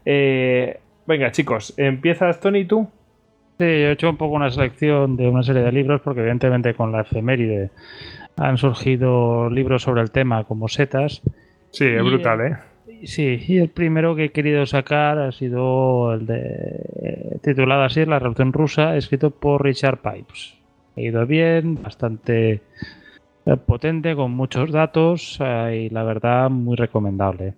Eh, 0.06 0.80
venga, 1.08 1.32
chicos, 1.32 1.74
¿empiezas 1.78 2.40
Tony 2.40 2.66
tú? 2.66 2.90
Sí, 3.58 3.66
yo 3.66 3.66
he 3.66 3.92
hecho 3.92 4.10
un 4.10 4.18
poco 4.18 4.36
una 4.36 4.50
selección 4.52 5.16
de 5.16 5.28
una 5.28 5.44
serie 5.44 5.62
de 5.64 5.72
libros 5.72 6.02
porque 6.02 6.22
evidentemente 6.22 6.74
con 6.74 6.92
la 6.92 7.02
efeméride 7.02 7.70
han 8.36 8.58
surgido 8.58 9.50
libros 9.50 9.84
sobre 9.84 10.02
el 10.02 10.12
tema 10.12 10.44
como 10.44 10.68
setas. 10.68 11.22
Sí, 11.72 11.86
es 11.86 12.04
brutal, 12.04 12.42
¿eh? 12.42 12.58
Sí, 13.06 13.43
y 13.48 13.57
el 13.57 13.69
primero 13.69 14.15
que 14.15 14.25
he 14.25 14.32
querido 14.32 14.65
sacar 14.65 15.19
ha 15.19 15.32
sido 15.33 16.14
el 16.14 16.25
de 16.25 16.40
eh, 17.01 17.38
titulado 17.41 17.83
así 17.83 18.06
La 18.06 18.19
Revolución 18.19 18.53
Rusa, 18.53 18.95
escrito 18.95 19.32
por 19.32 19.64
Richard 19.64 19.99
Pipes. 19.99 20.56
Ha 20.95 21.01
ido 21.01 21.25
bien, 21.25 21.82
bastante 21.82 22.61
eh, 23.45 23.57
potente, 23.57 24.15
con 24.15 24.32
muchos 24.32 24.72
datos 24.72 25.38
eh, 25.41 25.88
y 25.88 25.90
la 25.90 26.03
verdad 26.03 26.49
muy 26.49 26.77
recomendable. 26.77 27.56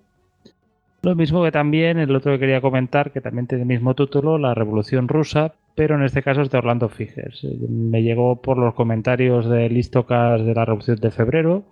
Lo 1.03 1.14
mismo 1.14 1.43
que 1.43 1.51
también 1.51 1.99
el 1.99 2.15
otro 2.15 2.32
que 2.32 2.40
quería 2.40 2.61
comentar, 2.61 3.11
que 3.11 3.22
también 3.22 3.45
tiene 3.45 3.61
el 3.61 3.67
mismo 3.67 3.93
título, 3.93 4.40
La 4.40 4.56
Revolución 4.56 5.07
Rusa, 5.07 5.53
pero 5.75 5.95
en 5.95 6.03
este 6.03 6.24
caso 6.24 6.41
es 6.41 6.49
de 6.49 6.57
Orlando 6.57 6.90
Figers. 6.90 7.45
Me 7.69 8.01
llegó 8.01 8.41
por 8.41 8.57
los 8.57 8.74
comentarios 8.74 9.48
de 9.48 9.69
Listocas 9.69 10.43
de 10.43 10.56
la 10.56 10.65
Revolución 10.65 10.98
de 10.98 11.11
Febrero. 11.11 11.64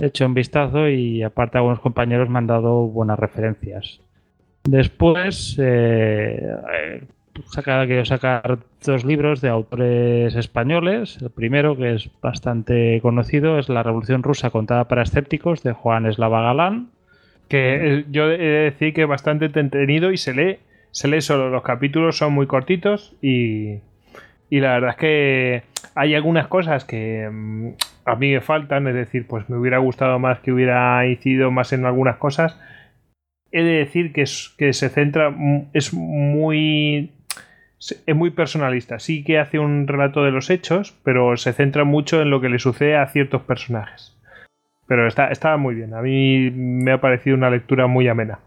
He 0.00 0.06
hecho 0.06 0.26
un 0.26 0.34
vistazo 0.34 0.88
y 0.88 1.22
aparte 1.22 1.58
algunos 1.58 1.80
compañeros 1.80 2.28
me 2.28 2.38
han 2.38 2.46
dado 2.46 2.86
buenas 2.86 3.18
referencias. 3.18 4.00
Después 4.64 5.56
eh, 5.60 6.40
saca- 7.52 7.86
quiero 7.86 8.04
sacar 8.04 8.58
dos 8.84 9.04
libros 9.04 9.40
de 9.40 9.48
autores 9.48 10.34
españoles. 10.36 11.18
El 11.20 11.30
primero, 11.30 11.76
que 11.76 11.94
es 11.94 12.10
bastante 12.22 12.98
conocido, 13.02 13.58
es 13.58 13.68
La 13.68 13.82
Revolución 13.82 14.22
Rusa 14.22 14.50
contada 14.50 14.84
para 14.88 15.02
escépticos 15.02 15.62
de 15.62 15.72
Juan 15.72 16.06
Eslava 16.06 16.42
Galán. 16.42 16.88
Que 17.48 17.98
eh, 17.98 18.04
yo 18.10 18.30
he 18.30 18.38
de 18.38 18.70
decir 18.70 18.94
que 18.94 19.02
es 19.02 19.08
bastante 19.08 19.46
entretenido 19.46 20.12
y 20.12 20.16
se 20.16 20.34
lee, 20.34 20.58
se 20.92 21.08
lee 21.08 21.20
solo. 21.20 21.50
Los 21.50 21.62
capítulos 21.62 22.16
son 22.16 22.32
muy 22.32 22.46
cortitos 22.46 23.16
y, 23.20 23.78
y 24.50 24.60
la 24.60 24.74
verdad 24.74 24.90
es 24.90 24.96
que 24.96 25.62
hay 25.94 26.14
algunas 26.14 26.46
cosas 26.46 26.84
que 26.84 27.28
mm, 27.30 27.68
a 28.10 28.16
mí 28.16 28.32
me 28.32 28.40
faltan, 28.40 28.86
es 28.88 28.94
decir, 28.94 29.26
pues 29.26 29.48
me 29.48 29.56
hubiera 29.56 29.78
gustado 29.78 30.18
más 30.18 30.40
que 30.40 30.52
hubiera 30.52 31.06
incidido 31.06 31.50
más 31.50 31.72
en 31.72 31.86
algunas 31.86 32.16
cosas. 32.16 32.58
He 33.52 33.62
de 33.62 33.78
decir 33.78 34.12
que, 34.12 34.22
es, 34.22 34.54
que 34.58 34.72
se 34.72 34.88
centra, 34.88 35.34
es 35.72 35.92
muy 35.92 37.12
es 38.06 38.14
muy 38.14 38.30
personalista. 38.30 38.98
Sí 38.98 39.24
que 39.24 39.38
hace 39.38 39.58
un 39.58 39.86
relato 39.86 40.22
de 40.24 40.30
los 40.30 40.50
hechos, 40.50 40.94
pero 41.02 41.36
se 41.36 41.52
centra 41.52 41.84
mucho 41.84 42.20
en 42.20 42.30
lo 42.30 42.40
que 42.40 42.50
le 42.50 42.58
sucede 42.58 42.96
a 42.96 43.06
ciertos 43.06 43.42
personajes. 43.42 44.16
Pero 44.86 45.06
está, 45.06 45.56
muy 45.56 45.74
bien. 45.74 45.94
A 45.94 46.02
mí 46.02 46.50
me 46.50 46.92
ha 46.92 47.00
parecido 47.00 47.36
una 47.36 47.50
lectura 47.50 47.86
muy 47.86 48.08
amena. 48.08 48.40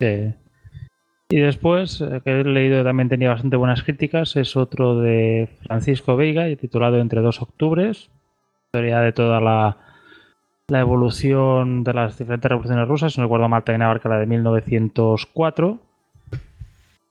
Sí. 0.00 0.34
Y 1.28 1.36
después, 1.38 2.00
eh, 2.00 2.20
que 2.24 2.40
he 2.40 2.44
leído 2.44 2.82
también 2.82 3.08
tenía 3.08 3.30
bastante 3.30 3.56
buenas 3.56 3.82
críticas, 3.82 4.36
es 4.36 4.56
otro 4.56 5.00
de 5.00 5.48
Francisco 5.66 6.16
Veiga, 6.16 6.44
titulado 6.56 6.98
Entre 7.00 7.20
dos 7.20 7.40
octubres. 7.40 8.10
Historia 8.74 9.00
de 9.00 9.12
toda 9.12 9.38
la, 9.38 9.76
la 10.68 10.80
evolución 10.80 11.84
de 11.84 11.92
las 11.92 12.16
diferentes 12.16 12.48
revoluciones 12.48 12.88
rusas. 12.88 13.12
Si 13.12 13.20
no 13.20 13.26
recuerdo 13.26 13.46
mal, 13.46 13.64
también 13.64 13.82
abarca 13.82 14.08
la 14.08 14.16
de 14.18 14.24
1904. 14.24 15.78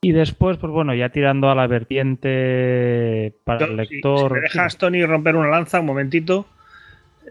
Y 0.02 0.12
después, 0.12 0.58
pues 0.58 0.74
bueno, 0.74 0.96
ya 0.96 1.10
tirando 1.10 1.52
a 1.52 1.54
la 1.56 1.68
vertiente 1.68 3.36
para 3.44 3.66
el 3.66 3.78
Yo, 3.78 3.84
si- 3.86 3.94
lector. 3.94 4.30
Si, 4.30 4.34
me 4.34 4.40
dejas, 4.42 4.78
Tony, 4.80 5.06
romper 5.06 5.36
una 5.36 5.50
lanza, 5.50 5.80
un 5.82 5.86
momentito. 5.86 6.48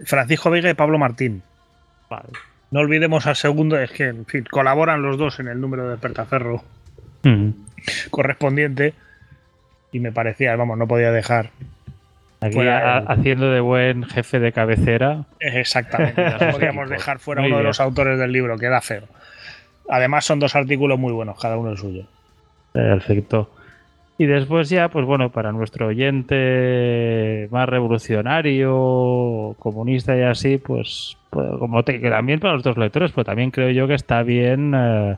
Francisco 0.05 0.49
Vega 0.49 0.71
y 0.71 0.75
Pablo 0.75 0.97
Martín. 0.97 1.43
Vale. 2.09 2.29
No 2.71 2.79
olvidemos 2.79 3.27
al 3.27 3.35
segundo, 3.35 3.81
es 3.81 3.91
que, 3.91 4.05
en 4.05 4.27
fin, 4.27 4.45
colaboran 4.49 5.03
los 5.03 5.19
dos 5.19 5.41
en 5.41 5.49
el 5.49 5.61
número 5.61 5.91
de 5.91 5.97
Pertaferro 5.97 6.63
Mm. 7.25 7.49
correspondiente. 8.11 8.95
Y 9.91 9.99
me 9.99 10.13
parecía, 10.13 10.55
vamos, 10.55 10.79
no 10.79 10.87
podía 10.87 11.11
dejar. 11.11 11.51
Aquí 12.41 12.59
a- 12.61 12.99
haciendo 12.99 13.51
de 13.51 13.61
buen 13.61 14.05
jefe 14.05 14.41
de 14.41 14.53
cabecera. 14.53 15.25
Exactamente. 15.41 16.23
No 16.23 16.39
podíamos 16.53 16.89
dejar 16.89 17.19
fuera 17.19 17.43
Muy 17.43 17.51
uno 17.51 17.59
de 17.59 17.65
los 17.65 17.81
autores 17.81 18.19
del 18.19 18.33
libro, 18.33 18.57
queda 18.57 18.81
feo. 18.81 19.03
Además, 19.89 20.25
son 20.25 20.39
dos 20.41 20.55
artículos 20.57 20.99
muy 20.99 21.13
buenos, 21.13 21.39
cada 21.41 21.57
uno 21.59 21.71
el 21.71 21.77
suyo. 21.79 22.05
Perfecto. 22.73 23.51
Y 24.19 24.27
después 24.27 24.69
ya, 24.69 24.89
pues 24.89 25.05
bueno, 25.07 25.31
para 25.31 25.51
nuestro 25.51 25.87
oyente 25.87 27.49
más 27.51 27.69
revolucionario, 27.69 29.57
comunista 29.59 30.17
y 30.17 30.23
así, 30.23 30.59
pues, 30.59 31.17
pues, 31.31 31.49
como 31.59 31.83
te- 31.83 31.99
también 31.99 32.39
para 32.41 32.55
los 32.55 32.63
dos 32.63 32.77
lectores, 32.77 33.13
pues 33.13 33.27
también 33.27 33.51
creo 33.51 33.71
yo 33.71 33.89
que 33.89 33.95
está 33.95 34.23
bien 34.23 34.73
eh, 34.77 35.17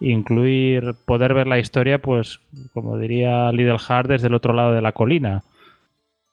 incluir, 0.00 0.94
poder 1.04 1.34
ver 1.34 1.46
la 1.46 1.58
historia, 1.58 1.98
pues 1.98 2.40
como 2.72 2.98
diría 2.98 3.50
Lidl 3.52 3.78
Hart, 3.88 4.08
desde 4.08 4.28
el 4.28 4.34
otro 4.34 4.52
lado 4.52 4.72
de 4.72 4.82
la 4.82 4.92
colina. 4.92 5.42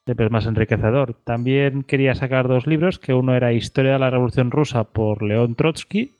Siempre 0.06 0.26
es 0.26 0.32
más 0.32 0.46
enriquecedor. 0.46 1.16
También 1.24 1.84
quería 1.84 2.14
sacar 2.16 2.48
dos 2.48 2.68
libros, 2.68 3.00
que 3.00 3.14
uno 3.14 3.36
era 3.36 3.54
Historia 3.54 3.94
de 3.94 4.00
la 4.00 4.10
Revolución 4.10 4.52
Rusa 4.52 4.84
por 4.84 5.22
León 5.24 5.56
Trotsky, 5.56 6.12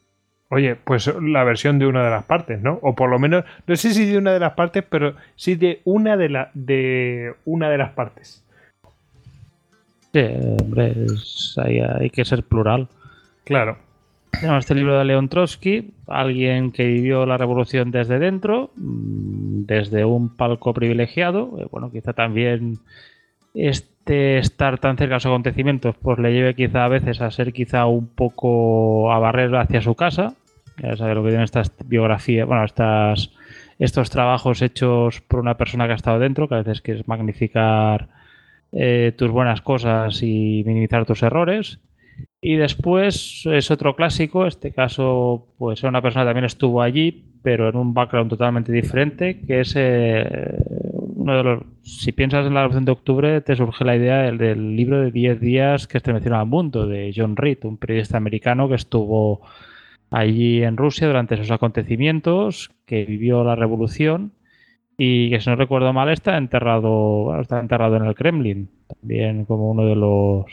Oye, 0.50 0.76
pues 0.76 1.12
la 1.20 1.44
versión 1.44 1.80
de 1.80 1.88
una 1.88 2.04
de 2.04 2.12
las 2.12 2.26
partes, 2.26 2.62
¿no? 2.62 2.78
O 2.84 2.94
por 2.94 3.10
lo 3.10 3.18
menos, 3.18 3.44
no 3.66 3.76
sé 3.76 3.92
si 3.92 4.06
de 4.06 4.20
una 4.20 4.34
de 4.34 4.40
las 4.40 4.54
partes, 4.54 4.84
pero 4.88 5.16
sí 5.36 5.56
de 5.56 5.82
una 5.84 6.16
de, 6.16 6.30
la, 6.30 6.52
de, 6.54 7.34
una 7.46 7.72
de 7.72 7.78
las 7.80 7.94
partes. 7.94 8.44
Sí, 10.14 10.20
hombre, 10.62 10.94
es- 11.06 11.56
hay, 11.58 11.80
hay 11.80 12.10
que 12.12 12.24
ser 12.24 12.44
plural. 12.44 12.88
Claro. 13.46 13.78
Tenemos 14.30 14.60
este 14.60 14.76
libro 14.76 14.96
de 15.00 15.06
León 15.06 15.28
Trotsky, 15.28 15.92
alguien 16.06 16.72
que 16.72 16.86
vivió 16.86 17.26
la 17.26 17.38
revolución 17.40 17.90
desde 17.90 18.20
dentro, 18.20 18.70
mm, 18.76 19.64
desde 19.66 20.06
un 20.06 20.36
palco 20.36 20.72
privilegiado. 20.76 21.56
Eh, 21.62 21.68
Bueno, 21.72 21.90
quizá 21.92 22.14
también 22.14 22.78
este 23.54 24.38
estar 24.38 24.80
tan 24.80 24.98
cerca 24.98 25.14
de 25.14 25.16
los 25.18 25.26
acontecimientos 25.26 25.96
pues 26.02 26.20
le 26.20 26.34
lleve 26.34 26.56
quizá 26.56 26.86
a 26.86 26.90
veces 26.90 27.22
a 27.22 27.32
ser 27.32 27.54
quizá 27.54 27.86
un 27.86 28.08
poco 28.08 29.12
a 29.12 29.20
barrer 29.20 29.56
hacia 29.56 29.82
su 29.82 29.96
casa. 29.96 30.34
Ya 30.82 30.96
sabes 30.96 31.16
lo 31.16 31.24
que 31.24 31.30
tienen 31.30 31.44
estas 31.44 31.72
biografías, 31.86 32.48
bueno, 32.48 32.66
estas, 32.66 33.32
estos 33.78 34.10
trabajos 34.10 34.62
hechos 34.62 35.22
por 35.22 35.40
una 35.40 35.56
persona 35.56 35.86
que 35.86 35.94
ha 35.94 35.96
estado 35.96 36.20
dentro, 36.20 36.48
que 36.48 36.56
a 36.56 36.64
veces 36.64 36.82
quieres 36.82 37.08
magnificar 37.08 38.10
eh, 38.72 39.14
tus 39.16 39.30
buenas 39.30 39.62
cosas 39.62 40.24
y 40.24 40.64
minimizar 40.66 41.06
tus 41.06 41.22
errores. 41.22 41.80
Y 42.42 42.56
después 42.56 43.44
es 43.46 43.72
otro 43.72 43.96
clásico, 43.96 44.48
este 44.48 44.74
caso, 44.74 45.48
pues 45.58 45.84
una 45.84 46.02
persona 46.02 46.26
también 46.26 46.46
estuvo 46.46 46.82
allí, 46.82 47.24
pero 47.44 47.70
en 47.70 47.76
un 47.76 47.94
background 47.94 48.30
totalmente 48.30 48.72
diferente, 48.72 49.42
que 49.42 49.60
es 49.60 49.74
eh, 49.76 50.58
uno 51.16 51.38
de 51.38 51.44
los. 51.44 51.64
Si 51.84 52.14
piensas 52.14 52.48
en 52.48 52.54
la 52.54 52.62
Revolución 52.62 52.86
de 52.86 52.92
Octubre, 52.94 53.42
te 53.42 53.56
surge 53.56 53.84
la 53.84 53.96
idea 53.96 54.24
del, 54.24 54.38
del 54.38 54.76
libro 54.76 55.02
de 55.02 55.12
10 55.12 55.40
días 55.40 55.88
que 55.88 55.98
estremecieron 55.98 56.40
al 56.40 56.48
mundo, 56.48 56.88
de 56.88 57.14
John 57.16 57.36
Reed, 57.36 57.60
un 57.64 57.78
periodista 57.78 58.18
americano 58.18 58.70
que 58.70 58.76
estuvo 58.76 59.42
allí 60.10 60.64
en 60.64 60.78
Rusia 60.78 61.08
durante 61.08 61.36
esos 61.36 61.52
acontecimientos, 61.52 62.72
que 62.86 63.04
vivió 63.04 63.44
la 63.44 63.56
revolución 63.56 64.32
y 64.98 65.30
que, 65.30 65.42
si 65.42 65.50
no 65.50 65.56
recuerdo 65.56 65.92
mal, 65.92 66.10
está 66.10 66.38
enterrado, 66.38 67.24
bueno, 67.26 67.42
está 67.42 67.60
enterrado 67.60 67.98
en 67.98 68.06
el 68.06 68.16
Kremlin, 68.16 68.70
también 68.88 69.46
como 69.46 69.72
uno 69.72 69.86
de 69.86 69.96
los 69.96 70.46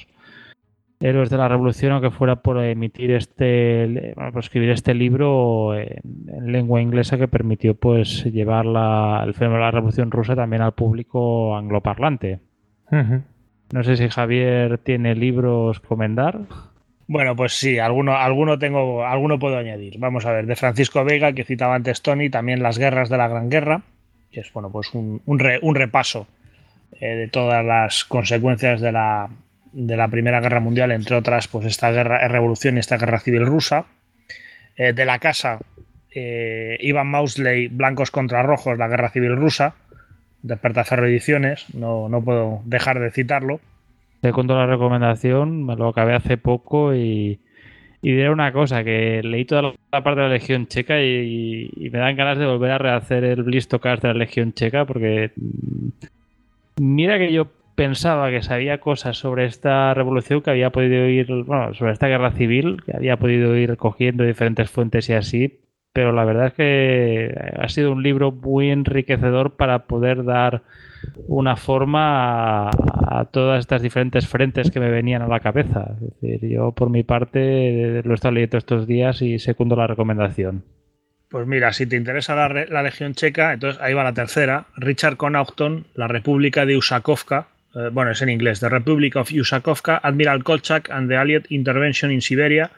héroes 1.01 1.31
de 1.31 1.39
la 1.39 1.49
revolución, 1.49 1.93
aunque 1.93 2.11
fuera 2.11 2.37
por 2.37 2.63
emitir 2.63 3.11
este, 3.13 4.13
bueno, 4.15 4.33
por 4.33 4.43
escribir 4.43 4.71
este 4.71 4.95
libro 4.95 5.75
en, 5.75 5.99
en, 6.29 6.53
lengua 6.53 6.83
inglesa 6.83 7.17
que 7.17 7.27
permitió 7.27 7.75
pues 7.75 8.25
llevar 8.25 8.67
la, 8.67 9.23
el 9.27 9.35
fenómeno 9.35 9.61
de 9.61 9.67
la 9.67 9.71
revolución 9.71 10.11
rusa 10.11 10.37
también 10.37 10.63
al 10.63 10.73
público 10.73 11.57
angloparlante. 11.57 12.41
Uh 12.91 12.97
-huh. 12.97 13.23
No 13.73 13.83
sé 13.83 13.97
si 13.97 14.09
Javier 14.09 14.79
tiene 14.79 15.15
libros 15.15 15.81
recomendar. 15.81 16.41
Bueno, 17.07 17.35
pues 17.35 17.55
sí, 17.55 17.79
alguno, 17.79 18.17
alguno 18.17 18.59
tengo, 18.59 19.05
alguno 19.05 19.39
puedo 19.39 19.57
añadir. 19.57 19.99
Vamos 19.99 20.27
a 20.27 20.33
ver, 20.33 20.47
de 20.47 20.55
Francisco 20.55 21.05
Vega, 21.05 21.33
que 21.33 21.45
citaba 21.45 21.75
antes 21.75 22.03
Tony, 22.03 22.31
también 22.31 22.63
Las 22.63 22.79
guerras 22.79 23.09
de 23.09 23.17
la 23.17 23.29
Gran 23.29 23.49
Guerra, 23.49 23.83
que 24.31 24.41
es 24.41 24.53
bueno, 24.53 24.71
pues 24.71 24.95
un, 24.95 25.23
un, 25.25 25.39
re, 25.39 25.59
un 25.63 25.75
repaso 25.75 26.27
eh, 27.01 27.15
de 27.15 27.29
todas 27.29 27.65
las 27.65 28.05
consecuencias 28.05 28.81
de 28.81 28.93
la, 28.93 29.29
de 29.73 29.97
la 29.97 30.09
Primera 30.09 30.41
Guerra 30.41 30.61
Mundial, 30.61 30.93
entre 30.93 31.17
otras, 31.17 31.49
pues 31.49 31.67
esta 31.67 31.91
guerra, 31.91 32.27
revolución 32.29 32.77
y 32.77 32.81
esta 32.81 32.99
guerra 32.99 33.21
civil 33.21 33.47
rusa. 33.47 33.87
Eh, 34.77 34.93
de 34.93 35.05
la 35.05 35.19
casa, 35.19 35.59
eh, 36.15 36.77
Ivan 36.81 37.09
Mausley, 37.09 37.69
Blancos 37.69 38.11
contra 38.11 38.43
Rojos, 38.43 38.79
la 38.79 38.89
guerra 38.89 39.11
civil 39.11 39.37
rusa, 39.37 39.75
Despertaferro 40.43 41.07
Ediciones, 41.07 41.67
no, 41.75 42.09
no 42.09 42.23
puedo 42.23 42.63
dejar 42.65 42.99
de 42.99 43.11
citarlo. 43.11 43.61
Segundo 44.23 44.57
la 44.57 44.67
recomendación, 44.67 45.65
me 45.65 45.77
lo 45.77 45.89
acabé 45.89 46.15
hace 46.15 46.37
poco 46.37 46.95
y, 46.95 47.41
y 48.03 48.11
diré 48.11 48.31
una 48.31 48.53
cosa, 48.53 48.83
que 48.85 49.23
leí 49.23 49.45
toda 49.45 49.75
la 49.93 50.03
parte 50.03 50.21
de 50.21 50.29
la 50.29 50.35
Legión 50.35 50.67
Checa 50.67 51.01
y, 51.01 51.71
y 51.77 51.91
me 51.91 51.99
dan 51.99 52.17
ganas 52.17 52.39
de 52.39 52.47
volver 52.47 52.71
a 52.73 52.79
rehacer 52.79 53.25
el 53.25 53.43
Blistocast 53.43 54.03
de 54.03 54.09
la 54.09 54.15
Legión 54.15 54.53
Checa 54.53 54.85
porque 54.85 55.33
mm, 55.37 55.89
mira 56.79 57.19
que 57.19 57.33
yo 57.33 57.49
pensaba 57.81 58.31
que 58.31 58.43
sabía 58.43 58.77
cosas 58.77 59.17
sobre 59.17 59.47
esta 59.47 59.95
revolución 59.95 60.43
que 60.43 60.51
había 60.51 60.69
podido 60.69 61.09
ir, 61.09 61.29
bueno, 61.45 61.73
sobre 61.73 61.93
esta 61.93 62.09
guerra 62.09 62.31
civil, 62.33 62.83
que 62.85 62.95
había 62.95 63.17
podido 63.17 63.57
ir 63.57 63.79
cogiendo 63.79 64.23
diferentes 64.23 64.69
fuentes 64.69 65.09
y 65.09 65.15
así, 65.15 65.61
pero 65.95 66.13
la 66.13 66.27
verdad 66.27 66.49
es 66.49 66.53
que 66.53 67.35
ha 67.59 67.69
sido 67.71 67.93
un 67.93 68.03
libro 68.03 68.33
muy 68.33 68.71
enriquecedor 68.71 69.57
para 69.57 69.87
poder 69.87 70.25
dar 70.25 70.63
una 71.27 71.57
forma 71.57 72.69
a, 72.69 73.25
todas 73.33 73.61
estas 73.61 73.81
diferentes 73.81 74.29
frentes 74.29 74.71
que 74.71 74.79
me 74.79 74.91
venían 74.91 75.23
a 75.23 75.29
la 75.29 75.41
cabeza. 75.41 75.95
Es 75.95 76.21
decir, 76.21 76.51
yo 76.51 76.73
por 76.73 76.91
mi 76.91 77.03
parte 77.03 78.03
lo 78.05 78.11
he 78.11 78.15
estado 78.15 78.35
leyendo 78.35 78.59
estos 78.59 78.87
días 78.87 79.23
y 79.23 79.39
secundo 79.39 79.75
la 79.75 79.87
recomendación. 79.87 80.65
Pues 81.31 81.47
mira, 81.47 81.73
si 81.73 81.87
te 81.87 81.97
interesa 81.97 82.35
la, 82.35 82.67
la 82.69 82.83
Legión 82.83 83.15
Checa, 83.15 83.55
entonces 83.55 83.81
ahí 83.81 83.95
va 83.95 84.05
la 84.05 84.13
tercera. 84.13 84.67
Richard 84.77 85.17
Connaughton, 85.17 85.87
La 85.95 86.09
República 86.09 86.67
de 86.67 86.77
Usakovka, 86.77 87.47
eh, 87.75 87.91
bueno, 87.93 88.11
es 88.11 88.23
en 88.23 88.31
inglés, 88.31 88.61
The 88.61 88.69
Republic 88.69 89.17
of 89.17 89.31
Usakovka, 89.33 90.01
Admiral 90.03 90.43
Kolchak 90.43 90.91
and 90.91 91.09
the 91.09 91.17
Allied 91.17 91.47
Intervention 91.51 92.11
in 92.11 92.21
Siberia, 92.21 92.71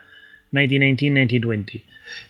1919-1920. 0.53 1.83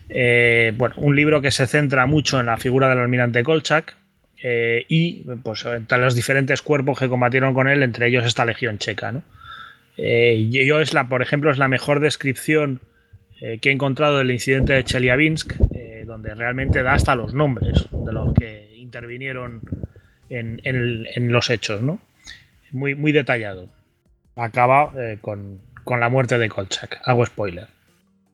Eh, 0.08 0.72
bueno, 0.76 0.94
un 0.98 1.16
libro 1.16 1.40
que 1.40 1.50
se 1.50 1.66
centra 1.66 2.06
mucho 2.06 2.40
en 2.40 2.46
la 2.46 2.56
figura 2.56 2.88
del 2.88 2.98
almirante 2.98 3.42
Kolchak 3.42 3.96
eh, 4.42 4.84
y 4.88 5.24
pues, 5.42 5.64
entre 5.64 5.98
los 5.98 6.14
diferentes 6.14 6.62
cuerpos 6.62 6.98
que 6.98 7.08
combatieron 7.08 7.54
con 7.54 7.68
él, 7.68 7.82
entre 7.82 8.08
ellos 8.08 8.24
esta 8.24 8.44
legión 8.44 8.78
checa. 8.78 9.12
¿no? 9.12 9.22
Eh, 9.96 10.48
yo 10.50 10.80
es 10.80 10.94
la, 10.94 11.08
por 11.08 11.22
ejemplo, 11.22 11.50
es 11.50 11.58
la 11.58 11.68
mejor 11.68 12.00
descripción 12.00 12.80
que 13.60 13.70
he 13.70 13.72
encontrado 13.72 14.18
del 14.18 14.30
incidente 14.30 14.72
de 14.72 14.84
Chelyabinsk, 14.84 15.54
donde 16.06 16.32
realmente 16.32 16.80
da 16.84 16.92
hasta 16.92 17.16
los 17.16 17.34
nombres 17.34 17.88
de 17.90 18.12
los 18.12 18.32
que 18.34 18.72
intervinieron 18.76 19.62
en 20.30 21.32
los 21.32 21.50
hechos. 21.50 21.82
¿no? 21.82 21.98
Muy, 22.72 22.94
muy 22.94 23.12
detallado. 23.12 23.68
Acaba 24.34 24.92
con, 25.20 25.60
con 25.84 26.00
la 26.00 26.08
muerte 26.08 26.38
de 26.38 26.48
Kolchak. 26.48 27.00
Hago 27.04 27.24
spoiler. 27.26 27.68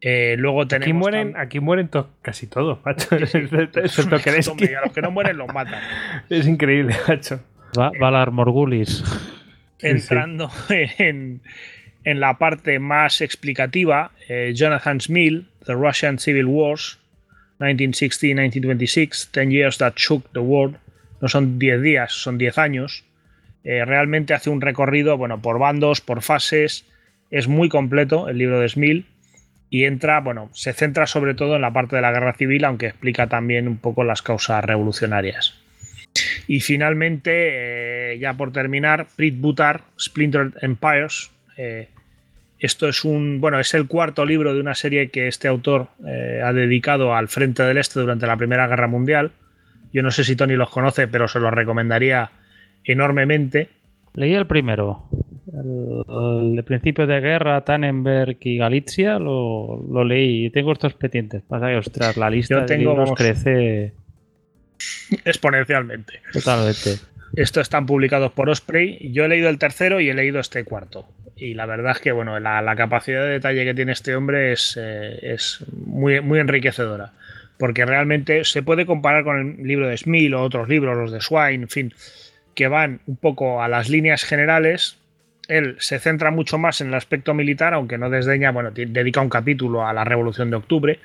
Eh, 0.01 0.37
luego 0.39 0.69
tenemos 0.69 0.87
aquí 0.87 0.93
mueren, 0.93 1.37
aquí 1.37 1.61
mueren 1.61 1.89
to 1.89 2.09
casi 2.23 2.47
todos, 2.47 2.79
macho. 2.85 3.19
Sí, 3.19 3.27
sí. 3.27 4.51
Hombre, 4.51 4.77
a 4.77 4.83
los 4.83 4.93
que 4.93 5.03
no 5.03 5.11
mueren 5.11 5.37
los 5.37 5.53
matan. 5.53 5.81
Es 6.31 6.47
increíble, 6.47 6.95
macho. 7.09 7.41
Va, 7.79 7.91
Valar 7.99 8.31
Morgulis. 8.31 9.03
Entrando 9.81 10.51
sí, 10.69 10.85
en, 10.99 11.41
en, 12.05 12.21
la 12.21 12.39
parte 12.39 12.79
más 12.79 13.21
explicativa, 13.21 14.13
eh, 14.29 14.53
Jonathan 14.55 15.01
Smil, 15.01 15.49
The 15.65 15.75
Russian 15.75 16.19
Civil 16.19 16.47
Wars, 16.47 16.99
1960-1926, 17.61 19.31
10 19.33 19.51
Years 19.51 19.79
That 19.79 19.95
Shook 19.97 20.33
the 20.33 20.41
World. 20.41 20.77
No 21.21 21.29
son 21.29 21.59
10 21.59 21.83
días, 21.83 22.13
son 22.13 22.39
10 22.39 22.59
años. 22.59 23.05
Eh, 23.65 23.85
realmente 23.85 24.35
hace 24.35 24.51
un 24.51 24.61
recorrido 24.61 25.17
bueno, 25.17 25.41
por 25.41 25.59
bandos, 25.59 26.01
por 26.01 26.23
fases. 26.23 26.87
Es 27.31 27.49
muy 27.49 27.69
completo 27.69 28.29
el 28.29 28.39
libro 28.39 28.61
de 28.61 28.69
Smil 28.69 29.07
y 29.71 29.85
entra, 29.85 30.21
bueno, 30.21 30.49
se 30.53 30.73
centra 30.73 31.07
sobre 31.07 31.35
todo 31.35 31.57
en 31.57 31.63
la 31.63 31.73
parte 31.73 31.97
de 31.97 32.03
la 32.03 32.13
guerra 32.13 32.33
civil, 32.33 32.65
aunque 32.65 32.87
explica 32.87 33.27
también 33.27 33.69
un 33.69 33.77
poco 33.77 34.05
las 34.05 34.23
causas 34.23 34.65
revolucionarias. 34.65 35.55
Y 36.47 36.61
finalmente, 36.61 38.13
eh, 38.13 38.19
ya 38.19 38.35
por 38.35 38.53
terminar, 38.53 39.07
Prit 39.15 39.39
Butar, 39.39 39.83
Splintered 40.01 40.55
Empires. 40.63 41.31
Eh, 41.59 41.89
esto 42.59 42.89
es 42.89 43.05
un, 43.05 43.41
bueno, 43.41 43.61
es 43.61 43.75
el 43.75 43.87
cuarto 43.87 44.25
libro 44.25 44.55
de 44.55 44.61
una 44.61 44.75
serie 44.75 45.11
que 45.11 45.29
este 45.29 45.47
autor 45.47 45.89
ha 46.43 46.53
dedicado 46.53 47.15
al 47.15 47.29
frente 47.29 47.63
del 47.63 47.79
este 47.79 48.01
durante 48.01 48.27
la 48.27 48.37
Primera 48.37 48.67
Guerra 48.67 48.89
Mundial. 48.89 49.31
Yo 49.93 50.03
no 50.03 50.11
sé 50.11 50.25
si 50.25 50.35
Tony 50.35 50.57
los 50.57 50.71
conoce, 50.71 51.07
pero 51.07 51.29
se 51.29 51.39
los 51.39 51.53
recomendaría 51.53 52.33
enormemente. 52.85 53.69
Leí 54.15 54.35
el 54.35 54.47
primero. 54.47 55.09
El, 55.53 56.05
el, 56.09 56.57
de 56.57 56.63
principio 56.63 57.07
de 57.07 57.21
guerra, 57.21 57.65
Tannenberg 57.65 58.37
y 58.41 58.59
Galicia, 58.59 59.19
lo, 59.19 59.85
lo 59.91 60.05
leí 60.05 60.47
y 60.47 60.51
tengo 60.51 60.73
estos 60.73 60.95
pendientes. 60.95 61.43
Pasa 61.43 61.69
que, 61.69 61.77
ostras, 61.77 62.17
la 62.17 62.29
lista 62.31 62.61
Yo 62.61 62.67
tengo, 62.67 62.91
de 62.91 62.99
libros 62.99 63.13
crece 63.17 63.93
exponencialmente. 65.25 66.21
Totalmente. 66.33 66.97
Estos 67.35 67.63
están 67.63 67.87
publicados 67.87 68.33
por 68.33 68.49
Osprey. 68.49 69.11
Yo 69.13 69.25
he 69.25 69.29
leído 69.29 69.49
el 69.49 69.59
tercero 69.59 70.01
y 70.01 70.09
he 70.09 70.15
leído 70.15 70.41
este 70.41 70.65
cuarto. 70.65 71.07
Y 71.37 71.55
la 71.55 71.67
verdad 71.67 71.93
es 71.93 72.01
que 72.01 72.13
bueno, 72.13 72.41
la, 72.41 72.61
la 72.63 72.75
capacidad 72.75 73.23
de 73.23 73.31
detalle 73.31 73.65
que 73.65 73.75
tiene 73.75 73.93
este 73.93 74.17
hombre 74.17 74.53
es, 74.53 74.79
eh, 74.81 75.19
es 75.23 75.65
muy, 75.85 76.21
muy 76.21 76.41
enriquecedora. 76.41 77.13
Porque 77.59 77.85
realmente 77.85 78.45
se 78.45 78.63
puede 78.63 78.87
comparar 78.87 79.25
con 79.25 79.59
el 79.61 79.67
libro 79.67 79.89
de 79.89 79.97
Smil 79.97 80.35
o 80.35 80.43
otros 80.43 80.69
libros, 80.69 80.97
los 80.97 81.13
de 81.13 81.21
Swine, 81.21 81.65
en 81.65 81.69
fin, 81.69 81.95
que 82.59 82.67
van 82.67 83.03
un 83.07 83.15
poco 83.15 83.63
a 83.63 83.69
las 83.69 83.89
líneas 83.89 84.25
generales, 84.25 84.99
él 85.47 85.77
se 85.79 86.01
centra 86.01 86.33
mucho 86.33 86.59
más 86.59 86.81
en 86.81 86.89
el 86.89 86.95
aspecto 86.95 87.33
militar, 87.33 87.73
aunque 87.73 87.99
no 87.99 88.11
desdeña, 88.11 88.51
bueno, 88.51 88.73
dedica 88.73 89.21
un 89.21 89.29
capítulo 89.29 89.87
a 89.87 89.93
la 89.93 90.03
Revolución 90.03 90.51
de 90.51 90.57
Octubre, 90.57 90.99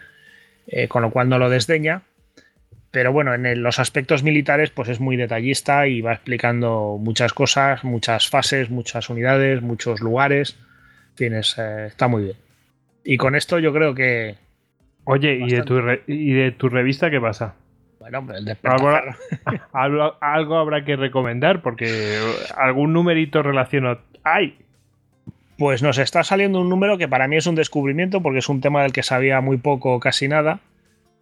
eh, 0.65 0.87
con 0.87 1.03
lo 1.03 1.11
cual 1.11 1.29
no 1.29 1.37
lo 1.37 1.51
desdeña. 1.51 2.01
Pero 2.89 3.13
bueno, 3.13 3.35
en 3.35 3.45
el, 3.45 3.59
los 3.59 3.77
aspectos 3.77 4.23
militares, 4.23 4.71
pues 4.71 4.89
es 4.89 4.99
muy 4.99 5.15
detallista 5.15 5.85
y 5.85 6.01
va 6.01 6.13
explicando 6.13 6.97
muchas 6.99 7.33
cosas, 7.33 7.83
muchas 7.83 8.27
fases, 8.27 8.71
muchas 8.71 9.11
unidades, 9.11 9.61
muchos 9.61 10.01
lugares. 10.01 10.57
En 11.11 11.17
fin, 11.17 11.33
es, 11.35 11.55
eh, 11.59 11.85
está 11.85 12.07
muy 12.07 12.23
bien. 12.23 12.37
Y 13.03 13.17
con 13.17 13.35
esto 13.35 13.59
yo 13.59 13.71
creo 13.71 13.93
que. 13.93 14.37
Oye, 15.03 15.35
¿y 15.35 15.51
de, 15.51 15.61
tu 15.61 15.79
¿y 16.07 16.33
de 16.33 16.51
tu 16.51 16.67
revista 16.67 17.11
qué 17.11 17.21
pasa? 17.21 17.53
Bueno, 18.03 18.27
el 18.35 18.57
algo, 18.63 18.89
algo, 19.71 20.15
algo, 20.19 20.57
habrá 20.57 20.83
que 20.83 20.97
recomendar 20.97 21.61
porque 21.61 22.19
algún 22.57 22.91
numerito 22.91 23.41
relacionado 23.41 24.01
hay. 24.25 24.57
Pues 25.57 25.81
nos 25.81 25.97
está 25.97 26.21
saliendo 26.25 26.59
un 26.59 26.67
número 26.67 26.97
que 26.97 27.07
para 27.07 27.29
mí 27.29 27.37
es 27.37 27.47
un 27.47 27.55
descubrimiento 27.55 28.21
porque 28.21 28.39
es 28.39 28.49
un 28.49 28.59
tema 28.59 28.81
del 28.81 28.91
que 28.91 29.03
sabía 29.03 29.39
muy 29.39 29.55
poco 29.55 29.93
o 29.93 29.99
casi 30.01 30.27
nada. 30.27 30.59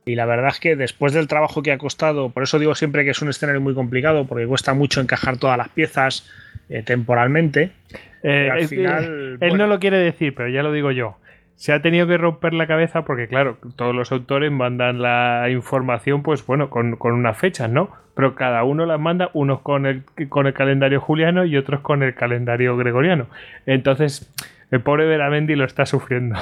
Y 0.06 0.16
la 0.16 0.26
verdad 0.26 0.50
es 0.50 0.60
que 0.60 0.76
después 0.76 1.14
del 1.14 1.28
trabajo 1.28 1.62
que 1.62 1.72
ha 1.72 1.78
costado, 1.78 2.32
por 2.32 2.42
eso 2.42 2.58
digo 2.58 2.74
siempre 2.74 3.06
que 3.06 3.12
es 3.12 3.22
un 3.22 3.30
escenario 3.30 3.62
muy 3.62 3.76
complicado 3.76 4.26
porque 4.26 4.48
cuesta 4.48 4.74
mucho 4.74 5.02
encajar 5.02 5.38
todas 5.38 5.60
las 5.60 5.70
piezas 5.70 6.28
eh, 6.68 6.82
temporalmente. 6.82 7.74
Eh, 8.24 8.50
al 8.52 8.68
final, 8.68 9.04
él 9.04 9.38
bueno, 9.38 9.58
no 9.58 9.68
lo 9.68 9.80
quiere 9.80 10.00
decir, 10.00 10.34
pero 10.34 10.50
ya 10.50 10.64
lo 10.64 10.72
digo 10.72 10.90
yo 10.90 11.18
se 11.56 11.74
ha 11.74 11.82
tenido 11.82 12.08
que 12.08 12.18
romper 12.18 12.54
la 12.54 12.68
cabeza 12.68 13.04
porque, 13.04 13.28
claro, 13.28 13.58
todos 13.76 13.94
los 13.94 14.12
autores 14.12 14.52
mandan 14.52 15.02
la 15.02 15.48
información, 15.50 16.24
pues 16.24 16.46
bueno, 16.46 16.70
con, 16.70 16.96
con 16.96 17.14
unas 17.14 17.38
fechas, 17.38 17.70
¿no? 17.70 17.92
Pero 18.16 18.36
cada 18.36 18.64
uno 18.64 18.86
las 18.86 19.00
manda, 19.00 19.30
unos 19.34 19.62
con 19.62 19.86
el, 19.86 20.04
con 20.30 20.48
el 20.48 20.54
calendario 20.54 21.00
juliano 21.00 21.46
y 21.46 21.56
otros 21.58 21.82
con 21.82 22.04
el 22.04 22.16
calendario 22.16 22.76
gregoriano. 22.78 23.28
Entonces, 23.66 24.34
el 24.72 24.82
pobre 24.82 25.06
Veramendi 25.06 25.56
lo 25.56 25.66
está 25.66 25.86
sufriendo. 25.86 26.40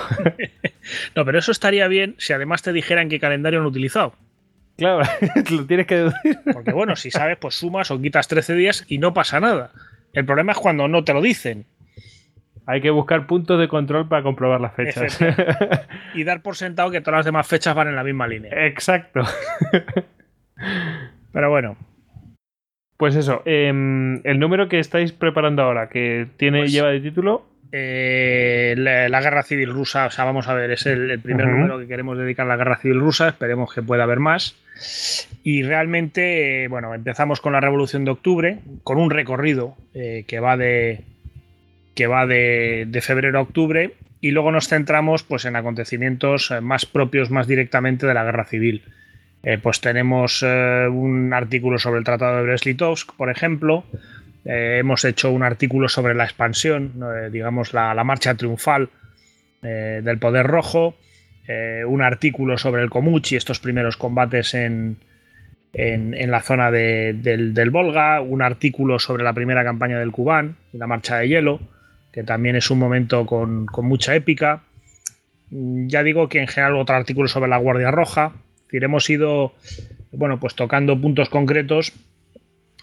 no, 1.16 1.26
pero 1.26 1.40
eso 1.40 1.52
estaría 1.52 1.88
bien 1.88 2.16
si 2.18 2.32
además 2.32 2.62
te 2.62 2.72
dijeran 2.72 3.10
qué 3.10 3.20
calendario 3.20 3.60
han 3.60 3.66
utilizado. 3.66 4.14
Claro, 4.78 5.02
lo 5.52 5.66
tienes 5.66 5.88
que 5.88 5.96
decir. 5.96 6.40
Porque 6.54 6.72
bueno, 6.72 6.96
si 6.96 7.12
sabes, 7.12 7.38
pues 7.38 7.56
sumas 7.56 7.92
o 7.92 8.02
quitas 8.02 8.28
13 8.28 8.54
días 8.54 8.86
y 8.88 9.00
no 9.00 9.14
pasa 9.14 9.40
nada. 9.40 9.72
El 10.14 10.26
problema 10.26 10.54
es 10.54 10.58
cuando 10.58 10.88
no 10.88 11.04
te 11.04 11.14
lo 11.14 11.22
dicen. 11.22 11.66
Hay 12.70 12.82
que 12.82 12.92
buscar 12.92 13.26
puntos 13.26 13.60
de 13.60 13.68
control 13.68 14.08
para 14.08 14.22
comprobar 14.22 14.62
las 14.62 14.76
fechas. 14.76 15.20
y 16.14 16.24
dar 16.24 16.44
por 16.44 16.56
sentado 16.56 16.92
que 16.92 17.02
todas 17.02 17.18
las 17.18 17.26
demás 17.26 17.48
fechas 17.48 17.74
van 17.74 17.88
en 17.88 17.96
la 17.96 18.04
misma 18.04 18.28
línea. 18.28 18.52
Exacto. 18.68 19.24
Pero 21.34 21.50
bueno. 21.50 21.78
Pues 22.96 23.16
eso, 23.16 23.42
eh, 23.46 23.70
el 23.70 24.40
número 24.40 24.70
que 24.70 24.78
estáis 24.78 25.14
preparando 25.14 25.64
ahora, 25.64 25.90
que 25.90 26.28
tiene, 26.38 26.60
pues, 26.60 26.72
lleva 26.72 26.90
de 26.90 27.00
título. 27.00 27.48
eh, 27.72 28.76
la, 28.78 29.20
guerra 29.20 29.42
civil 29.42 29.72
rusa, 29.72 30.06
o 30.06 30.12
sea, 30.12 30.26
vamos 30.26 30.48
a 30.48 30.54
ver, 30.54 30.70
es 30.70 30.86
el, 30.86 31.20
primer 31.22 31.48
número 31.48 31.80
que 31.80 31.88
queremos 31.88 32.20
dedicar 32.20 32.46
a 32.46 32.50
la 32.50 32.58
guerra 32.58 32.78
civil 32.78 33.00
rusa, 33.00 33.30
esperemos 33.30 33.74
que 33.74 33.82
pueda 33.82 34.04
haber 34.04 34.20
más. 34.20 34.56
Y 35.42 35.64
realmente, 35.64 36.68
bueno, 36.68 36.94
empezamos 36.94 37.42
con 37.42 37.54
la 37.54 37.62
Revolución 37.62 38.06
de 38.06 38.12
Octubre, 38.12 38.60
con 38.84 39.00
un 39.00 39.10
recorrido 39.10 39.76
eh, 39.96 40.24
que 40.28 40.40
va 40.40 40.56
de 40.56 41.04
que 41.96 42.08
va 42.08 42.26
de, 42.26 43.00
febrero 43.02 43.40
a 43.40 43.42
octubre, 43.42 43.96
y 44.22 44.32
luego 44.32 44.52
nos 44.52 44.68
centramos 44.68 45.24
pues, 45.24 45.46
en 45.46 45.56
acontecimientos 45.56 46.52
eh, 46.52 46.62
más 46.62 46.86
propios, 46.86 47.30
más 47.30 47.48
directamente 47.48 48.06
de 48.06 48.14
la 48.14 48.24
guerra 48.24 48.46
civil. 48.46 48.84
pues 49.64 49.80
tenemos 49.80 50.44
un 50.44 51.32
artículo 51.34 51.80
sobre 51.80 52.00
el 52.00 52.04
Tratado 52.04 52.38
de 52.38 52.44
Brest-Litovsk, 52.44 53.16
por 53.16 53.30
ejemplo, 53.30 53.86
eh, 54.46 54.78
hemos 54.80 55.04
hecho 55.06 55.32
un 55.32 55.44
artículo 55.44 55.90
sobre 55.90 56.16
la 56.16 56.24
expansión, 56.24 56.94
eh, 57.04 57.30
digamos 57.30 57.74
la, 57.74 58.04
marcha 58.04 58.36
triunfal 58.36 58.90
eh, 59.62 60.02
del 60.04 60.18
Poder 60.18 60.48
Rojo, 60.48 60.96
un 61.88 62.04
artículo 62.04 62.60
sobre 62.60 62.84
el 62.84 62.92
Komuchi, 62.92 63.36
estos 63.36 63.60
primeros 63.60 63.98
combates 63.98 64.54
en, 64.54 64.98
la 65.74 66.42
zona 66.42 66.70
del, 66.70 67.70
Volga, 67.72 68.22
un 68.22 68.44
artículo 68.44 69.00
sobre 69.00 69.24
la 69.24 69.34
primera 69.34 69.64
campaña 69.64 69.98
del 69.98 70.12
Kubán 70.12 70.58
y 70.72 70.78
la 70.78 70.86
marcha 70.86 71.18
de 71.18 71.28
hielo, 71.28 71.60
que 72.20 72.26
también 72.26 72.58
es 72.58 72.70
un 72.70 72.80
momento 72.80 73.26
con, 73.26 73.66
con 73.66 73.86
mucha 73.86 74.14
épica. 74.14 74.64
Mm, 75.52 75.88
ya 75.88 76.04
digo 76.04 76.28
que 76.28 76.42
en 76.42 76.48
general 76.48 76.76
otro 76.76 76.98
artículo 76.98 77.30
sobre 77.30 77.50
la 77.50 77.56
Guardia 77.56 77.92
Roja. 77.92 78.34
Es 78.58 78.64
decir, 78.66 78.84
hemos 78.84 79.10
ido 79.10 79.54
bueno, 80.12 80.38
pues 80.38 80.54
tocando 80.54 81.00
puntos 81.00 81.30
concretos 81.30 81.94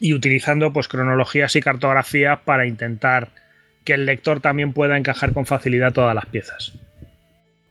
y 0.00 0.14
utilizando 0.14 0.72
pues 0.72 0.88
cronologías 0.88 1.54
y 1.54 1.60
cartografías 1.60 2.38
para 2.46 2.66
intentar 2.66 3.28
que 3.84 3.92
el 3.92 4.06
lector 4.06 4.40
también 4.40 4.72
pueda 4.72 4.96
encajar 4.96 5.34
con 5.34 5.44
facilidad 5.44 5.92
todas 5.92 6.14
las 6.14 6.24
piezas. 6.24 6.72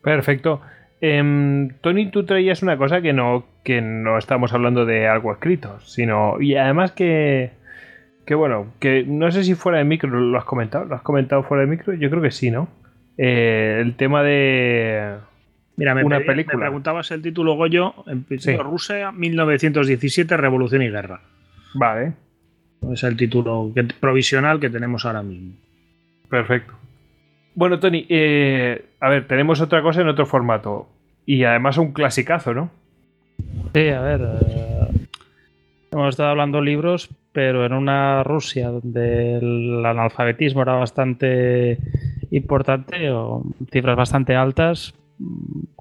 Perfecto. 0.04 0.62
Em, 1.02 1.70
Tony, 1.82 2.12
tú 2.12 2.26
traías 2.26 2.62
una 2.62 2.78
cosa 2.78 3.02
que 3.02 3.12
no, 3.12 3.44
que 3.64 3.82
no 3.82 4.20
estamos 4.20 4.54
hablando 4.54 4.86
de 4.86 5.08
algo 5.08 5.32
escrito, 5.34 5.80
sino. 5.80 6.40
Y 6.40 6.58
además 6.58 6.92
que. 6.92 7.50
Que 8.26 8.36
bueno, 8.36 8.74
que 8.80 9.04
no 9.08 9.32
sé 9.32 9.44
si 9.44 9.54
fuera 9.56 9.78
de 9.78 9.84
micro 9.84 10.10
lo 10.10 10.38
has 10.38 10.46
comentado. 10.46 10.86
¿Lo 10.86 10.96
has 10.96 11.02
comentado 11.02 11.44
fuera 11.44 11.62
de 11.62 11.70
micro? 11.70 11.94
Yo 11.94 12.10
creo 12.10 12.22
que 12.22 12.32
sí, 12.32 12.50
¿no? 12.50 12.68
Eh, 13.18 13.80
el 13.82 13.96
tema 13.96 14.24
de. 14.24 15.16
Mira, 15.78 15.94
me, 15.94 16.04
una 16.04 16.20
película. 16.22 16.58
me 16.58 16.64
preguntabas 16.64 17.12
el 17.12 17.22
título 17.22 17.56
Goyo 17.56 17.94
en 18.08 18.26
Rusia 18.60 19.12
1917, 19.12 20.38
Revolución 20.38 20.82
y 20.82 20.90
Guerra. 20.90 21.22
Vale. 21.76 22.14
Es 22.92 23.04
el 23.04 23.18
título 23.18 23.72
provisional 24.00 24.60
que 24.60 24.70
tenemos 24.70 25.06
ahora 25.06 25.22
mismo. 25.22 25.54
Perfecto. 26.30 26.74
Bueno, 27.54 27.80
Tony, 27.80 28.06
eh, 28.10 28.86
a 29.00 29.10
ver, 29.10 29.28
tenemos 29.28 29.62
otra 29.62 29.82
cosa 29.82 30.02
en 30.02 30.08
otro 30.08 30.26
formato. 30.26 30.90
Y 31.26 31.44
además 31.44 31.78
un 31.78 31.94
clasicazo, 31.94 32.54
¿no? 32.54 32.70
Sí, 33.74 33.90
a 33.90 34.02
ver. 34.02 34.22
Eh, 34.48 34.75
hemos 35.96 36.10
estado 36.10 36.30
hablando 36.30 36.62
libros, 36.62 37.10
pero 37.32 37.66
en 37.66 37.74
una 37.74 38.24
Rusia 38.24 38.70
donde 38.70 39.38
el 39.38 39.86
analfabetismo 39.86 40.62
era 40.62 40.74
bastante 40.74 41.78
importante, 42.32 43.12
o 43.12 43.44
cifras 43.72 43.96
bastante 43.96 44.36
altas, 44.36 44.94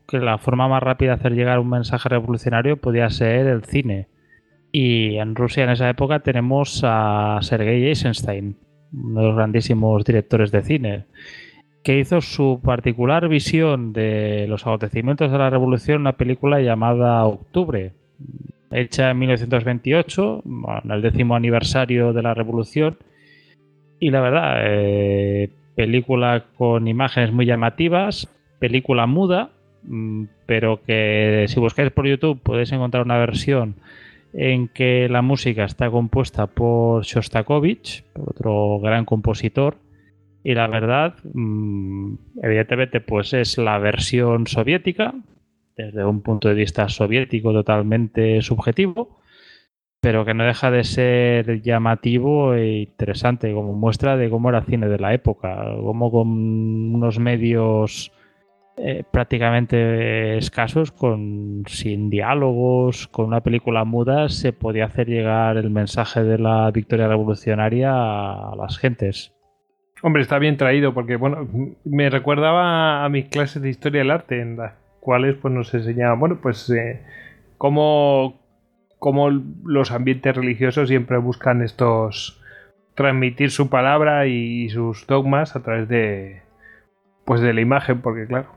que 0.06 0.18
la 0.18 0.38
forma 0.38 0.68
más 0.68 0.82
rápida 0.82 1.10
de 1.10 1.14
hacer 1.14 1.34
llegar 1.34 1.58
un 1.58 1.70
mensaje 1.70 2.08
revolucionario 2.08 2.76
podía 2.76 3.10
ser 3.10 3.46
el 3.46 3.64
cine. 3.64 4.06
Y 4.70 5.16
en 5.16 5.34
Rusia 5.34 5.64
en 5.64 5.70
esa 5.70 5.88
época 5.88 6.20
tenemos 6.20 6.82
a 6.84 7.38
Sergei 7.42 7.86
Eisenstein, 7.86 8.56
uno 8.92 9.20
de 9.20 9.26
los 9.26 9.36
grandísimos 9.36 10.04
directores 10.04 10.50
de 10.52 10.62
cine, 10.62 11.04
que 11.82 11.98
hizo 11.98 12.20
su 12.20 12.60
particular 12.62 13.28
visión 13.28 13.92
de 13.92 14.46
los 14.48 14.62
acontecimientos 14.62 15.30
de 15.30 15.38
la 15.38 15.50
revolución 15.50 15.96
en 15.96 16.00
una 16.02 16.12
película 16.16 16.60
llamada 16.60 17.24
Octubre, 17.24 17.92
hecha 18.74 19.10
en 19.10 19.18
1928, 19.18 20.42
en 20.84 20.90
el 20.90 21.02
décimo 21.02 21.36
aniversario 21.36 22.12
de 22.12 22.22
la 22.22 22.34
revolución. 22.34 22.96
Y 24.00 24.10
la 24.10 24.20
verdad, 24.20 24.56
eh, 24.64 25.50
película 25.74 26.44
con 26.56 26.88
imágenes 26.88 27.32
muy 27.32 27.46
llamativas, 27.46 28.28
película 28.58 29.06
muda, 29.06 29.50
mm, 29.84 30.24
pero 30.46 30.82
que 30.82 31.46
si 31.48 31.60
buscáis 31.60 31.90
por 31.90 32.06
YouTube 32.06 32.40
podéis 32.42 32.72
encontrar 32.72 33.04
una 33.04 33.18
versión 33.18 33.76
en 34.32 34.68
que 34.68 35.08
la 35.08 35.22
música 35.22 35.64
está 35.64 35.90
compuesta 35.90 36.48
por 36.48 37.04
Shostakovich, 37.04 38.04
otro 38.14 38.80
gran 38.80 39.04
compositor, 39.04 39.76
y 40.42 40.54
la 40.54 40.66
verdad, 40.66 41.14
mm, 41.32 42.14
evidentemente, 42.42 43.00
pues 43.00 43.32
es 43.32 43.56
la 43.56 43.78
versión 43.78 44.46
soviética, 44.46 45.14
desde 45.76 46.04
un 46.04 46.22
punto 46.22 46.48
de 46.48 46.54
vista 46.54 46.88
soviético 46.88 47.52
totalmente 47.52 48.42
subjetivo, 48.42 49.20
pero 50.00 50.24
que 50.24 50.34
no 50.34 50.44
deja 50.44 50.70
de 50.70 50.84
ser 50.84 51.62
llamativo 51.62 52.54
e 52.54 52.82
interesante 52.82 53.52
como 53.54 53.72
muestra 53.72 54.16
de 54.16 54.28
cómo 54.28 54.50
era 54.50 54.58
el 54.58 54.66
cine 54.66 54.88
de 54.88 54.98
la 54.98 55.14
época, 55.14 55.64
cómo 55.82 56.10
con 56.10 56.28
unos 56.94 57.18
medios 57.18 58.12
eh, 58.76 59.04
prácticamente 59.10 60.36
escasos, 60.36 60.90
con 60.90 61.62
sin 61.66 62.10
diálogos, 62.10 63.06
con 63.08 63.26
una 63.26 63.40
película 63.40 63.84
muda, 63.84 64.28
se 64.28 64.52
podía 64.52 64.86
hacer 64.86 65.08
llegar 65.08 65.56
el 65.56 65.70
mensaje 65.70 66.24
de 66.24 66.38
la 66.38 66.70
victoria 66.72 67.06
revolucionaria 67.06 67.92
a 67.92 68.54
las 68.56 68.76
gentes. 68.78 69.32
Hombre, 70.02 70.22
está 70.22 70.38
bien 70.38 70.56
traído 70.56 70.92
porque, 70.92 71.16
bueno, 71.16 71.48
me 71.84 72.10
recordaba 72.10 73.04
a 73.04 73.08
mis 73.08 73.26
clases 73.26 73.62
de 73.62 73.70
historia 73.70 74.00
del 74.00 74.10
arte, 74.10 74.40
en 74.40 74.56
las 74.56 74.72
cuales 75.04 75.36
pues 75.36 75.52
nos 75.52 75.72
enseñaba, 75.74 76.14
bueno, 76.14 76.38
pues 76.42 76.68
eh, 76.70 77.02
cómo, 77.58 78.40
los 79.64 79.92
ambientes 79.92 80.34
religiosos 80.34 80.88
siempre 80.88 81.18
buscan 81.18 81.62
estos 81.62 82.40
transmitir 82.94 83.50
su 83.50 83.68
palabra 83.68 84.26
y 84.26 84.70
sus 84.70 85.06
dogmas 85.06 85.56
a 85.56 85.62
través 85.62 85.88
de 85.88 86.42
pues 87.24 87.40
de 87.40 87.52
la 87.52 87.60
imagen, 87.60 88.00
porque 88.00 88.26
claro, 88.26 88.48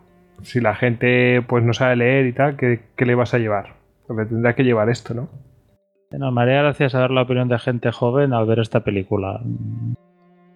si 0.42 0.62
la 0.62 0.74
gente 0.76 1.42
pues 1.48 1.64
no 1.64 1.74
sabe 1.74 1.98
leer 1.98 2.26
y 2.28 2.34
tal, 2.34 2.56
¿qué, 2.56 2.80
le 2.98 3.16
vas 3.16 3.34
a 3.34 3.40
llevar? 3.40 3.74
Porque 4.08 4.26
tendrá 4.26 4.56
que 4.56 4.64
llevar 4.64 4.90
esto, 4.90 5.14
¿no? 5.14 5.30
Bueno, 6.12 6.32
me 6.32 6.42
haría 6.42 6.62
gracia 6.62 6.90
saber 6.90 7.12
la 7.12 7.24
opinión 7.24 7.50
de 7.50 7.60
gente 7.60 7.92
joven 7.92 8.32
al 8.34 8.46
ver 8.46 8.60
esta 8.60 8.82
película. 8.82 9.42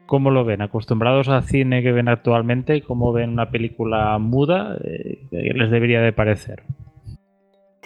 ¿Cómo 0.05 0.31
lo 0.31 0.43
ven? 0.43 0.61
¿Acostumbrados 0.61 1.29
al 1.29 1.43
cine 1.43 1.81
que 1.81 1.91
ven 1.91 2.09
actualmente? 2.09 2.81
¿Cómo 2.81 3.13
ven 3.13 3.31
una 3.31 3.49
película 3.49 4.17
muda? 4.17 4.77
Eh, 4.83 5.25
¿Qué 5.29 5.53
les 5.55 5.71
debería 5.71 6.01
de 6.01 6.13
parecer? 6.13 6.63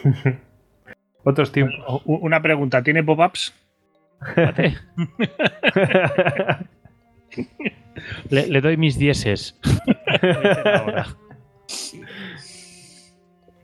Otros 1.24 1.52
tiempos. 1.52 2.02
Una 2.06 2.42
pregunta, 2.42 2.84
¿tiene 2.84 3.04
pop-ups? 3.04 3.54
le, 8.30 8.48
le, 8.48 8.62
doy 8.62 8.78
mis 8.78 8.98
dieces. 8.98 9.60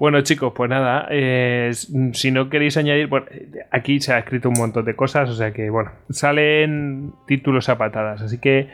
Bueno, 0.01 0.21
chicos, 0.21 0.51
pues 0.55 0.67
nada, 0.67 1.07
eh, 1.11 1.69
si 1.73 2.31
no 2.31 2.49
queréis 2.49 2.75
añadir, 2.75 3.05
bueno, 3.05 3.27
aquí 3.69 3.99
se 3.99 4.11
ha 4.11 4.17
escrito 4.17 4.49
un 4.49 4.57
montón 4.57 4.83
de 4.83 4.95
cosas, 4.95 5.29
o 5.29 5.35
sea 5.35 5.53
que, 5.53 5.69
bueno, 5.69 5.91
salen 6.09 7.13
títulos 7.27 7.69
a 7.69 7.77
patadas, 7.77 8.23
así 8.23 8.39
que, 8.39 8.67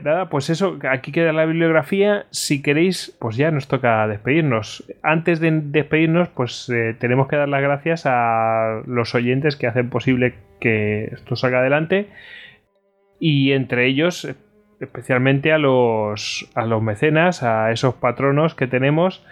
nada, 0.00 0.28
pues 0.28 0.50
eso, 0.50 0.80
aquí 0.90 1.12
queda 1.12 1.32
la 1.32 1.44
bibliografía, 1.44 2.26
si 2.30 2.60
queréis, 2.60 3.16
pues 3.20 3.36
ya 3.36 3.52
nos 3.52 3.68
toca 3.68 4.08
despedirnos. 4.08 4.82
Antes 5.04 5.38
de 5.38 5.60
despedirnos, 5.62 6.28
pues 6.30 6.68
eh, 6.70 6.96
tenemos 6.98 7.28
que 7.28 7.36
dar 7.36 7.48
las 7.48 7.62
gracias 7.62 8.02
a 8.06 8.82
los 8.84 9.14
oyentes 9.14 9.54
que 9.54 9.68
hacen 9.68 9.90
posible 9.90 10.34
que 10.58 11.04
esto 11.04 11.36
salga 11.36 11.60
adelante, 11.60 12.08
y 13.20 13.52
entre 13.52 13.86
ellos, 13.86 14.28
especialmente 14.80 15.52
a 15.52 15.58
los, 15.58 16.50
a 16.56 16.66
los 16.66 16.82
mecenas, 16.82 17.44
a 17.44 17.70
esos 17.70 17.94
patronos 17.94 18.56
que 18.56 18.66
tenemos, 18.66 19.24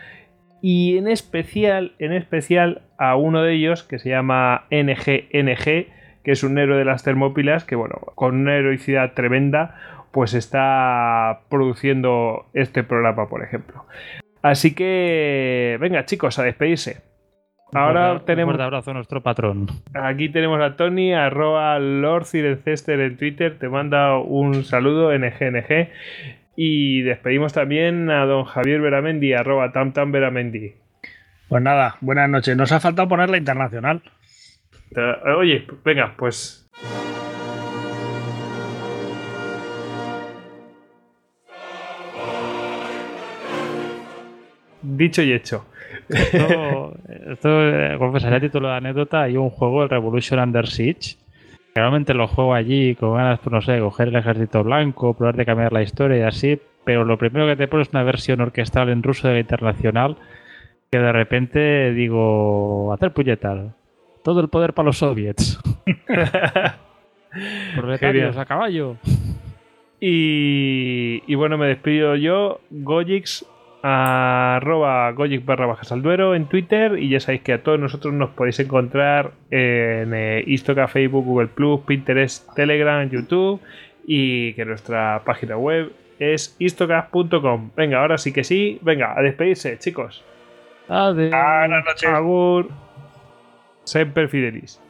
y 0.63 0.99
en 0.99 1.09
especial, 1.09 1.93
en 1.99 2.13
especial 2.13 2.83
a 2.99 3.17
uno 3.17 3.43
de 3.43 3.55
ellos 3.55 3.83
que 3.83 3.99
se 3.99 4.11
llama 4.11 4.67
NGNG, 4.71 5.87
que 6.23 6.33
es 6.33 6.43
un 6.43 6.59
héroe 6.59 6.79
de 6.79 6.85
las 6.85 7.03
Termópilas, 7.03 7.65
que 7.65 7.77
bueno, 7.77 7.97
con 8.15 8.37
una 8.37 8.57
heroicidad 8.57 9.15
tremenda, 9.15 9.77
pues 10.11 10.35
está 10.35 11.41
produciendo 11.49 12.47
este 12.55 12.83
programa, 12.83 13.29
por 13.29 13.43
ejemplo. 13.43 13.85
Así 14.43 14.75
que, 14.75 15.77
venga 15.81 16.05
chicos, 16.05 16.39
a 16.39 16.43
despedirse. 16.43 17.03
Ahora 17.73 18.21
tenemos. 18.25 18.55
Un 18.55 18.61
abrazo 18.61 18.91
a 18.91 18.95
nuestro 18.95 19.23
patrón. 19.23 19.69
Aquí 19.95 20.29
tenemos 20.29 20.61
a 20.61 20.77
Tony, 20.77 21.15
arroba 21.15 21.79
Lord 21.79 22.27
en 22.33 23.17
Twitter. 23.17 23.59
Te 23.59 23.69
manda 23.69 24.19
un 24.19 24.65
saludo, 24.65 25.17
NGNG. 25.17 25.89
Y 26.57 27.03
despedimos 27.03 27.53
también 27.53 28.11
a 28.11 28.27
don 28.27 28.45
Javier 28.45 28.81
Veramendi, 28.81 29.33
arroba 29.33 29.73
@tamtamveramendi. 29.73 30.75
Pues 31.49 31.63
nada, 31.63 31.97
buenas 32.01 32.29
noches. 32.29 32.57
Nos 32.57 32.73
ha 32.73 32.81
faltado 32.81 33.09
poner 33.09 33.31
la 33.31 33.39
internacional. 33.39 34.03
Eh, 34.95 35.15
oye, 35.37 35.67
venga, 35.85 36.15
pues 36.17 36.69
dicho 44.83 45.23
y 45.23 45.33
hecho. 45.33 45.67
Esto, 46.09 46.95
esto 47.31 47.69
eh, 47.69 47.97
confesaré 47.99 48.37
a 48.37 48.41
título 48.41 48.69
de 48.69 48.77
anécdota. 48.77 49.23
Hay 49.23 49.37
un 49.37 49.51
juego, 49.51 49.83
el 49.83 49.89
Revolution 49.89 50.41
Under 50.41 50.67
Siege, 50.67 51.17
que 51.75 51.81
realmente 51.81 52.15
lo 52.15 52.27
juego 52.27 52.55
allí 52.55 52.95
con 52.95 53.15
ganas, 53.15 53.39
pues 53.41 53.53
no 53.53 53.63
sé, 53.63 53.79
coger 53.79 54.09
el 54.09 54.17
ejército 54.17 54.65
blanco, 54.65 55.15
probar 55.15 55.37
de 55.37 55.47
cambiar 55.47 55.73
la 55.73 55.83
historia 55.83 56.19
y 56.19 56.23
así, 56.23 56.61
pero 56.85 57.05
lo 57.05 57.19
primero 57.19 57.47
que 57.47 57.57
te 57.57 57.69
pone 57.69 57.83
es 57.83 57.91
una 57.91 58.03
versión 58.03 58.41
orquestal 58.41 58.89
en 58.89 59.03
ruso 59.03 59.29
de 59.29 59.35
la 59.35 59.41
internacional 59.41 60.17
que 60.91 60.99
de 60.99 61.13
repente 61.13 61.93
digo, 61.93 62.93
hacer 62.93 63.13
puñetas. 63.13 63.73
Todo 64.25 64.41
el 64.41 64.49
poder 64.49 64.75
para 64.75 64.87
los 64.87 64.99
soviets. 64.99 65.61
Proletarios 67.77 68.37
a 68.37 68.45
caballo. 68.45 68.97
Y, 70.01 71.23
y 71.27 71.35
bueno, 71.37 71.57
me 71.59 71.67
despido 71.67 72.17
yo, 72.17 72.61
Gojix, 72.71 73.47
arroba 73.83 75.11
Gojix 75.13 75.45
barra 75.45 75.67
bajas 75.67 75.91
al 75.93 76.03
duero 76.03 76.35
en 76.35 76.47
Twitter 76.47 76.99
y 76.99 77.09
ya 77.09 77.21
sabéis 77.21 77.43
que 77.43 77.53
a 77.53 77.63
todos 77.63 77.79
nosotros 77.79 78.13
nos 78.13 78.31
podéis 78.31 78.61
encontrar 78.61 79.33
en 79.51 80.13
eh, 80.15 80.45
Istoca, 80.47 80.87
Facebook, 80.89 81.25
Google 81.25 81.49
Plus, 81.49 81.81
Pinterest, 81.81 82.53
Telegram, 82.55 83.09
YouTube 83.09 83.61
y 84.07 84.53
que 84.55 84.65
nuestra 84.65 85.23
página 85.25 85.57
web 85.57 85.93
es 86.19 86.55
istocast.com. 86.59 87.71
Venga, 87.77 88.01
ahora 88.01 88.19
sí 88.19 88.33
que 88.33 88.45
sí, 88.45 88.79
venga, 88.83 89.19
a 89.19 89.23
despedirse, 89.23 89.79
chicos. 89.79 90.23
Adiós. 90.89 91.31
Buenas 91.31 91.85
noches. 91.85 92.09
Agur. 92.09 92.69
Semper 93.85 94.29
Fidelis. 94.29 94.81